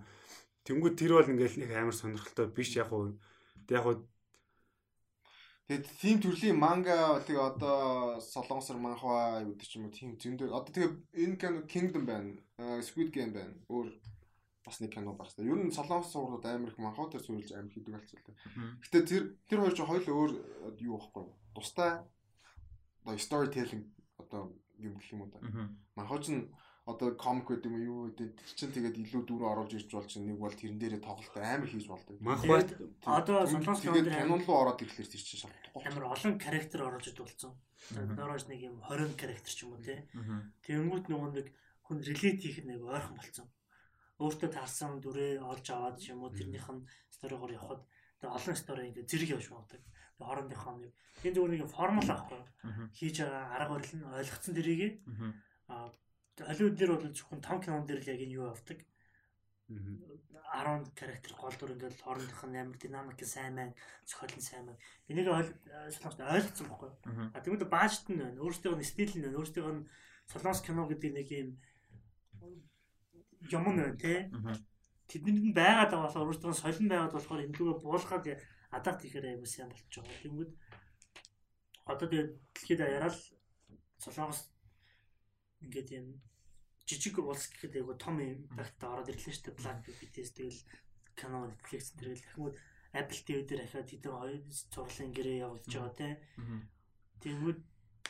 Тэнгүүт 0.69 0.95
тэр 1.01 1.13
бол 1.17 1.33
ингээл 1.33 1.59
нэг 1.65 1.71
амар 1.73 1.97
сонирхолтой 1.97 2.47
биш 2.53 2.77
яг 2.77 2.93
уу. 2.93 3.17
Яг 3.73 3.85
уу 3.89 4.05
Тэгээд 5.69 5.87
тийм 6.01 6.17
төрлийн 6.25 6.57
манга 6.57 7.21
тэг 7.29 7.37
одоо 7.45 8.17
солонгосор 8.25 8.81
манхва 8.81 9.45
юу 9.45 9.53
гэдэг 9.53 9.69
ч 9.69 9.77
юм 9.77 9.85
уу 9.85 9.93
тийм 9.93 10.17
зөндөө 10.17 10.49
одоо 10.49 10.73
тэгээ 10.73 10.93
энэ 11.29 11.37
кино 11.37 11.61
Kingdom 11.69 12.05
байна. 12.09 12.33
Squid 12.81 13.13
Game 13.13 13.37
байна. 13.37 13.53
Өөр 13.69 13.93
бас 14.65 14.81
нэг 14.81 14.97
кино 14.97 15.13
багс. 15.13 15.37
Ер 15.37 15.61
нь 15.61 15.69
солонгос 15.69 16.09
суурууд 16.09 16.45
амар 16.49 16.73
их 16.73 16.81
манхуудаар 16.81 17.21
суурилж 17.21 17.53
амар 17.53 17.69
хийдэг 17.69 18.01
болчихлоо. 18.01 18.33
Гэтэ 18.81 18.99
тэр 19.05 19.23
тэр 19.45 19.61
хоёр 19.61 19.77
ч 19.77 19.85
хоёул 19.85 20.09
өөр 20.09 20.33
юу 20.81 20.97
байхгүй. 20.97 21.29
Тустай 21.53 22.01
одоо 23.05 23.21
storytelling 23.21 23.93
одоо 24.17 24.57
юм 24.81 24.97
гэх 24.97 25.13
юм 25.13 25.29
уу 25.29 25.29
да. 25.29 25.45
Манхууч 26.01 26.33
нь 26.33 26.49
одоо 26.89 27.13
комик 27.21 27.47
гэдэг 27.53 27.69
юм 27.69 27.85
юу 27.85 28.01
гэдэг 28.09 28.29
тэр 28.33 28.53
чинь 28.57 28.73
тэгээд 28.73 28.97
илүү 28.97 29.23
дүр 29.29 29.43
оруулж 29.45 29.77
ирж 29.77 29.93
болж 29.93 30.13
нэг 30.17 30.41
бол 30.41 30.57
тэрэн 30.57 30.81
дээрээ 30.81 31.05
тоглолт 31.05 31.37
амар 31.37 31.69
хийж 31.69 31.85
болдог. 31.85 32.17
Манхбат 32.25 32.69
одоо 33.05 33.45
солонгос 33.45 33.85
тэгээд 33.85 34.09
кино 34.09 34.41
руу 34.41 34.57
ороод 34.57 34.81
ирэхлээр 34.81 35.13
тэр 35.13 35.21
чинь 35.21 35.43
шалтгаан. 35.45 35.85
Амар 35.85 36.05
олон 36.17 36.35
характер 36.41 36.81
оруулж 36.89 37.07
идүүлсэн. 37.13 37.53
Доороос 38.17 38.49
нэг 38.49 38.61
юм 38.65 38.81
20 38.81 39.21
характер 39.21 39.53
ч 39.53 39.61
юм 39.69 39.77
уу 39.77 39.85
тий. 39.85 40.01
Тэнгүүт 40.65 41.13
нөгөө 41.13 41.31
нэг 41.37 41.47
хүн 41.85 41.99
relate 42.09 42.41
хийх 42.41 42.65
нэг 42.65 42.81
ойрхон 42.81 43.21
болцсон 43.21 43.49
өөртөө 44.19 44.51
таарсан 44.51 44.99
дүрээ 45.05 45.39
олж 45.45 45.67
аваад 45.71 46.03
юм 46.03 46.27
уу 46.27 46.35
тэрнийх 46.35 46.67
нь 46.73 46.89
сторигоор 47.13 47.55
явхад 47.55 47.85
тэгээ 48.19 48.35
олон 48.35 48.57
стори 48.59 48.91
ингээ 48.91 49.07
зэрэг 49.07 49.31
явж. 49.39 49.47
Тэгээ 49.47 49.87
хоорондынхоо 50.19 50.75
нэг 50.83 50.93
энэ 51.23 51.35
зүгээр 51.39 51.53
нэг 51.55 51.71
формул 51.71 52.09
аахгүй. 52.11 52.43
Хийж 52.99 53.17
байгаа 53.23 53.45
арга 53.55 53.73
барил 53.79 53.95
нь 53.95 54.09
ойлгоцсон 54.11 54.55
дэрийг 54.59 54.99
аа 55.71 55.95
Холливуд 56.47 56.77
дээр 56.79 56.93
бол 56.95 57.09
зөвхөн 57.11 57.41
том 57.43 57.59
кинон 57.61 57.87
дээр 57.87 58.01
л 58.03 58.11
яг 58.15 58.21
энэ 58.23 58.37
юу 58.39 58.47
авдаг. 58.51 58.79
10 59.69 60.97
характер 60.97 61.33
гол 61.37 61.55
дүр 61.59 61.77
ингээл 61.77 62.01
хоорондох 62.01 62.43
нь 62.49 62.57
амар 62.57 62.77
динамик 62.81 63.21
сайн 63.21 63.55
байна, 63.59 63.75
зохиол 64.09 64.33
нь 64.33 64.47
сайн 64.49 64.65
байна. 64.65 64.81
Энийг 65.11 65.29
солонгост 65.29 66.25
ойлгоцсон 66.25 66.67
байхгүй. 66.73 66.91
А 67.37 67.39
тэгмэд 67.45 67.69
баажт 67.69 68.09
нь 68.09 68.17
байна. 68.17 68.41
Өөрсдөө 68.41 68.81
нь 68.81 68.89
стил 68.89 69.13
нь 69.13 69.25
байна. 69.29 69.39
Өөрсдөө 69.39 69.73
нь 69.77 69.87
солонгос 70.33 70.65
кино 70.65 70.89
гэдэг 70.89 71.13
нэг 71.13 71.29
юм 71.29 71.49
юм 73.53 73.65
нэ 73.77 73.97
тий. 74.01 74.19
Тэднэрд 75.09 75.45
нь 75.53 75.57
байгаад 75.57 75.93
байгаа 75.93 76.09
болохоор 76.09 76.29
өөрсдөө 76.33 76.53
солин 76.57 76.89
байгаад 76.89 77.13
болохоор 77.13 77.45
эндүүгээ 77.45 77.77
буулгаад 77.85 78.25
адагт 78.73 79.05
ихээр 79.05 79.27
аймаг 79.37 79.49
сайн 79.49 79.69
болчихж 79.69 80.01
байгаа. 80.01 80.23
Тэнгүүд 80.25 80.51
одоо 81.93 82.07
тэгээд 82.09 82.31
дэлхийд 82.57 82.81
даяараа 82.81 83.13
л 83.13 83.21
солонгос 84.01 84.41
ингээд 85.65 85.89
юм 85.97 86.07
жижиг 86.89 87.21
улс 87.21 87.45
гэхэд 87.53 87.85
айгу 87.85 87.95
том 88.01 88.17
импакттай 88.19 88.89
ороод 88.89 89.13
ирлээ 89.13 89.35
шүү 89.37 89.45
дээ. 89.53 89.61
Black 89.61 89.79
BTS 89.85 90.31
тэгэл 90.33 90.61
Canon 91.19 91.53
Netflix 91.53 91.93
тэрэл 91.93 92.25
ахмууд 92.33 92.57
Apple 92.97 93.21
TV 93.29 93.39
дээр 93.45 93.63
ахаад 93.69 93.89
хэдэн 93.93 94.15
хоёр 94.17 94.41
зурлын 94.73 95.13
гэрээ 95.13 95.43
явуулж 95.45 95.69
байгаа 95.69 95.95
тий. 96.01 96.15
Тэнгүүд 97.21 97.61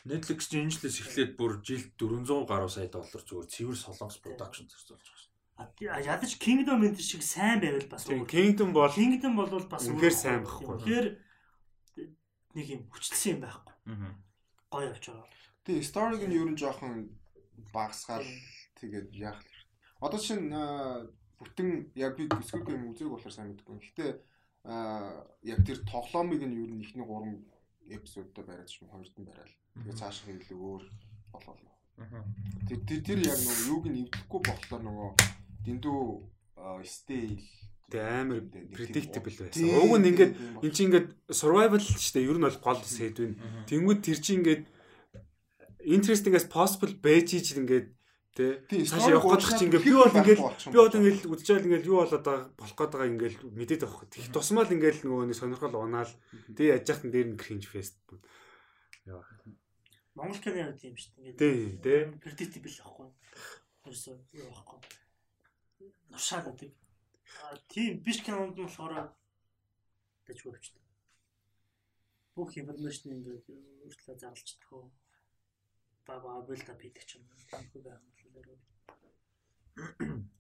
Netflix 0.07 0.41
жинжлээс 0.47 0.97
эхлээд 1.03 1.33
бүр 1.35 1.59
жилд 1.67 1.91
400 1.99 2.47
гаруй 2.47 2.71
сая 2.71 2.87
доллар 2.87 3.23
зүгээр 3.27 3.51
цэвэр 3.51 3.79
солонгос 3.83 4.23
production 4.23 4.71
зарцуулж 4.71 5.03
байгаа 5.03 5.29
ядаж 5.59 6.39
Kingdom 6.39 6.87
энэ 6.87 7.03
шиг 7.03 7.23
сайн 7.23 7.59
байвал 7.61 7.89
бас 7.91 8.07
Kingdom 8.07 8.71
бол 8.73 8.93
Kingdom 8.95 9.35
бол 9.35 9.51
бас 9.67 9.91
үнэхээр 9.91 10.15
сайн 10.15 10.47
байхгүй. 10.47 10.79
Тэгэхээр 10.79 11.09
нэг 12.55 12.67
юм 12.71 12.83
хүчлсэн 12.95 13.31
юм 13.35 13.41
байхгүй. 13.43 13.75
Гоё 14.71 14.87
явж 14.95 15.05
байгаа. 15.11 15.27
Тэгээ 15.67 15.83
story-г 15.83 16.25
нь 16.31 16.37
ер 16.39 16.47
нь 16.47 16.61
жоохон 16.61 17.11
багасгаал 17.75 18.23
тэгээд 18.81 19.09
яах 19.15 19.41
вэ? 19.43 19.51
Одоо 20.01 20.19
чинь 20.19 20.49
бүтэн 21.39 21.93
яг 21.95 22.17
би 22.19 22.27
Squid 22.47 22.67
Game 22.67 22.91
үзег 22.91 23.11
болохоор 23.11 23.35
сайн 23.35 23.55
мэдгүй. 23.55 23.79
Гэхдээ 23.79 24.11
яг 25.47 25.59
тэр 25.67 25.79
тоглоомыг 25.87 26.43
нь 26.43 26.59
ер 26.59 26.71
нь 26.75 26.83
ихний 26.83 27.07
3 27.07 27.95
эпизодтой 27.95 28.45
бариад 28.45 28.71
ч 28.71 28.83
юм 28.83 28.91
хоёрт 28.91 29.15
нь 29.19 29.27
барайл. 29.29 29.55
Тэгээд 29.83 29.99
цаашаа 29.99 30.35
илүү 30.35 30.59
өөр 30.59 30.85
болоо. 31.33 31.57
Тэр 32.69 33.03
тэр 33.03 33.19
яг 33.23 33.39
нөгөө 33.43 33.67
юуг 33.71 33.85
нь 33.91 34.01
эвдэхгүй 34.07 34.41
болохоор 34.47 34.83
нөгөө 34.87 35.11
дэндүү 35.67 36.01
стейл 36.87 37.43
Тэгээ 37.89 38.21
амар 38.21 38.41
predictable 38.69 39.33
байсан. 39.33 39.65
Уг 39.81 39.97
нь 39.97 40.09
ингээд 40.13 40.33
эн 40.61 40.73
чинь 40.77 40.93
ингээд 40.93 41.09
survival 41.33 41.81
шүү 41.81 42.13
дээ. 42.21 42.29
Ер 42.29 42.37
нь 42.37 42.45
бол 42.45 42.61
гол 42.61 42.83
сэдв 42.85 43.25
нь. 43.33 43.41
Тэнгүүд 43.65 44.01
тэр 44.05 44.19
чинь 44.21 44.45
ингээд 44.45 44.63
interesting 45.89 46.35
as 46.37 46.45
possible 46.45 46.93
байж 47.01 47.33
ич 47.33 47.57
ингээд 47.57 47.89
тэ 48.37 48.65
цааш 48.69 49.07
явах 49.13 49.39
гэж 49.39 49.43
чинь 49.57 49.73
ингээд 49.73 49.87
би 49.87 49.93
бол 49.97 50.19
ингээд 50.21 50.41
би 50.43 50.79
бол 50.79 50.99
ингээд 50.99 51.27
үдчихэл 51.33 51.67
ингээд 51.69 51.89
юу 51.89 51.99
болоод 52.03 52.25
байгаа 52.25 52.51
болох 52.59 52.77
гээд 52.77 52.93
байгаа 52.93 53.13
ингээд 53.13 53.37
мэдээд 53.57 53.83
авах. 53.87 54.05
Тэг 54.11 54.25
тусмал 54.35 54.69
ингээд 54.69 54.99
нөгөө 55.07 55.27
нэг 55.29 55.39
сонирхол 55.39 55.77
унаал 55.79 56.13
тэг 56.53 56.67
яж 56.75 56.87
хатан 56.89 57.11
дээр 57.13 57.29
нь 57.33 57.41
cringe 57.41 57.69
fest. 57.69 57.99
Яа. 59.09 59.25
Монгол 60.15 60.43
кино 60.43 60.75
тийм 60.75 60.95
шүү 60.99 61.13
дээ. 61.17 61.39
Тий, 61.39 61.57
тий. 61.79 62.01
Predictable 62.19 62.75
байхгүй. 62.75 63.09
Ерөөсөө 63.87 64.15
юу 64.35 64.51
байхгүй 64.51 64.79
нушаад 66.11 66.45
байдаг. 66.47 66.71
Тийм 67.73 68.03
биш 68.05 68.19
кинонд 68.25 68.57
нь 68.57 68.65
болохоор 68.65 69.13
дэж 70.27 70.39
хөвчтэй. 70.43 70.83
бүх 72.35 72.55
информашн 72.61 73.15
ингээд 73.17 73.47
өөртлөө 73.85 74.17
зарлж 74.23 74.47
чадах 74.47 74.73
уу? 74.73 74.87
Ба 76.07 76.15
ба 76.23 76.39
билд 76.47 76.69
ап 76.71 76.81
хийдэг 76.83 77.05
ч 77.09 77.11
юм 77.19 77.27
уу. 77.27 77.35
Тэгэхгүй 77.51 77.83
байх 77.83 77.99
юм 77.99 78.15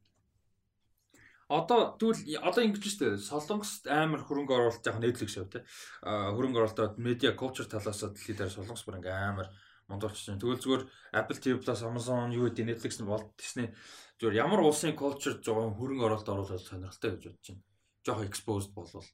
Одоо 1.48 1.96
тэгвэл 1.96 2.44
одоо 2.44 2.60
ингэж 2.60 2.84
штэ 2.84 3.16
Солонгост 3.16 3.88
амар 3.88 4.20
хөрөнгө 4.20 4.52
оруулалт 4.52 4.84
яг 4.84 5.00
Netflix 5.00 5.32
шоу 5.32 5.48
те. 5.48 5.64
Хөрөнгө 6.04 6.60
оруулалтад 6.60 7.00
медиа 7.00 7.32
culture 7.32 7.64
талаас 7.64 8.04
нь 8.04 8.12
дэлхийд 8.12 8.36
дээр 8.36 8.52
Солонгос 8.52 8.84
бүр 8.84 9.00
ингээм 9.00 9.32
амар 9.32 9.48
мондолч 9.88 10.20
чинь. 10.20 10.36
Тэгвэл 10.36 10.60
зүгээр 10.60 10.84
Apple 11.16 11.40
TV 11.40 11.56
Plus, 11.56 11.80
Amazon 11.88 12.36
юу 12.36 12.52
гэдэг 12.52 12.68
Netflix 12.68 13.00
нь 13.00 13.08
болт 13.08 13.32
Disney 13.40 13.72
зүгээр 14.20 14.44
ямар 14.44 14.60
улсын 14.60 14.92
culture 14.92 15.40
жоохон 15.40 15.72
хөрөнгө 15.80 16.04
оруулалт 16.04 16.28
оруулах 16.28 16.60
сонирхолтой 16.60 17.16
гэж 17.16 17.24
бодож 17.32 17.48
байна. 17.48 17.64
Жоохон 18.04 18.28
exposed 18.28 18.70
болвол 18.76 19.08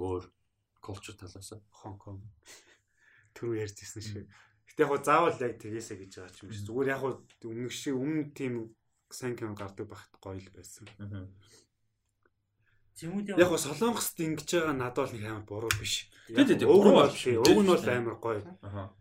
өөр 0.00 0.24
culture 0.80 1.16
талаас 1.20 1.52
нь 1.52 1.60
Хонконг 1.68 2.24
түрүү 3.36 3.60
ярьжсэн 3.60 4.00
шиг. 4.00 4.24
Гэтэ 4.70 4.86
яг 4.86 5.02
заавал 5.02 5.38
яг 5.42 5.54
тэгээсэ 5.58 5.94
гэж 5.98 6.10
байгаа 6.14 6.34
ч 6.34 6.38
юм 6.46 6.50
шиг. 6.54 6.66
Зүгээр 6.70 6.92
яг 6.94 7.02
өмнөх 7.42 7.74
шиг 7.74 7.94
өмнө 7.98 8.30
тийм 8.30 8.54
сайн 9.10 9.34
кино 9.34 9.58
гардаг 9.58 9.90
байхад 9.90 10.14
гоё 10.22 10.38
л 10.38 10.54
байсан. 10.54 10.86
Яг 13.02 13.50
Солонгост 13.58 14.20
ингэж 14.20 14.48
байгаа 14.54 14.76
надад 14.76 15.10
бол 15.10 15.14
нэг 15.16 15.24
амар 15.26 15.46
буруу 15.48 15.72
биш. 15.80 16.06
Тий, 16.28 16.36
Уг 16.36 16.46
нь 16.46 16.62
буруу 16.62 16.94
бол 17.02 17.10
уг 17.10 17.60
нь 17.64 17.72
бол 17.74 17.88
амар 17.90 18.16
гоё. 18.22 18.42
Аха. 18.62 18.94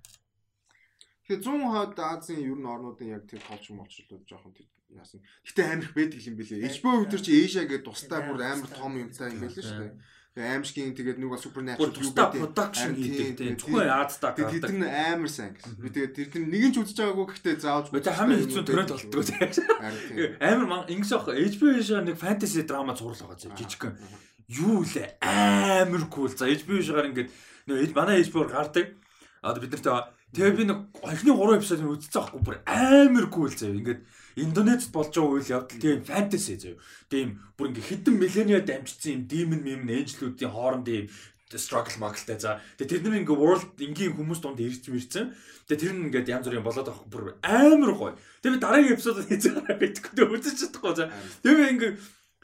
Тэгэхээр 1.30 1.46
100 1.46 1.70
хавьд 1.70 2.00
Азийн 2.00 2.42
ер 2.42 2.58
нь 2.58 2.66
орнуудын 2.66 3.14
яг 3.14 3.24
тэр 3.30 3.44
колч 3.46 3.70
молчлууд 3.70 4.26
жоохон 4.26 4.56
тэр 4.58 4.66
яасан. 4.90 5.22
Гэтэ 5.46 5.62
амар 5.62 5.86
их 5.86 5.94
байдаг 5.94 6.20
юм 6.26 6.36
билээ. 6.40 6.66
HBO 6.66 7.06
өдөр 7.06 7.22
чи 7.22 7.32
Asia 7.38 7.70
гэдэг 7.70 7.86
тустай 7.86 8.26
бүр 8.26 8.42
амар 8.42 8.72
том 8.74 8.98
юмтай 8.98 9.30
юм 9.30 9.46
байлээ 9.46 9.62
шүү 9.62 9.78
дээ. 9.78 9.94
Аимшгийн 10.38 10.94
тэгээд 10.94 11.18
нэг 11.18 11.30
бас 11.34 11.42
supernatural 11.42 11.90
Бүр 11.90 11.96
тусдаа 11.98 12.30
production 12.30 12.94
хийдэг 12.94 13.34
тийм 13.34 13.56
зөвхөн 13.58 13.82
Тэгээд 14.38 14.62
гардаг. 14.62 14.70
тэд 14.70 14.78
нар 14.78 14.94
амар 15.18 15.32
сайн 15.34 15.52
гэсэн. 15.58 15.74
Би 15.82 15.90
тэгээд 15.90 16.14
тэр 16.16 16.28
нэг 16.46 16.64
нь 16.70 16.74
ч 16.74 16.78
үзэж 16.80 16.98
байгаагүй 17.02 17.26
гэхдээ 17.34 17.56
заавч 17.60 17.86
Гэхдээ 17.90 18.14
хамгийн 18.14 18.42
хэцүү 18.46 18.64
төрөнд 18.70 18.92
болтгоо 18.94 19.24
тийм. 19.26 20.32
Амар 20.38 20.68
ман 20.70 20.82
ингэс 20.86 21.12
ах 21.18 21.28
HBO 21.34 21.82
шаа 21.82 22.06
нэг 22.06 22.16
fantasy 22.22 22.62
драма 22.62 22.94
зурлаа 22.94 23.34
байгаа 23.34 23.58
жижигхэн. 23.58 23.98
Юу 24.54 24.86
лээ 24.86 25.18
амар 25.20 26.04
кул. 26.14 26.30
За 26.30 26.46
HBO 26.46 26.78
шагаар 26.78 27.10
ингээд 27.10 27.30
нөө 27.68 27.90
манай 27.98 28.22
HBO-ор 28.22 28.54
гардаг. 28.54 28.88
А 29.42 29.58
бид 29.58 29.74
нартай 29.74 30.14
тэгээ 30.38 30.56
би 30.56 30.64
нэг 30.70 30.80
эхний 31.04 31.34
3 31.34 31.58
эпизодыг 31.58 31.90
үзсэн 31.90 32.16
байхгүй 32.16 32.42
бүр 32.46 32.58
амар 32.70 33.26
кул 33.34 33.50
заяа. 33.50 33.76
Ингээд 33.76 34.02
Индонезид 34.36 34.92
болж 34.94 35.10
байгаа 35.16 35.38
үйл 35.40 35.54
явдал 35.58 35.80
тийм 35.82 36.04
fantasy 36.06 36.56
заяа. 36.60 36.78
Тийм 37.10 37.40
бүр 37.58 37.74
ингээд 37.74 37.90
хэдэн 37.90 38.16
миллениа 38.20 38.62
дамжчихсан 38.62 39.14
юм 39.14 39.24
demon 39.26 39.62
meme 39.66 39.90
angel-уудын 40.04 40.52
хоорондын 40.54 41.10
struggle 41.58 41.98
market 41.98 42.38
за 42.38 42.62
тэгээ 42.78 43.02
тэд 43.02 43.04
нар 43.10 43.18
ингээ 43.26 43.34
world 43.42 43.74
энгийн 43.82 44.14
хүмүүс 44.14 44.38
донд 44.38 44.62
ирж 44.62 44.86
мэрсэн. 44.86 45.34
Тэгээ 45.66 45.82
тэр 45.82 45.94
нь 45.98 46.06
ингээд 46.14 46.30
янз 46.30 46.46
бүрийн 46.46 46.62
болоод 46.62 46.86
авах 46.94 47.10
бүр 47.10 47.34
амар 47.42 47.94
гоё. 47.98 48.14
Тэгээ 48.46 48.54
би 48.54 48.62
дараагийн 48.62 48.94
эпизодод 48.94 49.26
хийж 49.26 49.44
байгаа 49.50 49.82
тэгээ 49.82 50.30
үзэж 50.30 50.56
чадахгүй 50.62 50.94
за. 50.94 51.10
Тэгээ 51.42 51.74
ингээ 51.74 51.92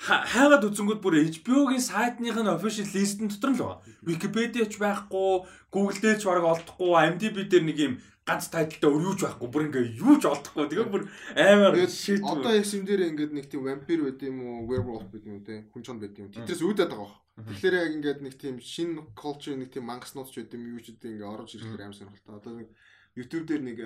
ха- 0.09 0.25
хайгаад 0.25 0.65
үзэнгүүд 0.65 0.99
бүр 1.05 1.21
HBO-гийн 1.21 1.85
сайтных 1.85 2.33
нь 2.33 2.49
official 2.49 2.89
list-н 2.97 3.29
дотор 3.29 3.51
л 3.53 3.61
байгаа. 3.61 3.79
Wikipedia 4.09 4.65
ч 4.65 4.81
байхгүй 4.81 5.45
Google 5.69 6.01
дээр 6.01 6.17
ч 6.17 6.25
бараг 6.25 6.45
олдохгүй 6.49 6.89
IMDb 7.05 7.45
дээр 7.45 7.61
нэг 7.61 7.77
юм 7.77 7.93
ганц 8.25 8.49
тайлтай 8.49 8.89
өөр 8.89 9.05
юуч 9.13 9.21
байхгүй 9.21 9.49
бүр 9.53 9.65
ингээ 9.69 9.85
юу 10.01 10.17
ч 10.17 10.25
олдохгүй 10.25 10.65
тэгээ 10.65 10.89
бүр 10.89 11.03
амар 11.37 11.77
Тэгээд 11.77 12.25
одоо 12.25 12.53
яс 12.57 12.73
юм 12.73 12.83
дээр 12.89 13.01
ингээд 13.13 13.31
нэг 13.37 13.45
тийм 13.53 13.61
вампир 13.69 14.01
байд 14.01 14.21
юм 14.25 14.37
уу, 14.41 14.65
werewolf 14.65 15.05
байд 15.13 15.29
юм 15.29 15.45
те, 15.45 15.69
хүн 15.69 15.85
чон 15.85 16.01
байд 16.01 16.17
юм. 16.17 16.33
Тэдрээс 16.33 16.65
үүдээд 16.65 16.89
байгаа 16.89 17.05
баг. 17.05 17.21
Тэгэхээр 17.35 17.75
яг 17.77 17.91
ингээд 18.01 18.19
нэг 18.25 18.33
тийм 18.41 18.57
шинэ 18.57 19.13
culture 19.13 19.53
нэг 19.53 19.69
тийм 19.69 19.85
мангаснууд 19.85 20.33
ч 20.33 20.41
байд 20.41 20.57
юм 20.57 20.73
юу 20.73 20.81
ч 20.81 20.97
гэдэг 20.97 21.21
ингээд 21.21 21.33
орж 21.37 21.49
ирэхээр 21.53 21.85
амар 21.85 21.97
сонирхолтой. 22.01 22.33
Одоо 22.33 22.53
нэг 22.65 22.69
YouTube 23.13 23.45
дээр 23.45 23.61
нэг 23.61 23.77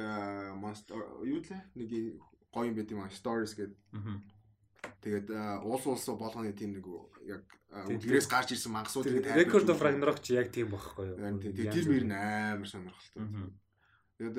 monster 0.55 0.95
юу 1.27 1.43
лээ? 1.43 1.61
Нэг 1.75 1.89
гоё 2.55 2.71
юм 2.71 2.75
байд 2.79 2.89
юм 2.95 3.03
аа, 3.03 3.11
stories 3.11 3.59
гэдэг. 3.59 3.75
Тэгээд 5.03 5.27
аа, 5.35 5.59
улс 5.67 5.83
улс 5.83 6.07
болгоны 6.15 6.55
тийм 6.55 6.79
нэг 6.79 6.87
яг 7.27 7.43
үлгэрээс 7.69 8.31
гарч 8.31 8.55
ирсэн 8.55 8.71
мангасуудыг 8.71 9.19
Тэр 9.19 9.35
Record 9.35 9.67
of 9.67 9.83
Ragnarok 9.83 10.23
ч 10.23 10.39
яг 10.39 10.49
тийм 10.49 10.71
байхгүй 10.71 11.11
юу? 11.11 11.43
Тэр 11.75 11.85
мөр 11.91 12.05
нь 12.07 12.15
амар 12.15 12.65
сонирхолтой. 12.65 13.51
Тэгээд 14.19 14.35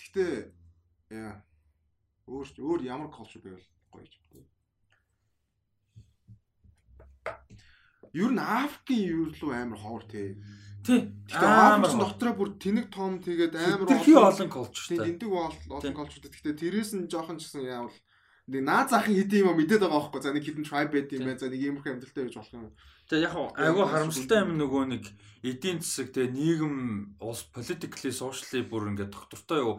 гэхдээ 0.00 0.32
яа 1.12 1.44
өөр 2.24 2.48
өөр 2.56 2.80
ямар 2.88 3.12
culture 3.12 3.44
байвал 3.44 3.68
гоё 3.92 4.00
гэж 4.00 4.16
бодсон. 4.16 4.48
Ер 8.16 8.32
нь 8.32 8.40
Африкийн 8.40 9.04
юу 9.12 9.24
руу 9.28 9.52
амар 9.52 9.76
ховор 9.76 10.04
тий. 10.08 10.40
тий 10.80 11.12
амар 11.36 11.84
Африкийн 11.84 12.00
дотроо 12.00 12.32
бүр 12.32 12.50
тэнэг 12.56 12.88
том 12.88 13.20
тэгээд 13.20 13.60
амар 13.60 13.92
олон 14.32 14.48
culture 14.48 14.88
тийм 14.88 14.98
та 14.98 15.04
тэндэг 15.04 15.28
бол 15.28 15.52
Тийм. 15.52 15.72
олон 15.76 15.92
culture. 15.92 16.24
Гэхдээ 16.32 16.56
тэрээс 16.56 16.90
нь 16.96 17.12
жоохон 17.12 17.36
ч 17.36 17.52
гэсэн 17.52 17.68
яавал 17.68 17.92
нэг 18.48 18.62
наад 18.64 18.88
захын 18.88 19.20
хэдийн 19.20 19.52
юм 19.52 19.56
мэдээд 19.60 19.84
байгаа 19.84 20.00
байхгүй. 20.00 20.20
За 20.24 20.32
нэг 20.32 20.44
хідэн 20.48 20.64
tribe 20.64 20.92
байд 20.96 21.12
юм 21.12 21.28
байна. 21.28 21.40
За 21.44 21.52
нэг 21.52 21.60
иймэрхүү 21.60 21.92
амьдралтай 21.92 22.24
байж 22.24 22.36
болох 22.40 22.56
юм. 22.56 22.72
Тэгээ 23.12 23.28
яг 23.28 23.36
айгүй 23.60 23.84
харамсалтай 23.92 24.40
юм 24.40 24.56
нөгөө 24.56 24.84
нэг 24.88 25.04
эдийн 25.44 25.84
засаг 25.84 26.16
тэгээ 26.16 26.32
нийгэм 26.32 26.76
улс 27.20 27.44
politically 27.52 28.08
socially 28.08 28.64
бүр 28.64 28.88
ингээд 28.88 29.12
доктортой 29.12 29.60
юу 29.60 29.74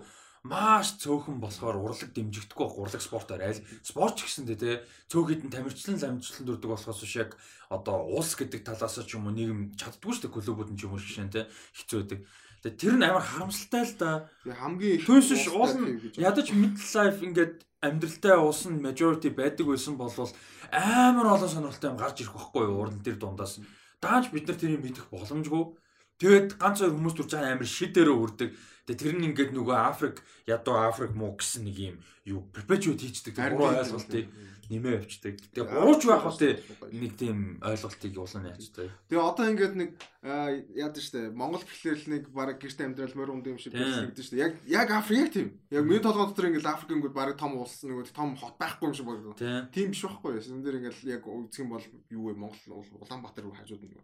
маш 0.45 1.01
цөөхөн 1.01 1.41
болохоор 1.41 1.81
урлаг 1.81 2.13
дэмжигдэхгүй 2.13 2.61
байх 2.61 2.77
урлаг 2.77 3.01
спортоор 3.01 3.41
аль 3.41 3.63
спорт 3.81 4.21
ч 4.21 4.29
гэсэндээ 4.29 4.59
те 4.61 4.71
цөөх 5.09 5.33
хідэн 5.33 5.49
тамирчлан 5.49 5.97
ламжчлан 5.97 6.45
дурдаг 6.45 6.69
болохоос 6.77 7.01
биш 7.01 7.15
яг 7.17 7.31
одоо 7.73 8.05
улс 8.05 8.37
гэдэг 8.37 8.61
талаас 8.69 9.01
ч 9.01 9.17
юм 9.17 9.25
уу 9.25 9.33
нийгэм 9.33 9.73
чаддгүй 9.81 10.13
шүү 10.13 10.29
дээ 10.29 10.35
клубүүд 10.37 10.69
нь 10.69 10.77
ч 10.77 10.85
юм 10.85 10.93
уу 10.93 11.01
нь 11.01 11.33
те 11.33 11.49
хэцүү 11.73 11.97
байдаг. 12.05 12.19
Тэгээ 12.63 12.79
тэр 12.79 12.95
нь 12.95 13.03
амар 13.03 13.23
харамсалтай 13.27 13.83
л 13.83 13.95
да. 13.99 14.11
Тэгээ 14.47 14.59
хамгийн 14.63 15.03
улстай 15.03 15.51
уул 15.51 15.73
нь 15.83 15.99
ядаж 16.15 16.47
middle 16.55 16.87
life 16.95 17.19
ингээд 17.19 17.53
амьдралтай 17.83 18.35
уусан 18.39 18.79
majority 18.79 19.29
байдаг 19.35 19.67
байсан 19.67 19.99
болвол 19.99 20.31
амар 20.71 21.27
олон 21.35 21.51
сонирхолтой 21.51 21.91
юм 21.91 21.99
гарч 21.99 22.23
ирэх 22.23 22.39
байхгүй 22.39 22.63
юу 22.63 22.79
уран 22.87 23.03
дээр 23.03 23.19
дундаас. 23.19 23.59
Дааж 23.99 24.31
бид 24.31 24.47
нар 24.47 24.55
тэрийг 24.55 24.79
мэдэх 24.79 25.11
боломжгүй. 25.11 25.75
Тэгээд 26.21 26.57
ганц 26.61 26.77
хоёр 26.81 26.93
хүмүүс 26.93 27.15
дүрж 27.17 27.31
байгаа 27.33 27.53
амар 27.55 27.69
шидээрөө 27.69 28.17
үрдэг. 28.21 28.49
Тэгээд 28.83 28.99
тэр 28.99 29.15
нь 29.15 29.27
ингээд 29.31 29.51
нөгөө 29.55 29.77
Африк 29.79 30.17
ядуу 30.43 30.75
Африк 30.75 31.15
муу 31.15 31.39
гэсэн 31.39 31.63
нэг 31.63 31.77
юм 31.79 31.95
юу 32.27 32.43
perpetuate 32.51 32.99
хийчдэг. 32.99 33.35
Буруу 33.39 33.71
ойлголтыг 33.79 34.27
нэмээ 34.71 35.03
авчдаг. 35.03 35.35
Тэгээд 35.39 35.71
бурууч 35.71 36.01
байх 36.07 36.25
үстэй 36.27 36.53
нэг 36.95 37.11
тийм 37.19 37.59
ойлголтыг 37.59 38.13
улаан 38.15 38.47
яачдаг. 38.51 38.87
Тэгээ 39.11 39.23
одоо 39.23 39.45
ингээд 39.51 39.75
нэг 39.75 39.89
яад 40.23 40.95
штэ 40.95 41.35
Монгол 41.35 41.63
гэхлээр 41.63 41.99
л 41.99 42.11
нэг 42.15 42.23
баг 42.31 42.59
гэрте 42.59 42.87
амьдрал 42.87 43.15
морь 43.15 43.33
унд 43.35 43.47
юм 43.47 43.59
шиг 43.59 43.75
гэдэг 43.75 44.23
штэ. 44.23 44.39
Яг 44.39 44.53
яг 44.67 44.87
Африк 44.91 45.19
яг 45.19 45.31
тийм. 45.35 45.47
Яг 45.67 45.83
миний 45.83 45.99
толгой 45.99 46.31
дотор 46.31 46.47
ингээд 46.47 46.67
Африкийн 46.67 47.03
гол 47.03 47.11
баг 47.11 47.35
том 47.35 47.59
улс 47.59 47.83
нэг 47.83 48.07
том 48.15 48.35
хот 48.39 48.55
байхгүй 48.55 48.87
юм 48.87 48.95
шиг 48.95 49.07
байна. 49.07 49.35
Тийм. 49.71 49.91
Биш 49.91 50.03
байхгүй? 50.07 50.39
Энд 50.39 50.63
дээр 50.63 50.79
ингээд 50.79 51.03
яг 51.11 51.27
үзэх 51.27 51.63
юм 51.63 51.75
бол 51.75 51.85
юу 52.07 52.23
вэ 52.31 52.39
Монгол 52.39 52.87
Улаанбаатар 53.03 53.43
руу 53.43 53.55
хажууд 53.55 53.83
нь. 53.83 53.95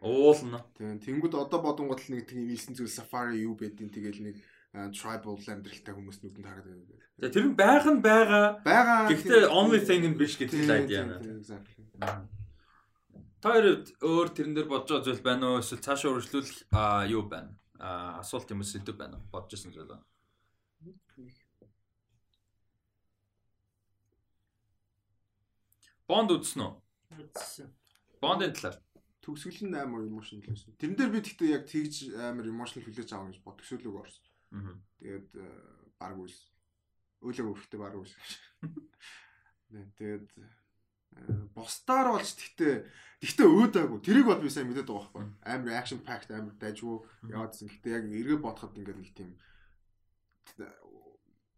Уулна. 0.00 0.62
Тийм. 0.78 0.98
Тэнгүүд 1.02 1.34
одоо 1.34 1.58
бодонгот 1.58 2.06
л 2.06 2.14
нэг 2.14 2.30
тийм 2.30 2.46
ийсэн 2.46 2.74
зүйл 2.78 2.90
сафари 2.90 3.42
юу 3.42 3.58
байдیں۔ 3.58 3.90
Тэгэл 3.90 4.22
нэг 4.22 4.36
tribal 4.94 5.34
амьдралтай 5.34 5.94
хүмүүс 5.94 6.22
нүдэнд 6.22 6.46
хараад 6.46 6.66
байна. 6.70 7.02
За 7.18 7.26
тэр 7.32 7.50
нь 7.50 7.56
байх 7.58 7.86
нь 7.88 7.98
байгаа. 8.04 8.62
Бага. 8.62 9.10
Гэхдээ 9.10 9.50
only 9.50 9.80
thing 9.82 10.06
нь 10.06 10.14
биш 10.14 10.38
гэдэг 10.38 10.60
л. 10.68 11.40
Exactly. 11.40 11.82
Та 13.42 13.54
хоёрод 13.54 13.86
өөр 14.02 14.28
тэрэн 14.34 14.54
дээр 14.54 14.68
бодож 14.70 14.90
байгаа 14.92 15.06
зүйл 15.06 15.22
байна 15.22 15.44
уу? 15.56 15.62
Эсвэл 15.62 15.82
цаашаа 15.82 16.14
үргэлжлүүлэх 16.14 16.70
аа 16.74 17.06
юу 17.10 17.26
байна? 17.26 17.54
Аа 17.78 18.22
асуулт 18.22 18.50
юм 18.50 18.62
уу 18.62 18.70
сэдв 18.70 18.94
байна 18.94 19.18
уу? 19.18 19.26
Бодож 19.30 19.58
ирсэн 19.58 19.74
зүйл 19.74 19.88
байна. 19.88 20.06
Бонд 26.06 26.30
үзсэн 26.34 26.62
үү? 26.66 26.72
Үзсэн. 27.18 27.68
Бондын 28.20 28.52
талаар. 28.52 28.76
Төгсгөл 29.28 29.68
нь 29.68 29.76
амар 29.76 30.08
emotional 30.08 30.40
байсан. 30.48 30.72
Тэрэн 30.80 30.96
дээр 30.96 31.12
би 31.12 31.20
гэхдээ 31.20 31.52
яг 31.52 31.64
тэгж 31.68 32.16
амар 32.16 32.48
emotional 32.48 32.88
хүлээж 32.88 33.12
авах 33.12 33.28
гэж 33.36 33.44
бод 33.44 33.60
төсөөлөг 33.60 33.96
орсон. 34.00 34.24
Аа. 34.56 34.72
Тэгээд 35.04 35.28
э, 35.36 35.44
баг 36.00 36.16
үс. 36.16 36.36
Өөлөг 37.20 37.48
өгөхдөө 37.52 37.80
баг. 37.84 37.92
Нэ, 39.68 39.84
Тэгээд 40.00 40.28
э, 40.32 41.44
босдаар 41.52 42.16
болж 42.16 42.32
тэгтээ 42.40 42.88
тэгтээ 43.20 43.46
өөдөөгүй. 43.52 44.00
Тэрийг 44.00 44.26
бол 44.32 44.40
би 44.40 44.48
сайн 44.48 44.72
мэдээд 44.72 44.88
байгаа 44.88 45.12
байхгүй. 45.12 45.24
Амар 45.44 45.76
action 45.76 46.00
packed 46.00 46.32
амар 46.32 46.56
дайжгүй 46.56 46.96
яваадсэн. 47.28 47.68
Гэхдээ 47.68 47.92
яг 48.00 48.04
эргээ 48.08 48.40
бодоход 48.40 48.80
ингээд 48.80 48.96
нэг 48.96 49.12
тийм 49.12 49.36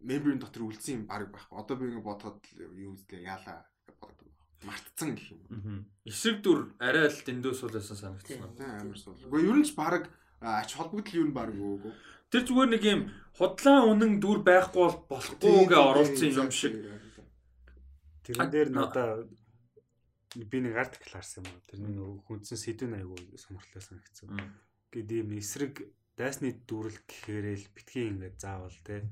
мембрийн 0.01 0.41
дотор 0.41 0.67
үлдсэн 0.67 0.95
юм 0.97 1.05
баг 1.07 1.29
байхгүй. 1.31 1.55
Одоо 1.55 1.75
би 1.77 1.87
ингээд 1.93 2.09
бодоход 2.09 2.41
юу 2.57 2.97
үзлээ 2.97 3.29
яалаа 3.29 3.63
гэж 3.87 3.97
боддог. 4.01 4.30
Мартцсан 4.67 5.17
гэх 5.17 5.33
юм. 5.33 5.41
Аа. 5.51 5.81
Эсрэг 6.05 6.45
дүр 6.45 6.61
арай 6.79 7.09
л 7.09 7.21
дэндүү 7.25 7.55
суулсан 7.57 7.97
санагдсан. 7.97 8.45
Тийм 8.57 8.69
амар 8.69 8.99
сул. 8.99 9.17
Гэхдээ 9.17 9.49
ер 9.49 9.57
нь 9.57 9.65
ч 9.65 9.73
баг 9.73 10.09
ач 10.41 10.77
холбогдол 10.77 11.17
юу 11.17 11.27
нь 11.29 11.37
баг 11.37 11.53
өөгүй. 11.57 11.93
Тэр 12.31 12.43
зүгээр 12.47 12.71
нэг 12.77 12.85
юм 12.85 13.01
худлаа 13.35 13.89
үнэн 13.89 14.21
дүр 14.21 14.45
байхгүй 14.45 14.83
бол 14.85 14.99
болохгүй 15.09 15.67
гэ 15.67 15.77
оруулсан 15.77 16.31
юм 16.37 16.51
шиг. 16.53 16.75
Тэрэн 18.25 18.51
дээр 18.53 18.69
надаа 18.71 19.25
би 20.37 20.59
нэг 20.61 20.77
артикл 20.77 21.17
харсан 21.17 21.49
юм. 21.49 21.59
Тэрний 21.67 21.97
нөгөө 21.97 22.29
хүндсэн 22.29 22.59
сэдвэн 22.61 23.01
айгүй 23.01 23.35
сонирхолтой 23.41 23.83
санагдсан. 23.83 24.29
Гэт 24.93 25.11
ийм 25.11 25.35
эсрэг 25.35 25.91
дайсны 26.15 26.53
дүүрэл 26.69 27.01
гэхээрэл 27.09 27.67
битгий 27.75 28.13
ингээд 28.13 28.37
заавал 28.39 28.79
те 28.85 29.09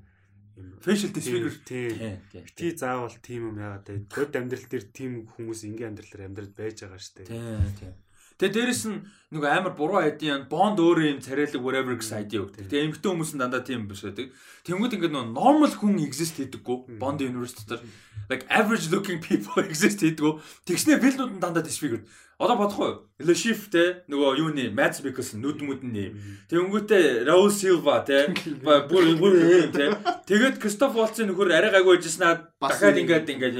Facial 0.80 1.12
disfigure. 1.12 1.54
тийм 1.64 2.18
битгий 2.32 2.72
заавал 2.76 3.14
тийм 3.22 3.52
юм 3.52 3.56
яагаад 3.58 3.84
те 3.86 3.98
бод 4.02 4.32
амьдрал 4.34 4.66
дээр 4.70 4.84
тийм 4.94 5.12
хүмүүс 5.34 5.60
ингийн 5.68 5.90
амьдралаар 5.94 6.26
амьдрал 6.28 6.52
байж 6.54 6.82
байгаа 6.82 7.00
штэ. 7.02 7.26
Тийм 7.26 7.72
тийм. 7.78 7.94
Тэгээ 8.38 8.54
дээрэс 8.54 8.82
нь 8.86 9.02
нэг 9.34 9.42
амар 9.50 9.74
буруу 9.74 9.98
айдын 9.98 10.46
бонд 10.46 10.78
өөрөө 10.78 11.18
юм 11.18 11.18
царайлаг 11.18 11.58
whatever 11.58 11.98
гэсэн 11.98 12.22
айди 12.22 12.38
өгдөг. 12.38 12.70
Тэгээ 12.70 12.86
эмгтэн 12.86 13.10
хүмүүс 13.10 13.34
нь 13.34 13.42
дандаа 13.42 13.66
тийм 13.66 13.90
биш 13.90 14.06
байдаг. 14.06 14.30
Тэнгүүд 14.62 14.94
ингээд 14.94 15.10
нөө 15.10 15.26
normal 15.34 15.74
хүн 15.74 15.98
exist 16.06 16.38
хийдэггүй. 16.38 17.02
Bond 17.02 17.18
University 17.18 17.66
дээр 17.66 17.82
like 18.28 18.44
average 18.48 18.88
looking 18.92 19.20
people 19.20 19.62
exist 19.66 20.00
хийдэггүй. 20.04 20.32
Тэгснэ 20.68 21.00
филдүүд 21.02 21.36
нь 21.36 21.42
дандаа 21.42 21.64
disfigured. 21.64 22.04
Одоо 22.38 22.54
бодохгүй? 22.54 22.90
Le 23.26 23.34
Chiffre 23.34 23.70
те 23.72 23.84
нөгөө 24.06 24.38
юуны 24.38 24.64
Mads 24.70 25.02
Mikkelsen 25.02 25.42
нүд 25.42 25.58
мүдэн 25.58 25.90
нэм. 25.90 26.12
Тэнгүүтээ 26.46 27.26
Raul 27.26 27.50
Silva 27.50 28.04
те 28.06 28.30
бүр 28.62 29.18
бүр 29.18 29.34
те. 29.74 29.90
Тэгээд 30.30 30.62
Christoph 30.62 30.94
Waltz 30.94 31.18
нөхөр 31.18 31.50
арай 31.50 31.74
гайгүй 31.74 31.98
байжснаа 31.98 32.54
дахиад 32.62 32.94
ингээд 33.02 33.26
ингээд 33.26 33.56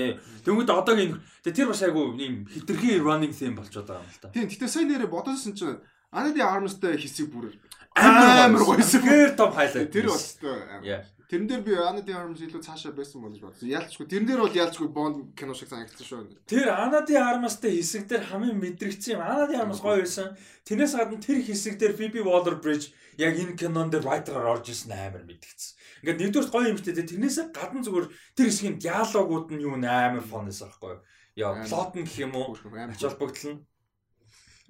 тэнгүүтээ 0.47 0.79
одоогийн 0.79 1.19
тэр 1.43 1.75
бас 1.75 1.83
айгүй 1.83 2.05
юм 2.23 2.47
хитрхи 2.47 3.03
running 3.03 3.35
theme 3.35 3.59
болчиход 3.59 3.91
байгаа 3.91 4.07
юм 4.07 4.15
л 4.15 4.23
та. 4.23 4.31
Тийм 4.31 4.47
гэтээ 4.47 4.71
сайн 4.71 4.87
нэрээ 4.95 5.11
бодосон 5.11 5.59
чинь 5.59 5.83
Andy 6.15 6.39
Arms-тай 6.41 6.95
хэсэг 6.95 7.35
бүр 7.35 7.51
Амар 7.99 8.63
гойсон. 8.63 9.03
Тэр 9.03 9.35
топ 9.35 9.59
хайлайт. 9.59 9.91
тэр 9.91 10.07
бол 10.07 10.15
өстой. 10.15 11.03
Тэрэн 11.29 11.45
дээр 11.45 11.61
би 11.61 11.77
Andy 11.77 12.13
Arms 12.17 12.41
илүү 12.41 12.65
цаашаа 12.65 12.97
байсан 12.97 13.21
бол 13.21 13.29
гэж 13.29 13.45
бодсон. 13.45 13.69
Яалчгүй 13.69 14.09
тэрэн 14.09 14.29
дээр 14.33 14.41
бол 14.41 14.57
яалчгүй 14.65 14.89
Bond 14.89 15.37
кино 15.37 15.53
шиг 15.53 15.69
санагдсан 15.69 16.09
шүү. 16.09 16.41
Тэр 16.49 16.73
Анады 16.73 17.21
Армастай 17.21 17.77
хэсэг 17.77 18.09
дээр 18.09 18.25
хамгийн 18.33 18.57
мэдрэгдсэн 18.57 19.21
юм. 19.21 19.21
Анады 19.21 19.61
Армас 19.61 19.85
гоё 19.85 20.01
байсан. 20.01 20.41
Тэрнээс 20.65 20.97
гадна 20.97 21.21
тэр 21.21 21.45
хэсэг 21.45 21.77
дээр 21.77 22.01
Phoebe 22.01 22.25
Waller-Bridge 22.25 22.97
яг 23.21 23.37
энэ 23.37 23.61
кинонд 23.61 23.93
дээр 23.93 24.09
writer-аар 24.09 24.57
орж 24.57 24.73
ирсэн 24.73 24.97
амар 24.97 25.29
мэдгдсэн. 25.29 25.77
Ингээд 26.01 26.21
нэгдүгээр 26.33 26.49
гоё 26.49 26.69
юм 26.73 26.81
шттэ. 26.81 26.97
Тэрнээс 26.97 27.53
гадна 27.53 27.85
зүгээр 27.85 28.09
тэр 28.33 28.49
хэсгийн 28.49 28.81
диалогууд 28.81 29.53
нь 29.53 29.65
юу 29.69 29.77
амар 29.77 30.25
фонээс 30.25 30.65
аахгүй 30.65 30.97
юу? 30.97 31.05
Яа, 31.37 31.61
плот 31.69 31.93
нь 31.93 32.09
гэх 32.09 32.25
юм 32.25 32.41
уу? 32.41 32.57
Ач 32.57 33.05
холбогдол 33.05 33.53
нь 33.53 33.61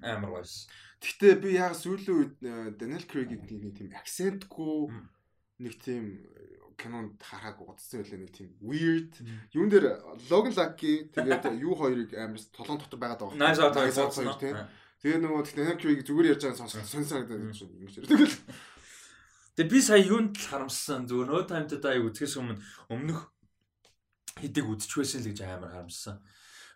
амар 0.03 0.43
гоёс. 0.43 0.67
Гэхдээ 0.99 1.33
би 1.39 1.55
яг 1.55 1.79
сүүлийн 1.79 2.11
үед 2.19 2.35
э, 2.43 2.75
Daniel 2.75 3.07
Craig-ийн 3.07 3.47
тийм 3.47 3.95
акцентгүй 3.95 4.91
нэг 5.59 5.75
тийм 5.83 6.23
кинонд 6.79 7.19
харахаг 7.19 7.59
удсан 7.67 8.01
байлаа 8.01 8.19
нэг 8.23 8.31
тийм 8.31 8.49
weird 8.63 9.11
юун 9.51 9.69
дээр 9.69 9.99
Logan 10.31 10.55
Lucky 10.55 11.11
тэгээд 11.11 11.59
юу 11.59 11.75
хоёрыг 11.75 12.15
амар 12.15 12.39
толон 12.55 12.79
дотор 12.79 12.99
байгаад 12.99 13.21
байгаа. 13.35 13.51
Out 13.99 14.15
хоёр 14.15 14.39
тийм. 14.39 14.55
Тэгээд 14.99 15.23
нөгөө 15.23 15.41
Daniel 15.55 15.79
Craig 15.79 16.01
зүгээр 16.03 16.31
ярьж 16.35 16.43
байгаа 16.43 16.59
сонсох 16.59 16.87
сонсоод 16.87 17.31
ингэж 17.31 17.59
ярьдаг. 18.03 18.31
Тэгээ 19.55 19.71
би 19.71 19.79
сая 19.83 20.03
юунд 20.03 20.35
л 20.39 20.47
харамссан 20.51 21.07
зүгээр 21.07 21.27
No 21.27 21.43
Time 21.43 21.67
to 21.67 21.79
Die 21.83 21.99
үзэхээс 22.03 22.35
өмнө 22.39 22.59
өмнөх 22.91 23.31
хэдийг 24.39 24.67
үзчихвэсэн 24.71 25.23
л 25.23 25.29
гэж 25.31 25.39
амар 25.43 25.71
харамссан. 25.71 26.19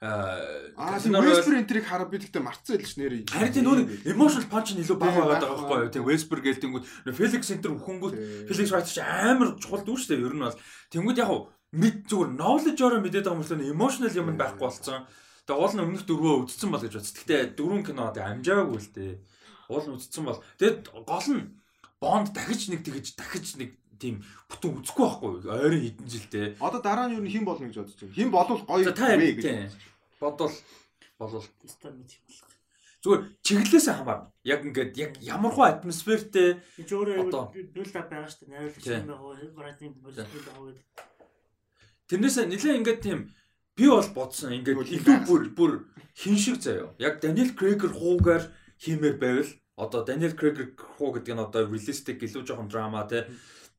Аа 0.04 1.00
тийм 1.00 1.16
Whisper 1.16 1.56
энтрийг 1.56 1.88
хараад 1.88 2.12
би 2.12 2.20
тэгтээ 2.20 2.44
марцсан 2.44 2.76
байл 2.76 2.92
ш 2.92 3.00
нэрээ. 3.00 3.24
Харин 3.32 3.54
тийм 3.56 3.64
нөр 3.64 3.80
emotional 4.04 4.52
punch 4.52 4.76
нь 4.76 4.84
илүү 4.84 5.00
бага 5.00 5.24
байгаад 5.24 5.48
байгаа 5.48 5.58
байхгүй 5.64 5.80
юу? 5.88 5.94
Тийм 5.96 6.04
Whisper 6.04 6.40
гэлтэнгүүд 6.44 6.84
Felix 7.16 7.42
Center 7.48 7.72
ухангууд 7.72 8.16
Felix 8.52 8.68
Wright 8.68 8.92
ч 8.92 9.00
амар 9.00 9.56
чухал 9.64 9.88
дүү 9.88 9.96
штэ 9.96 10.20
ер 10.20 10.36
нь 10.36 10.44
бол. 10.44 10.60
Тэнгүүд 10.92 11.24
яг 11.24 11.32
мэд 11.72 11.98
зүгээр 12.12 12.36
knowledge-ороо 12.36 13.00
мэдээд 13.00 13.32
байгаа 13.32 13.40
юм 13.40 13.64
л 13.64 13.72
emotional 13.72 14.12
юм 14.12 14.28
байхгүй 14.36 14.68
болцсон. 14.68 15.08
Тэгээ 15.48 15.60
уул 15.64 15.72
нь 15.72 15.84
өмнөх 15.88 16.04
дөрвөө 16.04 16.36
үзсэн 16.52 16.68
бол 16.68 16.84
гэж 16.84 16.94
бодсон. 17.00 17.16
Гэтэ 17.24 17.56
дөрвөн 17.56 17.84
кино 17.88 18.12
тэгээ 18.12 18.32
амжаагүй 18.44 18.80
л 18.84 18.92
дээ. 18.92 19.14
Уул 19.72 19.88
нь 19.88 19.96
үзсэн 19.96 20.24
бол 20.28 20.40
тэгэд 20.60 20.92
гол 20.92 21.30
нь 21.32 21.44
Bond 22.04 22.36
дахиж 22.36 22.68
нэг 22.68 22.84
тэгэж 22.84 23.16
дахиж 23.16 23.56
нэг 23.56 23.80
тийм 23.96 24.20
бүтэн 24.52 24.84
үзэхгүй 24.84 25.04
байхгүй? 25.08 25.32
Ойрын 25.48 25.84
хэдэн 25.88 26.08
жилдээ. 26.12 26.48
Одоо 26.60 26.84
дараа 26.84 27.08
нь 27.08 27.16
юу 27.16 27.24
хэн 27.24 27.48
болно 27.48 27.72
гэж 27.72 27.80
бодож 27.80 27.96
байна. 27.96 28.16
Хэн 28.20 28.32
болвол 28.32 28.64
гоё 28.68 28.92
вэ 28.92 29.32
гэж 29.40 29.48
бодвол 30.24 30.56
болвол 31.20 31.46
Стор 31.68 31.92
мэд 31.92 32.16
юм 32.16 32.24
байна. 32.32 32.56
зүгээр 33.04 33.22
чиглэлээсээ 33.44 33.96
хамаарна. 34.00 34.32
Яг 34.48 34.62
ингээд 34.64 34.94
яг 34.96 35.12
ямархуу 35.20 35.68
атмосфертэй 35.68 36.64
Би 36.80 36.84
ч 36.88 36.92
өөрөө 36.96 37.28
бүлд 37.76 37.92
байгаа 37.92 38.32
шүү 38.32 38.48
дээ. 38.48 38.52
Найруулагч 38.56 38.88
юм 38.88 39.08
байгаа. 39.12 39.52
Братны 39.52 39.88
бүлд 40.00 40.18
байгаа 40.24 40.64
гэдэг. 40.72 40.86
тэрнээсээ 42.08 42.46
нэлээ 42.48 42.80
ингээд 42.80 43.02
тийм 43.04 43.20
би 43.76 43.86
бол 43.92 44.10
бодсон 44.16 44.56
ингээд 44.56 44.80
илүү 44.96 45.18
бүр 45.28 45.42
бүр 45.58 45.72
хин 46.16 46.38
шиг 46.40 46.64
заяа. 46.64 46.96
Яг 47.00 47.20
Daniel 47.20 47.52
Craig-ер 47.58 47.92
хуугаар 47.92 48.44
хиймээр 48.80 49.18
байвал 49.20 49.52
одоо 49.76 50.06
Daniel 50.06 50.36
Craig 50.38 50.78
хуу 50.78 51.12
гэдэг 51.14 51.34
нь 51.36 51.44
одоо 51.44 51.68
realistic 51.68 52.22
илүү 52.22 52.46
жоохон 52.46 52.70
драма 52.70 53.04
те 53.10 53.26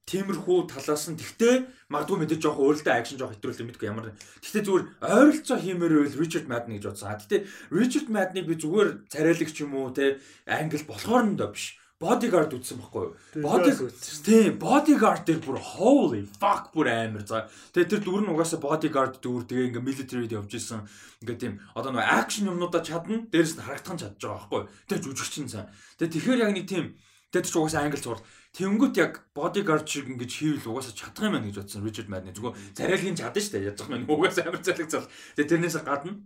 тиймэрхүү 0.04 0.58
талаас 0.68 1.08
нь 1.08 1.16
тэгтээ 1.16 1.54
магадгүй 1.88 2.16
мэдээж 2.20 2.40
жоохон 2.44 2.64
өөрөлтөө 2.64 2.92
акшн 2.92 3.16
жоох 3.16 3.32
хэтрүүлэх 3.32 3.64
мэдгүй 3.64 3.88
ямар 3.88 4.12
тэгтээ 4.44 4.64
зүгээр 4.68 4.84
ойролцоо 5.00 5.58
хиймээр 5.60 5.92
байвал 5.96 6.20
Richard 6.20 6.46
Madden 6.48 6.76
гэж 6.76 6.84
бодсон. 6.92 7.16
Тэгтээ 7.24 7.40
Richard 7.72 8.08
Madden-ыг 8.12 8.44
би 8.44 8.54
зүгээр 8.60 8.88
царайлагч 9.08 9.56
юм 9.64 9.72
уу 9.80 9.96
те 9.96 10.20
англ 10.44 10.84
болохоор 10.84 11.24
нь 11.24 11.40
доо 11.40 11.56
биш. 11.56 11.80
Bodyguard 12.04 12.52
үзсэн 12.52 12.82
байхгүй 12.82 13.02
юу? 13.06 13.12
Bodyguard 13.38 13.94
тийм 14.26 14.58
bodyguard 14.60 15.22
дээр 15.24 15.40
бүр 15.40 15.56
holy 15.56 16.26
fuck 16.26 16.74
бүр 16.74 16.90
амар 16.90 17.24
за. 17.24 17.46
Тэгээ 17.72 17.90
тэр 17.96 18.02
дүр 18.02 18.26
нь 18.26 18.32
угаасаа 18.34 18.60
bodyguard 18.60 19.22
дүр 19.22 19.46
тэгээ 19.46 19.72
ингээ 19.72 19.88
military-д 19.88 20.36
явж 20.36 20.52
исэн. 20.58 20.84
Ингээ 21.22 21.38
тийм 21.38 21.54
одоо 21.72 21.94
нөгөө 21.94 22.12
action 22.18 22.50
юмнуудаа 22.50 22.82
чадна 22.82 23.24
дээрэс 23.30 23.56
нь 23.56 23.64
харагдах 23.64 23.94
нь 23.94 24.02
чадж 24.04 24.20
байгаа 24.20 24.36
байхгүй 24.42 24.58
юу? 24.58 24.68
Тэгээ 24.90 25.04
жүжигчин 25.06 25.48
сан. 25.48 25.70
Тэгээ 25.96 26.12
тэгэхээр 26.18 26.42
яг 26.44 26.52
нэг 26.52 26.66
тийм 26.66 26.84
тэгээ 27.30 27.46
ч 27.46 27.54
угаасаа 27.54 27.86
англи 27.86 28.02
зур. 28.02 28.18
Тэнгүүт 28.54 28.94
яг 29.02 29.12
bodyguard 29.34 29.86
шиг 29.90 30.06
ингэж 30.14 30.30
хийвэл 30.30 30.70
угаасаа 30.70 30.94
чадах 30.94 31.26
юм 31.26 31.34
байна 31.34 31.50
гэж 31.50 31.58
бодсон 31.58 31.82
Richard 31.82 32.06
Madden. 32.06 32.34
Зүгээр 32.38 32.54
царайлгийн 32.78 33.18
чадна 33.18 33.40
шүү 33.42 33.52
дээ. 33.58 33.68
Ядах 33.74 33.88
нь 33.90 34.06
угаасаа 34.06 34.46
амар 34.46 34.62
цалиг 34.62 34.88
зал. 34.94 35.10
Тэгээ 35.34 35.50
тэрнээс 35.50 35.76
гадна 35.82 36.22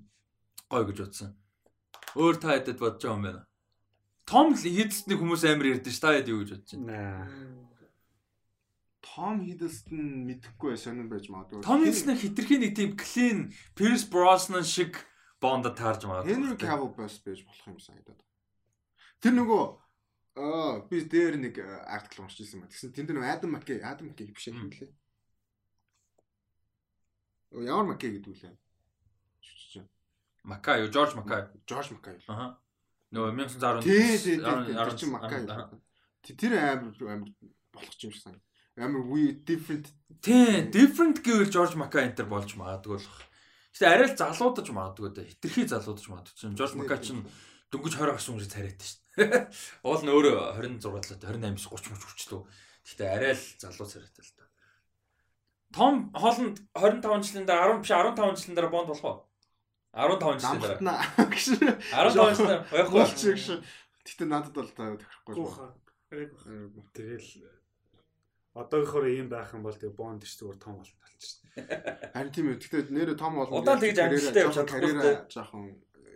гой 0.68 0.84
гэж 0.92 0.98
бодсон. 1.09 1.32
Өөр 2.12 2.36
та 2.36 2.52
хэдэд 2.52 2.76
бодож 2.76 3.00
байгаа 3.00 3.16
юм 3.16 3.24
байна. 3.24 3.42
Том 4.28 4.52
л 4.52 4.60
хийдсний 4.60 5.16
хүмүүс 5.16 5.42
амар 5.48 5.72
ярьдэн 5.72 5.88
ш 5.88 6.00
та 6.05 6.12
хэд 6.12 6.28
юу 6.28 6.44
гэж 6.44 6.50
бодож 6.52 6.70
байна. 6.76 7.32
Том 9.09 9.40
Hiddleston 9.40 10.28
мэдэхгүй 10.28 10.76
сонир 10.76 11.09
байж 11.09 11.32
магадгүй. 11.32 11.64
Том 11.64 11.80
Hiddleston 11.80 12.12
хитрхийн 12.12 12.60
нэг 12.60 12.76
тийм 12.76 12.92
clean 12.92 13.38
Pierce 13.72 14.05
Brosnan 14.05 14.62
шиг 14.62 15.00
бондо 15.40 15.72
таарж 15.72 16.05
Henry 16.05 16.55
магадгүй. 16.55 16.60
Cavill 16.60 16.92
бас 16.92 17.16
байж 17.24 17.40
болох 17.42 17.66
юм 17.66 17.80
санагдаад. 17.80 18.20
Тэр 19.24 19.32
нөгөө 19.32 19.62
аа 20.39 20.86
би 20.89 21.02
дээр 21.02 21.36
нэг 21.43 21.59
артикл 21.59 22.23
уншиж 22.23 22.47
ирсэн 22.47 22.62
ба. 22.62 22.70
Тэгсэн 22.70 22.94
тэнд 22.94 23.10
нөгөө 23.10 23.27
Adam 23.35 23.51
McKay, 23.59 23.82
Adam 23.82 24.06
McKay 24.15 24.31
биш 24.31 24.47
юм 24.48 24.70
лээ. 24.70 24.89
Оо 27.52 27.62
ямар 27.65 27.86
McKay 27.97 28.12
гэдэг 28.20 28.28
үлээ. 28.32 28.55
Шүчж. 29.40 29.85
Макай, 30.44 30.85
Жорж 30.93 31.15
Макай. 31.16 31.48
George 31.66 31.90
McKay. 31.97 32.16
Аха. 32.28 32.59
Нөгөө 33.12 33.32
1910 33.40 33.82
Тий, 33.82 34.19
тий, 34.20 34.36
тий. 34.36 34.74
Тэр 34.77 34.93
чинь 34.97 35.12
McKay. 35.16 35.43
Тэ- 36.23 36.36
Тэр 36.36 36.52
амар 36.60 36.93
амар 36.93 37.31
болох 37.73 37.94
юм 38.05 38.12
шиг 38.12 38.23
санагдав. 38.23 38.44
Амар 38.77 39.02
we 39.09 39.32
different 39.32 39.89
Тий, 40.20 40.69
different 40.69 41.24
гэвэл 41.24 41.48
Жорж 41.51 41.73
Макай 41.74 42.05
энтер 42.05 42.28
болж 42.28 42.52
магадгүй 42.52 43.01
болох. 43.01 43.19
Гэтэ 43.73 43.86
арай 43.89 44.09
л 44.12 44.16
залуудаж 44.19 44.69
магадгүй 44.69 45.09
дээ. 45.16 45.31
Хитрхи 45.32 45.65
залуудаж 45.73 46.05
магадгүй. 46.05 46.52
Жорж 46.52 46.74
Макай 46.77 47.01
чинь 47.01 47.24
дөнгөж 47.73 47.95
20 48.01 48.12
гарсан 48.16 48.32
хүмүүс 48.32 48.49
царайтай 48.49 48.86
шүү 48.89 49.01
дээ. 49.19 49.45
Уул 49.89 50.03
нь 50.05 50.12
өөрөө 50.12 50.36
26 50.57 50.89
лээ 50.89 51.19
28 51.20 51.28
30 51.28 51.53
мөч 51.53 51.65
хүрчлөө. 51.69 52.43
Гэтэ 52.89 53.05
арай 53.05 53.32
л 53.36 53.45
залуу 53.61 53.89
царайтай 53.89 54.24
л 54.24 54.32
да. 54.39 54.45
Том 55.77 55.95
Холланд 56.16 56.59
25 56.73 57.28
жилийн 57.28 57.45
дараа 57.45 57.77
10 57.77 57.85
биш 57.85 57.93
15 57.93 58.40
жилийн 58.40 58.57
дараа 58.57 58.73
бонд 58.73 58.89
болох 58.89 59.05
уу? 59.05 59.19
15 59.93 60.40
жилийн 60.40 60.62
дараа. 60.65 60.81
намхтна 60.81 61.27
гэж. 61.28 61.45
15 61.93 62.24
жилийн 62.24 62.49
дараа 62.49 62.65
байхгүй 62.73 62.97
Болч 62.97 63.20
бол. 63.20 63.32
гэж. 63.36 63.45
Гэтэ 64.09 64.24
надад 64.24 64.55
бол 64.57 64.70
та 64.73 64.97
тохирохгүй. 64.97 65.69
Тэгэл 66.97 67.28
одоогийнхоор 68.57 69.07
ийм 69.12 69.28
байх 69.28 69.53
юм 69.53 69.62
бол 69.62 69.77
тэг 69.77 69.93
бонд 69.93 70.24
ш 70.24 70.40
зүгээр 70.40 70.57
том 70.57 70.81
болно 70.81 70.97
болчих. 71.05 71.45
Харин 72.16 72.32
тийм 72.32 72.49
үү. 72.49 72.59
Гэтэ 72.65 72.89
нэрээ 72.97 73.20
том 73.20 73.36
болно. 73.36 73.61
Удаан 73.61 73.77
тэгж 73.77 73.99
амжилттай 74.01 74.43
явж 74.49 74.57
чадахгүй 74.57 75.28
жоохон 75.28 75.65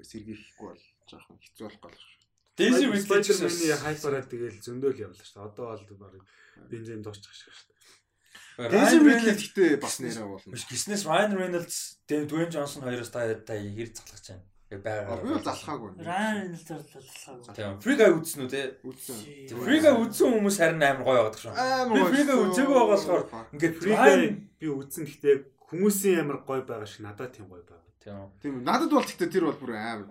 сэргийхгүй 0.01 0.67
бол 0.73 0.85
жоохон 1.13 1.39
хэцүү 1.39 1.65
болох 1.69 1.81
гол 1.85 1.97
шүү. 2.01 2.13
Daisy 2.57 2.85
Spider-Man-ийн 2.89 3.69
гэсэн 3.69 3.85
хайпараа 3.85 4.23
тэгэл 4.29 4.61
зөндөөл 4.61 5.05
явлаа 5.09 5.25
шүү. 5.25 5.45
Одоо 5.45 5.65
бол 5.73 6.01
баг 6.01 6.15
бензин 6.69 7.05
дуусчих 7.05 7.33
шиг 7.33 7.53
шүү. 7.53 7.73
Daisy 8.59 9.01
Ridley 9.01 9.33
гэтээ 9.33 9.81
бас 9.81 9.97
нэрээ 10.01 10.29
болно. 10.29 10.53
Биш 10.53 10.65
гиснээс 10.69 11.09
Ryan 11.09 11.33
Reynolds, 11.33 11.97
Dwayne 12.05 12.53
Johnson 12.53 12.85
хоёроос 12.85 13.09
та 13.09 13.25
та 13.41 13.57
хэр 13.57 13.89
залхаж 13.97 14.25
байна. 14.29 14.45
Яг 14.69 14.81
байгаа. 14.85 15.17
Би 15.25 15.33
бол 15.33 15.47
залхаагүй. 15.49 15.91
Рейнольдсаар 16.05 16.81
л 16.81 16.89
залхаагүй. 16.93 17.55
Тийм. 17.57 17.73
Free-га 17.81 18.05
үзсэн 18.13 18.41
үү 18.45 18.51
те? 18.53 18.63
Үзсэн. 18.85 19.17
Free-га 19.57 19.91
үзсэн 20.01 20.29
хүмүүс 20.37 20.57
харин 20.61 20.85
амар 20.85 21.05
гоё 21.09 21.19
яваад 21.21 21.37
шүү. 21.41 21.53
Амар 21.57 21.97
Би 21.97 22.05
Free-га 22.13 22.35
үзээгүй 22.45 22.77
байгаа 22.77 22.93
болохоор 22.93 23.23
ингээд 23.57 23.77
Ryan 23.89 24.25
би 24.61 24.67
үзсэн 24.69 25.05
гэхдээ 25.09 25.37
хүмүүсийн 25.73 26.21
амар 26.21 26.39
гоё 26.45 26.63
байгаа 26.69 26.89
шиг 26.89 27.05
надад 27.09 27.33
тийм 27.33 27.49
гоё 27.49 27.65
байгаа. 27.65 27.89
Тийм. 28.05 28.17
Тийм. 28.41 28.55
Надад 28.65 28.93
бол 28.93 29.05
гэхдээ 29.05 29.29
тэр 29.33 29.49
бол 29.49 29.61
бүр 29.61 29.77
амар. 29.77 30.09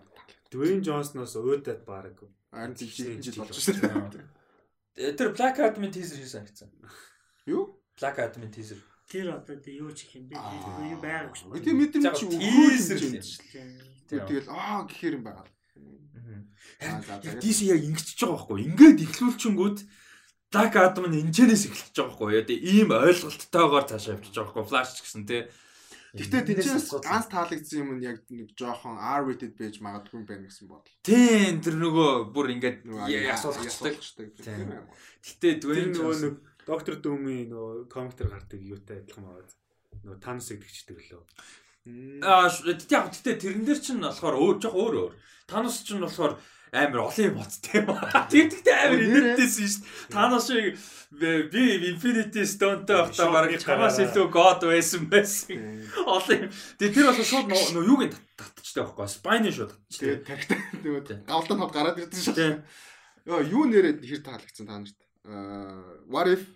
Dwayne 0.52 0.84
Johnson-оос 0.84 1.36
өөдөд 1.40 1.82
баг. 1.88 2.19
Харин 2.52 2.76
Тийм, 2.76 3.22
жил 3.23 3.41
болж. 3.41 3.56
Э, 4.99 5.15
Тэр 5.15 5.32
Black 5.32 5.56
Adam-ын 5.64 5.91
teaser 5.95 6.19
хийсэн 6.19 6.44
гэсэн. 6.44 6.68
Юу? 7.48 7.80
Black 7.95 8.19
Adam-ын 8.19 8.52
teaser. 8.52 8.78
Тэр 9.07 9.32
одоо 9.32 9.56
юу 9.56 9.91
ч 9.95 10.11
юм 10.11 10.28
бэ? 10.28 10.36
Юу 10.36 10.99
байгаагүй 10.99 11.36
шүү. 11.40 11.56
Гэтэ 11.56 11.72
мэдрэмж 11.72 12.15
чи 12.19 12.26
teaser 12.28 12.99
юм. 12.99 13.15
юм. 13.15 14.28
Тэгэл 14.28 14.52
аа 14.52 14.84
гэхээр 14.84 15.15
юм 15.15 15.32
за, 15.32 15.48
Яг. 16.82 17.40
DC 17.41 17.69
яг 17.69 17.82
ингэчихэж 17.86 18.19
байгаа 18.26 18.38
байхгүй. 18.41 18.60
Ингээд 18.65 18.99
ихлүүлчингүүд 19.06 19.78
Black 20.52 20.73
Adam 20.76 21.06
нь 21.07 21.22
энэчнээс 21.22 21.69
эхэлчихэж 21.69 21.95
байгаа 21.95 22.10
байхгүй. 22.11 22.32
Яг 22.41 22.49
ийм 22.49 22.90
ойлголттойгоор 22.91 23.86
цаашаа 23.86 24.15
явчихж 24.18 24.36
байгаа 24.36 24.52
байхгүй. 24.52 24.69
Flash 24.69 24.99
гэсэн 24.99 25.23
тий. 25.30 25.41
Гэхдээ 26.12 26.60
асуудал. 26.60 27.08
ганц 27.08 27.26
таалагдсан 27.32 27.80
юм 27.80 27.90
нь 27.96 28.04
яг 28.04 28.20
нэг 28.28 28.52
жоохон 28.60 29.00
R-rated 29.00 29.56
байж 29.56 29.80
магадгүй 29.80 30.20
юм 30.20 30.26
байна 30.28 30.44
гэсэн 30.52 30.68
бодол. 30.68 30.92
Тийм 31.08 31.64
тэр 31.64 31.76
нөгөө 31.80 32.36
бүр 32.36 32.52
ингээд 32.52 32.84
асуулгачдаг. 33.32 33.96
Гэтэ 35.24 35.64
Тэр 35.64 35.88
нөгөө 35.96 36.16
нэг 36.20 36.36
Доктор 36.68 36.96
Дүүмийн 37.02 37.50
нөгөө 37.50 37.90
комментэр 37.90 38.28
гардаг 38.28 38.60
юутай 38.62 39.02
адилхан 39.02 39.24
байгаа. 39.24 39.50
Нөгөө 40.04 40.20
Танос 40.22 40.52
идэгчдэг 40.52 41.00
лөө. 41.00 41.24
Аа 42.22 42.52
яг 42.52 43.06
гэтээ 43.10 43.36
тэрэн 43.42 43.66
дээр 43.66 43.82
чинь 43.82 44.04
болохоор 44.04 44.36
өөр 44.38 44.58
жоох 44.62 44.78
өөр 44.78 44.96
өөр. 45.02 45.14
Танос 45.50 45.82
чинь 45.82 46.06
болохоор 46.06 46.38
амар 46.72 46.99
олон 47.11 47.26
юм 47.27 47.35
боцтой 47.35 47.84
юм. 47.84 47.88
Тэр 48.31 48.48
тэгтээ 48.52 48.76
амар 48.88 49.02
инээдтэйсэн 49.03 49.68
шүү 49.68 49.84
дээ. 49.84 50.14
Танос 50.15 50.45
шиг 50.48 50.80
би 51.11 51.64
Infinity 51.91 52.43
Stone-тэй 52.48 52.98
байхдаа 53.11 53.43
нэг 53.43 53.60
чамаас 53.60 53.99
илүү 53.99 54.27
God 54.31 54.60
байсан 54.72 55.03
байсан. 55.11 55.60
Олон 56.07 56.48
юм. 56.48 56.52
Тэгээ 56.80 56.95
тэр 56.95 57.06
бол 57.11 57.19
шууд 57.27 57.48
нөө 57.52 57.64
нөө 57.76 57.84
юуг 57.91 58.02
нь 58.07 58.14
татчихтай 58.39 58.84
байхгүй. 58.88 59.07
Spine 59.11 59.52
шууд 59.52 59.72
татчихтай. 59.76 60.23
тарихтаа 60.23 60.57
Тийм. 60.57 60.80
тэгээд 60.80 61.27
гавлдан 61.27 61.57
хол 61.60 61.73
гараад 61.76 61.99
ирсэн 61.99 62.23
шүү. 62.23 62.35
Тийм. 62.39 62.56
Йоо 63.27 63.39
юу 63.43 63.64
нэрээд 63.68 63.99
хэр 64.07 64.22
таалагдсан 64.23 64.65
та 64.72 64.80
нарт? 64.80 64.98
Аа 65.27 66.07
what 66.07 66.31
if 66.31 66.48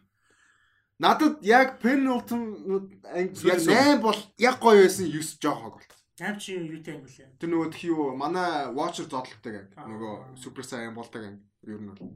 Надад 0.95 1.43
яг 1.43 1.75
penultimate 1.83 2.87
яг 3.03 3.35
Сүүл- 3.35 3.99
8 3.99 3.99
бол 3.99 4.15
яг 4.39 4.55
гоё 4.63 4.87
байсан 4.87 5.11
9 5.11 5.43
жоохог 5.43 5.75
бол. 5.75 5.91
Нам 6.19 6.39
чи 6.39 6.55
юу 6.55 6.63
юутай 6.79 6.95
юм 6.95 7.03
бэлээ? 7.03 7.27
Тэр 7.43 7.49
нөгөө 7.51 7.67
тхи 7.75 7.87
юу 7.91 8.15
манай 8.15 8.71
Watcher 8.71 9.03
зодлогтой 9.11 9.67
анги 9.67 9.75
Аа. 9.75 9.83
нөгөө 9.91 10.39
Super 10.39 10.63
Saiyan 10.63 10.95
болдог 10.95 11.19
анги 11.27 11.43
ер 11.67 11.75
нь 11.83 11.91
бол. 11.91 12.15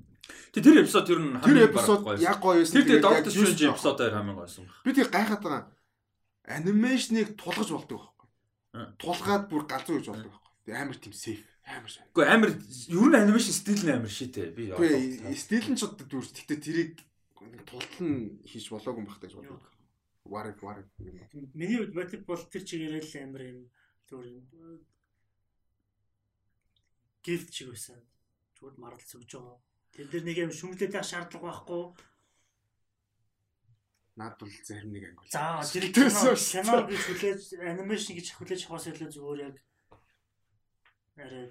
Тэг 0.55 0.63
тэр 0.63 0.79
эпизод 0.87 1.09
ер 1.11 1.19
нь 1.19 1.35
Тэр 1.35 1.43
хамгийн 1.43 1.67
эпизод 1.67 1.99
бараг 2.07 2.19
гоё. 2.19 2.23
яг 2.23 2.37
гоё 2.39 2.57
байсан. 2.63 2.75
Тэр 2.79 2.87
яг 2.95 3.03
Doctor 3.03 3.27
9 3.27 3.43
Strange 3.43 3.59
жоох. 3.59 3.75
эпизодоор 3.75 4.13
хамгийн 4.15 4.37
гоёсэн. 4.39 4.63
Би 4.87 4.89
тэг 4.95 5.11
гайхаад 5.11 5.41
байгаа. 5.43 5.63
Анимашныг 6.47 7.27
тулгаж 7.35 7.69
болдог 7.75 7.99
байхгүй. 7.99 8.27
Аа. 8.73 8.87
Тулгаад 9.03 9.43
бүр 9.51 9.63
галзуу 9.67 9.95
гэж 9.99 10.07
болдог 10.07 10.31
байхгүй. 10.31 10.51
Тэг 10.63 10.75
амар 10.79 10.95
тийм 10.97 11.13
сейф. 11.13 11.43
Амар 11.67 11.91
сайн. 11.91 12.07
Гэхдээ 12.15 12.31
амар 12.31 12.49
ер 12.55 13.07
нь 13.11 13.19
анимашн 13.19 13.51
стил 13.51 13.83
нь 13.83 13.91
амар 13.99 14.09
шитэй. 14.09 14.47
Би 14.55 14.71
Үгүй 14.71 15.35
стил 15.35 15.67
нь 15.67 15.75
ч 15.75 15.83
одоо 15.83 16.07
дүр. 16.07 16.23
Гэтэ 16.23 16.55
тэрийг 16.63 17.03
нэг 17.51 17.63
тултал 17.67 17.99
нь 18.07 18.39
хийж 18.47 18.71
болоогүй 18.71 19.03
юм. 19.03 19.59
What 20.29 20.45
if 20.47 20.61
what 20.63 20.77
if 20.79 20.87
юм. 21.03 21.19
Миний 21.53 21.77
хувьд 21.83 21.93
батик 21.99 22.23
бол 22.25 22.39
тэр 22.47 22.63
чигээрээ 22.63 23.03
л 23.03 23.13
амар 23.27 23.43
юм 23.43 23.59
зүгээр. 24.09 24.81
Гифт 27.23 27.53
шиг 27.53 27.69
байсан. 27.71 28.01
Зүгээр 28.57 28.75
марал 28.81 29.03
зүгж 29.05 29.31
байгаа. 29.37 29.57
Тэр 29.93 30.07
дээр 30.09 30.25
нэг 30.25 30.37
юм 30.49 30.53
шүмжлээд 30.53 30.93
байх 30.93 31.07
шаардлага 31.07 31.45
байхгүй. 31.45 31.83
Наад 34.19 34.35
бол 34.41 34.51
зарим 34.67 34.91
нэг 34.91 35.03
анги. 35.13 35.29
За 35.31 35.61
тэр 35.73 35.85
Тэрсээ 35.93 36.35
кино 36.35 36.83
гэж 36.89 37.01
хүлээж 37.07 37.41
анимашн 37.63 38.13
гэж 38.17 38.27
хүлээж 38.35 38.61
хаваас 38.67 38.89
илүү 38.91 39.09
зүгээр 39.15 39.39
яг 39.47 39.55
арай 41.15 41.47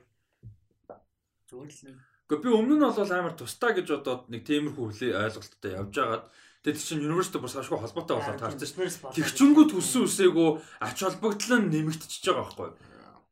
зүгээр 1.48 1.72
л 1.72 1.82
нэг 1.88 1.96
Гэхдээ 2.28 2.44
би 2.44 2.50
өмнө 2.52 2.76
нь 2.76 2.84
бол 2.84 3.12
амар 3.16 3.32
тустай 3.40 3.72
гэж 3.72 3.88
бодоод 3.88 4.28
нэг 4.28 4.44
тиймэрхүү 4.44 4.84
хүлээ 4.84 5.16
ойлголттой 5.16 5.72
явж 5.80 5.94
байгаад 5.96 6.24
тэгээд 6.68 6.84
чинь 6.84 7.06
университет 7.08 7.40
бас 7.40 7.56
ашгүй 7.56 7.80
холбоотой 7.80 8.20
болоод 8.20 8.36
таарсан 8.36 8.60
шүү. 8.60 9.16
Тэгчэнгүүд 9.16 9.70
хүссэн 9.72 10.04
үсээгөө 10.04 10.48
ач 10.84 10.98
холбогдол 11.00 11.64
нь 11.64 11.72
нэмэгдчихэж 11.72 12.24
байгаа 12.28 12.44
байхгүй? 12.44 12.68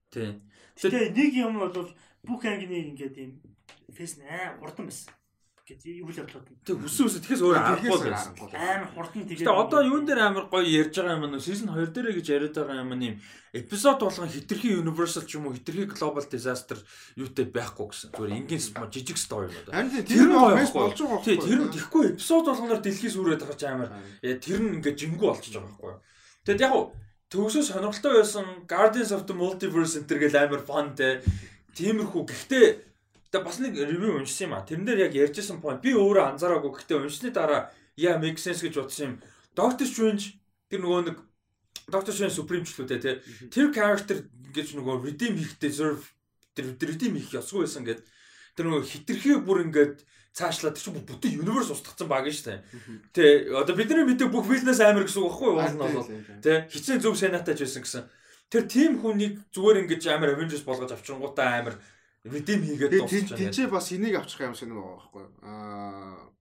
Тийм. 0.09 0.33
Тэгээ 0.81 1.13
нэг 1.13 1.33
юм 1.37 1.61
бол 1.61 1.93
бүх 2.25 2.43
ангины 2.49 2.97
ингээд 2.97 3.17
юм 3.21 3.33
фэс 3.93 4.25
аа 4.25 4.57
хурдан 4.57 4.89
байсан. 4.89 5.13
Гэт 5.67 5.83
үйл 5.83 6.15
явдлууд 6.15 6.47
нь 6.47 6.63
Тэг 6.63 6.79
хүссэн 6.79 7.11
үсэ 7.11 7.19
тэгэхээс 7.27 7.43
өөр 7.43 7.59
аргагүй 7.59 7.99
байсан. 8.07 8.39
амар 8.39 8.87
хурдан 8.95 9.27
тэгээ. 9.27 9.43
Гэтэ 9.43 9.51
одоо 9.51 9.81
юун 9.83 10.07
дээр 10.07 10.23
амар 10.23 10.47
гоё 10.47 10.63
ярьж 10.63 10.95
байгаа 10.95 11.19
юм 11.19 11.27
нь 11.27 11.43
season 11.43 11.75
2 11.75 11.91
дээр 11.91 12.15
гэж 12.15 12.27
яриад 12.31 12.55
байгаа 12.55 12.87
юм 12.87 12.95
нь 12.95 13.19
эпизод 13.51 13.99
болгон 13.99 14.31
хитрхи 14.31 14.79
universal 14.79 15.27
ч 15.27 15.35
юм 15.35 15.51
уу 15.51 15.59
хитрхи 15.59 15.91
global 15.91 16.23
disaster 16.23 16.79
юутэй 17.19 17.51
байхгүй 17.51 17.87
гэсэн. 17.91 18.15
Зүгээр 18.15 18.39
энгийн 18.47 18.63
жижиг 18.95 19.19
story 19.19 19.51
юм. 19.51 19.67
Харин 19.67 19.91
Тэр 20.07 20.31
нь 20.31 20.39
гоё 20.39 20.55
болж 20.55 20.99
байгаа 21.03 21.27
Тий, 21.27 21.35
тэр 21.35 21.59
нь 21.67 21.75
тэгэхгүй 21.75 22.05
эпизод 22.15 22.47
болгоноор 22.47 22.81
дэлхийс 22.87 23.19
үрээд 23.19 23.43
байгаа 23.43 23.59
ч 23.59 23.65
амар 23.67 23.91
Яа, 24.23 24.39
тэр 24.39 24.63
нь 24.63 24.71
ингээ 24.79 24.95
жингүү 24.95 25.27
болчихж 25.35 25.59
байгаа 25.59 25.67
байхгүй 25.67 25.91
юу. 25.91 26.03
Тэгэд 26.47 26.63
яг 26.63 26.73
уу 26.79 26.85
төгсөө 27.27 27.63
сонирхолтой 27.67 28.23
байсан 28.23 28.47
Guardians 28.71 29.11
of 29.11 29.27
the 29.27 29.35
Multiverse 29.35 29.99
энэ 29.99 30.07
төр 30.07 30.19
гэл 30.23 30.47
амар 30.47 30.63
fun 30.63 30.95
те. 30.95 31.27
Тиймэрхүү. 31.75 32.23
Гэхдээ 32.23 32.86
тэгээ 33.37 33.45
бас 33.45 33.59
нэг 33.61 33.75
ревю 33.77 34.17
уншсан 34.17 34.49
юм 34.49 34.55
а. 34.57 34.65
Тэрэн 34.65 34.89
дээр 34.89 35.05
яг 35.07 35.15
ярьжсэн 35.15 35.61
point 35.61 35.85
би 35.85 35.93
өөрөө 35.93 36.41
анзаараагүй. 36.41 36.73
Гэхдээ 36.73 37.05
уншсны 37.05 37.31
дараа 37.37 37.69
яа 38.01 38.17
make 38.17 38.41
sense 38.41 38.65
гэж 38.65 38.81
бодсон 38.81 39.05
юм. 39.05 39.17
Doctor 39.53 39.85
Strange 39.85 40.41
тэр 40.73 40.81
нөгөө 40.81 41.01
нэг 41.13 41.17
Doctor 41.93 42.13
Strange 42.17 42.35
Supreme 42.35 42.65
ч 42.65 42.73
лүү 42.81 42.89
те. 42.89 43.21
Тэр 43.53 43.69
character 43.77 44.25
гэж 44.57 44.73
нөгөө 44.81 45.05
redeem 45.05 45.37
хийх 45.37 45.61
deserve 45.61 46.03
тэр 46.57 46.73
redeem 46.81 47.21
хийх 47.21 47.37
ёсгүй 47.37 47.69
байсан 47.69 47.85
гэд 47.85 48.01
тэр 48.57 48.65
нөгөө 48.73 48.89
хитрхээ 48.89 49.45
бүр 49.45 49.69
ингээд 49.69 50.01
цаашлаад 50.33 50.77
тэр 50.77 50.85
чинь 50.85 51.01
бүтэн 51.05 51.37
universe 51.41 51.73
устгацсан 51.73 52.09
баг 52.09 52.29
шүү 52.29 52.57
дээ. 52.57 52.61
Тэ 53.13 53.25
одоо 53.53 53.77
бидний 53.77 54.05
мэдээ 54.05 54.29
бүх 54.33 54.49
бизнес 54.49 54.81
амир 54.81 55.05
гэсэн 55.05 55.25
үг 55.25 55.33
байхгүй 55.33 55.49
юу? 55.49 55.57
Уул 55.61 55.73
нь 55.73 55.81
бол 55.81 56.09
тэ 56.45 56.69
хичнээн 56.73 57.01
зөв 57.01 57.17
сенатаж 57.17 57.61
байсан 57.61 57.85
гэсэн. 57.85 58.05
Тэр 58.53 58.65
тим 58.69 59.01
хүнийг 59.01 59.41
зүгээр 59.53 59.81
ингэж 59.85 60.03
амир 60.13 60.37
Avengers 60.37 60.65
болгож 60.65 60.93
авчингуудаа 60.93 61.65
амир 61.65 61.81
redeem 62.33 62.61
хийгээд 62.67 62.93
дуусчихсан. 63.01 63.37
тэн- 63.37 63.39
тэнцээ 63.39 63.67
бас 63.71 63.87
энийг 63.93 64.15
авчих 64.17 64.41
юм 64.41 64.55
шиг 64.55 64.69
нэг 64.69 64.79
байгаа 64.79 64.97
байхгүй 64.99 65.23
юу? 65.23 65.33
Аа 65.43 66.33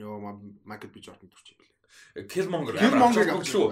Йоо 0.00 0.16
Майкл 0.64 0.88
Би 0.88 1.00
Жордан 1.04 1.28
төрчих 1.30 1.58
юм. 1.60 1.69
Killmonger 2.30 2.74
Killmonger 2.74 3.44
шүү. 3.46 3.70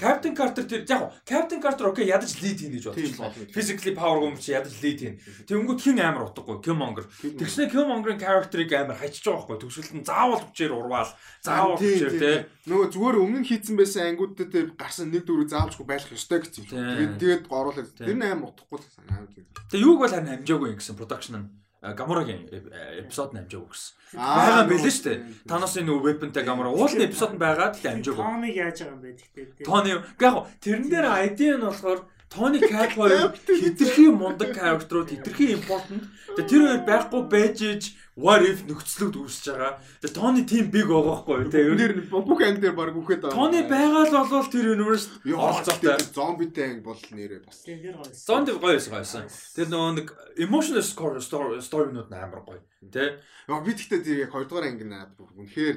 Captain 0.00 0.34
Carter 0.34 0.64
тэр 0.64 0.84
яг 0.88 1.12
Captain 1.28 1.60
Carter 1.60 1.90
окей 1.92 2.08
ядаж 2.08 2.32
lead 2.40 2.56
хийн 2.56 2.72
гэж 2.72 2.88
бодчихлоо. 2.88 3.32
Physically 3.52 3.92
power 3.92 4.24
юм 4.24 4.38
чи 4.40 4.56
ядаж 4.56 4.72
lead 4.80 4.98
хийн. 4.98 5.14
Тэнгүүд 5.44 5.80
хин 5.84 6.00
амир 6.00 6.24
утгагүй 6.32 6.60
Killmonger. 6.64 7.04
Тэгснэ 7.20 7.68
Killmonger-ын 7.68 8.16
character-ыг 8.16 8.72
амир 8.72 8.96
хачиж 8.96 9.28
байгаа 9.28 9.44
байхгүй. 9.44 9.60
Төгсөлд 9.60 9.92
нь 10.00 10.08
заавал 10.08 10.40
хүчээр 10.40 10.72
урваал. 10.72 11.12
Заавал 11.44 11.76
хүчээр 11.76 12.16
те. 12.16 12.32
Нөгөө 12.64 12.88
зүгээр 12.96 13.16
өмнө 13.20 13.44
хийцэн 13.44 13.76
байсан 13.76 14.08
ангиудад 14.08 14.48
тэр 14.48 14.72
гарсан 14.72 15.12
нэг 15.12 15.28
дөрөв 15.28 15.52
заавчгүй 15.52 15.84
байх 15.84 16.08
ёстой 16.08 16.40
гэсэн. 16.44 16.64
Тэгээд 16.64 17.12
тэгээд 17.20 17.44
оруулаад 17.52 17.92
Тийм. 17.92 18.06
тэр 18.08 18.16
нь 18.16 18.24
аим 18.24 18.44
утгагүй 18.48 18.80
санаа. 18.88 19.28
Тэгээ 19.68 19.84
юуг 19.84 20.00
бол 20.00 20.12
харин 20.12 20.32
амжаагүй 20.40 20.76
гэсэн 20.80 20.96
production 20.96 21.36
нь 21.44 21.48
Гаморагийн 21.78 22.50
эпизод 22.50 23.30
нь 23.34 23.40
амжаагүй 23.46 23.70
гэсэн. 23.70 23.94
Байгаа 24.18 24.66
юм 24.66 24.70
билээ 24.74 24.94
шүү 24.98 25.06
дээ. 25.06 25.18
Таносын 25.46 25.86
нөгөө 25.86 26.04
weapon-тай 26.10 26.42
Гамора 26.42 26.74
уулын 26.74 27.06
эпизод 27.06 27.38
нь 27.38 27.42
байгаа 27.42 27.70
гэхдээ 27.70 27.92
амжаагүй. 28.02 28.18
Тоныг 28.26 28.54
яаж 28.58 28.78
байгаа 28.82 28.94
юм 28.98 29.02
бэ 29.06 29.10
гэхдээ. 29.14 29.94
Яг 29.94 30.02
яг 30.18 30.34
тэрэн 30.58 30.86
дээр 30.90 31.06
ID 31.06 31.40
нь 31.54 31.62
болохоор 31.62 32.00
Тони 32.28 32.60
Калбой 32.60 33.10
хитрхи 33.48 34.06
мундаг 34.12 34.52
character-ууд 34.52 35.08
хитрхи 35.10 35.56
important. 35.56 36.04
Тэгээ 36.36 36.48
тэр 36.48 36.60
хоёр 36.60 36.82
байхгүй 36.84 37.22
байж 37.32 37.58
иж 37.64 37.84
what 38.14 38.44
if 38.44 38.62
нөхцлөд 38.68 39.16
үүсэж 39.16 39.44
байгаа. 39.56 39.80
Тэгээ 40.04 40.12
Тони 40.12 40.42
team 40.44 40.68
big 40.68 40.84
байгаа 40.84 41.24
байхгүй 41.24 41.34
юу? 41.40 41.48
Тэгээ 41.48 41.72
ер 41.72 41.92
нь 41.96 42.04
Тэр 42.04 42.24
бүх 42.28 42.40
анги 42.44 42.60
дээр 42.60 42.76
баг 42.76 42.92
үхээд 42.92 43.22
байгаа. 43.24 43.38
Тони 43.38 43.60
байгаа 43.64 44.02
л 44.04 44.12
болвол 44.12 44.52
тэр 44.52 44.66
universe 44.76 45.06
оролцоотой. 45.24 45.96
Зомбитэй 46.12 46.64
анги 46.68 46.82
бол 46.84 47.00
нэрээ 47.00 47.40
бас. 47.48 47.64
Тэр 47.64 48.60
гоё. 48.60 48.76
Байсан. 48.92 49.24
Тэр 49.56 49.66
нөгөө 49.72 49.92
нэг 49.96 50.08
emotional 50.36 50.84
score 50.84 51.16
story 51.24 51.64
story-нууд 51.64 52.12
нь 52.12 52.18
амар 52.20 52.44
гоё. 52.44 52.60
Тэ? 52.92 53.24
Яа 53.48 53.64
би 53.64 53.72
тэгтээ 53.72 54.04
тэр 54.04 54.18
яг 54.28 54.36
2 54.36 54.46
дугаар 54.52 54.68
анги 54.68 54.84
бүр 55.16 55.32
үнэхээр 55.32 55.76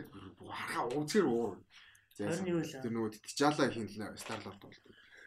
харахаа 0.51 0.91
үзгэр 0.99 1.25
уур. 1.31 1.63
Тэр 2.19 2.91
нөгөө 2.91 3.23
Тичала 3.23 3.71
хин 3.71 3.87
Старлорд 4.19 4.59
бол. 4.59 4.75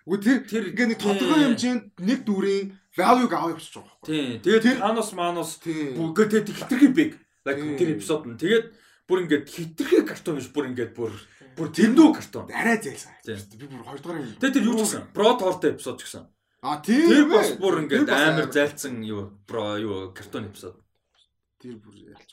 Үгүй 0.05 0.21
тэр 0.21 0.39
Тэр 0.45 0.65
ингээ 0.69 0.89
нэг 0.93 1.01
тодорхой 1.01 1.41
хэмжээнд 1.49 1.85
нэг 1.97 2.21
дүрийн 2.29 2.77
value-г 2.93 3.33
аваа 3.33 3.57
явчих 3.57 3.73
жоох 3.73 3.89
байхгүй. 3.89 4.09
Тийм. 4.13 4.45
Тэгээд 4.45 4.79
Thanos 4.85 5.11
Manos 5.17 5.57
бүгд 5.65 6.29
тэгээд 6.29 6.49
хитрхи 6.53 6.89
big. 6.93 7.11
Like 7.49 7.61
тэр 7.81 7.97
эпизод 7.97 8.29
нь. 8.29 8.37
Тэгээд 8.37 8.67
бүр 9.09 9.19
ингээд 9.25 9.45
хитрхи 9.49 10.05
картон 10.05 10.37
биш 10.37 10.53
бүр 10.53 10.69
ингээд 10.69 10.93
бүр 10.93 11.13
бүр 11.57 11.69
тэндүү 11.73 12.09
картон. 12.21 12.53
Арай. 12.53 12.85
Тийм. 12.85 13.01
Би 13.57 13.65
бүр 13.65 13.81
2 13.81 14.05
дугаар. 14.05 14.29
Тэгээд 14.45 14.55
тэр 14.61 14.69
юу 14.69 14.77
ч 14.77 14.81
гэсэн 14.85 15.03
Pro 15.17 15.29
Thor-тэй 15.41 15.73
эпизод 15.73 15.97
ч 15.97 16.03
гэсэн. 16.05 16.25
А 16.61 16.85
тийм. 16.85 17.09
Тэр 17.09 17.25
бас 17.33 17.49
бүр 17.57 17.75
ингээд 17.89 18.09
амар 18.13 18.53
зайлцсан 18.53 19.01
юу 19.09 19.41
Pro 19.49 19.81
юу 19.81 20.13
картон 20.13 20.53
эпизод. 20.53 20.77
Тэр 21.57 21.81
бүр 21.81 22.13
ялч 22.13 22.29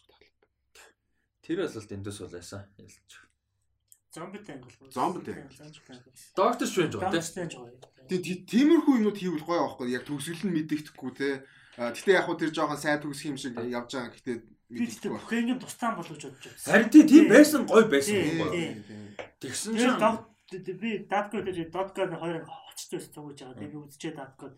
таа. 0.76 0.92
Тэр 1.40 1.64
бас 1.64 1.80
л 1.80 1.88
дэндээс 1.88 2.20
бол 2.20 2.36
байсан. 2.36 2.68
Ялч. 2.76 3.31
Зомби 4.12 4.40
тангл. 4.40 4.72
Зомби 4.92 5.24
тангл. 5.24 5.56
Зомби 5.56 5.80
тангл. 5.88 6.12
Доктор 6.36 6.68
Стрэндж 6.68 6.96
гоо. 7.00 7.12
Доктор 7.12 7.48
гоё. 7.48 7.72
Тийм 8.12 8.44
тиймэрхүү 8.52 8.96
юмуд 9.00 9.16
хийвэл 9.16 9.48
гоё 9.48 9.64
аахгүй 9.64 9.96
яг 9.96 10.04
төгсгөл 10.04 10.52
нь 10.52 10.56
мэддэхгүй 10.56 11.12
те. 11.16 11.30
Гэтэ 11.80 12.12
яг 12.12 12.28
хуу 12.28 12.36
тэр 12.36 12.52
жоохон 12.52 12.76
сайн 12.76 13.00
төгсөх 13.00 13.32
юм 13.32 13.40
шиг 13.40 13.56
явж 13.56 13.96
байгаа. 13.96 14.12
Тэгтээ 14.12 14.38
мэддэхгүй. 14.68 15.16
бүхэнгийн 15.16 15.60
тусtaan 15.64 15.96
болов 15.96 16.12
гэж 16.20 16.28
бодож 16.28 16.44
байсан. 16.44 16.68
Харин 16.76 16.90
тий 16.92 17.04
тийм 17.08 17.26
байсан 17.32 17.62
гоё 17.64 17.88
байсан 17.88 18.20
гоё. 18.20 18.52
тий. 18.52 18.70
Тэгсэн 19.40 19.72
чинь 19.80 20.76
би 20.76 20.92
даткод 21.08 21.48
гэж 21.48 21.72
доткод 21.72 22.12
хоёр 22.20 22.44
хоцтой 22.44 23.00
цугж 23.00 23.40
байгаа. 23.40 23.56
Тэгээ 23.56 23.72
би 23.72 23.80
үзчихээ 23.80 24.14
даткод 24.20 24.54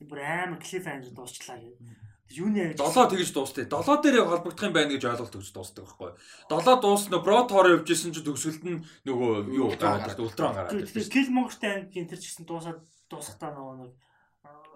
бүр 0.00 0.20
амар 0.24 0.60
клиф 0.64 0.88
англ 0.88 1.12
дуусчлаа 1.12 1.60
гэдэг. 1.60 2.07
Юуны 2.28 2.58
яг 2.60 2.76
долоо 2.76 3.08
тэгж 3.08 3.32
дуустай. 3.32 3.64
Долоо 3.64 3.96
дээр 4.04 4.28
холбогдох 4.28 4.68
юм 4.68 4.76
байна 4.76 4.92
гэж 4.92 5.04
ойлголт 5.08 5.32
өгч 5.32 5.48
дуустдаг 5.48 5.88
байхгүй. 5.88 6.12
Долоо 6.52 6.76
дуусна 6.76 7.18
бро 7.24 7.48
тоор 7.48 7.80
явжсэн 7.80 8.12
чинь 8.12 8.26
төгсгөлд 8.28 8.64
нь 8.68 8.84
нөгөө 9.08 9.32
юу 9.56 9.72
гараад 9.80 10.20
ультран 10.20 10.52
гараад. 10.52 10.76
Тэгэхээр 10.76 11.08
кил 11.08 11.32
монголтай 11.32 11.88
ангийн 11.88 12.04
тэр 12.04 12.20
чигсэн 12.20 12.44
дуусаад 12.44 12.84
дуусахтаа 13.08 13.56
нөгөө 13.56 13.76
нэг 13.80 13.92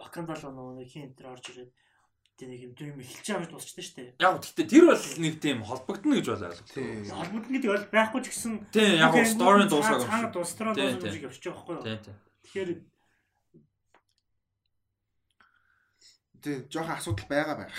Вакандал 0.00 0.40
нөгөө 0.40 0.80
нэг 0.80 0.88
хин 0.88 1.12
тэр 1.12 1.30
орж 1.36 1.44
ирээд 1.52 1.70
тэр 2.40 2.48
нэг 2.48 2.60
юм 2.66 2.72
дүрм 2.72 2.98
эхэлж 3.04 3.26
байгаа 3.28 3.42
гэж 3.44 3.52
дуусчихдээ 3.52 3.84
шүү 3.84 3.96
дээ. 4.00 4.10
Яг 4.18 4.34
гэхдээ 4.42 4.66
тэр 4.72 4.84
бол 4.88 5.04
нэг 5.20 5.34
тийм 5.38 5.58
холбогдно 5.62 6.14
гэж 6.18 6.26
бол 6.32 6.46
ойлголт. 6.48 6.72
Холбогдно 7.12 7.52
гэдэг 7.52 7.70
бол 7.70 7.86
байхгүй 7.92 8.20
ч 8.24 8.26
гэсэн 8.32 8.52
Тийм 8.72 8.96
яг 8.98 9.12
гоо 9.12 9.24
сторийн 9.28 9.68
дуусаагүй. 9.70 10.32
дуустраа 10.32 10.72
дуусах 10.74 11.12
шиг 11.12 11.26
явчих 11.28 11.52
юу. 11.52 11.82
Тийм 11.84 12.00
тийм. 12.02 12.16
Тэгэхээр 12.42 12.70
Тийм 16.42 16.66
жоохон 16.68 16.96
асуудал 16.98 17.28
байгаа 17.30 17.56
байх. 17.62 17.72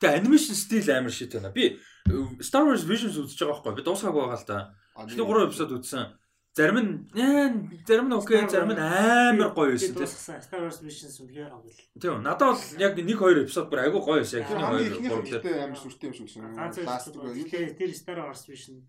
Тэгээ 0.00 0.18
анимашн 0.18 0.54
стил 0.54 0.88
амар 0.90 1.12
шит 1.12 1.34
байна. 1.34 1.50
Би 1.52 1.76
э, 2.08 2.12
Star 2.40 2.64
Wars 2.64 2.86
Visions 2.88 3.18
үзэж 3.18 3.38
байгаа 3.44 3.60
байхгүй. 3.60 3.76
Би 3.76 3.82
дуусгаагүй 3.84 4.22
байгаа 4.24 4.40
л 4.40 4.48
да. 4.48 4.58
Эхний 4.96 5.26
3 5.26 5.46
эпизод 5.48 5.70
үзсэн. 5.76 6.06
Зарим 6.56 6.78
нь 6.80 6.92
ээ, 7.14 7.84
зарим 7.86 8.08
нь 8.08 8.16
окей, 8.18 8.42
зарим 8.48 8.72
нь 8.74 8.80
амар 8.80 9.52
гоё 9.54 9.74
байсан 9.74 9.94
тийм. 9.94 10.08
Star 10.08 10.60
Wars 10.64 10.80
Visions 10.82 11.18
үнэхээр 11.22 11.50
авал. 11.52 11.78
Тийм. 11.98 12.22
Надад 12.22 12.56
бол 12.56 12.62
яг 12.78 12.92
1 12.96 13.04
2 13.04 13.44
эпизод 13.44 13.66
бүр 13.68 13.82
айгүй 13.84 14.00
гоё 14.02 14.18
байсан. 14.22 14.42
Эхний 14.42 14.58
Хамгийн 14.58 14.86
2 14.86 14.96
ихнийх 14.96 15.12
3 15.12 15.18
нь 15.18 15.26
дээр. 15.28 15.42
гэхдээ 15.42 15.64
амар 15.66 15.78
сүртэй 15.78 16.06
юм 16.08 16.14
шиг 16.16 16.26
байсан. 16.26 17.12
Үгүй 17.14 17.32
юу? 17.42 17.74
тэр 17.78 17.90
Star 17.94 18.18
Wars 18.22 18.42
Vision 18.48 18.86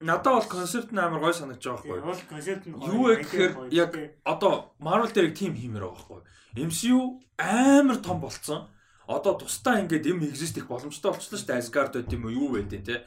Надад 0.00 0.34
бол 0.34 0.44
концепт 0.44 0.92
нь 0.92 0.98
амар 1.00 1.20
гоё 1.24 1.32
санагдаж 1.32 1.64
байгаа 1.64 1.80
тийм 1.80 1.92
байхгүй. 1.96 2.04
бол 2.04 2.24
концепт 2.28 2.64
нь 2.68 2.76
Юу 2.76 3.02
вэ 3.08 3.14
гэхээр 3.24 3.52
яг 3.72 3.92
одоо 4.28 4.76
Marvel 4.76 5.08
дээр 5.08 5.32
тим 5.32 5.56
хиймээр 5.56 5.88
байгаа 5.88 5.96
байхгүй. 5.96 6.20
MCU 6.56 7.20
амар 7.38 8.00
том 8.00 8.20
болцсон. 8.20 8.68
Одоо 9.06 9.38
тусдаа 9.38 9.80
ингээд 9.84 10.08
юм 10.08 10.24
exist 10.24 10.58
их 10.58 10.66
боломжтой 10.66 11.12
болчихлоо 11.12 11.38
шүү 11.38 11.46
дээ. 11.46 11.60
Asgard 11.62 11.92
байт 11.94 12.12
юм 12.12 12.24
уу 12.26 12.34
юу 12.34 12.48
байдیں۔ 12.56 12.82
те. 12.82 13.04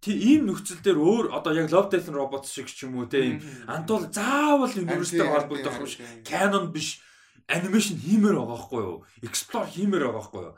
Тий 0.00 0.16
ийм 0.16 0.48
нөхцөл 0.48 0.80
дээр 0.80 0.98
өөр 0.98 1.26
одоо 1.36 1.52
яг 1.52 1.70
Love 1.70 1.90
Death 1.92 2.08
Robots 2.08 2.50
шиг 2.54 2.66
ч 2.72 2.88
юм 2.88 2.96
уу 2.96 3.06
те. 3.06 3.36
ийм 3.36 3.42
Антул 3.66 4.06
заавал 4.08 4.72
universe-тэй 4.72 5.28
холбогдох 5.28 5.76
юм 5.78 5.86
шиг 5.86 6.00
canon 6.24 6.72
биш 6.72 7.02
анимашн 7.46 8.00
хиймээр 8.00 8.38
байгаа 8.38 8.50
байхгүй 8.54 8.80
юу? 8.82 8.96
Explore 9.22 9.68
хиймээр 9.68 10.02
байгаа 10.08 10.18
байхгүй 10.18 10.42
юу? 10.46 10.54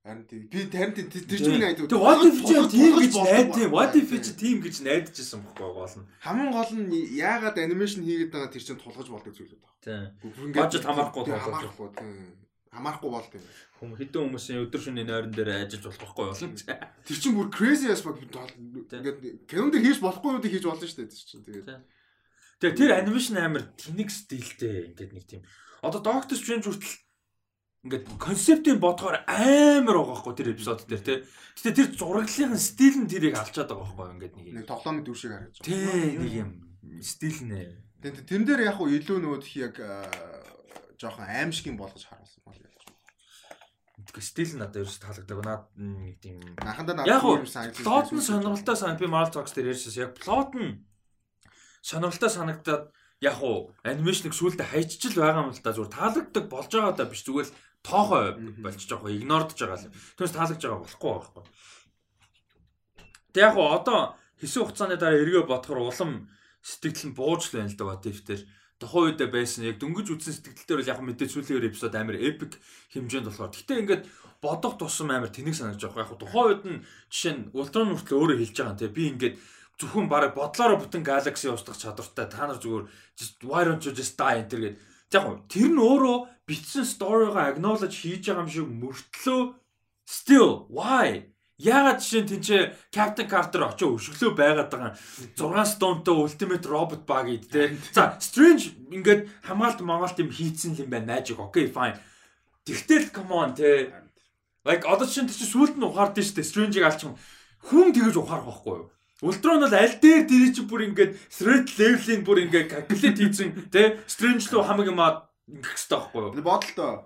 Харин 0.00 0.24
тийм. 0.24 0.48
Би 0.48 0.64
тарин 0.72 0.94
тийм 0.96 1.08
тэр 1.12 1.38
чинь 1.38 1.60
найд. 1.60 1.76
Тэг 1.76 2.00
what 2.00 2.24
if 2.24 2.40
чи 2.40 2.56
тийм 2.72 2.92
гэж 2.96 3.14
найд 3.20 3.48
тийм 3.52 3.70
what 3.70 3.92
if 3.92 4.08
чи 4.08 4.32
тийм 4.32 4.56
гэж 4.64 4.80
найдаж 4.80 5.16
исэн 5.20 5.44
бохгүй 5.44 5.72
гол 5.76 5.96
нь. 6.00 6.08
Хамгийн 6.24 6.52
гол 6.56 6.72
нь 6.72 6.88
яагаад 7.20 7.60
анимашн 7.60 8.00
хийгээд 8.08 8.32
байгаа 8.32 8.48
тэр 8.48 8.64
чинь 8.64 8.80
тулгаж 8.80 9.08
болдог 9.12 9.36
зүйл 9.36 9.52
үү? 9.52 9.62
Тийм. 9.84 10.56
Бажет 10.56 10.88
хамаарахгүй 10.88 11.36
хамаарахгүй 11.36 11.88
тийм. 12.00 12.32
Хамаарахгүй 12.72 13.10
болт 13.12 13.32
юм. 13.36 13.44
Хүм 13.76 13.90
хэдэн 14.00 14.24
хүмүүсийн 14.24 14.62
өдөр 14.64 14.80
шөнийн 14.80 15.08
нойрон 15.10 15.34
дээр 15.36 15.68
ажиллаж 15.68 15.96
болохгүй 16.00 16.24
болно. 16.32 16.56
Тэр 17.04 17.18
чинь 17.20 17.36
бүр 17.36 17.48
crazy 17.52 17.92
as 17.92 18.00
fuck 18.00 18.16
ингээд 18.16 19.44
кинон 19.52 19.68
дээр 19.68 19.84
хийж 19.84 20.00
болохгүй 20.00 20.32
юмыг 20.32 20.48
хийж 20.48 20.64
болно 20.64 20.86
шүү 20.88 21.04
дээ 21.04 21.12
тэр 21.12 21.24
чинь. 21.28 21.44
Тэгээд 21.44 21.68
Тэгээ 22.60 22.76
тэр 22.76 22.92
анимашн 22.92 23.40
амар 23.40 23.72
тэнэг 23.76 24.12
стилтэй 24.12 24.92
ингээд 24.92 25.12
нэг 25.16 25.24
тийм. 25.24 25.42
Одоо 25.80 26.04
Doctor 26.04 26.36
Strange 26.36 26.68
хүртэл 26.68 26.92
ингээд 27.80 28.04
концептийн 28.20 28.76
бодгоор 28.76 29.24
амар 29.24 29.96
байгаа 29.96 30.20
байхгүй 30.20 30.34
тэр 30.36 30.52
эпизод 30.52 30.84
дээр 30.84 31.00
тий. 31.00 31.18
Гэтэ 31.56 31.72
тэр 31.72 31.88
зураглалын 31.96 32.60
стил 32.60 32.96
нь 33.00 33.08
тэрийг 33.08 33.40
алчаад 33.40 33.72
байгаа 33.72 33.88
байхгүй 33.88 34.06
ингээд 34.20 34.34
нэг 34.36 34.46
юм. 34.52 34.54
нэг 34.60 34.66
тоглоомын 34.68 35.04
дүр 35.04 35.16
шиг 35.16 35.32
харагдаж 35.32 35.64
байгаа. 35.64 35.72
Тий 35.72 36.12
нэг 36.20 36.32
юм 36.44 36.50
стил 37.00 37.38
нэ. 37.48 37.60
Тэгээд 38.04 38.28
тэрэн 38.28 38.44
дээр 38.44 38.60
яг 38.68 38.76
хуу 38.76 38.92
илүү 38.92 39.18
нөгөө 39.24 39.40
тх 39.40 39.54
яг 39.64 39.74
жоохон 41.00 41.24
аимшигын 41.24 41.80
болгож 41.80 42.04
харуулсан 42.04 42.44
бол 42.44 42.60
ялч. 42.60 42.84
Тэгээ 44.12 44.28
стил 44.28 44.52
нь 44.52 44.60
надад 44.60 44.84
ерөөс 44.84 45.00
таалагддаг. 45.00 45.40
Наад 45.40 45.64
нэг 45.80 46.16
тийм 46.20 46.36
Анхандаа 46.60 47.08
Яг 47.08 47.24
уу 47.24 47.40
юм 47.40 47.48
санагдсан. 47.48 47.80
плот 47.80 48.12
нь 48.12 48.20
сонирхолтой 48.20 48.76
сан 48.76 49.00
би 49.00 49.08
Marvel 49.08 49.32
Talks 49.32 49.56
дээр 49.56 49.72
ярьсан. 49.72 49.96
Яг 49.96 50.20
плот 50.20 50.52
нь 50.52 50.84
сонирхолтой 51.80 52.28
санагдаад 52.28 52.92
яг 53.20 53.36
уу 53.44 53.72
анимашныг 53.84 54.32
сүултэ 54.32 54.64
хайчиж 54.64 55.12
л 55.12 55.20
байгаа 55.20 55.44
юм 55.44 55.52
л 55.52 55.60
да 55.60 55.76
зүгээр 55.76 55.92
таалагддаг 55.92 56.44
болж 56.48 56.70
байгаа 56.72 56.96
даа 56.96 57.08
биш 57.08 57.24
зүгээр 57.24 57.48
л 57.48 57.56
тоохоо 57.82 58.36
болчих 58.60 58.88
жоох 58.88 59.08
игнордж 59.08 59.56
байгаа 59.56 59.78
л. 59.80 59.92
Түүнээс 60.16 60.34
таалагдж 60.36 60.62
байгаа 60.64 60.80
болохгүй 60.84 61.10
байхгүй. 61.10 61.44
Тэг 63.32 63.42
яг 63.46 63.56
одоо 63.56 64.00
хэсэг 64.40 64.60
хугацааны 64.64 64.96
дараа 65.00 65.20
эргээ 65.20 65.44
бодохоор 65.48 65.88
улам 65.88 66.28
сэтгэл 66.60 67.12
нь 67.12 67.16
бууж 67.16 67.48
л 67.48 67.54
байна 67.56 67.70
л 67.72 67.78
да 67.78 67.96
тэр 67.96 68.40
тухайн 68.80 69.12
үедээ 69.12 69.28
байсан 69.28 69.68
яг 69.68 69.76
дөнгөж 69.80 70.08
үтсэн 70.08 70.34
сэтгэл 70.40 70.66
дээр 70.66 70.80
бол 70.80 70.92
яг 70.92 71.00
мэдээ 71.04 71.28
сүүлийн 71.28 71.68
эпизод 71.68 71.94
амар 71.96 72.16
epic 72.16 72.56
хэмжээнд 72.96 73.28
болохоор. 73.28 73.52
Гэтэ 73.52 73.80
ингээд 73.84 74.04
бодох 74.40 74.80
тусам 74.80 75.12
амар 75.12 75.28
тэнэг 75.28 75.52
санагдаж 75.52 75.84
байгаа. 75.84 76.08
Яг 76.08 76.16
тухайн 76.16 76.48
үед 76.48 76.62
нь 76.64 76.78
жишээ 77.12 77.34
нь 77.36 77.42
Ultron 77.52 77.92
хүртэл 77.92 78.16
өөрөө 78.16 78.38
хэлж 78.40 78.56
байгаа 78.56 78.72
юм 78.72 78.80
те. 78.80 78.88
Би 78.88 79.04
ингээд 79.12 79.36
зөвхөн 79.80 80.08
бараг 80.08 80.32
бодлороо 80.32 80.80
бүтэн 80.80 81.04
galaxy 81.04 81.52
устгах 81.52 81.76
чадвартай 81.76 82.28
та 82.28 82.48
нар 82.48 82.56
зүгээр 82.56 82.84
just 83.16 83.36
why 83.44 83.64
don't 83.64 83.84
you 83.84 83.92
just 83.92 84.16
die 84.16 84.40
энэ 84.40 84.48
гээд 84.48 84.76
яг 85.14 85.26
тэр 85.50 85.70
нь 85.74 85.80
өөрөө 85.80 86.16
бичсэн 86.46 86.86
story-го 86.86 87.40
acknowledge 87.40 87.96
хийж 88.02 88.30
байгаа 88.30 88.44
юм 88.46 88.50
шиг 88.50 88.68
мөртлөө 88.70 89.40
still 90.06 90.66
why 90.70 91.30
Ягаад 91.60 92.00
жишээ 92.00 92.22
нь 92.24 92.30
тэнцээ 92.32 92.62
Captain 92.88 93.28
Carter 93.28 93.60
очоо 93.68 94.00
өшөглөө 94.00 94.32
байгаад 94.32 94.72
байгаа 94.72 94.96
6 95.36 95.76
стонтой 95.76 96.16
Ultimate 96.24 96.64
Robot 96.64 97.04
ид 97.28 97.52
те. 97.52 97.76
За 97.92 98.16
Strange 98.16 98.72
ингээд 98.88 99.28
хамгаалт 99.44 99.84
Монголд 99.84 100.16
юм 100.24 100.32
хийцэн 100.32 100.72
юм 100.80 100.88
байна 100.88 101.20
magic 101.20 101.36
okay 101.36 101.68
fine. 101.68 102.00
Тэгтэл 102.64 103.12
come 103.12 103.36
on 103.36 103.52
те. 103.52 103.92
Like 104.64 104.88
одоо 104.88 105.04
чинь 105.04 105.28
тэр 105.28 105.36
чинь 105.36 105.52
сүулт 105.52 105.76
нь 105.76 105.84
ухаард 105.84 106.16
нь 106.16 106.24
штэ 106.24 106.40
Strange-ийг 106.40 106.88
алчих. 106.88 107.12
Хүн 107.68 107.92
тэгэж 107.92 108.16
ухаарах 108.16 108.48
байхгүй 108.48 108.76
юу? 108.80 108.88
Ultron 109.20 109.60
бол 109.60 109.74
аль 109.76 110.00
дээр 110.00 110.24
дэрий 110.24 110.52
чи 110.56 110.64
бүр 110.64 110.88
ингээд 110.88 111.12
threat 111.28 111.68
level-ийг 111.76 112.24
бүр 112.24 112.48
ингээд 112.48 112.72
calculate 112.72 113.20
хийсэн 113.20 113.68
те. 113.68 114.00
Strange 114.08 114.48
руу 114.48 114.64
хамаг 114.64 114.88
юм 114.88 115.00
аа 115.00 115.28
ингэх 115.44 115.76
хэрэгтэй 115.76 115.98
байхгүй 116.00 116.20
юу? 116.24 116.32
Бодолтой. 116.40 117.04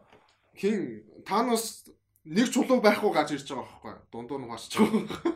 Хин 0.54 1.02
Танос 1.26 1.90
нэг 2.22 2.54
чулуу 2.54 2.78
байхгүй 2.78 3.10
гаж 3.10 3.34
ирж 3.34 3.50
байгаа 3.50 3.66
байхгүй. 3.66 3.94
Дундуур 4.14 4.40
нь 4.40 4.50
гарч 4.50 4.70
байгаа. 4.78 5.34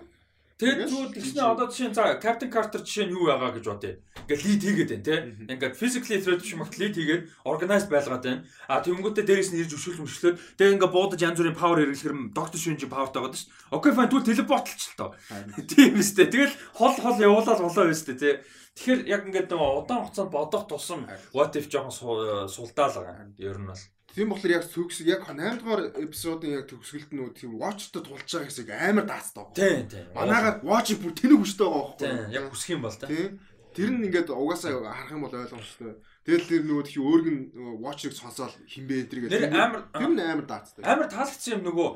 Тэгээд 0.58 0.90
зүгээр 0.90 1.10
тэгснэ 1.14 1.38
одоо 1.54 1.66
жишээ 1.70 1.88
нь 1.90 1.94
за 1.94 2.18
Captain 2.18 2.50
Carter 2.50 2.82
жишээ 2.82 3.06
нь 3.06 3.14
юу 3.14 3.30
байгаа 3.30 3.54
гэж 3.54 3.66
бодъё. 3.70 3.94
Ингээд 4.26 4.42
lead 4.42 4.62
хийгээд 4.66 4.90
байна 4.90 5.06
те. 5.06 5.16
Ингээд 5.54 5.78
physically 5.78 6.18
threat 6.18 6.42
биш 6.42 6.54
магт 6.58 6.74
lead 6.82 6.98
хийгээд 6.98 7.22
organized 7.46 7.86
байлгаад 7.86 8.26
байна. 8.26 8.42
А 8.66 8.82
тэнгүүтээ 8.82 9.22
дээрээс 9.22 9.54
нь 9.54 9.62
ирж 9.62 9.78
өшөөл 9.78 10.02
мөшлөөд 10.02 10.36
тэгээд 10.58 10.74
ингээд 10.82 10.94
буудаж 10.98 11.20
янз 11.22 11.38
бүрийн 11.38 11.54
power 11.54 11.78
хэрэглэхэр 11.78 12.34
Doctor 12.34 12.58
Strange 12.58 12.90
powerтай 12.90 13.22
байгаа 13.22 13.38
шүү. 13.38 13.50
Окей 13.70 13.92
fine 13.94 14.10
тэгвэл 14.10 14.28
телепортлч 14.34 14.80
л 14.82 14.98
тоо. 14.98 15.10
Тийм 15.70 15.94
үстэй. 16.02 16.26
Тэгэл 16.26 16.54
хол 16.74 16.94
хол 16.98 17.18
явуулаад 17.22 17.62
болоо 17.62 17.86
үстэй 17.94 18.18
те. 18.18 18.30
Тэгэхээр 18.74 19.00
яг 19.06 19.22
ингээд 19.30 19.54
нөгөө 19.54 19.70
удаан 19.86 20.10
хугацаанд 20.10 20.34
бодох 20.34 20.66
тусам 20.66 21.06
what 21.34 21.54
if 21.54 21.70
жоохон 21.70 21.94
су- 21.94 22.50
сулдаал 22.50 22.98
байгаа. 22.98 23.30
Ер 23.38 23.62
нь 23.62 23.70
бол. 23.70 23.78
Тийм 24.18 24.34
болохоор 24.34 24.50
яг 24.50 24.64
төгс 24.66 24.98
яг 25.06 25.22
8 25.30 25.62
дугаар 25.62 25.82
эпизодын 25.94 26.56
яг 26.58 26.66
төгсгөлд 26.66 27.14
нөө 27.14 27.28
тийм 27.38 27.54
watch-д 27.54 28.02
тулж 28.02 28.26
байгаа 28.26 28.50
хэсэг 28.50 28.66
амар 28.74 29.06
даацтай 29.06 29.46
байгаа. 29.46 29.54
Тийм 29.54 29.86
тийм. 29.86 30.06
Манайгаар 30.10 30.56
watch 30.66 30.90
бүр 30.98 31.14
тэнэг 31.14 31.38
хүчтэй 31.38 31.66
байгаа 31.70 31.86
байхгүй. 31.86 32.02
Тийм 32.02 32.34
яг 32.34 32.44
хүсэх 32.50 32.70
юм 32.74 32.82
бол. 32.82 32.98
Тийм. 32.98 33.38
Тэр 33.78 33.90
нь 33.94 34.04
ингээд 34.10 34.34
угаасаа 34.34 34.74
харах 34.74 35.14
юм 35.14 35.22
бол 35.22 35.38
ойлгомжтой. 35.38 35.94
Тэгэл 36.26 36.50
тэр 36.50 36.62
нөгөө 36.66 36.84
тхи 36.90 36.98
өөрг 36.98 37.26
нь 37.30 37.42
watch-ыг 37.78 38.12
сонсоод 38.18 38.58
хинбэ 38.66 39.06
энэ 39.06 39.10
төр 39.14 39.18
Нэр 39.30 39.54
амар 39.54 39.86
Тэр 39.94 40.10
нь 40.10 40.18
амар 40.18 40.46
даацтай. 40.50 40.82
амар 40.82 41.06
таалагдсан 41.06 41.62
юм 41.62 41.62
нөгөө 41.70 41.88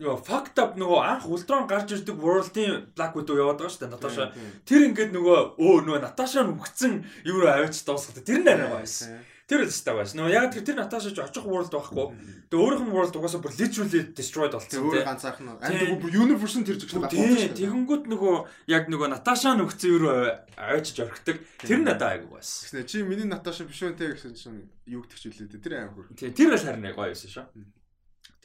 Йоо 0.00 0.16
fucked 0.16 0.56
up 0.56 0.80
нөгөө 0.80 1.00
анх 1.04 1.24
Ultron 1.28 1.68
гарч 1.68 1.92
ирдэг 1.92 2.16
World-ийн 2.16 2.88
Black 2.96 3.12
Widow 3.12 3.36
яваад 3.36 3.60
байгаа 3.60 3.68
шүү 3.68 3.84
дээ 3.84 3.92
Наташа. 3.92 4.32
Тэр 4.64 4.80
ингээд 4.88 5.12
нөгөө 5.12 5.60
өө 5.60 5.76
нөгөө 5.84 6.00
Наташа 6.00 6.40
нь 6.40 6.56
үгцэн 6.56 7.04
юу 7.28 7.44
руу 7.44 7.52
аваач 7.52 7.76
дуусгах. 7.84 8.24
Тэр 8.24 8.40
нь 8.40 8.48
арай 8.48 8.80
байсан. 8.80 9.20
Тэр 9.50 9.66
л 9.66 9.70
өстэй 9.74 9.94
байсан. 9.98 10.22
Нөгөө 10.22 10.30
яг 10.30 10.54
тэр 10.54 10.62
тэр 10.62 10.76
Наташа 10.78 11.10
ч 11.10 11.18
очих 11.18 11.42
World 11.42 11.74
байхгүй. 11.74 12.06
Тэгээ 12.46 12.62
өөрийнх 12.62 12.86
нь 12.86 12.94
World 12.94 13.14
угаасаа 13.18 13.42
бүр 13.42 13.54
literally 13.58 14.00
destroyed 14.14 14.54
болсон 14.54 14.78
өөр 14.78 15.02
тийм. 15.02 15.08
ганцаарх 15.10 15.42
нь. 15.42 15.50
Тийм. 15.58 15.90
Амт 15.90 16.02
бүр 16.06 16.12
universe 16.22 16.56
нь 16.62 16.66
тэр 16.70 16.78
зөксөн 16.78 17.10
Тийм 17.10 17.34
тэгэнгүүт 17.58 18.04
нөгөө 18.06 18.34
яг 18.70 18.86
нөгөө 18.86 19.08
Наташа 19.10 19.58
үгцэн 19.58 19.90
юу 19.90 20.06
аваач 20.54 20.94
орхидог. 21.02 21.42
Тэр 21.66 21.82
надад 21.82 22.22
айгуу 22.22 22.38
байсан. 22.38 22.78
Гэснэ 22.78 22.86
чи 22.86 23.02
миний 23.02 23.26
Наташа 23.26 23.66
биш 23.66 23.82
те 23.82 24.14
гэсэн 24.14 24.38
чинь 24.38 24.70
юу 24.86 25.02
гэдэгч 25.02 25.24
үлээ 25.34 25.50
дээ. 25.50 25.64
Тэр 25.66 25.74
аим 25.82 25.98
хөр. 25.98 26.14
Тийм 26.14 26.30
тэр 26.30 26.54
л 26.54 26.62
харин 26.62 26.86
гоё 26.94 27.10
байсан 27.10 27.26
шүү. 27.34 27.46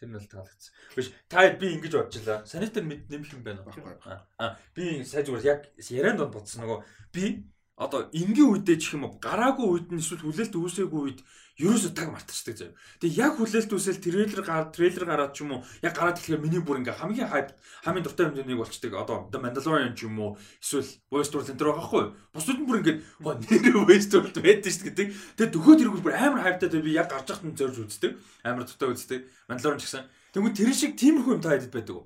Тэр 0.02 0.10
нь 0.10 0.18
бол 0.18 0.26
таалагдсан. 0.26 0.74
Биш 0.98 1.08
та 1.30 1.46
би 1.54 1.68
ингэж 1.78 1.94
бодчихлаа. 2.02 2.42
Санитар 2.50 2.82
мэд 2.82 3.06
нэмэх 3.14 3.30
юм 3.30 3.46
байна 3.46 3.62
уу? 3.62 3.78
Аа 4.42 4.58
би 4.74 5.06
сая 5.06 5.22
зүгээр 5.22 5.46
яг 5.46 5.62
ярианд 5.78 6.26
бодсон 6.34 6.66
нөгөө 6.66 6.80
би 7.14 7.46
одоо 7.76 8.08
энгийн 8.16 8.56
үедээ 8.56 8.78
ч 8.80 8.96
юм 8.96 9.04
уу 9.04 9.20
гараагүй 9.20 9.68
үед 9.68 9.88
нь 9.92 10.00
эсвэл 10.00 10.24
хүлээлт 10.24 10.56
үүсээгүй 10.56 11.02
үед 11.04 11.20
ерөөсө 11.60 11.96
таг 11.96 12.12
мартчихдаг 12.12 12.56
заяа. 12.56 12.76
Тэгээ 13.00 13.20
яг 13.20 13.34
хүлээлт 13.40 13.72
үүсэл 13.72 14.04
трейлер 14.04 14.44
гар 14.44 14.72
трейлер 14.76 15.08
гараад 15.08 15.32
ч 15.32 15.44
юм 15.44 15.56
уу 15.56 15.64
яг 15.84 15.96
гараад 15.96 16.20
тэгэхээр 16.20 16.44
миний 16.44 16.60
бүр 16.60 16.84
ингээ 16.84 17.00
хамгийн 17.00 17.32
хайп 17.32 17.56
хамгийн 17.84 18.04
дуртай 18.04 18.28
хэмжээнийг 18.28 18.60
болчдаг. 18.60 18.92
Одоо 18.92 19.32
The 19.32 19.40
Mandalorian 19.40 19.96
ч 19.96 20.04
юм 20.04 20.20
уу 20.20 20.32
эсвэл 20.60 20.88
Westworld 21.12 21.52
төр 21.56 21.72
байгаа 21.72 21.88
хгүй. 21.88 22.06
Бусдууд 22.36 22.60
нь 22.60 22.68
бүр 22.68 22.80
ингээ 22.84 22.98
оо 23.24 23.36
нэр 23.40 23.76
Westworld 23.88 24.36
байдаг 24.36 24.72
шүү 24.72 24.88
гэдэг. 24.92 25.08
Тэгээ 25.40 25.52
дөхөөд 25.56 25.84
иргүүл 25.84 26.04
бүр 26.04 26.16
амар 26.16 26.44
хайптай 26.44 26.80
би 26.84 26.92
яг 26.92 27.08
гарч 27.08 27.28
захт 27.32 27.48
нь 27.48 27.56
зорж 27.56 27.88
үздэг. 27.88 28.20
Амар 28.44 28.68
дуртай 28.68 28.92
үздэг. 28.92 29.20
Mandalorian 29.48 29.80
ч 29.80 29.88
гэсэн. 29.88 30.04
Тэгвэл 30.36 30.60
тэр 30.60 30.72
шиг 30.76 31.00
тиймэрхүү 31.00 31.40
юм 31.40 31.44
та 31.44 31.56
хэдэд 31.56 31.72
байдаг? 31.72 32.04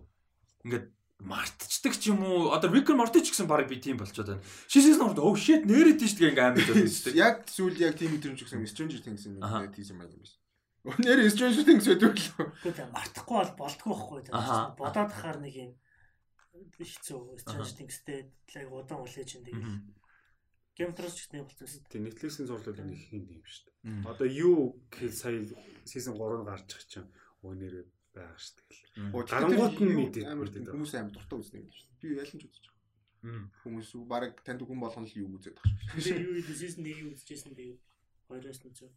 Ингээд 0.62 0.86
мартчихдаг 1.20 1.94
ч 2.00 2.16
юм 2.16 2.24
уу 2.24 2.56
одоо 2.56 2.72
Rick 2.72 2.88
and 2.90 3.00
Morty 3.00 3.20
ч 3.20 3.36
гэсэн 3.36 3.48
баг 3.48 3.68
би 3.68 3.76
тийм 3.76 4.00
болчиход 4.00 4.40
байна. 4.40 4.44
Шишээс 4.72 5.00
норд 5.04 5.20
oh 5.20 5.36
shit 5.36 5.68
нээрэд 5.68 6.00
тийш 6.00 6.16
тэгээ 6.16 6.32
ингээм 6.32 6.48
амар 6.56 6.64
зорьсон. 6.64 7.16
Яг 7.28 7.44
сүүл 7.52 7.76
яг 7.76 8.00
тийм 8.00 8.16
өдрөмж 8.16 8.40
гэсэн 8.48 8.64
Stranger 8.64 9.04
Things 9.04 9.28
юм 9.28 9.36
нэг 9.44 9.76
тийш 9.76 9.92
юм 9.92 10.00
юм 10.00 10.16
биш. 10.16 10.40
Өнөр 10.88 11.28
Stranger 11.28 11.64
Things 11.68 11.86
байдаг 11.92 12.16
л. 12.16 12.28
Гэхдээ 12.64 12.88
мартахгүй 12.96 13.36
бол 13.36 13.54
болдгоо 13.60 13.92
байхгүй 13.92 14.20
тийм. 14.32 14.36
Бодоод 14.80 15.12
ахаар 15.12 15.40
нэг 15.44 15.56
юм 15.60 15.72
хэцүү 16.80 17.20
Stranger 17.44 17.76
Things-тэй 17.76 18.20
яг 18.56 18.72
удаан 18.72 19.04
улээж 19.04 19.28
чинь 19.28 19.44
тэгээд 19.44 20.00
Game 20.80 20.96
Thrones 20.96 21.20
ч 21.20 21.28
гэсэн 21.28 21.44
болчихсон. 21.44 21.84
Тийм 21.92 22.08
Netflix-ийн 22.08 22.48
зурлал 22.48 22.80
нэг 22.80 22.96
хин 22.96 23.28
юм 23.28 23.44
шүү 23.44 23.68
дээ. 23.68 24.08
Одоо 24.08 24.28
юу 24.32 24.80
гэхэл 24.88 25.12
сая 25.12 25.44
season 25.84 26.16
3 26.16 26.48
гарч 26.48 26.64
байгаа 26.72 26.88
чинь 26.88 27.12
өнөрөө 27.44 27.84
байгаа 28.16 28.40
шүү 28.40 28.56
дээ. 28.58 28.82
Гарангуут 29.14 29.78
нь 29.80 29.96
мэдээ. 29.98 30.26
Амар 30.30 30.50
тийм 30.50 30.66
хүмүүс 30.70 30.94
амар 30.98 31.14
дуртай 31.14 31.38
үзнэ 31.40 31.58
юм 31.62 31.70
шүү. 31.70 31.88
Би 32.00 32.08
ялан 32.18 32.38
ч 32.40 32.44
үзэж 32.48 32.66
байгаа. 32.70 33.44
Хүмүүс 33.64 33.90
баг 34.08 34.34
танд 34.46 34.62
хүн 34.64 34.80
болгоно 34.80 35.08
л 35.08 35.20
юу 35.20 35.36
үзээд 35.38 35.58
байгаа 35.60 36.00
шүү. 36.00 36.18
Би 36.18 36.26
юу 36.26 36.56
season 36.56 36.82
1-ийг 36.88 37.08
үзчихсэн 37.14 37.54
тэгээд 37.54 37.80
хоёроос 38.30 38.60
нь 38.66 38.76
зөв. 38.78 38.92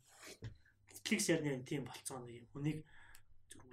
Netflix 0.88 1.20
ярны 1.32 1.60
тийм 1.66 1.82
болцоо 1.84 2.22
нэг 2.22 2.40
юм. 2.40 2.46
Хүнийг 2.52 2.78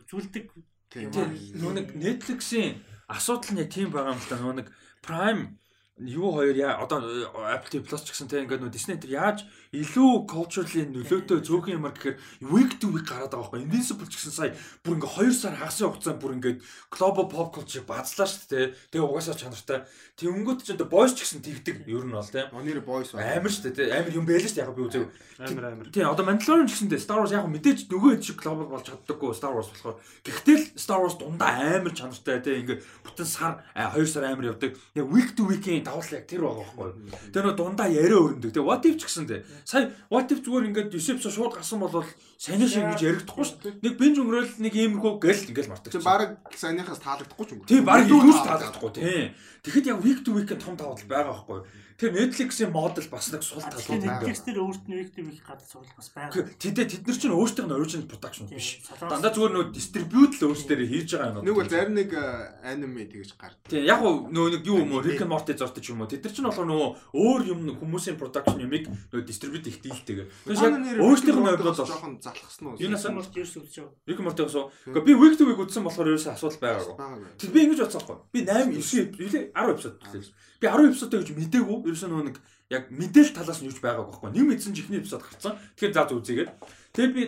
үзүүлдэг 0.03 0.45
Нөө 0.89 1.73
нэг 1.77 1.87
Netflix-ийн 1.93 2.81
асуудал 3.05 3.53
нь 3.53 3.69
тийм 3.69 3.93
байгаа 3.93 4.17
юм 4.17 4.21
л 4.21 4.29
да. 4.29 4.41
Нөө 4.41 4.55
нэг 4.57 4.67
Prime 5.05 5.61
юу 5.99 6.31
хоёр 6.31 6.55
яа 6.55 6.79
одоо 6.79 7.03
Apple 7.51 7.69
TV 7.69 7.83
Plus 7.83 8.03
ч 8.07 8.15
гэсэн 8.15 8.31
те 8.31 8.43
ингээд 8.43 8.63
нөө 8.63 8.71
Disney 8.71 8.95
тэр 8.95 9.19
яаж 9.19 9.43
илүү 9.75 10.25
culturally 10.31 10.87
нөлөөтэй 10.87 11.43
зөөхөн 11.43 11.75
юмар 11.75 11.91
гэхээр 11.91 12.17
week 12.47 12.79
to 12.79 12.87
week 12.89 13.05
гараад 13.05 13.35
байгаа 13.35 13.51
байхгүй. 13.51 13.67
Invincible 13.67 14.07
ч 14.07 14.15
гэсэн 14.15 14.33
сая 14.33 14.51
бүр 14.81 14.95
ингээд 14.95 15.13
2 15.19 15.35
сар 15.35 15.53
хагасын 15.59 15.91
хугацаанд 15.91 16.21
бүр 16.23 16.35
ингээд 16.39 16.59
global 16.87 17.27
pop 17.27 17.51
culture 17.51 17.83
бацлаа 17.83 18.25
шүү 18.25 18.47
дээ 18.47 18.65
тэгээ 18.95 19.05
угаасаа 19.05 19.35
чанартай. 19.35 19.79
Тэнгүүд 20.15 20.59
ч 20.63 20.67
энэ 20.71 20.87
boys 20.87 21.11
ч 21.13 21.27
гэсэн 21.27 21.43
тэгдэг. 21.43 21.83
Ер 21.85 22.07
нь 22.07 22.15
бол 22.15 22.31
те. 22.31 22.47
Онэр 22.49 22.79
boys 22.79 23.11
амар 23.13 23.51
шүү 23.51 23.69
дээ 23.69 23.75
те. 23.75 23.83
Амар 23.91 24.15
юм 24.15 24.23
байл 24.23 24.39
шүү 24.39 24.55
дээ. 24.55 24.65
Яг 24.65 24.73
би 24.73 24.83
үзег 24.87 25.03
амар 25.43 25.65
амар. 25.67 25.87
Тий 25.91 26.03
одоо 26.07 26.23
Mandalorian 26.23 26.65
ч 26.71 26.79
гэсэн 26.79 26.89
дээ 26.89 27.03
Star 27.03 27.19
Wars 27.19 27.35
яг 27.35 27.43
мэдээж 27.43 27.91
нөгөө 27.91 28.17
хэд 28.17 28.23
шиг 28.23 28.39
global 28.39 28.71
болж 28.71 28.87
чаддаггүй 28.87 29.35
Star 29.35 29.51
Wars 29.51 29.67
болохоор. 29.69 29.99
Гэхдээ 30.23 30.55
л 30.55 30.65
Star 30.79 31.03
Wars 31.03 31.19
дундаа 31.19 31.77
амар 31.77 31.93
чанартай 31.93 32.39
те. 32.39 32.57
Ингээд 32.63 32.81
бүтэн 33.03 33.27
сар 33.27 33.61
2 33.75 34.07
сар 34.07 34.25
амар 34.25 34.55
явдаг. 34.55 34.73
Яг 34.95 35.05
week 35.11 35.37
to 35.37 35.45
week-ийн 35.45 35.85
давал 35.89 36.13
яг 36.13 36.25
тэр 36.29 36.41
байгаа 36.45 36.65
байхгүй. 36.69 37.33
Тэр 37.33 37.43
нөө 37.49 37.55
дундаа 37.57 37.89
яриа 37.89 38.21
өрнөдөг. 38.21 38.53
Тэгээ 38.53 38.69
what 38.69 38.85
if 38.85 38.95
ч 39.01 39.09
гэсэн 39.09 39.25
дээ. 39.25 39.41
Сая 39.65 39.89
what 40.13 40.29
if 40.29 40.45
зүгээр 40.45 40.69
ингээд 40.69 40.93
Юсепс 40.93 41.25
шууд 41.25 41.57
гарсан 41.57 41.81
бол 41.81 42.05
саний 42.37 42.69
шиг 42.69 42.85
ингэж 42.85 43.01
ярихдахгүй 43.01 43.45
шүү 43.49 43.59
дээ. 43.65 43.73
Нэг 43.81 43.93
бенж 43.97 44.15
өнгөрөөл 44.21 44.53
нэг 44.61 44.73
иймэрхүү 44.77 45.13
гэл 45.17 45.49
ингээл 45.49 45.71
мартаг. 45.73 45.91
Тэг 45.97 46.05
баг 46.05 46.29
санийхаас 46.53 47.01
таалагдахгүй 47.01 47.45
ч 47.45 47.49
юм. 47.57 47.65
Тийм 47.65 47.83
баг 47.89 48.05
илүүс 48.05 48.41
таалагдахгүй 48.45 48.91
тийм. 48.93 49.33
Тэгэхэд 49.65 49.89
яг 49.89 49.99
week 50.05 50.19
to 50.21 50.31
week 50.37 50.53
том 50.55 50.77
давал 50.77 51.01
байгаа 51.09 51.33
байхгүй. 51.33 51.59
Тэр 51.99 52.15
Netflix-ийн 52.15 52.71
модел 52.71 53.03
бас 53.11 53.27
нэг 53.27 53.43
сул 53.43 53.59
тал 53.59 53.75
байна. 53.75 54.23
Netflix 54.23 54.47
дээр 54.47 54.63
өөрт 54.63 54.87
нь 54.87 55.03
to 55.11 55.19
week 55.19 55.43
гадаг 55.43 55.67
сурлах 55.67 55.99
бас 55.99 56.07
байгаа. 56.15 56.47
Тэдээ 56.55 56.87
тэд 56.87 57.03
нар 57.03 57.17
чинь 57.19 57.35
өөрсдийнх 57.35 57.67
нь 57.67 57.75
original 57.75 58.07
production 58.07 58.47
биш. 58.47 58.79
Дандаа 59.03 59.35
зүгээр 59.35 59.51
нөө 59.51 59.65
distribute 59.75 60.39
л 60.39 60.47
өөрсдөө 60.47 60.87
хийж 60.87 61.19
байгаа 61.19 61.43
юм. 61.43 61.43
Нэг 61.43 61.55
бол 61.59 61.67
зарим 61.67 61.99
нэг 61.99 62.15
аниме 62.63 63.03
тэгэж 63.03 63.35
гард. 63.35 63.59
Тийм 63.67 63.83
яг 63.83 63.99
нөө 63.99 64.47
нэг 64.55 64.63
юу 64.63 64.79
юм 64.79 64.95
уу 64.95 65.03
Rick 65.03 65.27
and 65.27 65.31
Morty 65.35 65.51
зортой 65.59 65.83
ч 65.83 65.91
юм 65.91 65.99
уу. 65.99 66.07
Тэд 66.07 66.23
нар 66.23 66.31
чинь 66.31 66.47
болохоор 66.47 66.71
нөгөө 66.71 66.89
өөр 67.19 67.41
юм 67.51 67.59
хүмүүсийн 67.83 68.15
production 68.15 68.63
юмыг 68.63 68.87
нөө 69.11 69.27
distribute 69.27 69.67
их 69.67 69.83
дийлтэйгээр. 69.83 70.27
Тэгэхээр 70.47 71.03
өөрсдийнх 71.03 71.35
нь 71.43 71.51
ойлголоо 71.51 71.75
жоохон 71.83 72.23
залхсан 72.23 72.63
уу? 72.63 72.79
Юунаас 72.79 73.03
нь 73.11 73.19
болж 73.19 73.35
ирсэн 73.35 73.67
үзэж 73.67 73.75
байгаа. 73.75 74.07
Rick 74.07 74.19
and 74.23 74.27
Morty 74.31 74.43
гоо. 74.47 74.71
Гэхдээ 74.87 75.03
би 75.03 75.13
week 75.19 75.35
to 75.35 75.43
week 75.43 75.59
үзсэн 75.59 75.83
болохоор 75.83 76.15
ерөөсөө 76.15 76.31
асуудал 76.31 76.63
байгаагүй. 76.63 76.95
Тэг 77.35 77.51
би 77.51 77.59
ингэж 77.67 77.79
бодсон 77.83 78.07
байхгүй. 78.07 78.17
Би 78.31 78.39
8 78.47 78.71
9 79.19 79.51
10 79.51 79.75
эпизод 79.75 79.99
үзлээ. 79.99 80.31
Би 80.59 80.67
10 80.67 80.91
эпизодтой 80.91 81.23
гэж 81.23 81.29
мдээгүй. 81.35 81.77
Ерөөсөө 81.87 82.09
нөгөө 82.11 82.25
нэг 82.29 82.37
яг 82.69 82.83
мэдээл 82.91 83.31
талаас 83.33 83.59
нь 83.63 83.67
юуж 83.71 83.79
байгаагүй 83.79 84.11
байхгүй. 84.11 84.31
Нэг 84.35 84.45
мэдсэн 84.45 84.75
чихний 84.75 84.99
эпизод 84.99 85.23
гарцсан. 85.23 85.55
Тэгэхээр 85.79 85.95
за 85.95 86.03
үзээгээд. 86.11 86.49
Тэгээ 86.93 87.15
би 87.15 87.23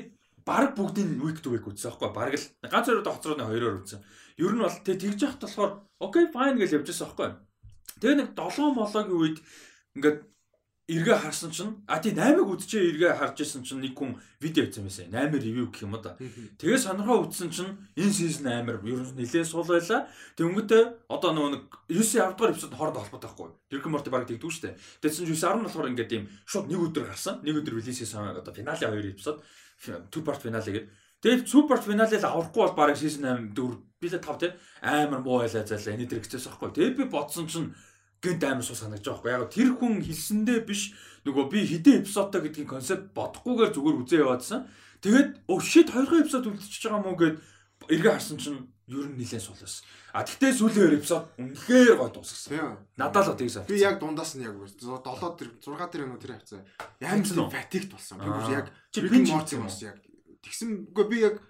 баг 0.45 0.75
бүгдийн 0.75 1.17
week 1.23 1.39
to 1.39 1.49
week 1.55 1.65
үзсэн 1.65 1.95
байхгүй. 1.95 2.11
Бараг 2.11 2.35
л 2.35 2.45
ганц 2.67 2.85
хоёр 2.91 3.01
доцрооны 3.01 3.45
хоёроор 3.47 3.81
үзсэн. 3.81 4.03
Ер 4.37 4.53
нь 4.53 4.61
бол 4.61 4.77
тэг 4.83 4.99
тэгж 4.99 5.19
яхад 5.23 5.41
болохоор 5.47 5.71
окей 6.03 6.25
fine 6.27 6.57
гэж 6.59 6.69
явж 6.75 6.87
байсан 6.91 7.07
байхгүй. 7.07 7.29
Тэгээ 8.01 8.17
нэг 8.19 8.29
7 8.35 8.75
молоогийн 8.75 9.15
үед 9.15 9.37
ингээд 9.95 10.17
эргээ 10.89 11.17
харсан 11.17 11.51
чинь 11.51 11.77
а 11.87 12.01
тий 12.01 12.11
8-ыг 12.11 12.47
үдчээ 12.47 12.81
эргээ 12.89 13.13
харж 13.15 13.45
исэн 13.45 13.63
чинь 13.63 13.85
нэг 13.85 13.93
хүн 13.93 14.17
видео 14.41 14.65
хийсэн 14.65 14.83
байсан. 14.83 15.07
8 15.13 15.37
ревю 15.37 15.69
гэх 15.69 15.85
юм 15.85 15.95
да. 16.01 16.17
Тэгээ 16.57 16.79
сонирхоо 16.81 17.29
үзсэн 17.29 17.49
чинь 17.53 17.77
энэ 17.95 18.11
сизон 18.11 18.49
8 18.49 18.81
ер 18.89 18.99
нь 19.05 19.15
нэлээд 19.15 19.47
сул 19.47 19.63
байла. 19.63 20.09
Тэнгүүтээ 20.35 20.83
одоо 21.07 21.31
нэг 21.37 21.69
9 21.87 22.01
авдгаар 22.25 22.51
эпизод 22.51 22.73
хоорондоо 22.73 23.01
холбоотой 23.05 23.29
байхгүй. 23.29 23.49
Рик 23.71 23.85
Морти 23.87 24.09
баг 24.09 24.25
тэгдүү 24.27 24.51
штэ. 24.51 24.75
Тэгсэн 25.05 25.29
чинь 25.29 25.37
9 25.37 25.63
10 25.63 25.69
болохоор 25.69 25.91
ингээд 25.93 26.11
ийм 26.11 26.25
шууд 26.49 26.67
нэг 26.67 26.79
өдөр 26.81 27.05
гарсан. 27.07 27.39
Нэг 27.45 27.61
өдөр 27.61 27.77
релиз 27.79 28.01
хийсэн 28.01 28.35
одоо 28.35 28.51
финале 28.51 28.81
2 28.81 29.15
эпизод 29.15 29.39
two 30.11 30.21
part 30.25 30.41
finale 30.41 30.65
гэдэг. 30.65 30.89
Тэгээд 31.21 31.45
супер 31.45 31.77
финале 31.77 32.17
л 32.17 32.25
авахгүй 32.25 32.65
бол 32.65 32.77
баг 32.77 32.97
season 32.97 33.53
8 33.53 33.53
4 33.53 33.77
билээ 34.01 34.21
5 34.25 34.41
тий 34.41 34.51
амар 34.81 35.21
муу 35.21 35.45
байлаа 35.45 35.61
зайлаа. 35.61 35.93
Энэ 35.93 36.09
дэр 36.09 36.21
хэвчээс 36.25 36.49
байхгүй. 36.49 36.73
Тэгээд 36.73 36.97
би 36.97 37.05
бодсон 37.05 37.45
чинь 37.45 37.73
гэнт 38.21 38.43
амар 38.45 38.65
суу 38.65 38.77
санагдаж 38.77 39.05
байгаа 39.05 39.21
байхгүй. 39.21 39.33
Яг 39.33 39.49
тэр 39.49 39.69
хүн 39.81 39.93
хэлсэндээ 40.05 40.59
биш 40.65 40.93
нөгөө 41.25 41.45
би 41.49 41.59
хідэн 41.65 42.05
эпизодтой 42.05 42.41
гэдгийг 42.45 42.69
концепт 42.69 43.09
бодохгүйгээр 43.17 43.73
зүгээр 43.73 43.99
үзээ 44.05 44.21
яваадсан. 44.21 44.69
Тэгээд 45.01 45.29
oh 45.49 45.57
shit 45.57 45.89
2 45.89 46.21
эпизод 46.21 46.45
үлдчихэж 46.45 46.83
байгаа 46.85 47.01
мó 47.01 47.17
гэд 47.17 47.41
эргээ 47.89 48.13
харсан 48.13 48.37
чинь 48.37 48.69
ер 48.85 49.09
нь 49.09 49.17
нилээн 49.17 49.41
суулсан. 49.41 49.81
А 50.13 50.21
тэгтээ 50.21 50.53
сүүлийн 50.53 51.01
эпизод 51.01 51.23
үнэхээр 51.41 51.97
гой 51.97 52.09
дууссан. 52.13 52.77
Надад 52.93 53.33
л 53.33 53.39
тэгсэн. 53.41 53.65
Би 53.65 53.81
яг 53.81 53.97
дундаас 53.97 54.37
нь 54.37 54.45
яг 54.45 54.53
7 54.53 54.77
тэр 54.77 55.49
6 55.57 55.89
тэр 55.89 56.01
юм 56.05 56.13
уу 56.13 56.21
тэр 56.21 56.37
хавцаа. 56.37 56.61
Яг 57.01 57.25
л 57.25 57.49
фатигт 57.49 57.89
болсон. 57.89 58.21
Би 58.21 58.29
бүр 58.29 58.53
яг 58.53 58.65
чи 58.93 59.01
бинж 59.01 59.33
морцсон 59.33 59.65
бас 59.65 59.81
яг 59.81 59.97
тэгсэн 60.45 60.93
үгүй 60.93 61.05
би 61.09 61.17
яг 61.25 61.41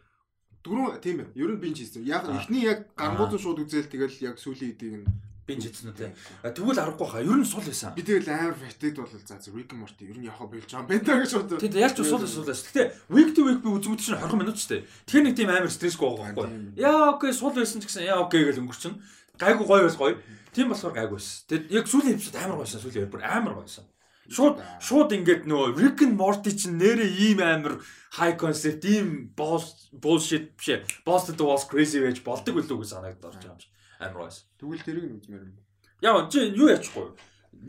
дөрөв 0.64 1.02
тийм 1.04 1.26
ээ. 1.26 1.36
Ер 1.36 1.52
нь 1.52 1.60
бинж 1.60 1.84
хийсэн. 1.84 2.08
Яг 2.08 2.30
эхний 2.30 2.64
яг 2.64 2.94
гаргуудын 2.96 3.42
шууд 3.42 3.66
үзэл 3.66 3.92
тэгэл 3.92 4.32
яг 4.32 4.36
сүүлийн 4.40 4.72
эдийг 4.72 4.96
нь 5.02 5.08
бинж 5.48 5.64
хийсэн 5.68 5.92
үү 5.92 5.98
те. 5.98 6.14
Тэгвэл 6.46 6.82
аргагүй 6.82 7.08
хаа. 7.10 7.26
Ер 7.26 7.38
нь 7.42 7.48
сул 7.48 7.66
байсан. 7.66 7.94
Би 7.98 8.06
тэгэл 8.06 8.30
амар 8.30 8.56
фатигт 8.56 8.98
бол 9.02 9.10
за 9.10 9.38
Rick 9.52 9.74
Morty 9.74 10.06
ер 10.06 10.18
нь 10.22 10.30
яхаа 10.30 10.48
болж 10.48 10.70
байгаа 10.70 10.86
юм 10.86 10.88
байна 10.88 11.24
гэж 11.26 11.34
бодсон. 11.34 11.60
Тийм 11.60 11.82
ялч 11.82 11.98
сул 11.98 12.22
сул 12.28 12.46
байсан. 12.46 12.68
Гэтэ 12.70 12.84
week 13.10 13.34
to 13.34 13.42
week 13.46 13.60
би 13.66 13.70
үзмүүд 13.74 14.00
чинь 14.02 14.22
20 14.22 14.38
минут 14.38 14.58
ч 14.62 14.70
те. 14.70 14.86
Тэгэхээр 15.10 15.26
нэг 15.26 15.36
тийм 15.36 15.50
амар 15.50 15.74
стрессгүй 15.74 16.08
байгаа 16.08 16.34
байхгүй. 16.38 16.78
Яа 16.78 17.18
окей 17.18 17.34
сул 17.34 17.54
байсан 17.54 17.82
ч 17.82 17.90
гэсэн 17.90 18.06
яа 18.06 18.22
окей 18.22 18.46
гэж 18.46 18.62
өнгөрчин. 18.62 19.02
Гайгүй 19.42 19.66
гоё 19.66 19.84
байс 19.90 19.98
гоё. 19.98 20.16
Тийм 20.54 20.70
болохоор 20.70 20.94
гайгүй 20.94 21.18
байсан. 21.18 21.38
Тэгэд 21.50 21.66
яг 21.74 21.86
сүүлийн 21.90 22.16
эпизод 22.16 22.38
амар 22.38 22.58
гоё 22.62 22.66
байсан. 22.70 22.82
Сүүлийн 22.86 23.10
бүр 23.10 23.26
амар 23.26 23.54
гоё 23.58 23.66
байсан. 23.66 23.86
Шууд 24.32 24.62
шууд 24.80 25.12
ингээд 25.12 25.44
нөгөө 25.50 25.76
Rick 25.82 26.06
and 26.06 26.16
Morty 26.16 26.54
чинь 26.56 26.78
нэрээ 26.80 27.10
ийм 27.34 27.40
амар 27.42 27.82
high 28.16 28.38
concept 28.40 28.86
ийм 28.88 29.34
boss 29.36 29.90
bullshit 29.92 30.56
биш. 30.56 30.86
Boss 31.04 31.28
the 31.28 31.44
walls 31.44 31.68
crazy 31.68 32.00
байж 32.00 32.24
болдог 32.24 32.56
үлээ 32.56 32.80
гэж 32.80 32.90
санагдаад 32.96 33.28
орж 33.28 33.44
байгаа 33.44 33.52
юм 33.52 33.60
шиг. 33.60 33.72
Амар 34.02 34.26
байсан. 34.26 34.50
Тэгвэл 34.58 34.82
тэрийг 34.82 35.06
нь 35.06 35.18
үзмээр 35.22 35.44
юм. 35.46 35.58
Яа 36.02 36.26
чи 36.26 36.50
юу 36.50 36.74
яачихгүй. 36.74 37.14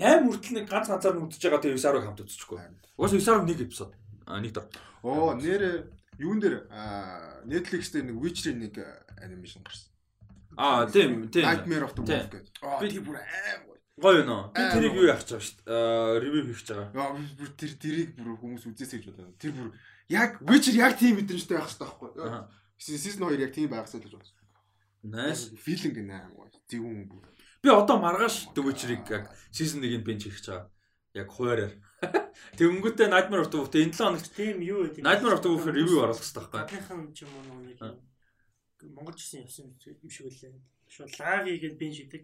8 0.00 0.24
хүртэл 0.24 0.56
нэг 0.56 0.66
ганц 0.72 0.88
ганцаар 0.88 1.14
нь 1.20 1.24
үзэж 1.28 1.42
байгаа 1.44 1.60
тэгээ 1.60 1.76
9 1.76 1.92
10-ыг 1.92 2.04
хамт 2.08 2.24
үзчихгүй. 2.24 2.58
Угаас 2.96 3.12
9 3.12 3.20
10 3.20 3.44
нэг 3.44 3.60
эпизод. 3.60 3.92
А 4.24 4.40
нэг 4.40 4.52
дор. 4.56 4.66
Оо 5.04 5.36
нэр 5.36 5.92
юун 6.16 6.40
дээр 6.40 6.64
Netflix 7.44 7.92
дээр 7.92 8.08
нэг 8.08 8.16
Witcher-ийн 8.16 8.58
нэг 8.64 8.80
анимашн 9.20 9.60
гарсан. 9.60 9.92
Аа 10.56 10.88
тийм 10.88 11.28
тийм. 11.28 11.44
Nightmare 11.44 11.84
of 11.84 11.92
the 11.92 12.02
Wolf 12.02 12.28
гэдэг. 12.32 12.44
Аа 12.62 12.80
тэр 12.80 13.04
бүр 13.04 13.20
аим 13.20 13.72
гоё 14.00 14.22
нөө. 14.24 14.42
Би 14.56 14.62
тэрийг 14.72 14.94
юу 14.96 15.06
яах 15.08 15.20
гэж 15.20 15.28
байгаа 15.32 15.44
шүү 15.44 15.56
дээ. 15.60 16.20
Ревю 16.24 16.40
хийх 16.48 16.60
гэж 16.62 16.68
байгаа. 16.72 16.88
Яа 16.96 17.10
бүр 17.12 17.50
тэр 17.56 17.72
тэрийг 17.76 18.10
бүр 18.16 18.36
хүмүүс 18.40 18.64
үзээсэй 18.72 18.98
гэж 19.00 19.06
бодоод. 19.12 19.36
Тэр 19.36 19.52
бүр 19.52 19.68
яг 20.08 20.30
Witcher 20.40 20.76
яг 20.76 20.96
тийм 20.96 21.20
мэдрэмжтэй 21.20 21.56
байх 21.56 21.68
хэрэгтэй 21.68 21.88
байхгүй. 21.88 22.10
Season 22.82 23.20
2 23.28 23.44
яг 23.44 23.52
тийм 23.52 23.68
байхсаа 23.70 24.00
л 24.00 24.04
гэж 24.04 24.14
бодсон. 24.16 24.36
Nice. 25.02 25.50
Feeling 25.58 25.94
гэнэ 25.98 26.14
аа. 26.14 26.30
Зөвүүн 26.70 27.10
бүр. 27.10 27.26
Би 27.62 27.68
одоо 27.70 27.98
маргааш 27.98 28.54
Witcher-ыг 28.54 29.06
яг 29.10 29.30
season 29.50 29.82
1-ийг 29.82 30.02
бенч 30.06 30.26
хийх 30.26 30.38
гэж 30.38 30.46
байгаа. 30.50 30.70
Яг 31.14 31.28
хуваараар. 31.30 31.74
Тэнгүүтээ 32.58 33.10
Nightmare 33.10 33.42
of 33.46 33.50
the 33.50 33.58
Wolf 33.58 33.74
энэ 33.74 33.94
7 33.94 33.98
хоногт 33.98 34.30
тийм 34.34 34.58
юу 34.62 34.86
гэдэг. 34.86 35.02
Nightmare 35.02 35.34
of 35.38 35.42
the 35.42 35.50
Wolf-ийн 35.50 35.74
ревю 35.74 36.02
оруулах 36.02 36.22
хэрэгтэй 36.22 36.42
байхгүй. 36.42 36.58
Гадныхан 36.62 37.00
ч 37.14 37.18
юм 37.26 37.32
уу 37.34 37.60
нэг 37.66 37.78
юм. 37.82 37.98
Монгол 38.94 39.14
жисэн 39.14 39.42
явсан 39.46 39.70
юм 39.70 40.10
шиг 40.10 40.26
үлээ. 40.26 40.54
Шууд 40.90 41.14
лайв 41.18 41.42
хийгээд 41.46 41.78
бинж 41.78 41.96
хийдэг. 42.02 42.22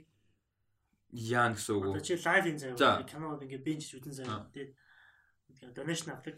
Яа 1.15 1.55
гэсэн 1.55 1.73
үг 1.79 1.85
Одоо 1.87 2.03
үү? 2.03 2.07
чи 2.07 2.15
лайвын 2.19 2.59
За. 2.59 2.75
заяа 2.75 3.07
киног 3.07 3.43
ингээд 3.43 3.65
бинж 3.67 3.83
үтэн 3.95 4.13
заяа. 4.19 4.51
Тэгээд 4.51 5.75
донешн 5.75 6.11
авдаг. 6.15 6.37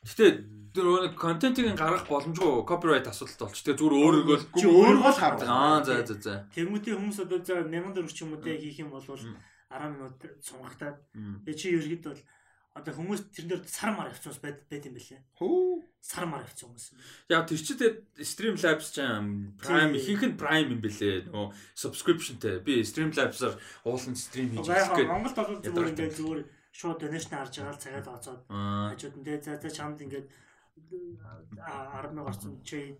Гэтэ 0.00 0.26
тэр 0.72 0.86
нэг 1.10 1.14
контентыг 1.18 1.74
гаргах 1.76 2.06
боломжгүй 2.08 2.64
copyright 2.64 3.10
асуудалтай 3.10 3.46
болч. 3.50 3.58
Тэгээ 3.60 3.78
зүгээр 3.80 3.96
өөрийгөө 4.00 4.36
л 4.38 4.46
Чи 4.54 4.66
өөрөө 4.70 5.10
л 5.12 5.18
гаргах. 5.20 5.48
Аа 5.50 5.82
за 5.84 6.00
за 6.06 6.14
за. 6.16 6.34
Тэнгүүтээ 6.54 6.94
хүмүүс 6.94 7.18
одоо 7.26 7.38
за 7.42 7.54
1000 7.66 7.92
төгрөг 7.92 8.14
ч 8.14 8.18
юм 8.22 8.32
уу 8.32 8.40
те 8.40 8.54
хийх 8.56 8.78
юм 8.80 8.94
бол 8.94 9.02
Мм. 9.02 9.36
10 9.70 9.92
минут 9.94 10.18
сунгагтаад 10.40 10.96
Мм. 11.14 11.42
тэгээ 11.44 11.58
чи 11.58 11.66
ергээд 11.74 12.04
бол 12.06 12.22
одоо 12.70 12.92
хүмүүс 12.94 13.20
тэрэн 13.34 13.50
дээр 13.50 13.62
сар 13.66 13.90
мар 13.98 14.08
явчихсан 14.14 14.42
байд 14.46 14.58
байд 14.70 14.86
юм 14.86 14.94
бэлээ. 14.94 15.20
Хөө. 15.42 15.82
Сар 16.00 16.24
мар 16.30 16.46
явчихсан 16.46 16.70
хүмүүс. 16.70 16.86
Яг 17.28 17.44
тэр 17.50 17.58
чи 17.58 17.74
тэгээд 17.74 17.98
Streamlabs 18.22 18.86
ч 18.94 19.02
юм 19.02 19.58
Prime 19.58 19.98
ихэнх 19.98 20.22
нь 20.32 20.38
Prime 20.38 20.70
юм 20.70 20.80
бэлээ. 20.80 21.34
Нөгөө 21.34 21.50
subscriptionтэй. 21.74 22.62
Би 22.62 22.86
Streamlabs-аар 22.86 23.58
уулын 23.82 24.14
стрим 24.14 24.54
хийж 24.54 24.70
эхлэх 24.70 25.02
гээд. 25.02 25.10
Монголд 25.10 25.34
бол 25.34 25.58
зүгээр 25.60 25.90
ингээд 25.98 26.14
зүгээр 26.14 26.40
шууд 26.80 26.98
донешн 27.04 27.36
харж 27.36 27.54
байгаа 27.60 27.76
л 27.76 27.84
цагаад 27.84 28.08
оцоод 28.08 28.40
хажууд 28.48 29.14
нь 29.20 29.24
тэгээ 29.28 29.60
за 29.60 29.70
чамд 29.76 30.00
ингээд 30.00 30.26
а 31.60 32.00
10 32.00 32.16
мянга 32.16 32.32
орсон 32.32 32.56
чи 32.64 32.96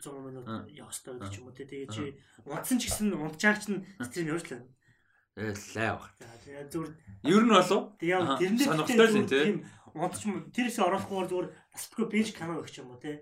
100 0.00 0.24
минут 0.24 0.46
явах 0.72 0.96
хэрэгтэй 0.96 1.20
гэдэг 1.20 1.28
ч 1.28 1.36
юм 1.36 1.46
уу 1.46 1.58
тэгээ 1.60 1.84
чи 1.92 2.04
унтсан 2.48 2.78
ч 2.80 2.88
гэсэн 2.88 3.12
унтчаач 3.12 3.62
нь 3.68 3.84
стрим 4.00 4.32
явуулсан. 4.32 4.64
Э 5.36 5.52
лай 5.76 5.90
баг. 5.92 6.04
Тэгээ 6.16 6.64
зүгээр 6.72 6.90
Ер 7.28 7.44
нь 7.44 7.52
болов? 7.52 7.82
тэгээ 8.00 8.16
Аха, 8.16 8.32
яг 8.32 8.40
тэрнээ 8.40 8.66
сонирхолтой 8.66 9.08
л 9.12 9.28
те? 9.28 9.40
унтч 9.94 10.22
юм 10.24 10.34
тэрээс 10.54 10.78
орохгүй 10.80 11.26
зүгээр 11.28 11.48
асдгүй 11.76 12.06
бенч 12.08 12.28
канал 12.32 12.62
өгч 12.62 12.74
юм 12.80 12.94
уу 12.94 13.02
те 13.02 13.18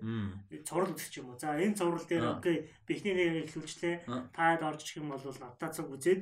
цуврал 0.63 0.93
үзэх 0.93 1.17
юм 1.19 1.33
уу. 1.33 1.41
За 1.41 1.57
энэ 1.57 1.77
цуврал 1.77 2.05
дээр 2.05 2.25
окей 2.37 2.57
бихний 2.85 3.13
нэг 3.17 3.49
ихлүүлчлээ. 3.49 3.95
Аа. 4.05 4.29
Таад 4.31 4.61
орж 4.63 4.81
ирэх 4.85 5.01
юм 5.01 5.09
бол 5.09 5.21
надад 5.21 5.73
цаг 5.73 5.87
үзээд 5.89 6.21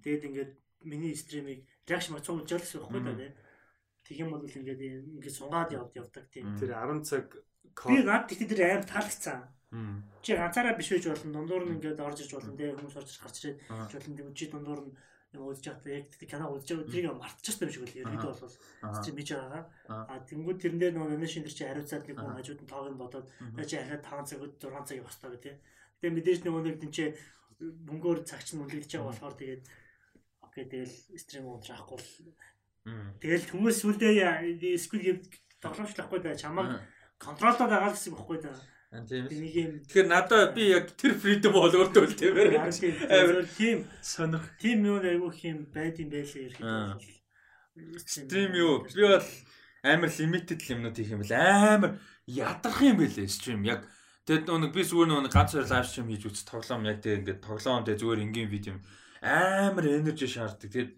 тэгээд 0.00 0.26
ингээд 0.28 0.52
миний 0.88 1.14
стримийг 1.14 1.68
реакшн 1.88 2.12
мацуу 2.14 2.38
юм 2.38 2.46
Мм. 2.90 3.04
байна 3.04 3.18
те. 3.18 3.28
Тэг 4.06 4.16
юм 4.22 4.30
бол 4.30 4.44
ингээд 4.44 4.82
ингээд 4.82 5.38
сунгаад 5.38 5.72
явд 5.72 5.92
явдаг 5.96 6.26
тийм. 6.30 6.54
Тэр 6.58 6.74
10 6.74 7.02
цаг 7.06 7.26
Би 7.72 8.02
над 8.02 8.28
тэгтээ 8.28 8.48
тэр 8.50 8.62
аим 8.62 8.84
таалагдсан. 8.84 9.40
Мм. 9.72 10.04
Чи 10.22 10.36
ганцаараа 10.36 10.76
биш 10.76 10.90
байж 10.92 11.06
болно. 11.08 11.32
Дундуур 11.32 11.64
нь 11.66 11.74
ингээд 11.80 12.00
орж 12.00 12.20
иж 12.20 12.30
болно 12.34 12.52
те. 12.56 12.74
Хүмүүс 12.76 12.96
орж 13.00 13.10
гарч 13.18 13.36
ирээд 13.40 13.58
болно. 13.68 14.16
Тэгвэл 14.16 14.36
чи 14.36 14.46
дундуур 14.52 14.80
нь 14.84 14.92
юм 15.32 15.48
үзэж 15.48 15.64
байхдаа 15.64 15.96
яг 15.96 16.06
тэг 16.12 16.28
кино 16.28 16.52
үзэж 16.52 16.68
байгаа 16.76 16.92
тэрийг 16.92 17.16
мартчихсан 17.16 17.64
юм 17.64 17.72
шиг 17.72 17.84
үл 17.88 18.00
ерөөдөө 18.04 18.36
бол 18.36 18.56
стрим 19.00 19.16
хийж 19.16 19.30
байгаа. 19.32 19.64
Аа. 19.88 20.04
А 20.12 20.14
тэнгууд 20.28 20.58
тэрэн 20.60 20.80
дээр 20.80 20.92
нөгөө 20.92 21.10
нэнэшин 21.16 21.44
тэр 21.48 21.56
чи 21.56 21.64
хариуцаад 21.64 22.04
нэг 22.04 22.16
хүн 22.20 22.36
хажууд 22.36 22.60
нь 22.60 22.68
тоог 22.68 22.88
нь 22.92 23.00
бодоод 23.00 23.26
чи 23.64 23.76
ахаад 23.80 24.04
5 24.04 24.28
цаг 24.28 24.38
6 24.44 24.60
цаг 24.60 24.96
явах 25.00 25.16
хэрэгтэй 25.16 25.40
тийм. 25.40 25.56
Тэгээ 26.04 26.16
мэдээж 26.20 26.40
нөгөө 26.44 26.62
нэг 26.68 26.76
чи 26.92 27.04
мөнгөөр 27.62 28.18
цагч 28.28 28.48
нь 28.52 28.60
үлдэж 28.60 28.90
байгаа 28.92 29.08
болохоор 29.08 29.34
тэгээд 29.40 29.62
окей 30.52 30.64
тэгэл 30.68 30.92
стрим 31.16 31.48
унтрахгүй 31.48 31.96
бол 31.96 32.08
Мм. 32.84 33.16
тэгэл 33.24 33.48
хүмүүс 33.48 33.76
сүлдээ 33.80 34.76
сквид 34.76 35.02
гэв 35.02 35.18
тоглоомчлахгүй 35.64 36.20
да 36.20 36.36
чамаг 36.36 36.84
контролдод 37.16 37.72
байгаа 37.72 37.90
л 37.90 37.96
гэсэн 37.96 38.12
бохоггүй 38.12 38.38
да. 38.44 38.52
Аа, 38.92 39.06
Тийм 39.08 39.24
л. 39.24 39.32
Юм 39.32 39.72
Тэгэхээр 39.88 40.08
надад 40.12 40.52
би 40.52 40.68
яг 40.68 40.92
тэр 41.00 41.16
freedom 41.16 41.56
бол 41.56 41.72
өөртөө 41.72 42.04
л 42.04 42.18
тийм 42.18 42.36
ээ. 42.36 42.60
харин 42.60 42.68
тийм 42.68 42.94
Амар. 43.08 43.46
тийм 43.56 43.76
Сонирх. 44.04 44.46
тийм 44.60 44.78
юу 44.84 45.00
айгуух 45.00 45.38
юм 45.48 45.64
байд 45.72 45.96
юм 45.96 46.12
байлээ 46.12 46.52
ерхэд. 46.52 46.68
Стрим 48.04 48.52
юу? 48.52 48.84
Би 48.84 49.00
бол 49.08 49.24
амар 49.82 50.10
limited 50.12 50.60
юмнууд 50.68 50.96
хийх 50.98 51.10
юм 51.16 51.22
бэл 51.24 51.32
амар 51.32 51.92
ядарх 52.28 52.78
юм 52.84 53.00
бэлээ 53.00 53.26
стрим 53.32 53.64
яг 53.64 53.88
тэгэд 54.28 54.46
нэг 54.46 54.70
би 54.76 54.84
зүгээр 54.84 55.08
нэг 55.24 55.32
ганц 55.32 55.56
хоёр 55.56 55.66
лайв 55.66 55.86
стрим 55.88 56.06
хийж 56.12 56.22
үз 56.28 56.44
тоглоом 56.46 56.84
яг 56.84 57.00
тэг 57.00 57.24
ингээд 57.24 57.40
тоглоом 57.42 57.82
тэг 57.82 57.96
зүгээр 57.98 58.22
ингийн 58.28 58.52
видео 58.52 58.76
юм 58.76 58.80
амар 59.22 59.86
энержи 59.86 60.26
шаарддаг. 60.26 60.70
Тэгэд 60.70 60.92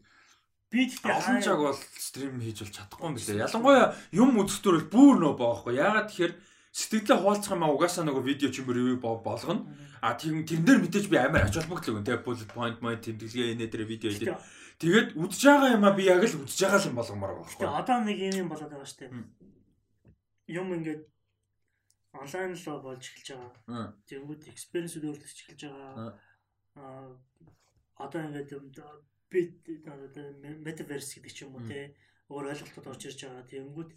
би 0.72 0.80
тэгтээ 0.88 1.12
олон 1.12 1.38
цаг 1.44 1.58
бол 1.60 1.80
стрим 2.00 2.40
хийж 2.40 2.64
бол 2.64 2.72
чадахгүй 2.72 3.06
юм 3.06 3.14
бэлээ 3.14 3.44
ялангуяа 3.44 3.86
юм 4.16 4.30
үзэхтөр 4.40 4.88
бүр 4.88 5.14
нөө 5.20 5.34
боохгүй 5.36 5.76
ягаад 5.76 6.08
тэгэхээр 6.08 6.34
сэтгэлээ 6.74 7.18
хуваалцах 7.20 7.54
юм 7.54 7.62
а 7.62 7.70
угаасаа 7.70 8.04
нөгөө 8.08 8.24
видео 8.24 8.48
ч 8.50 8.64
юм 8.64 8.72
уу 8.72 8.74
ревю 8.74 8.96
болгоно. 8.98 9.68
А 10.02 10.16
тийм 10.18 10.42
тэрэн 10.42 10.64
дээр 10.66 10.80
мэдээж 10.82 11.06
би 11.12 11.16
амар 11.20 11.46
ач 11.46 11.54
холбогдол 11.54 12.00
өгөн 12.00 12.08
тэг 12.08 12.24
bullet 12.24 12.50
point 12.50 12.76
point 12.80 13.00
тэмдэглэгээ 13.04 13.52
энэ 13.54 13.70
дээр 13.70 13.84
видео 13.86 14.10
хийдэг 14.10 14.36
тэгээд 14.80 15.08
үдж 15.14 15.40
байгаа 15.46 15.70
юм 15.78 15.84
а 15.86 15.94
би 15.94 16.02
яг 16.10 16.24
л 16.24 16.40
үдж 16.42 16.58
байгаа 16.58 16.82
юм 16.88 16.98
болгомоор 16.98 17.32
Гэтэ 17.46 17.62
байхгүй. 17.62 17.78
Одоо 17.78 17.98
нэг 18.02 18.18
юм 18.18 18.34
юм 18.42 18.48
болоод 18.50 18.72
байгаа. 18.74 19.08
Мм. 19.12 19.26
Юм 20.50 20.68
ингээд 20.74 21.02
онлайн 22.12 22.52
л 22.58 22.66
болж 22.82 23.02
эхэлж 23.06 23.28
байгаа. 23.38 23.94
Тэнгүүд 24.10 24.42
experience 24.50 24.98
өөрлөж 24.98 25.30
эхэлж 25.30 25.62
байгаа. 25.70 26.18
Аа. 26.74 27.14
Одоо 27.96 28.20
ингээд 28.26 28.50
юм 28.52 28.70
да- 28.72 29.00
би 29.30 29.54
одоо 29.86 30.26
metaverse 30.66 31.18
гэдэг 31.18 31.32
ч 31.34 31.38
юм 31.44 31.54
уу 31.58 31.66
те 31.66 31.94
өөр 32.30 32.50
ойлголтууд 32.50 32.86
орж 32.90 33.02
ирж 33.06 33.20
байгаа. 33.26 33.44
Тэнгүүд 33.50 33.90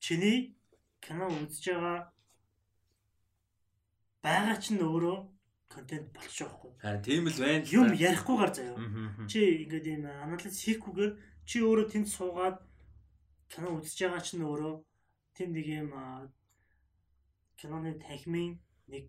чиний 0.00 0.56
кино 1.00 1.26
үзэж 1.30 1.64
байгаа 1.74 1.98
байгаа 4.22 4.56
чинь 4.62 4.82
өөрөө 4.82 5.18
контент 5.68 6.06
болчих 6.14 6.46
жоохгүй. 6.46 6.72
Аа 6.82 6.98
тийм 7.02 7.26
л 7.26 7.38
байна. 7.38 7.66
Юм 7.66 7.88
ярихгүйгээр 7.94 8.52
заяа. 8.54 8.78
Чи 9.30 9.40
ингээд 9.66 9.86
юм 9.86 10.04
анализ 10.06 10.56
хийхгүйгээр 10.62 11.12
чи 11.46 11.56
өөрөө 11.62 11.86
тэнд 11.90 12.08
суугаад 12.10 12.58
кино 13.50 13.68
үзэж 13.78 13.98
байгаа 14.06 14.22
чинь 14.22 14.46
өөрөө 14.46 14.74
тэнд 15.36 15.52
нэг 15.54 15.66
юм 15.66 15.90
киноны 17.58 17.98
танхимын 17.98 18.58
нэг 18.88 19.06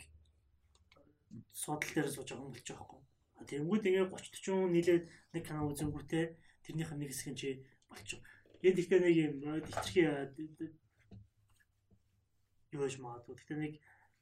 судал 1.53 1.91
дээр 1.93 2.09
сууж 2.09 2.29
байгаа 2.33 2.45
юм 2.45 2.53
болж 2.53 2.67
байгаа 2.67 2.85
байхгүй. 2.85 3.01
Тэнгүүд 3.47 3.87
ингээд 3.87 4.11
30 4.11 4.43
40 4.43 4.53
хүн 4.53 4.71
нийлээд 4.75 5.03
нэг 5.33 5.43
кино 5.47 5.67
үзэнгүүтээ 5.71 6.25
тэрнийх 6.63 6.91
нь 6.93 6.99
нэг 7.01 7.09
хэсэг 7.11 7.29
нь 7.31 7.39
чи 7.39 7.49
болчих. 7.87 8.19
Энэ 8.61 8.79
ихтэй 8.81 8.99
нэг 8.99 9.15
юм 9.15 9.33
тэтэрхий 9.63 10.05
юу 12.75 12.83
гэж 12.83 12.95
магадгүй. 12.99 13.35
Гэхдээ 13.35 13.59
нэг 13.63 13.73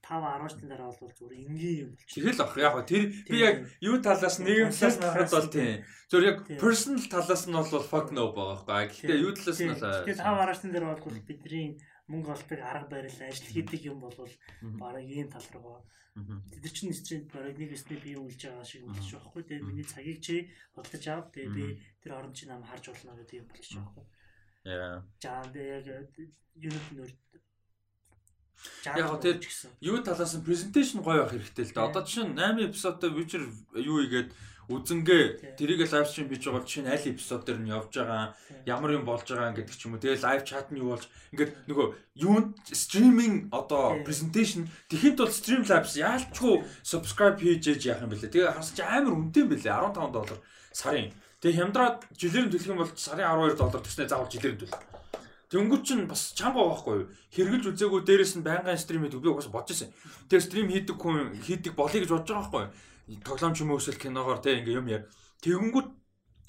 5 0.05 0.21
10 0.21 0.53
жилийн 0.53 0.69
дараа 0.69 0.93
бол 0.93 1.17
зүгээр 1.17 1.39
энгийн 1.41 1.77
юм 1.81 1.89
болчих. 1.97 2.21
Тэгэл 2.21 2.43
ах 2.45 2.57
яг 2.61 2.75
тэр 2.85 3.03
би 3.25 3.37
яг 3.41 3.55
юу 3.81 3.97
талаас 4.05 4.37
нийгэм 4.37 4.69
талаас 4.69 4.97
нь 5.01 5.05
харахад 5.09 5.33
бол 5.33 5.49
тийм. 5.49 5.81
Зөв 6.05 6.21
яг 6.21 6.37
personal 6.61 7.05
талаас 7.09 7.43
нь 7.49 7.57
бол 7.57 7.89
fuck 7.89 8.07
no 8.13 8.29
байгаа 8.29 8.61
байхгүй. 8.69 9.09
Гэхдээ 9.09 9.23
юу 9.25 9.33
талаас 9.33 9.59
нь 9.65 9.73
бол 9.73 10.05
Тэгээд 10.05 10.21
тав 10.21 10.37
араачны 10.37 10.69
дээр 10.69 10.85
бол 10.93 11.25
бидний 11.25 11.81
мөнгө 12.08 12.32
олдог 12.35 12.59
арга 12.59 12.88
барил 12.90 13.19
ажил 13.22 13.50
хийдэг 13.53 13.82
юм 13.92 14.00
бол 14.00 14.16
бараг 14.80 15.06
ийм 15.06 15.30
тал 15.30 15.45
руу 15.53 15.82
Мгм. 16.16 16.48
тэд 16.48 16.72
чинь 16.72 16.93
стрит 16.95 17.27
бараг 17.34 17.58
нэг 17.59 17.75
өсний 17.75 18.00
бие 18.00 18.16
үлж 18.16 18.40
байгаа 18.48 18.64
шиг 18.64 18.88
болчих 18.88 19.11
жоохгүй 19.19 19.43
тэгээд 19.43 19.64
Мгм. 19.67 19.69
миний 19.75 19.84
цагийг 19.84 20.19
чи 20.24 20.48
бодлож 20.75 21.06
ав 21.11 21.27
тэгээд 21.35 21.51
би 21.51 21.66
тэр 22.00 22.11
оронд 22.16 22.35
чи 22.40 22.45
нам 22.48 22.64
харж 22.64 22.88
болно 22.88 23.19
гэдэг 23.19 23.35
юм 23.43 23.48
болчих 23.51 23.72
жоохгүй 23.75 24.06
Яа. 24.64 25.03
жаа 25.19 25.43
тэгээд 25.51 25.85
яг 25.92 26.08
юунууд 26.56 26.92
нөр 26.95 27.11
Яг 28.85 29.22
тэр- 29.22 29.43
Юу 29.82 30.00
талаас 30.01 30.34
нь 30.40 30.45
presentation 30.48 31.03
гоё 31.03 31.27
байх 31.27 31.35
хэрэгтэй 31.35 31.66
л 31.67 31.74
да. 31.75 31.85
Одоо 31.92 32.03
чинь 32.08 32.32
8 32.34 32.64
эпизодтой 32.72 33.11
Witcher 33.11 33.43
юу 33.75 34.00
игээд 34.08 34.32
үзэнгээ 34.65 35.55
тэрийг 35.57 35.85
лайв 35.85 36.09
стрим 36.09 36.29
хийж 36.29 36.49
байгаа 36.49 36.57
бол 36.57 36.65
чинь 36.65 36.89
аль 36.89 37.05
эпизод 37.05 37.45
дээр 37.45 37.59
нь 37.61 37.69
явж 37.69 37.93
байгаа 37.93 38.33
ямар 38.65 38.97
юм 38.97 39.05
болж 39.05 39.25
байгаа 39.29 39.53
гэдэг 39.53 39.75
ч 39.77 39.85
юм 39.85 39.93
уу. 39.93 40.01
Тэгээ 40.01 40.25
лайв 40.25 40.41
чат 40.41 40.73
нь 40.73 40.81
юу 40.81 40.97
болж 40.97 41.05
ингээд 41.33 41.51
нөгөө 41.69 41.87
юу 42.25 42.37
стриминг 42.73 43.53
одоо 43.53 44.01
presentation 44.01 44.65
тэхинд 44.89 45.21
бол 45.21 45.29
Streamlabs 45.29 45.93
яалчгүй 46.01 46.65
subscribe 46.81 47.37
хийж 47.37 47.77
ээж 47.77 47.81
яах 47.93 48.01
юм 48.01 48.09
бэлээ. 48.09 48.33
Тэгээ 48.33 48.55
харсан 48.57 48.73
чи 48.73 48.81
амар 48.81 49.13
үнэтэй 49.13 49.41
юм 49.45 49.49
бэлээ 49.53 49.69
15 49.69 50.09
доллар 50.09 50.39
сарын. 50.73 51.13
Тэгээ 51.45 51.59
хямдраад 51.61 51.97
жилээр 52.17 52.45
нь 52.49 52.51
төлөх 52.57 52.71
юм 52.73 52.81
бол 52.81 52.91
сарын 52.97 53.29
12 53.29 53.61
доллар 53.61 53.81
төснөө 53.85 54.09
заавал 54.09 54.33
жилээр 54.33 54.55
нь 54.57 54.61
төлөх. 54.65 54.81
Тэнгүүд 55.45 55.83
чинь 55.85 56.09
бас 56.09 56.33
чанга 56.33 56.65
байхгүй 56.65 57.05
юу? 57.05 57.09
Хэрглэж 57.29 57.63
үзээгүй 57.69 58.01
дээрэс 58.01 58.33
нь 58.35 58.43
байнгын 58.43 58.81
стрим 58.81 59.05
хийдэг 59.05 59.21
би 59.21 59.29
угаасаа 59.29 59.53
бодож 59.53 59.77
ирсэн. 59.77 59.93
Тэгээ 60.25 60.41
стрим 60.41 60.67
хийдэг 60.73 60.97
хүн 60.97 61.37
хийдэг 61.37 61.77
болъё 61.77 62.01
гэж 62.01 62.09
бодож 62.09 62.27
байгаа 62.33 62.43
байхгүй 62.49 62.61
юу? 62.65 62.73
Тоглоомч 63.06 63.61
юм 63.61 63.77
эсвэл 63.77 64.01
киногоор 64.01 64.42
те 64.42 64.58
ингээ 64.61 64.80
юм 64.82 64.88
яа. 64.90 65.06
Тэгэнгүүт 65.45 65.90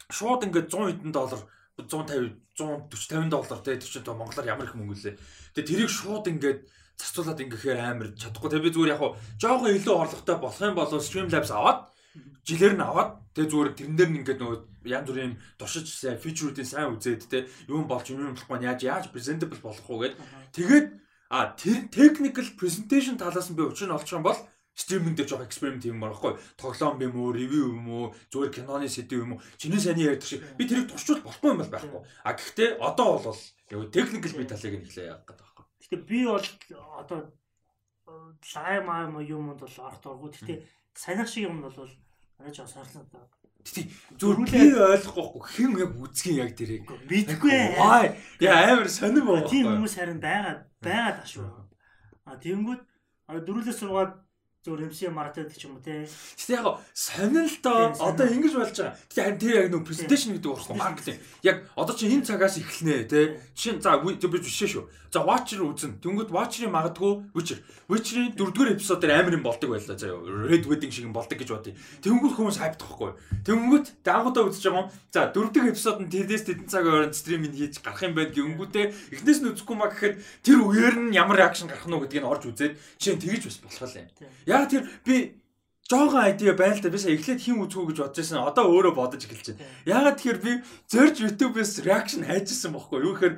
шууд 0.08 0.42
ингээ 0.48 0.64
100 0.72 1.04
хэдэн 1.04 1.12
доллар 1.12 1.42
150 1.76 2.40
140 2.56 2.88
50 2.88 3.28
доллар 3.28 3.60
те 3.60 3.76
тэр 3.76 3.90
чинь 3.90 4.06
тоо 4.06 4.16
монголоор 4.16 4.48
ямар 4.48 4.64
их 4.64 4.76
мөнгө 4.76 4.96
лээ. 4.96 5.16
Тэгээ 5.52 5.68
тэрийг 5.68 5.90
шууд 5.92 6.24
ингээд 6.32 6.60
зацуулаад 6.96 7.44
ингэхээр 7.44 7.80
амар 7.84 8.08
чадахгүй. 8.16 8.48
Тэгээ 8.48 8.64
би 8.64 8.72
зүгээр 8.72 8.92
яг 8.96 9.00
хуу 9.04 9.12
жоохон 9.36 9.76
илүү 9.76 9.94
орлоготой 10.00 10.36
болох 10.40 10.62
юм 10.64 10.76
бол 10.76 10.88
Streamlabs 10.88 11.52
аваад 11.52 11.80
жилээр 12.48 12.74
нь 12.80 12.84
аваад 12.84 13.10
тэгээ 13.36 13.50
зүгээр 13.52 13.70
тэрэн 13.76 13.96
дээр 14.00 14.10
нь 14.10 14.18
ингээд 14.24 14.40
нөгөө 14.40 14.58
янз 14.88 15.06
бүрийн 15.10 15.34
туршиж 15.60 15.86
сайн 15.92 16.16
фичрүүдийн 16.16 16.64
сайн 16.64 16.94
үзээд 16.96 17.28
те 17.28 17.44
юм 17.68 17.84
болж 17.84 18.08
юм 18.08 18.32
болохгүй 18.32 18.64
яаж 18.64 18.80
яаж 18.86 19.04
presentable 19.12 19.60
болох 19.60 19.84
уу 19.90 20.00
гэд 20.06 20.14
тэгээд 20.56 20.86
а 21.28 21.52
тэр 21.58 21.90
technical 21.92 22.46
presentation 22.56 23.18
талаас 23.18 23.50
нь 23.50 23.58
би 23.58 23.66
учир 23.66 23.90
нь 23.90 23.96
олчих 23.96 24.16
юм 24.16 24.24
бол 24.24 24.38
стриминг 24.76 25.16
дээр 25.16 25.28
жоохон 25.28 25.48
эксперимент 25.48 25.82
хийм 25.82 26.04
байхгүй 26.04 26.36
тоглоом 26.60 27.00
юм 27.00 27.16
уу 27.16 27.32
ревю 27.32 27.72
юм 27.72 27.88
уу 27.88 28.04
зүгээр 28.28 28.52
киноны 28.52 28.88
сэдв 28.92 29.24
юм 29.24 29.32
уу. 29.34 29.42
Чиний 29.56 29.80
сайн 29.80 29.96
ярьдаг 29.96 30.28
шиг 30.28 30.44
би 30.60 30.68
тэрийг 30.68 30.92
туршуул 30.92 31.24
болохгүй 31.24 31.50
юм 31.56 31.60
бол 31.64 31.72
байхгүй. 31.72 32.00
А 32.22 32.36
гэхдээ 32.36 32.76
одоо 32.84 33.16
бол 33.16 33.40
яг 33.72 33.88
technical 33.88 34.36
би 34.36 34.44
талыг 34.44 34.74
нь 34.76 34.84
эхлэе 34.84 35.08
яах 35.16 35.24
гэдэг 35.24 35.40
байхгүй. 35.40 35.64
Гэтэ 35.80 35.96
би 36.04 36.18
бол 36.28 36.46
одоо 37.00 37.20
лай 38.52 38.76
маа 38.84 39.08
юмд 39.24 39.56
бол 39.56 39.76
орох 39.80 40.00
дурггүй. 40.04 40.30
Гэхдээ 40.36 40.58
санах 40.92 41.28
шиг 41.32 41.48
юм 41.48 41.64
бол 41.64 41.72
арай 41.72 42.52
жоо. 42.52 42.68
Тэгтээ 43.64 43.86
зөв 44.20 44.44
би 44.44 44.76
ойлгохгүй 44.76 45.42
хэн 45.56 45.72
яг 45.80 45.92
үзгийн 45.98 46.38
яг 46.44 46.52
тэрийг. 46.54 46.86
Мэдгүй. 46.86 47.80
аа 47.80 48.14
яа 48.38 48.76
амар 48.76 48.86
сонир 48.92 49.24
байгаа. 49.26 49.50
Тийм 49.50 49.66
хүмүүс 49.66 49.94
харин 49.98 50.20
байгаа 50.22 50.68
байгаа 50.78 51.18
таш 51.18 51.34
шүү. 51.34 51.50
А 52.28 52.38
тэгэнгүүт 52.38 52.82
а 53.26 53.42
дөрүлээс 53.42 53.80
сургаад 53.82 54.12
зөв 54.66 54.82
MC 54.82 55.06
маркетинг 55.14 55.54
ч 55.54 55.70
юм 55.70 55.78
уу 55.78 55.84
те. 55.86 56.10
Гэтэ 56.10 56.58
яг 56.58 56.82
сонир 56.90 57.46
л 57.46 57.58
доо 57.62 57.94
одоо 57.94 58.26
ингэж 58.26 58.54
болж 58.58 58.74
байгаа. 58.74 58.98
Гэтэ 59.06 59.22
харин 59.22 59.38
тэр 59.38 59.54
яг 59.62 59.68
нөө 59.70 59.86
презентацийн 59.86 60.34
гэдэг 60.34 60.50
болохгүй 60.50 60.74
маркетинг. 60.74 61.18
Яг 61.46 61.56
одоо 61.78 61.94
чи 61.94 62.10
энэ 62.10 62.26
цагаас 62.26 62.58
эхэлнэ 62.58 63.06
те. 63.06 63.38
Жишээ 63.54 63.78
за 63.78 64.02
би 64.02 64.18
бишээ 64.18 64.66
шүү. 64.74 64.84
За 65.16 65.22
Watcher 65.22 65.62
үзнэ. 65.64 66.02
Тэнгүүд 66.02 66.28
Watcher-ийн 66.34 66.74
магадгүй 66.74 67.30
Witcher. 67.32 67.62
Witcher-ийн 67.88 68.34
дөрөвдүгээр 68.36 68.74
эпизодоор 68.76 69.12
амар 69.16 69.38
юм 69.38 69.46
болдог 69.46 69.70
байлаа 69.72 69.96
заяа. 69.96 70.18
Red 70.20 70.66
Wedding 70.66 70.92
шиг 70.92 71.08
юм 71.08 71.14
болдог 71.16 71.38
гэж 71.38 71.50
бодъё. 71.56 71.72
Тэнгүүд 72.04 72.34
хүмүүс 72.36 72.58
хайптахгүй. 72.60 73.16
Тэнгүүд 73.46 73.86
даагуудаа 74.02 74.44
үзэж 74.50 74.66
байгаа 74.66 74.82
юм. 74.84 74.92
За 75.14 75.30
дөрөвдүгээр 75.32 75.72
эпизод 75.72 75.98
нь 76.04 76.12
тэрдээс 76.12 76.44
тэдэн 76.50 76.68
цаг 76.68 76.84
хооронд 76.84 77.16
стриминг 77.16 77.54
хийж 77.56 77.80
гарах 77.80 78.02
юм 78.02 78.12
байна 78.12 78.34
гэнгүүтээ 78.34 78.84
эхнээс 79.16 79.40
нь 79.40 79.48
үзэхгүй 79.56 79.76
маа 79.78 79.88
гэхэд 79.94 80.14
тэр 80.42 80.58
үеэр 80.60 80.96
нь 81.06 81.16
ямар 81.16 81.38
реакшн 81.40 81.70
гарах 81.70 81.86
нь 81.86 81.96
гэдгийг 81.96 82.26
орж 82.26 82.42
үзээд 82.50 82.74
жишээ 83.00 83.14
нь 83.16 83.22
тэгэж 83.24 83.42
бас 83.46 83.58
болох 83.64 83.94
юм. 83.96 84.08
Яг 84.56 84.70
тэр 84.72 84.88
би 85.04 85.16
жоохон 85.86 86.22
айдиа 86.24 86.56
байна 86.58 86.74
л 86.74 86.82
да 86.82 86.90
би 86.90 86.98
сая 86.98 87.14
эхлээд 87.14 87.44
хин 87.44 87.60
үзгүү 87.62 87.92
гэж 87.92 87.98
бодож 88.02 88.18
байсан. 88.18 88.42
Одоо 88.42 88.64
өөрөө 88.72 88.94
бодож 88.96 89.22
эхэлж 89.22 89.54
байна. 89.54 89.68
Ягаад 89.86 90.16
тэгэхээр 90.18 90.40
би 90.42 90.52
зорж 90.90 91.16
YouTube-ээс 91.22 91.72
реакшн 91.86 92.26
хайжсэн 92.26 92.74
бохоггүй. 92.74 93.04
Юу 93.06 93.14
гэхээр 93.14 93.36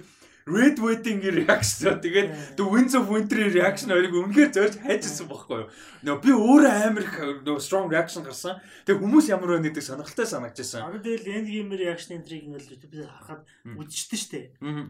Red 0.49 0.81
Wedding-ийн 0.81 1.45
реакшн 1.45 2.01
тэгээд 2.01 2.57
The 2.57 2.65
Winds 2.65 2.97
of 2.97 3.13
Winter-ийн 3.13 3.53
реакшн 3.53 3.93
хоёрыг 3.93 4.17
үнэхээр 4.17 4.51
зорж 4.57 4.75
хайжсан 4.81 5.29
бохоггүй. 5.29 5.69
Нөө 6.09 6.17
би 6.25 6.33
өөрөө 6.33 6.73
амар 6.89 7.05
нөө 7.45 7.61
strong 7.61 7.93
reaction 7.93 8.25
гарсан. 8.25 8.57
Тэгээд 8.89 9.03
хүмүүс 9.05 9.29
ямар 9.29 9.61
байна 9.61 9.69
гэдэг 9.69 9.85
сонирхолтой 9.85 10.25
санагдчихсан. 10.25 10.89
Одоо 10.89 11.05
тэгэл 11.05 11.29
Endgame 11.37 11.77
реакшн 11.77 12.17
энтриг 12.17 12.49
ингээл 12.49 12.73
YouTube-ээр 12.81 13.13
харахад 13.13 13.45
үзчихсэн 13.77 14.17
шүү 14.17 14.33
дээ. 14.33 14.47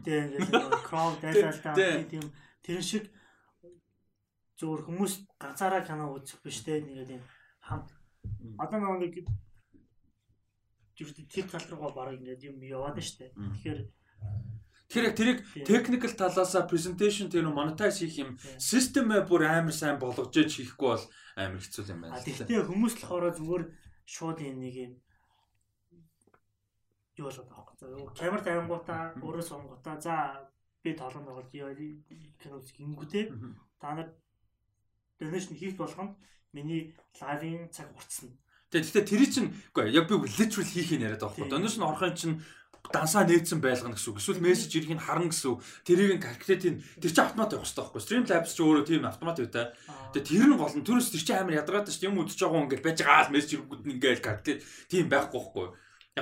Тэгээд 0.07 0.31
ингээд 0.47 0.87
crowd 0.87 1.19
дайлалтай 1.19 2.07
тийм 2.07 2.25
тэр 2.63 2.79
шиг 2.79 3.11
зөвхөн 4.59 4.85
хүмүүс 4.91 5.13
ганцаараа 5.39 5.87
кино 5.87 6.11
үзэх 6.19 6.43
биш 6.43 6.59
те 6.67 6.83
нэгээд 6.83 7.15
юм 7.15 7.23
хамт. 7.63 7.95
Одоо 8.59 8.99
нэг 8.99 9.23
тэр 11.31 11.47
тал 11.47 11.65
руугаа 11.71 11.95
баг 11.95 12.19
ингээд 12.19 12.51
юм 12.51 12.59
яваад 12.59 12.99
штэ. 12.99 13.31
Тэгэхээр 13.31 13.79
Тэгэхээр 14.89 15.05
яг 15.05 15.15
тэрийг 15.15 15.39
technical 15.69 16.11
талаасаа 16.17 16.65
presentation 16.65 17.29
тэр 17.29 17.45
monetize 17.47 18.03
хийх 18.03 18.17
юм 18.25 18.29
системээ 18.57 19.21
бүр 19.29 19.45
амар 19.45 19.71
сайн 19.71 20.01
болгож 20.01 20.33
иж 20.33 20.59
хийхгүй 20.59 20.89
бол 20.97 21.05
амар 21.37 21.61
хэцүү 21.61 21.93
юм 21.93 22.01
байна. 22.09 22.17
Гэхдээ 22.17 22.65
хүмүүс 22.65 22.93
л 22.97 23.05
хоороо 23.05 23.31
зүгээр 23.37 23.63
шууд 24.09 24.39
юм 24.41 24.57
нэг 24.65 24.75
юм 24.75 24.93
юу 27.21 27.29
болоод 27.29 27.47
байгаа 27.53 27.75
байхгүй. 27.77 28.17
Камер 28.17 28.41
тавингуудаа 28.41 29.01
өөрөө 29.21 29.45
сонготаа 29.45 29.95
за 30.01 30.15
би 30.81 30.97
толгонд 30.97 31.29
тоглож 31.29 31.53
кино 32.41 32.57
үзэх 32.57 32.75
гингүүтэй 32.81 33.23
та 33.77 33.93
нар 33.93 34.09
donation 35.19 35.55
хийх 35.55 35.75
болгонд 35.77 36.15
миний 36.53 36.95
лайвын 37.21 37.69
цаг 37.69 37.91
уртсна. 37.95 38.33
Тэгээ 38.71 38.85
гэхдээ 38.85 39.05
тэр 39.05 39.23
чинь 39.29 39.49
үгүй 39.73 39.93
яг 39.93 40.07
би 40.09 40.15
literal 40.15 40.65
хийх 40.65 40.89
юм 40.95 41.03
яриад 41.05 41.21
байгаа 41.21 41.35
байхгүй. 41.35 41.51
Donation 41.51 41.83
орохын 41.85 42.15
чинь 42.15 42.35
дансаа 42.93 43.27
нээсэн 43.27 43.61
байлгана 43.61 43.93
гэсэн 43.93 44.11
үг. 44.13 44.21
Эсвэл 44.21 44.41
мессеж 44.41 44.71
ирэх 44.73 44.93
нь 44.95 45.03
харна 45.03 45.29
гэсэн 45.29 45.49
үг. 45.53 45.61
Тэрийг 45.85 46.17
нь 46.17 46.23
калькулятийн 46.23 46.77
тэр 47.01 47.11
чинь 47.11 47.25
автомат 47.25 47.53
явах 47.53 47.67
хэрэгтэй 47.67 47.83
байхгүй. 47.85 48.01
Streamlabs 48.01 48.53
ч 48.55 48.59
өөрөө 48.63 48.83
тийм 48.87 49.03
автомат 49.05 49.37
үүтэй. 49.37 49.67
Тэгээ 50.15 50.25
тэр 50.25 50.45
нь 50.49 50.57
гол 50.57 50.75
нь 50.77 50.87
түрээс 50.87 51.09
тэр 51.13 51.23
чинь 51.25 51.39
амар 51.43 51.59
ядаргаатай 51.59 51.93
шүү. 51.93 52.07
Юм 52.09 52.21
үзэж 52.23 52.39
байгаа 52.39 52.55
хүн 52.55 52.65
ингээд 52.65 52.85
байж 52.85 52.97
байгаа 53.03 53.25
л 53.29 53.33
мессеж 53.35 53.51
ирэнгүүт 53.53 53.83
нь 53.85 53.93
ингээд 53.99 54.25
калькулят 54.25 54.61
тийм 54.89 55.05
байхгүй 55.11 55.37
байхгүй. 55.37 55.67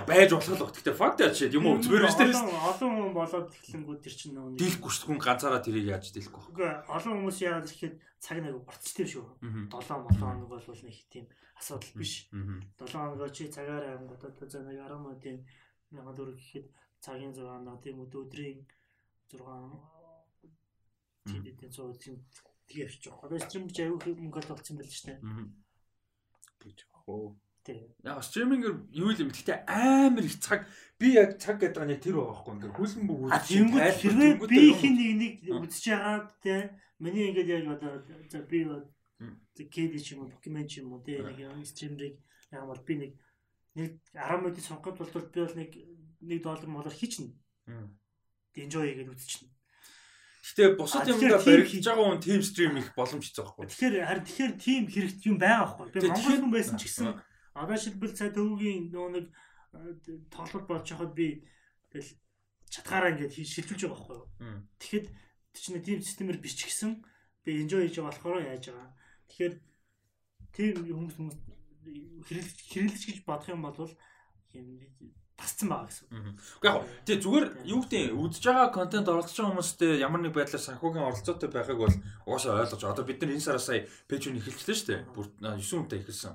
Байж 0.05 0.31
болох 0.35 0.69
л. 0.69 0.73
Гэхдээ 0.75 0.93
факт 0.93 1.19
яа 1.23 1.31
чинь 1.33 1.55
юм 1.55 1.65
уу 1.65 1.79
үзмээр 1.81 2.05
биш 2.05 2.17
тэр. 2.19 2.35
Олон 2.35 2.91
хүн 2.93 3.13
болоод 3.15 3.47
эхлэнгүүд 3.49 3.99
тэр 4.03 4.15
чинь 4.19 4.35
нөө 4.35 4.59
дийлэхгүй 4.59 4.91
шүү. 4.91 5.07
Хүн 5.07 5.19
ганцаараа 5.23 5.61
тэрийг 5.63 5.87
яаж 5.87 6.11
дийлэхгүй. 6.11 6.43
Үгүй 6.51 6.67
олон 6.91 7.13
хүмүүс 7.17 7.37
яагаад 7.41 7.69
ирэхэд 7.71 7.95
цаг 8.19 8.37
нэг 8.43 8.55
борцтой 8.67 9.07
шүү. 9.07 9.25
7 9.41 9.71
7 9.71 10.19
хоног 10.19 10.47
бол 10.51 10.61
нэг 10.61 10.97
тийм 11.09 11.25
асуудал 11.57 11.93
биш. 11.97 12.13
7 12.29 12.91
хоногоо 12.91 13.29
чи 13.31 13.47
цагаараа 13.47 13.97
ангуудад 13.97 14.37
за 14.51 14.61
нэг 14.61 14.77
10 14.83 15.01
мод 15.01 15.17
тийм 15.23 15.37
мянган 15.89 16.15
төгрөг 16.17 16.37
гэхэд 16.37 16.67
цагийн 17.01 17.33
6 17.33 17.65
наа 17.65 17.77
тийм 17.79 18.03
өдрийн 18.03 18.67
6 19.31 19.97
тийм 21.27 21.55
тийм 21.57 21.71
цоо 21.71 21.93
тийм 21.95 22.15
тийм 22.67 22.83
явчих. 22.85 23.15
Одоо 23.23 23.39
стрим 23.39 23.67
гэж 23.67 23.77
аюу 23.87 23.99
мөнгө 23.99 24.47
болсон 24.51 24.77
байл 24.77 24.91
ч 24.91 25.07
тийм. 25.07 25.19
гэж 26.61 26.79
хоо. 26.91 27.37
Тийм. 27.67 27.83
Яг 28.07 28.23
стримингээр 28.23 28.75
юу 28.95 29.11
юм 29.11 29.27
гэхдээ 29.27 29.67
амар 29.67 30.23
их 30.23 30.39
цаг 30.39 30.63
би 30.95 31.19
яг 31.19 31.35
цаг 31.35 31.59
гэдэг 31.59 31.83
нь 31.83 31.99
тэр 31.99 32.15
байгаа 32.15 32.47
байхгүй 32.47 32.53
ингээд 32.55 32.77
хөлн 32.79 33.03
бүх 33.03 33.19
үйл 33.27 33.43
хийнгүүт 33.43 33.99
хэрвээ 33.99 34.31
би 34.47 34.63
хин 34.79 34.95
нэг 34.95 35.11
нэг 35.19 35.33
үзэж 35.67 35.85
байгаа 35.91 36.31
тийм 36.39 36.63
миний 37.03 37.27
ингээд 37.27 37.51
яг 37.59 37.67
одоо 37.75 37.99
за 38.31 38.39
би 38.47 38.63
кэди 39.67 39.99
ч 39.99 40.15
юм 40.15 40.23
уу 40.23 40.31
покемон 40.31 40.63
ч 40.63 40.79
юм 40.79 40.95
уу 40.95 41.03
тийм 41.03 41.27
нэг 41.27 41.67
стримрийг 41.67 42.15
яг 42.55 42.63
бол 42.63 42.79
би 42.87 42.93
нэг 43.03 43.11
нэг 43.75 43.99
10 44.15 44.47
минут 44.47 44.63
сонгоход 44.63 45.03
бол 45.03 45.27
би 45.27 45.39
бол 45.43 45.59
нэг 45.59 45.71
1 46.23 46.39
доллар 46.39 46.67
молоор 46.71 46.95
хийчихнэ. 46.95 47.35
Enjoy 48.55 48.87
хийгээд 48.87 49.11
үзчихнэ. 49.11 49.51
Гэтэ 50.47 50.79
бусад 50.79 51.03
юмдаа 51.11 51.43
баригдаж 51.43 51.83
байгаа 51.83 52.05
хүн 52.15 52.23
team 52.23 52.41
stream 52.41 52.79
их 52.79 52.95
боломжтой 52.95 53.43
байхгүй. 53.43 53.67
Тэгэхээр 53.67 54.07
харин 54.07 54.23
тэгэхээр 54.23 54.53
team 54.55 54.83
хэрэгт 54.87 55.21
юм 55.27 55.35
байгаа 55.35 55.75
байхгүй. 55.75 55.91
Би 55.91 56.07
Монгол 56.07 56.39
хүн 56.39 56.53
байсан 56.55 56.79
ч 56.79 56.87
гэсэн 56.87 57.11
одоо 57.57 57.77
шилбэл 57.77 58.17
цай 58.17 58.29
төвөгийн 58.31 58.93
нөө 58.93 59.07
нэг 59.17 59.25
тоглолт 60.31 60.67
болж 60.69 60.85
байхад 60.87 61.13
би 61.17 61.43
тэгэл 61.91 62.11
чатгаараа 62.69 63.11
ингээд 63.13 63.33
шилжүүлж 63.33 63.81
байгаа 63.87 63.97
байхгүй. 63.97 64.21
Тэгэхэд 64.79 65.05
чинь 65.57 65.81
team 65.81 65.99
системээр 66.01 66.39
гэсэн 66.41 67.01
би 67.43 67.51
enjoy 67.63 67.87
хийж 67.87 67.97
байгаа 67.97 68.11
болохоор 68.11 68.45
яаж 68.45 68.65
байгаа. 68.69 68.89
Тэгэхээр 69.27 69.55
team 70.53 70.73
хүмүүс 70.85 71.15
хүмүүс 71.17 71.37
хэрэглэж 72.27 72.57
хэрэглэж 72.71 73.03
гэж 73.07 73.19
бодох 73.25 73.49
юм 73.49 73.63
бол 73.63 73.91
юм 74.53 74.67
тасцсан 75.37 75.69
байгаа 75.69 75.87
гэсэн. 75.87 76.07
Уу 76.09 76.65
яг 76.65 76.75
тий 77.05 77.17
зүгээр 77.21 77.47
юу 77.69 77.81
гэдэг 77.85 78.17
үдж 78.17 78.41
байгаа 78.41 78.73
контент 78.73 79.07
оролцож 79.07 79.37
байгаа 79.37 79.53
хүмүүстэй 79.53 80.01
ямар 80.01 80.21
нэг 80.25 80.33
байдлаар 80.33 80.65
санхүүгийн 80.65 81.07
оролцоотой 81.07 81.49
байхыг 81.53 81.77
бол 81.77 81.95
угаасаа 82.25 82.65
ойлгож 82.65 82.83
одоо 82.83 83.05
бид 83.05 83.21
нар 83.21 83.37
энэ 83.37 83.45
сараас 83.45 83.69
сая 83.69 83.85
пэйжүүн 84.09 84.41
эхэлчихлээ 84.41 84.77
шүү 84.77 84.89
дээ. 84.89 85.01
Бүр 85.13 85.25
9 85.37 85.61
хүнтэй 85.61 86.01
эхэлсэн. 86.01 86.33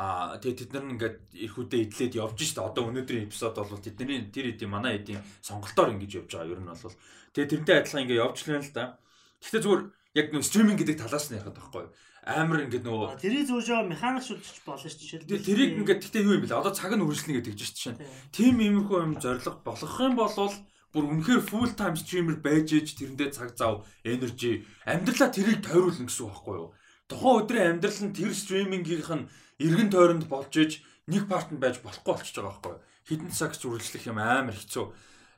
Аа 0.00 0.40
тэгээ 0.40 0.56
тэд 0.64 0.70
нар 0.72 0.88
ингээд 0.96 1.16
их 1.36 1.60
үдэ 1.60 1.76
идлээд 1.84 2.16
явж 2.16 2.40
штэ. 2.40 2.64
Одоо 2.64 2.88
өнөөдрийн 2.88 3.28
эпизод 3.28 3.60
бол 3.60 3.84
тэдний 3.84 4.32
тэр 4.32 4.56
эдийн 4.56 4.72
манай 4.72 4.96
эдийн 4.96 5.20
сонголтоор 5.44 5.92
ингэж 5.92 6.24
явж 6.24 6.30
байгаа. 6.40 6.56
Ер 6.56 6.60
нь 6.64 6.72
бол 6.72 6.96
тэгээ 7.36 7.50
тэрнтэй 7.52 7.76
адилхан 7.84 8.02
ингээд 8.08 8.24
явж 8.24 8.38
лээ 8.48 8.64
л 8.64 8.72
да. 8.72 8.96
Гэхдээ 9.44 9.60
зүгээр 9.60 9.82
яг 10.16 10.26
нэг 10.32 10.44
стриминг 10.48 10.78
гэдэг 10.80 10.96
талаас 11.04 11.28
нь 11.28 11.36
яхад 11.36 11.52
байхгүй 11.52 11.84
юу? 11.84 11.92
амар 12.20 12.68
ингээд 12.68 12.84
нөгөө 12.84 13.16
тэрийг 13.16 13.48
зөөж 13.48 13.66
байгаа 13.72 13.92
механикшүүлж 13.96 14.46
болно 14.68 14.88
шүү 14.92 15.24
дээ. 15.24 15.40
Тэрийг 15.40 15.72
ингээд 15.80 16.00
гэхдээ 16.04 16.24
юу 16.28 16.36
юм 16.36 16.44
бэлээ? 16.44 16.60
Одоо 16.60 16.72
цаг 16.76 16.92
нь 16.92 17.00
үргэлжлэнэ 17.00 17.36
гэдэг 17.40 17.56
чинь 17.56 17.96
чинь. 17.96 18.00
Тим 18.28 18.60
иймэрхүү 18.60 18.98
юм 19.00 19.14
зориг 19.16 19.44
болох 19.64 19.96
юм 20.04 20.14
бол 20.20 20.52
бүр 20.92 21.04
үнэхээр 21.06 21.42
full 21.48 21.72
time 21.72 21.96
streamer 21.96 22.36
байж 22.42 22.74
ээж 22.76 22.98
тэрэндээ 22.98 23.30
цаг 23.30 23.54
зав, 23.54 23.86
energy, 24.02 24.66
амьдралаа 24.84 25.30
тэрийг 25.30 25.62
тойруулна 25.62 26.10
гэсэн 26.10 26.26
үг 26.26 26.34
байхгүй 26.34 26.56
юу? 26.58 26.68
Тухайн 27.06 27.38
өдрийн 27.46 27.70
амьдрал 27.78 28.00
нь 28.04 28.14
тэр 28.14 28.34
стримингийнх 28.34 29.10
нь 29.14 29.28
эргэн 29.60 29.90
тойронд 29.92 30.24
болж 30.26 30.52
ээж 30.56 30.72
нэг 31.06 31.28
парт 31.28 31.52
нь 31.52 31.62
байж 31.62 31.78
болохгүй 31.84 32.10
болчихж 32.10 32.36
байгаа 32.40 32.52
байхгүй 32.56 32.72
юу? 32.74 32.84
Хитэн 33.06 33.30
цагч 33.30 33.60
үргэлжлэх 33.68 34.04
юм 34.08 34.18
амар 34.18 34.56
хэцүү. 34.56 34.86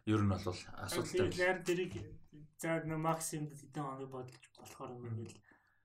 Ер 0.07 0.23
нь 0.23 0.31
бол 0.31 0.43
асуудалтай. 0.47 1.29
Тэгэхээр 1.31 1.61
тэрийг 1.67 1.93
за 2.59 2.83
нэг 2.87 2.99
максимум 3.03 3.51
хэдэн 3.53 3.83
хоног 3.83 4.11
бодлож 4.11 4.45
болохоор 4.59 4.95
ингээл 4.95 5.39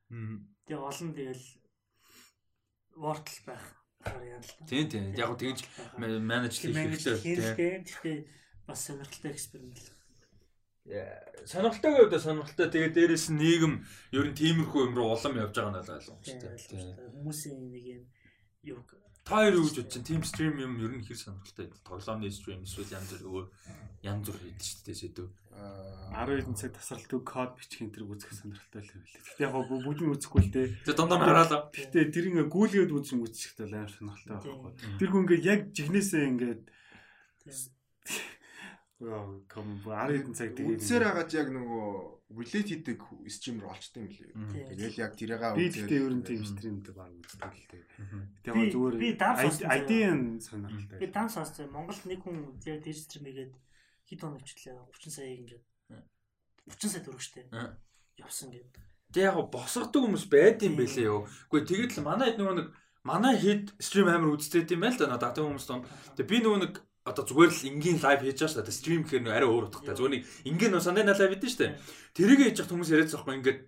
Тэгээ 0.08 0.84
олон 0.84 1.12
тэгэл 1.16 1.46
вортл 2.96 3.40
байх. 3.44 3.66
Тийм 4.68 4.88
тийм. 4.88 5.04
Яг 5.20 5.36
тэгж 5.36 5.68
менеж 6.00 6.54
хийх 6.56 6.76
хэрэгтэй. 6.76 7.84
Гэхдээ 7.84 8.18
бас 8.68 8.88
сонирхолтой 8.88 9.32
эксперимент. 9.36 9.84
Сонирхолтой 11.44 11.92
гэдэг 12.08 12.22
сонирхолтой. 12.24 12.68
Тэгээ 12.72 12.96
дээрэс 12.96 13.36
нь 13.36 13.40
нийгэм 13.40 13.74
ер 14.16 14.26
нь 14.32 14.38
тиймэрхүү 14.40 14.82
юм 14.88 14.96
руу 14.96 15.12
улам 15.12 15.36
явж 15.44 15.56
байгаа 15.60 15.76
нь 15.76 15.92
ойлгомжтой. 15.92 16.56
Хүмүүсийн 17.20 17.60
нэг 17.68 17.84
юм 17.84 18.04
юу 18.74 18.82
Та 19.28 19.44
хоёр 19.44 19.60
юу 19.60 19.68
гэж 19.68 19.76
бодож 19.76 19.92
чинь 19.92 20.08
team 20.08 20.24
stream 20.24 20.56
юм 20.56 20.80
ер 20.80 20.92
нь 20.96 21.04
хэр 21.04 21.20
сонирхолтой. 21.20 21.68
Тоглоомны 21.84 22.32
stream 22.32 22.64
эсвэл 22.64 22.96
янз 22.96 23.12
бүр 23.12 23.28
өөр 23.28 23.46
янз 24.08 24.24
бүр 24.24 24.40
хийдэг 24.40 24.64
шүү 24.64 24.84
дээ 24.88 25.02
сэдв. 25.04 25.28
12 26.16 26.56
цаг 26.56 26.72
тасралтгүй 26.80 27.22
код 27.28 27.52
бичих 27.60 27.84
энэ 27.84 27.92
төр 27.92 28.08
үзэх 28.08 28.32
сонирхолтой 28.32 28.88
л 28.88 28.92
байлээ. 28.96 29.20
Гэтэ 29.28 29.44
яг 29.44 29.54
бүгдийг 29.68 30.12
үзэхгүй 30.16 30.42
л 30.48 30.54
дээ. 30.56 30.68
Тэг 30.80 30.96
дундаа 30.96 31.20
хараалаа. 31.20 31.62
Гэтэ 31.76 32.08
тэр 32.08 32.26
ингээ 32.32 32.48
гүйлгээд 32.48 32.92
үзэн 32.96 33.20
үзчихтэй 33.20 33.68
амар 33.68 33.92
сонирхолтой 33.92 34.32
байхгүй. 34.32 34.96
Тэр 34.96 35.10
хүн 35.12 35.24
ингээ 35.28 35.44
яг 35.44 35.62
жигнэсээ 35.76 36.24
ингээд 36.32 36.64
Яа, 38.98 39.30
ком 39.46 39.78
10 39.86 40.34
цаг 40.34 40.58
тэгээд 40.58 40.82
Үзсээр 40.82 41.04
хагаад 41.06 41.30
яг 41.38 41.48
нөгөө 41.54 41.86
relate 42.34 42.70
хийдэг 42.74 43.00
стример 43.30 43.70
болчтой 43.70 44.02
юм 44.04 44.10
лээ. 44.10 44.74
Тэгэл 44.74 44.98
яг 45.06 45.14
тэрээгаа 45.14 45.54
би 45.54 45.70
тэгтээ 45.70 46.02
ер 46.02 46.14
нь 46.18 46.26
тийм 46.26 46.42
стримд 46.42 46.86
баг 46.98 47.14
үздэг 47.14 47.46
л 47.46 47.70
дээ. 47.70 47.84
Би- 47.86 48.42
Тэгээ 48.42 48.74
зүгээр 48.74 48.96
би. 48.98 49.10
ID-н 49.70 50.22
сонирхолтой. 50.42 50.98
Би 50.98 51.08
данс 51.14 51.34
сонссон. 51.38 51.70
Монголд 51.70 52.04
нэг 52.10 52.26
хүн 52.26 52.58
яг 52.66 52.82
тэр 52.82 52.98
стрим 52.98 53.26
хийгээд 53.30 53.54
хэд 54.10 54.22
ч 54.42 54.50
лээ 54.66 54.82
30 54.82 55.14
сая 55.14 55.30
ингээд 55.46 55.64
30 56.74 56.90
сая 56.90 57.02
төгрөг 57.06 57.22
штэ. 57.22 57.46
Аа. 57.54 57.78
Явсан 58.18 58.50
гэдэг. 58.50 58.82
Тэг 59.14 59.24
яг 59.30 59.38
босгодог 59.54 60.02
хүмүүс 60.10 60.26
байд 60.26 60.66
юм 60.66 60.74
бэлээ 60.74 61.06
юу. 61.06 61.30
Гэхдээ 61.54 61.70
тэгэд 61.70 61.92
л 62.02 62.08
манай 62.10 62.34
хэд 62.34 62.42
нөгөө 62.42 62.56
нэг 62.66 62.68
манай 63.06 63.36
хэд 63.38 63.78
стрим 63.78 64.10
амар 64.10 64.34
үздэг 64.36 64.68
юм 64.74 64.82
байл 64.84 64.98
да 64.98 65.06
надад 65.06 65.38
хүмүүс 65.38 65.64
донд. 65.70 65.86
Тэг 66.18 66.26
би 66.28 66.42
нөгөө 66.42 66.60
нэг 66.66 66.74
одоо 67.08 67.24
зүгээр 67.24 67.52
л 67.56 67.68
энгийн 67.72 67.98
лайв 68.04 68.20
хийж 68.20 68.38
байгаа 68.44 68.52
шүү 68.52 68.66
дээ. 68.68 68.80
Стрим 68.84 69.02
гэхээр 69.08 69.24
нөө 69.24 69.34
арай 69.34 69.48
өөр 69.48 69.66
утгатай. 69.72 69.96
Нэг 69.96 70.24
энгийн 70.44 70.72
нөө 70.76 70.84
сандаа 70.84 71.16
лайв 71.16 71.32
хийдэж 71.32 71.52
шүү 71.56 71.62
дээ. 71.64 71.78
Тэрийг 72.14 72.40
хийж 72.44 72.58
явах 72.60 72.72
хүмүүс 72.76 72.92
яриад 72.92 73.16
байгаа 73.16 73.38
ингээд 73.40 73.60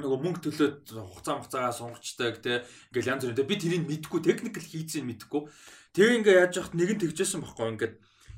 нөгөө 0.00 0.18
мөнгө 0.24 0.40
төлөөд 0.48 0.88
хугацаа 0.88 1.36
хугацаагаа 1.36 1.76
сунгачдаг 1.76 2.40
те 2.40 2.64
ингээл 2.96 3.12
янз 3.12 3.28
бүртэй 3.28 3.44
би 3.44 3.56
тэрийг 3.60 3.84
мэдгүй 3.84 4.20
техникл 4.24 4.64
хийцэн 4.64 5.04
мэдгүй 5.04 5.42
тэгээ 5.92 6.16
ингээ 6.16 6.40
яаж 6.48 6.56
яхад 6.56 6.72
нэг 6.80 6.96
нь 6.96 7.02
тэгжсэн 7.04 7.44
байхгүй 7.44 7.68
ингээд 7.76 7.94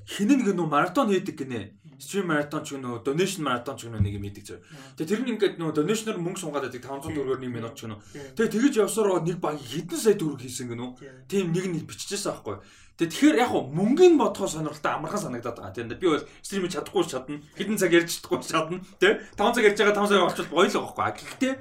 хинэн 0.06 0.40
нөө 0.44 0.68
маратон 0.68 1.08
хийдэг 1.08 1.36
гинэ 1.38 1.60
стрим 1.98 2.28
маратон 2.28 2.64
ч 2.64 2.76
гэнэ 2.76 3.00
донешн 3.04 3.42
маратон 3.42 3.76
ч 3.76 3.88
гэнэ 3.88 4.00
нэг 4.04 4.14
юм 4.20 4.24
хийдэг 4.28 4.44
зөө 4.44 4.58
тэгээ 4.98 5.10
тэр 5.10 5.20
нь 5.24 5.30
ингээд 5.34 5.54
нөө 5.56 5.72
донешноор 5.72 6.18
мөнгө 6.20 6.40
сунгаад 6.40 6.68
байдаг 6.68 6.82
500 6.84 7.08
төгрөгөөр 7.08 7.40
1 7.40 7.56
минут 7.56 7.74
ч 7.78 7.88
гэнэ 7.88 7.96
тэгээ 8.36 8.52
тэгэж 8.52 8.74
явсараа 8.84 9.24
нэг 9.24 9.38
баг 9.40 9.56
хэдэн 9.56 10.00
сая 10.00 10.16
төгрөг 10.18 10.40
хийсэн 10.44 10.68
гэнэ 10.68 10.86
тийм 11.30 11.54
нэг 11.54 11.64
нь 11.70 11.86
биччихсэн 11.88 12.36
байхгүй 12.36 12.60
Тэгээ 12.94 13.10
тэгэхээр 13.10 13.40
яг 13.42 13.50
хуу 13.50 13.66
мөнгөний 13.74 14.14
бодхоо 14.22 14.46
сонирхолтой 14.46 14.94
амархан 14.94 15.18
санагдаад 15.26 15.58
байгаа. 15.58 15.74
Тийм 15.74 15.90
би 15.90 16.06
бол 16.06 16.22
стрим 16.46 16.70
чадахгүй 16.70 17.02
ч 17.02 17.18
чадна. 17.18 17.42
Хэдэн 17.58 17.74
цаг 17.74 17.90
ярьж 17.90 18.22
чадахгүй 18.22 18.38
ч 18.38 18.54
чадна. 18.54 18.78
Тэ 19.02 19.18
5 19.34 19.50
цаг 19.50 19.66
ярьж 19.66 19.78
байгаа 19.82 19.98
5 19.98 20.14
цаг 20.14 20.22
болчихвол 20.22 20.54
гоё 20.54 20.70
л 20.70 20.78
байгаа 20.78 20.94
байхгүй. 20.94 21.26
Гэхдээ 21.26 21.54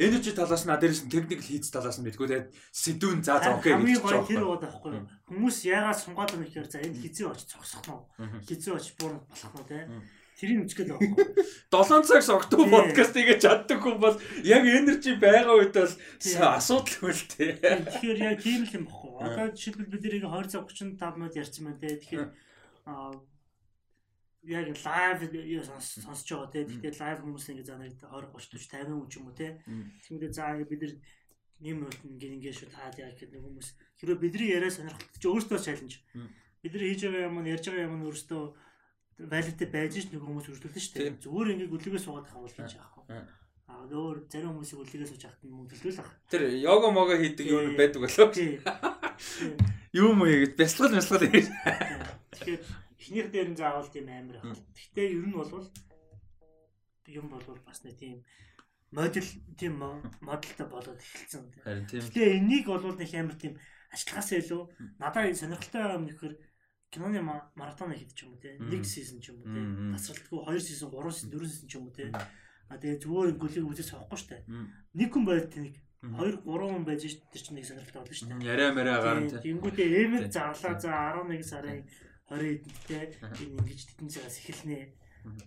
energy 0.00 0.32
талаас 0.32 0.64
нь 0.64 0.72
дээрээс 0.72 1.02
нь 1.04 1.12
technical 1.12 1.44
хийц 1.44 1.68
талаас 1.68 2.00
нь 2.00 2.06
мэдгүй 2.08 2.26
тэгээд 2.26 2.48
сэдвүүн 2.72 3.20
за 3.20 3.36
за 3.36 3.52
окей 3.60 3.76
гэж 3.76 4.00
байгаа 4.00 4.24
тэр 4.24 4.44
бод 4.48 4.64
байхгүй 4.64 4.90
юу? 4.96 5.04
Хүмүүс 5.28 5.56
яагаад 5.68 6.00
сунгаад 6.00 6.30
байна 6.32 6.46
гэхээр 6.48 6.68
за 6.72 6.78
энэ 6.80 7.00
хизээ 7.04 7.28
очиж 7.28 7.48
зогсох 7.52 7.84
нь 7.84 7.92
уу? 7.92 8.02
Хизээ 8.48 8.74
очиж 8.74 8.92
буурах 8.96 9.24
болох 9.28 9.54
нь 9.60 9.68
те. 9.68 9.78
Тэрийг 10.40 10.58
байхгүй 10.64 10.88
юу? 10.88 11.00
7 11.68 12.08
цаг 12.08 12.22
согтуу 12.24 12.64
подкаст 12.64 13.12
хийж 13.12 13.44
чаддаг 13.44 13.78
хүн 13.84 14.00
бол 14.00 14.16
яг 14.40 14.64
energy 14.64 15.12
байгаа 15.20 15.54
үед 15.60 15.76
бол 15.76 15.92
асуудал 15.92 16.96
хөл 16.96 17.24
тээ. 17.36 17.60
Тэгэхээр 17.60 18.18
яг 18.24 18.40
тийм 18.40 18.64
л 18.64 18.76
юм 18.80 18.84
баггүй. 18.88 19.12
Одоо 19.20 19.46
жишээлбэл 19.52 19.92
бид 19.92 20.04
нэрийг 20.08 20.24
20 20.24 20.48
цаг 20.48 20.64
35 20.64 21.20
минут 21.20 21.36
ярьсан 21.36 21.62
байна 21.68 21.80
те. 21.84 22.00
Тэгэхээр 22.00 22.28
яг 24.42 24.66
лайв 24.84 25.18
юу 25.34 25.62
сонс- 25.64 26.00
сонсож 26.00 26.28
байгаа 26.28 26.52
те. 26.52 26.64
Тэгэхээр 26.64 26.96
лайв 27.00 27.18
хүмүүс 27.20 27.44
ингэ 27.52 27.64
за 27.68 27.76
нэг 27.76 27.92
20 28.00 28.32
30 28.32 28.88
40 28.88 28.88
50 28.88 28.96
хүн 28.96 29.08
ч 29.10 29.14
юм 29.20 29.26
уу 29.28 29.36
те. 29.36 29.60
Тэгмээ 30.06 30.32
за 30.32 30.44
ингэ 30.56 30.68
бид 30.70 30.80
нар 30.80 30.94
нэг 31.60 31.74
минут 31.76 31.98
ингэ 32.08 32.26
ингэ 32.40 32.52
шүү 32.56 32.68
таад 32.72 32.96
яа 32.96 33.12
гэхэд 33.12 33.32
нэг 33.36 33.42
хүмүүс 33.44 33.68
хэрвээ 34.00 34.22
бидний 34.24 34.48
яриа 34.56 34.72
сонирхолтой 34.72 35.20
чи 35.20 35.28
өөртөө 35.28 35.58
чаленж. 35.60 35.92
Бид 36.64 36.72
нар 36.72 36.84
хийж 36.88 37.00
байгаа 37.04 37.28
юм 37.28 37.36
нь 37.44 37.50
ярьж 37.52 37.64
байгаа 37.68 37.84
юм 37.84 37.96
нь 38.00 38.06
өөртөө 38.08 38.42
валидтэй 39.28 39.68
байж 39.68 39.92
ш 40.00 40.08
нэг 40.08 40.24
хүмүүс 40.24 40.46
өртөлдөн 40.48 40.80
шүү 40.80 40.94
дээ. 40.96 41.20
Зүгээр 41.20 41.48
ингэ 41.60 41.66
гүлгээ 41.68 42.00
суугаад 42.00 42.28
хавал 42.32 42.48
хийж 42.48 42.80
яахгүй. 42.80 43.04
Аа. 43.12 43.28
Өөр 43.92 44.24
зарим 44.32 44.56
хүмүүсийг 44.56 44.78
гүлгээ 44.80 45.08
сууж 45.12 45.22
хахад 45.28 45.44
нь 45.44 45.52
мөнгө 45.52 45.76
төлөөлөх. 45.76 46.08
Тэр 46.32 46.42
йога 46.64 46.88
мога 46.88 47.14
хийдэг 47.20 47.44
нэг 47.44 47.76
байдаг 47.76 48.00
болоо. 48.08 48.28
Юу 49.92 50.14
муу 50.16 50.26
яг 50.32 50.56
бясалгал 50.56 50.96
бясалгал 50.96 51.28
хийж. 51.28 51.48
Тэгэхээр 52.40 52.60
эхнийх 53.10 53.28
дээр 53.34 53.48
нь 53.50 53.58
заавал 53.58 53.90
тийм 53.90 54.06
амар 54.06 54.38
байх. 54.38 54.58
Гэхдээ 54.70 55.06
ер 55.18 55.26
нь 55.26 55.34
бол 55.34 55.50
юм 57.10 57.26
болвол 57.28 57.58
бас 57.66 57.82
нэг 57.82 57.98
тийм 57.98 58.22
модел 58.94 59.26
тийм 59.58 59.78
мо- 59.82 60.02
модельтай 60.22 60.66
болоод 60.66 60.98
эхэлсэн. 61.02 61.42
Харин 61.64 61.86
тийм. 61.90 62.00
Гэхдээ 62.06 62.38
энийг 62.38 62.66
бол 62.70 62.94
нэг 62.94 63.10
амар 63.14 63.34
тийм 63.34 63.58
ашиглагаас 63.90 64.30
илүү 64.30 64.62
надад 65.02 65.26
энэ 65.26 65.40
сонирхолтой 65.42 65.82
юм 65.98 66.06
нөхөр 66.06 66.32
киноны 66.90 67.18
ма- 67.22 67.50
маратон 67.58 67.90
хийдэг 67.94 68.14
ч 68.14 68.22
юм 68.26 68.34
уу 68.34 68.42
те. 68.42 68.54
Нэг 68.62 68.86
сизон 68.86 69.18
ч 69.18 69.34
юм 69.34 69.42
уу 69.42 69.50
те. 69.50 69.58
Тасралтгүй 69.98 70.38
2 70.54 70.60
сизон, 70.62 70.90
3 70.94 71.10
сизон, 71.10 71.30
4 71.34 71.46
сизон 71.50 71.68
ч 71.68 71.74
юм 71.74 71.84
уу 71.90 71.94
те. 71.94 72.10
А 72.70 72.78
тэгээ 72.78 73.02
зүгээр 73.02 73.34
гөлийг 73.42 73.66
үзэж 73.66 73.88
авахгүй 73.98 74.18
штэ. 74.22 74.46
Нэг 74.94 75.10
хүн 75.10 75.26
байд 75.26 75.50
тэнэг. 75.50 75.74
2 76.06 76.46
3 76.46 76.46
хүн 76.46 76.86
байж 76.86 77.02
штэ 77.10 77.26
тэр 77.34 77.42
чинь 77.42 77.56
нэг 77.58 77.66
сонирхолтой 77.66 78.02
болно 78.06 78.14
штэ. 78.14 78.38
Яриа 78.46 78.70
мэрэ 78.70 78.92
гарan 79.02 79.26
тий. 79.26 79.38
Тэнгүүтээ 79.50 79.86
Тий. 79.90 80.02
эмэг 80.06 80.30
зарлаа 80.30 80.74
за 80.78 80.90
11 81.18 81.42
сарын 81.42 81.82
20-нд 82.30 82.64
те 82.86 82.98
Аха. 83.20 83.34
энэ 83.42 83.58
ингэж 83.58 83.80
тэтэн 83.90 84.08
цагаас 84.08 84.38
эхэлнэ. 84.38 84.94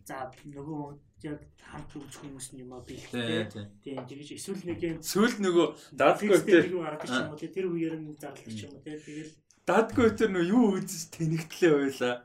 За 0.06 0.30
нөгөө 0.46 0.82
яг 1.26 1.40
хамт 1.58 1.90
үзэх 1.98 2.22
хүмүүс 2.22 2.48
нь 2.54 2.62
юм 2.62 2.78
аа 2.78 2.86
бэлтээ. 2.86 3.50
тий. 3.50 3.66
Тийм 3.82 4.06
тэгэж 4.06 4.30
эсвэл 4.38 4.62
нэг 4.70 4.80
юм 4.86 5.00
Сүүл 5.02 5.42
нөгөө 5.42 5.68
дадгүй 5.98 6.30
фикстэй 6.30 6.62
тэр 6.62 6.74
юу 6.78 6.82
гаргадаг 6.86 7.10
ч 7.10 7.18
юм 7.18 7.32
уу 7.34 7.40
тэр 7.42 7.66
үеэр 7.74 7.96
нь 7.98 8.14
зарлах 8.14 8.54
ч 8.54 8.70
юм 8.70 8.78
уу 8.78 8.86
тэгэл 8.86 9.34
дадгүй 9.66 10.08
тэр 10.14 10.30
нөгөө 10.30 10.52
юу 10.54 10.66
үзэж 10.78 11.02
тэнэгтлээ 11.18 11.74
байлаа. 11.74 12.16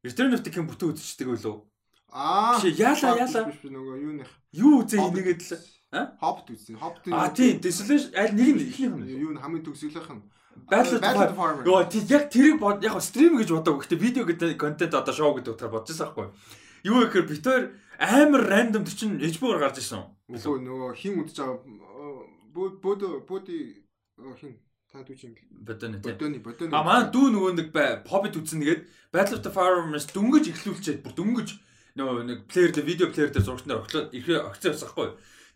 Return 0.00 0.32
of 0.32 0.40
the 0.40 0.48
King 0.48 0.64
бүтэн 0.64 0.96
үзчихдэг 0.96 1.28
байлоо. 1.28 1.68
Аа. 2.08 2.56
Биш, 2.56 2.80
яалаа, 2.80 3.20
яалаа. 3.20 3.44
Биш 3.44 3.60
биш 3.60 3.70
нөгөө 3.70 3.96
юу 4.00 4.14
нэх. 4.16 4.30
Юу 4.56 4.80
үзээ 4.80 5.04
энийгээд 5.04 5.42
л. 5.44 5.60
А? 5.92 6.16
Хоббит 6.16 6.56
үзсэн. 6.56 6.80
Хоббит. 6.80 7.12
А 7.12 7.28
тийм, 7.28 7.60
Desolation 7.60 8.14
аль 8.16 8.32
нэг 8.32 8.48
нь 8.56 8.62
ихнийх 8.72 8.94
нь. 8.96 9.20
Юу 9.20 9.36
н 9.36 9.42
хамгийн 9.42 9.66
төгсгөлийнх 9.66 10.08
нь. 10.08 10.24
Battle 10.68 10.98
of 11.00 11.30
the 11.30 11.36
Farmer. 11.36 11.64
Йоо, 11.64 11.84
тий 11.88 12.02
яг 12.10 12.28
тэрийг 12.30 12.60
яг 12.82 13.00
стрим 13.00 13.38
гэж 13.38 13.48
бодоагүй. 13.54 13.80
Гэтэ 13.86 13.96
видео 13.96 14.24
гэдэг 14.28 14.58
контент 14.58 14.94
одоо 14.94 15.14
шоу 15.14 15.34
гэдэг 15.38 15.54
утгаар 15.56 15.72
бодож 15.72 15.88
байсан 15.94 16.06
байхгүй. 16.12 16.28
Юу 16.84 17.04
гэхээр 17.06 17.26
бид 17.28 17.44
хоёр 17.44 17.64
амар 18.00 18.42
рандом 18.48 18.84
тэр 18.84 18.96
чин 18.96 19.20
HBO-оор 19.20 19.60
гарч 19.60 19.78
ирсэн. 19.80 20.04
Үгүй 20.28 20.58
нөгөө 20.64 20.90
хин 20.96 21.20
үдж 21.24 21.36
байгаа 21.36 21.60
бод 22.52 22.80
бод 22.80 23.00
боди 23.28 23.84
хин 24.40 24.56
таад 24.90 25.08
үгүй 25.08 25.28
юм. 25.28 25.34
Бодоны. 25.64 25.98
Бодоны 26.00 26.38
бодоны. 26.40 26.72
А 26.74 26.82
маань 26.82 27.12
дүү 27.12 27.26
нөгөө 27.30 27.52
нэг 27.60 27.68
бай- 27.72 28.00
Hobbit 28.08 28.36
үзэн 28.40 28.60
нэгээд 28.64 28.82
Battle 29.12 29.36
of 29.38 29.42
the 29.44 29.52
Farmers 29.52 30.06
дөнгөж 30.10 30.44
эхлүүлчихэд 30.50 31.02
бүр 31.04 31.14
дөнгөж 31.14 31.48
нөгөө 31.98 32.22
нэг 32.26 32.38
плеер 32.48 32.70
дээр 32.72 32.86
видео 32.86 33.06
плеер 33.12 33.30
дээр 33.30 33.44
зурагч 33.44 33.66
нар 33.66 33.82
оглоод 33.84 34.14
ихээ 34.14 34.38
огцсон 34.48 34.72
байхгүй. 34.74 35.08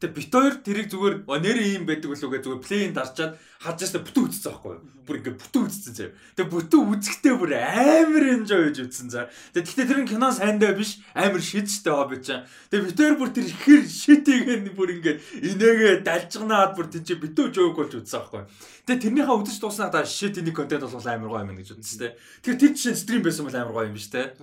Тэгээ 0.04 0.20
бит 0.20 0.28
хоёр 0.36 0.54
тэрийг 0.60 0.88
зүгээр 0.92 1.14
«Оо, 1.24 1.40
нэрээ 1.40 1.80
ийм 1.80 1.88
байдаг 1.88 2.12
болов 2.12 2.28
гэж 2.28 2.44
зүгээр 2.44 2.60
плейн 2.60 2.92
дарчаад 2.92 3.40
хаж 3.56 3.76
ястаа 3.80 4.04
бүтэн 4.04 4.24
үзсэн 4.28 4.52
байхгүй. 4.52 4.76
Бүр 5.08 5.16
ингээ 5.16 5.40
бүтэн 5.40 5.64
үзсэн 5.64 5.94
заяа. 5.96 6.12
Тэгээ 6.36 6.52
бүтэн 6.52 6.80
үзэхдээ 6.92 7.34
бүр 7.40 7.52
амар 7.56 8.24
энжой 8.36 8.60
гэж 8.68 8.76
үзсэн 8.84 9.08
заа. 9.08 9.32
Тэгээ 9.56 9.64
гэхдээ 9.64 9.88
тэр 9.88 10.00
нь 10.04 10.10
кино 10.12 10.28
сайндаа 10.28 10.76
биш 10.76 11.00
амар 11.16 11.40
шидтэй 11.40 11.88
Hobbit 11.88 12.20
чам. 12.20 12.44
Тэгээ 12.68 12.84
бит 12.84 13.00
хоёр 13.00 13.16
бүр 13.16 13.30
тэр 13.32 13.46
ихэр 13.48 13.82
шитийг 13.88 14.44
нь 14.44 14.76
бүр 14.76 14.90
ингээ 14.92 15.16
инээгээ 15.40 15.94
далжганаад 16.04 16.76
бүр 16.76 16.86
тийч 16.92 17.08
битүү 17.16 17.48
жоок 17.48 17.80
болж 17.80 17.96
үзсэн 17.96 18.20
байхгүй. 18.20 18.44
Тэгээ 18.84 19.02
тэрнийхээ 19.08 19.38
үзэж 19.40 19.56
дууснаа 19.56 19.88
та 19.88 20.04
shit 20.04 20.36
энийг 20.36 20.52
контент 20.52 20.84
бол 20.84 21.00
амар 21.00 21.32
гоё 21.32 21.48
юм 21.48 21.56
гэж 21.56 21.80
үзсэн 21.80 21.96
тэ. 21.96 22.20
Тэгэхээр 22.44 22.60
тэр 22.60 22.72
чинь 22.76 23.00
стрим 23.00 23.24
байсан 23.24 23.48
бол 23.48 23.56
амар 23.56 23.72
гоё 23.72 23.88
юм 23.88 23.96
биш 23.96 24.12
тэ. 24.12 24.36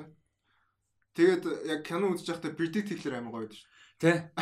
Тэгээд 1.13 1.43
яг 1.69 1.85
кино 1.85 2.09
үзэж 2.17 2.25
байхдаа 2.33 2.57
predict 2.57 2.89
хийхлээр 2.89 3.21
амар 3.21 3.29
гоё 3.29 3.45
байдаг 3.45 3.61
шүү. 3.61 3.70
Тэ. 4.01 4.33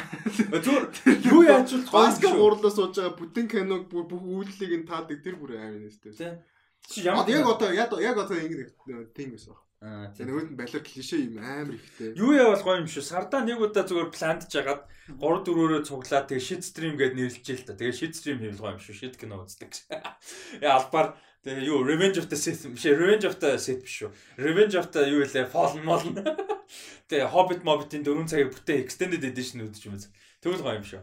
Зүгээр 0.55 0.85
юу 1.27 1.43
яаж 1.43 1.67
ч 1.67 1.83
шүү. 1.83 2.39
гурлаа 2.39 2.71
сууж 2.71 2.95
байгаа 2.95 3.19
бүтэн 3.19 3.47
киног 3.51 3.91
бүх 3.91 4.23
үйлдэлийг 4.23 4.83
нь 4.83 4.87
таадаг 4.87 5.19
тэр 5.19 5.35
бүр 5.35 5.59
амар 5.59 5.83
нэстэй. 5.83 6.15
Тэ. 6.15 6.39
Чи 6.87 7.03
Яг 7.03 7.27
ямар 7.27 7.27
яг 7.27 7.47
одоо 7.59 7.99
яг 7.99 8.15
одоо 8.15 8.39
ингэ 8.39 8.71
тийм 9.11 9.35
байсан. 9.35 9.59
Аа, 9.83 10.11
Тэгээ 10.15 10.31
тийм. 10.31 10.55
нь 10.55 10.59
балер 10.59 10.83
клишэ 10.83 11.17
юм 11.27 11.43
амар 11.43 11.75
ихтэй. 11.75 12.15
Юу 12.15 12.31
явал 12.35 12.63
гоё 12.63 12.79
юм 12.83 12.87
шүү. 12.87 13.03
Сардаа 13.03 13.43
нэг 13.43 13.59
удаа 13.59 13.83
зүгээр 13.83 14.11
пландж 14.15 14.47
жагаад 14.47 14.83
3 15.07 15.43
4-өрөө 15.43 15.81
цуглаа 15.87 16.23
тэгээ 16.27 16.47
shit 16.47 16.63
stream 16.63 16.95
гэд 16.99 17.15
нэрлэжээ 17.19 17.57
л 17.59 17.67
та. 17.67 17.79
Тэгээ 17.79 17.95
shit 17.99 18.13
stream 18.15 18.39
хийвэл 18.39 18.63
гоё 18.63 18.75
юм 18.75 18.83
шүү. 18.83 18.95
Shit 18.95 19.15
кино 19.19 19.43
үздэг. 19.43 19.71
Яа 20.63 20.83
албаар 20.83 21.15
тэгээ 21.43 21.63
юу 21.71 21.83
Revenge 21.87 22.17
of 22.19 22.27
the 22.27 22.37
Sith 22.37 22.67
биш 22.67 22.85
ээ, 22.85 22.99
Revenge 22.99 23.25
of 23.29 23.35
the 23.39 23.55
Sith 23.57 23.81
биш 23.85 23.95
шүү. 24.03 24.11
Revenge 24.37 24.75
of 24.79 24.91
the 24.91 25.01
юу 25.07 25.23
вэ? 25.23 25.45
Fallen 25.47 25.83
Moln. 25.87 26.15
Тэгээ 27.09 27.31
Hobbit 27.33 27.63
Mobbit-ийн 27.65 28.03
4 28.05 28.27
цагийн 28.29 28.51
бүтэн 28.53 28.77
extended 28.83 29.23
edition 29.25 29.63
үзэж 29.65 29.83
юм. 29.89 29.97
Тэгвэл 30.43 30.61
гоё 30.61 30.77
юм 30.77 30.85
шүү. 30.85 31.01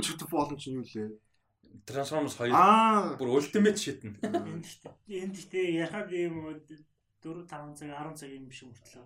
Чүт 0.00 0.22
болон 0.30 0.56
чинь 0.56 0.78
юу 0.80 0.86
лээ? 0.86 1.12
Transformers 1.84 2.36
2 2.38 2.52
Аа. 2.54 3.16
бүр 3.18 3.36
ultimate 3.36 3.76
shit 3.80 4.00
нь. 4.06 4.16
энд 4.22 5.34
ихтэй 5.36 5.76
ярахад 5.82 6.08
юм 6.12 6.46
4 7.20 7.44
5 7.44 7.76
цаг 7.76 7.90
10 7.90 8.16
цаг 8.16 8.30
юм 8.30 8.46
биш 8.48 8.62
мөртлөө. 8.64 9.04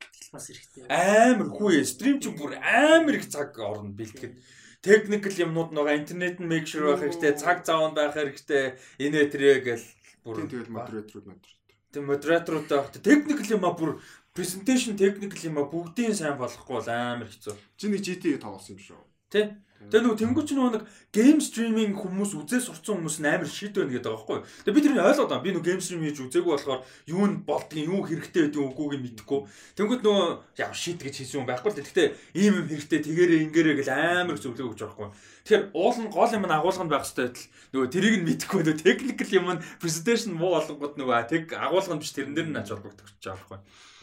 Тэгэл 0.00 0.32
бас 0.32 0.46
эрэхтэй. 0.50 0.84
Амар 0.90 1.48
хүү 1.54 1.84
стрим 1.84 2.20
чи 2.20 2.28
бүр 2.34 2.56
амар 2.60 3.14
их 3.16 3.28
цаг 3.30 3.56
орно 3.58 3.92
бэлтгэд. 3.94 4.36
Technical 4.80 5.34
юмнууд 5.44 5.76
нөгөө 5.76 5.94
интернет 6.00 6.40
нь 6.40 6.48
make 6.48 6.64
sure 6.64 6.88
байх 6.88 7.04
хэрэгтэй, 7.04 7.36
цаг 7.36 7.68
зав 7.68 7.92
нь 7.92 7.96
байх 7.96 8.16
хэрэгтэй. 8.16 8.80
Инээ 8.96 9.28
тэрэ 9.28 9.60
гэл 9.60 9.86
бүр 10.24 10.34
Тийм 10.40 10.48
тэгэл 10.48 10.72
модератор 10.72 11.20
модератор. 11.20 11.52
тийм 11.92 12.04
модераторуудтай 12.08 12.78
байх. 12.80 12.90
Technical 13.04 13.48
юм 13.52 13.64
а 13.68 13.76
бүр 13.76 13.90
presentation 14.32 14.96
technical 14.96 15.40
юм 15.44 15.60
а 15.60 15.68
бүгдийн 15.68 16.16
сайн 16.16 16.40
болохгүй 16.40 16.80
бол 16.80 16.88
амар 16.88 17.28
хэцүү. 17.28 17.54
Чиний 17.76 18.00
GT 18.00 18.40
тоглосон 18.40 18.76
юм 18.76 18.80
шүү. 18.80 19.00
Тэ? 19.28 19.52
Тэгээ 19.80 20.04
нөгөө 20.04 20.20
тэнгуүч 20.20 20.48
нөгөө 20.52 20.72
нэг 20.76 20.84
гейм 21.08 21.38
стриминг 21.40 21.96
хүмүүс 21.96 22.36
үзээ 22.36 22.60
сурцсан 22.60 23.00
хүмүүс 23.00 23.16
амар 23.24 23.48
шийд 23.48 23.72
байна 23.80 23.96
гэдэг 23.96 24.12
байгаа 24.12 24.20
байхгүй. 24.20 24.38
Тэгээ 24.68 24.76
би 24.76 24.84
тэрийг 24.84 25.08
ойлгоод 25.08 25.30
байна. 25.32 25.44
Би 25.48 25.50
нөгөө 25.56 25.68
гейм 25.72 25.80
стрим 25.80 26.04
хийж 26.04 26.18
үзээгүй 26.20 26.52
болохоор 26.52 26.80
юу 27.08 27.24
нь 27.24 27.36
болдгийг 27.48 27.88
юу 27.88 28.04
хэрэгтэй 28.04 28.42
байдгийг 28.44 28.68
үгүйг 28.76 29.00
мэдэхгүй. 29.00 29.40
Тэнгуүт 29.80 30.02
нөгөө 30.04 30.28
яа 30.60 30.72
шийд 30.76 31.00
гэж 31.00 31.14
хэлсэн 31.24 31.40
юм 31.40 31.48
байхгүй 31.48 31.72
л. 31.72 31.80
Гэхдээ 31.80 32.08
ийм 32.36 32.52
юм 32.60 32.66
хэрэгтэй 32.68 33.00
тэгээрээ 33.00 33.40
ингээрээ 33.48 33.74
гэл 33.80 33.92
амар 33.96 34.36
зөвлөгөө 34.36 34.68
өгч 34.68 34.80
байгаа 34.84 35.08
байхгүй. 35.08 35.08
Тэгэхээр 35.48 35.64
уул 35.72 35.96
нь 35.96 36.12
гол 36.12 36.34
юм 36.36 36.44
агуулганд 36.44 36.92
байх 36.92 37.08
хэрэгтэй 37.08 37.30
байтал 37.30 37.46
нөгөө 37.72 37.88
тэрийг 37.90 38.16
нь 38.20 38.26
мэдэхгүй 38.26 38.60
нөгөө 38.66 38.82
техникэл 38.82 39.36
юм 39.38 39.46
нь 39.54 39.64
презентацийн 39.80 40.34
муу 40.34 40.58
болгоод 40.58 40.94
нөгөө 40.98 41.30
тэг 41.30 41.42
агуулганд 41.54 42.02
биш 42.02 42.12
тэрэн 42.14 42.34
дээр 42.34 42.48
нь 42.50 42.60
ач 42.60 42.68
холбогдох 42.70 43.06
гэж 43.06 43.24
байгаа 43.24 43.38
байхгүй. 43.38 43.58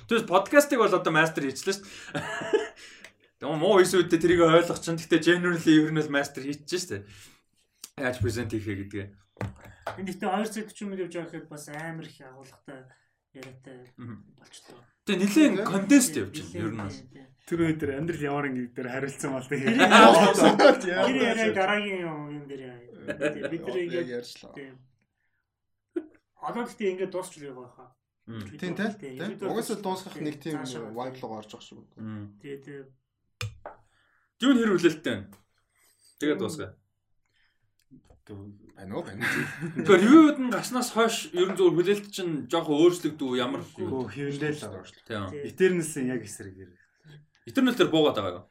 Тэгээс 0.08 0.26
подкастыг 0.28 0.80
бол 0.80 0.96
одоо 0.96 1.12
мастер 1.12 1.44
хийчихлээ 1.44 1.76
шүү 1.76 1.84
дээ. 1.84 2.88
Тэгээ 3.38 3.58
муу 3.62 3.78
эсвэл 3.82 4.10
тэрийг 4.10 4.42
ойлгох 4.42 4.82
чинь 4.82 4.98
гэхдээ 4.98 5.22
generally 5.22 5.74
ер 5.78 5.94
нь 5.94 6.02
л 6.02 6.10
мастер 6.10 6.42
хийчихэж 6.42 6.82
штэ. 6.82 6.98
Яаж 8.02 8.18
презент 8.18 8.50
хийхээ 8.50 8.78
гэдгээ. 8.82 9.08
Энд 10.02 10.10
ихтэй 10.10 10.26
2 10.26 10.50
цаг 10.50 10.74
40 10.74 10.90
минут 10.90 11.02
явж 11.06 11.14
байгаа 11.14 11.30
гэхэд 11.30 11.50
бас 11.54 11.66
амар 11.70 12.06
их 12.10 12.18
агуулгатай 12.18 12.82
яриатай 13.38 13.78
болчлоо. 14.42 14.82
Тэгээ 15.06 15.22
нилийн 15.22 15.54
конденст 15.62 16.14
явж 16.18 16.36
байна 16.42 16.66
ер 16.66 16.74
нь 16.74 16.82
бас. 16.82 16.98
Тэр 17.48 17.60
өдөр 17.72 17.90
амьдрал 18.02 18.26
ямар 18.26 18.46
ингэ 18.50 18.74
дээр 18.74 18.90
хариулсан 18.90 19.32
бол 19.32 19.46
Тэр 19.46 19.62
тэгээ. 19.62 21.22
яриа 21.22 21.54
дараагийн 21.54 22.02
юм 22.10 22.44
дээр 22.50 22.64
бид 23.54 23.64
нар 23.64 23.78
ингээд 23.86 24.10
ярьчлаа. 24.18 24.54
Одоо 26.42 26.62
гэхдээ 26.66 26.92
ингээд 26.92 27.14
дуусчлаа 27.14 27.54
байгаа 27.54 27.74
хаа. 27.78 27.90
Тийм 28.60 28.74
тийм. 28.76 29.40
Угсаа 29.48 29.78
дуусгах 29.80 30.18
нэг 30.20 30.42
тийм 30.44 30.60
vibe 30.66 31.18
руу 31.22 31.32
гарч 31.40 31.56
байгаа 31.56 31.64
шүү. 31.64 31.82
Тэгээ 32.44 32.60
тэгээ 32.66 32.84
Юу 34.42 34.54
нэр 34.54 34.72
хүлээлттэй 34.78 35.14
байна. 35.14 35.34
Тэгээд 36.22 36.40
дуусгая. 36.42 36.72
байна 38.78 38.94
уу 38.98 39.04
байна. 39.08 39.26
Тэгэхээр 39.82 40.04
ревюуд 40.04 40.38
нь 40.42 40.54
гарснаас 40.54 40.94
хойш 40.94 41.32
ер 41.34 41.50
нь 41.52 41.58
зөв 41.58 41.74
хүлээлт 41.74 42.08
чинь 42.14 42.46
жоохон 42.52 42.78
өөрчлөгдөв 42.78 43.38
ямар 43.40 43.62
Гөө 43.74 44.14
хөвлөл 44.14 44.62
аваа. 44.62 44.86
Тийм. 45.08 45.32
Этернэс 45.48 45.98
яг 46.06 46.22
эсрэгээр. 46.22 46.72
Интернет 47.50 47.78
дээр 47.80 47.90
буугаад 47.90 48.18
байгаа 48.20 48.36
юу? 48.44 48.46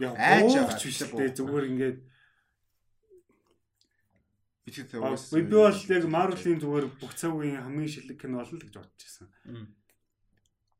Яг 0.00 0.16
Айж 0.16 0.52
ууч 0.58 0.82
биш 0.82 1.00
буу. 1.06 1.22
зүгээр 1.22 1.66
ингээд 1.70 1.98
Би 4.62 4.70
тэр 4.70 4.86
би 4.86 4.98
бол 5.50 5.74
яг 5.74 6.04
Marvel-ийн 6.06 6.62
зүгээр 6.62 6.86
бүх 7.02 7.12
цаг 7.18 7.34
үеийн 7.34 7.66
хамгийн 7.66 7.90
шилэг 7.90 8.14
кино 8.14 8.38
болно 8.38 8.54
л 8.54 8.62
гэж 8.62 8.74
бодож 8.78 8.94
байсан. 8.94 9.26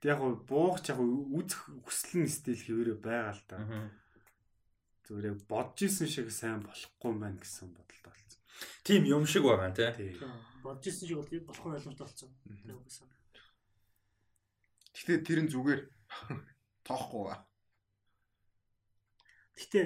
Тэг 0.03 0.11
яг 0.11 0.19
хуу 0.19 0.35
буугч 0.51 0.91
яг 0.91 0.99
үзэх 0.99 1.63
хүсэл 1.87 2.27
нь 2.27 2.31
стил 2.31 2.59
хэвээрээ 2.59 2.99
байгаа 2.99 3.33
л 3.39 3.43
та. 3.47 3.57
Зүгээр 5.07 5.31
яг 5.31 5.39
бодож 5.47 5.79
исэн 5.87 6.11
шиг 6.11 6.27
сайн 6.35 6.59
болохгүй 6.67 7.07
юм 7.07 7.23
байна 7.23 7.39
гэсэн 7.39 7.71
бодолтой 7.71 8.11
болсон. 8.11 8.41
Тим 8.83 9.07
юм 9.07 9.23
шиг 9.31 9.47
байгаа 9.47 9.71
нэ. 9.71 9.95
Тий. 9.95 10.19
бодож 10.67 10.85
ирсэн 10.91 11.07
шиг 11.07 11.19
бол 11.23 11.31
болох 11.47 11.67
нь 11.71 11.75
ойлгомжтой 11.79 12.07
болсон. 12.83 13.09
Гэтэ 14.91 15.23
тэр 15.23 15.39
нь 15.47 15.51
зүгээр 15.55 15.81
тоохгүй 16.83 17.23
ба. 17.31 17.37
Гэтэ 19.55 19.81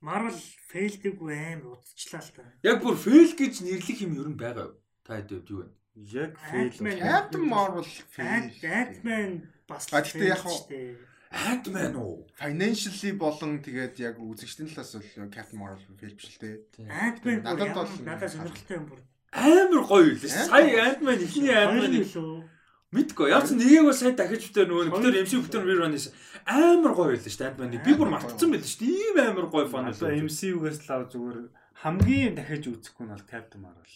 Marvel 0.00 0.36
failдэггүй 0.70 1.32
амар 1.58 1.76
удчихлаа 1.76 2.22
л 2.24 2.32
та. 2.32 2.42
Яг 2.64 2.80
бүр 2.80 2.96
fail 2.96 3.32
гэж 3.36 3.54
нэрлэх 3.68 4.00
юм 4.00 4.16
ер 4.16 4.28
нь 4.32 4.38
байгаа 4.40 4.72
юу? 4.72 4.80
Та 5.04 5.18
хэд 5.20 5.44
юу 5.50 5.66
вэ? 5.66 5.68
Яг 6.08 6.38
фейл. 6.38 6.70
Ant-Man. 6.70 6.98
Captain 7.02 7.44
Marvel 7.44 7.86
Ant- 8.16 8.62
Ant-Man 8.62 9.32
бас 9.68 9.86
А, 9.92 10.00
гэхдээ 10.00 10.28
яг 10.32 10.42
дээ. 10.42 10.96
Ant-Man 11.28 11.94
уу? 12.00 12.24
financially 12.40 13.12
болон 13.12 13.60
тэгээд 13.60 14.00
яг 14.00 14.16
үзэгчдийн 14.16 14.72
талаас 14.72 14.96
бол 14.96 15.28
Captain 15.28 15.58
Marvel 15.60 15.84
фейл 16.00 16.16
биш 16.16 16.32
л 16.32 16.40
дээ. 16.40 16.88
Ant-Man 16.88 17.44
бүр 17.44 17.52
Надад 17.52 17.74
бол- 17.76 18.04
надад 18.08 18.30
сонирхолтой 18.32 18.76
юм 18.80 18.86
бүр. 18.88 19.00
Амар 19.32 19.82
гоё 19.84 20.04
юу 20.08 20.16
лээ. 20.16 20.32
Ant-Man. 20.32 20.48
Сая 20.48 20.80
Ant-Man 20.88 21.18
ихний 21.20 21.52
Хоёр 21.52 21.68
Ant-Man 21.68 21.92
нь 21.92 22.08
лөө. 22.08 22.48
мэдгүй. 22.96 23.28
Яг 23.28 23.44
ч 23.44 23.50
нэгийг 23.52 23.84
бол 23.84 23.92
сая 24.00 24.12
дахиж 24.16 24.42
бүтээр 24.48 24.68
нөгөө 24.72 24.88
бүтээр 24.88 25.16
MC 25.28 25.32
бүтээр 25.44 25.64
rerun 25.68 25.92
хийсэн. 25.92 26.12
Амар 26.48 26.92
гоё 26.96 27.08
байлаа 27.12 27.28
шүү 27.28 27.40
дээ 27.44 27.50
Ant-Man-ыг. 27.52 27.84
Би 27.84 27.92
бүр 27.92 28.08
Амар 28.08 28.14
мартцсан 28.24 28.48
байлаа 28.48 28.70
шүү 28.72 28.80
дээ. 28.80 28.96
Ийм 28.96 29.16
амар 29.20 29.46
гоё 29.52 29.66
фан 29.68 29.84
байлаа. 29.92 30.16
MCU-гээс 30.24 30.78
л 30.88 30.92
ав 30.96 31.02
зүгээр 31.12 31.38
хамгийн 31.84 32.32
дахиж 32.40 32.64
үзэхгүй 32.72 33.04
нь 33.04 33.12
бол 33.12 33.28
Captain 33.28 33.60
Marvel. 33.60 33.92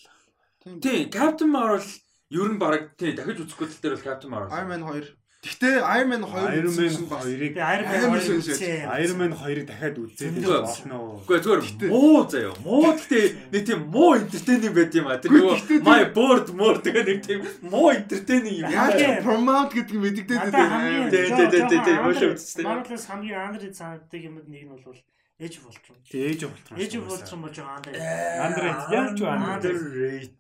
Тий, 0.84 1.09
Captain 1.09 1.49
Marvel 1.49 1.81
ер 2.28 2.49
нь 2.52 2.60
баг 2.60 2.92
тий 3.01 3.17
дахиж 3.17 3.41
үзэхгүй 3.41 3.67
тал 3.73 3.81
дээр 3.81 3.94
бол 3.97 4.05
Captain 4.05 4.28
Marvel. 4.31 4.52
Iron 4.52 4.68
Man 4.68 4.84
2. 4.84 5.17
Гэхдээ 5.42 5.74
Iron 5.82 6.08
Man 6.08 6.22
2 6.22 6.54
Iron 6.54 6.70
Man 6.70 6.86
үзсэн 6.86 7.06
бас 7.10 7.24
2-ыг 7.26 7.50
Тэгээ 7.58 7.66
Iron 7.74 7.86
Man 7.90 7.98
Амар 7.98 8.20
хоёр 8.22 8.22
сонирхож. 8.22 8.46
үзсэн. 8.54 8.82
Iron 9.02 9.16
Man 9.18 9.32
2-ыг 9.34 9.64
дахиад 9.66 9.96
үзээд 9.98 10.34
болно 10.38 10.96
уу? 11.02 11.16
Үгүй 11.26 11.38
зүгээр 11.42 11.62
муу 11.90 12.20
заяа. 12.30 12.54
Муу 12.62 12.82
гэхдээ 12.94 13.26
нэг 13.50 13.62
тийм 13.66 13.80
муу 13.90 14.10
entertaining 14.22 14.70
байт 14.70 14.94
юм 14.94 15.06
а. 15.10 15.18
Тэр 15.18 15.30
нөгөө 15.34 15.82
my 15.82 16.02
board 16.14 16.46
more 16.54 16.78
тэгээ 16.78 17.04
нэг 17.10 17.18
тийм 17.26 17.40
муу 17.66 17.90
entertaining 17.90 18.54
юм. 18.62 18.70
яаж 18.70 18.94
Яа. 19.02 19.18
promote 19.26 19.70
гэдэг 19.82 19.96
мэдэгдээд 19.98 20.40
Надад 20.46 20.70
хамгийн 20.70 21.10
Дээ, 21.10 21.26
дээ, 21.34 21.48
дээ, 21.50 21.64
дээ, 21.66 21.82
дээ, 21.90 21.98
уушаа 22.06 22.30
үзсэн. 22.38 22.62
Marvel-аас 22.62 23.04
хамгийн 23.10 23.38
андерд 23.42 23.74
санагддаг 23.74 24.22
юмд 24.22 24.46
нэг 24.46 24.62
нь 24.62 24.70
бол 24.70 24.94
Age 25.42 25.58
of 25.58 25.66
Ultron. 25.74 25.98
Тэг 26.06 26.22
ээж 26.22 26.40
болтron. 26.46 26.76
Age 26.78 26.94
of 27.02 27.10
Ultron 27.10 27.40
болж 27.42 27.56
байгаа 27.58 27.76
андер. 27.82 27.98
Underrated. 28.46 28.90
Яаж 28.94 29.10
ч 29.18 29.20
underrated. 29.26 30.30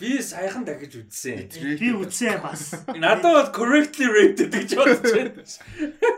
Би 0.00 0.16
саяхан 0.24 0.64
дахиж 0.64 0.96
үзсэн. 0.96 1.44
Би 1.76 1.92
үзсэн 1.92 2.40
бас. 2.40 2.72
Надад 2.96 3.22
бол 3.22 3.50
correctly 3.52 4.08
rated 4.08 4.48
гэж 4.48 4.70
бодож 4.80 5.12
байна. 5.12 5.44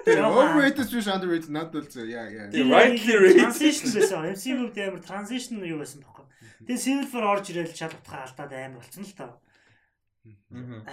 Тэр 0.06 0.22
overrated 0.22 0.86
биш 0.86 1.08
underrated 1.10 1.50
надад 1.50 1.74
бол 1.82 1.88
зөө 1.90 2.06
яа 2.14 2.30
яа. 2.30 2.46
Rightly 2.54 3.16
rated. 3.18 3.42
Transition 3.42 3.90
байсан. 3.90 4.28
MCU-д 4.30 4.78
амар 4.86 5.02
transition 5.02 5.58
юу 5.66 5.82
байсан 5.82 6.06
бохоо. 6.06 6.30
Тэгээ 6.62 6.78
Civil 6.78 7.10
War 7.10 7.26
орж 7.34 7.50
ирэл 7.50 7.74
чад 7.74 7.98
утгаа 7.98 8.22
алдаад 8.22 8.54
амар 8.54 8.78
болцсон 8.78 9.02
л 9.02 9.14
та. 9.18 9.26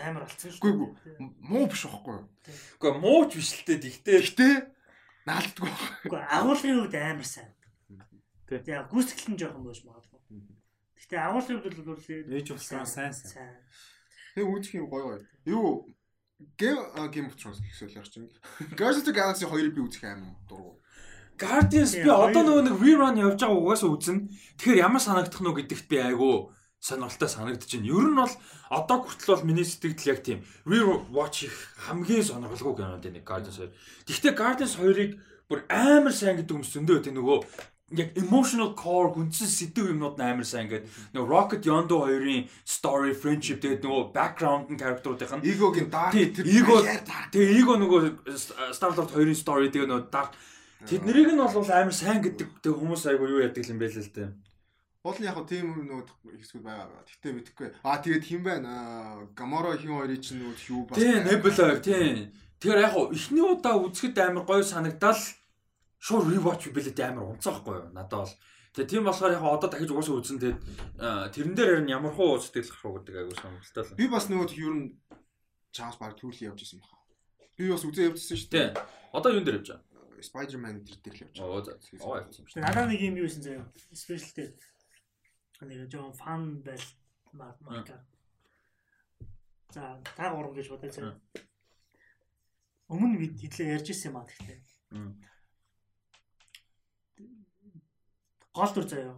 Амар 0.01 0.25
болцсон 0.25 0.49
л. 0.49 0.57
Үгүй 0.57 0.73
үгүй. 0.73 0.89
Муу 1.45 1.65
биш 1.69 1.85
байхгүй 1.85 2.13
юу? 2.17 2.25
Гэхдээ 2.81 2.93
мууч 3.05 3.31
биш 3.37 3.49
л 3.53 3.63
дээ. 3.69 3.79
Гэхдээ 3.85 4.17
Гэхдээ 4.17 4.53
наалдгүй. 5.29 5.71
Үгүй 6.09 6.21
агуулгын 6.25 6.77
хувьд 6.81 6.97
амар 6.97 7.29
сайн. 7.29 7.53
Тий. 8.49 8.59
Тэгээ 8.59 8.89
гүйцэтгэл 8.89 9.31
нь 9.31 9.39
жоохон 9.39 9.63
байж 9.63 9.79
магадгүй. 9.85 10.10
Гэтэ 11.11 11.27
агуулгын 11.27 11.59
хувьд 11.59 11.83
бол 11.83 11.99
Age 11.99 12.55
of 12.55 12.63
Ultron 12.63 12.87
сайн 12.87 13.11
сайн. 13.11 13.51
Тэг 14.31 14.47
үзэх 14.47 14.79
юм 14.79 14.87
гоё 14.87 15.19
гоё. 15.19 15.19
Юу 15.43 15.83
Game 16.55 17.27
of 17.27 17.35
Thrones 17.35 17.59
гэсэн 17.59 17.91
л 17.91 17.99
ярьж 17.99 18.15
байна. 18.15 18.31
Guardians 18.79 19.03
of 19.03 19.11
the 19.11 19.19
Galaxy 19.19 19.43
2-ыг 19.43 19.75
би 19.75 19.83
үзэх 19.83 20.07
аим 20.07 20.39
дургу. 20.47 20.79
Guardians 21.35 21.99
би 21.99 22.07
Тийм, 22.07 22.15
одоо 22.15 22.41
нөгөө 22.47 22.63
нэг 22.63 22.75
rerun 22.79 23.19
явж 23.27 23.43
байгаа 23.43 23.59
угаасаа 23.59 23.91
үзнэ. 23.91 24.31
Тэгэхээр 24.55 24.83
ямар 24.87 25.03
санагдах 25.03 25.35
нь 25.35 25.51
гэдэгт 25.51 25.87
би 25.91 25.99
айгүй 25.99 26.47
сонирхолтой 26.79 27.27
санагдаж 27.27 27.67
байна. 27.67 27.91
Ер 27.91 28.07
нь 28.07 28.15
бол 28.15 28.35
одоо 28.71 28.97
хүртэл 29.03 29.31
бол 29.35 29.47
миний 29.51 29.67
сэтгэл 29.67 30.15
яг 30.15 30.23
тийм 30.23 30.39
rewatch 30.63 31.43
их 31.51 31.75
хамгийн 31.91 32.23
сонирхолтой 32.23 32.79
кинод 32.79 33.03
нэг 33.03 33.27
Guardians 33.27 33.59
2. 33.59 33.67
Гэхдээ 34.07 34.31
Guardians 34.39 34.79
2-ыг 34.79 35.19
бүр 35.51 35.67
амар 35.67 36.15
сайн 36.15 36.39
гэдэг 36.39 36.55
хүмүүс 36.55 36.71
зөндөө 36.71 37.03
байдаг 37.03 37.15
нөгөө 37.19 37.39
яг 37.91 38.15
emotional 38.17 38.71
core 38.75 39.11
гүнзэн 39.15 39.47
сэдв 39.47 39.91
юмнууд 39.91 40.15
нь 40.17 40.25
амар 40.25 40.47
сайн 40.47 40.67
гэдэг. 40.71 40.87
Нөгөө 41.15 41.27
Rocket 41.27 41.63
Yondo 41.67 42.03
хоёрын 42.03 42.47
story 42.63 43.13
friendship 43.13 43.59
тэгээд 43.61 43.83
нөгөө 43.83 44.03
background 44.15 44.71
нь 44.71 44.79
character-уудын 44.79 45.43
Егогийн 45.43 45.89
dark 45.91 46.15
Тий, 46.15 46.31
Ego 46.31 46.79
тэгээ 47.31 47.59
Ego 47.59 47.75
нөгөө 47.75 48.01
Star 48.71 48.95
Lord 48.95 49.11
2-ын 49.11 49.35
story 49.35 49.67
тэгээ 49.69 49.89
нөгөө 49.91 50.07
dark 50.11 50.31
тэднийг 50.87 51.35
нь 51.35 51.41
бол 51.41 51.71
амар 51.71 51.95
сайн 51.95 52.23
гэдэг 52.23 52.63
тэг 52.63 52.73
хүмүүс 52.73 53.03
айгу 53.11 53.27
юу 53.27 53.43
яадаг 53.43 53.67
юм 53.67 53.77
бэ 53.77 53.91
л 53.91 53.99
л 53.99 54.11
дээ. 54.15 54.29
Бол 55.01 55.17
нь 55.17 55.25
яг 55.25 55.33
хөө 55.33 55.49
тийм 55.49 55.67
нүүд 55.89 56.07
хэсгүүд 56.37 56.61
байгаа. 56.61 57.01
Гэхдээ 57.09 57.33
мэдэхгүй. 57.33 57.67
Аа 57.81 57.97
тэгээд 58.05 58.21
хин 58.21 58.41
байна? 58.45 58.71
Гамора 59.33 59.73
хин 59.73 59.97
хоёрын 59.97 60.21
чинь 60.21 60.45
нүүд 60.45 60.59
юу 60.69 60.85
бас. 60.85 61.01
Тий, 61.01 61.17
Nebula 61.25 61.81
тий. 61.81 62.29
Тэгэхээр 62.61 62.85
яг 62.85 62.93
хуу 62.93 63.09
эхний 63.09 63.41
удаа 63.41 63.81
үзэхэд 63.81 64.21
амар 64.21 64.45
гоё 64.45 64.61
санагдал 64.61 65.17
шууд 66.01 66.25
rewatch 66.33 66.73
билет 66.73 66.99
амар 66.99 67.29
унцаахгүй 67.29 67.77
юу 67.77 67.93
надад 67.93 68.25
бол. 68.25 68.33
Тэгээ 68.73 68.89
тийм 68.89 69.03
болохоор 69.05 69.37
яг 69.37 69.45
одоо 69.45 69.69
дахиж 69.69 69.91
угаасаа 69.93 70.17
үзэн 70.17 70.41
тэгээд 70.41 70.59
аа, 70.97 71.29
тэрэн 71.29 71.53
дээр 71.53 71.69
харин 71.85 71.93
ямар 71.93 72.13
хуу 72.17 72.41
сэтгэл 72.41 72.73
гарах 72.73 72.85
уу 72.89 72.95
гэдэг 72.97 73.15
айгу 73.21 73.35
сонирхолтой 73.37 73.83
л. 73.85 73.99
Би 73.99 74.05
бас 74.09 74.25
нөгөө 74.25 74.49
ер 74.57 74.73
нь 74.73 74.85
чанс 75.69 76.01
баг 76.01 76.17
түүл 76.17 76.33
явж 76.41 76.65
исэн 76.65 76.81
баха. 76.81 76.97
Би 77.53 77.69
бас 77.69 77.85
үзээ 77.85 78.09
явжсэн 78.09 78.37
шүү 78.39 78.49
дээ. 78.49 78.67
Одоо 79.13 79.29
юун 79.35 79.45
дээр 79.45 79.61
явж 79.61 79.69
байгаа? 79.75 79.91
Spider-Man 80.21 80.85
тэр 80.85 80.97
дээр 81.03 81.15
л 81.15 81.23
явж 81.25 81.35
Оо 81.41 81.61
за. 81.61 81.73
Оо 82.01 82.17
явсан 82.21 82.41
юм 82.41 82.47
шиг. 82.47 82.55
Тэгээ 82.55 82.67
надад 82.69 82.89
нэг 82.89 83.01
юм 83.01 83.15
юу 83.19 83.25
байсан 83.27 83.43
заяа. 83.43 83.65
Special 83.91 84.33
дээр 84.37 84.51
нэг 85.67 85.79
жоон 85.91 86.13
фан 86.13 86.41
байл 86.61 86.87
марка. 87.33 87.97
За 89.73 89.99
та 90.15 90.31
гурав 90.31 90.53
гэж 90.55 90.67
бодож 90.69 90.93
заяа. 90.95 91.17
Өмнө 92.87 93.17
бид 93.19 93.35
хэдлээ 93.41 93.73
ярьж 93.81 93.91
ирсэн 93.91 94.13
юм 94.13 94.21
а 94.21 94.27
гэхдээ. 94.27 94.59
Гол 98.53 98.71
дүр 98.75 98.85
заяа. 98.87 99.15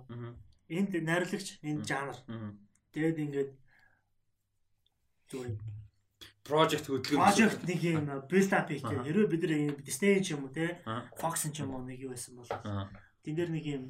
Энд 0.70 0.92
найрлагч, 0.94 1.60
энд 1.66 1.86
жанр. 1.88 2.18
Тэгээд 2.94 3.18
ингээд 3.24 3.52
зүгээр 5.30 5.58
Project 6.44 6.86
хөдөлгөөн. 6.92 7.24
project 7.24 7.60
нэг 7.64 7.80
юм 7.88 8.04
build 8.28 8.52
up 8.52 8.68
хийх 8.68 8.84
гэх. 8.84 9.08
Хэрвээ 9.08 9.32
бид 9.32 9.44
нэг 9.48 9.80
Disney 9.88 10.20
ч 10.20 10.36
юм 10.36 10.44
уу 10.44 10.52
те. 10.52 10.84
Fox 11.16 11.48
ч 11.50 11.64
юм 11.64 11.72
уу 11.72 11.88
нэг 11.88 12.04
юу 12.04 12.12
байсан 12.12 12.36
бол 12.36 12.52
тэн 13.24 13.36
дээр 13.36 13.52
нэг 13.52 13.66
юм 13.66 13.84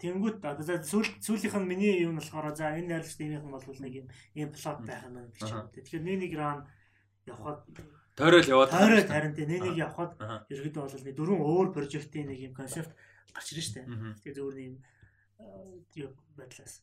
Тэнгүүт 0.00 0.40
одоо 0.40 0.64
за 0.64 0.80
сүүл 0.80 1.06
сүүлийнх 1.20 1.60
нь 1.60 1.68
миний 1.70 2.00
юм 2.02 2.16
болохоор 2.18 2.56
за 2.56 2.72
энэ 2.72 2.88
найрлагч 2.98 3.20
нэрийнх 3.20 3.44
нь 3.46 3.52
бол 3.52 3.62
нэг 3.84 3.92
юм 4.00 4.06
ийм 4.34 4.48
плот 4.50 4.80
байх 4.82 5.04
юм 5.06 5.16
Аха. 5.20 5.68
байна. 5.68 5.70
Тэгэхээр 5.76 6.02
нэг 6.08 6.16
нэг 6.24 6.32
ран 6.40 6.58
явхад 7.28 7.60
Тойрол 8.16 8.48
яваад. 8.48 8.70
тойроо 8.72 9.04
тарин 9.04 9.34
тэ 9.36 9.44
нэг 9.46 9.60
нэг 9.60 9.76
явхад 9.76 10.16
ерөөдөө 10.50 10.82
бол 10.88 11.04
нэг 11.04 11.14
дөрвөн 11.14 11.40
өөр 11.46 11.68
прожектын 11.76 12.26
нэг 12.32 12.38
юм 12.48 12.54
концепт 12.56 12.90
гарч 13.34 13.48
ирж 13.52 13.66
штэ. 13.70 13.80
Тэгээ 14.22 14.36
зөвөр 14.36 14.56
юм 14.58 14.76
юу 15.96 16.10
байдлаас. 16.36 16.82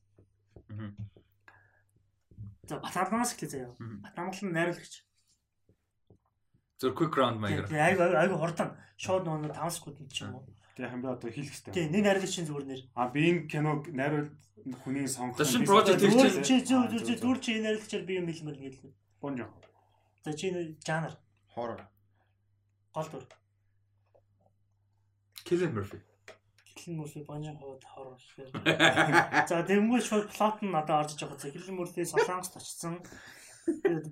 За 2.68 2.80
Баталамаас 2.80 3.34
эхлэе 3.34 3.50
заяа. 3.50 3.72
Мгм. 3.80 4.02
Баталамал 4.04 4.40
нь 4.44 4.52
найрлагч. 4.54 4.94
Зөв 6.80 6.94
quick 6.98 7.14
round 7.16 7.40
маягаар. 7.40 7.68
Тэгээ 7.72 7.88
айгу 7.88 8.04
айгу 8.18 8.36
хурдан 8.42 8.70
шууд 9.00 9.24
нөгөө 9.26 9.56
5 9.56 9.72
секунд 9.72 9.98
ч 10.12 10.22
юм 10.28 10.36
уу. 10.36 10.46
Тэгээ 10.76 10.92
хамбаа 10.92 11.16
одоо 11.16 11.32
хийх 11.32 11.48
хэрэгтэй. 11.50 11.74
Тэгээ 11.74 11.92
нэг 11.96 12.04
найрлагчийн 12.06 12.46
зүгээр 12.48 12.68
нэр. 12.68 12.82
А 12.94 13.08
би 13.10 13.20
энэ 13.32 13.48
киног 13.48 13.88
найруул 13.90 14.30
хүний 14.84 15.08
сонгох. 15.08 15.42
Шинэ 15.48 15.66
project 15.66 16.00
чинь- 16.04 16.44
чи 16.44 16.56
зүг 16.68 16.92
зүг 16.92 17.18
зүг 17.24 17.38
чи 17.42 17.52
найрлагчаар 17.64 18.04
би 18.06 18.14
юм 18.20 18.28
хэлмэл 18.28 18.60
гэлээ. 18.62 18.94
Бонжо. 19.22 19.48
За 20.26 20.34
чи 20.36 20.52
жанр 20.86 21.14
Хоррор. 21.56 21.82
гол 22.94 23.08
дүр. 23.10 23.24
Killian 25.48 25.72
Murphy. 25.74 26.02
Хилэн 26.88 27.04
мөрфи 27.04 27.20
банжин 27.28 27.58
хаваад 27.60 27.84
хорор 27.84 28.16
шихээр. 28.16 28.52
За 29.52 29.60
тэгмгүй 29.68 30.00
шууд 30.00 30.32
плот 30.32 30.64
нь 30.64 30.72
надад 30.72 31.12
орж 31.12 31.20
байгаа. 31.20 31.36
За 31.36 31.52
хилэн 31.52 31.76
мөрфи 31.76 32.08
солонгост 32.08 32.56
очсон. 32.56 33.04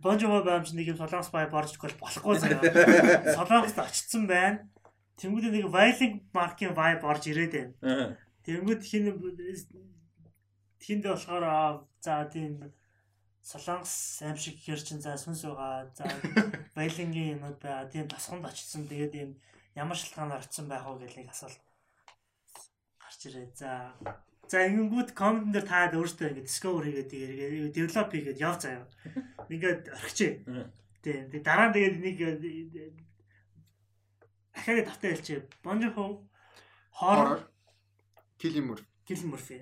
Банжин 0.03 0.27
хаваа 0.27 0.43
байм 0.43 0.63
чинь 0.67 0.83
нэг 0.83 0.91
юм 0.91 0.99
солонгос 0.99 1.31
бай 1.31 1.47
борж 1.47 1.79
гол 1.79 1.95
болохгүй 1.95 2.35
заяа. 2.35 2.59
Солонгост 3.39 3.79
очсон 3.79 4.27
байна. 4.27 4.67
Тэнгүүд 5.15 5.55
нэг 5.55 5.71
Violent 5.71 6.19
Mark-ийн 6.35 6.75
vibe 6.75 7.07
орж 7.07 7.23
ирээд 7.31 7.53
байна. 7.79 8.19
Тэнгүүд 8.43 8.81
хин 8.83 9.07
хинд 10.83 11.03
болохоор 11.07 11.87
за 12.03 12.27
тийм 12.27 12.75
солонгос 13.39 14.19
аим 14.19 14.35
шиг 14.35 14.59
хэр 14.59 14.83
чин 14.83 14.99
за 14.99 15.15
сүнс 15.15 15.47
байгаа. 15.47 15.87
За 15.95 16.03
Violent-ийн 16.75 17.39
юмуд 17.39 17.55
бай. 17.63 17.87
Тийм 17.87 18.11
тасгонд 18.11 18.43
очсон. 18.43 18.83
Тэгээд 18.83 19.15
юм 19.15 19.31
ямар 19.79 19.95
шалтгаанаар 19.95 20.43
очсон 20.43 20.67
байх 20.67 20.83
вэ 20.83 21.07
гэж 21.07 21.31
асуулт 21.31 21.64
ирээ. 23.29 23.47
За 23.53 23.93
За 24.45 24.61
ингэнгүүт 24.61 25.17
коммент 25.17 25.53
дээр 25.57 25.65
таад 25.65 25.97
өөртөө 25.97 26.29
ингэ 26.37 26.45
discover 26.45 26.85
хийгээд 26.85 27.09
тэгээд 27.09 27.73
develop 27.73 28.09
хийгээд 28.13 28.41
яв 28.41 28.61
заяа. 28.61 28.85
Ингээд 29.49 29.89
орхичээ. 29.89 30.33
Тийм. 31.01 31.25
Тэгээд 31.33 31.45
дараа 31.45 31.69
нь 31.69 31.75
тэгээд 31.75 31.95
нэг 31.97 32.17
дахиад 34.53 34.85
тавтаа 34.85 35.09
хэлчихээ. 35.11 35.41
Bonjour 35.65 36.21
horror. 37.01 37.39
Килимүр. 38.37 38.79
Murphy. 39.05 39.61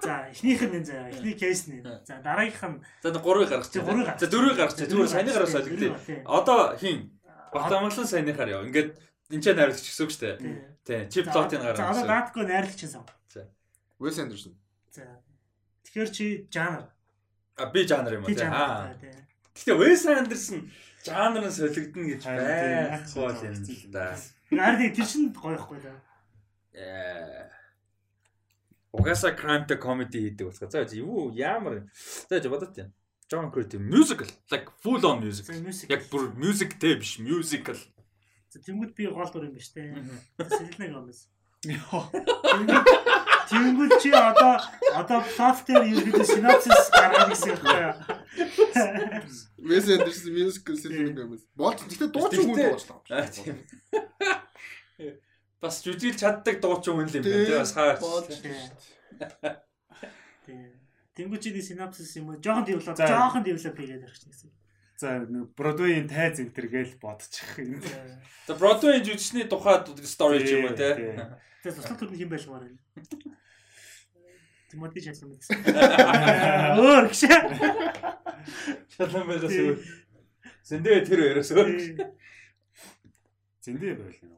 За, 0.00 0.28
эхнийх 0.32 0.62
нь 0.64 0.84
заяа. 0.84 1.08
Эхний 1.12 1.34
кейс 1.36 1.68
нь. 1.68 1.82
За, 1.82 2.20
дараагийнх 2.24 2.64
нь 2.64 2.84
За 3.02 3.12
гурвыг 3.12 3.48
гаргачих. 3.48 3.84
Гурвыг. 3.84 4.16
За 4.16 4.26
дөрвийг 4.26 4.56
гаргачих. 4.56 4.88
Зүгээр 4.88 5.08
бас 5.08 5.12
Дөрвийг 5.12 5.52
солигдъё. 5.52 5.90
гаргачих. 5.92 6.24
Одоо 6.24 6.76
хин 6.76 6.98
Батамглан 7.52 8.06
саяныхаар 8.06 8.48
яв. 8.48 8.64
Ингээд 8.64 8.96
энэ 9.28 9.42
ч 9.42 9.46
найруулагч 9.52 9.84
гэсэн 9.84 10.04
үг 10.04 10.12
шүү 10.12 10.22
дээ. 10.24 10.36
Тий. 10.84 11.00
Чип 11.12 11.26
плотын 11.28 11.60
За, 11.60 11.72
одоо 11.72 11.84
гаргасан. 11.84 12.08
наадгүй 12.08 12.44
найрлагч 12.48 12.82
сан. 12.88 13.04
Уэс 13.98 14.18
Андерсон. 14.22 14.54
За. 14.94 15.04
Тэгэхээр 15.84 16.10
чи 16.14 16.26
жанр. 16.48 16.86
А 17.56 17.66
би 17.66 17.82
жанр 17.86 18.14
юм 18.14 18.24
уу. 18.24 18.32
Аа. 18.38 18.94
Гэтэ 19.58 19.74
Wes 19.74 20.06
Anderson 20.06 20.70
жанр 21.02 21.42
нь 21.42 21.50
солигдно 21.50 22.04
гэж 22.06 22.22
байхгүй 22.22 23.48
юм 23.50 23.64
л 23.66 23.84
да. 23.90 24.14
Харин 24.48 24.94
тэр 24.94 25.06
чинь 25.06 25.34
гоёхгүй 25.34 25.82
да. 25.82 25.92
Э. 26.78 27.50
Угаасаа 28.94 29.34
crime-тэй 29.34 29.76
comedy 29.82 30.30
хийдэг 30.30 30.46
басга. 30.46 30.70
За 30.70 30.86
юу 30.94 31.34
ямар 31.34 31.90
За 32.30 32.38
бодот 32.48 32.78
юм. 32.78 32.94
John 33.28 33.50
Curtis 33.52 33.80
musical 33.80 34.28
like 34.50 34.70
full 34.80 35.04
on 35.04 35.20
За, 35.20 35.26
music. 35.26 35.44
music. 35.60 35.90
Яг 35.90 36.06
бүр 36.08 36.32
musicтэй 36.38 36.94
биш, 36.96 37.18
musical. 37.18 37.76
За, 38.48 38.60
тэнгууд 38.64 38.92
би 38.96 39.06
гол 39.06 39.28
дүр 39.28 39.48
юм 39.48 39.54
биш 39.54 39.68
те. 39.72 39.92
Мгм. 39.92 40.16
Сэлнэг 40.40 40.92
юмс. 40.96 41.28
Тэнгууд 43.48 43.92
чи 44.00 44.08
одоо 44.12 44.56
одоо 44.94 45.20
дээр 45.68 45.84
ерөөдөө 45.84 46.24
синопсис 46.24 46.88
гаргах 46.92 47.28
гэсэн 47.28 47.50
юм 47.52 47.60
байна. 47.64 47.92
Уэс 49.58 49.86
Андерсон 49.92 50.32
мюзикл 50.32 50.76
сэлэг 50.80 51.18
юмс. 51.18 51.44
Болж 51.56 51.80
гэхдээ 51.84 52.08
дуучин 52.08 52.44
хүн 52.48 52.56
дуучлаа. 52.56 53.00
Аа 53.12 53.28
тийм. 53.28 53.56
Бас 55.60 55.82
жүжиглж 55.84 56.20
чаддаг 56.20 56.56
дуучин 56.62 56.96
хүн 56.96 57.08
л 57.08 57.16
юм 57.20 57.24
байна 57.24 57.44
тий 57.44 57.58
бас 57.58 57.72
хаач. 57.76 58.00
Тийм. 60.46 60.72
Тэнгууд 61.18 61.42
чи 61.42 61.50
синопсис 61.60 62.16
юм 62.16 62.32
уу? 62.32 62.40
Жохон 62.40 62.64
За. 62.96 63.04
жохон 63.08 63.42
develop 63.44 63.76
хийгээд 63.76 64.06
явах 64.06 64.16
чинь 64.16 64.32
гэсэн. 64.32 64.48
За 64.98 65.22
нэг 65.22 65.54
Бродвейн 65.54 66.08
тайз 66.10 66.40
энтер 66.42 66.66
гээл 66.66 66.98
бодчих 66.98 67.46
юм. 67.62 67.78
За 68.50 68.58
Broadway 68.58 68.98
жүжигчний 68.98 69.46
тухайд 69.46 69.86
story 70.02 70.42
ч 70.42 70.58
юм 70.58 70.66
уу 70.66 70.74
тий. 70.74 71.14
За 71.62 71.70
туслах 71.70 72.02
төрний 72.02 72.18
хэм 72.18 72.34
байлмаар 72.34 72.66
байна. 72.66 72.82
Тимоти 74.66 74.98
шалсан 74.98 75.30
мэт. 75.30 75.46
Өөр 76.82 77.06
гэж. 77.14 77.30
Шалан 78.98 79.24
байгаас 79.30 79.54
өөр. 79.54 79.78
Зөндөө 80.66 81.06
тэр 81.06 81.20
өрөөс 81.30 81.50
өөр. 81.54 81.70
Зэндээ 83.62 83.94
байл 84.02 84.18
юм. 84.18 84.37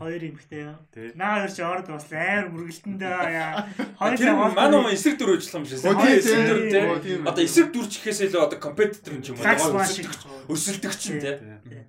Хоёр 0.00 0.22
эмхтэй 0.32 0.64
яа. 0.64 0.80
Наа 1.12 1.44
хоёр 1.44 1.52
чи 1.52 1.60
орд 1.60 1.86
бас 1.92 2.08
амар 2.08 2.48
мөргөлтөндөө 2.56 3.20
яа. 3.36 3.68
Яваал- 4.16 4.56
манай 4.56 4.96
эсрэг 4.96 5.16
дүр 5.20 5.36
ажиллах 5.36 5.60
юм. 5.60 5.64
Оо, 5.68 6.00
Хоёр 6.00 6.16
эсрэг 6.16 6.44
дүр 6.48 6.98
тийм. 7.04 7.20
Одоо 7.28 7.42
эсрэг 7.44 7.68
дүр 7.68 7.84
ч 7.84 7.92
ихээсээ 8.00 8.26
илүү 8.32 8.40
одоо 8.48 8.58
competitor 8.64 9.12
юм 9.12 9.20
ч 9.20 9.28
юм 9.28 9.36
уу. 9.36 9.44
Өсөлтөг- 9.44 10.00
их. 10.00 10.12
Өсөлтөгч 10.48 11.02
нь 11.12 11.20
тий. 11.20 11.36
Тий. 11.68 11.84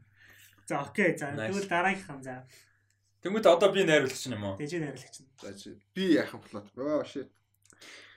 За 0.68 0.84
окей 0.84 1.16
за 1.16 1.32
тэгвэл 1.32 1.72
дараагийнх 1.72 2.12
нь 2.20 2.24
за. 2.28 2.44
Тэнгүүд 3.24 3.48
одоо 3.48 3.70
би 3.72 3.88
найруулагч 3.88 4.24
юм 4.28 4.44
уу? 4.44 4.56
Тэжээ 4.60 4.82
найрлагч 4.84 5.16
нь. 5.24 5.30
За 5.40 5.56
чи 5.56 5.80
би 5.96 6.12
яах 6.20 6.36
юм 6.36 6.44
плот. 6.44 6.68
Оо 6.76 7.08
shit. 7.08 7.32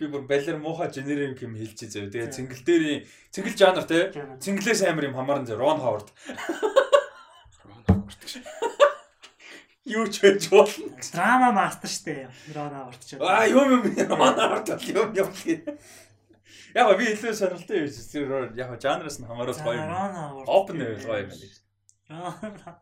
Би 0.03 0.11
бүр 0.11 0.27
балер 0.27 0.59
муухай 0.59 0.91
generic 0.91 1.39
юм 1.39 1.55
хэлчихэ 1.55 1.87
зөө. 1.87 2.11
Тэгээ 2.11 2.35
цэнгэл 2.35 2.63
дээрийн 2.67 3.01
цэнгэл 3.31 3.55
жанр 3.63 3.85
тий. 3.87 4.03
Жанр. 4.11 4.43
Цэнгэлээс 4.43 4.83
амар 4.91 5.07
юм 5.07 5.15
хамааран 5.15 5.47
зөө. 5.47 5.55
Ron 5.63 5.79
Howard. 5.79 6.09
Юу 9.85 10.09
ч 10.09 10.25
байж 10.25 10.49
болно. 10.49 10.97
Драма 11.13 11.53
мастер 11.53 11.91
штэ. 11.93 12.31
Рона 12.57 12.89
ортчод. 12.89 13.21
Аа 13.21 13.45
юм 13.45 13.69
юм 13.69 13.83
Howard 13.85 14.65
бол 14.97 15.13
юм 15.13 15.29
юм. 15.45 15.79
Яг 16.75 16.99
би 16.99 17.05
илүү 17.13 17.33
сонирхолтой 17.37 17.89
шиг. 17.93 18.09
Тэр 18.09 18.57
яг 18.57 18.81
жанраас 18.81 19.21
нь 19.21 19.29
хамаараас 19.29 19.61
гоё 19.61 19.77
юм. 19.77 19.93
Рона 19.93 20.23
Open 20.49 20.81
байл 20.81 21.05
гоё 21.05 21.29
юм 21.29 22.57
байна. 22.65 22.81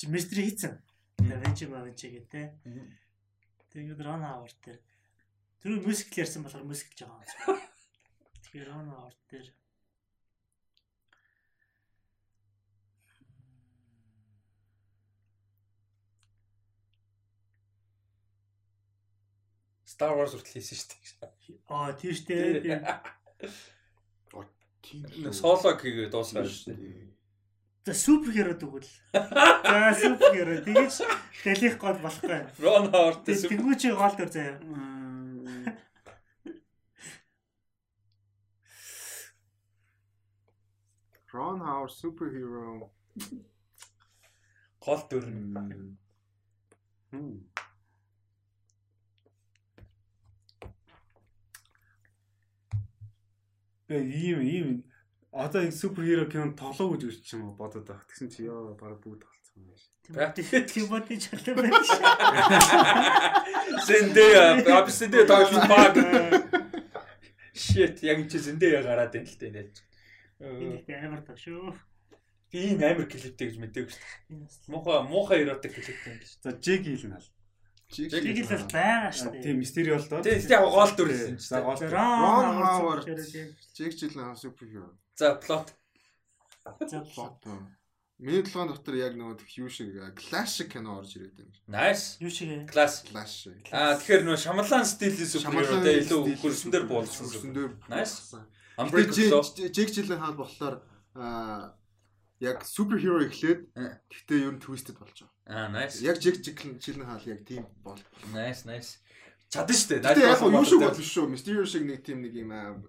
Чи 0.00 0.08
мистери 0.08 0.48
хийцэн. 0.48 0.80
Да 1.20 1.36
венчи 1.36 1.68
мавенчи 1.68 2.08
гэдэг. 2.08 2.56
Тэгээд 3.76 4.00
Рона 4.00 4.40
Хавард 4.40 4.56
дээр 4.64 4.80
тэр 5.60 5.84
мюзикл 5.84 6.20
ярьсан 6.24 6.48
болохоор 6.48 6.64
мюзиклж 6.64 7.04
байгаа 7.04 7.28
юм. 7.44 7.60
Тэгэхээр 8.48 8.68
Рона 8.72 8.92
Хавард 8.96 9.20
дээр 9.28 9.46
Star 19.94 20.12
Wars 20.18 20.34
хүртэл 20.34 20.58
хийсэн 20.58 20.76
шүү 20.78 20.88
дээ. 20.90 21.58
аа 21.70 21.92
тийштэй 21.94 22.42
Тийм. 24.84 25.32
Солог 25.32 25.78
хийгээ 25.80 26.10
дуусгаад 26.12 26.50
шүү 26.50 26.74
дээ. 26.76 27.14
за 27.86 27.92
супер 27.94 28.30
хиро 28.36 28.54
тэгвэл. 28.58 28.88
За 29.14 29.94
супер 30.02 30.28
хиро 30.34 30.56
тэгэж 30.66 30.92
дэлих 31.44 31.76
гол 31.80 31.96
болохгүй. 32.04 32.40
Ron 32.60 32.84
Howard 32.92 33.24
Тэг- 33.24 33.48
Тэгвэл 33.48 33.78
чи 33.80 33.88
гол 33.96 34.12
дүр 34.18 34.28
заяа. 34.34 34.56
Ron 41.32 41.60
Howard 41.60 41.90
superhero. 41.90 42.90
гол 44.80 45.00
дүр. 45.10 45.24
Мм. 47.12 47.46
Бэ 53.88 54.00
ийм 54.00 54.40
ийм 54.40 54.68
одоо 55.32 55.60
энэ 55.62 55.76
суперхиро 55.76 56.24
кино 56.30 56.56
тоглоо 56.56 56.94
гэж 56.94 57.02
үзчих 57.04 57.36
юм 57.36 57.52
бодоод 57.58 57.84
байх. 57.84 58.06
Тэгсэн 58.08 58.28
чи 58.32 58.48
ёо 58.48 58.72
баг 58.78 59.02
бүгд 59.04 59.22
болцсон 59.28 59.60
юм 59.66 59.76
шиг. 59.76 59.92
Практик. 60.08 60.46
Тимоти 60.72 61.20
чарлаа 61.20 61.54
байх. 61.58 61.84
Зэндээ, 63.84 64.64
абсэндээ 64.72 65.24
тоглох 65.28 65.66
баг. 65.68 65.94
Shit, 67.52 68.02
яг 68.02 68.24
чи 68.30 68.38
зэндээ 68.40 68.82
гараад 68.82 69.12
байна 69.12 69.28
л 69.28 69.38
дээ 69.38 69.52
нэж. 69.52 69.74
Энэ 70.40 70.80
их 70.80 70.88
амар 71.04 71.22
таг 71.22 71.38
шүү. 71.38 71.76
Би 72.50 72.58
ийм 72.70 72.80
амар 72.80 73.06
клиптэй 73.10 73.50
гэж 73.50 73.58
мэдээгүй 73.60 73.92
шүү 73.92 74.70
Муухай 74.70 75.02
муухай 75.06 75.38
эротик 75.42 75.74
клиптэй 75.74 76.14
юм 76.14 76.18
биш. 76.22 76.38
За 76.42 76.50
Джек 76.54 76.82
Гилнал. 76.86 77.22
Жиг 77.22 77.43
л 77.92 78.48
бол 78.48 78.66
байгаа 78.72 79.12
шүү 79.12 79.30
дээ. 79.34 79.42
Тийм 79.44 79.56
мистери 79.60 79.90
бол 79.92 80.06
доо. 80.08 80.22
Тэг 80.24 80.50
яг 80.50 80.62
гол 80.64 80.92
дүр 80.96 81.08
хэлсэн 81.12 81.38
За 81.38 81.56
чинь. 81.60 81.64
гол 81.64 81.76
За, 81.76 81.84
дүр. 81.84 81.94
Ron 81.94 82.18
Ron 82.24 82.56
Howard. 82.64 83.04
Howard. 83.04 83.54
Жиг 83.76 83.92
жилийн 83.98 84.36
суперхиро. 84.36 84.88
За 85.16 85.34
плот. 85.36 85.68
За, 86.64 87.00
Плот. 87.04 87.44
Миний 88.18 88.42
толгойн 88.46 88.70
дотор 88.72 88.94
яг 88.94 89.18
нөгөө 89.18 89.42
юу 89.58 89.68
шиг 89.68 89.90
классик 90.14 90.70
кино 90.72 90.96
орж 91.02 91.18
ирээд 91.18 91.34
байна. 91.34 91.90
Nice. 91.90 92.16
Юу 92.22 92.30
шиг 92.30 92.48
ээ? 92.48 92.66
Класс. 92.70 93.02
Класс. 93.10 93.50
Аа 93.74 93.98
тэгэхээр 93.98 94.22
нөө 94.22 94.38
Шамалан 94.38 94.86
стилийн 94.86 95.26
суперхеротой 95.28 95.98
илүү 96.06 96.38
хөрсөн 96.38 96.70
дээр 96.70 96.86
буулсан. 96.86 97.26
Хөрсөн 97.26 97.52
дээр. 97.52 97.74
Nice. 97.90 98.38
Unbreakable. 98.78 99.34
Unbreakable. 99.34 99.70
Жиг 99.74 99.88
жилийн 99.90 100.22
хаал 100.22 100.38
болохоор 100.38 100.74
аа 101.18 101.74
яг 102.38 102.62
суперхиро 102.64 103.26
эхлээд 103.26 103.60
Э. 103.74 103.98
гэхдээ 104.06 104.46
ер 104.46 104.52
нь 104.54 104.62
твистед 104.62 104.94
болж 104.94 105.10
байгаа. 105.18 105.33
Аа 105.46 105.68
nice. 105.68 106.00
Яг 106.00 106.20
жиг 106.20 106.40
жилийн 106.40 107.04
хаал 107.04 107.24
яг 107.28 107.44
тийм 107.44 107.66
бол. 107.84 108.00
Nice 108.32 108.64
nice. 108.64 108.96
Чадна 109.52 109.76
шүү 109.76 109.88
дээ. 109.88 110.00
Гэтэ 110.00 110.24
яг 110.24 110.40
Nice 110.40 110.56
юу 110.56 110.64
шиг 110.64 110.80
болно 110.80 111.04
шүү. 111.04 111.26
Mysterio 111.28 111.64
шиг 111.68 111.84
нэг 111.84 112.00
тийм 112.00 112.24
нэг 112.24 112.32
юм 112.32 112.50
аа 112.52 112.80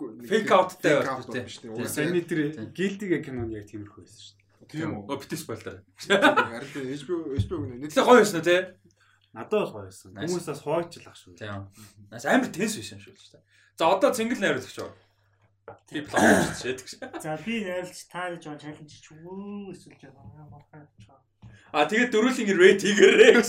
Fake 0.00 0.50
outтай 0.50 0.96
fake 0.96 1.04
байна 1.04 1.12
out 1.14 1.28
тийм. 1.30 1.44
биш 1.44 1.56
Тийм. 1.60 1.74
тийм. 1.76 1.86
Саяны 1.86 2.20
тэр 2.24 2.40
гилдиг 2.72 3.12
кинон 3.24 3.52
яг 3.52 3.68
тиймэрхүү 3.68 4.00
байсан 4.02 4.18
шүү 4.18 4.34
дээ. 4.34 4.68
Тийм 4.72 4.90
үү. 4.96 5.02
Оо 5.12 5.16
битээс 5.20 5.44
болтой. 5.44 5.76
Харин 6.08 6.70
тийм 6.72 6.86
HBO 6.90 7.18
HBO 7.36 7.58
гэнэ. 7.62 7.76
Нийтлээ 7.84 8.06
гоё 8.08 8.18
байсан 8.24 8.40
уу 8.40 8.48
те? 8.48 8.56
Надад 9.36 9.60
бол 9.60 9.72
гоё 9.76 9.86
байсан. 9.86 10.08
Nice. 10.16 10.26
Хүмүүс 10.26 10.46
бас 10.48 10.60
хойчлах 10.64 11.16
шүү. 11.20 11.36
Тийм. 11.36 11.68
Нас 12.10 12.24
амар 12.24 12.48
тенс 12.48 12.74
байсан 12.80 12.98
шүү 12.98 13.14
дээ. 13.14 13.44
За 13.76 13.84
одоо 13.92 14.10
цэнгэл 14.10 14.40
найруулагч 14.40 14.76
юу? 14.80 14.90
Би 15.92 16.00
план 16.02 16.48
хийчихээ 16.48 16.76
тэгш. 16.80 16.92
За 17.20 17.36
би 17.44 17.54
найруулж 17.62 18.00
та 18.08 18.32
гэж 18.32 18.42
чаленж 18.58 18.90
ч 18.90 19.06
өө 19.14 19.70
эсвэл 19.76 20.00
жаа 20.00 20.48
мархаа. 20.48 20.88
А 21.72 21.86
тэгээд 21.86 22.10
дөрүлийн 22.10 22.58
рейт 22.58 22.82
хийгэрээ 22.82 23.30
гэж. 23.38 23.48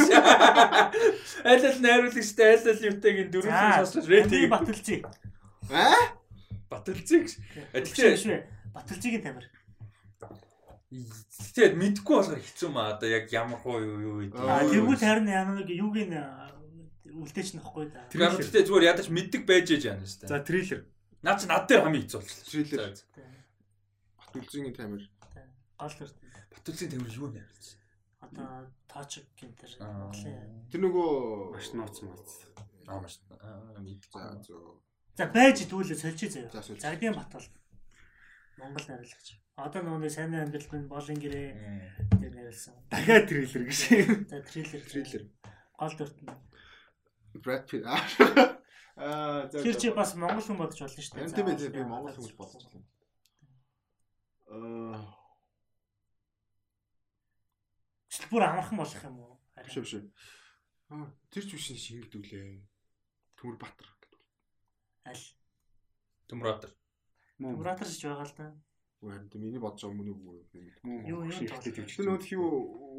Аль 1.50 1.66
аль 1.66 1.82
найруулагчтай 1.82 2.54
аль 2.54 2.70
аль 2.70 2.86
юутайг 2.86 3.34
дөрүлийн 3.34 3.82
сонсож 3.82 4.06
рейт 4.06 4.30
би 4.30 4.46
хийгээ. 4.46 4.54
баталцъя. 4.54 5.00
Аа? 5.74 6.02
Баталцыг. 6.70 7.26
Тэгтээ. 7.74 8.46
Баталцгийн 8.78 9.24
тамир. 9.26 9.46
тэгээд 11.56 11.76
мэдгүй 11.80 12.16
болохоор 12.20 12.40
хэцүү 12.44 12.70
маа 12.72 12.96
одоо 13.00 13.08
яг 13.10 13.32
ямар 13.32 13.60
хуу 13.60 13.80
юу 13.80 14.00
юу 14.06 14.16
гэдэг. 14.28 14.44
А 14.44 14.68
тэгвэл 14.68 15.00
харин 15.00 15.28
яна 15.32 15.56
нэг 15.58 15.70
юуг 15.72 15.96
нь 15.98 16.16
үлдээч 17.12 17.56
нөхгүй 17.58 17.92
да. 17.92 18.06
Тэгэхээр 18.12 18.40
тэгтээ 18.40 18.64
зүгээр 18.68 18.88
ядаж 18.92 19.08
мэддэг 19.12 19.44
байж 19.48 19.68
яж 19.72 19.84
яана 19.88 20.04
шүү 20.06 20.28
За 20.28 20.40
дээ. 20.40 20.48
триллер. 20.48 20.82
Наад 21.24 21.40
чи 21.42 21.48
над 21.48 21.64
дээр 21.68 21.84
хамгийн 21.88 22.04
хэцүү 22.08 22.20
болчихлоо. 22.22 22.48
Триллер. 22.52 22.80
За, 22.92 23.04
за. 23.18 23.24
Батүлзгийн 24.20 24.76
тамир. 24.76 25.04
Гол 25.80 25.96
төр. 25.96 26.10
Баталцын 26.56 26.90
тэмэр 26.92 27.16
юу 27.20 27.30
найруулсан? 27.32 27.81
Одоо 28.32 28.72
тоочг 28.88 29.26
гинтер 29.36 29.70
Аа. 29.80 29.92
Монголын. 29.92 30.68
Тэр 30.72 30.82
нөгөө 30.88 31.52
Маш 31.52 31.68
ноц 31.76 32.00
моц. 32.02 32.48
Аа 32.88 33.02
маш. 33.04 33.20
Аа 33.44 33.76
мэдгүй. 33.84 34.24
Зөө. 34.48 34.80
За 35.20 35.28
байж 35.28 35.68
дүүлээ 35.68 36.00
сольж 36.00 36.22
За, 36.32 36.48
заяа. 36.64 36.80
Загдын 36.80 37.16
батал. 37.16 37.44
Монгол 38.58 38.88
найруулагч. 38.88 39.36
Одоо 39.60 39.84
нөгөө 39.84 40.10
сайн 40.10 40.36
амьдрал 40.40 40.72
минь 40.72 40.88
болон 40.88 41.20
гэрээ 41.20 41.50
тэр 42.24 42.32
найруулсан. 42.32 42.76
Дахиад 42.88 43.28
триллер 43.28 43.68
гэж. 43.68 43.80
За 44.32 44.40
триллер. 44.48 44.82
Триллер. 44.88 45.24
Гол 45.76 45.92
нь. 45.92 46.32
Brad 47.44 47.68
Pitt. 47.68 47.84
Аа. 48.96 49.48
Тэр 49.52 49.76
чи 49.76 49.92
бас 49.92 50.16
монгол 50.16 50.40
хүн 50.40 50.56
бодож 50.56 50.80
болно 50.80 51.04
шүү 51.04 51.20
дээ. 51.20 51.36
Тийм 51.36 51.48
ээ 51.52 51.60
тийм 51.60 51.74
би 51.76 51.84
монгол 51.84 52.16
хүмүүс 52.16 52.36
бодож 52.40 52.64
байна. 52.72 52.88
Аа 54.48 55.21
Чи 58.22 58.30
бүр 58.30 58.46
амархан 58.46 58.78
болох 58.78 59.02
юм 59.02 59.18
уу? 59.18 59.38
биш 59.66 59.76
биш. 59.82 59.94
Аа 60.94 61.10
тэр 61.34 61.44
ч 61.50 61.58
биш 61.58 61.74
шингэдүүлээ. 61.74 62.62
Төмөр 63.42 63.58
Батар 63.58 63.90
гэдэг. 63.90 64.22
Аль. 65.10 65.26
Төмротер. 66.30 66.72
Мөн. 67.42 67.58
Температур 67.58 67.88
ч 67.90 68.06
байгаа 68.06 68.30
л 68.30 68.36
да. 68.38 68.54
Харин 69.02 69.30
тийм 69.34 69.42
миний 69.42 69.58
бодож 69.58 69.82
байгаа 69.82 69.98
мөн 69.98 70.14
үгүй. 70.14 70.46
Юу, 71.10 71.26
юу 71.26 71.34
шигтэй 71.34 71.74
тоглож 71.74 71.98
Тэр 71.98 72.06
нөгөө 72.06 72.22
хүү 72.30 72.46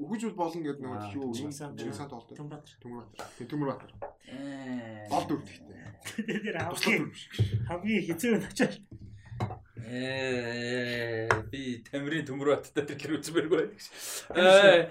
үхэж 0.02 0.22
болно 0.34 0.62
гэдэг 0.66 0.82
нөгөө 0.82 1.14
хүү 1.14 1.30
Жинс 1.38 1.62
Сан- 1.62 1.78
Жинс 1.78 1.94
Сан 2.02 2.10
тоглолт. 2.10 2.34
Температур. 2.34 2.74
Төмөр 2.82 3.06
Батар. 3.06 3.30
Тийм 3.38 3.46
Төмөр 3.46 3.68
Батар. 3.70 3.92
Ээ. 4.26 5.06
Гол 5.06 5.24
дүр 5.30 5.40
гэхдээ. 5.46 5.78
Тэр 6.26 6.58
Туслах 6.58 6.90
хамгийн 6.90 7.14
хамгийн 7.70 8.02
хэцүү 8.10 8.34
нь 8.34 8.46
очиж. 8.50 8.72
Ээ 9.78 11.28
би 11.54 11.62
тамирын 11.86 12.26
төмрөттэй 12.26 12.82
тэр 12.98 13.22
үзмээргүй. 13.22 13.70
Аа 14.34 14.90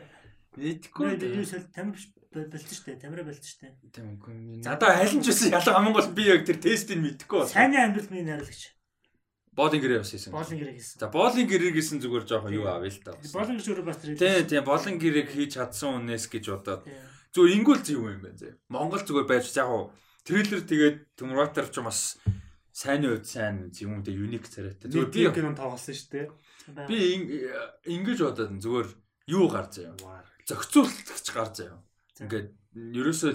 мэдгүй 0.57 1.15
юу 1.31 1.45
сэл 1.47 1.67
тамир 1.71 1.95
болчих 2.31 2.75
штэ. 2.79 2.99
Тамираа 2.99 3.27
болчих 3.27 3.51
штэ. 3.55 3.71
Тийм 3.91 4.15
үгүй. 4.19 4.63
Надаа 4.63 4.99
нь 5.15 5.23
ч 5.23 5.31
байсан 5.31 5.51
ялга 5.55 5.71
хамгийн 5.75 5.95
гол 5.95 6.11
би 6.15 6.23
яг 6.27 6.43
тэр 6.47 6.59
тестийг 6.59 6.99
мэдгүй 6.99 7.37
байна. 7.43 7.51
Сайн 7.51 7.75
амьдрал 7.75 8.11
минь 8.11 8.27
найруулагч. 8.27 8.63
Боолын 9.51 9.83
гэрээ 9.83 9.99
бас 9.99 10.11
хийсэн. 10.15 10.31
Боолын 10.31 10.57
гэрээ 10.63 10.75
хийсэн. 10.79 10.99
За 11.03 11.07
боолын 11.11 11.47
гэрээг 11.47 11.75
хийсэн 11.75 11.99
зүгээр 11.99 12.23
жоохон 12.23 12.55
юу 12.55 12.67
авъя 12.71 12.87
л 12.87 13.03
та. 13.03 13.11
гэрээ 13.19 13.67
өөрөө 13.67 13.83
бас 13.87 13.97
тэр. 13.99 14.15
Тийм 14.15 14.47
тийм 14.47 14.63
боолын 14.63 14.95
гэрээг 14.95 15.27
хийж 15.35 15.51
чадсан 15.59 15.91
үнээс 16.07 16.25
гэж 16.31 16.45
бодоод 16.55 16.81
зүгээр 17.35 17.55
ингүүл 17.59 17.81
зөв 17.83 17.99
юм 17.99 18.23
байна 18.23 18.39
зэ. 18.39 18.55
Монгол 18.71 19.03
зүгээр 19.03 19.27
байж 19.27 19.51
яг 19.51 19.67
уу 19.67 19.91
трейлер 20.23 20.63
тэгээд 20.63 20.97
төмротер 21.19 21.67
ч 21.67 21.83
бас 21.83 22.15
сайн 22.71 23.03
үед 23.03 23.27
сайн 23.27 23.75
дэ 24.07 24.15
юник 24.15 24.47
царайтай. 24.47 24.87
Зүгээр 24.87 25.11
Зүгээр 25.11 25.31
би 25.31 25.35
кинон 25.35 25.55
тоглосон 25.59 25.95
шүү 25.99 26.09
дээ. 26.15 26.27
би 26.87 26.95
ин- 27.11 27.29
ингэж 27.91 28.19
бодоод 28.23 28.55
зүгээр 28.55 28.87
юу 29.35 29.45
гарч 29.51 29.83
заяа. 29.83 29.99
Вар. 30.47 30.57
зохицуулалтч 30.57 31.27
гарч 31.35 31.53
заяа. 31.59 31.79
Ингээд 32.21 32.49
ерөөсөө 32.73 33.33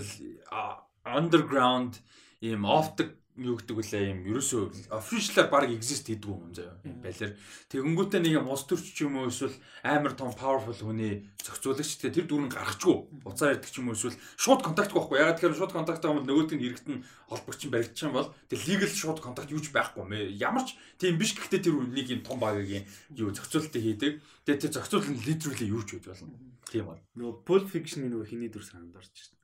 underground 1.06 2.00
ийм 2.42 2.64
off 2.64 2.96
the 2.96 3.12
юу 3.36 3.60
гэдэг 3.60 3.76
үлээ 3.76 4.02
ийм 4.08 4.20
ерөөсөө 4.32 4.90
official-аар 4.96 5.48
баг 5.52 5.68
exist 5.68 6.08
хийдэг 6.08 6.24
юм 6.32 6.56
заяа. 6.56 6.80
Балер. 7.04 7.36
Тэгэнгүүтээ 7.68 8.20
нэг 8.24 8.32
юм 8.40 8.48
ус 8.48 8.64
төрч 8.64 8.96
ч 8.96 9.04
юм 9.04 9.20
уу 9.20 9.28
эсвэл 9.28 9.52
амар 9.84 10.16
том 10.16 10.32
powerful 10.32 10.72
хүний 10.72 11.28
зохицуулагч 11.44 12.00
тэгээ 12.00 12.16
тэр 12.16 12.26
дүрэн 12.32 12.48
гаргачгүй. 12.48 12.96
Уцаар 13.28 13.60
ярьдаг 13.60 13.68
ч 13.68 13.76
юм 13.76 13.92
уу 13.92 13.96
эсвэл 13.96 14.16
шууд 14.40 14.64
контактгүй 14.64 14.96
байхгүй. 14.96 15.20
Ягаад 15.20 15.36
тэгэхээр 15.36 15.58
шууд 15.60 15.72
контакттай 15.76 16.08
юм 16.08 16.16
бол 16.24 16.28
нөгөөд 16.32 16.50
нь 16.56 16.62
хэрэгт 16.64 16.86
нь 16.88 17.04
холбогч 17.28 17.60
нь 17.68 17.72
баригдчих 17.76 18.06
юм 18.08 18.16
бол 18.16 18.28
тэр 18.48 18.60
legal 18.64 18.92
шууд 18.96 19.18
контакт 19.20 19.52
юуж 19.52 19.66
байхгүй 19.68 20.04
мэ. 20.08 20.18
Ямар 20.40 20.64
ч 20.64 20.80
тийм 20.96 21.20
биш 21.20 21.36
гэхдээ 21.36 21.60
тэр 21.60 21.76
нэг 21.76 22.06
юм 22.08 22.22
том 22.24 22.40
багийн 22.40 22.88
юу 23.12 23.36
зохицуулалтыг 23.36 23.82
хийдэг. 23.84 24.12
Тэгээ 24.48 24.60
тэр 24.64 24.72
зохицуулалт 24.80 25.12
нь 25.12 25.22
literally 25.28 25.66
юу 25.68 25.84
ч 25.84 26.00
гэж 26.00 26.08
болно. 26.08 26.32
Тийм 26.72 26.88
бол. 26.88 27.00
Нөгөө 27.14 27.34
Pulp 27.44 27.66
Fiction-ийн 27.68 28.10
нөгөө 28.16 28.26
хиний 28.32 28.48
дүр 28.50 28.64
санаанд 28.64 28.96
орж 28.96 29.12
шээ. 29.12 29.36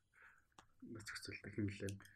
Зохицуулдаг 0.97 1.55
юм 1.61 1.69
лээ. 1.71 1.93
Кон- 1.93 2.12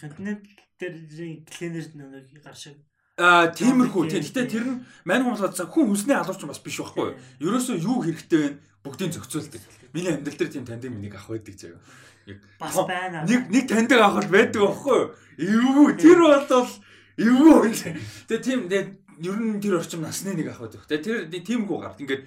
континент 0.00 0.42
дээр 0.80 1.44
клинер 1.46 1.86
нэг 1.94 2.42
гар 2.42 2.56
шиг. 2.56 2.76
Аа 3.20 3.52
тиймэрхүү 3.52 4.08
Тийм. 4.08 4.24
Гэтэ 4.24 4.48
тэр 4.48 4.64
нь 4.66 4.80
мань 5.04 5.36
за 5.36 5.68
хүн 5.68 5.92
хүснээ 5.92 6.16
алуурч 6.16 6.42
бас 6.48 6.64
биш 6.64 6.80
байхгүй 6.80 7.12
юу? 7.12 7.18
Ерөөсөө 7.44 7.76
юу 7.84 8.00
хэрэгтэй 8.02 8.40
вэ? 8.40 8.50
Бүгдийг 8.82 9.12
зохицуулдаг. 9.12 9.60
Миний 9.92 10.10
амьдрал 10.16 10.38
дээр 10.40 10.50
тийм 10.50 10.64
таньдаг 10.64 10.90
минийг 10.90 11.14
авах 11.14 11.36
байдаг 11.36 11.54
заяа. 11.60 11.78
Бас 12.58 12.76
байна. 12.88 13.22
нэг 13.28 13.52
нэг 13.52 13.68
таньдаг 13.68 14.00
авах 14.00 14.24
бол 14.24 14.32
байдаг 14.32 14.60
байхгүй 14.64 14.96
юу? 14.96 15.12
Эвгүй 15.38 15.90
тэр 16.00 16.18
бол 16.24 16.70
эвгүй. 17.20 17.70
Тэгээ 18.26 18.42
тийм 18.42 18.60
ер 19.20 19.38
нь 19.38 19.60
тэр 19.60 19.76
орчим 19.76 20.00
насны 20.02 20.32
нэг 20.32 20.48
авах 20.48 20.72
байдаг. 20.72 20.88
Тэгээ 20.88 21.30
тэр 21.30 21.44
тиймэрхүү 21.46 21.78
гард. 21.78 22.00
Ингээд 22.00 22.22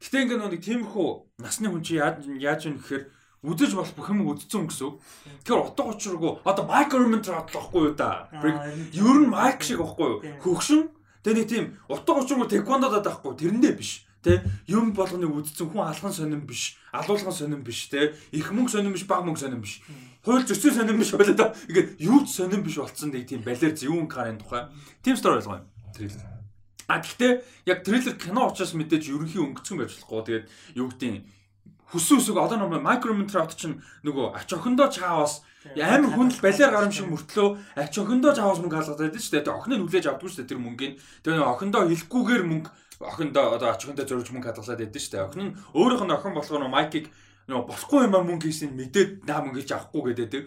гэтэ 0.00 0.18
ингээд 0.24 0.40
нэг 0.40 0.62
тиймэрхүү 0.64 1.08
насны 1.44 1.68
хүн 1.68 1.84
чи 1.84 2.00
яаж 2.00 2.24
яаж 2.40 2.64
юм 2.64 2.80
гэхээр 2.80 3.04
үдэж 3.40 3.72
болох 3.72 3.94
бүх 3.96 4.08
юм 4.12 4.28
үдцэн 4.28 4.68
гэсэн 4.68 4.84
үг. 4.84 5.00
Тэгэхээр 5.48 5.64
утга 5.64 5.82
учиргүй 5.88 6.32
одоо 6.44 6.64
micrometer 6.68 7.32
бодлохгүй 7.40 7.82
юу 7.88 7.94
да. 7.96 8.28
Ер 8.92 9.16
нь 9.16 9.32
майк 9.32 9.64
шиг 9.64 9.80
байхгүй 9.80 10.08
юу? 10.08 10.20
Хөгшин 10.44 10.92
тэгээ 11.24 11.36
нэг 11.40 11.48
тийм 11.48 11.64
утга 11.88 12.20
учиргүй 12.20 12.48
тэквондод 12.52 13.00
байхгүй 13.00 13.32
тэрэндээ 13.40 13.74
биш. 13.80 14.04
Тэ 14.20 14.44
юм 14.68 14.92
болгоныг 14.92 15.32
үдцэн 15.32 15.72
хүн 15.72 15.88
алхан 15.88 16.12
сонирн 16.12 16.44
биш, 16.44 16.76
алуулган 16.92 17.32
сонирн 17.32 17.64
биш, 17.64 17.88
тэ 17.88 18.12
их 18.36 18.52
мөнгө 18.52 18.76
сонирн 18.76 18.92
биш, 18.92 19.08
бага 19.08 19.24
мөнгө 19.24 19.40
сонирн 19.48 19.64
биш. 19.64 19.80
Хууль 20.20 20.44
зөрчил 20.44 20.76
сонирн 20.76 21.00
биш 21.00 21.16
болоо 21.16 21.32
да. 21.32 21.56
Ингээд 21.64 21.96
юу 22.04 22.28
ч 22.28 22.36
сонирн 22.36 22.60
биш 22.60 22.76
болцсон 22.76 23.16
нэг 23.16 23.24
тийм 23.24 23.40
балер 23.40 23.72
зөвүүн 23.72 24.12
гарын 24.12 24.36
тухай. 24.36 24.68
Тим 25.00 25.16
стори 25.16 25.40
ойлгоо 25.40 25.64
юм. 25.64 25.72
Трейлер. 25.96 26.20
А 26.84 27.00
гэхдээ 27.00 27.32
яг 27.64 27.80
трейлер 27.80 28.14
кино 28.20 28.52
учраас 28.52 28.76
мэдээж 28.76 29.08
ерөнхий 29.08 29.40
өнгөцгөн 29.40 29.78
байж 29.80 29.96
болохгүй. 29.96 30.20
Тэгээд 30.28 30.46
юу 30.76 30.92
гэдэг 30.92 31.00
хүссэн 31.90 32.18
үсэг 32.22 32.36
одоо 32.38 32.58
нэг 32.58 32.82
micrometer 32.82 33.42
авт 33.42 33.58
чинь 33.58 33.82
нөгөө 34.06 34.38
ач 34.38 34.50
охиндоо 34.54 34.88
чаавас 34.90 35.42
амар 35.74 36.10
хүн 36.14 36.30
л 36.30 36.40
балиар 36.40 36.70
гарам 36.70 36.94
шиг 36.94 37.10
мөртлөө 37.10 37.48
ач 37.76 37.94
охиндоо 37.98 38.32
чаавас 38.32 38.62
мөнгө 38.62 38.76
хаалгадаг 38.78 39.18
шүү 39.18 39.34
дээ. 39.34 39.44
Тэгээ 39.44 39.58
охиныг 39.58 39.80
хүлээж 39.84 40.06
авдаг 40.08 40.30
шүү 40.30 40.38
дээ 40.40 40.50
тэр 40.54 40.60
мөнгөний. 40.62 40.96
Тэгээ 41.20 41.36
нөгөө 41.36 41.52
охиндоо 41.52 41.82
хэлэхгүйгээр 41.90 42.44
мөнгө 42.46 42.70
охиндоо 43.00 43.44
одоо 43.58 43.68
ач 43.74 43.80
охиндоо 43.84 44.06
зориулж 44.06 44.30
мөнгө 44.30 44.48
хадгалаад 44.48 44.80
байдаг 44.80 45.02
шүү 45.02 45.12
дээ. 45.12 45.26
Охин 45.28 45.42
нь 45.50 45.56
өөрийнх 45.76 46.04
нь 46.06 46.14
охин 46.14 46.32
болохоор 46.36 46.62
нөгөө 46.64 46.76
майкийг 46.78 47.06
нөгөө 47.50 47.66
болохгүй 47.66 48.00
юм 48.06 48.14
аа 48.14 48.24
мөнгө 48.24 48.46
хийсэн 48.46 48.70
мэдээд 48.78 49.10
наа 49.26 49.40
мөнгө 49.42 49.60
хийж 49.60 49.72
авахгүй 49.74 50.14
гэдэг. 50.14 50.42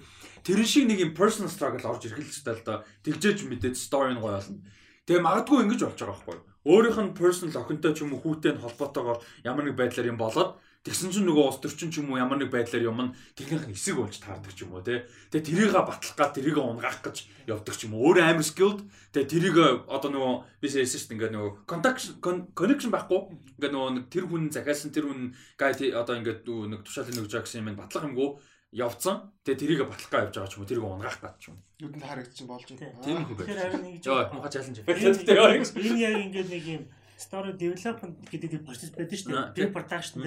Тэрэн 0.48 0.70
шиг 0.70 0.86
нэг 0.88 1.00
юм 1.04 1.12
personal 1.12 1.52
struggle 1.52 1.84
орж 1.92 2.08
ч 2.08 2.40
тал 2.42 2.62
да. 2.64 2.84
Тэгжээж 3.04 3.44
мэдээд 3.46 3.76
story 3.76 4.16
нь 4.16 4.22
гоё 4.24 4.40
болно. 4.40 4.64
Тэгээ 5.04 5.20
магадгүй 5.20 5.60
ингэж 5.68 5.82
болж 5.84 6.00
байгаа 6.00 6.16
байхгүй 6.16 6.36
юу? 6.40 6.48
Өөрийнх 6.64 7.00
нь 7.04 7.16
personal 7.18 7.60
охинтой 7.60 7.92
ч 7.92 8.08
юм 8.08 8.16
уу 8.16 8.24
хүүтэй 8.24 8.56
нь 8.56 8.64
холбоотойгоор 8.64 9.20
ямар 9.44 9.64
нэг 9.68 9.76
байдлаар 9.76 10.10
юм 10.10 10.18
болоод 10.18 10.56
Тэгсэн 10.84 11.16
чинь 11.16 11.24
нөгөө 11.24 11.48
улс 11.48 11.64
төрчин 11.64 11.95
ч 11.95 12.03
юм 12.03 12.12
уу 12.12 12.20
ямар 12.20 12.36
нэг 12.36 12.52
байдлаар 12.52 12.84
юм 12.84 13.00
нь 13.00 13.16
тэрнийх 13.40 13.72
нь 13.72 13.76
эсэг 13.76 13.95
болж 13.95 14.20
таардаг 14.20 14.52
ч 14.52 14.68
юм 14.68 14.76
уу 14.76 14.84
те. 14.84 15.08
Тэгээ 15.32 15.72
тэрийг 15.72 15.72
батлах 15.72 16.12
гад 16.20 16.36
тэрийг 16.36 16.60
унгаах 16.60 17.00
гэж 17.00 17.24
явдаг 17.48 17.76
ч 17.80 17.88
юм 17.88 17.95
уу. 17.95 18.12
Өөр 18.12 18.20
амар 18.20 18.44
skilled. 18.44 18.84
Тэгээ 19.16 19.32
тэрийг 19.32 19.56
одоо 19.88 20.12
нөгөө 20.12 20.34
би 20.60 20.68
хэлсэн 20.68 20.84
шүү 20.84 21.08
дээ 21.08 21.16
ингээд 21.16 21.36
нөгөө 21.40 21.52
connection 21.72 22.14
connection 22.52 22.92
байхгүй. 22.92 23.22
Ингээд 23.64 23.74
нөгөө 23.80 23.92
нэг 23.95 24.06
тэр 24.12 24.26
хүн 24.28 24.44
захиалсан 24.52 24.92
тэр 24.92 25.08
хүн 25.08 25.32
guide 25.56 25.88
одоо 25.95 26.16
ингээд 26.20 26.42
нэг 26.52 26.80
тушаалын 26.84 27.22
өгж 27.24 27.32
байгаа 27.32 27.48
гэсэн 27.48 27.64
юм 27.64 27.80
батлах 27.80 28.03
юмгүй 28.03 28.30
явцсан. 28.76 29.16
Тэгээ 29.48 29.62
тэрийг 29.64 29.82
батлахгаа 29.88 30.28
явж 30.28 30.36
байгаа 30.36 30.52
ч 30.52 30.56
юм 30.60 30.62
уу 30.66 30.68
тэрийг 30.68 30.84
унгаах 30.84 31.20
гад 31.24 31.40
ч 31.40 31.44
юм. 31.48 31.64
Нүдэнд 31.80 32.03
харагдчих 32.03 32.44
болж 32.44 32.68
байна. 32.76 33.00
Тийм 33.00 33.24
их 33.24 33.32
Тэгэхээр 33.32 33.62
харин 33.64 33.82
нэг 33.88 33.95
Йоо 34.03 34.20
муха 34.36 34.50
чаленж. 34.52 34.84
энэ 34.84 36.03
яг 36.03 36.16
ингээд 36.28 36.50
нэг 36.52 36.66
юм 36.68 36.84
story 37.16 37.53
development 37.56 38.18
гэдэг 38.28 38.66
процесс 38.66 38.92
байдаг 38.92 39.16
шүү 39.16 39.32
дээ. 39.32 39.56
Би 39.56 39.72
production 39.72 40.20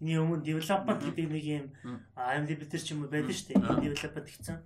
дээрний 0.00 0.18
өмнө 0.18 0.42
development 0.46 1.00
гэдэг 1.02 1.26
нэг 1.28 1.44
юм 1.44 1.66
дээр 2.46 2.82
ч 2.82 2.94
юм 2.94 3.02
уу 3.04 3.10
байдаг 3.10 3.34
шүү 3.34 3.48
дээ. 3.54 3.82
Development 3.82 4.26
гэсэн. 4.30 4.56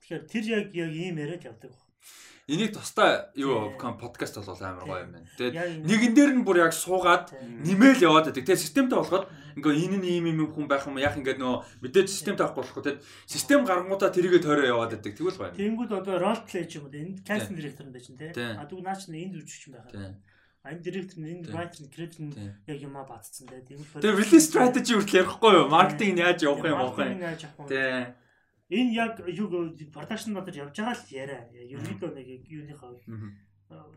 Тэгэхээр 0.00 0.22
тэр 0.26 0.44
яг 0.48 0.66
яг 0.74 0.90
ийм 0.90 1.16
яриад 1.20 1.44
явдаг. 1.44 1.72
Энийг 2.50 2.74
тусдаа 2.74 3.30
юу 3.38 3.78
подкаст 3.78 4.34
бол 4.42 4.58
амар 4.58 4.82
гоё 4.88 5.04
юм 5.06 5.12
байна. 5.14 5.28
Тэгээд 5.38 5.54
Яг 5.54 5.68
энэ- 5.70 5.86
нэгэн 5.86 6.12
дээр 6.18 6.32
нь 6.34 6.42
бүр 6.42 6.58
яг 6.66 6.72
суугаад 6.74 7.30
нэмэл 7.38 8.02
яваад 8.02 8.26
байдаг. 8.32 8.42
Тэгээ 8.42 8.58
системтэй 8.58 8.98
болоход 8.98 9.30
ингээ 9.54 9.74
энэ 9.86 9.96
нь 10.02 10.06
ийм 10.18 10.24
ийм 10.34 10.50
хүн 10.50 10.66
байх 10.66 10.82
юм 10.88 10.98
яах 10.98 11.14
ингээд 11.14 11.38
нөө 11.38 11.62
мэдээж 11.78 12.08
системтэй 12.10 12.42
авахгүй 12.42 12.64
болохгүй 12.66 12.82
тэгээд 12.82 13.04
систем 13.30 13.62
гарангуудаа 13.62 14.10
тэрийгэ 14.10 14.42
тойроо 14.42 14.66
яваад 14.66 14.98
байдаг. 14.98 15.14
Тэгвэл 15.14 15.38
гоё. 15.38 15.54
Тэнгүүд 15.54 15.92
одоо 15.94 16.16
role 16.18 16.42
play 16.42 16.64
ч 16.66 16.82
юм 16.82 16.90
уу 16.90 16.94
энд 16.98 17.22
casting 17.22 17.54
director 17.54 17.86
нь 17.86 17.94
байж. 17.94 18.06
Тийм. 18.34 18.58
А 18.58 18.66
дүү 18.66 18.80
наач 18.82 19.06
энд 19.30 19.38
үжигч 19.38 19.70
юм 19.70 19.78
байгаа. 19.78 20.18
Энэ 20.60 20.84
director 20.84 21.16
нь 21.24 21.28
энэ 21.40 21.48
writer 21.56 21.80
нь 21.80 21.88
creator 21.88 22.20
нь 22.20 22.36
яг 22.68 22.78
юма 22.84 23.02
бацсан 23.08 23.48
те. 23.48 23.64
Тэнгүүд 23.64 24.04
Тэгээ 24.04 24.20
release 24.20 24.44
strategy 24.44 24.92
хүртэл 24.92 25.20
ярихгүй 25.24 25.52
юу? 25.56 25.72
Маркетинг 25.72 26.12
нь 26.12 26.20
яаж 26.20 26.40
явах 26.44 26.68
юм 26.68 26.76
юм. 26.84 27.16
Тийм. 27.64 28.12
Энэ 28.68 28.90
яг 28.92 29.12
юу 29.24 29.48
production 29.88 30.36
дотор 30.36 30.52
явж 30.60 30.76
байгаа 30.76 31.00
л 31.00 31.08
яриа. 31.16 31.42
Ерөнхийдөө 31.48 32.10
нэг 32.12 32.28
юуныхаа 32.44 32.92
Мгм. 33.08 33.30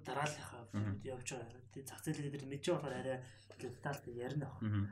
дарааллынхаа 0.08 0.64
Мгм. 0.72 0.94
явж 1.04 1.28
байгаа. 1.36 1.62
Тэгээ 1.76 1.88
зах 1.92 2.00
зээлээ 2.00 2.32
дээр 2.32 2.46
байгаа 2.48 2.80
болохоор 2.80 2.96
арай 2.96 3.18
детальд 3.60 4.04
ярина. 4.08 4.48
Мгм. 4.64 4.84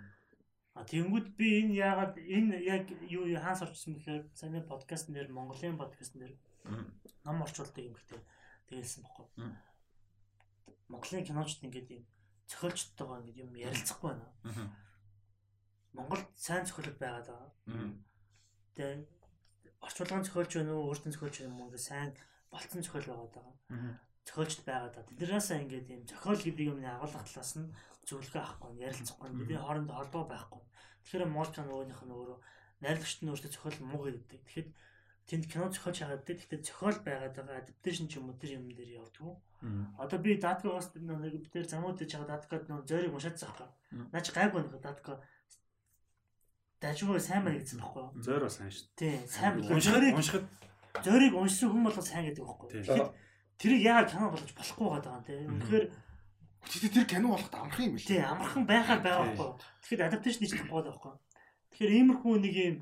А 0.75 0.83
тэгэнгүүт 0.83 1.27
би 1.39 1.47
энэ 1.63 1.73
яагаад 1.87 2.13
энэ 2.19 2.55
яг 2.67 2.85
юу 3.07 3.31
хаанс 3.39 3.63
орчихсон 3.63 3.95
бэхээр 3.95 4.23
саяны 4.35 4.59
подкаст 4.67 5.07
нэр 5.07 5.27
Монголын 5.31 5.79
подкаст 5.79 6.15
нэр 6.19 6.35
ном 7.25 7.41
орчуулдаг 7.43 7.79
юм 7.79 7.95
ихтэй 7.95 8.19
тэгэлсэн 8.67 9.03
баггүй. 9.03 9.27
Монголын 10.91 11.25
киночд 11.25 11.63
ингээд 11.63 11.89
юм 11.95 12.03
цохиолчтойгоо 12.51 13.17
ингээд 13.23 13.41
юм 13.43 13.51
ярилцахгүй 13.55 14.11
байна. 14.11 14.27
Монголд 15.95 16.27
сайн 16.35 16.67
цохиолд 16.67 16.97
байгаад 16.99 17.27
байгаа. 17.27 17.51
Тэгээ 18.75 18.99
орчуулгын 19.85 20.25
цохиолч 20.27 20.51
байна 20.55 20.71
уу, 20.75 20.91
өөртөө 20.91 21.11
цохиолч 21.15 21.35
юм 21.43 21.59
уу 21.59 21.67
гэдэг 21.71 21.83
сайн 21.83 22.09
болцсон 22.51 22.83
цохиол 22.85 23.07
байгаад 23.07 23.33
байгаа. 23.35 23.55
Мгм. 23.75 23.91
Цохиолчд 24.27 24.61
байгаад 24.67 24.93
байгаа. 24.95 25.09
Тэднээсээ 25.19 25.61
ингээд 25.63 25.87
юм 25.95 26.03
цохиол 26.11 26.41
гэдэг 26.43 26.65
юмны 26.71 26.87
агуулга 26.87 27.23
талаас 27.25 27.51
нь 27.59 27.73
зөвлөгөө 28.07 28.41
авахгүй, 28.43 28.71
ярилцахгүй, 28.87 29.29
бидний 29.35 29.59
хоорондоо 29.59 29.95
холбоо 29.97 30.23
байхгүй. 30.27 30.61
Тэгэхээр 31.03 31.33
Монголын 31.33 31.67
нөгөөнийх 31.67 32.01
нь 32.05 32.15
өөрөө 32.15 32.39
найрлагчт 32.83 33.19
нь 33.21 33.31
өөртөө 33.31 33.51
цохиол 33.51 33.79
муу 33.85 34.01
гэдэг. 34.05 34.41
Тэгэхэд 34.45 34.69
тэнд 35.29 35.45
кино 35.49 35.65
зохиолч 35.71 35.97
хагаад 36.01 36.23
дээ. 36.25 36.37
Гэхдээ 36.39 36.61
зохиол 36.65 36.99
байгаад 37.05 37.33
байгаа 37.37 37.57
adaptation 37.61 38.05
ч 38.09 38.17
юм 38.19 38.29
уу 38.29 38.37
тэр 38.41 38.57
юм 38.57 38.69
дээр 38.73 39.01
явдггүй. 39.01 39.33
Одоо 39.97 40.17
би 40.19 40.37
даткагаас 40.41 40.91
нэг 40.97 41.51
дээр 41.53 41.67
замууд 41.69 41.97
дэж 42.01 42.17
байгаа 42.17 42.29
даткад 42.33 42.65
нэг 42.65 42.85
зөөрийг 42.89 43.13
уншаад 43.13 43.37
заахгүй. 43.37 43.69
Мм. 43.93 44.09
Наач 44.09 44.27
гайгүй 44.33 44.61
нэг 44.65 44.81
датка 44.81 45.21
дажгүй 46.81 47.21
сайн 47.21 47.45
байна 47.45 47.61
гэсэн 47.61 47.77
байхгүй 47.77 48.01
юу? 48.01 48.11
Зөөр 48.25 48.41
бас 48.49 48.57
сайн 48.57 48.73
шүү. 48.73 48.89
Тийм, 48.97 49.21
сайн 49.29 49.61
байна. 49.61 49.75
Уншихад 49.77 50.01
Зөөрийг 50.01 50.17
уншихад 50.17 50.45
зөөрийг 51.05 51.33
уншсан 51.37 51.69
хүн 51.69 51.83
болго 51.85 52.01
сайн 52.01 52.25
гэдэг 52.25 52.41
байхгүй. 52.41 52.67
Тэгэхэд 52.73 53.09
тэрийг 53.61 53.81
яагаад 53.85 54.09
кино 54.09 54.25
болгож 54.33 54.51
болохгүй 54.57 54.87
байгаа 54.89 55.13
юм 55.13 55.23
те. 55.29 55.33
Үнэхээр 55.45 55.85
Тэгтээ 56.61 56.93
тэр 56.93 57.05
кино 57.09 57.27
болоход 57.33 57.53
амарх 57.53 57.79
юм 57.81 57.97
тийм 57.97 58.17
билээ. 58.17 58.25
амархан 58.33 58.63
байхаар 58.65 59.01
байгаа 59.01 59.25
байхгүй 59.29 59.45
юу? 59.45 59.57
Тэгэхээр 59.81 60.05
adaptation 60.09 60.41
хийж 60.41 60.51
чадахгүй 60.57 60.81
байхгүй 60.89 61.09
юу? 61.09 61.19
Тэгэхээр 61.69 61.95
иймэрхүү 62.01 62.33
нэг 62.41 62.55
юм 62.57 62.75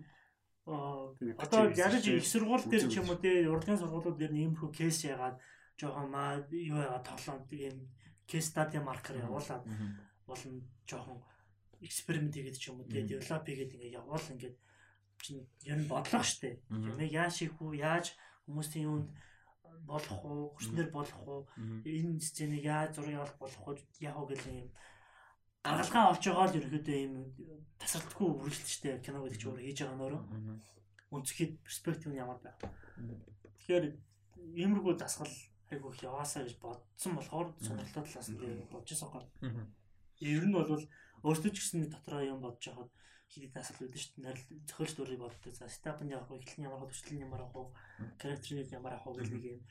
аа, 0.68 1.12
Тийм, 1.20 1.36
одоо 1.40 1.62
бичиж 1.72 2.06
их 2.08 2.28
сургууль 2.28 2.66
дээр 2.68 2.86
ч 2.88 2.96
юм 3.00 3.08
уу 3.08 3.20
те 3.20 3.32
урлагийн 3.48 3.80
сургуулиуд 3.80 4.20
дээр 4.20 4.34
иймэрхүү 4.36 4.70
кейс 4.76 5.00
яагаад 5.08 5.40
жоохон 5.80 6.08
маа 6.12 6.44
юу 6.52 6.78
яагаад 6.78 7.08
тоглоом 7.08 7.48
тийм 7.48 7.88
кейс 8.28 8.46
стади 8.52 8.78
маркер 8.80 9.16
явуулаад 9.24 9.64
болно 10.28 10.62
жоохон 10.86 11.18
эксперимент 11.82 12.36
хийгээд 12.36 12.60
ч 12.60 12.70
юм 12.70 12.80
уу 12.84 12.88
Мгм. 12.88 13.08
девелоп 13.08 13.46
хийгээд 13.48 13.74
ингээ 13.76 13.96
явуул 14.00 14.26
ингээд 14.36 14.58
чинь 15.24 15.44
ер 15.64 15.78
нь 15.80 15.88
бодлого 15.88 16.24
штэ. 16.24 16.60
Ямиг 16.70 17.12
яаж 17.12 17.34
хийх 17.40 17.56
үү? 17.60 17.80
Яаж 17.80 18.16
хүмүүсийн 18.48 18.88
юунд 18.88 19.08
болох 19.84 20.20
уу? 20.24 20.52
Хүчнэр 20.56 20.92
болох 20.92 21.20
уу? 21.28 21.48
Энэ 21.84 22.20
сценийг 22.24 22.64
яаж 22.64 22.96
зураг 22.96 23.16
авах 23.28 23.36
болох 23.40 23.64
уу? 23.68 23.76
Яг 24.00 24.16
уу 24.16 24.28
гэх 24.32 24.44
юм 24.48 24.72
гаргалгаа 25.64 26.12
олж 26.16 26.24
байгаа 26.24 26.48
л 26.48 26.58
ерөөдөө 26.60 26.98
юм 27.04 27.16
тасардаггүй 27.80 28.28
үргэлж 28.32 28.68
штэ 28.80 29.04
кино 29.04 29.20
гэдэг 29.28 29.40
чинь 29.44 29.60
хийж 29.60 29.80
байгаа 29.84 30.00
нөрөө 30.00 30.22
өнцгий 31.12 31.48
перспектив 31.64 32.12
нь 32.16 32.22
ямар 32.24 32.40
байх. 32.40 32.56
Тэгэхээр 33.60 33.86
иймэрхүү 34.56 34.94
дасгал 34.96 35.28
айгу 35.72 35.92
их 35.94 36.04
яваасаа 36.04 36.44
гэж 36.44 36.56
бодсон 36.60 37.14
болохоор 37.16 37.48
сонирхолтой 37.60 38.04
талаас 38.04 38.30
нь 38.30 38.40
би 38.40 38.48
бодож 38.72 39.00
байгаа. 39.02 39.24
Ер 40.20 40.44
нь 40.46 40.56
бол 40.56 40.70
өөртөө 41.28 41.52
ч 41.54 41.58
гэсэн 41.60 41.90
дотроо 41.90 42.22
юм 42.24 42.40
бодож 42.42 42.66
байхад 42.68 42.92
хийх 43.30 43.54
дасгал 43.54 43.86
үүдэн 43.86 44.02
шүү 44.02 44.14
дээ. 44.26 44.36
Зохиолч 44.68 44.94
дөрвийг 44.98 45.22
боддог. 45.22 45.54
За 45.54 45.70
стап 45.70 46.02
нь 46.02 46.14
явах 46.16 46.34
эхлэл 46.34 46.60
нь 46.60 46.66
ямар 46.66 46.82
хөө, 46.82 46.90
төсөл 46.90 47.14
нь 47.14 47.26
ямар 47.28 47.42
авах 47.46 47.56
уу, 47.56 47.70
характерыг 48.18 48.70
ямар 48.74 48.98
уу 49.06 49.14
гэх 49.14 49.30
нэг 49.30 49.44
юм 49.54 49.62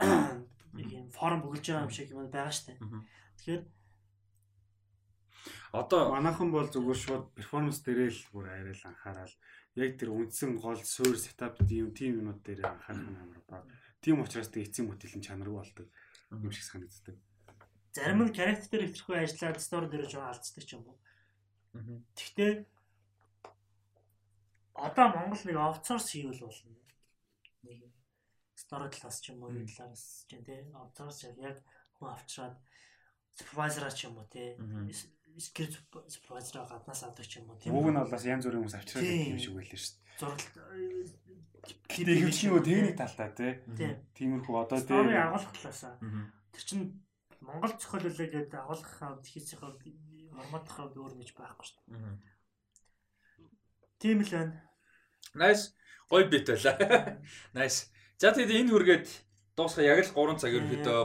нэг 0.78 0.88
юм 0.88 1.06
форм 1.12 1.44
бүгэлж 1.44 1.66
байгаа 1.68 1.84
юм 1.84 1.92
шиг 1.92 2.08
юм 2.08 2.24
байгаа 2.32 2.52
шүү 2.54 2.66
дээ. 2.72 2.78
Тэгэхээр 3.36 3.62
Одоо 5.72 6.12
Манайхан 6.12 6.50
бол 6.52 6.68
зүгээр 6.68 7.00
шууд 7.04 7.24
перформанс 7.36 7.82
дээрээ 7.82 8.10
л 8.12 8.28
бүр 8.32 8.46
арай 8.52 8.76
л 8.76 8.88
анхаарал 8.88 9.34
яг 9.74 9.90
тэр 9.98 10.12
үндсэн 10.14 10.60
гол 10.60 10.78
суурь 10.78 11.18
сетап 11.18 11.56
тийм 11.64 11.90
тийм 11.96 12.20
юмнууд 12.20 12.40
дээр 12.44 12.60
анхаарах 12.68 13.08
нь 13.08 13.20
амар 13.20 13.42
баг. 13.48 13.64
Тийм 14.02 14.20
учраас 14.20 14.50
тэг 14.50 14.66
эцсийн 14.66 14.90
бүтээлийн 14.90 15.22
чанаргүй 15.22 15.54
болдог 15.54 15.86
юм 16.30 16.50
шиг 16.50 16.66
санагддаг. 16.66 17.16
зарим 17.94 18.20
нь 18.26 18.34
character 18.34 18.80
ихтерхүй 18.82 19.18
ажиллаад 19.22 19.60
story 19.62 19.86
дээр 19.88 20.06
жоо 20.10 20.24
алдцдаг 20.26 20.64
ч 20.66 20.74
юм 20.74 20.84
уу. 20.90 20.98
Гэхдээ 22.16 22.52
одоо 24.74 25.06
Монгол 25.14 25.42
нэг 25.44 25.56
outsource 25.60 26.08
хийвэл 26.16 26.40
болно. 26.48 26.74
Нэг 27.62 27.80
story 28.56 28.88
талаас 28.90 29.20
ч 29.20 29.30
юм 29.30 29.42
уу, 29.44 29.52
юу 29.52 29.68
талаас 29.68 30.24
ч 30.26 30.30
юм 30.34 30.42
те 30.44 30.64
outsource 30.72 31.30
яг 31.38 31.60
хүн 32.00 32.10
авчраад 32.16 32.56
supervisor 33.36 33.86
ч 33.92 34.08
юм 34.08 34.16
уу 34.18 34.26
те 34.32 34.56
Мгм. 34.58 34.88
script 35.38 35.76
supervisor 36.08 36.64
гаднаас 36.66 37.02
авдаг 37.04 37.26
ч 37.28 37.38
юм 37.38 37.52
уу 37.52 37.60
Уг 37.60 37.88
нь 37.92 37.98
бол 38.00 38.10
бас 38.10 38.24
янз 38.24 38.44
бүрийн 38.48 38.64
хүмүүс 38.64 38.76
авчраад 38.80 39.04
Тийм. 39.04 39.36
юм 39.36 39.40
шиг 39.40 39.54
байлаа 39.56 39.78
шүү 39.78 40.00
зураг 40.18 40.40
Гэтэ 41.92 42.12
ихэвчлэн 42.16 42.48
нөгөө 42.50 42.64
техник 42.64 42.96
талтай 42.96 43.30
тий. 43.36 43.52
тийм 43.76 44.40
Тиймэрхүү 44.40 44.56
одоо 44.56 44.78
story 44.80 45.12
дээр 45.12 45.28
агуулгах 45.28 45.54
талаасаа 45.54 45.94
тэр 46.52 46.62
чинь 46.64 46.84
Монгол 47.44 47.74
зохиол 47.76 48.06
үлээ 48.08 48.28
гэдэг 48.32 48.58
агуулгах 48.58 48.94
хавд 48.96 49.24
хийх 49.28 49.52
хавд 49.60 49.78
форматах 50.32 50.74
хавд 50.74 50.94
өөр 50.96 51.14
гэж 51.20 51.30
байхгүй 51.36 51.66
шүү 51.68 51.78
дээ. 51.92 52.16
Тийм 54.00 54.18
л 54.24 54.32
байна. 54.32 54.56
Nice. 55.36 55.76
Гоё 56.08 56.26
бит 56.26 56.48
байлаа. 56.48 57.20
Nice. 57.56 57.92
За 58.18 58.32
тэгээд 58.32 58.66
энэ 58.66 58.72
хүргээд 58.72 59.06
дуусах 59.56 59.84
яг 59.84 60.00
л 60.02 60.14
3 60.16 60.40
цаг 60.40 60.52
ерөөдөө 60.56 61.00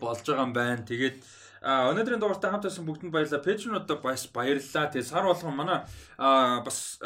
болж 0.00 0.20
байгаа 0.24 0.46
юм 0.46 0.54
байна. 0.54 0.86
Тэгээд 0.86 1.18
а 1.60 1.92
өнөөдрийн 1.92 2.22
дугаартай 2.22 2.50
хамт 2.50 2.64
байсан 2.64 2.86
бүгдэнд 2.88 3.12
баярлалаа. 3.12 3.44
Пэжнуудаа 3.44 3.98
бас 4.00 4.24
баярлалаа. 4.32 4.88
Тэгээд 4.88 5.10
сар 5.10 5.24
болгон 5.28 5.56
манай 5.58 5.84
бас 6.16 7.00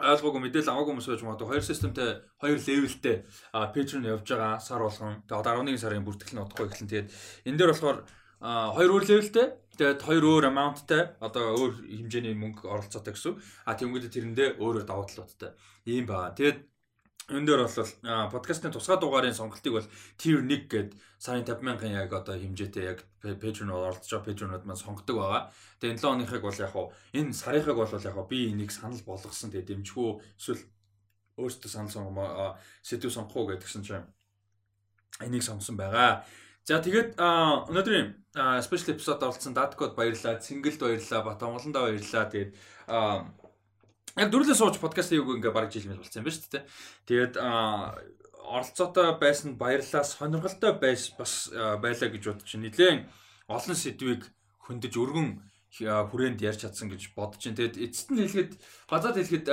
ойлгоогүй 0.00 0.40
мэдээлэл 0.40 0.72
аваагүй 0.72 0.92
хүмүүс 0.96 1.08
байж 1.10 1.22
магадгүй 1.22 1.48
хоёр 1.52 1.64
системтэй 1.66 2.10
хоёр 2.40 2.58
левелтэй 2.62 3.16
а 3.52 3.68
пэжн 3.74 4.08
явж 4.08 4.26
байгаа 4.28 4.60
сар 4.60 4.80
болгон. 4.80 5.20
Тэгээд 5.28 5.40
одоо 5.40 5.52
11 5.60 5.82
сарын 5.82 6.06
бүртгэл 6.06 6.34
нь 6.36 6.42
удахгүй 6.42 6.66
эхлэн. 6.70 6.88
Тэгээд 6.88 7.08
энэ 7.48 7.58
дээр 7.60 7.72
болохоор 7.72 7.98
хоёр 8.42 8.90
өөр 8.96 9.04
левелтэй 9.06 9.46
тэгээд 9.76 10.00
хоёр 10.02 10.24
өөр 10.24 10.44
amountтай 10.48 11.02
одоо 11.20 11.44
өөр 11.60 11.72
хэмжээний 11.84 12.34
мөнгө 12.34 12.66
оролцоотой 12.72 13.12
гэсэн. 13.12 13.36
А 13.68 13.76
тэнгууд 13.76 14.08
тэрэндээ 14.08 14.48
өөрөөр 14.58 14.86
давуу 14.88 15.06
талуудтай 15.06 15.52
ийм 15.86 16.08
байгаа. 16.08 16.32
Тэгээд 16.32 16.58
энэ 17.30 17.46
дээр 17.46 17.62
бол 17.62 17.88
а, 18.02 18.26
подкастын 18.30 18.72
тусгай 18.72 18.98
дугаарын 18.98 19.34
сонголтыг 19.34 19.72
бол 19.72 19.88
tier 20.18 20.42
1 20.42 20.66
гээд 20.66 20.90
сарын 21.22 21.46
50000 21.46 21.94
яг 21.94 22.10
одоо 22.12 22.34
хэмжээтэй 22.34 22.84
яг 22.84 22.98
пэжн 23.22 23.70
оролцож 23.70 24.10
байгаа 24.10 24.26
пэжнүүд 24.26 24.64
маань 24.66 24.82
сонгодог 24.82 25.16
байгаа. 25.16 25.42
Тэгээд 25.78 26.02
7 26.02 26.18
оныхыг 26.18 26.42
бол 26.42 26.58
яг 26.58 26.72
хуу 26.74 26.90
энэ 27.14 27.32
сарынхыг 27.32 27.78
бол 27.78 27.86
яг 27.86 28.14
хуу 28.14 28.26
би 28.26 28.50
энийг 28.50 28.74
санал 28.74 28.98
болгосон 29.06 29.54
тэгээд 29.54 29.70
дэмжихүү 29.70 30.10
эсвэл 30.38 30.62
өөртөө 31.38 31.70
санал 31.70 31.94
сонгоо 31.94 32.58
сэдв 32.82 33.10
сонгох 33.14 33.36
уу 33.36 33.46
гэдгсэн 33.54 33.86
чинь 33.86 34.06
энийг 35.22 35.46
сонгосон 35.46 35.78
байгаа. 35.78 36.26
За 36.66 36.78
тэгээд 36.82 37.18
өнөөдрийн 37.18 38.22
special 38.62 38.94
episode 38.94 39.22
оролцсон 39.22 39.54
Dadcode 39.54 39.98
баярлалаа, 39.98 40.38
Сингэлд 40.38 40.78
баярлалаа, 40.78 41.26
Батонголондоо 41.26 41.90
баярлалаа. 41.90 42.30
Тэгээд 42.30 42.50
яг 44.16 44.28
дөрүлээ 44.30 44.56
сууж 44.58 44.76
подкаст 44.80 45.10
хийгээг 45.12 45.38
ингээ 45.40 45.54
бараг 45.54 45.72
жил 45.72 45.88
мэл 45.88 46.02
болсон 46.02 46.20
юм 46.20 46.26
байна 46.28 46.36
шүү 46.36 46.52
дээ. 46.52 46.64
Тэгээд 47.08 47.34
оролцоотой 48.42 49.08
байсан 49.16 49.56
баярлалаа, 49.56 50.04
сонирхолтой 50.04 50.72
байс 50.76 51.14
бас 51.16 51.48
байлаа 51.52 52.08
гэж 52.10 52.22
бодож 52.26 52.48
байна. 52.52 52.66
Нилээн 52.68 52.98
олон 53.48 53.76
сэдвийг 53.76 54.22
хөндөж 54.66 54.94
өргөн 54.98 55.28
хүрээнд 55.72 56.44
ярьж 56.44 56.68
чадсан 56.68 56.92
гэж 56.92 57.16
бодож 57.16 57.40
байна. 57.40 57.56
Тэгээд 57.56 57.80
эцэст 57.80 58.08
нь 58.12 58.20
хэлэхэд 58.20 58.52
базаад 58.90 59.16
хэлэхэд 59.16 59.46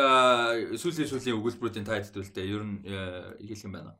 сүүлийн 0.75 1.07
сүүлийн 1.07 1.37
өгүүлбэрүүдийн 1.39 1.87
тайлд 1.87 2.15
үлдээ. 2.19 2.51
Ер 2.51 2.63
нь 2.67 2.83
хэлэх 2.83 3.63
юм 3.63 3.73
байна. 3.79 3.95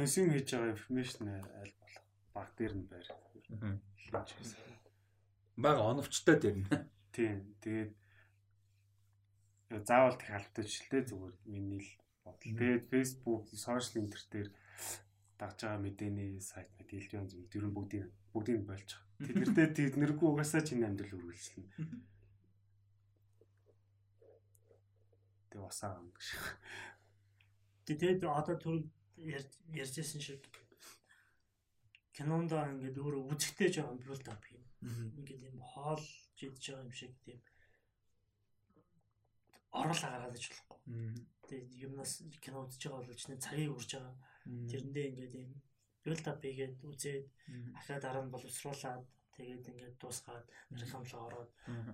консюм 0.00 0.30
хийж 0.32 0.48
байгаа 0.52 0.72
информашн 0.72 1.28
аль 1.60 1.74
болох 1.80 2.04
баг 2.34 2.48
дээр 2.56 2.74
нь 2.78 2.88
байр. 2.90 3.06
Лонч 4.12 4.30
хийсэн. 4.32 4.79
Бага 5.60 5.82
оновчтой 5.92 6.36
дээр 6.40 6.56
нь. 6.56 6.68
Тийм. 7.12 7.36
Тэгээд 7.60 7.92
заавал 9.84 10.16
их 10.16 10.30
албатай 10.30 10.64
зүгээр 11.04 11.34
миний 11.46 11.80
л 11.84 11.90
бодол. 12.24 12.40
Тэгээд 12.40 12.88
Facebook, 12.88 13.44
social 13.52 14.00
интер 14.00 14.22
дээр 14.32 14.48
дагж 15.40 15.58
байгаа 15.64 15.80
мэдээний 15.80 16.40
сайт 16.40 16.68
мэд 16.76 16.90
хэлдэг 16.90 17.28
зүйл 17.28 17.66
нь 17.68 17.76
бүгдийг 17.76 18.08
бүгдийг 18.32 18.64
байгаа. 18.64 19.00
Тэднэртэй 19.20 19.68
тэднэргүй 19.76 20.28
угаасаа 20.28 20.64
чиний 20.64 20.88
амьдрал 20.88 21.16
үргэлжлэнэ. 21.16 21.68
Тэгээ 25.50 25.66
усаа 25.66 25.96
гам 25.96 26.08
гэж. 26.14 26.26
Тэгээд 27.88 28.20
одоо 28.24 28.56
түр 28.56 28.86
ярьжсэн 29.20 30.20
шиг 30.20 30.40
кинонд 32.14 32.52
ингээд 32.52 32.96
өөрөө 33.00 33.22
үзэхтэй 33.32 33.68
жоохон 33.72 33.98
build 34.00 34.28
up 34.28 34.44
юм. 34.52 34.69
Ингээд 34.82 35.42
юм 35.50 35.58
хоол 35.60 36.04
жидж 36.38 36.62
байгаа 36.64 36.84
юм 36.84 36.92
шиг 36.92 37.12
тийм 37.24 37.40
оруулаа 39.70 40.10
гаргаад 40.10 40.38
иж 40.38 40.46
болохгүй. 40.50 40.78
Тэгээд 41.46 41.70
юмнаас 41.86 42.12
кино 42.42 42.58
үзэж 42.66 42.82
байгаа 42.88 43.00
бол 43.06 43.20
чиний 43.22 43.40
цагийг 43.40 43.76
үрж 43.76 43.90
байгаа. 43.94 44.16
Тэрэндээ 44.70 45.06
ингээд 45.10 45.34
юм 45.44 45.50
build 46.02 46.24
up 46.26 46.40
хийгээд 46.42 46.76
үзээд 46.90 47.26
ахаа 47.78 47.98
дараа 48.00 48.24
нь 48.24 48.32
боловсруулаад 48.34 49.04
тэгээд 49.36 49.70
ингээд 49.70 49.96
дуусгаад 50.00 50.46
рекламлаа 50.80 51.22
ороод 51.28 51.50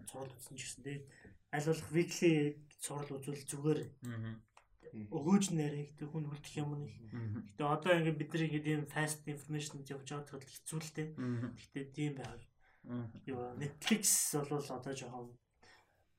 цуврал 0.09 0.37
үзсэн 0.37 0.57
ч 0.57 0.63
гэсэн. 0.63 0.85
Тэгээд 0.87 1.05
аль 1.55 1.69
болох 1.69 1.91
weekly 1.93 2.33
цуврал 2.81 3.17
үзвэл 3.19 3.45
зүгээр 3.51 3.81
өгөөж 5.13 5.45
нэрээ 5.53 5.85
гэдэг 5.93 6.09
хүн 6.09 6.31
үлдэх 6.31 6.55
юм 6.63 6.71
нэг. 6.81 6.93
Гэтэ 7.59 7.65
одоо 7.67 7.93
ингээд 7.99 8.21
бид 8.21 8.31
нар 8.33 8.45
ингээд 8.47 8.71
ийм 8.71 8.85
fast 8.89 9.21
information 9.29 9.85
явж 9.85 10.07
байгаа 10.09 10.25
тохиолдол 10.25 10.55
хэцүү 10.55 10.79
л 10.81 10.95
дээ. 10.97 11.09
Гэтэ 11.61 11.81
тийм 11.93 12.13
байгаад 12.17 12.43
юу 13.27 13.41
Netflix 13.59 14.35
бол 14.49 14.63
одоо 14.63 14.95
жоохон 14.95 15.35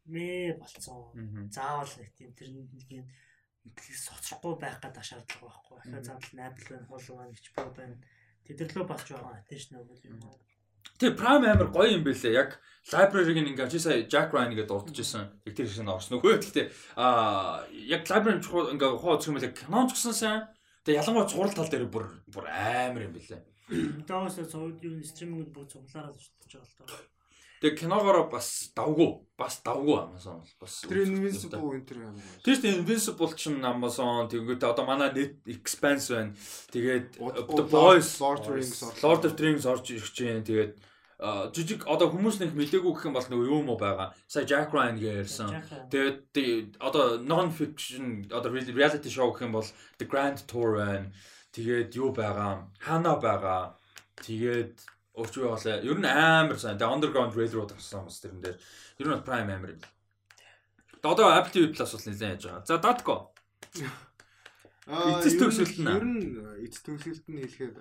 мэ 0.06 0.58
болцсон. 0.60 1.50
Заавал 1.52 1.94
нэг 2.00 2.12
тийм 2.16 2.32
тэр 2.34 2.50
нэг 2.52 2.68
юм 2.92 3.08
Netflix 3.68 4.08
соцрохгүй 4.08 4.56
байх 4.60 4.80
гэдэг 4.80 5.04
шаардлага 5.04 5.48
байхгүй. 5.48 5.78
Ахаа 5.80 6.04
заавал 6.04 6.40
Apple 6.48 6.68
байна, 6.72 6.88
Hulu 6.88 7.14
байна 7.18 7.36
боо 7.56 7.72
байна. 7.76 7.98
Тэдэрлөө 8.48 8.86
бас 8.88 9.04
жоохон 9.04 9.36
attention 9.36 9.80
өгөх 9.84 10.04
юм 10.08 10.20
байна. 10.24 10.40
Тэг 10.98 11.14
Prime 11.20 11.46
амар 11.46 11.70
гоё 11.70 11.94
юм 11.94 12.04
бэлээ. 12.04 12.34
Яг 12.34 12.60
library-г 12.90 13.38
ингээ 13.44 13.70
чи 13.70 13.80
сая 13.80 14.08
Jack 14.08 14.32
Ryan 14.34 14.56
гэдэг 14.56 14.72
дурдчихсан. 14.72 15.30
Яг 15.46 15.54
тэр 15.54 15.68
шиг 15.68 15.86
орсон 15.86 16.18
үгүй. 16.18 16.40
Гэхдээ 16.40 16.72
аа 16.96 17.68
яг 17.72 18.08
library 18.08 18.40
чухал 18.42 18.72
ингээ 18.72 18.96
ухаа 18.96 19.20
үзэх 19.20 19.30
юм 19.30 19.38
бол 19.38 19.52
кинон 19.52 19.86
ч 19.92 20.00
гэсэн 20.00 20.16
сайн. 20.16 20.42
Тэг 20.88 20.96
ялангуяа 21.04 21.28
цуврал 21.28 21.52
тал 21.52 21.68
дээр 21.68 21.84
бүр 21.92 22.08
бүр 22.32 22.48
амар 22.48 23.12
юм 23.12 23.20
бэлээ. 23.20 23.44
Доос 24.08 24.40
цууд 24.40 24.80
юу 24.80 25.04
стриминг 25.04 25.52
бүх 25.52 25.68
цуглаараа 25.68 26.16
шүтж 26.16 26.56
байгаа 26.56 26.64
л 26.64 26.88
доо. 26.88 27.04
Тэг 27.60 27.76
киногоороо 27.76 28.30
бас 28.32 28.72
давгүй. 28.72 29.20
Бас 29.36 29.60
давгүй 29.68 29.98
Amazon 30.00 30.40
бол 30.40 30.56
бас. 30.64 30.80
Тэр 30.88 31.04
Invincible 31.04 31.60
Winter 31.60 31.98
юм. 32.08 32.16
Тэр 32.40 32.56
чинь 32.56 32.80
Invincible 32.80 33.36
ч 33.36 33.52
Amazon 33.52 34.32
тэгээд 34.32 34.64
одоо 34.64 34.86
манай 34.88 35.12
net 35.12 35.36
expanse 35.44 36.08
байна. 36.16 36.32
Тэгээд 36.72 37.20
The 37.20 37.66
Boys, 37.68 38.08
Lord 38.24 38.40
of 38.40 38.48
the 38.48 38.54
Rings 38.56 38.80
Lord 39.04 39.28
of 39.28 39.36
the 39.36 39.44
Rings 39.44 39.68
орж 39.68 39.92
ирэх 39.92 40.08
чинь 40.16 40.48
тэгээд 40.48 40.80
жижиг 41.50 41.82
одоо 41.90 42.14
хүмүүс 42.14 42.38
нэг 42.38 42.54
мдэггүй 42.54 42.94
гэх 42.94 43.06
юм 43.10 43.14
бол 43.18 43.26
нэг 43.26 43.42
юм 43.50 43.70
уу 43.74 43.78
байгаа. 43.82 44.14
Сая 44.30 44.46
Jack 44.46 44.70
Ryan 44.70 45.02
гэсэн. 45.02 45.50
Тэгээд 45.90 46.78
одоо 46.78 47.18
non 47.18 47.50
fiction 47.50 48.22
одоо 48.30 48.54
re- 48.54 48.70
reality 48.70 49.10
show 49.10 49.34
гэх 49.34 49.42
юм 49.50 49.58
бол 49.58 49.66
The 49.98 50.06
Grand 50.06 50.46
Tour 50.46 50.78
байна. 50.78 51.10
Тэгээд 51.58 51.90
юу 51.98 52.14
байгаа? 52.14 52.70
Hana 52.86 53.18
байгаа. 53.18 53.74
Тэгээд 54.22 54.78
өөрч 55.18 55.34
юу 55.42 55.50
болоо. 55.58 55.82
Ер 55.82 55.98
нь 55.98 56.06
амар 56.06 56.62
сайн. 56.62 56.78
Тэгээд 56.78 56.94
Underground 56.94 57.34
Railroad 57.34 57.74
гарсан 57.74 58.06
хүмүүс 58.06 58.22
тэрэн 58.22 58.42
дээр. 58.46 58.58
Ер 59.02 59.08
нь 59.18 59.26
Prime 59.26 59.50
амар 59.50 59.74
юм. 59.74 59.82
Тэгээд 59.82 61.06
Одоо 61.08 61.34
Apple 61.34 61.50
TV 61.50 61.66
Plus 61.74 61.98
бол 61.98 62.06
нэлээд 62.14 62.30
яаж 62.38 62.44
байгаа. 62.46 62.66
За 62.70 62.78
Datco. 62.78 63.16
Аа, 64.86 65.18
Эцэс 65.18 65.34
ер 65.34 65.38
нь- 65.38 65.42
төгсөлт 65.42 65.78
нь. 65.82 65.90
Ер 65.90 66.06
нь 66.06 66.22
эцэс 66.62 66.82
төгсөлт 66.86 67.26
нь 67.26 67.42
хэлэхэд 67.42 67.78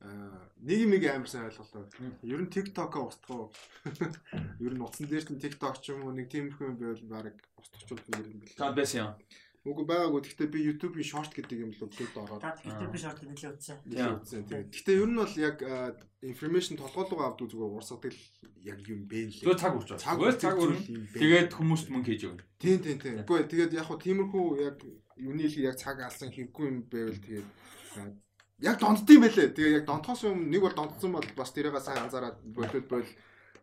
аа 0.00 0.48
нэг 0.64 0.80
юм 0.80 0.92
амар 0.96 1.28
сайн 1.28 1.48
ойлголоо. 1.48 1.84
Ер 2.24 2.40
нь 2.40 2.48
TikTok-а 2.48 3.04
устгах 3.04 3.36
уу? 3.36 3.52
Ер 4.64 4.72
нь 4.72 4.80
утсан 4.80 5.06
дээр 5.08 5.28
нь 5.28 5.42
TikTok 5.44 5.76
ч 5.84 5.92
юм 5.92 6.08
уу 6.08 6.16
нэг 6.16 6.32
тийм 6.32 6.48
их 6.48 6.60
юм 6.60 6.80
байвал 6.80 7.04
баг 7.04 7.36
устгахчулт 7.60 8.08
нэр 8.08 8.32
юм 8.32 8.40
бэл. 8.40 8.56
Та 8.56 8.72
байсан 8.72 9.00
юм. 9.00 9.12
Үгүй 9.60 9.84
байгаагүй. 9.84 10.24
Гэхдээ 10.24 10.48
би 10.48 10.60
YouTube-ийн 10.72 11.04
short 11.04 11.36
гэдэг 11.36 11.58
юм 11.60 11.72
л 11.76 11.84
өглөөд 11.84 12.16
ороод 12.16 12.40
Та 12.40 12.56
YouTube 12.64 12.96
шаардлага 12.96 13.28
нэлээд 13.28 13.56
утсан. 13.60 13.76
Тийм. 13.84 14.16
үзсэн. 14.16 14.48
Тэгээд 14.48 14.68
гэхдээ 14.72 14.96
ер 15.04 15.10
нь 15.12 15.20
бол 15.20 15.36
яг 15.36 15.56
аа, 15.60 15.92
information 16.24 16.80
толгойлгоо 16.80 17.28
авдаг 17.28 17.52
зүгээр 17.52 17.76
урсгадаг 17.76 18.16
л 18.16 18.24
яг 18.64 18.80
юм 18.88 19.04
бэ 19.04 19.20
л. 19.28 19.36
Зүгээр 19.44 19.60
цаг. 19.60 19.72
Зүгээр 19.76 20.36
цаг 20.40 20.56
үрж 20.56 20.80
үрнэ. 20.88 21.12
Тэгээд 21.12 21.50
хүмүүст 21.52 21.88
мөнгө 21.92 22.08
хийж 22.08 22.22
өгнө. 22.24 22.44
Тийм 22.56 22.78
тийм 22.80 22.98
тийм. 23.04 23.20
Үгүй 23.20 23.44
тэгээд 23.52 23.76
яг 23.76 23.84
хуу 23.84 24.00
тиймэрхүү 24.00 24.44
яг 24.64 24.76
юуны 25.20 25.44
л 25.44 25.60
яг 25.60 25.76
цаг 25.76 26.00
алсан 26.00 26.32
хэрэггүй 26.32 26.64
юм 26.64 26.78
байвал 26.88 27.20
тэгээд 27.20 27.48
яг 28.60 28.76
донддсон 28.80 29.20
байлээ. 29.20 29.54
Тэгээ 29.56 29.76
яг 29.80 29.84
донтохоос 29.88 30.22
юм 30.28 30.48
нэг 30.52 30.60
бол 30.60 30.76
дондсон 30.76 31.12
бол 31.16 31.28
бас 31.36 31.50
тэрийг 31.52 31.76
сайн 31.80 32.04
анзаараад 32.04 32.38
болоод 32.44 32.86
бол 32.88 33.08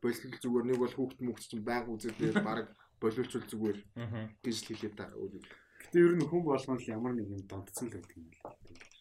болил 0.02 0.38
зүгээр 0.42 0.66
нэг 0.66 0.78
бол 0.78 0.94
хүүхд 0.94 1.20
мөхч 1.22 1.44
чинь 1.50 1.66
байг 1.66 1.86
тэгээд 1.86 2.42
баг 2.42 2.70
болиулчул 3.02 3.46
зүгээр 3.46 3.78
гэж 4.42 4.56
л 4.58 4.70
хэлээ 4.74 4.94
та. 4.98 5.10
Гэтэ 5.14 5.98
ер 6.02 6.14
нь 6.18 6.26
хүн 6.26 6.44
болгоно 6.44 6.82
л 6.82 6.90
ямар 6.90 7.14
нэг 7.14 7.30
юм 7.30 7.42
донтсон 7.46 7.88
л 7.90 7.94
байдаг 7.94 8.18
юм 8.18 8.28
байна. 8.30 8.58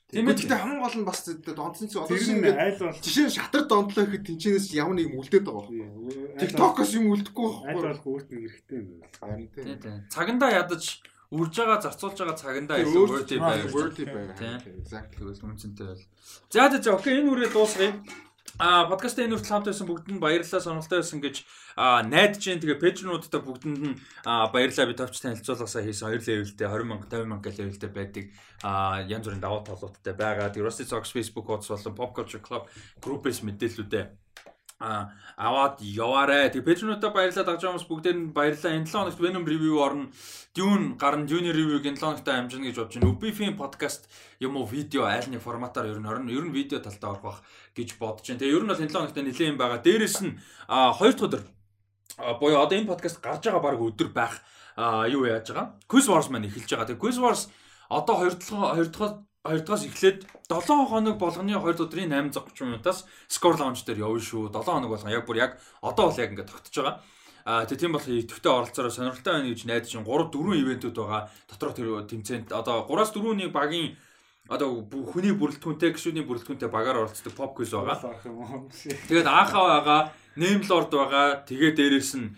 Тийм 0.07 0.29
ээ. 0.31 0.39
Гэхдээ 0.39 0.61
хамгийн 0.63 0.85
гол 0.85 0.97
нь 1.03 1.09
бас 1.09 1.21
дондсон 1.27 1.89
чинь 1.91 2.07
Тэр 2.07 2.23
шиг 2.23 2.45
аль 2.47 2.79
бол 2.79 3.01
жишээ 3.03 3.27
нь 3.27 3.35
шатар 3.35 3.65
донтлоо 3.67 4.05
гэхэд 4.07 4.27
тэнчэнээс 4.31 4.77
ямар 4.79 4.95
нэг 5.01 5.11
юм 5.11 5.19
үлдээд 5.19 5.45
байгаа 5.49 5.67
байна. 5.67 6.39
TikTok-оос 6.39 6.91
юм 6.95 7.11
үлдэхгүй 7.11 7.47
байхгүй. 7.51 7.75
болох 7.75 8.05
өөрт 8.07 8.29
нь 8.31 8.41
хэрэгтэй 8.47 8.77
юм 8.79 8.87
байна. 9.03 9.11
Харин 9.19 9.49
тийм. 9.51 9.99
Цагандаа 10.13 10.51
ядаж 10.55 10.85
үрж 11.35 11.55
байгаа 11.59 11.83
зарцуулж 11.83 12.19
байгаа 12.23 12.39
цагандаа 12.39 12.79
илүү 12.83 13.05
word 13.11 13.31
байв. 13.43 13.75
Байга. 14.15 14.35
Тийм. 14.39 14.79
Exactly. 14.79 15.19
Тэгвэл 15.19 15.47
үнцэнтэй 15.51 15.87
байл. 15.87 16.05
За 16.51 16.71
за 16.71 16.79
за 16.83 16.95
окей 16.95 17.19
энэ 17.19 17.31
үрээ 17.35 17.51
дуусгая. 17.51 17.93
А 18.57 18.89
подкаст 18.89 19.19
энэ 19.21 19.37
хүртэл 19.37 19.53
хамт 19.53 19.69
байсан 19.69 19.85
бүгдэнд 19.91 20.23
баярлалаа 20.23 20.65
сонирхолтой 20.65 21.05
байсан 21.05 21.21
гэж 21.21 21.37
найдаж 22.09 22.41
जैन 22.41 22.63
тэгээ 22.63 22.81
пэйжнуудтай 22.81 23.41
бүгдэнд 23.45 23.83
нь 23.85 23.97
баярлалаа 24.25 24.89
би 24.89 24.97
товч 24.97 25.21
танилцуулгасаа 25.21 25.85
хийсэн 25.85 26.17
2 26.17 26.25
левелтэй 26.25 26.65
20 26.65 26.89
мянга 26.89 27.05
50 27.05 27.29
мянга 27.29 27.53
левелтэй 27.53 27.91
байдаг 27.93 28.25
янз 29.13 29.25
бүрийн 29.29 29.45
даваа 29.45 29.61
талуудтай 29.61 30.15
байгаа. 30.17 30.49
Тэгээ 30.49 30.65
Rusty 30.65 30.89
Socks 30.89 31.13
Facebook 31.13 31.53
хуудас 31.53 31.69
болон 31.69 31.99
Pop 32.01 32.17
Culture 32.17 32.41
Club 32.41 32.65
группээс 33.05 33.45
мэдээллүүдээ 33.45 34.05
аваад 34.79 35.81
яваарэ. 35.81 36.53
Тэгээ 36.53 36.69
пэйжнуудаа 36.69 37.09
баярлалаа 37.09 37.49
дагж 37.49 37.65
байгаа 37.65 37.73
хүмүүс 37.81 37.89
бүгдээр 37.89 38.17
нь 38.21 38.33
баярлалаа. 38.37 38.77
Энэ 38.77 38.89
7 38.89 38.93
хоногт 38.93 39.21
Venom 39.25 39.45
review 39.49 39.81
орно. 39.81 40.13
Dune 40.53 41.01
гарна. 41.01 41.25
Dune 41.25 41.49
review 41.49 41.81
энэ 41.81 41.97
7 41.97 42.05
хоногт 42.05 42.29
амжина 42.29 42.69
гэж 42.69 42.77
бодож 42.77 42.95
байна. 43.01 43.09
Ubifin 43.09 43.57
podcast 43.57 44.05
юм 44.37 44.61
уу 44.61 44.69
видео 44.69 45.09
аль 45.09 45.25
нэг 45.33 45.41
форматаар 45.41 45.97
ер 45.97 46.01
нь 46.01 46.05
орно. 46.05 46.29
Ер 46.29 46.45
нь 46.45 46.53
видео 46.53 46.85
талтай 46.85 47.09
орох 47.09 47.25
бах 47.25 47.39
гэж 47.73 47.97
бодож 47.97 48.29
байна. 48.29 48.41
Тэгээ 48.45 48.53
ер 48.53 48.65
нь 48.65 48.69
бол 48.69 48.85
энэ 48.85 48.93
7 48.93 49.01
хоногт 49.01 49.17
нэлээд 49.17 49.51
юм 49.57 49.57
байгаа. 49.57 49.81
Дээрээс 49.81 50.19
нь 50.29 50.37
а 50.69 50.93
хоёр 50.93 51.17
дахь 51.17 51.25
өдөр 51.25 51.43
буюу 52.37 52.61
одоо 52.61 52.77
энэ 52.77 52.93
подкаст 52.93 53.25
гарч 53.25 53.49
байгаа 53.49 53.65
баг 53.65 53.81
өдөр 53.81 54.13
байх 54.13 54.45
юу 55.09 55.25
яаж 55.25 55.57
байгаа? 55.57 55.81
Quiz 55.89 56.05
Wars 56.05 56.29
маань 56.29 56.53
эхэлж 56.53 56.69
байгаа. 56.69 56.89
Тэгээ 56.93 57.01
Quiz 57.01 57.17
Wars 57.17 57.49
одоо 57.89 58.15
хоёр 58.21 58.35
дахь 58.37 58.53
хоёр 58.53 58.89
дахь 58.93 59.25
хоёр 59.47 59.63
дахьаас 59.63 59.87
эхлээд 59.87 60.19
7 60.51 60.91
хоног 60.91 61.17
болгоны 61.19 61.55
2 61.55 61.83
өдрийн 61.87 62.11
830 62.11 62.67
минутаас 62.67 63.07
score 63.29 63.59
launch 63.59 63.87
дээр 63.87 64.07
явна 64.07 64.21
шүү. 64.21 64.51
7 64.51 64.65
хоног 64.67 64.91
болгон 64.91 65.13
яг 65.13 65.27
бүр 65.27 65.37
яг 65.37 65.53
одоо 65.83 66.11
бол 66.11 66.19
яг 66.19 66.31
ингээд 66.31 66.51
тогтож 66.51 66.75
байгаа. 66.77 66.97
А 67.47 67.65
тэг 67.65 67.79
тийм 67.79 67.93
болох 67.95 68.11
идэвхтэй 68.11 68.53
оролцоороо 68.53 68.91
сонирхолтой 68.91 69.33
байна 69.39 69.51
гэж 69.55 69.61
найдаж 69.71 69.91
чинь 69.91 70.03
3 70.03 70.35
4 70.35 70.63
ивентүүд 70.63 70.97
байгаа. 70.99 71.31
Дотроо 71.47 71.73
тэр 71.73 71.89
тэмцээнд 72.11 72.51
одоо 72.51 72.87
3-аас 72.91 73.15
4-ний 73.15 73.51
багийн 73.55 73.95
одоо 74.51 74.87
хүний 74.91 75.35
бүрэлдэхүүнтэй 75.35 75.91
гişүний 75.95 76.27
бүрэлдэхүүнтэй 76.27 76.71
багаар 76.71 77.07
оролцдог 77.07 77.35
pop 77.35 77.55
quiz 77.55 77.71
байгаа. 77.75 78.03
Тэгээд 79.11 79.27
аахаа 79.27 79.65
байгаа 79.83 80.01
Name 80.37 80.63
Lord 80.69 80.91
байгаа. 80.93 81.43
Тэгээ 81.49 81.73
дээрэс 81.77 82.13
нь 82.21 82.29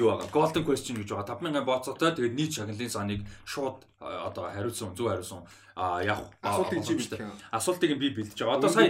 юу 0.00 0.08
байгаа? 0.16 0.28
Golden 0.32 0.64
Question 0.64 0.96
гэж 1.04 1.12
байгаа. 1.12 1.36
5000 1.36 1.64
бооцоотой. 1.64 2.12
Тэгээд 2.16 2.34
нийт 2.34 2.52
шагналын 2.56 2.88
саныг 2.90 3.20
шууд 3.44 3.84
одоо 4.00 4.48
хариулсан, 4.48 4.96
зөв 4.96 5.08
хариулсан. 5.12 5.44
А 5.76 6.00
яг 6.02 6.24
Асуултыг 6.40 6.80
чи 6.86 6.94
бэлдэх. 6.94 7.20
Асуултыг 7.52 7.98
би 7.98 8.08
бэлдэж 8.16 8.38
байгаа. 8.38 8.56
Одоо 8.62 8.70
сая 8.72 8.88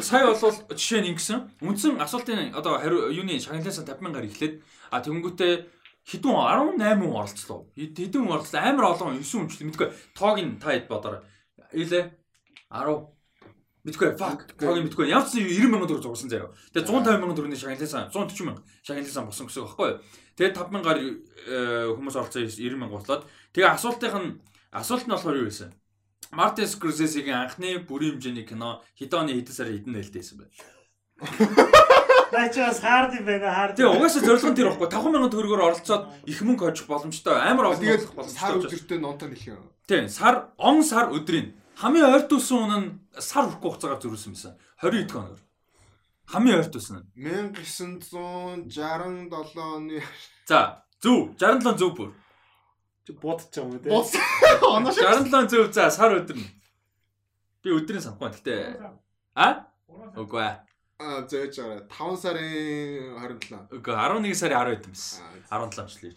сая 0.00 0.24
бол 0.32 0.38
жишээ 0.72 1.00
нь 1.04 1.08
ингэсэн. 1.12 1.38
Үндсэн 1.60 2.00
асуултын 2.00 2.54
одоо 2.54 2.78
хариу 2.80 3.10
юуны 3.12 3.36
шагналын 3.42 3.72
сан 3.74 3.84
50 3.84 4.00
мянгаар 4.00 4.24
эхлээд 4.30 4.62
а 4.94 5.02
тэгэнгүүтээ 5.02 5.52
хэдэн 6.06 6.78
18 6.78 7.02
хүн 7.02 7.18
оролцлоо. 7.18 7.66
Хэд- 7.74 7.98
Хэдэн 7.98 8.22
хүн 8.22 8.32
оролцлоо? 8.38 8.62
Амар 8.62 8.84
олон 8.94 9.18
9 9.18 9.26
хүн 9.26 9.48
ч 9.50 9.66
мэдгүй. 9.66 9.88
Тоог 10.14 10.38
нь 10.38 10.54
та 10.62 10.70
хэд 10.70 10.86
бодорой. 10.86 11.20
Илээ 11.74 12.14
10 12.70 13.10
Мэдгүй 13.86 14.18
fuck 14.18 14.50
тоог 14.58 14.82
мэдгүй. 14.82 15.06
Ямар 15.06 15.30
ч 15.30 15.38
90 15.38 15.70
мянган 15.70 15.86
төгрөг 15.86 16.02
зурсан 16.02 16.26
заяа. 16.26 16.50
Тэгээ 16.74 16.90
150 16.90 17.22
мянган 17.22 17.36
төгрөгийн 17.38 17.62
шагналын 17.62 17.86
сан 17.86 18.10
140 18.10 18.46
мянга 18.50 18.62
шагналын 18.82 19.14
сан 19.14 19.26
болсон 19.30 19.46
гэсэн 19.46 19.62
үг 19.62 19.70
байхгүй 19.70 19.86
юу? 19.86 19.98
Тэгээ 20.34 20.52
5 20.58 20.74
мянгаар 20.74 20.98
э, 20.98 21.14
хүмүүс 21.94 22.16
оролцсон 22.18 22.50
90 22.50 22.82
мянга 22.82 22.98
болоод 22.98 23.22
тэгээ 23.54 23.70
асуултынх 23.78 24.16
нь 24.18 24.30
асуулт 24.74 25.06
нь 25.06 25.14
болохоор 25.14 25.38
юу 25.38 25.46
байсан? 25.46 25.70
Мартин 26.34 26.66
Скорсезигийн 26.66 27.46
анхны 27.46 27.78
бүрийн 27.86 28.18
хэмжээний 28.18 28.42
кино 28.42 28.82
хэдэн 28.98 29.20
оны 29.22 29.32
хэдэн 29.38 29.54
сарын 29.54 29.78
хэдэн 29.78 29.94
нээлттэйсэн 29.94 30.36
бэ? 30.42 30.46
Бас 32.32 32.80
хаард 32.82 33.14
юм 33.14 33.24
байна 33.24 33.54
хаард. 33.54 33.78
Тэгээ 33.78 33.94
угаасаа 33.94 34.22
зорилго 34.26 34.50
нь 34.50 34.58
тэр 34.58 34.68
байхгүй 34.74 34.88
5000 34.90 35.30
төгрөгөөр 35.30 35.62
оролцоод 35.62 36.04
их 36.26 36.38
мөнгө 36.42 36.64
хожих 36.66 36.86
боломжтой 36.90 37.38
амар 37.38 37.70
олон 37.70 37.80
Тэгээд 37.86 38.02
олох 38.18 38.34
сар 38.34 38.58
боломжтой. 38.58 38.74
өдөртөө 38.74 38.98
нонтон 38.98 39.30
хэлэх 39.30 39.54
юм. 39.54 39.70
Тийм 39.86 40.10
сар 40.10 40.50
он 40.58 40.82
сар 40.82 41.14
өдрийн 41.14 41.54
хамгийн 41.80 42.08
ойр 42.14 42.24
тусан 42.30 42.58
үн 42.64 42.72
нь 42.80 42.88
сар 43.20 43.44
хүрхгүй 43.46 43.68
хугацаагаар 43.70 44.00
зөрүүлсэн 44.02 44.32
байсан. 44.34 44.54
20 44.80 45.12
хоногор. 45.12 45.40
Хамгийн 46.32 46.58
ойр 46.60 46.68
тусан 46.72 46.96
нь. 47.00 47.06
1967 47.14 49.60
оны 49.60 49.98
За 50.48 50.60
зөв 51.02 51.18
67 51.36 51.76
зөв 51.80 51.90
бүр. 51.96 52.10
Чи 53.06 53.12
байгаа 53.12 53.60
юм 53.60 53.68
те. 53.82 53.88
боц 53.90 54.10
оноо 54.64 54.92
шиг 54.92 55.04
67 55.04 55.48
зөв 55.52 55.64
за 55.72 55.90
сар 55.90 56.12
өдөр 56.16 56.36
нь. 56.40 56.48
Би 57.62 57.68
өдрийн 57.76 58.00
санахгүй. 58.02 58.30
Гэтэ 58.32 58.54
а? 59.36 59.48
Үгүй 60.16 60.40
ээ. 60.42 60.56
а 60.98 61.20
зөөж 61.28 61.54
байгаа 61.60 61.80
5 61.92 62.16
сарын 62.24 62.48
27. 63.20 63.68
Үгүй 63.76 63.92
11 63.94 64.32
сарын 64.40 64.58
10 64.64 64.72
байт 64.72 64.84
юм 64.88 64.92
биш. 64.96 65.04
Аа, 65.52 65.60
17 65.60 65.92
ч 65.92 65.94
л 66.00 66.08
ийж. 66.08 66.16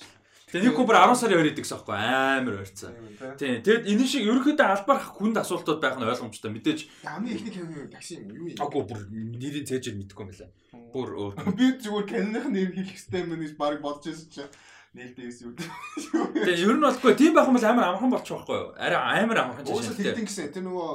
Тэгээ 0.49 0.65
нэг 0.65 0.75
кубер 0.75 0.97
10 0.97 1.13
сарын 1.13 1.45
2 1.45 1.53
идэг 1.53 1.61
гэсэн 1.61 1.77
байхгүй 1.77 1.93
амар 1.93 2.55
ойрцоо. 2.65 2.89
Тийм. 3.37 3.61
Тэгэд 3.61 3.85
энэ 3.85 4.05
шиг 4.09 4.25
ерөнхийдөө 4.25 4.65
албарх 4.65 5.05
хүнд 5.13 5.37
асуултууд 5.37 5.77
байх 5.77 6.01
нь 6.01 6.09
ойлгомжтой. 6.09 6.49
Мэдээж 6.49 6.79
хамгийн 7.05 7.37
ихний 7.37 7.53
хэвэн 7.53 7.93
такси 7.93 8.17
юм 8.17 8.33
юу 8.33 8.49
юм. 8.49 8.57
Аггүй 8.57 8.83
бүр 8.89 9.01
нэрийн 9.13 9.69
цээжэл 9.69 10.01
мэдэхгүй 10.01 10.25
юм 10.25 10.33
байна. 10.33 10.49
Бүр 10.89 11.09
өөр. 11.21 11.33
Би 11.53 11.65
зүгээр 11.77 12.07
канных 12.09 12.45
нэр 12.49 12.73
хэлэх 12.73 12.97
хэрэгтэй 12.97 13.21
юм 13.21 13.37
гэж 13.37 13.53
баг 13.61 13.77
бодож 13.77 14.09
байсан 14.09 14.29
чинь 14.33 14.49
нээлтээс 14.97 15.37
юу. 15.45 15.53
Тэгээ 15.53 16.65
ер 16.65 16.73
нь 16.73 16.81
болохгүй 16.81 17.13
тийм 17.13 17.37
байх 17.37 17.45
юм 17.45 17.57
бол 17.61 17.69
амар 17.69 17.85
амархан 17.93 18.09
болчих 18.09 18.33
واخгүй 18.33 18.57
юу? 18.57 18.69
Арай 18.73 19.21
амар 19.21 19.37
амархан 19.45 19.65
чинь. 19.69 19.77
Уусаа 19.77 19.93
хэлтэн 19.93 20.25
гэсэн 20.25 20.49
тэр 20.49 20.65
нөгөө 20.65 20.89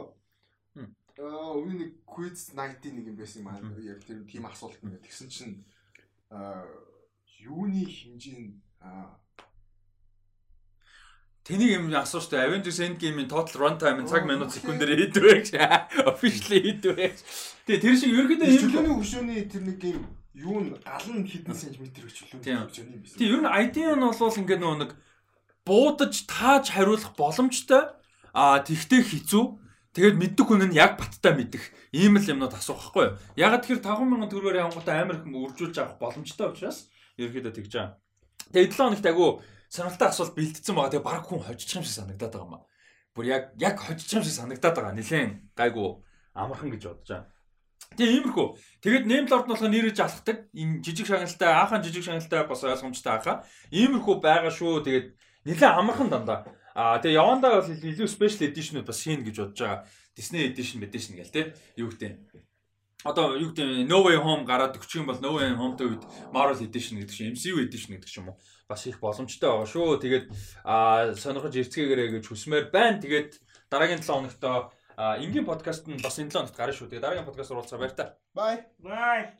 аа 1.22 1.54
өмнө 1.54 1.78
нэг 1.78 1.90
quiz 2.02 2.50
night-ийн 2.58 2.98
нэг 2.98 3.06
юм 3.14 3.18
байсан 3.22 3.46
юм 3.46 3.54
аа. 3.54 3.62
Яг 3.78 4.02
тэр 4.02 4.26
тийм 4.26 4.50
асуулт 4.50 4.82
юм. 4.82 4.98
Тэгсэн 4.98 5.30
чинь 5.30 5.62
аа 6.34 6.66
юуны 7.38 7.86
хэмжээнд 7.86 8.82
аа 8.82 9.14
Тэнийг 11.44 11.76
юм 11.76 11.92
асууж 11.92 12.32
та 12.32 12.40
Avengers 12.48 12.80
Endgame-ийн 12.80 13.28
total 13.28 13.60
run 13.60 13.76
time 13.76 14.00
нь 14.00 14.08
цаг 14.08 14.24
минут 14.24 14.48
секундээр 14.48 14.96
хийдвэ 14.96 15.44
гэж. 15.44 15.48
Officially 16.08 16.80
хийдвэ. 16.80 17.12
Тэгээ 17.68 17.82
тэр 17.84 17.94
шиг 18.00 18.16
ерөнхийдөө 18.16 18.48
юм 18.48 18.56
л 18.56 18.64
чөлөөний 18.64 18.94
хөшөөний 18.96 19.40
тэр 19.52 19.62
нэг 19.68 19.76
юм 19.84 20.00
юу 20.40 20.56
н 20.64 20.72
гал 20.80 21.04
нь 21.12 21.28
хэдэн 21.28 21.52
сантиметр 21.52 22.08
гэж 22.08 22.16
Тийм. 22.40 22.64
хөшөөний 22.64 22.96
юм 22.96 23.02
байсан. 23.04 23.18
Тийм 23.20 23.28
ер 23.28 23.42
нь 23.44 23.52
ID 23.60 23.76
нь 23.92 24.00
бол 24.00 24.40
ингээд 24.40 24.62
нөгөө 24.64 24.80
нэг 24.88 24.92
буудаж 25.68 26.14
тааж 26.24 26.64
хариулах 26.72 27.12
боломжтой. 27.12 27.92
Аа 28.32 28.64
тэгтээ 28.64 29.04
хэцүү. 29.04 29.44
Тэгээд 29.92 30.16
мэддэг 30.16 30.46
хүн 30.48 30.64
нь 30.72 30.80
яг 30.80 30.96
баттай 30.96 31.36
мэдэх 31.36 31.60
ийм 31.92 32.16
л 32.18 32.24
юмнууд 32.24 32.56
асуух 32.56 32.88
байхгүй 32.88 33.04
юу? 33.04 33.16
Яг 33.36 33.60
тэгэхээр 33.62 33.84
5000 33.84 34.32
төгрөгөөр 34.32 34.60
явангуудаа 34.64 34.96
амар 34.96 35.20
их 35.20 35.28
үржүүлж 35.28 35.76
авах 35.76 36.00
боломжтой 36.00 36.50
учраас 36.50 36.90
ерөөдөө 37.20 37.52
тэгж 37.54 37.72
байгаа. 37.78 37.94
Тэгээд 38.50 38.74
7 38.74 38.80
хоногт 38.80 39.06
агуу 39.06 39.30
сонирхолтой 39.68 40.08
асуулт 40.08 40.34
бэлдсэн 40.34 40.74
байгаа. 40.74 40.92
Тэгээд 40.92 41.08
баг 41.08 41.22
хүн 41.24 41.42
хожчих 41.44 41.76
юм 41.78 41.84
шиг 41.84 41.96
санагдаад 42.00 42.32
байгаа 42.32 42.48
юм 42.48 42.56
аа. 42.58 42.64
Бүр 43.14 43.24
яг 43.30 43.42
яг 43.60 43.76
хожчих 43.78 44.18
юм 44.18 44.24
шиг 44.24 44.36
санагдаад 44.36 44.74
байгаа. 44.74 44.94
Нилээн 44.98 45.30
гайгүй 45.54 45.88
амархан 46.34 46.70
гэж 46.74 46.82
бодож 46.88 47.08
байгаа. 47.08 47.30
Тэгээ 47.94 48.14
иймэрхүү. 48.18 48.46
Lord 48.84 49.06
нь 49.06 49.28
болохоор 49.30 49.70
нэрэж 49.70 49.98
алхдаг. 50.02 50.50
Энэ 50.50 50.82
жижиг 50.82 51.06
шагналтай, 51.06 51.50
аахан 51.54 51.82
жижиг 51.84 52.02
шагналтай 52.02 52.42
бас 52.42 52.64
ойлгомжтой 52.64 53.12
аахаа. 53.14 53.46
Иймэрхүү 53.70 54.14
байгаа 54.18 54.50
шүү. 54.50 54.82
Тэгээд 54.82 55.06
нэлээд 55.46 55.78
амархан 55.78 56.10
дандаа. 56.10 56.42
Аа 56.74 56.98
тэгээ 56.98 57.22
явандаа 57.22 57.62
бол 57.62 57.70
илүү 57.70 58.10
special 58.10 58.50
edition-ууд 58.50 58.88
бас 58.90 58.98
хийн 58.98 59.22
гэж 59.22 59.36
бодож 59.38 59.60
байгаа. 59.62 59.80
Disney 60.18 60.42
edition 60.50 60.82
edition 60.82 61.14
гэл 61.14 61.30
те. 61.30 61.54
Юу 61.78 61.90
гэдэг. 61.94 62.34
Одоо 63.06 63.38
юу 63.38 63.54
гэдэг 63.54 63.86
No 63.86 64.02
Way 64.02 64.18
Home 64.18 64.42
гараад 64.42 64.74
өгчих 64.74 65.04
юм 65.04 65.06
бол 65.06 65.20
No 65.22 65.38
Way 65.38 65.54
Home-тэй 65.54 65.86
үед 65.86 66.02
Marvel 66.34 66.66
edition 66.66 66.98
гэдэг 66.98 67.14
чинь 67.14 67.30
MCU 67.36 67.62
edition 67.62 67.94
гэдэг 67.94 68.10
ч 68.10 68.18
юм 68.18 68.34
уу. 68.34 68.38
Бас 68.68 68.86
их 68.86 69.00
боломжтой 69.00 69.50
байгаа 69.50 69.68
шүү. 69.68 70.00
Тэгээд 70.00 70.26
аа 70.64 71.12
сонирхож 71.14 71.54
эрцгээгээрэй 71.54 72.08
гэж 72.16 72.24
хүсмээр 72.28 72.72
байна. 72.72 73.02
Тэгээд 73.02 73.30
дараагийн 73.68 74.00
7 74.00 74.24
хоногт 74.24 74.40
энгийн 74.96 75.44
подкаст 75.44 75.84
нь 75.90 76.00
бас 76.00 76.16
энэ 76.18 76.32
7 76.32 76.48
хоногт 76.48 76.56
гарна 76.56 76.72
шүү. 76.72 76.88
Тэгээ 76.88 77.04
дараагийн 77.04 77.28
подкаст 77.28 77.52
уулзаа 77.52 77.78
баяр 77.78 77.92
та. 77.92 78.16
Bye. 78.32 78.64
Бай. 78.80 79.36